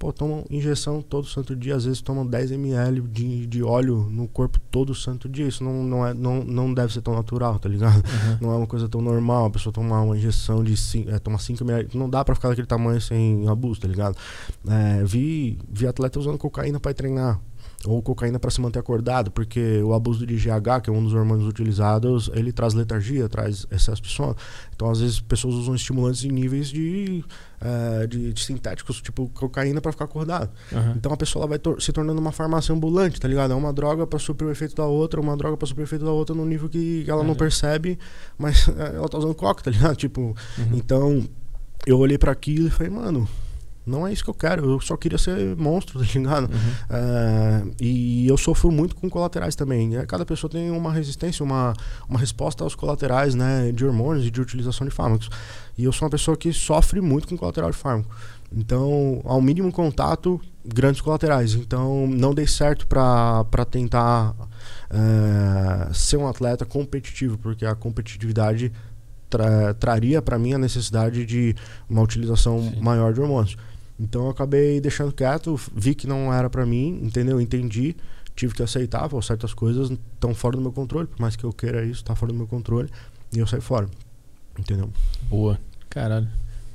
Pô, 0.00 0.10
tomam 0.14 0.46
injeção 0.48 1.02
todo 1.02 1.26
santo 1.26 1.54
dia, 1.54 1.76
às 1.76 1.84
vezes 1.84 2.00
tomam 2.00 2.26
10 2.26 2.52
ml 2.52 3.02
de, 3.02 3.46
de 3.46 3.62
óleo 3.62 4.08
no 4.10 4.26
corpo 4.26 4.58
todo 4.70 4.94
santo 4.94 5.28
dia. 5.28 5.46
Isso 5.46 5.62
não, 5.62 5.82
não, 5.84 6.06
é, 6.06 6.14
não, 6.14 6.42
não 6.42 6.72
deve 6.72 6.90
ser 6.90 7.02
tão 7.02 7.14
natural, 7.14 7.58
tá 7.58 7.68
ligado? 7.68 7.96
Uhum. 7.96 8.38
Não 8.40 8.50
é 8.50 8.56
uma 8.56 8.66
coisa 8.66 8.88
tão 8.88 9.02
normal 9.02 9.44
a 9.44 9.50
pessoa 9.50 9.70
tomar 9.70 10.00
uma 10.00 10.16
injeção 10.16 10.64
de 10.64 10.74
é, 11.06 11.18
tomar 11.18 11.38
5 11.38 11.62
ml. 11.62 11.90
Não 11.92 12.08
dá 12.08 12.24
pra 12.24 12.34
ficar 12.34 12.48
daquele 12.48 12.66
tamanho 12.66 12.98
sem 12.98 13.46
abuso, 13.46 13.78
tá 13.78 13.88
ligado? 13.88 14.16
É, 14.66 15.04
vi, 15.04 15.58
vi 15.68 15.86
atleta 15.86 16.18
usando 16.18 16.38
cocaína 16.38 16.80
para 16.80 16.94
treinar 16.94 17.38
ou 17.86 18.02
cocaína 18.02 18.38
para 18.38 18.50
se 18.50 18.60
manter 18.60 18.78
acordado, 18.78 19.30
porque 19.30 19.82
o 19.82 19.94
abuso 19.94 20.26
de 20.26 20.36
GH, 20.36 20.82
que 20.82 20.90
é 20.90 20.92
um 20.92 21.02
dos 21.02 21.14
hormônios 21.14 21.48
utilizados, 21.48 22.30
ele 22.34 22.52
traz 22.52 22.74
letargia, 22.74 23.28
traz 23.28 23.66
excesso 23.70 24.02
de 24.02 24.08
sono. 24.08 24.36
Então, 24.74 24.90
às 24.90 25.00
vezes, 25.00 25.20
pessoas 25.20 25.54
usam 25.54 25.74
estimulantes 25.74 26.22
em 26.24 26.30
níveis 26.30 26.68
de, 26.68 27.24
uh, 27.62 28.06
de, 28.06 28.34
de, 28.34 28.44
sintéticos, 28.44 29.00
tipo 29.00 29.28
cocaína, 29.30 29.80
para 29.80 29.92
ficar 29.92 30.04
acordado. 30.04 30.50
Uhum. 30.70 30.92
Então, 30.96 31.12
a 31.12 31.16
pessoa 31.16 31.46
vai 31.46 31.58
tor 31.58 31.80
se 31.80 31.90
tornando 31.90 32.20
uma 32.20 32.32
farmácia 32.32 32.74
ambulante, 32.74 33.18
tá 33.18 33.26
ligado? 33.26 33.52
É 33.52 33.56
uma 33.56 33.72
droga 33.72 34.06
para 34.06 34.18
suprir 34.18 34.46
o 34.46 34.52
efeito 34.52 34.74
da 34.74 34.84
outra, 34.84 35.18
uma 35.18 35.36
droga 35.36 35.56
para 35.56 35.66
suprir 35.66 35.84
o 35.84 35.86
efeito 35.86 36.04
da 36.04 36.12
outra, 36.12 36.34
no 36.34 36.44
nível 36.44 36.68
que 36.68 37.06
ela 37.08 37.22
uhum. 37.22 37.28
não 37.28 37.34
percebe, 37.34 37.98
mas 38.36 38.68
ela 38.68 39.08
tá 39.08 39.16
usando 39.16 39.34
coca, 39.34 39.62
tá 39.62 39.70
ligado? 39.70 39.96
Tipo, 40.00 40.20
uhum. 40.58 40.70
então, 40.74 41.28
eu 41.86 41.98
olhei 41.98 42.18
para 42.18 42.32
aquilo 42.32 42.68
e 42.68 42.70
falei, 42.70 42.92
mano 42.92 43.28
não 43.90 44.06
é 44.06 44.12
isso 44.12 44.24
que 44.24 44.30
eu 44.30 44.34
quero, 44.34 44.70
eu 44.70 44.80
só 44.80 44.96
queria 44.96 45.18
ser 45.18 45.56
monstro, 45.56 45.98
tá 46.00 46.06
ligado? 46.14 46.44
Uhum. 46.44 47.68
Uh, 47.68 47.74
e 47.80 48.26
eu 48.26 48.36
sofro 48.36 48.70
muito 48.70 48.94
com 48.94 49.10
colaterais 49.10 49.54
também. 49.54 49.90
Cada 50.06 50.24
pessoa 50.24 50.50
tem 50.50 50.70
uma 50.70 50.92
resistência, 50.92 51.44
uma, 51.44 51.74
uma 52.08 52.18
resposta 52.18 52.64
aos 52.64 52.74
colaterais, 52.74 53.34
né? 53.34 53.72
De 53.72 53.84
hormônios 53.84 54.24
e 54.26 54.30
de 54.30 54.40
utilização 54.40 54.86
de 54.86 54.92
fármacos. 54.92 55.28
E 55.76 55.84
eu 55.84 55.92
sou 55.92 56.06
uma 56.06 56.10
pessoa 56.10 56.36
que 56.36 56.52
sofre 56.52 57.00
muito 57.00 57.28
com 57.28 57.36
colateral 57.36 57.70
de 57.70 57.76
fármaco. 57.76 58.14
Então, 58.52 59.20
ao 59.24 59.40
mínimo 59.40 59.70
contato, 59.70 60.40
grandes 60.64 61.00
colaterais. 61.00 61.54
Então, 61.54 62.06
não 62.06 62.34
dei 62.34 62.46
certo 62.46 62.86
para 62.86 63.64
tentar 63.70 64.32
uh, 64.32 65.94
ser 65.94 66.16
um 66.16 66.26
atleta 66.26 66.64
competitivo, 66.64 67.38
porque 67.38 67.64
a 67.64 67.74
competitividade 67.74 68.72
tra 69.28 69.72
traria 69.74 70.20
para 70.20 70.38
mim 70.38 70.52
a 70.52 70.58
necessidade 70.58 71.24
de 71.24 71.54
uma 71.88 72.02
utilização 72.02 72.60
Sim. 72.60 72.80
maior 72.80 73.12
de 73.12 73.20
hormônios. 73.20 73.56
Então 74.00 74.24
eu 74.24 74.30
acabei 74.30 74.80
deixando 74.80 75.12
quieto, 75.12 75.60
vi 75.76 75.94
que 75.94 76.06
não 76.06 76.32
era 76.32 76.48
para 76.48 76.64
mim, 76.64 76.98
entendeu? 77.02 77.38
Entendi, 77.38 77.94
tive 78.34 78.54
que 78.54 78.62
aceitar, 78.62 79.06
pô, 79.10 79.20
certas 79.20 79.52
coisas 79.52 79.90
estão 79.90 80.34
fora 80.34 80.56
do 80.56 80.62
meu 80.62 80.72
controle, 80.72 81.06
por 81.06 81.20
mais 81.20 81.36
que 81.36 81.44
eu 81.44 81.52
queira 81.52 81.84
isso, 81.84 82.02
tá 82.02 82.16
fora 82.16 82.32
do 82.32 82.38
meu 82.38 82.46
controle, 82.46 82.88
e 83.30 83.38
eu 83.38 83.46
saí 83.46 83.60
fora. 83.60 83.88
Entendeu? 84.58 84.90
Boa. 85.28 85.60
Caralho. 85.90 86.28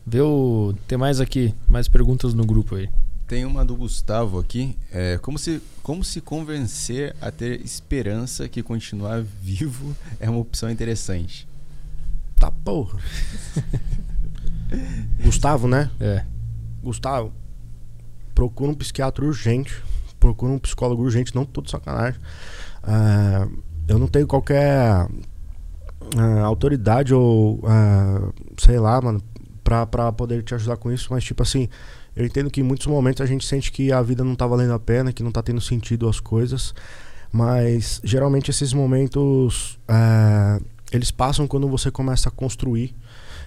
Vê 0.06 0.22
o... 0.22 0.76
Tem 0.88 1.00
mais 1.00 1.20
aqui, 1.20 1.54
mais 1.68 1.88
perguntas 1.88 2.36
no 2.36 2.46
grupo 2.46 2.76
aí. 2.76 2.90
Tem 3.28 3.44
uma 3.44 3.66
do 3.66 3.76
Gustavo 3.76 4.38
aqui. 4.38 4.78
É, 4.92 5.18
como, 5.18 5.40
se, 5.40 5.60
como 5.82 6.04
se 6.04 6.22
convencer 6.22 7.16
a 7.20 7.32
ter 7.32 7.60
esperança 7.66 8.48
que 8.48 8.62
continuar 8.62 9.24
vivo 9.42 9.96
é 10.20 10.30
uma 10.30 10.40
opção 10.40 10.70
interessante? 10.70 11.48
Tá 12.40 12.52
porra. 12.52 13.00
Gustavo, 15.24 15.68
né? 15.68 15.90
É. 16.00 16.24
Gustavo, 16.86 17.34
procura 18.34 18.72
um 18.72 18.76
psiquiatra 18.76 19.26
urgente. 19.26 19.84
Procura 20.18 20.54
um 20.54 20.58
psicólogo 20.58 21.04
urgente, 21.04 21.36
não 21.36 21.46
tô 21.46 21.62
de 21.62 21.70
sacanagem. 21.70 22.20
Uh, 22.84 23.62
eu 23.88 24.00
não 24.00 24.08
tenho 24.08 24.26
qualquer 24.26 25.06
uh, 25.06 26.44
autoridade 26.44 27.14
ou 27.14 27.58
uh, 27.58 28.34
sei 28.58 28.80
lá, 28.80 29.00
mano, 29.00 29.22
pra, 29.64 29.86
pra 29.86 30.12
poder 30.12 30.42
te 30.42 30.56
ajudar 30.56 30.78
com 30.78 30.92
isso, 30.92 31.10
mas 31.12 31.24
tipo 31.24 31.44
assim, 31.44 31.70
Eu 32.16 32.26
entendo 32.26 32.50
que 32.50 32.62
em 32.62 32.64
muitos 32.64 32.88
momentos 32.88 33.22
a 33.22 33.26
gente 33.26 33.46
sente 33.46 33.72
que 33.72 33.92
a 33.92 34.02
vida 34.02 34.24
não 34.24 34.36
tá 34.36 34.48
valendo 34.48 34.74
a 34.74 34.80
pena, 34.80 35.12
que 35.12 35.22
não 35.22 35.32
tá 35.32 35.44
tendo 35.44 35.60
sentido 35.60 36.08
as 36.08 36.20
coisas. 36.20 36.74
Mas 37.32 38.00
geralmente 38.04 38.50
esses 38.50 38.72
momentos 38.72 39.78
eles 40.92 41.12
passam 41.12 41.46
quando 41.46 41.68
você 41.68 41.92
começa 41.92 42.30
a 42.30 42.32
construir. 42.32 42.96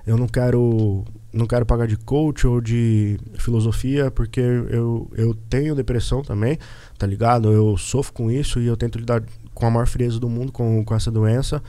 Eu 0.07 0.19
não 0.19 0.27
quero 0.29 1.05
não 1.33 1.47
quero 1.47 1.67
pagar 1.67 1.87
de 1.87 1.97
coach 1.97 2.47
ou 2.47 2.61
de 2.61 3.19
filosofia, 3.35 4.11
porque 4.11 4.41
eu, 4.41 5.11
eu 5.15 5.35
tenho 5.49 5.75
depressão 5.75 6.23
também, 6.23 6.59
tá 6.97 7.07
ligado? 7.07 7.53
Eu 7.53 7.77
sofro 7.77 8.13
com 8.13 8.31
isso 8.31 8.61
e 8.61 8.67
eu 8.67 8.77
tento 8.77 8.99
lidar 8.99 9.23
com 9.55 9.67
a 9.67 9.71
maior 9.71 9.87
frieza 9.87 10.19
do 10.19 10.29
mundo 10.29 10.53
com, 10.53 10.85
com 10.85 10.95
essa 10.95 11.11
doença. 11.11 11.63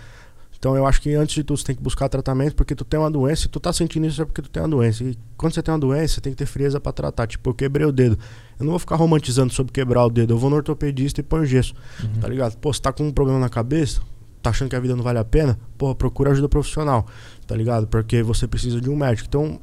Então 0.57 0.76
eu 0.76 0.86
acho 0.86 1.02
que 1.02 1.14
antes 1.14 1.36
de 1.36 1.44
tudo 1.44 1.57
você 1.57 1.65
tem 1.65 1.76
que 1.76 1.81
buscar 1.81 2.10
tratamento, 2.10 2.53
porque 2.53 2.76
tu 2.76 2.84
tem 2.84 2.99
uma 2.99 3.10
doença 3.10 3.45
e 3.45 3.49
tu 3.49 3.61
tá 3.61 3.72
sentindo 3.72 4.06
isso 4.06 4.22
é 4.22 4.26
porque 4.26 4.41
tu 4.41 4.49
tem 4.49 4.61
uma 4.61 4.68
doença. 4.69 5.03
E 5.03 5.18
quando 5.38 5.53
você 5.53 5.64
tem 5.64 5.73
uma 5.73 5.80
doença, 5.80 6.15
você 6.15 6.22
tem 6.22 6.34
que 6.34 6.38
ter 6.38 6.45
frieza 6.45 6.81
para 6.81 6.91
tratar. 6.91 7.27
Tipo, 7.27 7.49
eu 7.49 7.53
quebrei 7.53 7.86
o 7.86 7.91
dedo. 7.91 8.19
Eu 8.60 8.65
não 8.65 8.72
vou 8.72 8.80
ficar 8.80 8.98
romantizando 8.98 9.53
sobre 9.53 9.72
quebrar 9.72 10.06
o 10.06 10.10
dedo. 10.10 10.34
Eu 10.34 10.38
vou 10.38 10.49
no 10.49 10.57
ortopedista 10.57 11.22
e 11.22 11.23
põe 11.23 11.45
gesso. 11.45 11.73
Uhum. 12.03 12.19
Tá 12.19 12.27
ligado? 12.27 12.57
Pô, 12.57 12.73
você 12.73 12.81
tá 12.81 12.91
com 12.91 13.07
um 13.07 13.11
problema 13.11 13.40
na 13.40 13.48
cabeça, 13.48 14.02
tá 14.41 14.49
achando 14.49 14.69
que 14.69 14.76
a 14.76 14.80
vida 14.81 14.95
não 14.98 15.03
vale 15.03 15.19
a 15.19 15.23
pena, 15.23 15.57
pô, 15.77 15.95
procura 15.95 16.31
ajuda 16.31 16.49
profissional, 16.49 17.06
tá 17.49 17.55
ligado? 17.55 17.88
Porque 17.88 18.21
você 18.21 18.47
precisa 18.47 18.80
de 18.80 18.91
um 18.91 18.95
médico. 18.95 19.27
Então, 19.27 19.59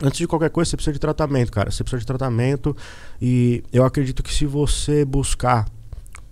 antes 0.00 0.16
de 0.16 0.28
qualquer 0.28 0.48
coisa, 0.48 0.70
você 0.70 0.76
precisa 0.76 0.92
de 0.92 1.00
tratamento, 1.00 1.50
cara. 1.50 1.72
Você 1.72 1.82
precisa 1.82 1.98
de 1.98 2.06
tratamento 2.06 2.74
e 3.20 3.64
eu 3.72 3.84
acredito 3.84 4.22
que 4.22 4.32
se 4.32 4.46
você 4.46 5.04
buscar 5.04 5.66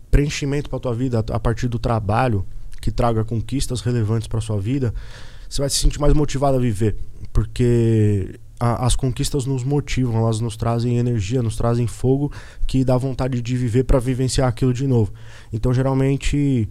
preenchimento 0.08 0.70
para 0.70 0.78
tua 0.78 0.94
vida 0.94 1.24
a 1.32 1.40
partir 1.40 1.66
do 1.66 1.80
trabalho, 1.80 2.46
que 2.80 2.92
traga 2.92 3.24
conquistas 3.24 3.80
relevantes 3.80 4.28
para 4.28 4.40
sua 4.40 4.60
vida, 4.60 4.94
você 5.50 5.60
vai 5.60 5.68
se 5.68 5.78
sentir 5.78 5.98
mais 5.98 6.14
motivado 6.14 6.58
a 6.58 6.60
viver, 6.60 6.94
porque 7.32 8.38
a, 8.60 8.86
as 8.86 8.94
conquistas 8.94 9.46
nos 9.46 9.64
motivam, 9.64 10.16
elas 10.16 10.38
nos 10.38 10.56
trazem 10.56 10.98
energia, 10.98 11.42
nos 11.42 11.56
trazem 11.56 11.88
fogo 11.88 12.30
que 12.68 12.84
dá 12.84 12.96
vontade 12.96 13.42
de 13.42 13.56
viver 13.56 13.82
para 13.82 13.98
vivenciar 13.98 14.46
aquilo 14.46 14.72
de 14.72 14.86
novo. 14.86 15.12
Então, 15.52 15.74
geralmente, 15.74 16.68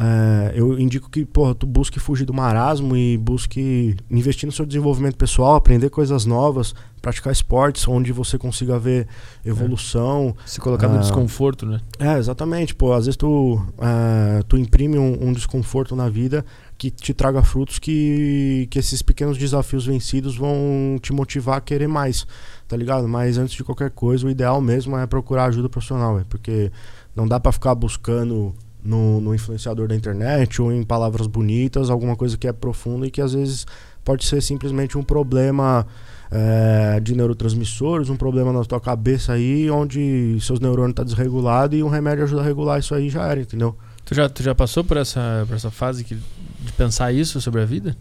é, 0.00 0.52
eu 0.54 0.78
indico 0.78 1.10
que 1.10 1.24
porra, 1.24 1.56
tu 1.56 1.66
busque 1.66 1.98
fugir 1.98 2.24
do 2.24 2.32
marasmo 2.32 2.96
e 2.96 3.18
busque 3.18 3.96
investir 4.08 4.46
no 4.46 4.52
seu 4.52 4.64
desenvolvimento 4.64 5.16
pessoal, 5.16 5.56
aprender 5.56 5.90
coisas 5.90 6.24
novas, 6.24 6.72
praticar 7.02 7.32
esportes 7.32 7.86
onde 7.88 8.12
você 8.12 8.38
consiga 8.38 8.78
ver 8.78 9.08
evolução. 9.44 10.36
É. 10.44 10.48
Se 10.48 10.60
colocar 10.60 10.86
no 10.86 10.98
ah, 10.98 11.00
desconforto, 11.00 11.66
né? 11.66 11.80
É, 11.98 12.16
exatamente. 12.16 12.76
Pô, 12.76 12.92
às 12.92 13.06
vezes 13.06 13.16
tu, 13.16 13.60
é, 13.78 14.42
tu 14.44 14.56
imprime 14.56 14.98
um, 14.98 15.28
um, 15.28 15.32
desconforto 15.32 15.96
na 15.96 16.08
vida 16.08 16.44
que 16.76 16.92
te 16.92 17.12
traga 17.12 17.42
frutos 17.42 17.80
que, 17.80 18.68
que 18.70 18.78
esses 18.78 19.02
pequenos 19.02 19.36
desafios 19.36 19.84
vencidos 19.84 20.36
vão 20.36 20.96
te 21.02 21.12
motivar 21.12 21.56
a 21.56 21.60
querer 21.60 21.88
mais, 21.88 22.24
tá 22.68 22.76
ligado? 22.76 23.08
Mas 23.08 23.36
antes 23.36 23.56
de 23.56 23.64
qualquer 23.64 23.90
coisa, 23.90 24.24
o 24.24 24.30
ideal 24.30 24.60
mesmo 24.60 24.96
é 24.96 25.04
procurar 25.08 25.46
ajuda 25.46 25.68
profissional, 25.68 26.14
véio, 26.14 26.26
porque 26.26 26.70
não 27.16 27.26
dá 27.26 27.40
para 27.40 27.50
ficar 27.50 27.74
buscando 27.74 28.54
no, 28.82 29.20
no 29.20 29.34
influenciador 29.34 29.88
da 29.88 29.94
internet 29.94 30.62
ou 30.62 30.72
em 30.72 30.82
palavras 30.82 31.26
bonitas, 31.26 31.90
alguma 31.90 32.16
coisa 32.16 32.36
que 32.36 32.46
é 32.46 32.52
profunda 32.52 33.06
e 33.06 33.10
que 33.10 33.20
às 33.20 33.32
vezes 33.32 33.66
pode 34.04 34.24
ser 34.24 34.40
simplesmente 34.40 34.96
um 34.96 35.02
problema 35.02 35.86
é, 36.30 37.00
de 37.00 37.14
neurotransmissores, 37.14 38.08
um 38.08 38.16
problema 38.16 38.52
na 38.52 38.64
tua 38.64 38.80
cabeça 38.80 39.32
aí, 39.32 39.70
onde 39.70 40.38
seus 40.40 40.60
neurônios 40.60 40.92
estão 40.92 41.04
tá 41.04 41.10
desregulados 41.10 41.78
e 41.78 41.82
um 41.82 41.88
remédio 41.88 42.24
ajuda 42.24 42.42
a 42.42 42.44
regular 42.44 42.78
isso 42.78 42.94
aí 42.94 43.08
já 43.08 43.26
era, 43.26 43.40
entendeu? 43.40 43.76
Tu 44.04 44.14
já, 44.14 44.28
tu 44.28 44.42
já 44.42 44.54
passou 44.54 44.82
por 44.82 44.96
essa, 44.96 45.44
por 45.46 45.54
essa 45.54 45.70
fase 45.70 46.04
que, 46.04 46.14
de 46.14 46.72
pensar 46.72 47.12
isso 47.12 47.40
sobre 47.40 47.60
a 47.60 47.66
vida? 47.66 47.96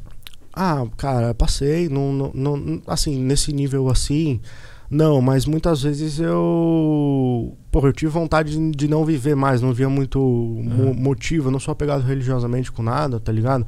Ah, 0.53 0.87
cara, 0.97 1.33
passei. 1.33 1.87
Não, 1.87 2.11
não, 2.11 2.31
não, 2.33 2.81
assim, 2.87 3.15
nesse 3.21 3.53
nível 3.53 3.89
assim, 3.89 4.39
não, 4.89 5.21
mas 5.21 5.45
muitas 5.45 5.81
vezes 5.81 6.19
eu. 6.19 7.57
Porra, 7.69 7.89
eu 7.89 7.93
tive 7.93 8.11
vontade 8.11 8.57
de, 8.71 8.87
não 8.87 9.03
viver 9.03 9.35
mais, 9.35 9.61
não 9.61 9.73
via 9.73 9.89
muito 9.89 10.19
uhum. 10.19 10.93
motivo, 10.93 11.49
eu 11.49 11.51
não 11.51 11.59
sou 11.59 11.73
apegado 11.73 12.01
religiosamente 12.03 12.71
com 12.71 12.81
nada, 12.81 13.19
tá 13.19 13.31
ligado? 13.31 13.67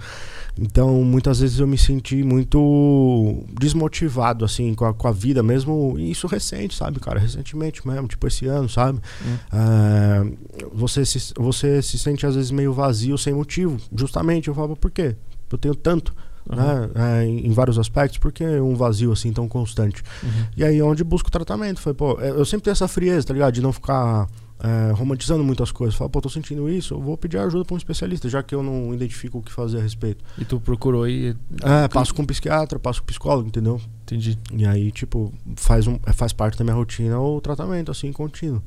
Então, 0.58 1.04
muitas 1.04 1.42
vezes 1.42 1.60
eu 1.60 1.68
me 1.68 1.78
senti 1.78 2.24
muito 2.24 3.44
desmotivado, 3.60 4.46
assim, 4.46 4.74
com 4.74 4.86
a, 4.86 4.94
com 4.94 5.08
a 5.08 5.12
vida 5.12 5.44
mesmo. 5.44 5.96
E 6.00 6.10
isso 6.10 6.26
recente, 6.26 6.74
sabe, 6.74 7.00
cara? 7.02 7.20
Recentemente 7.20 7.86
mesmo, 7.86 8.08
tipo 8.08 8.26
esse 8.26 8.46
ano, 8.46 8.70
sabe? 8.70 9.00
Uhum. 9.26 9.38
É, 9.52 10.26
você, 10.74 11.06
se, 11.06 11.34
você 11.38 11.82
se 11.82 12.00
sente 12.00 12.26
às 12.26 12.36
vezes 12.36 12.52
meio 12.52 12.74
vazio 12.74 13.18
sem 13.18 13.34
motivo. 13.34 13.78
Justamente, 13.94 14.48
eu 14.48 14.56
falo, 14.56 14.76
por 14.76 14.90
quê? 14.90 15.18
Eu 15.52 15.58
tenho 15.58 15.76
tanto 15.76 16.14
uhum. 16.50 16.56
né? 16.56 16.90
É, 16.96 17.26
em, 17.26 17.52
vários 17.52 17.78
aspectos, 17.78 18.18
porque 18.18 18.44
é 18.44 18.62
um 18.62 18.76
vazio 18.76 19.12
assim 19.12 19.32
tão 19.32 19.48
constante. 19.48 20.04
Uhum. 20.24 20.30
E 20.58 20.64
aí 20.64 20.82
onde 20.82 21.04
busco 21.04 21.30
tratamento, 21.30 21.80
foi, 21.80 21.94
pô, 21.94 22.20
é, 22.20 22.30
eu 22.30 22.46
sempre 22.46 22.66
tenho 22.66 22.74
essa 22.74 22.88
frieza, 22.88 23.28
tá 23.28 23.34
ligado? 23.34 23.54
De 23.54 23.62
não 23.62 23.72
ficar 23.72 24.28
é, 24.60 24.92
romantizando 24.92 25.44
muitas 25.44 25.72
coisas. 25.72 25.96
Fala, 25.96 26.10
pô, 26.10 26.22
tô 26.22 26.30
sentindo 26.30 26.70
isso, 26.70 26.94
eu 26.94 27.02
vou 27.02 27.18
pedir 27.18 27.38
ajuda 27.38 27.64
para 27.64 27.74
um 27.74 27.78
especialista, 27.78 28.30
já 28.30 28.44
que 28.44 28.54
eu 28.54 28.62
não 28.62 28.94
identifico 28.94 29.38
o 29.40 29.42
que 29.42 29.52
fazer 29.52 29.80
a 29.80 29.82
respeito. 29.82 30.24
E 30.38 30.46
tu 30.46 30.60
procurou 30.60 31.04
aí? 31.04 31.36
É, 31.64 31.88
passo 31.88 32.14
com 32.14 32.22
um 32.22 32.26
psiquiatra, 32.26 32.78
passo 32.78 33.02
com 33.02 33.06
um 33.06 33.08
psicólogo, 33.08 33.48
entendeu? 33.48 33.82
Entendi. 34.04 34.38
E 34.54 34.66
aí, 34.66 34.92
tipo, 34.92 35.34
faz, 35.56 35.88
um, 35.88 35.98
faz 36.14 36.34
parte 36.34 36.58
da 36.58 36.64
minha 36.64 36.76
rotina 36.76 37.20
o 37.20 37.40
tratamento, 37.40 37.92
assim, 37.92 38.12
contínuo. 38.12 38.62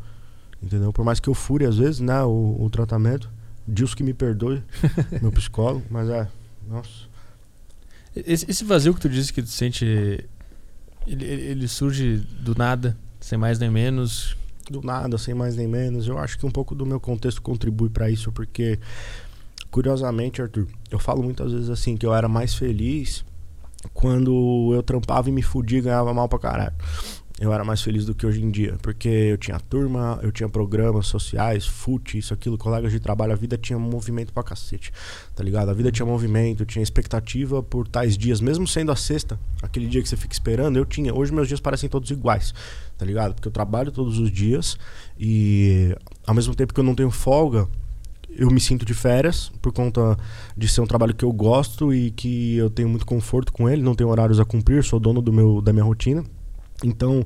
Entendeu? 0.62 0.92
Por 0.92 1.04
mais 1.04 1.18
que 1.18 1.28
eu 1.28 1.34
fure, 1.34 1.64
às 1.64 1.76
vezes, 1.76 2.00
né, 2.00 2.22
o, 2.22 2.56
o 2.60 2.70
tratamento. 2.70 3.28
Deus 3.66 3.94
que 3.94 4.02
me 4.02 4.12
perdoe, 4.12 4.62
meu 5.22 5.30
psicólogo, 5.30 5.84
mas 5.88 6.08
é, 6.08 6.26
nossa. 6.68 7.11
Esse, 8.14 8.50
esse, 8.50 8.64
vazio 8.64 8.94
que 8.94 9.00
tu 9.00 9.08
disse 9.08 9.32
que 9.32 9.42
tu 9.42 9.48
sente, 9.48 9.84
ele, 11.06 11.24
ele 11.24 11.68
surge 11.68 12.18
do 12.40 12.54
nada, 12.54 12.96
sem 13.20 13.38
mais 13.38 13.58
nem 13.58 13.70
menos? 13.70 14.36
Do 14.70 14.82
nada, 14.82 15.16
sem 15.16 15.34
mais 15.34 15.56
nem 15.56 15.66
menos. 15.66 16.06
Eu 16.06 16.18
acho 16.18 16.38
que 16.38 16.44
um 16.44 16.50
pouco 16.50 16.74
do 16.74 16.84
meu 16.84 17.00
contexto 17.00 17.40
contribui 17.40 17.88
para 17.88 18.10
isso, 18.10 18.30
porque, 18.30 18.78
curiosamente, 19.70 20.42
Arthur, 20.42 20.66
eu 20.90 20.98
falo 20.98 21.22
muitas 21.22 21.52
vezes 21.52 21.70
assim 21.70 21.96
que 21.96 22.04
eu 22.04 22.14
era 22.14 22.28
mais 22.28 22.54
feliz 22.54 23.24
quando 23.92 24.72
eu 24.74 24.82
trampava 24.82 25.28
e 25.28 25.32
me 25.32 25.42
fudia 25.42 25.78
e 25.78 25.82
ganhava 25.82 26.14
mal 26.14 26.28
pra 26.28 26.38
caralho 26.38 26.74
eu 27.40 27.52
era 27.52 27.64
mais 27.64 27.82
feliz 27.82 28.04
do 28.04 28.14
que 28.14 28.26
hoje 28.26 28.42
em 28.42 28.50
dia. 28.50 28.76
Porque 28.82 29.08
eu 29.08 29.38
tinha 29.38 29.58
turma, 29.58 30.18
eu 30.22 30.30
tinha 30.30 30.48
programas 30.48 31.06
sociais, 31.06 31.66
fute, 31.66 32.18
isso, 32.18 32.32
aquilo, 32.34 32.58
colegas 32.58 32.92
de 32.92 33.00
trabalho. 33.00 33.32
A 33.32 33.36
vida 33.36 33.56
tinha 33.56 33.78
movimento 33.78 34.32
pra 34.32 34.42
cacete, 34.42 34.92
tá 35.34 35.42
ligado? 35.42 35.70
A 35.70 35.74
vida 35.74 35.90
tinha 35.90 36.06
movimento, 36.06 36.64
tinha 36.64 36.82
expectativa 36.82 37.62
por 37.62 37.88
tais 37.88 38.16
dias. 38.16 38.40
Mesmo 38.40 38.66
sendo 38.66 38.92
a 38.92 38.96
sexta, 38.96 39.38
aquele 39.62 39.86
dia 39.86 40.02
que 40.02 40.08
você 40.08 40.16
fica 40.16 40.32
esperando, 40.32 40.76
eu 40.76 40.84
tinha. 40.84 41.14
Hoje 41.14 41.32
meus 41.32 41.48
dias 41.48 41.60
parecem 41.60 41.88
todos 41.88 42.10
iguais, 42.10 42.54
tá 42.96 43.04
ligado? 43.04 43.34
Porque 43.34 43.48
eu 43.48 43.52
trabalho 43.52 43.90
todos 43.90 44.18
os 44.18 44.30
dias 44.30 44.76
e 45.18 45.96
ao 46.26 46.34
mesmo 46.34 46.54
tempo 46.54 46.72
que 46.72 46.80
eu 46.80 46.84
não 46.84 46.94
tenho 46.94 47.10
folga, 47.10 47.68
eu 48.30 48.50
me 48.50 48.60
sinto 48.60 48.84
de 48.84 48.94
férias 48.94 49.50
por 49.60 49.72
conta 49.72 50.16
de 50.56 50.68
ser 50.68 50.80
um 50.80 50.86
trabalho 50.86 51.14
que 51.14 51.24
eu 51.24 51.32
gosto 51.32 51.92
e 51.92 52.10
que 52.10 52.56
eu 52.56 52.70
tenho 52.70 52.88
muito 52.88 53.04
conforto 53.04 53.52
com 53.52 53.68
ele, 53.68 53.82
não 53.82 53.94
tenho 53.94 54.10
horários 54.10 54.40
a 54.40 54.44
cumprir, 54.44 54.82
sou 54.82 54.98
dono 54.98 55.20
do 55.20 55.32
meu, 55.32 55.60
da 55.60 55.72
minha 55.72 55.84
rotina. 55.84 56.24
Então, 56.82 57.24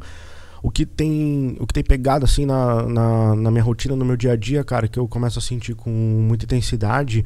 o 0.62 0.70
que 0.70 0.84
tem 0.84 1.56
o 1.60 1.66
que 1.66 1.74
tem 1.74 1.84
pegado 1.84 2.24
assim 2.24 2.44
na, 2.44 2.82
na, 2.82 3.36
na, 3.36 3.50
minha 3.50 3.62
rotina, 3.62 3.94
no 3.94 4.04
meu 4.04 4.16
dia 4.16 4.32
a 4.32 4.36
dia, 4.36 4.64
cara, 4.64 4.88
que 4.88 4.98
eu 4.98 5.06
começo 5.06 5.38
a 5.38 5.42
sentir 5.42 5.74
com 5.74 5.90
muita 5.90 6.44
intensidade, 6.44 7.24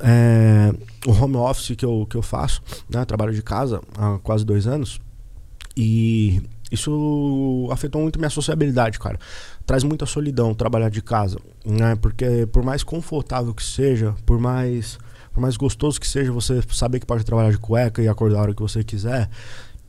é 0.00 0.72
o 1.06 1.12
home 1.12 1.36
office 1.36 1.76
que 1.76 1.84
eu, 1.84 2.06
que 2.08 2.16
eu 2.16 2.22
faço, 2.22 2.62
né? 2.88 3.04
Trabalho 3.04 3.32
de 3.32 3.42
casa 3.42 3.80
há 3.96 4.18
quase 4.18 4.44
dois 4.44 4.66
anos. 4.66 5.00
E 5.76 6.42
isso 6.70 7.68
afetou 7.70 8.02
muito 8.02 8.18
minha 8.18 8.30
sociabilidade, 8.30 8.98
cara. 8.98 9.18
Traz 9.64 9.84
muita 9.84 10.04
solidão 10.04 10.52
trabalhar 10.52 10.88
de 10.88 11.00
casa, 11.00 11.38
né? 11.64 11.96
Porque 11.96 12.46
por 12.46 12.64
mais 12.64 12.82
confortável 12.82 13.54
que 13.54 13.62
seja, 13.62 14.14
por 14.26 14.38
mais 14.38 14.98
por 15.32 15.40
mais 15.40 15.56
gostoso 15.56 16.00
que 16.00 16.08
seja 16.08 16.32
você 16.32 16.60
saber 16.72 16.98
que 16.98 17.06
pode 17.06 17.24
trabalhar 17.24 17.52
de 17.52 17.58
cueca 17.58 18.02
e 18.02 18.08
acordar 18.08 18.38
a 18.38 18.42
hora 18.42 18.54
que 18.54 18.62
você 18.62 18.82
quiser, 18.82 19.30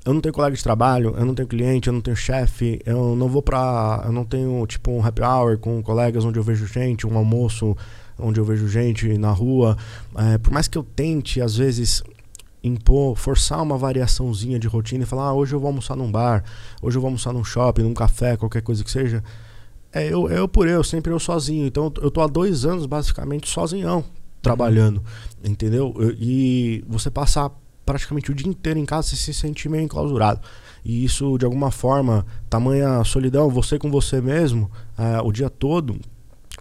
eu 0.04 0.14
não 0.14 0.22
tenho 0.22 0.34
colega 0.34 0.56
de 0.56 0.64
trabalho, 0.64 1.14
eu 1.16 1.26
não 1.26 1.36
tenho 1.36 1.48
cliente, 1.48 1.88
eu 1.88 1.94
não 1.94 2.02
tenho 2.02 2.18
chefe, 2.18 2.82
eu 2.86 3.16
não 3.16 3.28
vou 3.28 3.42
pra. 3.42 4.02
Eu 4.06 4.12
não 4.12 4.26
tenho 4.26 4.66
tipo 4.66 4.92
um 4.92 5.06
happy 5.06 5.22
hour 5.22 5.58
com 5.60 5.82
colegas 5.84 6.26
onde 6.26 6.40
eu 6.40 6.44
vejo 6.44 6.66
gente, 6.66 7.06
um 7.06 7.16
almoço 7.18 7.78
onde 8.18 8.40
eu 8.40 8.46
vejo 8.46 8.68
gente 8.68 9.18
na 9.18 9.32
rua. 9.32 9.78
É, 10.16 10.38
por 10.40 10.52
mais 10.52 10.68
que 10.68 10.78
eu 10.78 10.84
tente, 10.84 11.40
às 11.40 11.56
vezes, 11.56 12.04
impor, 12.64 13.16
forçar 13.16 13.62
uma 13.62 13.78
variaçãozinha 13.78 14.58
de 14.58 14.68
rotina 14.68 15.04
e 15.04 15.08
falar, 15.08 15.26
ah, 15.26 15.34
hoje 15.34 15.54
eu 15.54 15.60
vou 15.60 15.68
almoçar 15.68 15.96
num 15.96 16.12
bar, 16.12 16.44
hoje 16.82 16.98
eu 16.98 17.02
vou 17.02 17.08
almoçar 17.10 17.32
num 17.32 17.44
shopping, 17.44 17.84
num 17.84 17.94
café, 17.94 18.36
qualquer 18.36 18.62
coisa 18.64 18.84
que 18.84 18.90
seja. 18.90 19.24
É 19.94 20.08
eu, 20.08 20.28
eu 20.30 20.48
por 20.48 20.68
eu, 20.68 20.84
sempre 20.84 21.14
eu 21.14 21.20
sozinho. 21.20 21.68
Então 21.68 21.94
eu 22.02 22.10
tô 22.10 22.22
há 22.22 22.28
dois 22.28 22.66
anos 22.66 22.88
basicamente 22.88 23.48
sozinhão, 23.48 24.04
trabalhando, 24.42 25.04
entendeu? 25.44 25.94
E 26.18 26.84
você 26.88 27.12
passar 27.12 27.52
praticamente 27.92 28.32
o 28.32 28.34
dia 28.34 28.48
inteiro 28.48 28.80
em 28.80 28.86
casa, 28.86 29.10
você 29.10 29.18
se 29.18 29.34
sente 29.34 29.68
meio 29.68 29.84
enclausurado. 29.84 30.40
E 30.84 31.04
isso, 31.04 31.38
de 31.38 31.46
alguma 31.46 31.72
forma, 31.72 32.26
tamanha 32.50 33.04
solidão, 33.04 33.50
você 33.50 33.78
com 33.78 33.92
você 33.92 34.22
mesmo, 34.22 34.72
é, 34.98 35.22
o 35.22 35.32
dia 35.32 35.50
todo, 35.50 36.00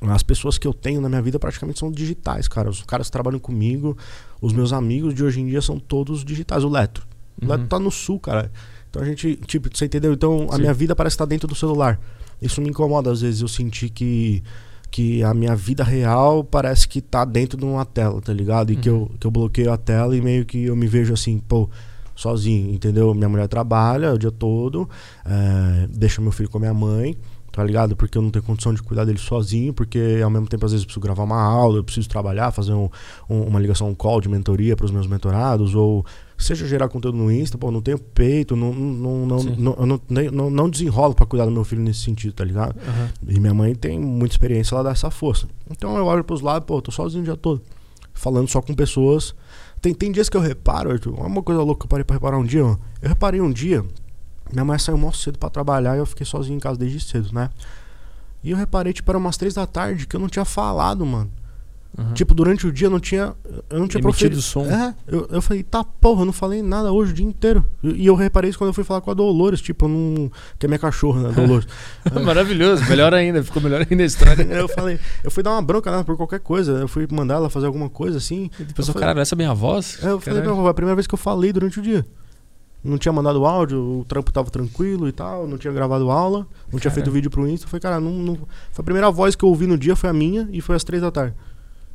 as 0.03 0.23
pessoas 0.23 0.59
que 0.59 0.67
eu 0.67 0.75
tenho 0.75 1.01
na 1.01 1.09
minha 1.09 1.23
vida 1.23 1.39
praticamente 1.39 1.79
são 1.79 1.91
digitais, 1.91 2.49
cara. 2.49 2.69
Os 2.69 2.83
caras 2.83 3.07
que 3.07 3.13
trabalham 3.13 3.39
comigo, 3.39 3.97
os 4.41 4.53
meus 4.53 4.73
amigos 4.73 5.15
de 5.15 5.23
hoje 5.23 5.41
em 5.41 5.47
dia 5.47 5.63
são 5.63 5.79
todos 5.79 6.25
digitais. 6.25 6.65
O 6.65 6.69
Leto. 6.69 7.07
O 7.41 7.47
Leto 7.47 7.61
uhum. 7.61 7.69
tá 7.69 7.79
no 7.79 7.91
sul, 7.91 8.19
cara. 8.19 8.51
Então 8.89 9.03
a 9.03 9.05
gente, 9.05 9.37
tipo, 9.47 9.69
você 9.73 9.85
entendeu? 9.85 10.13
Então 10.13 10.49
a 10.51 10.57
Sim. 10.57 10.63
minha 10.63 10.75
vida 10.75 10.97
parece 10.97 11.15
estar 11.15 11.27
dentro 11.27 11.47
do 11.47 11.55
celular. 11.55 12.01
Isso 12.43 12.61
me 12.61 12.71
incomoda 12.71 13.11
às 13.13 13.21
vezes, 13.21 13.43
eu 13.43 13.49
senti 13.49 13.89
que 13.89 14.43
que 14.91 15.23
a 15.23 15.33
minha 15.33 15.55
vida 15.55 15.85
real 15.85 16.43
parece 16.43 16.89
que 16.89 17.01
tá 17.01 17.25
dentro 17.25 17.57
de 17.59 17.65
uma 17.65 17.85
tela, 17.85 18.21
tá 18.21 18.33
ligado? 18.33 18.73
E 18.73 18.77
que, 18.77 18.91
Uhum. 18.91 19.03
eu, 19.03 19.11
que 19.21 19.27
eu 19.27 19.31
bloqueio 19.31 19.73
a 19.73 19.77
tela 19.77 20.17
e 20.17 20.21
meio 20.21 20.45
que 20.45 20.65
eu 20.65 20.75
me 20.77 20.87
vejo 20.87 21.13
assim, 21.15 21.39
pô, 21.39 21.69
sozinho, 22.15 22.75
entendeu? 22.75 23.15
Minha 23.15 23.29
mulher 23.29 23.49
trabalha 23.49 24.13
o 24.13 24.19
dia 24.19 24.31
todo, 24.31 24.89
é, 25.25 25.87
deixa 25.89 26.21
meu 26.21 26.33
filho 26.33 26.49
com 26.51 26.59
a 26.59 26.61
minha 26.61 26.75
mãe, 26.75 27.17
tá 27.53 27.65
ligado? 27.65 27.97
Porque 27.97 28.19
eu 28.19 28.23
não 28.23 28.31
tenho 28.31 28.45
condição 28.45 28.75
de 28.75 28.83
cuidar 28.83 29.05
dele 29.05 29.19
sozinho, 29.19 29.73
porque 29.73 30.21
ao 30.23 30.31
mesmo 30.31 30.47
tempo 30.47 30.65
às 30.67 30.73
vezes 30.73 30.83
eu 30.85 30.87
preciso 30.87 31.03
gravar 31.03 31.25
uma 31.25 31.41
aula, 31.41 31.79
eu 31.79 31.85
preciso 31.85 32.09
trabalhar, 32.09 32.51
fazer 32.51 32.73
um, 32.73 32.89
um- 33.29 33.43
uma 33.45 33.59
ligação, 33.59 33.89
um 33.89 33.95
call 33.95 34.21
de 34.21 34.29
mentoria 34.29 34.77
para 34.77 34.85
os 34.87 34.91
meus 34.93 35.07
mentorados, 35.07 35.75
ou 35.75 36.05
seja 36.43 36.67
gerar 36.67 36.89
conteúdo 36.89 37.17
no 37.17 37.31
Insta, 37.31 37.59
pô, 37.59 37.71
não 37.71 37.81
tenho 37.81 37.99
peito, 37.99 38.57
não, 38.57 38.73
não, 38.73 39.27
não, 39.27 39.39
Sim. 39.39 39.55
não, 39.59 39.75
não, 39.87 40.01
não, 40.33 40.51
não 40.51 40.71
desenrolo 40.71 41.15
para 41.15 41.27
cuidar 41.27 41.45
do 41.45 41.51
meu 41.51 41.65
filho 41.65 41.83
nesse 41.83 42.01
sentido, 42.01 42.33
tá 42.33 42.45
ligado? 42.45 42.75
Aham. 42.87 43.11
E 43.29 43.41
minha 43.41 43.55
mãe 43.55 43.75
tem 43.75 43.99
muita 43.99 44.35
experiência, 44.35 44.75
ela 44.75 44.85
dá 44.85 44.91
essa 44.91 45.11
força. 45.11 45.47
Então 45.71 45.97
eu 45.97 46.05
olho 46.07 46.25
pros 46.25 46.41
lados, 46.41 46.67
pô, 46.67 46.81
tô 46.81 46.91
sozinho 46.91 47.23
o 47.23 47.25
dia 47.25 47.37
todo. 47.37 47.63
Falando 48.13 48.49
só 48.49 48.61
com 48.61 48.75
pessoas. 48.75 49.35
Tem, 49.81 49.95
tem 49.95 50.13
dias 50.13 50.29
que 50.29 50.37
eu 50.37 50.41
reparo, 50.41 50.91
Arthur, 50.91 51.15
uma 51.15 51.43
coisa 51.43 51.63
louca 51.63 51.81
que 51.81 51.87
eu 51.87 51.89
parei 51.89 52.05
pra 52.05 52.15
reparar 52.15 52.39
um 52.39 52.45
dia, 52.45 52.65
ó. 52.65 52.77
Eu 53.01 53.09
reparei 53.09 53.41
um 53.41 53.51
dia, 53.51 53.85
minha 54.53 54.65
mãe 54.65 54.79
saiu 54.79 54.99
mó 54.99 55.11
cedo 55.13 55.39
pra 55.39 55.49
trabalhar 55.49 55.97
e 55.97 55.99
eu 55.99 56.07
fiquei 56.07 56.27
sozinho 56.27 56.57
em 56.57 56.61
casa 56.61 56.79
desde 56.79 57.01
cedo, 57.01 57.33
né? 57.33 57.51
E 58.43 58.51
eu 58.51 58.57
reparei, 58.57 58.93
tipo, 58.93 59.11
era 59.11 59.19
umas 59.19 59.37
três 59.37 59.55
da 59.55 59.67
tarde 59.67 60.07
que 60.07 60.17
eu 60.17 60.21
não 60.21 60.29
tinha 60.29 60.45
falado, 60.45 61.05
mano. 61.05 61.31
Aham. 61.99 62.15
Tipo, 62.15 62.35
durante 62.35 62.67
o 62.67 62.73
dia 62.73 62.87
eu 62.87 62.91
não 62.91 63.01
tinha. 63.01 63.35
Eu 63.69 63.79
não 63.79 63.89
tinha 63.89 64.01
proferido. 64.01 64.41
som. 64.41 64.65
É, 64.65 64.95
eu, 65.07 65.29
eu 65.31 65.43
falei, 65.43 65.63
tá 65.63 65.83
porra, 65.85 66.23
eu 66.23 66.25
não 66.27 66.33
falei 66.33 66.63
nada 66.63 66.93
hoje 66.93 67.13
o 67.13 67.15
dia 67.15 67.27
inteiro. 67.27 67.65
E, 67.83 67.89
e 68.03 68.07
eu 68.07 68.15
reparei 68.15 68.51
isso 68.51 68.59
quando 68.59 68.69
eu 68.69 68.75
fui 68.75 68.85
falar 68.85 69.01
com 69.01 69.11
a 69.11 69.15
Dolores, 69.15 69.61
tipo, 69.61 69.85
eu 69.85 69.89
não. 69.89 70.31
Que 70.59 70.67
é 70.67 70.69
minha 70.69 70.79
cachorra, 70.79 71.23
né, 71.29 71.33
Dolores. 71.33 71.67
Maravilhoso, 72.25 72.85
melhor 72.89 73.13
ainda, 73.15 73.43
ficou 73.43 73.63
melhor 73.63 73.87
ainda 73.89 74.03
a 74.03 74.07
história. 74.07 74.43
eu 74.51 74.69
falei, 74.69 74.99
eu 75.25 75.31
fui 75.31 75.43
dar 75.43 75.51
uma 75.53 75.63
bronca 75.63 75.91
nela 75.91 76.05
por 76.05 76.17
qualquer 76.17 76.41
coisa. 76.41 76.73
Eu 76.73 76.89
fui 76.89 77.07
mandar 77.11 77.35
ela 77.35 77.51
fazer 77.51 77.67
alguma 77.67 77.89
coisa 77.89 78.19
assim. 78.19 78.51
E 78.59 78.65
depois 78.65 78.87
Eu 78.89 78.93
eu 78.93 78.95
falei- 78.95 79.01
caralho, 79.01 79.21
essa 79.21 79.35
é 79.35 79.37
a 79.37 79.39
minha 79.39 79.55
voz? 79.55 79.99
Aí 80.03 80.09
eu 80.09 80.21
falei, 80.21 80.43
não, 80.43 80.57
foi 80.57 80.71
a 80.71 80.75
primeira 80.75 80.95
vez 80.97 81.07
que 81.07 81.15
eu 81.15 81.19
falei 81.19 81.53
durante 81.53 81.79
o 81.79 81.83
dia. 81.83 82.05
Não 82.83 82.97
tinha 82.97 83.13
mandado 83.13 83.45
áudio, 83.45 83.79
o 84.01 84.05
trampo 84.07 84.33
tava 84.33 84.49
tranquilo 84.51 85.07
e 85.07 85.13
tal, 85.13 85.47
não 85.47 85.59
tinha 85.59 85.71
gravado 85.71 86.11
aula, 86.11 86.47
não 86.73 86.79
tinha 86.81 86.91
feito 86.91 87.11
vídeo 87.11 87.31
pro 87.31 87.47
Insta. 87.47 87.67
Eu 87.67 87.69
falei, 87.69 87.81
cara, 87.83 88.01
não, 88.01 88.11
não- 88.13 88.37
Foi 88.73 88.81
a 88.81 88.83
primeira 88.83 89.11
voz 89.11 89.35
que 89.37 89.45
eu 89.45 89.51
ouvi 89.51 89.67
no 89.67 89.77
dia, 89.77 89.95
foi 89.95 90.09
a 90.09 90.15
minha 90.15 90.49
e 90.51 90.63
foi 90.63 90.77
às 90.77 90.83
três 90.83 91.03
da 91.03 91.11
tarde. 91.11 91.35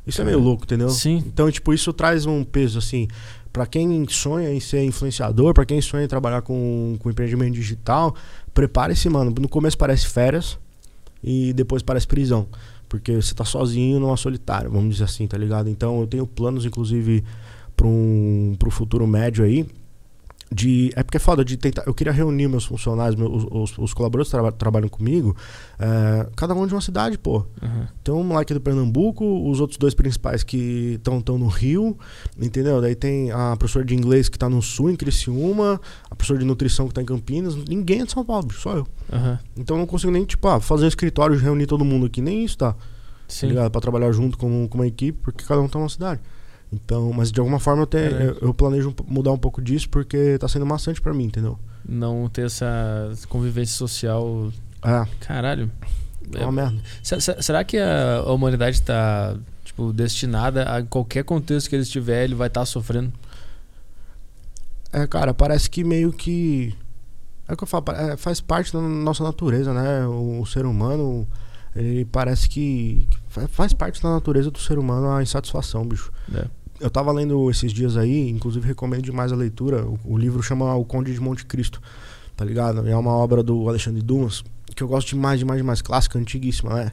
Isso 0.06 0.22
é 0.22 0.24
meio 0.24 0.38
louco, 0.38 0.64
entendeu? 0.64 0.88
Sim. 0.88 1.22
Então, 1.26 1.50
tipo, 1.50 1.74
isso 1.74 1.92
traz 1.92 2.26
um 2.26 2.44
peso, 2.44 2.78
assim, 2.78 3.08
pra 3.52 3.66
quem 3.66 4.06
sonha 4.08 4.52
em 4.52 4.60
ser 4.60 4.84
influenciador, 4.84 5.52
pra 5.52 5.64
quem 5.64 5.80
sonha 5.80 6.04
em 6.04 6.08
trabalhar 6.08 6.42
com, 6.42 6.96
com 7.00 7.10
empreendimento 7.10 7.54
digital, 7.54 8.14
prepare-se, 8.54 9.08
mano. 9.08 9.34
No 9.38 9.48
começo 9.48 9.76
parece 9.76 10.06
férias 10.06 10.58
e 11.22 11.52
depois 11.52 11.82
parece 11.82 12.06
prisão. 12.06 12.46
Porque 12.88 13.16
você 13.16 13.34
tá 13.34 13.44
sozinho 13.44 13.98
numa 13.98 14.16
solitária, 14.16 14.70
vamos 14.70 14.90
dizer 14.90 15.04
assim, 15.04 15.26
tá 15.26 15.36
ligado? 15.36 15.68
Então 15.68 16.00
eu 16.00 16.06
tenho 16.06 16.26
planos, 16.26 16.64
inclusive, 16.64 17.24
pra 17.76 17.86
um, 17.86 18.54
pro 18.58 18.70
futuro 18.70 19.06
médio 19.06 19.44
aí. 19.44 19.66
De, 20.48 20.92
é 20.94 21.02
porque 21.02 21.16
é 21.16 21.20
foda 21.20 21.44
de 21.44 21.56
tentar. 21.56 21.82
Eu 21.86 21.92
queria 21.92 22.12
reunir 22.12 22.46
meus 22.46 22.64
funcionários, 22.64 23.16
meus, 23.16 23.44
os, 23.50 23.76
os- 23.78 23.92
colaboradores 23.92 24.28
que 24.28 24.30
traba- 24.30 24.52
trabalham 24.52 24.88
comigo, 24.88 25.36
é, 25.76 26.28
cada 26.36 26.54
um 26.54 26.64
de 26.68 26.72
uma 26.72 26.80
cidade, 26.80 27.18
pô. 27.18 27.44
Aham. 27.60 27.88
Tem 28.04 28.14
um 28.14 28.22
moleque 28.22 28.54
do 28.54 28.60
Pernambuco, 28.60 29.24
os 29.50 29.58
outros 29.58 29.76
dois 29.76 29.92
principais 29.92 30.44
que 30.44 31.00
estão 31.04 31.20
no 31.36 31.48
Rio, 31.48 31.98
entendeu? 32.40 32.80
Daí 32.80 32.94
tem 32.94 33.32
a 33.32 33.56
professora 33.56 33.84
de 33.84 33.92
inglês 33.96 34.28
que 34.28 34.38
tá 34.38 34.48
no 34.48 34.62
Sul, 34.62 34.88
em 34.90 34.94
Criciúma, 34.94 35.80
a 36.08 36.14
professora 36.14 36.38
de 36.38 36.44
nutrição 36.46 36.86
que 36.86 36.94
tá 36.94 37.02
em 37.02 37.06
Campinas. 37.06 37.56
Ninguém 37.56 38.02
é 38.02 38.04
de 38.04 38.12
São 38.12 38.24
Paulo, 38.24 38.46
só 38.52 38.76
eu. 38.76 38.86
Aham. 39.12 39.40
Então 39.56 39.76
eu 39.76 39.80
não 39.80 39.86
consigo 39.86 40.12
nem, 40.12 40.24
tipo, 40.24 40.46
ah, 40.46 40.60
fazer 40.60 40.84
um 40.84 40.88
escritório 40.88 41.34
e 41.34 41.38
reunir 41.40 41.66
todo 41.66 41.84
mundo 41.84 42.06
aqui. 42.06 42.22
Nem 42.22 42.44
isso 42.44 42.56
tá, 42.58 42.72
tá 42.72 42.78
Sim. 43.26 43.48
ligado? 43.48 43.68
Pra 43.72 43.80
trabalhar 43.80 44.12
junto 44.12 44.38
com, 44.38 44.68
com 44.68 44.78
uma 44.78 44.86
equipe, 44.86 45.18
porque 45.24 45.44
cada 45.44 45.60
um 45.60 45.66
tá 45.68 45.76
numa 45.76 45.88
cidade. 45.88 46.20
Então, 46.84 47.12
mas 47.12 47.32
de 47.32 47.40
alguma 47.40 47.58
forma 47.58 47.82
eu, 47.82 47.86
tenho, 47.86 48.04
É. 48.16 48.26
eu, 48.28 48.38
eu 48.42 48.54
planejo 48.54 48.94
mudar 49.06 49.32
um 49.32 49.38
pouco 49.38 49.60
disso, 49.62 49.88
porque 49.88 50.38
tá 50.38 50.46
sendo 50.48 50.66
maçante 50.66 51.00
pra 51.00 51.12
mim, 51.14 51.24
entendeu? 51.24 51.58
Não 51.88 52.28
ter 52.28 52.46
essa 52.46 52.66
convivência 53.28 53.76
social. 53.76 54.52
É, 54.82 55.04
Caralho. 55.20 55.70
é 56.34 56.42
uma 56.42 56.52
merda. 56.52 56.78
Se- 57.02 57.20
se- 57.20 57.42
Será 57.42 57.64
que 57.64 57.78
a 57.78 58.18
a 58.18 58.32
humanidade 58.32 58.76
está 58.76 59.36
tipo, 59.64 59.92
destinada 59.92 60.62
a 60.64 60.82
qualquer 60.82 61.24
contexto 61.24 61.68
que 61.68 61.76
ele 61.76 61.82
estiver, 61.82 62.24
ele 62.24 62.34
vai 62.34 62.48
estar 62.48 62.64
sofrendo? 62.66 63.12
É, 64.92 65.06
cara, 65.06 65.34
parece 65.34 65.68
que 65.68 65.84
meio 65.84 66.12
que. 66.12 66.74
É 67.48 67.52
o 67.52 67.56
que 67.56 67.62
eu 67.64 67.68
falo, 67.68 67.84
é, 67.90 68.16
faz 68.16 68.40
parte 68.40 68.72
da 68.72 68.80
nossa 68.80 69.22
natureza, 69.22 69.72
né? 69.72 70.06
O, 70.06 70.40
o 70.40 70.46
ser 70.46 70.66
humano, 70.66 71.26
ele 71.74 72.04
parece 72.04 72.48
que. 72.48 73.06
que 73.10 73.18
fa- 73.28 73.48
faz 73.48 73.72
parte 73.72 74.02
da 74.02 74.10
natureza 74.10 74.50
do 74.50 74.58
ser 74.58 74.78
humano 74.78 75.10
a 75.10 75.22
insatisfação, 75.22 75.84
bicho. 75.86 76.10
É. 76.34 76.46
Eu 76.80 76.90
tava 76.90 77.10
lendo 77.12 77.50
esses 77.50 77.72
dias 77.72 77.96
aí, 77.96 78.28
inclusive 78.28 78.66
recomendo 78.66 79.02
demais 79.02 79.32
a 79.32 79.36
leitura. 79.36 79.84
O, 79.86 79.98
o 80.04 80.18
livro 80.18 80.42
chama 80.42 80.74
O 80.74 80.84
Conde 80.84 81.12
de 81.12 81.20
Monte 81.20 81.44
Cristo, 81.46 81.80
tá 82.36 82.44
ligado? 82.44 82.86
É 82.86 82.96
uma 82.96 83.12
obra 83.12 83.42
do 83.42 83.68
Alexandre 83.68 84.02
Dumas, 84.02 84.44
que 84.74 84.82
eu 84.82 84.88
gosto 84.88 85.08
demais, 85.08 85.38
demais, 85.38 85.58
demais. 85.58 85.80
Clássica, 85.80 86.18
antiguíssima, 86.18 86.74
né? 86.74 86.92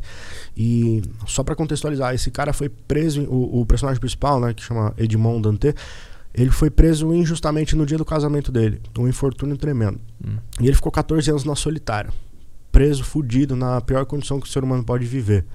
E 0.55 1.01
só 1.27 1.43
pra 1.43 1.55
contextualizar, 1.55 2.13
esse 2.13 2.31
cara 2.31 2.53
foi 2.53 2.69
preso, 2.69 3.23
o, 3.23 3.61
o 3.61 3.65
personagem 3.65 3.99
principal, 3.99 4.39
né, 4.39 4.53
que 4.53 4.63
chama 4.63 4.93
Edmond 4.97 5.41
Dantê, 5.41 5.75
ele 6.33 6.49
foi 6.49 6.69
preso 6.69 7.13
injustamente 7.13 7.75
no 7.75 7.85
dia 7.85 7.97
do 7.97 8.05
casamento 8.05 8.51
dele. 8.51 8.81
Um 8.97 9.07
infortúnio 9.07 9.57
tremendo. 9.57 9.99
Hum. 10.25 10.37
E 10.59 10.65
ele 10.65 10.75
ficou 10.75 10.91
14 10.91 11.29
anos 11.29 11.43
na 11.43 11.55
solitária. 11.55 12.11
Preso, 12.71 13.03
fudido, 13.03 13.55
na 13.55 13.79
pior 13.81 14.05
condição 14.05 14.39
que 14.39 14.47
o 14.47 14.49
ser 14.49 14.63
humano 14.63 14.83
pode 14.83 15.05
viver. 15.05 15.45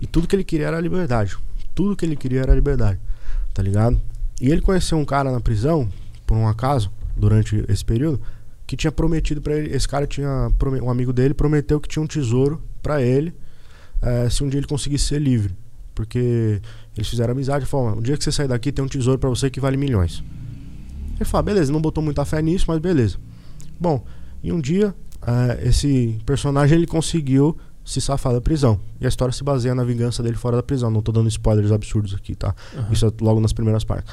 E 0.00 0.06
tudo 0.06 0.28
que 0.28 0.36
ele 0.36 0.44
queria 0.44 0.68
era 0.68 0.76
a 0.76 0.80
liberdade. 0.80 1.36
Tudo 1.74 1.96
que 1.96 2.04
ele 2.04 2.14
queria 2.14 2.42
era 2.42 2.52
a 2.52 2.54
liberdade. 2.54 3.00
Tá 3.54 3.62
ligado? 3.62 4.00
E 4.40 4.50
ele 4.50 4.60
conheceu 4.60 4.98
um 4.98 5.04
cara 5.04 5.30
na 5.30 5.40
prisão, 5.40 5.88
por 6.26 6.36
um 6.36 6.48
acaso, 6.48 6.90
durante 7.16 7.64
esse 7.68 7.84
período, 7.84 8.20
que 8.66 8.76
tinha 8.76 8.90
prometido 8.90 9.40
pra 9.40 9.56
ele. 9.56 9.74
Esse 9.74 9.86
cara 9.86 10.06
tinha. 10.06 10.50
Um 10.82 10.90
amigo 10.90 11.12
dele 11.12 11.34
prometeu 11.34 11.80
que 11.80 11.88
tinha 11.88 12.02
um 12.02 12.06
tesouro 12.06 12.62
pra 12.82 13.02
ele 13.02 13.34
eh, 14.00 14.28
se 14.28 14.42
um 14.42 14.48
dia 14.48 14.58
ele 14.58 14.66
conseguisse 14.66 15.04
ser 15.06 15.20
livre. 15.20 15.54
Porque 15.94 16.60
eles 16.96 17.08
fizeram 17.08 17.32
amizade 17.32 17.64
e 17.64 17.68
falaram: 17.68 17.98
um 17.98 18.02
dia 18.02 18.16
que 18.16 18.24
você 18.24 18.32
sair 18.32 18.48
daqui, 18.48 18.72
tem 18.72 18.84
um 18.84 18.88
tesouro 18.88 19.18
pra 19.18 19.28
você 19.28 19.50
que 19.50 19.60
vale 19.60 19.76
milhões. 19.76 20.24
Ele 21.16 21.24
falou: 21.24 21.44
beleza, 21.44 21.70
não 21.70 21.80
botou 21.80 22.02
muita 22.02 22.24
fé 22.24 22.42
nisso, 22.42 22.64
mas 22.68 22.78
beleza. 22.78 23.18
Bom, 23.78 24.04
e 24.42 24.52
um 24.52 24.60
dia, 24.60 24.94
eh, 25.26 25.68
esse 25.68 26.18
personagem 26.24 26.78
ele 26.78 26.86
conseguiu 26.86 27.56
se 27.84 28.00
safar 28.00 28.32
da 28.32 28.40
prisão. 28.40 28.80
E 29.00 29.06
a 29.06 29.08
história 29.08 29.32
se 29.32 29.42
baseia 29.42 29.74
na 29.74 29.84
vingança 29.84 30.22
dele 30.22 30.36
fora 30.36 30.56
da 30.56 30.62
prisão. 30.62 30.90
Não 30.90 31.02
tô 31.02 31.12
dando 31.12 31.28
spoilers 31.28 31.72
absurdos 31.72 32.14
aqui, 32.14 32.34
tá? 32.34 32.54
Aham. 32.76 32.92
Isso 32.92 33.06
é 33.06 33.10
logo 33.20 33.40
nas 33.40 33.52
primeiras 33.52 33.84
partes. 33.84 34.12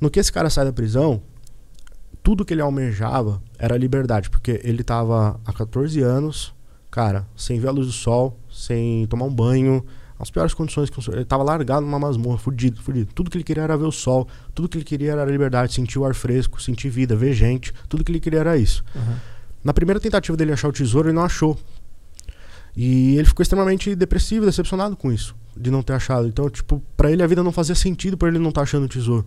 No 0.00 0.10
que 0.10 0.18
esse 0.18 0.32
cara 0.32 0.50
sai 0.50 0.64
da 0.64 0.72
prisão, 0.72 1.22
tudo 2.22 2.44
que 2.44 2.54
ele 2.54 2.60
almejava 2.60 3.40
era 3.58 3.76
liberdade, 3.76 4.30
porque 4.30 4.60
ele 4.64 4.82
tava 4.82 5.40
há 5.44 5.52
14 5.52 6.00
anos, 6.00 6.54
cara, 6.90 7.26
sem 7.36 7.58
ver 7.58 7.68
a 7.68 7.70
luz 7.70 7.86
do 7.86 7.92
sol, 7.92 8.38
sem 8.50 9.06
tomar 9.06 9.24
um 9.24 9.34
banho, 9.34 9.84
as 10.18 10.30
piores 10.30 10.54
condições 10.54 10.88
que 10.88 11.10
ele 11.10 11.24
tava 11.24 11.42
largado 11.42 11.84
numa 11.84 11.98
masmorra, 11.98 12.38
fudido, 12.38 12.80
fudido. 12.80 13.12
Tudo 13.12 13.28
que 13.28 13.36
ele 13.36 13.44
queria 13.44 13.64
era 13.64 13.76
ver 13.76 13.86
o 13.86 13.92
sol, 13.92 14.28
tudo 14.54 14.68
que 14.68 14.78
ele 14.78 14.84
queria 14.84 15.12
era 15.12 15.24
liberdade, 15.24 15.72
sentir 15.72 15.98
o 15.98 16.04
ar 16.04 16.14
fresco, 16.14 16.62
sentir 16.62 16.88
vida, 16.90 17.16
ver 17.16 17.32
gente, 17.32 17.72
tudo 17.88 18.04
que 18.04 18.12
ele 18.12 18.20
queria 18.20 18.40
era 18.40 18.56
isso. 18.56 18.84
Aham. 18.94 19.16
Na 19.64 19.72
primeira 19.72 20.00
tentativa 20.00 20.36
dele 20.36 20.52
achar 20.52 20.68
o 20.68 20.72
tesouro, 20.72 21.08
ele 21.08 21.14
não 21.14 21.24
achou. 21.24 21.58
E 22.76 23.16
ele 23.16 23.26
ficou 23.26 23.42
extremamente 23.42 23.94
depressivo, 23.94 24.46
decepcionado 24.46 24.96
com 24.96 25.12
isso, 25.12 25.34
de 25.56 25.70
não 25.70 25.82
ter 25.82 25.92
achado. 25.92 26.26
Então, 26.26 26.48
tipo, 26.48 26.82
pra 26.96 27.10
ele 27.10 27.22
a 27.22 27.26
vida 27.26 27.42
não 27.42 27.52
fazia 27.52 27.74
sentido 27.74 28.16
por 28.16 28.28
ele 28.28 28.38
não 28.38 28.48
estar 28.48 28.62
achando 28.62 28.84
o 28.84 28.88
tesouro. 28.88 29.26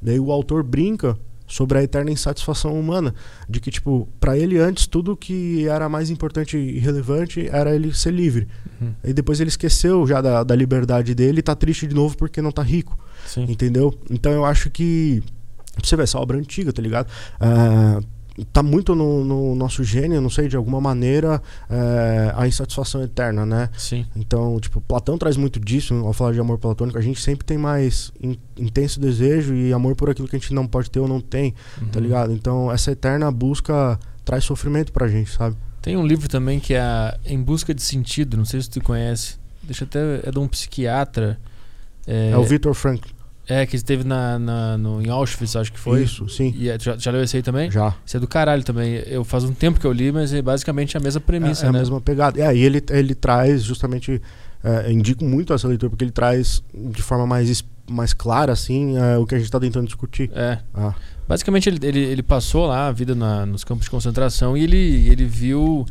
Daí 0.00 0.20
o 0.20 0.30
autor 0.30 0.62
brinca 0.62 1.16
sobre 1.46 1.78
a 1.78 1.82
eterna 1.82 2.10
insatisfação 2.10 2.78
humana, 2.78 3.14
de 3.48 3.60
que 3.60 3.70
tipo, 3.70 4.08
pra 4.18 4.36
ele 4.36 4.58
antes 4.58 4.86
tudo 4.86 5.16
que 5.16 5.68
era 5.68 5.88
mais 5.88 6.08
importante 6.08 6.56
e 6.56 6.78
relevante 6.78 7.48
era 7.50 7.74
ele 7.74 7.92
ser 7.92 8.12
livre. 8.12 8.48
Uhum. 8.80 8.94
E 9.04 9.12
depois 9.12 9.40
ele 9.40 9.48
esqueceu 9.48 10.06
já 10.06 10.20
da, 10.20 10.42
da 10.42 10.54
liberdade 10.54 11.14
dele 11.14 11.40
e 11.40 11.42
tá 11.42 11.54
triste 11.54 11.86
de 11.86 11.94
novo 11.94 12.16
porque 12.16 12.40
não 12.40 12.50
tá 12.50 12.62
rico. 12.62 12.98
Sim. 13.26 13.44
Entendeu? 13.48 13.94
Então 14.10 14.32
eu 14.32 14.44
acho 14.44 14.70
que. 14.70 15.22
Você 15.82 15.96
ver, 15.96 16.04
essa 16.04 16.18
obra 16.18 16.36
é 16.36 16.40
antiga, 16.40 16.72
tá 16.72 16.80
ligado? 16.80 17.08
Ah, 17.40 18.00
tá 18.42 18.62
muito 18.62 18.94
no, 18.94 19.22
no 19.24 19.54
nosso 19.54 19.84
gênio, 19.84 20.20
não 20.20 20.30
sei, 20.30 20.48
de 20.48 20.56
alguma 20.56 20.80
maneira, 20.80 21.40
eh, 21.70 22.32
a 22.34 22.48
insatisfação 22.48 23.02
eterna, 23.02 23.44
né? 23.46 23.68
Sim. 23.78 24.06
Então, 24.16 24.58
tipo, 24.58 24.80
Platão 24.80 25.16
traz 25.18 25.36
muito 25.36 25.60
disso 25.60 25.94
ao 25.94 26.12
falar 26.12 26.32
de 26.32 26.40
amor 26.40 26.58
platônico. 26.58 26.98
A 26.98 27.02
gente 27.02 27.20
sempre 27.20 27.44
tem 27.44 27.56
mais 27.58 28.10
in- 28.20 28.38
intenso 28.58 28.98
desejo 28.98 29.54
e 29.54 29.72
amor 29.72 29.94
por 29.94 30.10
aquilo 30.10 30.26
que 30.26 30.34
a 30.34 30.38
gente 30.38 30.52
não 30.54 30.66
pode 30.66 30.90
ter 30.90 30.98
ou 30.98 31.06
não 31.06 31.20
tem, 31.20 31.52
tá 31.92 31.98
Uhum. 31.98 32.02
ligado? 32.02 32.32
Então, 32.32 32.72
essa 32.72 32.90
eterna 32.90 33.30
busca 33.30 33.98
traz 34.24 34.42
sofrimento 34.42 34.92
pra 34.92 35.06
gente, 35.06 35.30
sabe? 35.30 35.54
Tem 35.82 35.96
um 35.96 36.06
livro 36.06 36.28
também 36.28 36.58
que 36.58 36.72
é 36.74 37.16
Em 37.26 37.40
Busca 37.40 37.74
de 37.74 37.82
Sentido, 37.82 38.36
não 38.38 38.44
sei 38.46 38.60
se 38.62 38.70
tu 38.70 38.82
conhece. 38.82 39.36
Deixa 39.62 39.84
até. 39.84 40.20
É 40.24 40.30
de 40.30 40.38
um 40.38 40.48
psiquiatra. 40.48 41.38
É, 42.06 42.36
o 42.36 42.42
Victor 42.42 42.74
Frankl. 42.74 43.08
É, 43.46 43.66
que 43.66 43.76
esteve 43.76 44.04
na, 44.04 44.38
na, 44.38 44.78
no, 44.78 45.02
em 45.02 45.08
Auschwitz, 45.10 45.54
acho 45.56 45.72
que 45.72 45.78
foi. 45.78 46.02
Isso, 46.02 46.28
sim. 46.28 46.54
E 46.56 46.68
é, 46.70 46.78
já, 46.78 46.96
já 46.96 47.10
leu 47.10 47.22
esse 47.22 47.36
aí 47.36 47.42
também? 47.42 47.70
Já. 47.70 47.94
Isso 48.04 48.16
é 48.16 48.20
do 48.20 48.26
caralho 48.26 48.62
também. 48.64 49.02
Eu 49.06 49.22
faz 49.24 49.44
um 49.44 49.52
tempo 49.52 49.78
que 49.78 49.86
eu 49.86 49.92
li, 49.92 50.10
mas 50.10 50.32
é 50.32 50.40
basicamente 50.40 50.96
a 50.96 51.00
mesma 51.00 51.20
premissa, 51.20 51.66
é, 51.66 51.68
é 51.68 51.72
né? 51.72 51.78
a 51.78 51.80
mesma 51.82 52.00
pegada. 52.00 52.40
É, 52.40 52.56
e 52.56 52.62
ele, 52.62 52.82
ele 52.90 53.14
traz 53.14 53.62
justamente. 53.62 54.20
É, 54.66 54.90
indico 54.90 55.22
muito 55.26 55.52
essa 55.52 55.68
leitura, 55.68 55.90
porque 55.90 56.04
ele 56.04 56.10
traz 56.10 56.62
de 56.72 57.02
forma 57.02 57.26
mais, 57.26 57.62
mais 57.86 58.14
clara, 58.14 58.50
assim, 58.50 58.96
é, 58.96 59.18
o 59.18 59.26
que 59.26 59.34
a 59.34 59.38
gente 59.38 59.44
está 59.44 59.60
tentando 59.60 59.84
discutir. 59.84 60.30
É. 60.34 60.58
Ah, 60.72 60.94
Basicamente, 61.28 61.68
ele, 61.68 61.78
ele, 61.86 62.00
ele 62.00 62.22
passou 62.22 62.66
lá 62.66 62.88
a 62.88 62.92
vida 62.92 63.14
na- 63.14 63.44
nos 63.44 63.62
campos 63.62 63.84
de 63.84 63.90
concentração 63.90 64.56
e 64.56 64.62
ele, 64.62 65.08
ele 65.08 65.26
viu 65.26 65.84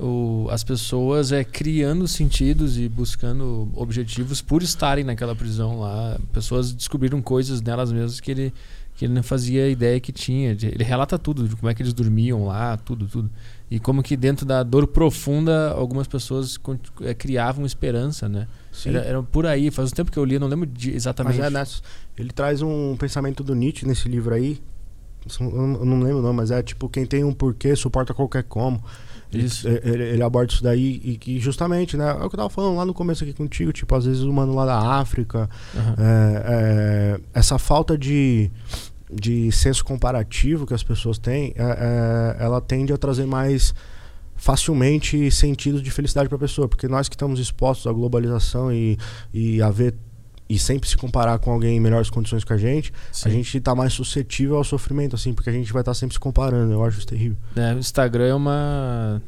o- 0.00 0.48
as 0.50 0.64
pessoas 0.64 1.30
é, 1.32 1.44
criando 1.44 2.08
sentidos 2.08 2.78
e 2.78 2.88
buscando 2.88 3.68
objetivos 3.74 4.40
por 4.40 4.62
estarem 4.62 5.04
naquela 5.04 5.34
prisão 5.36 5.80
lá. 5.80 6.18
Pessoas 6.32 6.72
descobriram 6.72 7.20
coisas 7.20 7.60
nelas 7.60 7.92
mesmas 7.92 8.18
que 8.20 8.30
ele, 8.30 8.54
que 8.96 9.04
ele 9.04 9.12
não 9.12 9.22
fazia 9.22 9.68
ideia 9.68 10.00
que 10.00 10.10
tinha. 10.12 10.50
Ele 10.50 10.82
relata 10.84 11.18
tudo, 11.18 11.46
de 11.48 11.54
como 11.56 11.68
é 11.70 11.74
que 11.74 11.82
eles 11.82 11.92
dormiam 11.92 12.46
lá, 12.46 12.76
tudo, 12.76 13.06
tudo. 13.06 13.30
E 13.70 13.78
como 13.78 14.02
que 14.02 14.16
dentro 14.16 14.44
da 14.44 14.62
dor 14.62 14.86
profunda 14.88 15.70
algumas 15.70 16.06
pessoas 16.08 16.58
é, 17.02 17.14
criavam 17.14 17.64
esperança, 17.66 18.28
né? 18.28 18.48
Era, 18.88 18.98
era 19.04 19.22
por 19.22 19.46
aí, 19.46 19.70
faz 19.70 19.90
um 19.92 19.94
tempo 19.94 20.10
que 20.10 20.18
eu 20.18 20.24
li, 20.24 20.38
não 20.38 20.48
lembro 20.48 20.66
de- 20.66 20.90
exatamente. 20.92 21.38
Mas 21.38 21.46
é 21.46 21.50
nessa. 21.50 21.82
Ele 22.18 22.30
traz 22.30 22.62
um 22.62 22.96
pensamento 22.96 23.44
do 23.44 23.54
Nietzsche 23.54 23.86
nesse 23.86 24.08
livro 24.08 24.34
aí. 24.34 24.60
Eu 25.38 25.84
não 25.84 26.00
lembro 26.00 26.22
não, 26.22 26.32
mas 26.32 26.50
é 26.50 26.62
tipo, 26.62 26.88
quem 26.88 27.04
tem 27.04 27.22
um 27.22 27.32
porquê 27.32 27.76
suporta 27.76 28.14
qualquer 28.14 28.42
como. 28.44 28.82
Ele- 29.32 29.44
Isso. 29.44 29.68
Ele, 29.68 30.02
ele 30.02 30.22
aborda 30.22 30.52
isso 30.52 30.62
daí 30.62 31.00
e 31.04 31.16
que 31.16 31.38
justamente, 31.38 31.96
né? 31.96 32.10
É 32.10 32.14
o 32.24 32.28
que 32.28 32.34
eu 32.34 32.38
tava 32.38 32.50
falando 32.50 32.76
lá 32.76 32.84
no 32.84 32.92
começo 32.92 33.22
aqui 33.22 33.32
contigo, 33.32 33.72
tipo, 33.72 33.94
às 33.94 34.04
vezes 34.04 34.22
o 34.22 34.32
mano 34.32 34.54
lá 34.54 34.66
da 34.66 34.78
África, 34.98 35.48
Aham. 35.76 35.94
é, 35.98 36.42
é, 36.46 37.20
essa 37.32 37.58
falta 37.58 37.96
de, 37.96 38.50
de 39.12 39.52
senso 39.52 39.84
comparativo 39.84 40.66
que 40.66 40.74
as 40.74 40.82
pessoas 40.82 41.16
têm, 41.18 41.52
é, 41.56 42.36
é, 42.38 42.44
ela 42.44 42.60
tende 42.60 42.92
a 42.92 42.96
trazer 42.98 43.26
mais 43.26 43.72
facilmente 44.36 45.30
sentidos 45.30 45.82
de 45.82 45.90
felicidade 45.90 46.28
para 46.28 46.36
a 46.36 46.40
pessoa, 46.40 46.66
porque 46.66 46.88
nós 46.88 47.08
que 47.08 47.14
estamos 47.14 47.38
expostos 47.38 47.86
à 47.86 47.92
globalização 47.92 48.72
e, 48.72 48.98
e 49.34 49.60
a 49.60 49.70
ver 49.70 49.94
e 50.50 50.58
sempre 50.58 50.88
se 50.88 50.96
comparar 50.96 51.38
com 51.38 51.52
alguém 51.52 51.76
em 51.76 51.80
melhores 51.80 52.10
condições 52.10 52.42
que 52.42 52.52
a 52.52 52.56
gente, 52.56 52.92
Sim. 53.12 53.28
a 53.28 53.32
gente 53.32 53.60
tá 53.60 53.72
mais 53.74 53.92
suscetível 53.92 54.56
ao 54.56 54.64
sofrimento, 54.64 55.14
assim, 55.14 55.32
porque 55.32 55.48
a 55.48 55.52
gente 55.52 55.72
vai 55.72 55.80
estar 55.82 55.94
sempre 55.94 56.14
se 56.14 56.20
comparando. 56.20 56.72
Eu 56.72 56.84
acho 56.84 56.98
isso 56.98 57.06
terrível. 57.06 57.38
É, 57.54 57.72
o 57.72 57.78
Instagram 57.78 58.26
é 58.26 58.34
uma. 58.34 59.22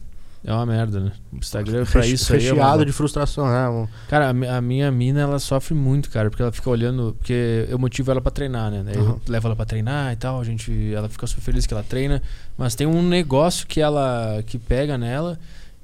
É 0.44 0.52
uma 0.52 0.66
merda, 0.66 0.98
né? 0.98 1.12
O 1.32 1.36
Instagram 1.36 1.84
pra 1.86 2.00
Reche- 2.00 2.14
isso 2.14 2.34
aí. 2.34 2.48
É 2.48 2.52
uma... 2.52 2.84
de 2.84 2.90
frustração, 2.90 3.46
né? 3.46 3.88
Cara, 4.08 4.26
a, 4.30 4.56
a 4.56 4.60
minha 4.60 4.90
mina, 4.90 5.20
ela 5.20 5.38
sofre 5.38 5.72
muito, 5.72 6.10
cara, 6.10 6.28
porque 6.30 6.42
ela 6.42 6.50
fica 6.50 6.68
olhando. 6.68 7.14
Porque 7.16 7.64
eu 7.68 7.78
motivo 7.78 8.10
ela 8.10 8.20
pra 8.20 8.32
treinar, 8.32 8.68
né? 8.68 8.82
Daí 8.84 8.96
Aham. 8.96 9.10
Eu 9.10 9.20
levo 9.28 9.46
ela 9.46 9.54
pra 9.54 9.64
treinar 9.64 10.12
e 10.12 10.16
tal, 10.16 10.40
a 10.40 10.44
gente. 10.44 10.92
Ela 10.92 11.08
fica 11.08 11.28
super 11.28 11.42
feliz 11.42 11.64
que 11.64 11.72
ela 11.72 11.84
treina. 11.84 12.20
Mas 12.58 12.74
tem 12.74 12.88
um 12.88 13.02
negócio 13.06 13.64
que 13.68 13.80
ela. 13.80 14.42
que 14.44 14.58
pega 14.58 14.98
nela. 14.98 15.38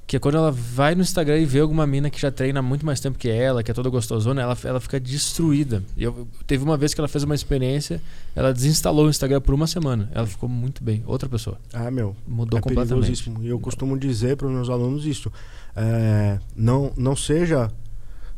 Que 0.09 0.15
é 0.15 0.19
quando 0.19 0.37
ela 0.37 0.51
vai 0.51 0.95
no 0.95 1.03
Instagram 1.03 1.37
e 1.37 1.45
vê 1.45 1.59
alguma 1.59 1.85
mina 1.85 2.09
que 2.09 2.19
já 2.19 2.31
treina 2.31 2.61
há 2.61 2.63
muito 2.63 2.83
mais 2.83 2.99
tempo 2.99 3.15
que 3.15 3.29
ela, 3.29 3.61
que 3.61 3.69
é 3.69 3.73
toda 3.75 3.91
gostosona, 3.91 4.41
ela, 4.41 4.57
ela 4.63 4.79
fica 4.79 4.99
destruída. 4.99 5.83
E 5.95 6.01
eu, 6.01 6.27
teve 6.47 6.63
uma 6.63 6.75
vez 6.75 6.95
que 6.95 6.99
ela 6.99 7.07
fez 7.07 7.23
uma 7.23 7.35
experiência, 7.35 8.01
ela 8.35 8.51
desinstalou 8.51 9.05
o 9.05 9.09
Instagram 9.11 9.39
por 9.39 9.53
uma 9.53 9.67
semana. 9.67 10.09
Ela 10.11 10.25
ficou 10.25 10.49
muito 10.49 10.83
bem. 10.83 11.03
Outra 11.05 11.29
pessoa. 11.29 11.59
É, 11.71 11.91
meu. 11.91 12.15
Mudou 12.27 12.57
é 12.57 12.61
completamente. 12.63 13.31
E 13.39 13.49
eu 13.49 13.59
costumo 13.59 13.95
dizer 13.99 14.35
para 14.35 14.47
os 14.47 14.51
meus 14.51 14.67
alunos 14.67 15.05
isso. 15.05 15.31
é, 15.75 16.39
não, 16.55 16.91
não 16.97 17.15
seja 17.15 17.71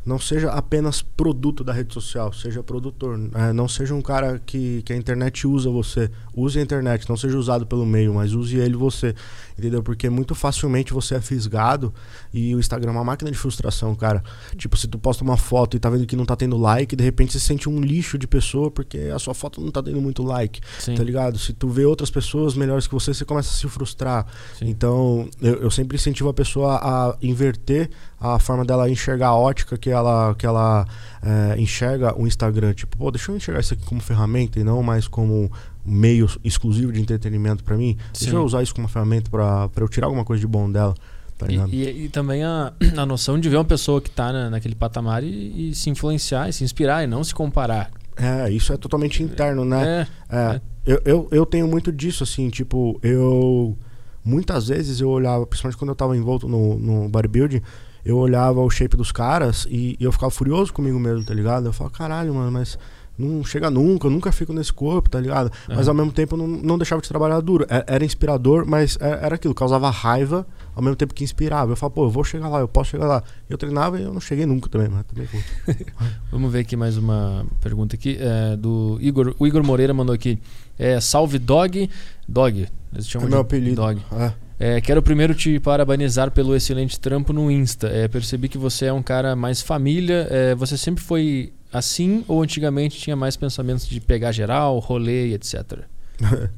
não 0.04 0.18
seja 0.18 0.50
apenas 0.50 1.00
produto 1.00 1.62
da 1.62 1.72
rede 1.72 1.94
social, 1.94 2.32
seja 2.32 2.62
produtor. 2.62 3.18
É, 3.34 3.52
não 3.52 3.68
seja 3.68 3.94
um 3.94 4.02
cara 4.02 4.40
que, 4.44 4.82
que 4.82 4.92
a 4.92 4.96
internet 4.96 5.46
usa 5.46 5.70
você. 5.70 6.10
Use 6.34 6.58
a 6.58 6.62
internet, 6.62 7.08
não 7.08 7.16
seja 7.16 7.38
usado 7.38 7.64
pelo 7.64 7.86
meio, 7.86 8.14
mas 8.14 8.32
use 8.34 8.56
ele 8.56 8.74
você. 8.74 9.14
Entendeu? 9.58 9.82
Porque 9.82 10.08
muito 10.08 10.34
facilmente 10.34 10.92
você 10.92 11.16
é 11.16 11.20
fisgado 11.20 11.92
e 12.32 12.54
o 12.54 12.60
Instagram 12.60 12.90
é 12.90 12.94
uma 12.94 13.04
máquina 13.04 13.30
de 13.30 13.36
frustração, 13.36 13.94
cara. 13.94 14.22
Tipo, 14.56 14.76
se 14.76 14.86
tu 14.88 14.98
posta 14.98 15.22
uma 15.22 15.36
foto 15.36 15.76
e 15.76 15.80
tá 15.80 15.90
vendo 15.90 16.06
que 16.06 16.16
não 16.16 16.24
tá 16.24 16.36
tendo 16.36 16.56
like, 16.56 16.96
de 16.96 17.04
repente 17.04 17.32
você 17.32 17.38
se 17.38 17.46
sente 17.46 17.68
um 17.68 17.80
lixo 17.80 18.16
de 18.18 18.26
pessoa 18.26 18.70
porque 18.70 18.98
a 19.14 19.18
sua 19.18 19.34
foto 19.34 19.60
não 19.60 19.70
tá 19.70 19.82
tendo 19.82 20.00
muito 20.00 20.22
like. 20.22 20.60
Sim, 20.78 20.94
Tá 20.94 21.02
ligado? 21.02 21.38
Se 21.38 21.52
tu 21.52 21.68
vê 21.68 21.84
outras 21.84 22.10
pessoas 22.10 22.54
melhores 22.54 22.86
que 22.86 22.94
você, 22.94 23.12
você 23.12 23.24
começa 23.24 23.50
a 23.50 23.52
se 23.52 23.68
frustrar. 23.68 24.26
sim. 24.58 24.68
Então, 24.68 25.28
eu, 25.40 25.54
eu 25.62 25.70
sempre 25.70 25.96
incentivo 25.96 26.28
a 26.28 26.34
pessoa 26.34 26.76
a 26.76 27.16
inverter 27.22 27.90
a 28.22 28.38
forma 28.38 28.64
dela 28.64 28.88
enxergar 28.88 29.28
a 29.28 29.36
ótica 29.36 29.76
que 29.76 29.90
ela, 29.90 30.34
que 30.36 30.46
ela 30.46 30.86
é, 31.22 31.60
enxerga 31.60 32.16
o 32.16 32.26
Instagram. 32.26 32.72
Tipo, 32.72 32.96
pô, 32.96 33.10
deixa 33.10 33.32
eu 33.32 33.36
enxergar 33.36 33.60
isso 33.60 33.74
aqui 33.74 33.84
como 33.84 34.00
ferramenta 34.00 34.60
e 34.60 34.64
não 34.64 34.82
mais 34.82 35.08
como 35.08 35.50
meio 35.84 36.28
exclusivo 36.44 36.92
de 36.92 37.00
entretenimento 37.00 37.64
pra 37.64 37.76
mim. 37.76 37.96
Sim. 38.12 38.24
Deixa 38.26 38.36
eu 38.36 38.44
usar 38.44 38.62
isso 38.62 38.74
como 38.74 38.86
ferramenta 38.88 39.30
pra 39.30 39.68
eu 39.76 39.88
tirar 39.88 40.06
alguma 40.06 40.24
coisa 40.24 40.40
de 40.40 40.46
bom 40.46 40.70
dela. 40.70 40.94
Tá 41.38 41.46
E, 41.50 41.56
e- 41.74 42.04
e 42.04 42.08
também 42.08 42.44
a, 42.44 42.72
a 42.96 43.06
noção 43.06 43.38
de 43.38 43.48
ver 43.48 43.56
uma 43.56 43.64
pessoa 43.64 44.00
que 44.00 44.10
tá 44.10 44.32
na, 44.32 44.50
naquele 44.50 44.74
patamar 44.74 45.24
e, 45.24 45.70
e 45.70 45.74
se 45.74 45.90
influenciar, 45.90 46.48
e 46.48 46.52
se 46.52 46.62
inspirar 46.62 47.02
e 47.02 47.06
não 47.06 47.24
se 47.24 47.34
comparar. 47.34 47.90
É, 48.16 48.50
isso 48.50 48.72
é 48.72 48.76
totalmente 48.76 49.22
interno, 49.22 49.64
né? 49.64 50.06
É, 50.30 50.36
É, 50.36 50.60
eu, 50.84 51.00
eu, 51.04 51.28
eu 51.30 51.46
tenho 51.46 51.66
muito 51.66 51.90
disso, 51.90 52.22
assim, 52.22 52.48
tipo, 52.50 52.98
eu. 53.02 53.76
Muitas 54.24 54.68
vezes 54.68 55.00
eu 55.00 55.08
olhava, 55.08 55.44
principalmente 55.46 55.76
quando 55.78 55.88
eu 55.88 55.96
tava 55.96 56.16
envolto 56.16 56.46
no, 56.48 56.78
no 56.78 57.08
bodybuilding, 57.08 57.60
eu 58.04 58.16
olhava 58.18 58.60
o 58.60 58.70
shape 58.70 58.96
dos 58.96 59.10
caras 59.10 59.66
e, 59.68 59.96
e 59.98 60.04
eu 60.04 60.12
ficava 60.12 60.30
furioso 60.30 60.72
comigo 60.72 60.98
mesmo, 61.00 61.24
tá 61.24 61.34
ligado? 61.34 61.66
Eu 61.66 61.72
falava, 61.72 61.96
caralho, 61.96 62.32
mano, 62.34 62.52
mas 62.52 62.78
não 63.18 63.44
chega 63.44 63.70
nunca, 63.70 64.06
eu 64.06 64.10
nunca 64.10 64.32
fico 64.32 64.52
nesse 64.52 64.72
corpo, 64.72 65.08
tá 65.10 65.20
ligado? 65.20 65.50
Mas 65.68 65.80
Aham. 65.80 65.88
ao 65.88 65.94
mesmo 65.94 66.12
tempo 66.12 66.36
não, 66.36 66.46
não 66.48 66.78
deixava 66.78 67.00
de 67.02 67.08
trabalhar 67.08 67.40
duro. 67.40 67.66
É- 67.68 67.84
Era 67.86 68.04
inspirador, 68.04 68.64
mas 68.66 68.96
é- 69.00 69.20
era 69.24 69.34
aquilo, 69.34 69.54
causava 69.54 69.90
raiva 69.90 70.46
ao 70.74 70.82
mesmo 70.82 70.96
tempo 70.96 71.12
que 71.14 71.22
inspirava. 71.22 71.72
Eu 71.72 71.76
falava, 71.76 71.94
pô, 71.94 72.04
eu 72.06 72.10
vou 72.10 72.24
chegar 72.24 72.48
lá, 72.48 72.60
eu 72.60 72.68
posso 72.68 72.90
chegar 72.90 73.06
lá. 73.06 73.22
Eu 73.48 73.58
treinava 73.58 74.00
e 74.00 74.02
eu 74.02 74.12
não 74.12 74.20
cheguei 74.20 74.46
nunca 74.46 74.68
também, 74.68 74.88
mas 74.88 75.04
também. 75.04 75.28
Vamos 76.30 76.50
ver 76.52 76.60
aqui 76.60 76.76
mais 76.76 76.96
uma 76.96 77.44
pergunta 77.60 77.94
aqui. 77.96 78.16
é, 78.18 78.56
do 78.56 78.98
Igor. 79.00 79.34
O 79.38 79.46
Igor 79.46 79.62
Moreira 79.64 79.92
mandou 79.94 80.14
aqui. 80.14 80.38
É, 80.78 80.98
salve 81.00 81.38
Dog. 81.38 81.88
Dog. 82.28 82.66
Eles 82.92 83.06
É 83.06 83.08
chamam 83.08 83.28
meu 83.28 83.38
de 83.38 83.42
apelido. 83.42 83.76
Dog. 83.76 84.00
É. 84.12 84.32
É, 84.58 84.80
quero 84.80 85.02
primeiro 85.02 85.34
te 85.34 85.58
parabenizar 85.58 86.30
pelo 86.30 86.54
excelente 86.54 86.98
trampo 86.98 87.32
no 87.32 87.50
Insta. 87.50 87.88
É, 87.88 88.06
percebi 88.06 88.48
que 88.48 88.56
você 88.56 88.86
é 88.86 88.92
um 88.92 89.02
cara 89.02 89.34
mais 89.34 89.60
família. 89.60 90.26
É, 90.30 90.54
você 90.54 90.76
sempre 90.78 91.02
foi 91.02 91.52
assim 91.72 92.24
ou 92.28 92.42
antigamente 92.42 92.98
tinha 92.98 93.16
mais 93.16 93.36
pensamentos 93.36 93.86
de 93.88 94.00
pegar 94.00 94.32
geral, 94.32 94.78
rolê 94.78 95.28
e 95.28 95.34
etc? 95.34 95.80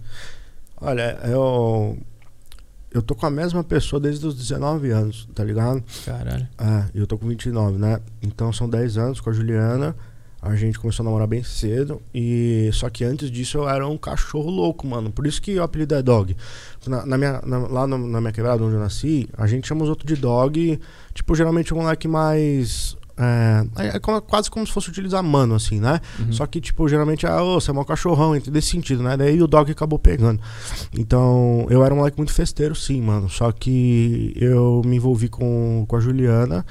Olha, 0.81 1.19
eu. 1.25 1.97
Eu 2.91 3.03
tô 3.03 3.15
com 3.17 3.27
a 3.27 3.31
mesma 3.31 3.65
pessoa 3.65 3.99
desde 3.99 4.25
os 4.25 4.37
19 4.37 4.91
anos, 4.91 5.29
tá 5.35 5.43
ligado? 5.43 5.83
Caralho. 6.05 6.47
É, 6.57 6.85
eu 6.95 7.07
tô 7.09 7.19
com 7.19 7.27
29, 7.27 7.77
né? 7.77 7.99
Então 8.23 8.53
são 8.53 8.69
10 8.69 8.97
anos 8.99 9.21
com 9.21 9.31
a 9.31 9.33
Juliana. 9.33 9.97
A 10.41 10.55
gente 10.55 10.79
começou 10.79 11.03
a 11.03 11.05
namorar 11.07 11.27
bem 11.27 11.43
cedo. 11.43 12.01
E 12.15 12.71
só 12.73 12.89
que 12.89 13.03
antes 13.03 13.33
disso 13.33 13.59
eu 13.59 13.69
era 13.69 13.89
um 13.89 13.97
cachorro 13.99 14.49
louco, 14.49 14.87
mano. 14.87 15.11
Por 15.11 15.27
isso 15.27 15.43
que 15.43 15.59
o 15.59 15.63
apelido 15.65 15.95
é 15.97 16.03
dog. 16.03 16.37
Na, 16.87 17.05
na 17.05 17.19
minha, 17.19 17.41
na- 17.45 17.67
lá 17.67 17.87
no- 17.87 17.99
na 18.07 18.21
minha 18.21 18.33
quebrada 18.33 18.63
onde 18.63 18.75
eu 18.75 18.81
nasci, 18.81 19.29
a 19.37 19.47
gente 19.49 19.67
chama 19.67 19.83
os 19.83 19.89
outros 19.89 20.07
de 20.07 20.21
dog. 20.21 20.79
Tipo, 21.15 21.35
geralmente 21.35 21.75
um 21.75 21.79
moleque 21.79 22.07
mais. 22.07 22.97
É, 23.17 23.97
é 23.97 23.99
como- 24.01 24.21
quase 24.21 24.51
como 24.51 24.67
se 24.67 24.73
fosse 24.73 24.89
utilizar 24.91 25.23
mano, 25.23 25.55
assim, 25.55 25.79
né? 25.79 26.01
Uhum. 26.19 26.33
Só 26.33 26.47
que, 26.47 26.61
tipo, 26.61 26.89
geralmente, 26.89 27.27
ah, 27.27 27.43
ô, 27.43 27.61
você 27.61 27.71
é 27.71 27.75
mau 27.75 27.85
cachorrão, 27.85 28.35
entre 28.35 28.51
desse 28.51 28.71
sentido, 28.71 29.03
né? 29.03 29.17
Daí 29.17 29.41
o 29.41 29.47
dog 29.47 29.71
acabou 29.71 29.99
pegando. 29.99 30.41
Então, 30.97 31.67
eu 31.71 31.85
era 31.85 31.95
um 31.95 31.99
moleque 31.99 32.17
muito 32.17 32.33
festeiro, 32.33 32.75
sim, 32.75 33.01
mano. 33.01 33.29
Só 33.29 33.53
que 33.53 34.33
eu 34.37 34.83
me 34.85 34.97
envolvi 34.97 35.29
com, 35.29 35.85
com 35.87 35.97
a 35.97 36.01
Juliana 36.01 36.65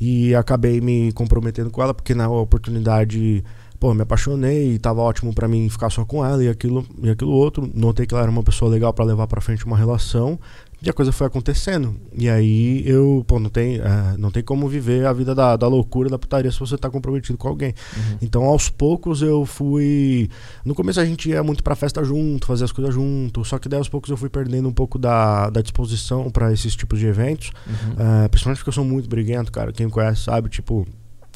e 0.00 0.34
acabei 0.34 0.80
me 0.80 1.12
comprometendo 1.12 1.70
com 1.70 1.82
ela, 1.82 1.92
porque 1.94 2.14
na 2.14 2.28
oportunidade, 2.28 3.44
pô, 3.78 3.92
me 3.94 4.02
apaixonei 4.02 4.74
e 4.74 4.78
tava 4.78 5.00
ótimo 5.00 5.34
pra 5.34 5.46
mim 5.46 5.68
ficar 5.68 5.90
só 5.90 6.04
com 6.04 6.24
ela 6.24 6.42
e 6.42 6.48
aquilo 6.48 6.84
e 7.02 7.10
aquilo 7.10 7.32
outro. 7.32 7.70
Notei 7.74 8.06
que 8.06 8.14
ela 8.14 8.22
era 8.22 8.30
uma 8.30 8.42
pessoa 8.42 8.70
legal 8.70 8.92
pra 8.92 9.04
levar 9.04 9.26
pra 9.26 9.40
frente 9.40 9.64
uma 9.66 9.76
relação. 9.76 10.38
E 10.84 10.90
a 10.90 10.92
coisa 10.92 11.12
foi 11.12 11.28
acontecendo. 11.28 11.94
E 12.12 12.28
aí 12.28 12.82
eu, 12.84 13.24
pô, 13.26 13.38
não 13.38 13.48
tem, 13.48 13.76
é, 13.76 14.16
não 14.18 14.32
tem 14.32 14.42
como 14.42 14.68
viver 14.68 15.06
a 15.06 15.12
vida 15.12 15.32
da, 15.32 15.56
da 15.56 15.68
loucura, 15.68 16.10
da 16.10 16.18
putaria 16.18 16.50
se 16.50 16.58
você 16.58 16.76
tá 16.76 16.90
comprometido 16.90 17.38
com 17.38 17.46
alguém. 17.46 17.72
Uhum. 17.96 18.18
Então, 18.20 18.42
aos 18.42 18.68
poucos 18.68 19.22
eu 19.22 19.46
fui. 19.46 20.28
No 20.64 20.74
começo 20.74 20.98
a 20.98 21.04
gente 21.04 21.28
ia 21.28 21.40
muito 21.42 21.62
pra 21.62 21.76
festa 21.76 22.02
junto, 22.02 22.48
fazer 22.48 22.64
as 22.64 22.72
coisas 22.72 22.92
junto. 22.92 23.44
Só 23.44 23.60
que 23.60 23.68
daí 23.68 23.78
aos 23.78 23.88
poucos 23.88 24.10
eu 24.10 24.16
fui 24.16 24.28
perdendo 24.28 24.68
um 24.68 24.72
pouco 24.72 24.98
da, 24.98 25.50
da 25.50 25.60
disposição 25.60 26.28
pra 26.30 26.52
esses 26.52 26.74
tipos 26.74 26.98
de 26.98 27.06
eventos. 27.06 27.52
Uhum. 27.64 28.24
É, 28.24 28.28
principalmente 28.28 28.58
porque 28.58 28.70
eu 28.70 28.74
sou 28.74 28.84
muito 28.84 29.08
briguento, 29.08 29.52
cara. 29.52 29.72
Quem 29.72 29.86
me 29.86 29.92
conhece 29.92 30.22
sabe, 30.22 30.48
tipo. 30.48 30.84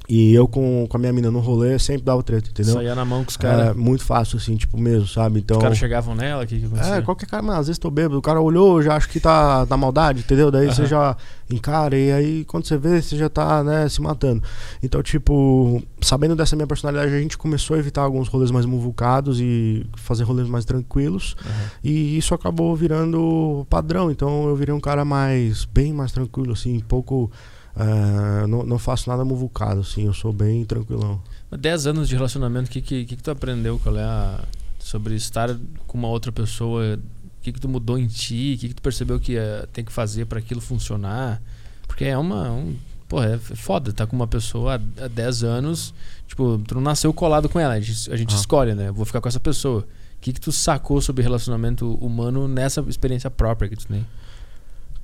E 0.09 0.33
eu 0.33 0.47
com, 0.47 0.87
com 0.89 0.97
a 0.97 1.01
minha 1.01 1.12
mina 1.12 1.31
no 1.31 1.41
rolê 1.41 1.78
sempre 1.78 2.03
dava 2.03 2.23
treta, 2.23 2.49
entendeu? 2.51 2.74
Saía 2.74 2.95
na 2.95 3.05
mão 3.05 3.24
com 3.24 3.31
os 3.31 3.37
caras. 3.37 3.69
É 3.69 3.74
muito 3.74 4.05
fácil, 4.05 4.39
assim, 4.39 4.57
tipo, 4.57 4.78
mesmo, 4.78 5.09
sabe? 5.09 5.41
Então. 5.41 5.57
Os 5.57 5.62
caras 5.62 5.78
chegavam 5.78 6.15
nela, 6.15 6.45
o 6.45 6.47
que, 6.47 6.61
que 6.61 6.66
acontecia? 6.66 6.95
É, 6.95 7.03
qualquer 7.03 7.27
cara, 7.27 7.43
mano, 7.43 7.59
às 7.59 7.66
vezes 7.66 7.78
tô 7.78 7.91
bêbado, 7.91 8.19
o 8.19 8.23
cara 8.23 8.41
olhou, 8.41 8.81
já 8.81 8.95
acho 8.95 9.09
que 9.09 9.19
tá 9.19 9.66
na 9.69 9.77
maldade, 9.77 10.20
entendeu? 10.20 10.51
Daí 10.51 10.66
você 10.66 10.83
Aham. 10.83 10.89
já 10.89 11.16
encara, 11.51 11.97
e 11.97 12.12
aí 12.12 12.45
quando 12.45 12.66
você 12.66 12.78
vê, 12.78 13.03
você 13.03 13.16
já 13.16 13.28
tá, 13.28 13.65
né, 13.65 13.89
se 13.89 14.01
matando. 14.01 14.43
Então, 14.83 15.03
tipo, 15.03 15.83
sabendo 16.01 16.37
dessa 16.37 16.55
minha 16.55 16.66
personalidade, 16.66 17.12
a 17.12 17.19
gente 17.19 17.37
começou 17.37 17.74
a 17.77 17.78
evitar 17.78 18.03
alguns 18.03 18.28
rolês 18.28 18.51
mais 18.51 18.65
muvucados 18.65 19.41
e 19.41 19.85
fazer 19.97 20.23
rolês 20.24 20.49
mais 20.49 20.65
tranquilos. 20.65 21.37
Aham. 21.45 21.70
E 21.83 22.16
isso 22.16 22.35
acabou 22.35 22.74
virando 22.77 23.66
padrão. 23.69 24.11
Então 24.11 24.49
eu 24.49 24.57
virei 24.57 24.74
um 24.74 24.81
cara 24.81 25.05
mais, 25.05 25.65
bem 25.65 25.93
mais 25.93 26.12
tranquilo, 26.12 26.53
assim, 26.53 26.78
pouco. 26.81 27.31
Eh, 27.78 28.47
não, 28.47 28.62
não 28.65 28.78
faço 28.78 29.09
nada 29.11 29.24
muvucado, 29.24 29.81
assim, 29.81 30.07
eu 30.07 30.15
sou 30.15 30.32
bem 30.32 30.65
tranquilão. 30.65 31.20
Mas 31.51 31.61
10 31.61 31.86
anos 31.89 32.09
de 32.09 32.15
relacionamento, 32.15 32.69
o 32.69 32.73
que, 32.73 32.81
que, 32.81 33.05
que, 33.05 33.16
tu 33.16 33.31
aprendeu? 33.31 33.78
Qual 33.78 33.97
é 33.97 34.03
a, 34.03 34.40
sobre 34.78 35.15
estar 35.15 35.55
com 35.86 35.98
uma 35.98 36.09
outra 36.09 36.32
pessoa? 36.32 36.98
O 37.39 37.43
que, 37.43 37.53
que 37.53 37.61
tu 37.61 37.69
mudou 37.69 37.98
em 37.98 38.07
ti? 38.07 38.55
O 38.57 38.61
que, 38.61 38.69
que 38.69 38.74
tu 38.74 38.82
percebeu 38.82 39.20
que 39.20 39.36
eh, 39.36 39.66
tem 39.73 39.85
que 39.85 39.93
fazer 39.93 40.24
para 40.24 40.39
aquilo 40.39 40.61
funcionar? 40.61 41.40
Porque 41.86 42.05
é 42.05 42.16
uma. 42.16 42.51
Um, 42.51 42.77
porra, 43.09 43.35
é 43.35 43.39
foda 43.39 43.90
estar 43.90 44.07
com 44.07 44.16
uma 44.16 44.27
pessoa 44.27 44.81
há, 44.98 45.05
há 45.05 45.09
10 45.09 45.44
anos. 45.44 45.94
Tipo, 46.27 46.59
tu 46.66 46.74
não 46.74 46.82
nasceu 46.82 47.12
colado 47.12 47.48
com 47.48 47.61
ela. 47.61 47.74
A 47.74 47.81
gente, 47.81 48.11
a 48.11 48.16
gente 48.16 48.35
Ah. 48.35 48.39
escolhe, 48.39 48.74
né? 48.74 48.90
Vou 48.90 49.05
ficar 49.05 49.20
com 49.20 49.28
essa 49.28 49.39
pessoa. 49.39 49.81
O 50.16 50.20
que, 50.20 50.32
que 50.32 50.40
tu 50.40 50.51
sacou 50.51 51.01
sobre 51.01 51.23
relacionamento 51.23 51.94
humano 51.97 52.48
nessa 52.48 52.81
experiência 52.89 53.31
própria 53.31 53.69
que 53.69 53.77
tu 53.77 53.86
tem? 53.86 54.05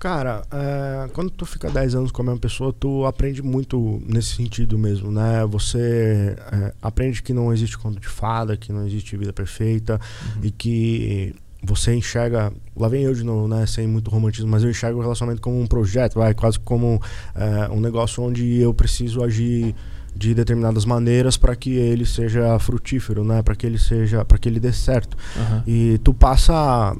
Cara, 0.02 0.42
é, 0.50 1.08
quando 1.12 1.30
tu 1.30 1.46
fica 1.46 1.70
10 1.70 1.94
anos 1.94 2.10
com 2.10 2.22
a 2.22 2.24
mesma 2.24 2.40
pessoa, 2.40 2.72
tu 2.72 3.06
aprende 3.06 3.40
muito 3.40 4.02
nesse 4.04 4.34
sentido 4.34 4.76
mesmo, 4.76 5.12
né? 5.12 5.46
Você 5.46 6.34
é, 6.50 6.74
aprende 6.82 7.22
que 7.22 7.32
não 7.32 7.52
existe 7.52 7.78
conto 7.78 8.00
de 8.00 8.08
fada, 8.08 8.56
que 8.56 8.72
não 8.72 8.84
existe 8.84 9.16
vida 9.16 9.32
perfeita 9.32 10.00
e 10.42 10.50
que 10.50 11.32
você 11.62 11.94
enxerga. 11.94 12.52
Lá 12.76 12.88
vem 12.88 13.04
eu 13.04 13.14
de 13.14 13.22
novo, 13.22 13.46
né? 13.46 13.64
Sem 13.64 13.86
muito 13.86 14.10
romantismo, 14.10 14.50
mas 14.50 14.64
eu 14.64 14.70
enxergo 14.70 14.98
o 14.98 15.02
relacionamento 15.02 15.40
como 15.40 15.60
um 15.60 15.68
projeto, 15.68 16.14
vai, 16.14 16.34
quase 16.34 16.58
como 16.58 17.00
é, 17.36 17.70
um 17.70 17.78
negócio 17.78 18.24
onde 18.24 18.58
eu 18.60 18.74
preciso 18.74 19.22
agir 19.22 19.72
de 20.16 20.34
determinadas 20.34 20.84
maneiras 20.84 21.36
para 21.36 21.54
que 21.54 21.70
ele 21.76 22.04
seja 22.04 22.58
frutífero, 22.58 23.22
né? 23.22 23.40
Para 23.40 23.54
que 23.54 23.64
ele 23.64 23.78
seja, 23.78 24.24
para 24.24 24.36
que 24.36 24.48
ele 24.48 24.58
dê 24.58 24.72
certo. 24.72 25.16
Aham. 25.36 25.62
E 25.64 25.98
tu 26.02 26.12
passa 26.12 26.96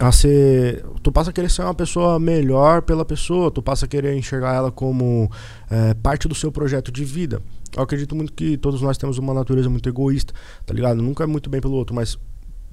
a 0.00 0.10
ser. 0.12 0.84
Tu 1.02 1.12
passa 1.12 1.30
a 1.30 1.32
querer 1.32 1.50
ser 1.50 1.62
uma 1.62 1.74
pessoa 1.74 2.18
melhor 2.18 2.82
pela 2.82 3.04
pessoa, 3.04 3.50
tu 3.50 3.62
passa 3.62 3.84
a 3.84 3.88
querer 3.88 4.16
enxergar 4.16 4.54
ela 4.54 4.70
como 4.72 5.30
é, 5.70 5.94
parte 5.94 6.26
do 6.28 6.34
seu 6.34 6.50
projeto 6.50 6.90
de 6.90 7.04
vida. 7.04 7.40
Eu 7.76 7.82
acredito 7.82 8.14
muito 8.14 8.32
que 8.32 8.56
todos 8.56 8.80
nós 8.82 8.96
temos 8.98 9.18
uma 9.18 9.34
natureza 9.34 9.68
muito 9.68 9.88
egoísta, 9.88 10.32
tá 10.64 10.72
ligado? 10.74 11.02
Nunca 11.02 11.24
é 11.24 11.26
muito 11.26 11.50
bem 11.50 11.60
pelo 11.60 11.74
outro, 11.74 11.94
mas 11.94 12.16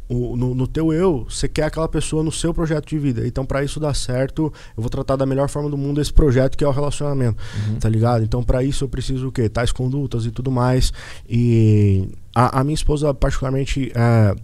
o- 0.07 0.35
no, 0.35 0.53
no 0.53 0.67
teu 0.67 0.91
eu, 0.91 1.25
você 1.29 1.47
quer 1.47 1.63
aquela 1.63 1.87
pessoa 1.87 2.21
no 2.23 2.31
seu 2.31 2.53
projeto 2.53 2.87
de 2.89 2.99
vida. 2.99 3.25
Então, 3.25 3.45
para 3.45 3.63
isso 3.63 3.79
dar 3.79 3.95
certo, 3.95 4.51
eu 4.75 4.81
vou 4.81 4.89
tratar 4.89 5.15
da 5.15 5.25
melhor 5.25 5.47
forma 5.49 5.69
do 5.69 5.77
mundo 5.77 6.01
esse 6.01 6.11
projeto 6.13 6.57
que 6.57 6.63
é 6.63 6.67
o 6.67 6.71
relacionamento 6.71 7.41
Uhum. 7.69 7.79
tá 7.79 7.87
ligado? 7.89 8.23
Então, 8.23 8.43
pra 8.43 8.63
isso 8.63 8.83
eu 8.83 8.89
preciso 8.89 9.29
o 9.29 9.31
quê? 9.31 9.47
Tais 9.49 9.71
condutas 9.71 10.25
e 10.25 10.31
tudo 10.31 10.51
mais. 10.51 10.91
E 11.29 12.09
a, 12.35 12.59
a 12.59 12.63
minha 12.63 12.75
esposa, 12.75 13.13
particularmente, 13.13 13.91
é- 13.95 14.35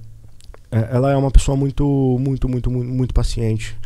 ela 0.72 1.11
é 1.11 1.15
uma 1.15 1.31
pessoa 1.31 1.56
muito, 1.56 1.85
muito, 2.19 2.48
muito, 2.49 2.69
muito, 2.69 2.91
muito 2.91 3.14
paciente. 3.14 3.77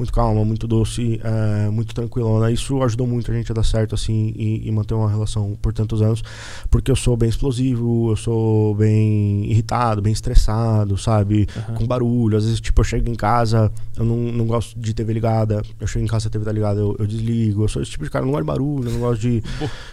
Muito 0.00 0.14
calma, 0.14 0.42
muito 0.46 0.66
doce, 0.66 1.20
é, 1.22 1.68
muito 1.68 1.94
tranquilona. 1.94 2.50
Isso 2.50 2.82
ajudou 2.82 3.06
muito 3.06 3.30
a 3.30 3.34
gente 3.34 3.52
a 3.52 3.54
dar 3.54 3.62
certo, 3.62 3.94
assim, 3.94 4.32
e, 4.34 4.66
e 4.66 4.72
manter 4.72 4.94
uma 4.94 5.10
relação 5.10 5.54
por 5.60 5.74
tantos 5.74 6.00
anos. 6.00 6.22
Porque 6.70 6.90
eu 6.90 6.96
sou 6.96 7.18
bem 7.18 7.28
explosivo, 7.28 8.10
eu 8.10 8.16
sou 8.16 8.74
bem 8.76 9.44
irritado, 9.50 10.00
bem 10.00 10.10
estressado, 10.10 10.96
sabe? 10.96 11.46
Aham. 11.54 11.74
com 11.74 11.86
barulho. 11.86 12.38
Às 12.38 12.44
vezes, 12.44 12.60
tipo, 12.62 12.80
eu 12.80 12.84
chego 12.84 13.10
em 13.10 13.14
casa, 13.14 13.70
eu 13.94 14.02
não, 14.06 14.16
não 14.16 14.46
gosto 14.46 14.78
de 14.80 14.94
TV 14.94 15.12
ligada. 15.12 15.60
Eu 15.78 15.86
chego 15.86 16.02
em 16.02 16.08
casa, 16.08 16.28
a 16.28 16.30
TV 16.30 16.46
tá 16.46 16.52
ligada, 16.52 16.80
eu, 16.80 16.96
eu 16.98 17.06
desligo. 17.06 17.64
Eu 17.64 17.68
sou 17.68 17.82
esse 17.82 17.90
tipo 17.90 18.04
de 18.04 18.10
cara, 18.10 18.22
eu 18.22 18.26
não 18.26 18.32
gosto 18.32 18.44
de 18.44 18.46
barulho, 18.46 18.88
eu 18.88 18.92
não 18.94 19.00
gosto 19.00 19.20
de. 19.20 19.42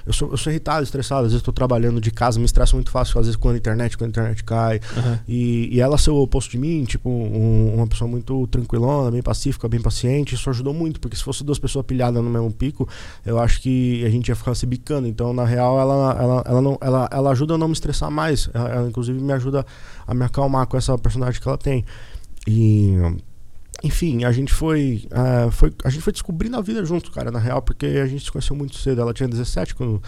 Eu 0.05 0.13
sou, 0.13 0.31
eu 0.31 0.37
sou 0.37 0.53
irritado, 0.53 0.83
estressado. 0.85 1.25
Às 1.25 1.33
vezes, 1.33 1.43
tô 1.43 1.51
trabalhando 1.51 1.99
de 1.99 2.11
casa, 2.11 2.39
me 2.39 2.45
estresso 2.45 2.75
muito 2.77 2.91
fácil. 2.91 3.19
Às 3.19 3.25
vezes, 3.25 3.35
quando 3.35 3.55
a 3.55 3.57
internet, 3.57 3.97
quando 3.97 4.07
a 4.07 4.11
internet 4.11 4.41
cai. 4.45 4.79
Aham. 4.95 5.19
E, 5.27 5.67
e 5.75 5.81
ela 5.81 5.97
ser 5.97 6.11
o 6.11 6.15
oposto 6.21 6.51
de 6.51 6.57
mim, 6.57 6.85
tipo, 6.85 7.09
um- 7.09 7.73
uma 7.75 7.87
pessoa 7.87 8.09
muito 8.09 8.47
tranquilona, 8.47 9.11
bem 9.11 9.21
pacífica, 9.21 9.67
bem 9.67 9.81
paciente, 9.97 10.35
isso 10.35 10.49
ajudou 10.49 10.73
muito, 10.73 10.99
porque 10.99 11.15
se 11.15 11.23
fosse 11.23 11.43
duas 11.43 11.57
pessoas 11.57 11.85
pilhadas 11.85 12.23
no 12.23 12.29
mesmo 12.29 12.51
pico, 12.51 12.87
eu 13.25 13.39
acho 13.39 13.61
que 13.61 14.05
a 14.05 14.09
gente 14.09 14.29
ia 14.29 14.35
ficar 14.35 14.53
se 14.53 14.65
bicando. 14.65 15.07
Então, 15.07 15.33
na 15.33 15.43
real, 15.43 15.79
ela, 15.79 16.17
ela, 16.19 16.43
ela, 16.45 16.61
não, 16.61 16.77
ela, 16.79 17.09
ela 17.11 17.31
ajuda 17.31 17.55
a 17.55 17.57
não 17.57 17.67
me 17.67 17.73
estressar 17.73 18.11
mais. 18.11 18.49
Ela, 18.53 18.69
ela, 18.69 18.87
inclusive, 18.87 19.19
me 19.19 19.33
ajuda 19.33 19.65
a 20.05 20.13
me 20.13 20.23
acalmar 20.23 20.67
com 20.67 20.77
essa 20.77 20.97
personagem 20.97 21.41
que 21.41 21.47
ela 21.47 21.57
tem. 21.57 21.83
E. 22.45 22.95
Enfim, 23.83 24.23
a 24.23 24.31
gente 24.31 24.53
foi, 24.53 25.07
ah, 25.11 25.49
foi. 25.51 25.71
A 25.83 25.89
gente 25.89 26.01
foi 26.01 26.11
descobrindo 26.11 26.57
a 26.57 26.61
vida 26.61 26.83
junto, 26.83 27.11
cara, 27.11 27.29
na 27.29 27.37
real, 27.37 27.61
porque 27.61 27.85
a 27.85 28.07
gente 28.07 28.25
se 28.25 28.31
conheceu 28.31 28.55
muito 28.55 28.75
cedo. 28.75 29.01
Ela 29.01 29.13
tinha 29.13 29.29
17 29.29 29.75
quando, 29.75 30.01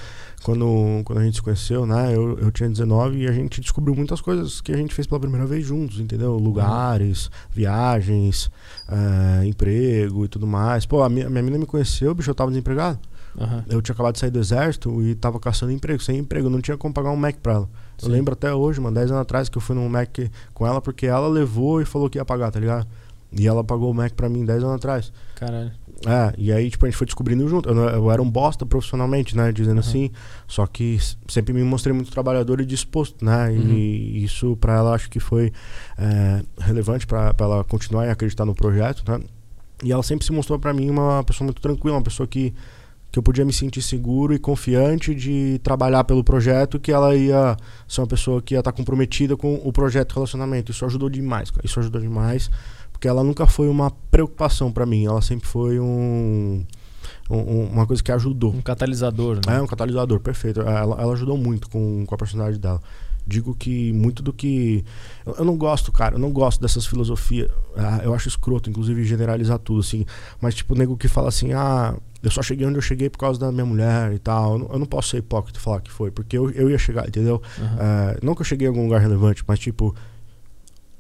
quando, 0.43 1.03
quando 1.05 1.19
a 1.19 1.23
gente 1.23 1.35
se 1.35 1.41
conheceu, 1.41 1.85
né? 1.85 2.15
Eu, 2.15 2.39
eu 2.39 2.51
tinha 2.51 2.67
19 2.67 3.19
e 3.19 3.27
a 3.27 3.31
gente 3.31 3.61
descobriu 3.61 3.95
muitas 3.95 4.21
coisas 4.21 4.59
que 4.59 4.71
a 4.71 4.77
gente 4.77 4.93
fez 4.93 5.05
pela 5.05 5.19
primeira 5.19 5.45
vez 5.45 5.65
juntos, 5.65 5.99
entendeu? 5.99 6.35
Lugares, 6.37 7.29
viagens, 7.51 8.49
ah, 8.87 9.45
emprego 9.45 10.25
e 10.25 10.27
tudo 10.27 10.47
mais. 10.47 10.85
Pô, 10.85 11.03
a 11.03 11.09
minha, 11.09 11.29
minha 11.29 11.43
mina 11.43 11.57
me 11.59 11.65
conheceu, 11.67 12.13
bicho, 12.15 12.31
eu 12.31 12.35
tava 12.35 12.49
desempregado. 12.49 12.99
Aham. 13.39 13.63
Eu 13.69 13.81
tinha 13.81 13.93
acabado 13.93 14.13
de 14.13 14.19
sair 14.19 14.31
do 14.31 14.39
exército 14.39 15.01
e 15.03 15.13
tava 15.13 15.39
caçando 15.39 15.71
emprego, 15.71 16.01
sem 16.01 16.17
emprego, 16.17 16.49
não 16.49 16.59
tinha 16.59 16.75
como 16.75 16.93
pagar 16.93 17.11
um 17.11 17.15
Mac 17.15 17.35
pra 17.37 17.53
ela. 17.53 17.69
Eu 18.01 18.07
Sim. 18.07 18.11
lembro 18.11 18.33
até 18.33 18.53
hoje, 18.53 18.81
mano, 18.81 18.95
10 18.95 19.11
anos 19.11 19.21
atrás, 19.21 19.47
que 19.49 19.57
eu 19.57 19.61
fui 19.61 19.75
num 19.75 19.87
Mac 19.87 20.17
com 20.53 20.65
ela 20.65 20.81
porque 20.81 21.05
ela 21.05 21.27
levou 21.27 21.81
e 21.81 21.85
falou 21.85 22.09
que 22.09 22.17
ia 22.17 22.25
pagar, 22.25 22.49
tá 22.51 22.59
ligado? 22.59 22.87
E 23.31 23.47
ela 23.47 23.64
pagou 23.64 23.91
o 23.91 23.93
Mac 23.93 24.14
pra 24.14 24.27
mim 24.27 24.43
10 24.43 24.64
anos 24.64 24.76
atrás. 24.76 25.11
Caralho. 25.35 25.72
É, 26.07 26.34
e 26.38 26.51
aí, 26.51 26.69
tipo, 26.69 26.85
a 26.85 26.89
gente 26.89 26.97
foi 26.97 27.06
descobrindo 27.06 27.47
junto. 27.47 27.68
Eu, 27.69 27.76
eu 27.77 28.11
era 28.11 28.22
um 28.22 28.30
bosta 28.30 28.65
profissionalmente, 28.65 29.35
né? 29.35 29.51
Dizendo 29.51 29.73
Uhum. 29.73 29.80
assim. 29.80 30.11
Só 30.47 30.65
que 30.65 30.97
sempre 31.27 31.53
me 31.53 31.61
mostrei 31.64 31.93
muito 31.93 32.10
trabalhador 32.10 32.61
e 32.61 32.65
disposto, 32.65 33.23
né? 33.23 33.49
Uhum. 33.49 33.56
E 33.73 34.23
isso 34.23 34.56
pra 34.57 34.77
ela 34.77 34.95
acho 34.95 35.10
que 35.10 35.19
foi 35.19 35.51
é, 35.97 36.41
relevante 36.60 37.06
pra 37.06 37.34
pra 37.34 37.45
ela 37.45 37.64
continuar 37.65 38.06
e 38.06 38.10
acreditar 38.10 38.45
no 38.45 38.56
projeto, 38.56 39.03
né? 39.10 39.19
E 39.84 39.91
ela 39.91 40.01
sempre 40.03 40.26
se 40.26 40.31
mostrou 40.31 40.57
pra 40.57 40.73
mim 40.73 40.89
uma 40.89 41.23
pessoa 41.23 41.45
muito 41.45 41.61
tranquila, 41.61 41.97
uma 41.97 42.03
pessoa 42.03 42.26
que, 42.27 42.53
que 43.11 43.19
eu 43.19 43.23
podia 43.23 43.43
me 43.45 43.53
sentir 43.53 43.81
seguro 43.81 44.34
e 44.34 44.39
confiante 44.39 45.14
de 45.15 45.60
trabalhar 45.64 46.03
pelo 46.06 46.23
projeto, 46.23 46.80
que 46.80 46.91
ela 46.91 47.15
ia 47.15 47.56
ser 47.88 48.01
uma 48.01 48.07
pessoa 48.07 48.41
que 48.41 48.56
ia 48.56 48.60
estar 48.60 48.72
comprometida 48.72 49.35
com 49.38 49.56
o 49.64 49.72
projeto 49.72 50.14
relacionamento. 50.14 50.72
Isso 50.72 50.85
ajudou 50.85 51.10
demais, 51.10 51.49
cara. 51.51 51.65
Isso 51.65 51.80
ajudou 51.80 52.01
demais, 52.01 52.49
porque 52.99 53.07
ela 53.07 53.23
nunca 53.23 53.47
foi 53.47 53.69
uma 53.69 53.89
preocupação 54.11 54.73
pra 54.73 54.85
mim, 54.85 55.05
ela 55.05 55.21
sempre 55.21 55.47
foi 55.47 55.80
um, 55.80 56.65
um- 57.30 57.63
uma 57.71 57.88
coisa 57.88 58.03
que 58.03 58.11
ajudou. 58.11 58.53
Um 58.53 58.61
catalisador, 58.61 59.38
né? 59.47 59.55
É 59.55 59.61
um 59.61 59.67
catalisador, 59.67 60.19
perfeito. 60.19 60.59
Ela, 60.59 61.01
ela 61.01 61.13
ajudou 61.13 61.38
muito 61.38 61.69
com, 61.69 62.05
com 62.05 62.13
a 62.13 62.17
personalidade 62.17 62.59
dela. 62.59 62.81
Digo 63.26 63.55
que 63.55 63.93
muito 63.93 64.21
do 64.21 64.34
que. 64.34 64.84
Eu, 65.26 65.35
eu 65.35 65.45
não 65.45 65.55
gosto, 65.55 65.93
cara, 65.93 66.15
eu 66.15 66.19
não 66.19 66.30
gosto 66.31 66.59
dessas 66.59 66.85
filosofias. 66.85 67.49
Ah, 67.77 68.01
eu 68.03 68.13
acho 68.13 68.27
escroto, 68.27 68.69
inclusive, 68.69 69.01
generalizar 69.05 69.59
tudo, 69.59 69.80
assim. 69.80 70.05
Mas, 70.41 70.55
tipo, 70.55 70.73
o 70.73 70.77
nego 70.77 70.97
que 70.97 71.07
fala 71.07 71.30
assim, 71.30 71.53
ah, 71.53 71.95
eu 72.21 72.31
só 72.31 72.41
cheguei 72.41 72.67
onde 72.67 72.77
eu 72.80 72.81
cheguei 72.81 73.09
por 73.09 73.17
causa 73.19 73.39
da 73.39 73.49
minha 73.49 73.65
mulher 73.65 74.11
e 74.11 74.19
tal. 74.19 74.53
Eu 74.53 74.59
não, 74.59 74.69
eu 74.73 74.80
não 74.80 74.85
posso 74.85 75.09
ser 75.09 75.17
hipócrita 75.19 75.57
e 75.57 75.61
falar 75.61 75.80
que 75.80 75.91
foi, 75.91 76.11
porque 76.11 76.38
eu, 76.38 76.49
eu 76.51 76.69
ia 76.69 76.77
chegar, 76.77 77.07
entendeu? 77.07 77.41
Aham. 77.59 77.77
É, 77.80 78.19
não 78.21 78.35
que 78.35 78.41
eu 78.41 78.45
cheguei 78.45 78.67
em 78.67 78.69
algum 78.71 78.84
lugar 78.84 78.99
relevante, 78.99 79.41
mas 79.47 79.57
tipo, 79.59 79.95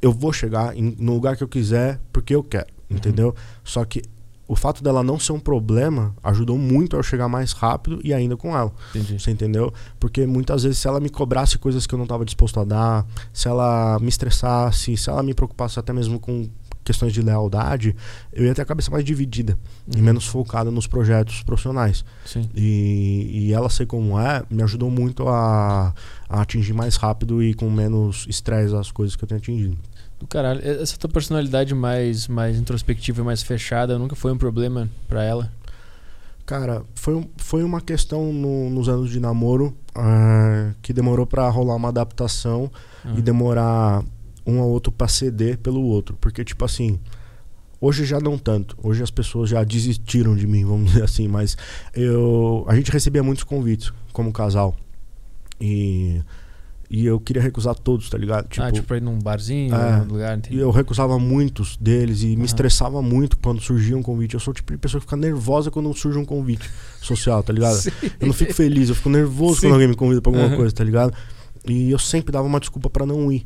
eu 0.01 0.11
vou 0.11 0.31
chegar 0.33 0.75
em, 0.77 0.95
no 0.99 1.13
lugar 1.13 1.35
que 1.37 1.43
eu 1.43 1.47
quiser 1.47 1.99
porque 2.13 2.33
eu 2.35 2.43
quero, 2.43 2.67
entendeu? 2.89 3.35
Só 3.63 3.83
que 3.85 4.01
o 4.47 4.55
fato 4.55 4.83
dela 4.83 5.03
não 5.03 5.19
ser 5.19 5.31
um 5.31 5.39
problema 5.39 6.15
ajudou 6.23 6.57
muito 6.57 6.95
a 6.95 6.99
eu 6.99 7.03
chegar 7.03 7.27
mais 7.27 7.51
rápido 7.51 7.99
e 8.03 8.11
ainda 8.13 8.35
com 8.35 8.57
ela. 8.57 8.71
Entendi. 8.89 9.19
Você 9.19 9.29
entendeu? 9.29 9.71
Porque 9.99 10.25
muitas 10.25 10.63
vezes 10.63 10.79
se 10.79 10.87
ela 10.87 10.99
me 10.99 11.09
cobrasse 11.09 11.59
coisas 11.59 11.85
que 11.85 11.93
eu 11.93 11.97
não 11.97 12.05
estava 12.05 12.25
disposto 12.25 12.59
a 12.59 12.63
dar, 12.63 13.05
se 13.31 13.47
ela 13.47 13.99
me 13.99 14.07
estressasse, 14.09 14.97
se 14.97 15.09
ela 15.09 15.21
me 15.21 15.35
preocupasse 15.35 15.77
até 15.79 15.93
mesmo 15.93 16.19
com 16.19 16.49
questões 16.83 17.13
de 17.13 17.21
lealdade, 17.21 17.95
eu 18.33 18.43
ia 18.45 18.55
ter 18.55 18.63
a 18.63 18.65
cabeça 18.65 18.89
mais 18.89 19.05
dividida 19.05 19.55
e 19.87 19.97
Uhum. 19.97 20.03
menos 20.03 20.25
focada 20.25 20.71
nos 20.71 20.87
projetos 20.87 21.43
profissionais. 21.43 22.03
Sim. 22.25 22.49
E, 22.55 23.29
e 23.49 23.53
ela 23.53 23.69
ser 23.69 23.85
como 23.85 24.19
é, 24.19 24.41
me 24.49 24.63
ajudou 24.63 24.89
muito 24.89 25.27
a, 25.29 25.93
a 26.27 26.41
atingir 26.41 26.73
mais 26.73 26.95
rápido 26.95 27.43
e 27.43 27.53
com 27.53 27.69
menos 27.69 28.25
estresse 28.27 28.75
as 28.75 28.91
coisas 28.91 29.15
que 29.15 29.23
eu 29.23 29.27
tenho 29.27 29.37
atingido. 29.39 29.77
Do 30.19 30.27
caralho. 30.27 30.61
Essa 30.63 30.97
tua 30.97 31.09
personalidade 31.09 31.73
mais, 31.73 32.27
mais 32.27 32.57
introspectiva 32.57 33.21
e 33.21 33.23
mais 33.23 33.41
fechada 33.41 33.97
nunca 33.97 34.15
foi 34.15 34.31
um 34.31 34.37
problema 34.37 34.89
pra 35.07 35.23
ela? 35.23 35.51
Cara, 36.45 36.83
foi, 36.95 37.27
foi 37.37 37.63
uma 37.63 37.79
questão 37.79 38.33
no- 38.33 38.69
nos 38.69 38.89
anos 38.89 39.09
de 39.11 39.19
namoro 39.19 39.75
ah, 39.95 40.71
que 40.81 40.91
demorou 40.91 41.25
pra 41.25 41.47
rolar 41.49 41.75
uma 41.75 41.89
adaptação 41.89 42.71
Ah. 43.05 43.13
e 43.17 43.21
demorar 43.21 44.03
um 44.45 44.59
ao 44.59 44.67
outro 44.67 44.91
pra 44.91 45.07
ceder 45.07 45.57
pelo 45.59 45.81
outro. 45.83 46.17
Porque, 46.19 46.43
tipo 46.43 46.65
assim, 46.65 46.99
hoje 47.79 48.03
já 48.03 48.19
não 48.19 48.37
tanto. 48.37 48.75
Hoje 48.83 49.01
as 49.03 49.11
pessoas 49.11 49.49
já 49.49 49.63
desistiram 49.63 50.35
de 50.35 50.47
mim, 50.47 50.65
vamos 50.65 50.87
dizer 50.91 51.03
assim. 51.03 51.27
Mas 51.27 51.55
eu, 51.93 52.65
a 52.67 52.75
gente 52.75 52.91
recebia 52.91 53.21
muitos 53.23 53.43
convites 53.43 53.93
como 54.11 54.33
casal. 54.33 54.75
E, 55.61 56.21
e 56.89 57.05
eu 57.05 57.19
queria 57.19 57.41
recusar 57.41 57.75
todos, 57.75 58.09
tá 58.09 58.17
ligado? 58.17 58.47
ah, 58.57 58.71
tipo 58.71 58.87
pra 58.87 58.97
ir 58.97 59.01
num 59.01 59.19
barzinho, 59.19 59.75
é, 59.75 59.97
num 59.99 60.05
lugar, 60.13 60.37
entendi. 60.37 60.57
E 60.57 60.59
eu 60.59 60.71
recusava 60.71 61.19
muitos 61.19 61.77
deles 61.77 62.23
e 62.23 62.27
Aham. 62.31 62.37
me 62.37 62.45
estressava 62.45 63.01
muito 63.01 63.37
quando 63.37 63.61
surgia 63.61 63.95
um 63.95 64.01
convite. 64.01 64.33
Eu 64.33 64.39
sou 64.39 64.51
o 64.51 64.55
tipo 64.55 64.71
de 64.71 64.77
pessoa 64.79 64.99
que 64.99 65.05
fica 65.05 65.15
nervosa 65.15 65.69
quando 65.69 65.93
surge 65.93 66.17
um 66.17 66.25
convite 66.25 66.69
social, 66.99 67.43
tá 67.43 67.53
ligado? 67.53 67.75
Sim. 67.79 67.91
Eu 68.19 68.27
não 68.27 68.33
fico 68.33 68.53
feliz, 68.53 68.89
eu 68.89 68.95
fico 68.95 69.09
nervoso 69.09 69.55
Sim. 69.61 69.67
quando 69.67 69.73
alguém 69.73 69.87
me 69.87 69.95
convida 69.95 70.21
pra 70.21 70.31
alguma 70.31 70.47
Aham. 70.47 70.55
coisa, 70.57 70.73
tá 70.73 70.83
ligado? 70.83 71.13
E 71.67 71.91
eu 71.91 71.99
sempre 71.99 72.31
dava 72.31 72.47
uma 72.47 72.59
desculpa 72.59 72.89
pra 72.89 73.05
não 73.05 73.31
ir. 73.31 73.45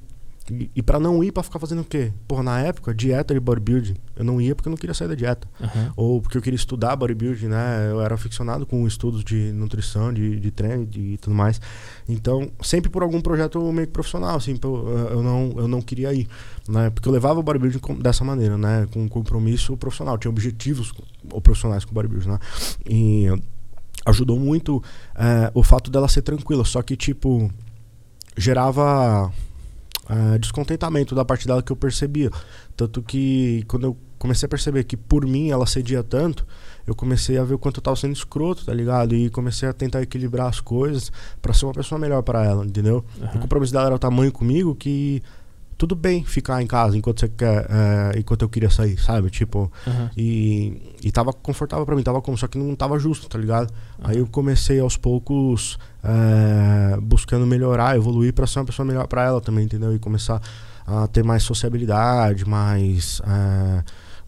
E, 0.52 0.70
e 0.76 0.82
para 0.82 0.99
não 0.99 1.24
ir, 1.24 1.32
pra 1.32 1.41
ficar 1.41 1.60
fazendo 1.60 1.82
o 1.82 1.86
quê? 1.86 2.11
Porra, 2.28 2.44
na 2.44 2.60
época, 2.60 2.94
dieta 2.94 3.34
de 3.34 3.40
bodybuilding, 3.40 3.95
eu 4.15 4.26
não 4.26 4.41
ia 4.41 4.53
porque 4.53 4.68
eu 4.68 4.72
não 4.72 4.78
queria 4.78 4.94
sair 4.94 5.07
da 5.07 5.15
dieta. 5.15 5.48
Aham. 5.61 5.94
Ou 5.95 6.22
porque 6.22 6.38
eu 6.38 6.41
queria 6.41 6.56
estudar 6.56 6.95
bodybuilding, 6.95 7.48
né? 7.48 7.90
Eu 7.90 8.02
era 8.02 8.15
aficionado 8.15 8.65
com 8.65 8.86
estudos 8.86 9.24
de 9.24 9.52
nutrição, 9.53 10.11
de, 10.11 10.40
de 10.40 10.52
treino 10.52 10.88
e 10.94 11.18
tudo 11.18 11.36
mais. 11.36 11.61
Então, 12.07 12.52
sempre 12.61 12.90
por 12.90 13.03
algum 13.03 13.22
projeto 13.22 13.60
meio 13.72 13.88
que 13.88 13.94
profissional, 13.94 14.36
assim, 14.36 14.57
pô, 14.57 14.90
eu, 14.90 15.10
eu 15.10 15.24
não, 15.24 15.53
eu 15.57 15.68
não 15.68 15.82
queria 15.82 16.14
ir, 16.14 16.28
né? 16.68 16.90
Porque 16.90 17.07
eu 17.07 17.14
levava 17.14 17.40
o 17.40 17.44
bodybuilding 17.44 17.80
dessa 18.02 18.24
maneira, 18.24 18.57
né? 18.57 18.88
Com 18.91 19.03
um 19.03 19.07
compromisso 19.07 19.78
profissional. 19.78 20.18
Tinha 20.18 20.30
objetivos 20.30 20.91
profissionais 21.41 21.86
com 21.86 21.91
o 21.91 21.94
bodybuilding, 21.94 22.30
né? 22.30 22.40
E 22.90 23.28
ajudou 24.06 24.38
muito 24.38 24.84
eh, 25.15 25.52
o 25.53 25.64
fato 25.64 25.90
dela 25.90 26.10
ser 26.10 26.22
tranquila, 26.22 26.65
só 26.65 26.82
que, 26.82 26.98
tipo, 26.98 27.49
gerava 28.36 29.32
descontentamento 30.39 31.15
da 31.15 31.23
parte 31.23 31.47
dela 31.47 31.61
que 31.63 31.71
eu 31.71 31.75
percebia. 31.75 32.30
Tanto 32.75 33.01
que 33.01 33.63
quando 33.67 33.84
eu 33.85 33.97
comecei 34.19 34.45
a 34.45 34.49
perceber 34.49 34.84
que 34.85 34.95
por 34.95 35.25
mim 35.25 35.49
ela 35.51 35.65
cedia 35.65 36.01
tanto, 36.03 36.45
eu 36.88 36.95
comecei 36.95 37.38
a 37.38 37.43
ver 37.43 37.53
o 37.53 37.59
quanto 37.59 37.77
eu 37.80 37.84
tava 37.84 37.95
sendo 37.95 38.13
escroto, 38.13 38.65
tá 38.65 38.73
ligado? 38.73 39.15
E 39.15 39.30
comecei 39.30 39.67
a 39.67 39.73
tentar 39.73 40.01
equilibrar 40.01 40.47
as 40.47 40.59
coisas 40.59 41.11
pra 41.41 41.53
ser 41.53 41.65
uma 41.65 41.73
pessoa 41.73 41.99
melhor 41.99 42.21
pra 42.23 42.43
ela, 42.43 42.65
entendeu? 42.65 43.03
O 43.19 43.23
Aham. 43.23 43.39
compromisso 43.41 43.73
dela 43.73 43.85
era 43.88 43.95
o 43.95 43.99
tamanho 43.99 44.31
comigo 44.31 44.75
que 44.75 45.21
tudo 45.77 45.95
bem 45.95 46.23
ficar 46.23 46.61
em 46.61 46.67
casa 46.67 46.95
enquanto 46.97 47.19
você 47.21 47.27
quer, 47.27 47.65
eh, 47.69 48.19
enquanto 48.19 48.43
eu 48.43 48.49
queria 48.49 48.69
sair, 48.69 48.97
sabe? 48.97 49.30
Tipo, 49.30 49.71
Aham. 49.88 50.09
e, 50.15 50.81
e 51.03 51.11
tava 51.11 51.34
confortável 51.34 51.85
pra 51.85 51.95
mim, 51.95 52.03
tava 52.03 52.21
como, 52.21 52.38
só 52.38 52.47
que 52.47 52.57
não 52.57 52.75
tava 52.75 52.97
justo, 52.99 53.27
tá 53.27 53.38
ligado? 53.38 53.73
Aí 54.01 54.17
eu 54.19 54.27
comecei 54.27 54.80
aos 54.80 54.95
poucos 54.95 55.77
eh, 56.03 56.97
buscando 57.01 57.45
melhorar, 57.47 57.95
evoluir 57.95 58.34
pra 58.34 58.45
ser 58.45 58.59
uma 58.59 58.65
pessoa 58.65 58.85
melhor 58.85 59.07
pra 59.07 59.23
ela 59.23 59.41
também, 59.41 59.65
entendeu? 59.65 59.95
E 59.95 59.99
começar 59.99 60.41
a 60.85 61.07
ter 61.07 61.23
mais 61.23 61.43
sociabilidade, 61.43 62.45
mais, 62.47 63.21
eh, 63.25 63.84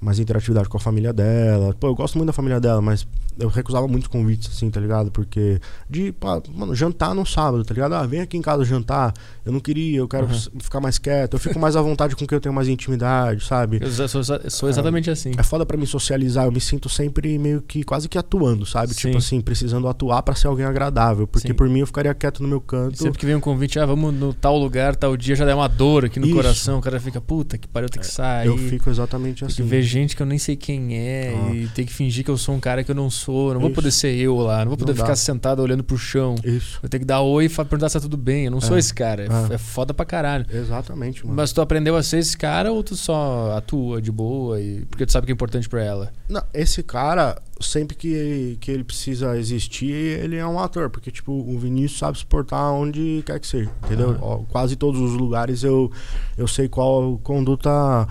mais 0.06 0.20
interatividade 0.20 0.70
com 0.70 0.78
a 0.78 0.80
família 0.80 1.12
dela. 1.12 1.74
Pô, 1.80 1.88
eu 1.88 1.96
gosto 1.96 2.16
muito 2.16 2.28
da 2.28 2.34
família 2.34 2.60
dela, 2.60 2.82
mas 2.82 3.08
eu 3.40 3.50
recusava 3.50 3.88
muitos 3.88 4.08
convites, 4.08 4.50
assim, 4.56 4.70
tá 4.70 4.80
ligado? 4.80 5.12
Porque 5.12 5.60
de, 5.90 6.12
pá, 6.14 6.42
mano, 6.56 6.76
jantar 6.76 7.14
no 7.16 7.26
sábado, 7.26 7.64
tá 7.66 7.74
ligado? 7.74 7.94
Ah, 7.96 8.06
vem 8.06 8.22
aqui 8.22 8.38
em 8.38 8.42
casa 8.42 8.64
jantar. 8.64 9.14
Eu 9.46 9.52
não 9.52 9.60
queria, 9.60 9.98
eu 9.98 10.08
quero 10.08 10.28
Uhum. 10.28 10.60
ficar 10.60 10.80
mais 10.80 10.98
quieto. 10.98 11.34
Eu 11.34 11.40
fico 11.40 11.60
mais 11.60 11.76
à 11.76 11.82
vontade 11.82 12.16
com 12.16 12.26
quem 12.26 12.36
eu 12.36 12.40
tenho 12.42 12.54
mais 12.54 12.68
intimidade, 12.68 13.44
sabe? 13.44 13.80
Eu 13.82 13.90
sou, 14.08 14.24
sou- 14.24 14.40
sou 14.50 14.70
exatamente 14.70 15.10
assim. 15.10 15.32
É 15.38 15.44
foda 15.44 15.66
pra 15.66 15.76
mim 15.76 15.86
socializar, 15.86 16.46
eu 16.46 16.52
me 16.52 16.62
sinto 16.62 16.88
sempre 16.88 17.38
meio 17.40 17.62
que 17.62 17.84
quase 17.84 18.08
que 18.08 18.18
atuando, 18.18 18.66
sabe? 18.66 18.94
Sim. 18.94 19.08
Tipo 19.08 19.18
assim, 19.18 19.42
precisando 19.42 19.88
atuar 19.88 20.22
pra 20.22 20.36
ser 20.36 20.48
alguém 20.48 20.66
agradável. 20.66 21.26
Porque 21.28 21.48
Sim. 21.48 21.54
por 21.54 21.68
mim 21.68 21.80
eu 21.80 21.88
ficaria 21.88 22.14
quieto 22.14 22.42
no 22.44 22.48
meu 22.48 22.60
E 22.60 22.62
canto. 22.62 22.98
sempre 23.02 23.18
que 23.20 23.26
vem 23.26 23.36
um 23.36 23.40
convite, 23.40 23.80
ah, 23.80 23.86
vamos 23.86 24.14
no 24.14 24.34
tal 24.34 24.58
lugar, 24.58 24.96
tal 24.96 25.18
dia, 25.18 25.36
já 25.36 25.46
dá 25.46 25.56
uma 25.56 25.68
dor 25.68 26.06
aqui 26.06 26.20
no 26.20 26.26
Isso. 26.28 26.36
coração. 26.36 26.78
O 26.80 26.82
cara 26.82 27.00
fica, 27.00 27.20
puta, 27.20 27.58
que 27.58 27.68
pariu, 27.68 27.90
tem 27.90 28.00
que 28.02 28.08
sair. 28.08 28.48
eu 28.48 28.58
fico 28.58 28.90
exatamente 28.90 29.44
assim. 29.46 29.56
que 29.56 29.64
gente 30.00 30.16
que 30.16 30.22
eu 30.22 30.26
nem 30.26 30.38
sei 30.38 30.56
quem 30.56 30.98
é 30.98 31.34
Ah. 31.36 31.54
e 31.56 31.68
tem 31.70 31.86
que 31.86 31.94
fingir 31.94 32.24
que 32.24 32.30
eu 32.32 32.38
sou 32.38 32.54
um 32.56 32.60
cara 32.60 32.84
que 32.84 32.92
eu 32.92 32.96
não 32.96 33.10
sou. 33.10 33.54
Não 33.54 33.60
vou 33.60 33.70
Isso. 33.70 33.76
poder 33.76 33.92
ser 33.92 34.16
eu 34.16 34.36
lá, 34.38 34.60
não 34.60 34.70
vou 34.70 34.78
poder 34.78 34.92
Não 34.92 34.98
dá. 34.98 35.04
ficar 35.06 35.16
sentado 35.16 35.62
olhando 35.62 35.84
pro 35.84 35.98
chão. 35.98 36.36
Isso, 36.44 36.80
Eu 36.84 36.90
tenho 36.90 37.02
que 37.02 37.08
dar 37.08 37.22
oi 37.22 37.46
e 37.46 37.50
perguntar 37.50 37.90
se 37.90 37.94
tá 37.94 38.00
tudo 38.02 38.18
bem. 38.18 38.46
Eu 38.46 38.52
não 38.52 38.62
sou 38.62 38.76
É. 38.76 38.80
esse 38.80 38.94
cara. 38.94 39.24
É, 39.24 39.52
É. 39.52 39.56
é 39.56 39.58
foda 39.58 39.94
pra 39.94 40.06
caralho. 40.06 40.46
exatamente, 40.52 41.24
mano. 41.26 41.36
Mas 41.36 41.52
tu 41.54 41.62
aprendeu 41.62 41.96
a 41.96 42.04
ser 42.04 42.20
esse 42.20 42.38
cara 42.38 42.72
ou 42.72 42.84
tu 42.84 42.96
só 42.96 43.54
atua 43.58 44.02
de 44.02 44.12
boa 44.12 44.60
e 44.62 44.86
porque 44.86 45.06
tu 45.06 45.12
sabe 45.12 45.26
que 45.26 45.32
é 45.32 45.34
importante 45.36 45.68
pra 45.70 45.84
ela? 45.84 46.12
Não, 46.30 46.44
esse 46.54 46.82
cara, 46.84 47.42
sempre 47.62 47.96
que, 47.96 48.58
que 48.60 48.72
ele 48.72 48.84
precisa 48.84 49.38
existir, 49.38 49.92
ele 49.94 50.36
é 50.36 50.46
um 50.46 50.60
ator. 50.60 50.90
Porque, 50.90 51.12
tipo, 51.12 51.32
o 51.32 51.58
Vinícius 51.58 52.00
sabe 52.00 52.18
se 52.18 52.26
portar 52.26 52.72
onde 52.74 53.24
quer 53.26 53.40
que 53.40 53.48
seja, 53.48 53.70
entendeu? 53.86 54.18
Ó, 54.22 54.38
Quase 54.50 54.76
todos 54.76 55.00
os 55.00 55.14
lugares 55.14 55.64
eu, 55.64 55.92
eu 56.38 56.48
sei 56.48 56.68
qual 56.68 57.18
conduta 57.24 58.08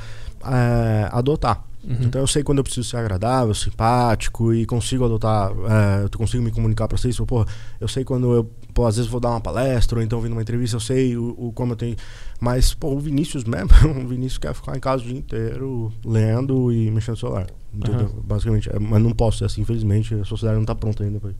é, 0.46 1.08
adotar. 1.10 1.64
Uhum. 1.86 1.98
Então 2.02 2.20
eu 2.20 2.26
sei 2.26 2.42
quando 2.42 2.58
eu 2.58 2.64
preciso 2.64 2.88
ser 2.88 2.96
agradável, 2.96 3.54
simpático 3.54 4.54
e 4.54 4.64
consigo 4.64 5.04
adotar, 5.04 5.50
é, 5.50 6.04
eu 6.04 6.18
consigo 6.18 6.42
me 6.42 6.50
comunicar 6.50 6.88
pra 6.88 6.96
vocês. 6.96 7.16
Pô, 7.18 7.44
eu 7.80 7.88
sei 7.88 8.04
quando 8.04 8.32
eu, 8.32 8.50
pô, 8.72 8.86
às 8.86 8.96
vezes 8.96 9.10
vou 9.10 9.20
dar 9.20 9.30
uma 9.30 9.40
palestra 9.40 9.98
ou 9.98 10.04
então 10.04 10.20
vir 10.20 10.28
numa 10.28 10.42
entrevista, 10.42 10.76
eu 10.76 10.80
sei 10.80 11.16
o, 11.16 11.34
o 11.36 11.52
como 11.52 11.72
eu 11.72 11.76
tenho. 11.76 11.96
Mas, 12.40 12.74
pô, 12.74 12.88
o 12.88 12.98
Vinícius 12.98 13.44
mesmo, 13.44 13.68
o 14.02 14.08
Vinícius 14.08 14.38
quer 14.38 14.54
ficar 14.54 14.76
em 14.76 14.80
casa 14.80 15.02
o 15.02 15.06
dia 15.06 15.16
inteiro 15.16 15.92
lendo 16.04 16.72
e 16.72 16.90
mexendo 16.90 17.14
no 17.14 17.20
celular. 17.20 17.46
Entendeu? 17.74 18.22
Basicamente. 18.24 18.70
É, 18.70 18.78
mas 18.78 19.02
não 19.02 19.12
posso 19.12 19.38
ser 19.38 19.44
assim, 19.46 19.60
infelizmente, 19.60 20.14
a 20.14 20.24
sociedade 20.24 20.58
não 20.58 20.64
tá 20.64 20.74
pronta 20.74 21.02
ainda 21.02 21.18
pra 21.18 21.30
isso. 21.30 21.38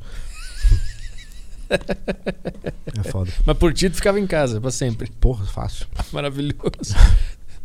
é 2.99 3.11
foda. 3.11 3.33
Mas 3.47 3.57
por 3.57 3.73
ti 3.73 3.89
tu 3.89 3.97
ficava 3.97 4.19
em 4.19 4.27
casa 4.27 4.61
pra 4.61 4.71
sempre. 4.71 5.11
Porra, 5.21 5.47
fácil. 5.47 5.87
Maravilhoso. 6.13 6.95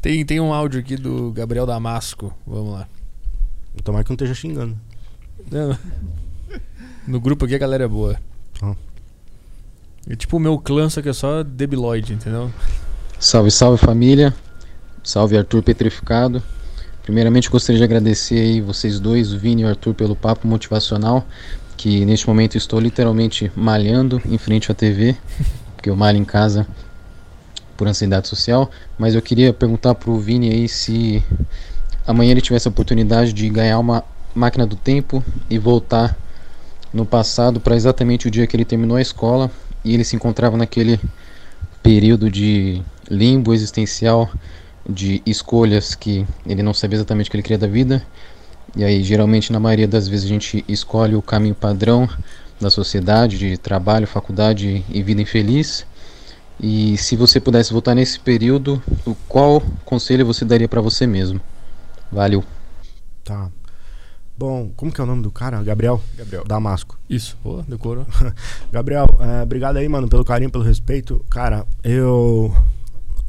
Tem, 0.02 0.26
tem 0.26 0.40
um 0.40 0.54
áudio 0.54 0.80
aqui 0.80 0.96
do 0.96 1.32
Gabriel 1.32 1.66
Damasco. 1.66 2.34
Vamos 2.48 2.74
lá. 2.74 2.88
Tomara 3.84 4.04
que 4.04 4.10
não 4.10 4.16
esteja 4.16 4.34
xingando. 4.34 4.78
Não. 5.52 5.78
No 7.08 7.20
grupo 7.20 7.46
aqui 7.46 7.56
a 7.56 7.58
galera 7.58 7.86
é 7.86 7.88
boa. 7.88 8.20
Ah. 8.62 8.76
É 10.10 10.16
tipo 10.16 10.38
o 10.38 10.40
meu 10.40 10.58
clã, 10.58 10.90
só 10.90 11.02
que 11.02 11.10
é 11.10 11.14
só 11.14 11.44
debiloide, 11.44 12.14
entendeu? 12.14 12.52
Salve, 13.20 13.52
salve 13.52 13.78
família. 13.78 14.34
Salve 15.04 15.38
Arthur 15.38 15.64
Petrificado. 15.64 16.42
Primeiramente 17.04 17.50
gostaria 17.50 17.80
de 17.80 17.84
agradecer 17.84 18.40
aí 18.40 18.62
vocês 18.62 19.00
dois, 19.00 19.34
o 19.34 19.40
Vini 19.40 19.64
e 19.64 19.66
o 19.66 19.70
Arthur, 19.70 19.96
pelo 19.96 20.16
papo 20.16 20.48
motivacional, 20.48 21.26
que 21.76 22.06
neste 22.06 22.28
momento 22.28 22.58
estou 22.58 22.80
literalmente 22.80 23.52
malhando 23.56 24.22
em 24.26 24.38
frente 24.38 24.72
à 24.72 24.76
TV, 24.76 25.18
porque 25.76 25.90
eu 25.90 25.96
malho 25.96 26.18
em 26.18 26.26
casa 26.26 26.68
por 27.80 27.88
ansiedade 27.88 28.28
social, 28.28 28.70
mas 28.98 29.16
eu 29.16 29.22
queria 29.22 29.54
perguntar 29.54 29.96
pro 29.96 30.20
Vini 30.20 30.52
aí 30.52 30.68
se 30.68 31.24
amanhã 32.06 32.32
ele 32.32 32.42
tivesse 32.42 32.68
a 32.68 32.72
oportunidade 32.72 33.32
de 33.32 33.50
ganhar 33.50 33.80
uma 33.80 34.04
máquina 34.36 34.68
do 34.68 34.76
tempo 34.76 35.24
e 35.50 35.58
voltar 35.58 36.14
no 36.94 37.06
passado 37.06 37.62
para 37.62 37.78
exatamente 37.78 38.28
o 38.28 38.32
dia 38.32 38.46
que 38.46 38.54
ele 38.54 38.66
terminou 38.66 38.98
a 38.98 39.02
escola 39.02 39.50
e 39.86 39.94
ele 39.94 40.04
se 40.04 40.14
encontrava 40.14 40.58
naquele 40.58 41.00
período 41.82 42.30
de 42.30 42.82
limbo 43.10 43.54
existencial 43.54 44.30
de 44.88 45.22
escolhas 45.26 45.96
que 45.96 46.26
ele 46.46 46.62
não 46.62 46.74
sabia 46.74 46.98
exatamente 46.98 47.30
o 47.30 47.32
que 47.32 47.38
ele 47.38 47.44
queria 47.44 47.58
da 47.58 47.68
vida. 47.68 48.06
E 48.76 48.84
aí, 48.84 49.02
geralmente, 49.02 49.54
na 49.54 49.60
maioria 49.60 49.88
das 49.88 50.06
vezes, 50.06 50.26
a 50.26 50.28
gente 50.30 50.66
escolhe 50.68 51.16
o 51.16 51.22
caminho 51.22 51.56
padrão 51.56 52.10
da 52.60 52.70
sociedade, 52.70 53.38
de 53.38 53.58
trabalho, 53.58 54.06
faculdade 54.06 54.84
e 54.90 55.02
vida 55.02 55.22
infeliz. 55.22 55.86
E 56.60 56.98
se 56.98 57.16
você 57.16 57.40
pudesse 57.40 57.72
voltar 57.72 57.96
nesse 57.96 58.20
período, 58.20 58.82
o 59.06 59.16
qual 59.28 59.62
conselho 59.86 60.26
você 60.26 60.44
daria 60.44 60.68
para 60.68 60.82
você 60.82 61.08
mesmo? 61.08 61.40
Valeu. 62.12 62.44
Tá. 63.24 63.50
Bom, 64.38 64.72
como 64.76 64.92
que 64.92 65.00
é 65.00 65.04
o 65.04 65.08
nome 65.08 65.22
do 65.22 65.32
cara? 65.32 65.62
Gabriel 65.62 66.02
Gabriel. 66.18 66.44
Damasco. 66.46 66.98
Isso, 67.10 67.38
pô, 67.44 67.62
decorou. 67.62 68.06
Gabriel, 68.72 69.08
é, 69.20 69.44
obrigado 69.44 69.78
aí, 69.78 69.88
mano, 69.88 70.08
pelo 70.08 70.24
carinho, 70.26 70.50
pelo 70.50 70.64
respeito. 70.64 71.24
Cara, 71.30 71.66
eu. 71.84 72.54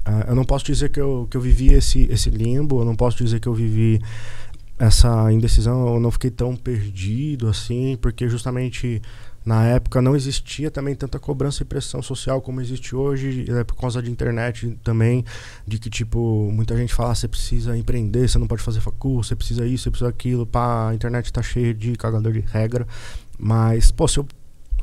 é, 0.05 0.31
eu 0.31 0.35
não 0.35 0.45
posso 0.45 0.65
dizer 0.65 0.89
que 0.91 1.01
eu, 1.01 1.27
que 1.31 1.37
eu 1.37 1.41
vivi 1.41 1.75
esse, 1.75 2.09
esse 2.11 2.31
limbo, 2.31 2.81
eu 2.81 2.85
não 2.85 2.97
posso 2.97 3.17
dizer 3.17 3.41
que 3.41 3.49
eu 3.49 3.55
vivi 3.55 4.01
essa 4.79 5.31
indecisão, 5.33 5.95
eu 5.95 6.01
não 6.01 6.11
fiquei 6.11 6.31
tão 6.31 6.57
perdido 6.57 7.49
assim, 7.49 7.99
porque 8.01 8.29
justamente 8.29 9.03
na 9.45 9.65
época 9.67 10.03
não 10.03 10.15
existia 10.15 10.71
também 10.71 10.95
tanta 10.95 11.19
cobrança 11.19 11.63
e 11.63 11.67
pressão 11.67 12.03
social 12.03 12.41
como 12.43 12.61
existe 12.61 12.95
hoje, 12.95 13.47
é, 13.51 13.65
por 13.65 13.75
causa 13.77 14.03
de 14.03 14.11
internet 14.11 14.79
também, 14.85 15.25
de 15.67 15.79
que, 15.79 15.89
tipo, 15.89 16.51
muita 16.53 16.77
gente 16.77 16.95
fala, 16.95 17.13
"Ah, 17.13 17.15
você 17.15 17.27
precisa 17.27 17.77
empreender, 17.77 18.29
você 18.29 18.39
não 18.39 18.47
pode 18.47 18.63
fazer 18.63 18.81
facul, 18.81 19.23
você 19.23 19.35
precisa 19.35 19.67
isso, 19.67 19.85
você 19.85 19.91
precisa 19.91 20.11
aquilo, 20.11 20.47
pá, 20.47 20.91
a 20.91 20.95
internet 20.95 21.33
tá 21.33 21.43
cheia 21.43 21.73
de 21.73 21.97
cagador 21.97 22.33
de 22.33 22.41
regra, 22.41 22.87
mas, 23.39 23.91
pô, 23.91 24.07
eu 24.17 24.27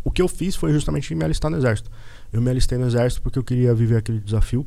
o 0.08 0.12
que 0.12 0.22
eu 0.22 0.28
fiz 0.30 0.56
foi 0.56 0.72
justamente 0.72 1.14
me 1.14 1.26
alistar 1.26 1.52
no 1.52 1.58
exército. 1.58 1.92
Eu 2.32 2.42
me 2.42 2.50
alistei 2.50 2.78
no 2.78 2.88
exército 2.88 3.22
porque 3.22 3.38
eu 3.38 3.44
queria 3.44 3.76
viver 3.76 3.98
aquele 3.98 4.22
desafio. 4.22 4.66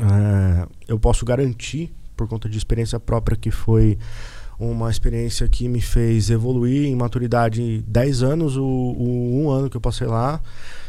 É, 0.00 0.66
eu 0.88 0.98
posso 0.98 1.24
garantir, 1.24 1.94
por 2.16 2.26
conta 2.26 2.48
de 2.48 2.58
experiência 2.58 2.98
própria, 2.98 3.36
que 3.36 3.52
foi 3.52 3.96
uma 4.70 4.90
experiência 4.90 5.48
que 5.48 5.68
me 5.68 5.80
fez 5.80 6.30
evoluir 6.30 6.86
em 6.86 6.96
maturidade 6.96 7.62
em 7.62 7.84
10 7.86 8.22
anos, 8.22 8.56
o, 8.56 8.64
o 8.64 9.42
um 9.42 9.50
ano 9.50 9.70
que 9.70 9.76
eu 9.76 9.80
passei 9.80 10.06
lá, 10.06 10.40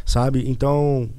sabe? 0.05 0.43
Então, 0.49 1.09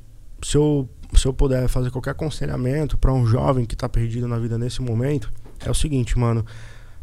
se 0.43 0.57
eu, 0.57 0.89
se 1.15 1.26
eu 1.26 1.33
puder 1.33 1.68
fazer 1.68 1.91
qualquer 1.91 2.10
aconselhamento 2.10 2.97
para 2.97 3.12
um 3.12 3.26
jovem 3.26 3.65
que 3.65 3.75
está 3.75 3.89
perdido 3.89 4.28
na 4.28 4.39
vida 4.39 4.59
nesse 4.59 4.83
momento, 4.83 5.31
é 5.65 5.70
o 5.70 5.75
seguinte, 5.75 6.18
mano. 6.18 6.44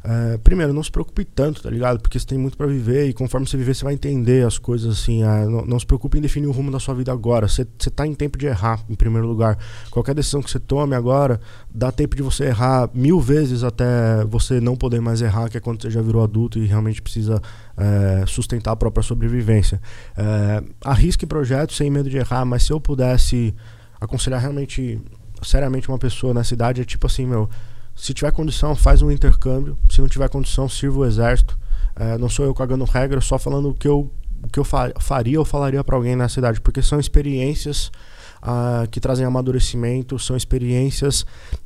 É, 0.06 0.38
primeiro, 0.38 0.74
não 0.74 0.84
se 0.84 0.92
preocupe 0.92 1.24
tanto, 1.24 1.64
tá 1.64 1.70
ligado? 1.70 2.02
Porque 2.02 2.20
você 2.20 2.26
tem 2.26 2.38
muito 2.38 2.58
para 2.58 2.68
viver 2.68 3.08
e 3.08 3.14
conforme 3.14 3.48
você 3.48 3.56
viver, 3.56 3.74
você 3.74 3.86
vai 3.86 3.94
entender 3.94 4.46
as 4.46 4.58
coisas 4.58 5.00
assim. 5.00 5.24
É, 5.24 5.46
não, 5.46 5.66
não, 5.66 5.80
se 5.80 5.86
preocupe 5.86 6.18
em 6.18 6.22
definir 6.22 6.48
o 6.48 6.52
rumo 6.52 6.70
da 6.70 6.78
sua 6.78 6.94
vida 6.94 7.10
agora. 7.10 7.48
Você, 7.48 7.66
você 7.80 7.90
tá 7.90 8.06
em 8.06 8.14
tempo 8.14 8.38
de 8.38 8.46
errar, 8.46 8.84
em 8.90 8.96
primeiro 8.96 9.26
lugar. 9.26 9.58
Qualquer 9.90 10.14
decisão 10.14 10.42
que 10.42 10.52
você 10.52 10.60
tome 10.60 10.94
agora, 10.94 11.40
dá 11.74 11.90
tempo 11.90 12.18
de 12.18 12.22
você 12.22 12.46
errar 12.46 12.90
mil 12.94 13.22
vezes 13.22 13.64
até 13.64 14.26
você 14.26 14.60
não 14.60 14.76
poder 14.76 15.00
mais 15.00 15.22
errar, 15.22 15.50
que 15.50 15.56
é 15.56 15.62
quando 15.62 15.82
você 15.82 15.90
já 15.90 16.02
virou 16.02 16.22
adulto 16.22 16.60
e 16.60 16.66
realmente 16.66 17.02
precisa 17.02 17.42
é, 17.78 18.26
sustentar 18.28 18.72
a 18.72 18.76
própria 18.76 19.04
sobrevivência. 19.04 19.82
É, 20.18 20.64
arrisque 20.84 21.26
projetos 21.26 21.78
sem 21.78 21.90
medo 21.90 22.10
de 22.10 22.18
errar, 22.18 22.44
mas 22.44 22.64
se 22.64 22.74
eu 22.74 22.82
pudesse 22.82 23.56
aconselhar 24.02 24.42
realmente, 24.42 25.00
seriamente 25.42 25.88
uma 25.88 25.98
pessoa 25.98 26.34
na 26.34 26.44
cidade, 26.44 26.82
é 26.82 26.84
tipo 26.84 27.08
assim, 27.08 27.26
meu 27.26 27.50
se 27.96 28.14
tiver 28.14 28.32
condição, 28.32 28.76
faz 28.76 29.02
um 29.02 29.12
intercâmbio. 29.12 29.78
Se 29.90 30.02
não 30.02 30.08
tiver 30.08 30.30
condição, 30.30 30.68
sirva 30.68 31.00
o 31.00 31.06
exército. 31.06 31.58
É, 31.96 32.18
não 32.18 32.30
sou 32.30 32.46
eu 32.46 32.54
cagando 32.54 32.84
regra, 32.86 33.22
só 33.22 33.38
falando 33.38 33.70
o 33.70 33.74
que 33.74 33.88
eu, 33.88 34.12
o 34.44 34.48
que 34.52 34.60
eu 34.60 34.66
faria 35.00 35.40
ou 35.40 35.46
falaria 35.46 35.84
para 35.84 35.96
alguém 35.96 36.16
na 36.16 36.28
cidade, 36.28 36.60
porque 36.60 36.82
são 36.82 37.00
experiências 37.00 37.92
uh, 38.42 38.88
que 38.90 39.00
trazem 39.00 39.26
amadurecimento, 39.26 40.18
são 40.18 40.36
experiências 40.36 41.26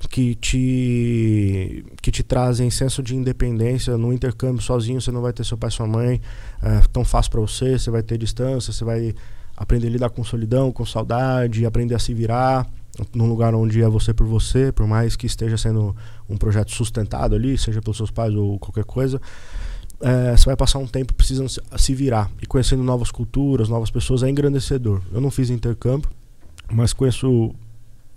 que 0.09 0.35
te, 0.35 1.85
que 2.01 2.11
te 2.11 2.23
trazem 2.23 2.69
senso 2.69 3.01
de 3.01 3.15
independência. 3.15 3.97
No 3.97 4.11
intercâmbio 4.11 4.61
sozinho, 4.61 5.01
você 5.01 5.11
não 5.11 5.21
vai 5.21 5.31
ter 5.31 5.45
seu 5.45 5.57
pai 5.57 5.69
e 5.69 5.73
sua 5.73 5.87
mãe 5.87 6.21
é, 6.61 6.81
tão 6.91 7.05
fácil 7.05 7.31
para 7.31 7.41
você, 7.41 7.79
você 7.79 7.89
vai 7.89 8.03
ter 8.03 8.17
distância, 8.17 8.73
você 8.73 8.83
vai 8.83 9.15
aprender 9.55 9.87
a 9.87 9.91
lidar 9.91 10.09
com 10.09 10.23
solidão, 10.23 10.71
com 10.71 10.85
saudade, 10.85 11.65
aprender 11.65 11.95
a 11.95 11.99
se 11.99 12.13
virar 12.13 12.69
num 13.13 13.27
lugar 13.27 13.53
onde 13.55 13.81
é 13.81 13.87
você 13.87 14.13
por 14.13 14.25
você, 14.25 14.71
por 14.71 14.87
mais 14.87 15.15
que 15.15 15.25
esteja 15.25 15.57
sendo 15.57 15.95
um 16.29 16.37
projeto 16.37 16.71
sustentado 16.71 17.35
ali, 17.35 17.57
seja 17.57 17.81
pelos 17.81 17.97
seus 17.97 18.11
pais 18.11 18.33
ou 18.33 18.57
qualquer 18.59 18.85
coisa, 18.85 19.21
é, 20.01 20.35
você 20.35 20.45
vai 20.45 20.55
passar 20.55 20.79
um 20.79 20.87
tempo 20.87 21.13
precisando 21.13 21.49
se 21.49 21.95
virar 21.95 22.29
e 22.41 22.45
conhecendo 22.45 22.83
novas 22.83 23.11
culturas, 23.11 23.69
novas 23.69 23.89
pessoas 23.89 24.23
é 24.23 24.29
engrandecedor. 24.29 25.01
Eu 25.11 25.19
não 25.19 25.31
fiz 25.31 25.49
intercâmbio, 25.49 26.09
mas 26.71 26.93
conheço 26.93 27.53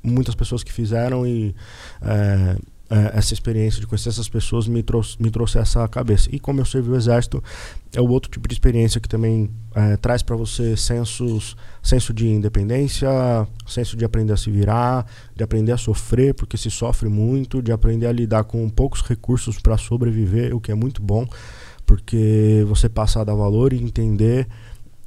muitas 0.02 0.34
pessoas 0.34 0.62
que 0.62 0.72
fizeram 0.72 1.26
e 1.26 1.54
é, 2.02 2.56
é, 2.90 3.16
essa 3.16 3.32
experiência 3.32 3.80
de 3.80 3.86
conhecer 3.86 4.08
essas 4.08 4.28
pessoas 4.28 4.66
me 4.66 4.82
trouxe, 4.82 5.16
me 5.22 5.30
trouxe 5.30 5.58
essa 5.58 5.86
cabeça. 5.86 6.28
E 6.32 6.40
como 6.40 6.60
eu 6.60 6.64
servi 6.64 6.90
o 6.90 6.96
exército, 6.96 7.42
é 7.94 8.00
o 8.00 8.08
outro 8.08 8.28
tipo 8.28 8.48
de 8.48 8.54
experiência 8.54 9.00
que 9.00 9.08
também 9.08 9.48
é, 9.74 9.96
traz 9.96 10.24
para 10.24 10.34
você 10.34 10.76
sensos, 10.76 11.56
senso 11.80 12.12
de 12.12 12.26
independência, 12.28 13.08
senso 13.64 13.96
de 13.96 14.04
aprender 14.04 14.32
a 14.32 14.36
se 14.36 14.50
virar, 14.50 15.06
de 15.36 15.44
aprender 15.44 15.70
a 15.70 15.76
sofrer, 15.76 16.34
porque 16.34 16.56
se 16.56 16.70
sofre 16.70 17.08
muito, 17.08 17.62
de 17.62 17.70
aprender 17.70 18.06
a 18.06 18.12
lidar 18.12 18.42
com 18.42 18.68
poucos 18.68 19.02
recursos 19.02 19.58
para 19.60 19.78
sobreviver, 19.78 20.54
o 20.54 20.60
que 20.60 20.72
é 20.72 20.74
muito 20.74 21.00
bom, 21.00 21.24
porque 21.86 22.64
você 22.66 22.88
passa 22.88 23.20
a 23.20 23.24
dar 23.24 23.36
valor 23.36 23.72
e 23.72 23.80
entender 23.80 24.48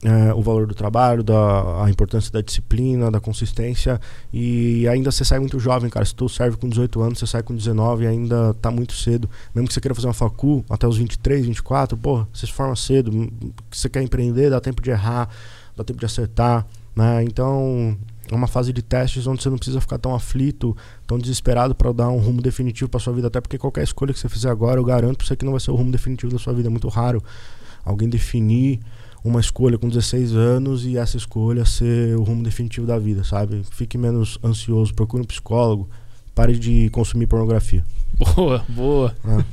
é, 0.04 0.34
o 0.34 0.42
valor 0.42 0.68
do 0.68 0.76
trabalho, 0.76 1.24
da, 1.24 1.84
a 1.84 1.90
importância 1.90 2.32
da 2.32 2.42
disciplina, 2.42 3.10
da 3.10 3.20
consistência. 3.20 4.00
E 4.32 4.88
ainda 4.88 5.12
você 5.12 5.24
sai 5.24 5.40
muito 5.40 5.60
jovem, 5.60 5.90
cara. 5.90 6.06
Se 6.06 6.14
tu 6.14 6.28
serve 6.28 6.58
com 6.58 6.68
18 6.68 7.02
anos, 7.02 7.20
você 7.20 7.28
sai 7.28 7.42
com 7.42 7.56
19 7.56 8.04
e 8.04 8.08
ainda 8.08 8.54
tá 8.56 8.70
muito 8.70 8.94
cedo. 8.94 9.30
Mesmo 9.56 9.68
que 9.68 9.74
você 9.74 9.80
queira 9.80 9.96
fazer 9.96 10.08
uma 10.08 10.14
facu 10.14 10.64
até 10.70 10.88
os 10.88 10.98
23, 10.98 11.46
24, 11.46 11.98
pô, 11.98 12.26
você 12.34 12.46
se 12.46 12.52
forma 12.52 12.76
cedo. 12.76 13.32
Você 13.72 13.90
quer 13.90 14.02
empreender, 14.04 14.50
dá 14.50 14.60
tempo 14.60 14.82
de 14.82 14.90
errar, 14.90 15.30
dá 15.76 15.84
tempo 15.84 16.00
de 16.00 16.06
acertar. 16.06 16.68
Né? 16.94 17.24
Então, 17.24 17.98
é 18.30 18.36
uma 18.36 18.48
fase 18.48 18.74
de 18.74 18.82
testes 18.82 19.26
onde 19.26 19.42
você 19.42 19.50
não 19.50 19.58
precisa 19.58 19.80
ficar 19.80 19.98
tão 19.98 20.14
aflito, 20.14 20.76
tão 21.08 21.18
desesperado 21.18 21.74
para 21.74 21.94
dar 21.94 22.10
um 22.10 22.18
rumo 22.18 22.42
definitivo 22.42 22.90
para 22.90 23.00
sua 23.00 23.14
vida. 23.14 23.28
Até 23.28 23.40
porque 23.40 23.58
qualquer 23.58 23.84
escolha 23.84 24.12
que 24.14 24.20
você 24.20 24.28
fizer 24.28 24.50
agora, 24.50 24.82
eu 24.82 24.84
garanto 24.84 25.18
pra 25.18 25.28
você 25.28 25.36
que 25.36 25.46
não 25.46 25.54
vai 25.54 25.62
ser 25.62 25.72
o 25.72 25.76
rumo 25.76 25.92
definitivo 25.92 26.32
da 26.32 26.40
sua 26.40 26.52
vida. 26.52 26.68
É 26.68 26.72
muito 26.72 26.90
raro 26.90 27.24
alguém 27.86 28.10
definir 28.10 28.82
uma 29.24 29.40
escolha 29.40 29.78
com 29.78 29.88
16 29.88 30.36
anos 30.36 30.86
e 30.86 30.98
essa 30.98 31.16
escolha 31.16 31.66
ser 31.66 32.16
o 32.18 32.24
rumo 32.24 32.44
definitivo 32.44 32.86
da 32.86 33.00
vida, 33.00 33.24
sabe? 33.24 33.64
Fique 33.72 33.98
menos 33.98 34.38
ansioso, 34.44 34.94
procure 34.94 35.24
um 35.24 35.26
psicólogo, 35.26 35.90
pare 36.36 36.58
de 36.58 36.90
consumir 36.90 37.28
pornografia. 37.28 37.84
Boa, 38.36 38.64
boa. 38.68 39.16
Ah. 39.24 39.44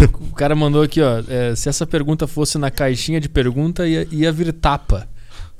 o 0.20 0.34
cara 0.34 0.56
mandou 0.56 0.82
aqui, 0.82 1.00
ó. 1.00 1.22
É, 1.28 1.54
se 1.54 1.68
essa 1.68 1.86
pergunta 1.86 2.26
fosse 2.26 2.58
na 2.58 2.70
caixinha 2.70 3.20
de 3.20 3.28
pergunta, 3.28 3.86
ia, 3.86 4.08
ia 4.10 4.32
vir 4.32 4.52
tapa. 4.52 5.06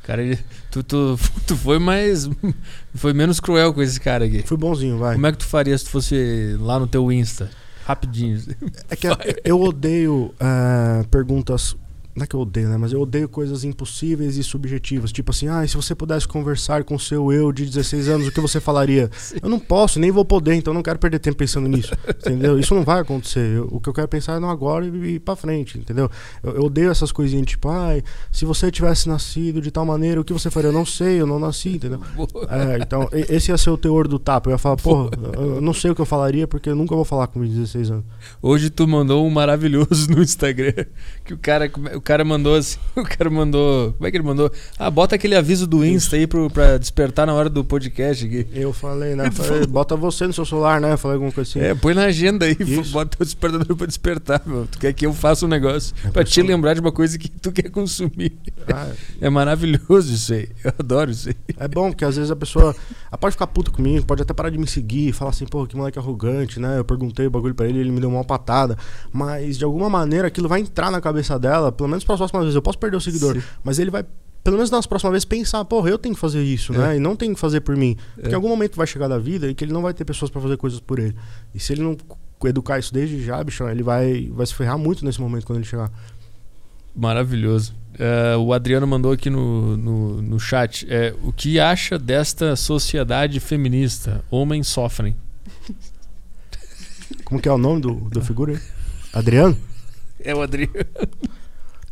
Cara, 0.02 0.22
ele, 0.22 0.38
tu, 0.70 0.82
tu, 0.82 1.18
tu 1.46 1.56
foi 1.56 1.78
mais. 1.78 2.28
Foi 2.94 3.12
menos 3.12 3.38
cruel 3.38 3.72
com 3.72 3.80
esse 3.80 4.00
cara 4.00 4.24
aqui. 4.24 4.42
Fui 4.42 4.56
bonzinho, 4.56 4.98
vai. 4.98 5.14
Como 5.14 5.26
é 5.26 5.30
que 5.30 5.38
tu 5.38 5.44
faria 5.44 5.76
se 5.76 5.84
tu 5.84 5.90
fosse 5.90 6.56
lá 6.58 6.80
no 6.80 6.86
teu 6.86 7.12
Insta? 7.12 7.48
Rapidinho. 7.84 8.42
É 8.90 8.96
que 8.96 9.06
eu 9.44 9.60
odeio 9.60 10.34
uh, 10.34 11.06
perguntas 11.08 11.76
não 12.18 12.24
é 12.24 12.26
que 12.26 12.34
eu 12.34 12.40
odeio, 12.40 12.68
né? 12.68 12.76
Mas 12.76 12.92
eu 12.92 13.00
odeio 13.00 13.28
coisas 13.28 13.64
impossíveis 13.64 14.36
e 14.36 14.42
subjetivas. 14.42 15.12
Tipo 15.12 15.30
assim, 15.30 15.48
ah, 15.48 15.66
se 15.66 15.76
você 15.76 15.94
pudesse 15.94 16.26
conversar 16.26 16.84
com 16.84 16.96
o 16.96 17.00
seu 17.00 17.32
eu 17.32 17.52
de 17.52 17.64
16 17.64 18.08
anos, 18.08 18.28
o 18.28 18.32
que 18.32 18.40
você 18.40 18.60
falaria? 18.60 19.08
Sim. 19.16 19.36
Eu 19.42 19.48
não 19.48 19.58
posso, 19.58 19.98
nem 19.98 20.10
vou 20.10 20.24
poder, 20.24 20.54
então 20.54 20.72
eu 20.72 20.74
não 20.74 20.82
quero 20.82 20.98
perder 20.98 21.20
tempo 21.20 21.36
pensando 21.36 21.68
nisso. 21.68 21.94
entendeu? 22.08 22.58
Isso 22.58 22.74
não 22.74 22.82
vai 22.82 23.00
acontecer. 23.00 23.56
Eu, 23.56 23.68
o 23.70 23.80
que 23.80 23.88
eu 23.88 23.94
quero 23.94 24.08
pensar 24.08 24.34
é 24.34 24.38
no 24.38 24.48
agora 24.48 24.84
e 24.84 25.14
ir 25.14 25.20
pra 25.20 25.36
frente, 25.36 25.78
entendeu? 25.78 26.10
Eu, 26.42 26.56
eu 26.56 26.62
odeio 26.64 26.90
essas 26.90 27.12
coisinhas, 27.12 27.46
tipo, 27.46 27.68
ah, 27.68 27.90
se 28.32 28.44
você 28.44 28.70
tivesse 28.70 29.08
nascido 29.08 29.60
de 29.60 29.70
tal 29.70 29.86
maneira, 29.86 30.20
o 30.20 30.24
que 30.24 30.32
você 30.32 30.50
faria? 30.50 30.68
Eu 30.68 30.72
não 30.72 30.84
sei, 30.84 31.20
eu 31.20 31.26
não 31.26 31.38
nasci, 31.38 31.70
entendeu? 31.76 32.00
É, 32.48 32.82
então, 32.82 33.08
esse 33.12 33.50
ia 33.50 33.58
ser 33.58 33.70
o 33.70 33.78
teor 33.78 34.08
do 34.08 34.18
tapa. 34.18 34.50
Eu 34.50 34.52
ia 34.52 34.58
falar, 34.58 34.76
porra, 34.76 35.10
eu 35.34 35.60
não 35.60 35.72
sei 35.72 35.90
o 35.90 35.94
que 35.94 36.00
eu 36.00 36.06
falaria, 36.06 36.48
porque 36.48 36.68
eu 36.68 36.76
nunca 36.76 36.94
vou 36.94 37.04
falar 37.04 37.28
com 37.28 37.40
16 37.40 37.90
anos. 37.90 38.04
Hoje 38.42 38.70
tu 38.70 38.86
mandou 38.88 39.26
um 39.26 39.30
maravilhoso 39.30 40.10
no 40.10 40.22
Instagram, 40.22 40.86
que 41.24 41.34
o 41.34 41.38
cara, 41.38 41.70
o 41.94 42.00
cara 42.08 42.24
mandou 42.24 42.54
assim, 42.54 42.78
o 42.96 43.02
cara 43.02 43.28
mandou, 43.28 43.92
como 43.92 44.06
é 44.06 44.10
que 44.10 44.16
ele 44.16 44.24
mandou? 44.24 44.50
Ah, 44.78 44.90
bota 44.90 45.14
aquele 45.14 45.36
aviso 45.36 45.66
do 45.66 45.84
Insta 45.84 46.16
aí 46.16 46.26
pro, 46.26 46.48
pra 46.48 46.78
despertar 46.78 47.26
na 47.26 47.34
hora 47.34 47.50
do 47.50 47.62
podcast 47.62 48.24
aqui. 48.24 48.46
Eu 48.54 48.72
falei, 48.72 49.14
né? 49.14 49.30
Falei, 49.38 49.66
bota 49.66 49.94
você 49.94 50.26
no 50.26 50.32
seu 50.32 50.46
celular, 50.46 50.80
né? 50.80 50.96
Falei 50.96 51.16
alguma 51.16 51.30
coisa 51.30 51.50
assim. 51.50 51.60
É, 51.60 51.74
põe 51.74 51.92
na 51.92 52.04
agenda 52.04 52.46
aí, 52.46 52.56
Isso. 52.58 52.92
bota 52.92 53.18
o 53.20 53.24
despertador 53.24 53.76
pra 53.76 53.86
despertar, 53.86 54.40
meu. 54.46 54.66
Tu 54.66 54.78
quer 54.78 54.92
que 54.94 55.04
eu 55.04 55.12
faça 55.12 55.44
um 55.44 55.48
negócio 55.48 55.94
é 56.02 56.08
pra 56.08 56.24
te 56.24 56.40
lembrar 56.40 56.72
de 56.72 56.80
uma 56.80 56.90
coisa 56.90 57.18
que 57.18 57.28
tu 57.28 57.52
quer 57.52 57.70
consumir. 57.70 58.32
Ah, 58.72 58.88
é. 59.20 59.26
é 59.26 59.30
maravilhoso 59.30 60.12
isso 60.12 60.32
aí. 60.32 60.48
Eu 60.64 60.72
adoro 60.78 61.10
isso 61.10 61.28
aí. 61.28 61.36
É 61.58 61.68
bom, 61.68 61.90
porque 61.90 62.06
às 62.06 62.16
vezes 62.16 62.30
a 62.30 62.36
pessoa 62.36 62.74
ela 63.10 63.18
pode 63.18 63.32
ficar 63.32 63.46
puta 63.48 63.70
comigo, 63.70 64.06
pode 64.06 64.22
até 64.22 64.32
parar 64.32 64.48
de 64.48 64.56
me 64.56 64.66
seguir, 64.66 65.12
falar 65.12 65.30
assim, 65.30 65.44
pô, 65.44 65.66
que 65.66 65.76
moleque 65.76 65.98
arrogante, 65.98 66.58
né? 66.58 66.78
Eu 66.78 66.84
perguntei 66.84 67.26
o 67.26 67.30
bagulho 67.30 67.54
pra 67.54 67.68
ele, 67.68 67.80
ele 67.80 67.90
me 67.90 68.00
deu 68.00 68.08
uma 68.08 68.24
patada. 68.24 68.78
Mas 69.12 69.58
de 69.58 69.64
alguma 69.64 69.90
maneira 69.90 70.28
aquilo 70.28 70.48
vai 70.48 70.60
entrar 70.60 70.90
na 70.90 71.02
cabeça 71.02 71.38
dela, 71.38 71.70
pelo 71.70 71.87
menos 71.88 72.04
para 72.04 72.14
as 72.14 72.18
próximas 72.18 72.44
vezes. 72.44 72.54
Eu 72.54 72.62
posso 72.62 72.78
perder 72.78 72.96
o 72.96 73.00
seguidor, 73.00 73.34
Sim. 73.34 73.42
mas 73.64 73.78
ele 73.78 73.90
vai 73.90 74.04
pelo 74.44 74.56
menos 74.56 74.70
nas 74.70 74.86
próximas 74.86 75.12
vezes 75.12 75.24
pensar, 75.24 75.62
porra, 75.64 75.90
eu 75.90 75.98
tenho 75.98 76.14
que 76.14 76.20
fazer 76.20 76.42
isso, 76.42 76.72
é. 76.72 76.78
né? 76.78 76.96
E 76.96 77.00
não 77.00 77.14
tem 77.14 77.34
que 77.34 77.40
fazer 77.40 77.60
por 77.60 77.76
mim. 77.76 77.96
Porque 78.14 78.28
é. 78.28 78.32
em 78.32 78.34
algum 78.34 78.48
momento 78.48 78.76
vai 78.76 78.86
chegar 78.86 79.08
da 79.08 79.18
vida 79.18 79.48
e 79.48 79.54
que 79.54 79.64
ele 79.64 79.72
não 79.72 79.82
vai 79.82 79.92
ter 79.92 80.04
pessoas 80.04 80.30
para 80.30 80.40
fazer 80.40 80.56
coisas 80.56 80.80
por 80.80 80.98
ele. 80.98 81.14
E 81.54 81.60
se 81.60 81.72
ele 81.72 81.82
não 81.82 81.96
educar 82.44 82.78
isso 82.78 82.94
desde 82.94 83.22
já, 83.22 83.42
bicho, 83.42 83.68
ele 83.68 83.82
vai, 83.82 84.30
vai 84.32 84.46
se 84.46 84.54
ferrar 84.54 84.78
muito 84.78 85.04
nesse 85.04 85.20
momento 85.20 85.44
quando 85.44 85.58
ele 85.58 85.66
chegar. 85.66 85.90
Maravilhoso. 86.94 87.74
Uh, 87.94 88.38
o 88.38 88.52
Adriano 88.52 88.86
mandou 88.86 89.12
aqui 89.12 89.28
no, 89.28 89.76
no, 89.76 90.22
no 90.22 90.40
chat. 90.40 90.86
É, 90.88 91.14
o 91.22 91.32
que 91.32 91.60
acha 91.60 91.98
desta 91.98 92.56
sociedade 92.56 93.40
feminista? 93.40 94.24
Homens 94.30 94.68
sofrem. 94.68 95.16
Como 97.24 97.40
que 97.40 97.48
é 97.48 97.52
o 97.52 97.58
nome 97.58 97.80
do, 97.80 97.94
do 97.94 98.22
figura 98.22 98.52
aí? 98.52 98.60
Adriano? 99.12 99.56
É 100.20 100.34
o 100.34 100.40
Adriano. 100.42 100.72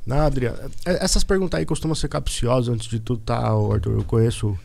Não, 0.07 0.19
Adriano. 0.19 0.57
É, 0.85 1.05
essas 1.05 1.25
perguntas 1.25 1.59
aí 1.59 1.67
costumam 1.67 1.95
ser 1.95 2.09
capciosas 2.09 2.73
antes 2.73 2.87
de 2.87 3.01
tudo, 3.01 3.21
tá, 3.21 3.37
Arthur? 3.39 3.95
Eu 3.95 4.05
conheço 4.05 4.57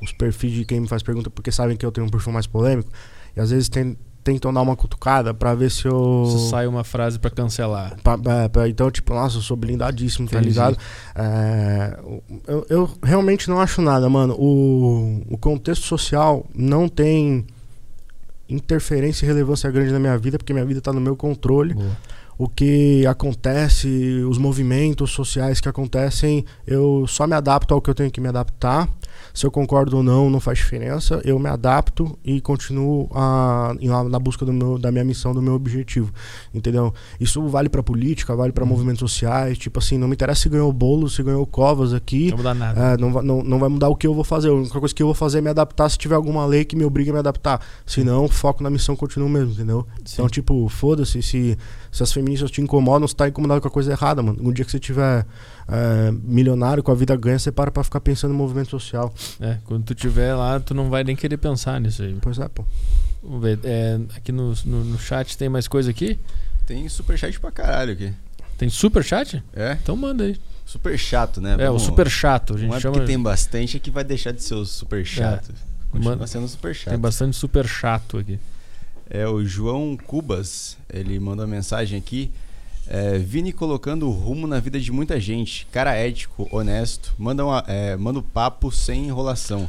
os 0.00 0.12
perfis 0.12 0.52
de 0.52 0.64
quem 0.64 0.80
me 0.80 0.88
faz 0.88 1.02
pergunta 1.02 1.28
porque 1.28 1.50
sabem 1.50 1.76
que 1.76 1.84
eu 1.84 1.90
tenho 1.90 2.06
um 2.06 2.10
perfil 2.10 2.32
mais 2.32 2.46
polêmico. 2.46 2.90
E 3.36 3.40
às 3.40 3.50
vezes 3.50 3.68
tem, 3.68 3.98
tentam 4.22 4.52
dar 4.52 4.62
uma 4.62 4.76
cutucada 4.76 5.34
para 5.34 5.52
ver 5.52 5.70
se 5.70 5.86
eu. 5.86 6.26
Se 6.26 6.50
sai 6.50 6.68
uma 6.68 6.84
frase 6.84 7.18
para 7.18 7.30
cancelar. 7.30 7.96
Pra, 8.04 8.16
é, 8.44 8.48
pra, 8.48 8.68
então, 8.68 8.88
tipo, 8.88 9.12
nossa, 9.12 9.38
eu 9.38 9.42
sou 9.42 9.56
blindadíssimo, 9.56 10.28
tá 10.28 10.38
Entendi. 10.38 10.54
tá 10.54 10.70
ligado? 10.70 10.78
É, 11.16 11.98
eu, 12.46 12.66
eu, 12.70 12.90
realmente 13.02 13.50
não 13.50 13.60
acho 13.60 13.82
nada, 13.82 14.08
mano. 14.08 14.34
O, 14.38 15.22
o 15.28 15.36
contexto 15.36 15.84
social 15.86 16.46
não 16.54 16.88
tem 16.88 17.44
interferência 18.48 19.24
e 19.24 19.28
relevância 19.28 19.68
grande 19.72 19.90
na 19.90 19.98
minha 19.98 20.16
vida, 20.16 20.38
porque 20.38 20.52
minha 20.52 20.64
vida 20.64 20.80
tá 20.80 20.92
no 20.92 21.00
meu 21.00 21.16
controle. 21.16 21.74
Boa 21.74 21.96
o 22.36 22.48
que 22.48 23.06
acontece, 23.06 24.24
os 24.28 24.38
movimentos 24.38 25.10
sociais 25.10 25.60
que 25.60 25.68
acontecem, 25.68 26.44
eu 26.66 27.06
só 27.06 27.26
me 27.26 27.34
adapto 27.34 27.74
ao 27.74 27.80
que 27.80 27.90
eu 27.90 27.94
tenho 27.94 28.10
que 28.10 28.20
me 28.20 28.28
adaptar. 28.28 28.88
Se 29.32 29.44
eu 29.44 29.50
concordo 29.50 29.96
ou 29.96 30.02
não, 30.02 30.30
não 30.30 30.38
faz 30.38 30.58
diferença. 30.58 31.20
Eu 31.24 31.38
me 31.40 31.48
adapto 31.48 32.16
e 32.24 32.40
continuo 32.40 33.08
a, 33.12 33.74
na 34.08 34.18
busca 34.18 34.44
do 34.44 34.52
meu, 34.52 34.78
da 34.78 34.92
minha 34.92 35.04
missão, 35.04 35.34
do 35.34 35.42
meu 35.42 35.54
objetivo. 35.54 36.12
Entendeu? 36.54 36.94
Isso 37.18 37.44
vale 37.48 37.68
para 37.68 37.82
política, 37.82 38.34
vale 38.36 38.52
para 38.52 38.62
uhum. 38.62 38.70
movimentos 38.70 39.00
sociais. 39.00 39.58
Tipo 39.58 39.80
assim, 39.80 39.98
não 39.98 40.06
me 40.06 40.14
interessa 40.14 40.42
se 40.42 40.48
ganhou 40.48 40.72
bolo, 40.72 41.10
se 41.10 41.20
ganhou 41.22 41.44
covas 41.46 41.92
aqui. 41.92 42.30
Não 42.30 42.36
muda 42.36 42.54
nada. 42.54 42.80
É, 42.80 42.96
não, 42.96 43.10
não, 43.22 43.42
não 43.42 43.58
vai 43.58 43.68
mudar 43.68 43.88
o 43.88 43.96
que 43.96 44.06
eu 44.06 44.14
vou 44.14 44.22
fazer. 44.22 44.50
A 44.50 44.52
única 44.52 44.78
coisa 44.78 44.94
que 44.94 45.02
eu 45.02 45.06
vou 45.08 45.14
fazer 45.14 45.38
é 45.38 45.40
me 45.40 45.50
adaptar 45.50 45.88
se 45.88 45.98
tiver 45.98 46.14
alguma 46.14 46.46
lei 46.46 46.64
que 46.64 46.76
me 46.76 46.84
obrigue 46.84 47.10
a 47.10 47.14
me 47.14 47.18
adaptar. 47.18 47.60
Se 47.84 48.04
não, 48.04 48.28
foco 48.28 48.62
na 48.62 48.70
missão 48.70 48.94
continua 48.94 49.28
mesmo, 49.28 49.52
entendeu? 49.52 49.84
Sim. 50.04 50.14
Então, 50.14 50.28
tipo, 50.28 50.68
foda-se 50.68 51.22
se, 51.22 51.22
se 51.22 51.58
as 52.02 52.12
feministas 52.12 52.50
te 52.50 52.60
incomodam, 52.60 53.06
você 53.06 53.14
tá 53.14 53.28
incomodado 53.28 53.60
com 53.60 53.68
a 53.68 53.70
coisa 53.70 53.92
errada, 53.92 54.22
mano. 54.22 54.38
Um 54.40 54.52
dia 54.52 54.64
que 54.64 54.70
você 54.70 54.80
tiver 54.80 55.24
é, 55.68 56.10
milionário, 56.22 56.82
com 56.82 56.90
a 56.90 56.94
vida 56.94 57.14
ganha, 57.16 57.38
você 57.38 57.52
para 57.52 57.70
pra 57.70 57.84
ficar 57.84 58.00
pensando 58.00 58.32
no 58.32 58.36
movimento 58.38 58.70
social. 58.70 59.12
É, 59.40 59.58
quando 59.64 59.84
tu 59.84 59.94
tiver 59.94 60.34
lá, 60.34 60.58
tu 60.58 60.74
não 60.74 60.90
vai 60.90 61.04
nem 61.04 61.14
querer 61.14 61.36
pensar 61.36 61.80
nisso 61.80 62.02
aí. 62.02 62.16
Pois 62.20 62.38
é, 62.38 62.48
pô. 62.48 62.64
Vamos 63.22 63.42
ver. 63.42 63.58
é, 63.64 63.98
aqui 64.16 64.32
no, 64.32 64.52
no, 64.64 64.84
no 64.84 64.98
chat 64.98 65.36
tem 65.38 65.48
mais 65.48 65.68
coisa 65.68 65.90
aqui? 65.90 66.18
Tem 66.66 66.88
superchat 66.88 67.38
pra 67.38 67.50
caralho 67.50 67.92
aqui. 67.92 68.12
Tem 68.58 68.68
super 68.68 69.02
chat? 69.04 69.42
É? 69.54 69.76
Então 69.82 69.96
manda 69.96 70.24
aí. 70.24 70.36
Super 70.66 70.98
chato, 70.98 71.40
né? 71.40 71.56
É, 71.58 71.70
o 71.70 71.78
super 71.78 72.08
chato. 72.08 72.54
A 72.54 72.58
gente 72.58 72.70
Não 72.70 72.76
é 72.76 72.80
chama. 72.80 72.94
porque 72.94 73.06
tem 73.06 73.20
bastante 73.22 73.76
é 73.76 73.80
que 73.80 73.90
vai 73.90 74.02
deixar 74.02 74.32
de 74.32 74.42
ser 74.42 74.54
o 74.54 74.64
super 74.64 75.04
chato. 75.04 75.52
Continua 75.90 76.14
Manda- 76.16 76.26
sendo 76.26 76.48
super 76.48 76.74
chato. 76.74 76.90
tem 76.90 76.98
bastante 76.98 77.36
super 77.36 77.66
chato 77.66 78.18
aqui. 78.18 78.38
É 79.08 79.26
o 79.28 79.44
João 79.44 79.96
Cubas, 79.96 80.78
ele 80.92 81.18
mandou 81.20 81.44
uma 81.44 81.54
mensagem 81.54 81.98
aqui. 81.98 82.30
É, 82.86 83.18
Vini 83.18 83.52
colocando 83.52 84.10
rumo 84.10 84.46
na 84.46 84.60
vida 84.60 84.78
de 84.80 84.92
muita 84.92 85.20
gente. 85.20 85.66
Cara 85.72 85.94
ético, 85.94 86.48
honesto, 86.50 87.14
manda, 87.18 87.44
uma, 87.44 87.64
é, 87.66 87.96
manda 87.96 88.18
um 88.18 88.22
papo 88.22 88.70
sem 88.70 89.06
enrolação. 89.06 89.68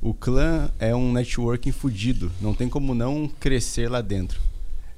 O 0.00 0.12
clã 0.12 0.70
é 0.78 0.94
um 0.94 1.12
networking 1.12 1.72
fudido, 1.72 2.30
não 2.40 2.52
tem 2.52 2.68
como 2.68 2.94
não 2.94 3.30
crescer 3.40 3.88
lá 3.88 4.00
dentro. 4.00 4.38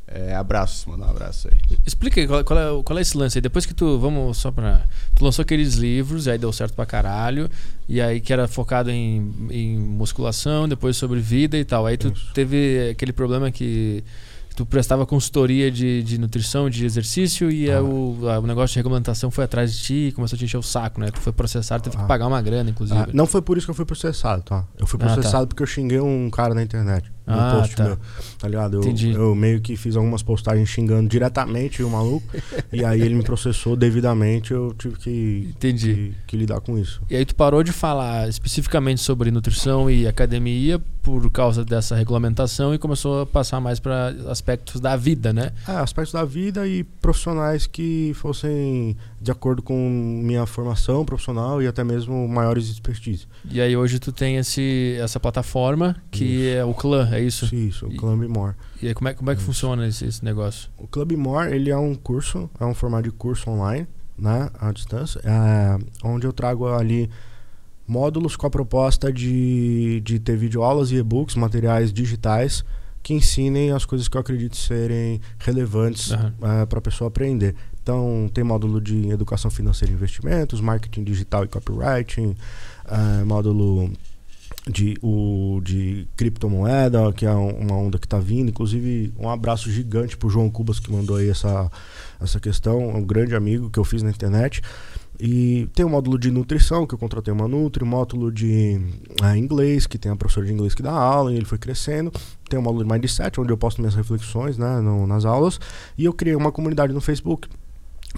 É, 0.09 0.35
abraços, 0.37 0.87
manda 0.87 1.05
um 1.05 1.11
abraço 1.11 1.49
aí. 1.49 1.79
Explica 1.85 2.21
aí 2.21 2.29
qual, 2.29 2.45
qual 2.45 2.59
é, 2.59 2.83
qual 2.83 2.99
é 2.99 3.03
esse 3.03 3.17
lance 3.19 3.39
aí. 3.39 3.43
Depois 3.43 3.67
que 3.67 3.75
tu. 3.75 3.99
Vamos 3.99 4.37
só 4.39 4.53
pra. 4.53 4.85
Tu 5.17 5.25
lançou 5.25 5.43
aqueles 5.43 5.75
livros, 5.75 6.29
aí 6.29 6.39
deu 6.39 6.53
certo 6.53 6.75
pra 6.75 6.87
caralho. 6.87 7.51
E 7.89 8.01
aí 8.01 8.21
que 8.21 8.33
era 8.33 8.47
focado 8.47 8.89
em, 8.91 9.35
em 9.51 9.77
musculação, 9.77 10.69
depois 10.69 10.97
sobre 10.97 11.19
vida 11.21 11.57
e 11.59 11.65
tal. 11.65 11.87
Aí 11.87 11.97
tu 11.97 12.13
Isso. 12.15 12.31
teve 12.33 12.91
aquele 12.91 13.13
problema 13.13 13.51
que. 13.51 14.05
Tu 14.55 14.65
prestava 14.65 15.05
consultoria 15.05 15.71
de, 15.71 16.03
de 16.03 16.17
nutrição, 16.17 16.71
de 16.71 16.87
exercício, 16.87 17.51
e 17.51 17.71
Ah. 17.71 17.83
o, 17.83 18.27
a- 18.31 18.39
o 18.39 18.47
negócio 18.47 18.73
de 18.73 18.79
regulamentação 18.79 19.31
foi 19.31 19.45
atrás 19.45 19.71
de 19.77 19.83
ti 19.83 19.95
e 20.09 20.13
começou 20.13 20.35
a 20.35 20.39
te 20.39 20.47
encher 20.47 20.57
o 20.57 20.63
saco, 20.63 20.99
né? 20.99 21.11
Tu 21.11 21.21
foi 21.21 21.31
processado, 21.33 21.83
teve 21.83 21.95
que 21.97 22.03
Ah. 22.03 22.07
pagar 22.07 22.27
uma 22.27 22.41
grana, 22.41 22.71
inclusive. 22.71 22.99
Ah, 22.99 23.09
não 23.13 23.27
foi 23.27 23.43
por 23.43 23.59
isso 23.59 23.67
que 23.67 23.71
eu 23.71 23.75
fui 23.75 23.85
processado, 23.85 24.43
tá? 24.43 24.65
Eu 24.79 24.87
fui 24.87 24.99
Ah, 25.03 25.09
tá. 25.09 25.13
processado 25.15 25.47
porque 25.49 25.63
eu 25.63 25.67
xinguei 25.67 26.01
um 26.01 26.31
cara 26.31 26.55
na 26.55 26.63
internet. 26.63 27.13
No 27.27 27.35
Ah, 27.35 27.57
post 27.59 27.75
tá. 27.75 27.85
meu. 27.85 27.99
Tá 28.39 28.47
ligado? 28.49 28.81
Eu, 28.83 29.13
eu 29.13 29.35
meio 29.35 29.61
que 29.61 29.77
fiz 29.77 29.97
algumas 29.97 30.23
postagens 30.23 30.69
xingando 30.69 31.09
diretamente 31.09 31.83
o 31.83 31.91
maluco. 31.91 32.27
e 32.73 32.85
aí 32.85 33.01
ele 33.03 33.15
me 33.15 33.23
processou 33.25 33.75
devidamente. 33.77 34.53
Eu 34.53 34.73
tive 34.79 34.97
que, 34.97 35.49
Entendi. 35.57 35.95
que, 35.95 36.15
que 36.29 36.37
lidar 36.37 36.61
com 36.61 36.79
isso. 36.79 37.01
E 37.11 37.17
aí 37.17 37.25
tu 37.25 37.35
parou 37.35 37.63
de 37.65 37.73
falar 37.73 38.29
especificamente 38.29 39.01
sobre 39.01 39.31
nutrição 39.31 39.91
e 39.91 40.07
academia 40.07 40.81
por 41.03 41.31
causa 41.31 41.65
dessa 41.65 41.95
regulamentação 41.95 42.75
e 42.75 42.79
começou 42.79 43.23
a 43.23 43.27
passar 43.27 43.61
mais 43.61 43.79
para 43.79 44.09
aspectos 44.29 44.81
da 44.81 44.97
vida, 44.97 45.33
né? 45.33 45.53
É, 45.69 45.73
aspectos 45.73 46.13
da 46.13 46.25
vida 46.25 46.67
e 46.67 46.83
profissionais 46.83 47.65
que 47.67 48.13
fossem 48.15 48.97
de 49.21 49.31
acordo 49.31 49.63
com 49.63 49.75
minha 50.25 50.45
formação 50.47 51.05
profissional 51.05 51.63
e 51.63 51.67
até 51.69 51.85
mesmo 51.85 52.27
maiores 52.29 52.69
expertise. 52.69 53.27
E 53.49 53.61
aí 53.61 53.77
hoje 53.77 53.99
tu 54.01 54.11
tem 54.11 54.37
esse, 54.37 54.97
essa 55.01 55.19
plataforma 55.21 55.97
que 56.11 56.49
é 56.49 56.65
o 56.65 56.75
clã, 56.75 57.09
é 57.17 57.21
isso? 57.23 57.55
Isso, 57.55 57.87
o 57.87 57.93
E- 57.93 57.97
Club 57.97 58.23
More. 58.29 58.55
E 58.83 58.89
aí 58.89 58.95
como 58.95 59.09
é, 59.09 59.15
como 59.15 59.31
é 59.31 59.37
que 59.37 59.43
funciona 59.43 59.87
esse, 59.87 60.05
esse 60.05 60.25
negócio? 60.25 60.71
O 60.79 60.87
Club 60.87 61.13
More, 61.13 61.55
ele 61.55 61.71
é 61.71 61.77
um 61.77 61.95
curso, 61.95 62.49
é 62.61 62.65
um 62.65 62.75
formato 62.75 63.05
de 63.05 63.11
curso 63.11 63.51
online, 63.51 63.87
né, 64.19 64.49
à 64.59 64.73
distância, 64.73 65.21
é, 65.25 65.79
onde 66.05 66.27
eu 66.27 66.33
trago 66.33 66.67
ali 66.69 67.11
módulos 67.87 68.35
com 68.37 68.47
a 68.47 68.51
proposta 68.51 69.13
de, 69.13 70.01
de 70.05 70.19
ter 70.19 70.37
videoaulas 70.37 70.91
e 70.91 70.97
e-books, 70.97 71.35
materiais 71.37 71.93
digitais, 71.93 72.65
que 73.03 73.15
ensinem 73.15 73.71
as 73.71 73.85
coisas 73.85 74.09
que 74.09 74.17
eu 74.17 74.21
acredito 74.21 74.57
serem 74.57 75.21
relevantes 75.39 76.11
Aham. 76.11 76.33
para 76.67 76.79
a 76.79 76.83
pessoa 76.83 77.07
aprender. 77.07 77.55
Então, 77.81 78.29
tem 78.35 78.43
módulo 78.43 78.81
de 78.81 79.11
educação 79.11 79.49
financeira 79.49 79.93
e 79.93 79.95
investimentos, 79.95 80.61
marketing 80.61 81.05
digital 81.05 81.45
e 81.45 81.47
copywriting, 81.49 82.35
eh, 82.89 83.25
módulo 83.25 83.93
de, 84.69 84.97
o, 85.01 85.61
de 85.63 86.09
criptomoeda, 86.17 87.13
que 87.13 87.25
é 87.25 87.33
um- 87.33 87.57
uma 87.61 87.77
onda 87.77 87.99
que 87.99 88.07
está 88.07 88.19
vindo. 88.19 88.49
Inclusive, 88.51 89.13
um 89.19 89.29
abraço 89.29 89.71
gigante 89.71 90.17
pro 90.17 90.29
João 90.29 90.51
Cubas 90.51 90.81
que 90.81 90.91
mandou 90.93 91.17
aí 91.17 91.29
essa, 91.29 91.71
essa 92.21 92.41
questão. 92.41 92.81
É 92.91 92.95
um 92.95 93.05
grande 93.05 93.35
amigo 93.37 93.71
que 93.71 93.79
eu 93.79 93.85
fiz 93.85 94.03
na 94.03 94.11
internet. 94.11 94.61
E 95.19 95.67
tem 95.75 95.87
o 95.87 95.89
módulo 95.89 96.19
de 96.19 96.31
nutrição, 96.31 96.87
que 96.87 96.93
eu 96.95 96.99
contratei 96.99 97.33
uma 97.33 97.49
Nutri, 97.49 97.85
módulo 97.85 98.31
de 98.31 98.79
ah, 99.23 99.37
inglês, 99.39 99.87
que 99.87 99.97
tem 99.97 100.13
a 100.13 100.17
professora 100.17 100.45
de 100.47 100.53
inglês 100.53 100.75
que 100.75 100.83
dá 100.83 100.93
aula, 100.93 101.33
e 101.33 101.37
ele 101.37 101.47
foi 101.47 101.57
crescendo. 101.57 102.13
Tem 102.51 102.59
o 102.59 102.63
módulo 102.63 102.85
de 102.85 102.93
Mindset, 102.93 103.41
onde 103.41 103.51
eu 103.51 103.57
posto 103.57 103.81
minhas 103.81 103.95
reflexões 103.95 104.59
né, 104.59 104.81
no- 104.81 105.07
nas 105.07 105.25
aulas. 105.25 105.59
E 105.97 106.05
eu 106.05 106.13
criei 106.13 106.37
uma 106.37 106.53
comunidade 106.53 106.93
no 106.93 107.01
Facebook 107.01 107.49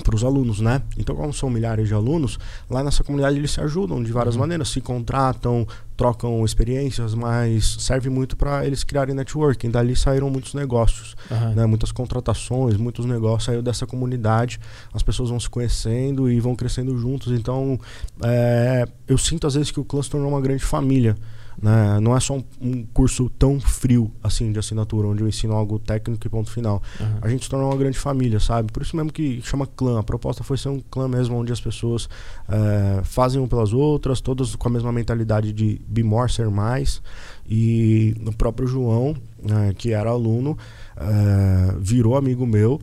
para 0.03 0.15
os 0.15 0.25
alunos, 0.25 0.61
né? 0.61 0.83
Então, 0.99 1.15
como 1.15 1.33
são 1.33 1.49
milhares 1.51 1.89
de 1.89 1.95
alunos, 1.95 2.39
lá 2.71 2.83
nessa 2.83 3.03
comunidade 3.05 3.37
eles 3.39 3.51
se 3.51 3.61
ajudam 3.61 4.03
de 4.03 4.13
várias 4.13 4.35
Uhum. 4.35 4.41
maneiras, 4.43 4.69
se 4.69 4.81
contratam, 4.81 5.67
trocam 5.97 6.45
experiências, 6.45 7.15
mas 7.15 7.77
serve 7.81 8.09
muito 8.09 8.37
para 8.37 8.65
eles 8.67 8.85
criarem 8.85 9.15
networking. 9.15 9.71
Dali 9.71 9.97
saíram 9.97 10.31
muitos 10.31 10.55
negócios, 10.55 11.17
Aham. 11.31 11.55
né? 11.55 11.67
Muitas 11.67 11.91
contratações, 11.93 12.77
muitos 12.77 13.05
negócios 13.05 13.45
saiu 13.45 13.63
dessa 13.63 13.87
comunidade. 13.87 14.61
As 14.95 15.03
pessoas 15.03 15.31
vão 15.31 15.41
se 15.41 15.49
conhecendo 15.51 16.31
e 16.31 16.39
vão 16.41 16.55
crescendo 16.55 16.97
juntos. 16.99 17.33
Então, 17.33 17.79
é, 18.23 18.87
eu 19.07 19.19
sinto 19.19 19.47
às 19.47 19.55
vezes 19.55 19.71
que 19.71 19.81
o 19.81 19.85
clã 19.85 20.03
se 20.03 20.11
tornou 20.11 20.29
uma 20.31 20.41
grande 20.41 20.63
família. 20.65 21.17
Né? 21.61 21.99
Não 22.01 22.17
é 22.17 22.21
só 22.21 22.37
um, 22.37 22.45
um 22.61 22.87
curso 22.87 23.29
tão 23.31 23.59
frio 23.59 24.13
assim 24.23 24.53
de 24.53 24.59
assinatura, 24.59 25.09
onde 25.09 25.23
eu 25.23 25.29
ensino 25.29 25.55
algo 25.55 25.79
técnico 25.79 26.25
e 26.25 26.31
ponto 26.31 26.51
final 26.51 26.81
Aham. 27.01 27.19
a 27.21 27.29
gente 27.29 27.45
se 27.45 27.51
tornou 27.51 27.69
uma 27.69 27.77
grande 27.77 27.99
família, 27.99 28.39
sabe? 28.39 28.73
Por 28.73 28.83
isso 28.83 28.97
mesmo 28.97 29.13
que 29.13 29.41
chama 29.43 29.67
clã. 29.67 29.99
A 29.99 30.03
proposta 30.03 30.45
foi 30.45 30.57
ser 30.57 30.69
um 30.69 30.81
clã 30.81 31.09
mesmo, 31.09 31.37
onde 31.37 31.53
as 31.53 31.61
pessoas 31.61 32.09
eh, 32.49 33.01
fazem 33.03 33.41
um 33.41 33.49
pelas 33.49 33.73
outras, 33.73 34.21
todas 34.21 34.55
com 34.55 34.69
a 34.69 34.71
mesma 34.71 34.93
mentalidade 34.93 35.53
de 35.53 35.81
be 35.89 36.03
more, 36.03 36.31
ser 36.31 36.49
mais. 36.49 37.03
E 37.49 38.15
o 38.25 38.33
próprio 38.33 38.69
João, 38.69 39.17
né, 39.43 39.75
que 39.77 39.93
era 39.93 40.11
aluno, 40.11 40.57
eh, 40.97 41.75
virou 41.81 42.17
amigo 42.17 42.47
meu. 42.47 42.81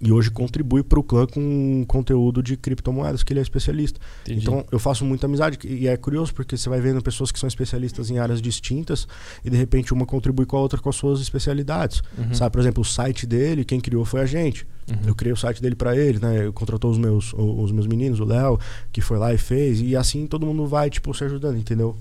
E 0.00 0.12
hoje 0.12 0.30
contribui 0.30 0.82
para 0.82 0.98
o 0.98 1.02
clã 1.02 1.26
com 1.26 1.84
conteúdo 1.86 2.40
de 2.40 2.56
criptomoedas, 2.56 3.24
que 3.24 3.32
ele 3.32 3.40
é 3.40 3.42
especialista. 3.42 3.98
Entendi. 4.22 4.42
Então 4.42 4.64
eu 4.70 4.78
faço 4.78 5.04
muita 5.04 5.26
amizade 5.26 5.58
e 5.64 5.88
é 5.88 5.96
curioso 5.96 6.32
porque 6.32 6.56
você 6.56 6.68
vai 6.68 6.80
vendo 6.80 7.02
pessoas 7.02 7.32
que 7.32 7.38
são 7.38 7.48
especialistas 7.48 8.08
em 8.08 8.18
áreas 8.18 8.40
distintas 8.40 9.08
e 9.44 9.50
de 9.50 9.56
repente 9.56 9.92
uma 9.92 10.06
contribui 10.06 10.46
com 10.46 10.56
a 10.56 10.60
outra 10.60 10.78
com 10.80 10.88
as 10.88 10.94
suas 10.94 11.20
especialidades. 11.20 12.00
Uhum. 12.16 12.32
Sabe, 12.32 12.52
por 12.52 12.60
exemplo, 12.60 12.82
o 12.82 12.84
site 12.84 13.26
dele, 13.26 13.64
quem 13.64 13.80
criou 13.80 14.04
foi 14.04 14.20
a 14.20 14.26
gente. 14.26 14.64
Uhum. 14.88 15.08
Eu 15.08 15.14
criei 15.16 15.32
o 15.32 15.36
site 15.36 15.60
dele 15.60 15.74
para 15.74 15.96
ele, 15.96 16.20
né? 16.20 16.46
Eu 16.46 16.52
contratou 16.52 16.90
os 16.90 16.98
meus, 16.98 17.34
os 17.34 17.72
meus 17.72 17.86
meninos, 17.86 18.20
o 18.20 18.24
Léo, 18.24 18.58
que 18.92 19.00
foi 19.00 19.18
lá 19.18 19.34
e 19.34 19.38
fez. 19.38 19.80
E 19.80 19.96
assim 19.96 20.26
todo 20.26 20.46
mundo 20.46 20.64
vai, 20.66 20.88
tipo, 20.90 21.12
se 21.12 21.24
ajudando, 21.24 21.58
entendeu? 21.58 21.96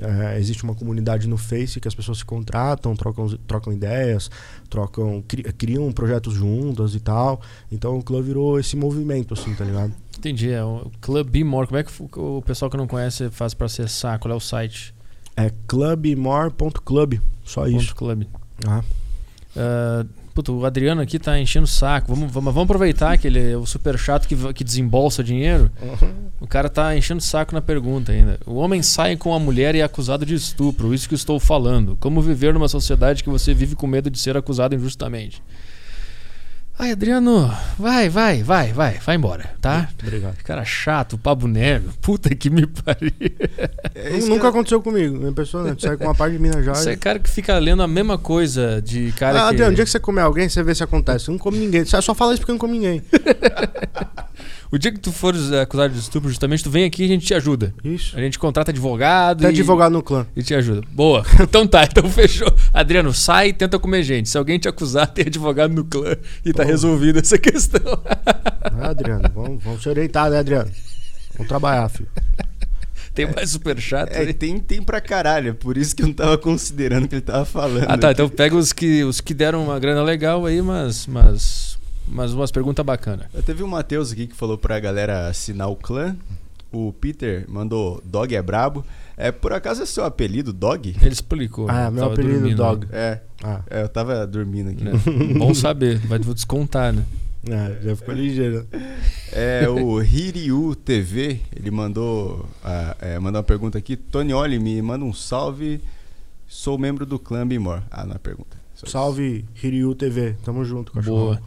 É, 0.00 0.38
existe 0.38 0.64
uma 0.64 0.74
comunidade 0.74 1.28
no 1.28 1.36
Face 1.36 1.78
que 1.78 1.86
as 1.86 1.94
pessoas 1.94 2.18
se 2.18 2.24
contratam, 2.24 2.96
trocam, 2.96 3.28
trocam 3.46 3.72
ideias, 3.72 4.30
trocam, 4.70 5.22
cri- 5.28 5.42
criam 5.52 5.90
projetos 5.92 6.32
juntas 6.34 6.94
e 6.94 7.00
tal. 7.00 7.40
Então 7.70 7.98
o 7.98 8.02
clube 8.02 8.26
virou 8.28 8.58
esse 8.58 8.74
movimento, 8.76 9.34
assim, 9.34 9.54
tá 9.54 9.64
ligado? 9.64 9.92
Entendi. 10.18 10.50
É 10.50 10.64
o 10.64 10.90
Club 11.00 11.28
Be 11.28 11.44
More. 11.44 11.66
Como 11.66 11.78
é 11.78 11.82
que 11.84 11.92
o 12.18 12.42
pessoal 12.42 12.70
que 12.70 12.76
não 12.76 12.86
conhece 12.86 13.28
faz 13.30 13.52
para 13.54 13.66
acessar? 13.66 14.18
Qual 14.18 14.32
é 14.32 14.36
o 14.36 14.40
site? 14.40 14.94
É 15.36 15.50
clubmore.club, 15.66 17.14
só 17.44 17.66
isso. 17.66 17.78
Ponto 17.88 17.96
Club. 17.96 18.24
Ah, 18.66 18.82
Ah, 19.56 20.06
puta, 20.32 20.50
o 20.52 20.64
Adriano 20.64 21.00
aqui 21.00 21.18
tá 21.18 21.38
enchendo 21.38 21.64
o 21.64 21.68
saco. 21.68 22.14
Vamos, 22.14 22.32
vamos, 22.32 22.52
vamos 22.52 22.64
aproveitar 22.64 23.16
que 23.18 23.26
ele 23.26 23.52
é 23.52 23.56
o 23.56 23.66
super 23.66 23.98
chato 23.98 24.26
que, 24.26 24.36
que 24.52 24.64
desembolsa 24.64 25.22
dinheiro. 25.22 25.70
O 26.40 26.46
cara 26.46 26.68
tá 26.68 26.96
enchendo 26.96 27.20
o 27.20 27.22
saco 27.22 27.54
na 27.54 27.60
pergunta 27.60 28.12
ainda. 28.12 28.38
O 28.46 28.54
homem 28.54 28.82
sai 28.82 29.16
com 29.16 29.34
a 29.34 29.38
mulher 29.38 29.74
e 29.74 29.80
é 29.80 29.82
acusado 29.82 30.26
de 30.26 30.34
estupro. 30.34 30.92
Isso 30.92 31.08
que 31.08 31.14
eu 31.14 31.16
estou 31.16 31.38
falando. 31.38 31.96
Como 32.00 32.20
viver 32.20 32.54
numa 32.54 32.68
sociedade 32.68 33.22
que 33.22 33.30
você 33.30 33.54
vive 33.54 33.74
com 33.74 33.86
medo 33.86 34.10
de 34.10 34.18
ser 34.18 34.36
acusado 34.36 34.74
injustamente? 34.74 35.42
Ai, 36.78 36.92
Adriano, 36.92 37.54
vai, 37.78 38.08
vai, 38.08 38.42
vai, 38.42 38.72
vai, 38.72 38.98
vai 38.98 39.16
embora, 39.16 39.50
tá? 39.60 39.88
Obrigado. 40.02 40.36
Cara 40.42 40.64
chato, 40.64 41.16
pabo 41.16 41.46
neve, 41.46 41.90
puta 42.00 42.34
que 42.34 42.50
me 42.50 42.66
pariu. 42.66 43.12
É 43.94 44.16
isso 44.16 44.28
Nunca 44.28 44.48
aconteceu 44.48 44.82
comigo. 44.82 45.24
É 45.24 45.28
impressionante. 45.28 45.82
Sai 45.82 45.96
com 45.96 46.04
uma 46.04 46.14
parte 46.14 46.32
de 46.32 46.38
Minas 46.38 46.64
já. 46.64 46.74
Você 46.74 46.90
é 46.90 46.96
cara 46.96 47.18
que 47.18 47.30
fica 47.30 47.56
lendo 47.58 47.82
a 47.82 47.88
mesma 47.88 48.18
coisa 48.18 48.80
de 48.82 49.12
cara 49.12 49.38
ah, 49.38 49.42
que... 49.42 49.48
Adriano, 49.54 49.72
o 49.72 49.74
dia 49.74 49.84
que 49.84 49.90
você 49.90 50.00
comer 50.00 50.22
alguém, 50.22 50.48
você 50.48 50.62
vê 50.62 50.74
se 50.74 50.82
acontece. 50.82 51.28
Eu 51.28 51.32
não 51.32 51.38
come 51.38 51.58
ninguém. 51.58 51.84
Você 51.84 52.00
só 52.00 52.14
fala 52.14 52.32
isso 52.32 52.40
porque 52.40 52.50
eu 52.50 52.54
não 52.54 52.60
come 52.60 52.78
ninguém. 52.78 53.02
O 54.72 54.78
dia 54.78 54.90
que 54.90 54.98
tu 54.98 55.12
fores 55.12 55.52
acusado 55.52 55.92
de 55.92 56.00
estupro, 56.00 56.30
justamente, 56.30 56.64
tu 56.64 56.70
vem 56.70 56.84
aqui 56.84 57.02
e 57.02 57.04
a 57.04 57.08
gente 57.08 57.26
te 57.26 57.34
ajuda. 57.34 57.74
Isso. 57.84 58.16
A 58.16 58.20
gente 58.20 58.38
contrata 58.38 58.70
advogado 58.70 59.40
Tem 59.40 59.48
e... 59.48 59.50
advogado 59.50 59.92
no 59.92 60.02
clã. 60.02 60.26
E 60.34 60.42
te 60.42 60.54
ajuda. 60.54 60.80
Boa. 60.90 61.24
Então 61.42 61.66
tá, 61.66 61.84
então 61.84 62.08
fechou. 62.08 62.48
Adriano, 62.72 63.12
sai 63.12 63.48
e 63.48 63.52
tenta 63.52 63.78
comer 63.78 64.02
gente. 64.02 64.30
Se 64.30 64.38
alguém 64.38 64.58
te 64.58 64.66
acusar, 64.68 65.06
tem 65.08 65.26
advogado 65.26 65.74
no 65.74 65.84
clã 65.84 66.16
e 66.44 66.52
tá 66.54 66.62
Pô. 66.62 66.68
resolvida 66.68 67.18
essa 67.20 67.36
questão. 67.38 67.80
Ah, 68.64 68.88
Adriano, 68.90 69.28
vamos, 69.34 69.62
vamos 69.62 69.82
se 69.82 69.88
orientar, 69.88 70.30
né, 70.30 70.38
Adriano? 70.38 70.70
Vamos 71.34 71.48
trabalhar, 71.48 71.88
filho. 71.88 72.08
tem 73.12 73.26
mais 73.30 73.50
super 73.50 73.78
chato 73.78 74.12
É, 74.12 74.20
aí. 74.20 74.32
tem, 74.32 74.58
tem 74.58 74.80
pra 74.80 75.00
caralho, 75.00 75.50
é 75.50 75.52
por 75.52 75.76
isso 75.76 75.94
que 75.94 76.02
eu 76.02 76.06
não 76.06 76.14
tava 76.14 76.38
considerando 76.38 77.04
o 77.04 77.08
que 77.08 77.16
ele 77.16 77.22
tava 77.22 77.44
falando. 77.44 77.84
Ah 77.88 77.98
tá, 77.98 78.12
então 78.12 78.28
pega 78.28 78.56
os 78.56 78.72
que, 78.72 79.02
os 79.04 79.20
que 79.20 79.34
deram 79.34 79.64
uma 79.64 79.78
grana 79.78 80.02
legal 80.02 80.46
aí, 80.46 80.62
mas. 80.62 81.06
mas 81.06 81.71
mas 82.12 82.32
umas 82.32 82.50
perguntas 82.50 82.84
bacanas. 82.84 83.26
Teve 83.44 83.62
o 83.62 83.68
Matheus 83.68 84.12
aqui 84.12 84.26
que 84.26 84.34
falou 84.36 84.58
pra 84.58 84.78
galera 84.78 85.28
assinar 85.28 85.68
o 85.68 85.76
clã. 85.76 86.14
O 86.70 86.92
Peter 86.92 87.44
mandou 87.48 88.02
Dog 88.04 88.34
é 88.34 88.40
brabo. 88.40 88.84
É, 89.16 89.30
por 89.30 89.52
acaso 89.52 89.82
é 89.82 89.86
seu 89.86 90.04
apelido, 90.04 90.52
Dog? 90.52 90.96
Ele 91.00 91.12
explicou. 91.12 91.68
Ah, 91.68 91.84
né? 91.84 91.90
meu 91.90 92.00
Tava 92.02 92.14
apelido 92.14 92.38
dormindo, 92.40 92.56
Dog. 92.56 92.86
É, 92.92 93.20
Ah, 93.42 93.60
é, 93.68 93.82
eu 93.82 93.88
tava 93.88 94.26
dormindo 94.26 94.70
aqui. 94.70 94.82
né? 94.82 94.92
Bom 95.38 95.52
saber, 95.54 95.98
vai 95.98 96.18
vou 96.18 96.34
descontar, 96.34 96.92
né? 96.92 97.04
é, 97.46 97.78
já 97.82 97.96
ficou 97.96 98.14
ligeiro. 98.14 98.66
É, 99.32 99.68
o 99.68 100.00
Hiryu 100.02 100.74
TV, 100.76 101.40
ele 101.54 101.70
mandou, 101.70 102.48
ah, 102.64 102.96
é, 103.00 103.18
mandou 103.18 103.38
uma 103.40 103.44
pergunta 103.44 103.76
aqui. 103.76 103.96
Tony 103.96 104.32
Oli, 104.32 104.58
me 104.58 104.80
manda 104.80 105.04
um 105.04 105.12
salve. 105.12 105.80
Sou 106.46 106.78
membro 106.78 107.04
do 107.04 107.18
clã 107.18 107.46
Bimor. 107.46 107.82
Ah, 107.90 108.04
não 108.04 108.14
é 108.14 108.18
pergunta. 108.18 108.56
Só 108.74 108.86
isso. 108.86 108.92
Salve, 108.92 109.44
Hiryu 109.62 109.94
TV. 109.94 110.36
Tamo 110.44 110.64
junto, 110.64 110.92
cachorro. 110.92 111.16
Boa. 111.34 111.42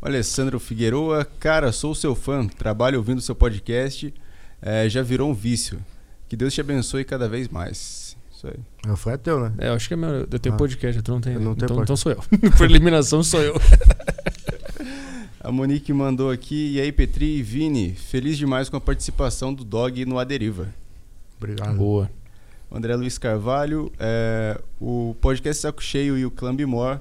O 0.00 0.06
Alessandro 0.06 0.60
Figueroa, 0.60 1.24
cara, 1.40 1.72
sou 1.72 1.94
seu 1.94 2.14
fã, 2.14 2.46
trabalho 2.46 2.98
ouvindo 2.98 3.20
seu 3.20 3.34
podcast, 3.34 4.12
é, 4.62 4.88
já 4.88 5.02
virou 5.02 5.30
um 5.30 5.34
vício. 5.34 5.78
Que 6.28 6.36
Deus 6.36 6.54
te 6.54 6.60
abençoe 6.60 7.04
cada 7.04 7.28
vez 7.28 7.48
mais. 7.48 8.16
Isso 8.32 8.46
aí. 8.46 8.54
Ah, 8.86 8.94
Foi 8.94 9.14
é 9.14 9.16
teu, 9.16 9.40
né? 9.40 9.52
É, 9.58 9.68
eu 9.68 9.72
acho 9.74 9.88
que 9.88 9.94
é 9.94 9.96
meu. 9.96 10.10
Eu 10.30 10.38
tenho 10.38 10.54
Ah. 10.54 10.58
podcast, 10.58 11.02
tu 11.02 11.10
não 11.10 11.20
tem. 11.20 11.34
Eu 11.34 11.40
não 11.40 11.54
tenho 11.56 11.66
então, 11.72 11.82
então 11.82 11.96
sou 11.96 12.12
eu. 12.12 12.22
Por 12.56 12.64
eliminação 12.70 13.22
sou 13.24 13.40
eu. 13.42 13.54
A 15.40 15.50
Monique 15.50 15.92
mandou 15.92 16.30
aqui, 16.30 16.74
e 16.74 16.80
aí 16.80 16.92
Petri 16.92 17.38
e 17.38 17.42
Vini, 17.42 17.94
feliz 17.94 18.36
demais 18.36 18.68
com 18.68 18.76
a 18.76 18.80
participação 18.80 19.54
do 19.54 19.64
Dog 19.64 20.04
no 20.04 20.18
Aderiva. 20.18 20.68
Obrigado. 21.36 21.76
Boa. 21.76 22.10
O 22.70 22.76
André 22.76 22.94
Luiz 22.96 23.16
Carvalho, 23.18 23.90
é, 23.98 24.60
o 24.80 25.16
podcast 25.20 25.62
Saco 25.62 25.82
Cheio 25.82 26.18
e 26.18 26.26
o 26.26 26.30
Clã 26.30 26.54
Bimor 26.54 27.00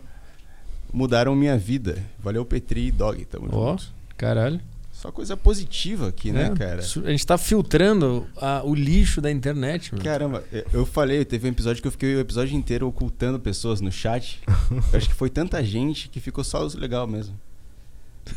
mudaram 0.97 1.35
minha 1.35 1.57
vida. 1.57 1.97
Valeu 2.19 2.43
Petri 2.43 2.87
e 2.87 2.91
Dog, 2.91 3.23
tamo 3.25 3.47
Ó, 3.51 3.71
junto. 3.71 3.87
caralho. 4.17 4.59
Só 4.91 5.11
coisa 5.11 5.37
positiva 5.37 6.07
aqui, 6.07 6.31
né, 6.31 6.51
É, 6.51 6.57
cara? 6.57 6.81
su- 6.81 7.03
A 7.05 7.11
gente 7.11 7.25
tá 7.25 7.37
filtrando 7.37 8.25
a- 8.35 8.63
o 8.65 8.73
lixo 8.73 9.21
da 9.21 9.29
internet, 9.29 9.93
mano. 9.93 10.03
Caramba, 10.03 10.43
eu- 10.73 10.87
falei, 10.87 11.23
teve 11.23 11.47
um 11.47 11.51
episódio 11.51 11.83
que 11.83 11.87
eu 11.87 11.91
fiquei 11.91 12.15
o 12.15 12.19
episódio 12.19 12.57
inteiro 12.57 12.87
ocultando 12.87 13.39
pessoas 13.39 13.79
no 13.79 13.91
chat. 13.91 14.39
Eu 14.91 14.97
acho 14.97 15.07
que 15.07 15.13
foi 15.13 15.29
tanta 15.29 15.63
gente 15.63 16.09
que 16.09 16.19
ficou 16.19 16.43
só 16.43 16.65
os 16.65 16.73
legal 16.73 17.05
mesmo. 17.05 17.39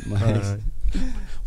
Mas. 0.05 0.21
Ah, 0.51 0.57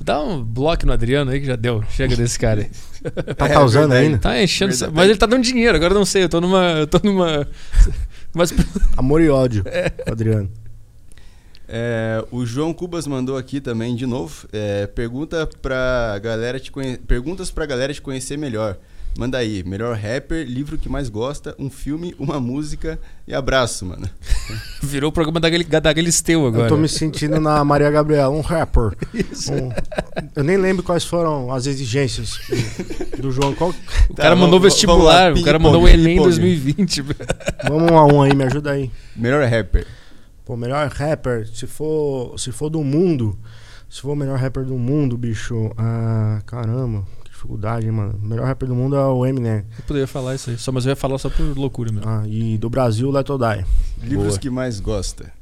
Dá 0.00 0.20
um 0.20 0.42
bloco 0.42 0.84
no 0.86 0.92
Adriano 0.92 1.30
aí 1.30 1.38
que 1.38 1.46
já 1.46 1.54
deu. 1.54 1.82
Chega 1.90 2.16
desse 2.16 2.36
cara 2.38 2.62
aí. 2.62 2.70
tá 3.36 3.46
É 3.46 3.52
causando 3.52 3.88
verdade. 3.90 4.06
ainda? 4.06 4.18
Tá 4.18 4.42
enchendo. 4.42 4.72
Verdade. 4.72 4.92
Mas 4.96 5.08
ele 5.10 5.18
tá 5.18 5.26
dando 5.26 5.42
dinheiro, 5.44 5.76
agora 5.76 5.92
eu 5.94 5.98
não 5.98 6.04
sei. 6.04 6.24
Eu 6.24 6.28
tô 6.28 6.40
numa. 6.40 6.72
Eu 6.72 6.86
tô 6.88 6.98
numa. 7.04 7.46
Mas 8.34 8.52
Amor 8.96 9.20
e 9.20 9.28
ódio, 9.28 9.62
Adriano. 10.10 10.50
É, 11.68 12.24
o 12.30 12.44
João 12.44 12.72
Cubas 12.74 13.06
mandou 13.06 13.36
aqui 13.36 13.60
também 13.60 13.94
de 13.96 14.06
novo. 14.06 14.46
É, 14.52 14.86
pergunta 14.86 15.48
pra 15.62 16.18
galera 16.22 16.60
te 16.60 16.70
conhe... 16.70 16.96
Perguntas 16.98 17.50
pra 17.50 17.64
galera 17.66 17.92
te 17.92 18.02
conhecer 18.02 18.36
melhor. 18.36 18.76
Manda 19.16 19.38
aí, 19.38 19.62
melhor 19.62 19.96
rapper, 19.96 20.44
livro 20.44 20.76
que 20.76 20.88
mais 20.88 21.08
gosta, 21.08 21.54
um 21.56 21.70
filme, 21.70 22.16
uma 22.18 22.40
música 22.40 22.98
e 23.28 23.32
abraço, 23.32 23.86
mano. 23.86 24.10
virou 24.82 25.08
o 25.08 25.12
programa 25.12 25.38
da, 25.38 25.48
Gal- 25.48 25.80
da 25.80 25.92
Galisteu 25.92 26.44
agora. 26.48 26.64
Eu 26.64 26.68
tô 26.68 26.76
me 26.76 26.88
sentindo 26.88 27.40
na 27.40 27.62
Maria 27.62 27.88
Gabriela, 27.92 28.28
um 28.28 28.40
rapper. 28.40 28.90
Isso. 29.14 29.52
Um- 29.52 29.70
Eu 30.34 30.42
nem 30.42 30.56
lembro 30.56 30.82
quais 30.82 31.04
foram 31.04 31.52
as 31.52 31.66
exigências 31.66 32.40
do, 33.16 33.30
João. 33.30 33.54
Qual- 33.54 33.70
O 34.10 34.14
cara 34.14 34.30
Tá, 34.30 34.36
mandou 34.36 34.58
vamos- 34.58 34.82
vamos 34.82 35.04
lá, 35.04 35.30
vestibular, 35.30 35.32
o 35.32 35.44
cara 35.44 35.58
mandou 35.60 35.82
o 35.84 35.88
Enem 35.88 36.16
ping-pong. 36.16 36.24
2020. 36.30 37.02
Vamos 37.68 37.92
um 37.92 37.96
a 37.96 38.04
um 38.06 38.20
aí, 38.20 38.34
me 38.34 38.42
ajuda 38.42 38.72
aí. 38.72 38.90
Melhor 39.14 39.48
rapper. 39.48 39.86
Pô, 40.44 40.56
melhor 40.56 40.88
rapper, 40.90 41.48
se 41.48 41.66
for, 41.66 42.38
se 42.38 42.52
for 42.52 42.68
do 42.68 42.84
mundo, 42.84 43.38
se 43.88 44.02
for 44.02 44.10
o 44.10 44.16
melhor 44.16 44.38
rapper 44.38 44.64
do 44.64 44.76
mundo, 44.76 45.16
bicho, 45.16 45.72
ah, 45.78 46.42
caramba, 46.44 47.02
que 47.24 47.30
dificuldade, 47.30 47.86
hein, 47.86 47.92
mano. 47.92 48.18
O 48.22 48.26
melhor 48.26 48.46
rapper 48.46 48.68
do 48.68 48.74
mundo 48.74 48.94
é 48.94 49.06
o 49.06 49.24
Eminem. 49.24 49.64
Eu 49.78 49.84
poderia 49.86 50.06
falar 50.06 50.34
isso 50.34 50.50
aí, 50.50 50.58
só, 50.58 50.70
mas 50.70 50.84
eu 50.84 50.90
ia 50.90 50.96
falar 50.96 51.16
só 51.16 51.30
por 51.30 51.42
loucura 51.56 51.90
mesmo. 51.90 52.06
Ah, 52.06 52.24
e 52.26 52.58
do 52.58 52.68
Brasil, 52.68 53.10
Let 53.10 53.30
Or 53.30 53.38
Die. 53.38 53.64
Livros 54.02 54.28
Boa. 54.28 54.38
que 54.38 54.50
mais 54.50 54.80
gosta. 54.80 55.32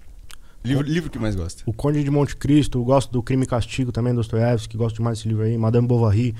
Livro, 0.64 0.86
livro 0.86 1.10
que 1.10 1.18
mais 1.18 1.34
gosta. 1.34 1.64
O 1.66 1.72
Conde 1.72 2.04
de 2.04 2.10
Monte 2.10 2.36
Cristo, 2.36 2.80
gosto 2.84 3.10
do 3.10 3.20
Crime 3.20 3.42
e 3.42 3.46
Castigo 3.46 3.90
também, 3.90 4.14
Dostoiévski, 4.14 4.76
gosto 4.76 4.96
demais 4.96 5.18
desse 5.18 5.26
livro 5.26 5.42
aí. 5.42 5.58
Madame 5.58 5.88
Bovary, 5.88 6.36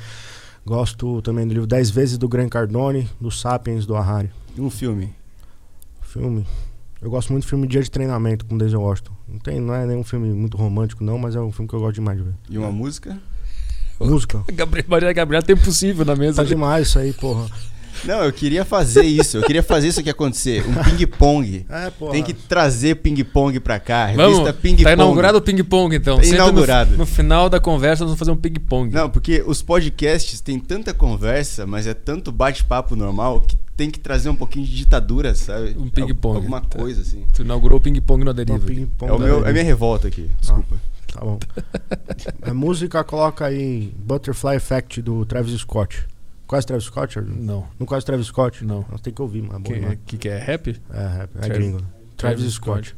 gosto 0.64 1.20
também 1.22 1.44
do 1.48 1.52
livro 1.52 1.66
Dez 1.66 1.90
Vezes 1.90 2.16
do 2.16 2.28
Gran 2.28 2.48
Cardone, 2.48 3.10
do 3.20 3.32
Sapiens, 3.32 3.84
do 3.84 3.96
Harari. 3.96 4.30
E 4.56 4.60
um 4.60 4.70
filme. 4.70 5.12
Filme. 6.02 6.46
Eu 7.02 7.10
gosto 7.10 7.32
muito 7.32 7.44
do 7.44 7.48
filme 7.48 7.66
Dia 7.66 7.82
de 7.82 7.90
Treinamento 7.90 8.44
com 8.46 8.56
Denzel 8.56 8.80
Washington. 8.80 9.12
Não, 9.28 9.38
tem, 9.40 9.58
não 9.60 9.74
é 9.74 9.84
nenhum 9.84 10.04
filme 10.04 10.28
muito 10.32 10.56
romântico, 10.56 11.02
não, 11.02 11.18
mas 11.18 11.34
é 11.34 11.40
um 11.40 11.50
filme 11.50 11.68
que 11.68 11.74
eu 11.74 11.80
gosto 11.80 11.94
demais 11.96 12.16
de 12.16 12.24
ver. 12.24 12.34
E 12.48 12.56
uma 12.56 12.70
música. 12.70 13.18
Música. 13.98 14.44
Gabriel, 14.54 14.86
Maria 14.88 15.12
Gabriela 15.12 15.44
tem 15.44 15.56
possível 15.56 16.04
na 16.04 16.14
mesa. 16.14 16.42
Tá 16.42 16.48
demais 16.48 16.88
isso 16.88 16.98
aí, 17.00 17.12
porra. 17.12 17.46
Não, 18.04 18.24
eu 18.24 18.32
queria 18.32 18.64
fazer 18.64 19.02
isso. 19.02 19.36
Eu 19.36 19.42
queria 19.42 19.62
fazer 19.62 19.88
isso 19.88 20.00
aqui 20.00 20.08
acontecer. 20.10 20.64
Um 20.66 20.82
ping-pong. 20.82 21.66
É. 21.72 21.90
Tem 22.10 22.22
que 22.22 22.32
trazer 22.32 22.96
ping-pong 22.96 23.58
pra 23.60 23.78
cá. 23.80 24.06
Vamos, 24.14 24.38
Revista 24.38 24.52
ping-pong. 24.52 24.84
tá 24.84 24.92
inaugurado 24.92 25.38
o 25.38 25.42
ping-pong 25.42 25.96
então. 25.96 26.16
Tá 26.16 26.22
Senta 26.22 26.36
no- 26.38 26.48
inaugurado. 26.50 26.96
No, 26.96 27.04
final 27.06 27.50
da 27.50 27.58
conversa 27.60 28.04
nós 28.04 28.10
vamos 28.10 28.18
fazer 28.18 28.30
um 28.30 28.36
ping-pong. 28.36 28.92
Não, 28.94 29.10
porque 29.10 29.42
os 29.46 29.60
podcasts 29.62 30.40
têm 30.40 30.58
tanta 30.58 30.94
conversa, 30.94 31.66
mas 31.66 31.86
é 31.86 31.94
tanto 31.94 32.30
bate-papo 32.32 32.96
normal 32.96 33.40
que 33.40 33.56
tem 33.82 33.90
que 33.90 33.98
trazer 33.98 34.28
um 34.28 34.34
pouquinho 34.36 34.64
de 34.64 34.76
ditadura, 34.76 35.34
sabe? 35.34 35.74
Um 35.76 35.88
ping-pong. 35.88 36.36
Alguma 36.36 36.60
Tá. 36.60 36.78
coisa 36.78 37.00
assim. 37.02 37.26
Tu 37.34 37.42
inaugurou 37.42 37.78
o 37.78 37.80
ping-pong 37.80 38.22
no 38.24 38.30
Então, 38.30 38.54
Aderiva. 38.54 38.64
ping-pong 38.66 39.10
É, 39.10 39.14
o 39.14 39.18
meu, 39.18 39.44
é 39.44 39.50
a 39.50 39.52
minha 39.52 39.64
revolta 39.64 40.06
aqui. 40.06 40.30
Desculpa. 40.40 40.76
Tá 41.12 41.20
bom. 41.20 41.38
A 42.42 42.54
música 42.54 43.02
coloca 43.04 43.44
aí 43.44 43.92
Butterfly 43.98 44.54
Effect 44.56 45.02
do 45.02 45.26
Travis 45.26 45.60
Scott. 45.60 46.06
Conhece 46.46 46.66
Travis 46.66 46.84
Scott? 46.86 47.20
Não. 47.20 47.66
Não 47.78 47.86
conhece 47.86 48.06
Travis 48.06 48.26
Scott? 48.28 48.64
Não. 48.64 48.84
Nós 48.90 49.00
tem 49.00 49.12
que 49.12 49.20
ouvir, 49.20 49.42
mano. 49.42 49.64
É 49.66 49.80
bom 49.80 49.88
Que, 49.90 49.96
que, 50.06 50.16
que 50.18 50.28
é 50.28 50.38
rap? 50.38 50.80
É, 50.90 51.06
rap, 51.18 51.30
é 51.36 51.38
Travis- 51.40 51.58
gringo. 51.58 51.78
né? 51.80 51.86
Travis 52.16 52.52
Scott. 52.54 52.94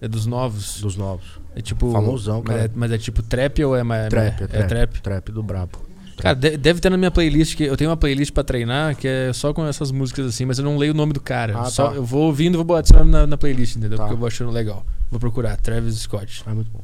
É 0.00 0.08
dos 0.08 0.26
novos. 0.26 0.80
Dos 0.80 0.96
novos. 0.96 1.38
É 1.54 1.60
tipo. 1.60 1.92
Famosão, 1.92 2.38
mas 2.44 2.56
cara. 2.56 2.64
é, 2.66 2.70
mas 2.74 2.90
é 2.92 2.98
tipo 2.98 3.22
trap 3.22 3.62
ou 3.64 3.76
é 3.76 3.82
mais. 3.82 4.08
Trap, 4.08 4.40
é 4.40 4.44
é 4.44 4.46
trap. 4.48 4.68
trap? 4.68 5.00
Trap 5.02 5.28
do 5.32 5.42
brabo. 5.42 5.78
Cara, 6.18 6.34
de- 6.34 6.56
deve 6.56 6.80
ter 6.80 6.90
na 6.90 6.96
minha 6.96 7.10
playlist, 7.10 7.56
que 7.56 7.64
eu 7.64 7.76
tenho 7.76 7.90
uma 7.90 7.96
playlist 7.96 8.32
pra 8.32 8.44
treinar 8.44 8.96
que 8.96 9.06
é 9.08 9.32
só 9.32 9.52
com 9.52 9.66
essas 9.66 9.90
músicas 9.90 10.26
assim, 10.26 10.44
mas 10.44 10.58
eu 10.58 10.64
não 10.64 10.76
leio 10.76 10.92
o 10.92 10.96
nome 10.96 11.12
do 11.12 11.20
cara. 11.20 11.58
Ah, 11.58 11.64
só, 11.70 11.88
tá. 11.90 11.94
Eu 11.96 12.04
vou 12.04 12.22
ouvindo 12.24 12.54
e 12.54 12.56
vou 12.56 12.64
botar 12.64 13.04
na, 13.04 13.26
na 13.26 13.36
playlist, 13.36 13.76
entendeu? 13.76 13.98
Tá. 13.98 14.04
Porque 14.04 14.14
eu 14.14 14.18
vou 14.18 14.26
achando 14.28 14.50
legal. 14.50 14.84
Vou 15.10 15.18
procurar, 15.20 15.56
Travis 15.56 15.96
Scott. 16.00 16.42
É 16.46 16.52
muito 16.52 16.70
bom. 16.70 16.82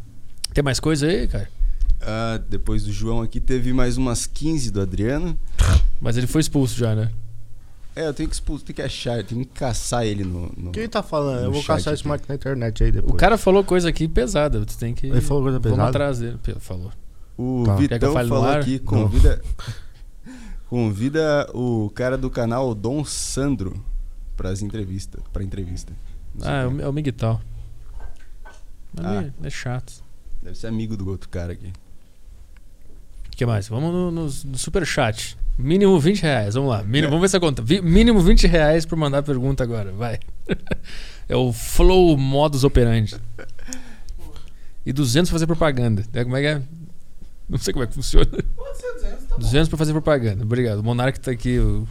Tem 0.52 0.62
mais 0.64 0.80
coisa 0.80 1.06
aí, 1.06 1.28
cara? 1.28 1.48
Ah, 2.00 2.40
depois 2.48 2.84
do 2.84 2.92
João 2.92 3.20
aqui, 3.22 3.38
teve 3.40 3.72
mais 3.72 3.96
umas 3.96 4.26
15 4.26 4.70
do 4.70 4.80
Adriano. 4.80 5.38
Mas 6.00 6.16
ele 6.16 6.26
foi 6.26 6.40
expulso 6.40 6.76
já, 6.78 6.94
né? 6.94 7.10
É, 7.94 8.06
eu 8.06 8.14
tenho 8.14 8.28
que 8.28 8.34
expulsar, 8.36 8.64
tenho 8.66 8.76
que 8.76 8.82
achar, 8.82 9.16
eu 9.18 9.24
tenho 9.24 9.44
que 9.44 9.52
caçar 9.52 10.06
ele 10.06 10.22
no. 10.24 10.50
no- 10.56 10.70
Quem 10.70 10.88
tá 10.88 11.02
falando? 11.02 11.44
Eu 11.44 11.52
vou 11.52 11.62
caçar 11.62 11.92
esse 11.92 12.02
aqui. 12.02 12.10
Mike 12.10 12.24
na 12.28 12.34
internet 12.36 12.84
aí 12.84 12.92
depois. 12.92 13.12
O 13.12 13.16
cara 13.16 13.36
falou 13.36 13.62
coisa 13.64 13.88
aqui 13.88 14.06
pesada, 14.08 14.64
tu 14.64 14.78
tem 14.78 14.94
que. 14.94 15.06
Ele 15.08 15.20
falou 15.20 15.42
coisa 15.42 15.58
Vamos 15.58 15.76
pesada? 15.76 15.88
atrás 15.90 16.18
dele. 16.20 16.38
Falou. 16.60 16.90
O 17.40 17.64
Tá. 17.64 17.76
Vitão 17.76 18.12
falou 18.12 18.44
aqui, 18.44 18.78
convida. 18.78 19.40
convida 20.68 21.48
o 21.54 21.90
cara 21.94 22.18
do 22.18 22.28
canal 22.28 22.74
Dom 22.74 23.04
Sandro 23.04 23.82
pras 24.36 24.60
entrevistas. 24.62 25.22
Pra 25.32 25.42
entrevista. 25.42 25.92
Ah, 26.42 26.62
é 26.62 26.66
o, 26.66 26.80
é 26.82 26.88
o 26.88 26.92
Miguel. 26.92 27.40
Ah. 28.98 29.24
é- 29.42 29.46
é 29.46 29.50
chato. 29.50 30.02
Deve 30.42 30.56
ser 30.56 30.66
amigo 30.66 30.96
do 30.96 31.08
outro 31.08 31.28
cara 31.28 31.52
aqui. 31.52 31.72
O 33.26 33.36
que 33.36 33.46
mais? 33.46 33.68
Vamos 33.68 33.90
no, 33.92 34.10
no, 34.10 34.22
no 34.24 34.58
superchat. 34.58 35.36
Mínimo 35.58 35.98
20 35.98 36.20
reais, 36.22 36.54
vamos 36.54 36.70
lá. 36.70 36.82
Mínimo, 36.82 37.08
Vamos 37.10 37.20
ver 37.20 37.26
essa 37.26 37.40
conta. 37.40 37.62
Vi- 37.62 37.80
mínimo 37.82 38.20
20 38.20 38.46
reais 38.46 38.84
pra 38.86 38.96
mandar 38.96 39.22
pergunta 39.22 39.62
agora, 39.62 39.92
vai. 39.92 40.18
é 41.28 41.36
o 41.36 41.52
Flow 41.52 42.16
Modus 42.16 42.64
Operandi. 42.64 43.16
E 44.84 44.92
200 44.92 45.28
pra 45.30 45.34
fazer 45.36 45.46
propaganda. 45.46 46.04
É, 46.12 46.22
Como 46.24 46.36
é 46.36 46.40
que 46.40 46.46
é? 46.46 46.62
Não 47.50 47.58
sei 47.58 47.72
como 47.72 47.82
é 47.82 47.86
que 47.88 47.94
funciona. 47.94 48.28
200 49.36 49.68
pra 49.68 49.76
fazer 49.76 49.92
propaganda. 49.92 50.44
Obrigado. 50.44 50.78
O 50.78 50.84
Monark 50.84 51.18
tá 51.18 51.32
aqui, 51.32 51.58
o, 51.58 51.86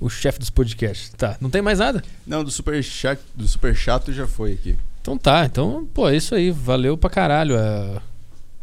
o 0.00 0.10
chefe 0.10 0.40
dos 0.40 0.50
podcasts. 0.50 1.10
Tá, 1.16 1.36
não 1.40 1.48
tem 1.48 1.62
mais 1.62 1.78
nada? 1.78 2.02
Não, 2.26 2.42
do 2.42 2.50
super 2.50 2.82
chat, 2.82 3.20
do 3.36 3.46
super 3.46 3.74
chato 3.76 4.12
já 4.12 4.26
foi 4.26 4.54
aqui. 4.54 4.76
Então 5.00 5.16
tá, 5.16 5.44
então, 5.46 5.88
pô, 5.94 6.08
é 6.08 6.16
isso 6.16 6.34
aí. 6.34 6.50
Valeu 6.50 6.98
pra 6.98 7.08
caralho. 7.08 7.56
A 7.56 8.02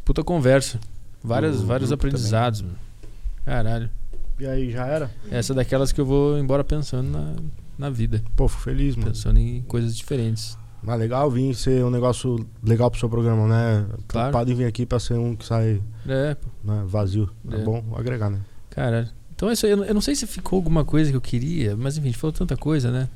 puta 0.04 0.22
conversa. 0.22 0.80
Várias, 1.24 1.62
O 1.62 1.66
vários 1.66 1.92
aprendizados, 1.94 2.62
mano. 2.62 2.78
Caralho. 3.46 3.90
E 4.38 4.46
aí, 4.46 4.72
já 4.72 4.86
era? 4.86 5.10
Essa 5.32 5.54
é 5.54 5.56
daquelas 5.56 5.94
que 5.94 6.02
eu 6.02 6.06
vou 6.06 6.38
embora 6.38 6.62
pensando 6.64 7.10
na, 7.10 7.36
na 7.78 7.90
vida. 7.90 8.22
Pô, 8.36 8.50
fico 8.50 8.64
feliz, 8.64 8.98
mano. 8.98 9.12
Pensando 9.12 9.40
em 9.40 9.62
coisas 9.62 9.96
diferentes. 9.96 10.58
Mas 10.86 11.00
legal 11.00 11.30
vir 11.32 11.54
ser 11.56 11.84
um 11.84 11.90
negócio 11.90 12.46
legal 12.64 12.90
pro 12.92 13.00
seu 13.00 13.10
programa, 13.10 13.48
né? 13.48 13.86
Claro. 14.08 14.32
Preocupado 14.32 14.52
em 14.52 14.56
vir 14.56 14.66
aqui 14.66 14.86
pra 14.86 15.00
ser 15.00 15.16
um 15.16 15.36
que 15.36 15.46
sai 15.46 15.82
É, 16.08 16.36
né, 16.64 16.84
vazio. 16.86 17.30
É. 17.52 17.56
É. 17.56 17.58
bom 17.60 17.84
agregar, 17.96 18.30
né? 18.30 18.40
caralho. 18.70 19.08
Então 19.36 19.50
é 19.50 19.54
isso 19.54 19.66
aí. 19.66 19.72
Eu 19.74 19.78
não- 19.78 19.86
eu 19.86 19.94
não 19.94 20.02
sei 20.02 20.16
se 20.16 20.26
ficou 20.28 20.58
alguma 20.58 20.86
coisa 20.86 21.10
que 21.12 21.18
eu 21.18 21.22
queria, 21.22 21.76
mas 21.76 21.98
enfim, 21.98 22.08
a 22.08 22.12
gente 22.12 22.20
falou 22.20 22.32
tanta 22.34 22.56
coisa, 22.56 22.92
né? 22.92 23.10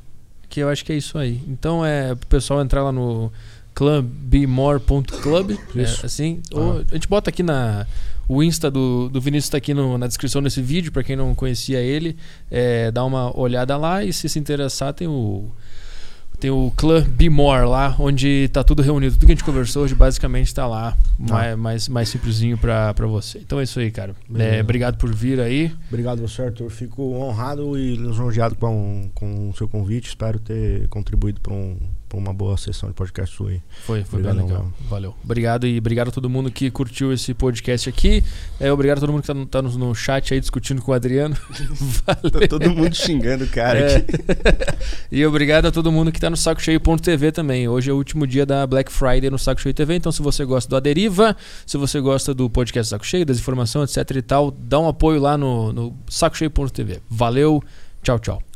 Que 0.50 0.60
eu 0.62 0.68
acho 0.70 0.84
que 0.84 0.92
é 0.92 0.96
isso 0.98 1.18
aí. 1.18 1.42
Então 1.48 1.86
é 1.86 2.16
pro 2.16 2.28
pessoal 2.28 2.62
entrar 2.62 2.84
lá 2.84 2.92
no 2.92 3.32
clubbemore.club, 3.74 5.52
é, 5.76 6.06
assim. 6.06 6.42
Ah. 6.54 6.58
Ou, 6.60 6.86
a 6.90 6.94
gente 6.94 7.08
bota 7.08 7.30
aqui 7.30 7.44
na 7.44 7.86
o 8.28 8.44
Insta 8.44 8.70
do, 8.70 9.10
do 9.10 9.20
Vinícius 9.20 9.46
está 9.46 9.58
aqui 9.58 9.74
no, 9.74 9.98
na 9.98 10.06
descrição 10.08 10.42
desse 10.44 10.62
vídeo, 10.62 10.92
para 10.92 11.04
quem 11.04 11.16
não 11.16 11.34
conhecia 11.34 11.80
ele, 11.80 12.16
é, 12.52 12.92
dá 12.92 13.04
uma 13.04 13.36
olhada 13.38 13.76
lá 13.76 14.04
e 14.04 14.14
se 14.14 14.30
se 14.30 14.38
interessar 14.38 14.94
tem 14.94 15.08
o 15.08 15.50
tem 16.40 16.50
o 16.50 16.72
Club 16.76 17.06
Be 17.08 17.30
More 17.30 17.68
lá, 17.68 17.96
onde 18.00 18.50
tá 18.54 18.64
tudo 18.64 18.82
reunido. 18.82 19.16
Tudo 19.16 19.26
que 19.26 19.32
a 19.34 19.36
gente 19.36 19.44
conversou 19.44 19.84
hoje 19.84 19.94
basicamente 19.94 20.54
tá 20.54 20.66
lá, 20.66 20.98
ah. 21.20 21.32
mais, 21.32 21.58
mais, 21.58 21.90
mais 21.90 22.10
simplesinho 22.10 22.58
pra, 22.58 22.94
pra 22.94 23.06
você. 23.08 23.40
Então 23.40 23.60
é 23.60 23.64
isso 23.64 23.80
aí, 23.80 23.92
cara. 23.92 24.16
É, 24.36 24.62
obrigado 24.62 24.98
por 24.98 25.14
vir 25.14 25.40
aí. 25.40 25.72
Obrigado 25.90 26.22
você, 26.22 26.44
Arthur. 26.44 26.70
Fico 26.70 27.02
honrado 27.16 27.78
e 27.78 27.96
lisonjeado 27.96 28.56
com, 28.56 29.10
com 29.14 29.50
o 29.50 29.56
seu 29.56 29.68
convite. 29.68 30.08
Espero 30.08 30.40
ter 30.40 30.88
contribuído 30.88 31.42
para 31.42 31.54
um, 31.54 31.78
uma 32.18 32.34
boa 32.34 32.58
sessão 32.58 32.90
de 32.90 32.96
podcast 32.96 33.36
sua 33.36 33.50
aí. 33.50 33.62
Foi, 33.86 34.04
foi 34.04 34.20
obrigado, 34.20 34.38
bem 34.38 34.46
legal. 34.46 34.74
Valeu. 34.90 35.16
Obrigado 35.24 35.68
e 35.68 35.78
obrigado 35.78 36.08
a 36.08 36.12
todo 36.12 36.30
mundo 36.30 36.50
que 36.50 36.72
curtiu 36.72 37.14
esse 37.14 37.34
podcast 37.34 37.90
aqui. 37.90 38.24
É, 38.60 38.72
obrigado 38.72 38.98
a 38.98 39.02
todo 39.02 39.12
mundo 39.12 39.22
que 39.22 39.28
tá 39.50 39.62
no, 39.62 39.78
no, 39.78 39.96
chat 39.96 40.34
aí 40.34 40.40
discutindo 40.40 40.82
com 40.82 40.92
o 40.92 40.96
Adriano. 40.96 41.36
Valeu. 42.06 42.32
Tá 42.32 42.48
todo 42.48 42.70
mundo 42.72 42.96
xingando 42.96 43.44
o 43.44 43.48
cara 43.48 43.80
é. 43.80 43.96
aqui. 43.98 44.14
e 45.12 45.26
obrigado 45.26 45.68
a 45.68 45.72
todo 45.72 45.92
mundo 45.92 46.12
que 46.12 46.20
tá 46.20 46.30
no 46.30 46.38
sacocheio.tv 46.38 47.32
também. 47.32 47.68
Hoje 47.68 47.90
é 47.90 47.94
o 47.94 47.98
último 47.98 48.26
dia 48.26 48.46
da 48.46 48.66
Black 48.66 48.92
Friday 48.92 49.30
no 49.30 49.38
Saco 49.38 49.62
Cheio 49.62 49.74
TV. 49.74 49.96
Então, 49.96 50.12
se 50.12 50.22
você 50.22 50.44
gosta 50.46 50.70
do 50.70 50.76
Aderiva, 50.76 51.36
se 51.66 51.78
você 51.78 52.00
gosta 52.00 52.34
do 52.34 52.50
podcast 52.50 52.90
Saco 52.90 53.06
Cheio, 53.06 53.26
das 53.26 53.38
informações, 53.38 53.96
etc 53.96 54.18
e 54.18 54.22
tal, 54.22 54.52
dá 54.52 54.80
um 54.80 54.88
apoio 54.88 55.22
lá 55.22 55.38
no, 55.38 55.72
no 55.72 55.98
sacocheio.tv. 56.10 57.02
Valeu, 57.10 57.64
tchau, 58.02 58.20
tchau. 58.20 58.49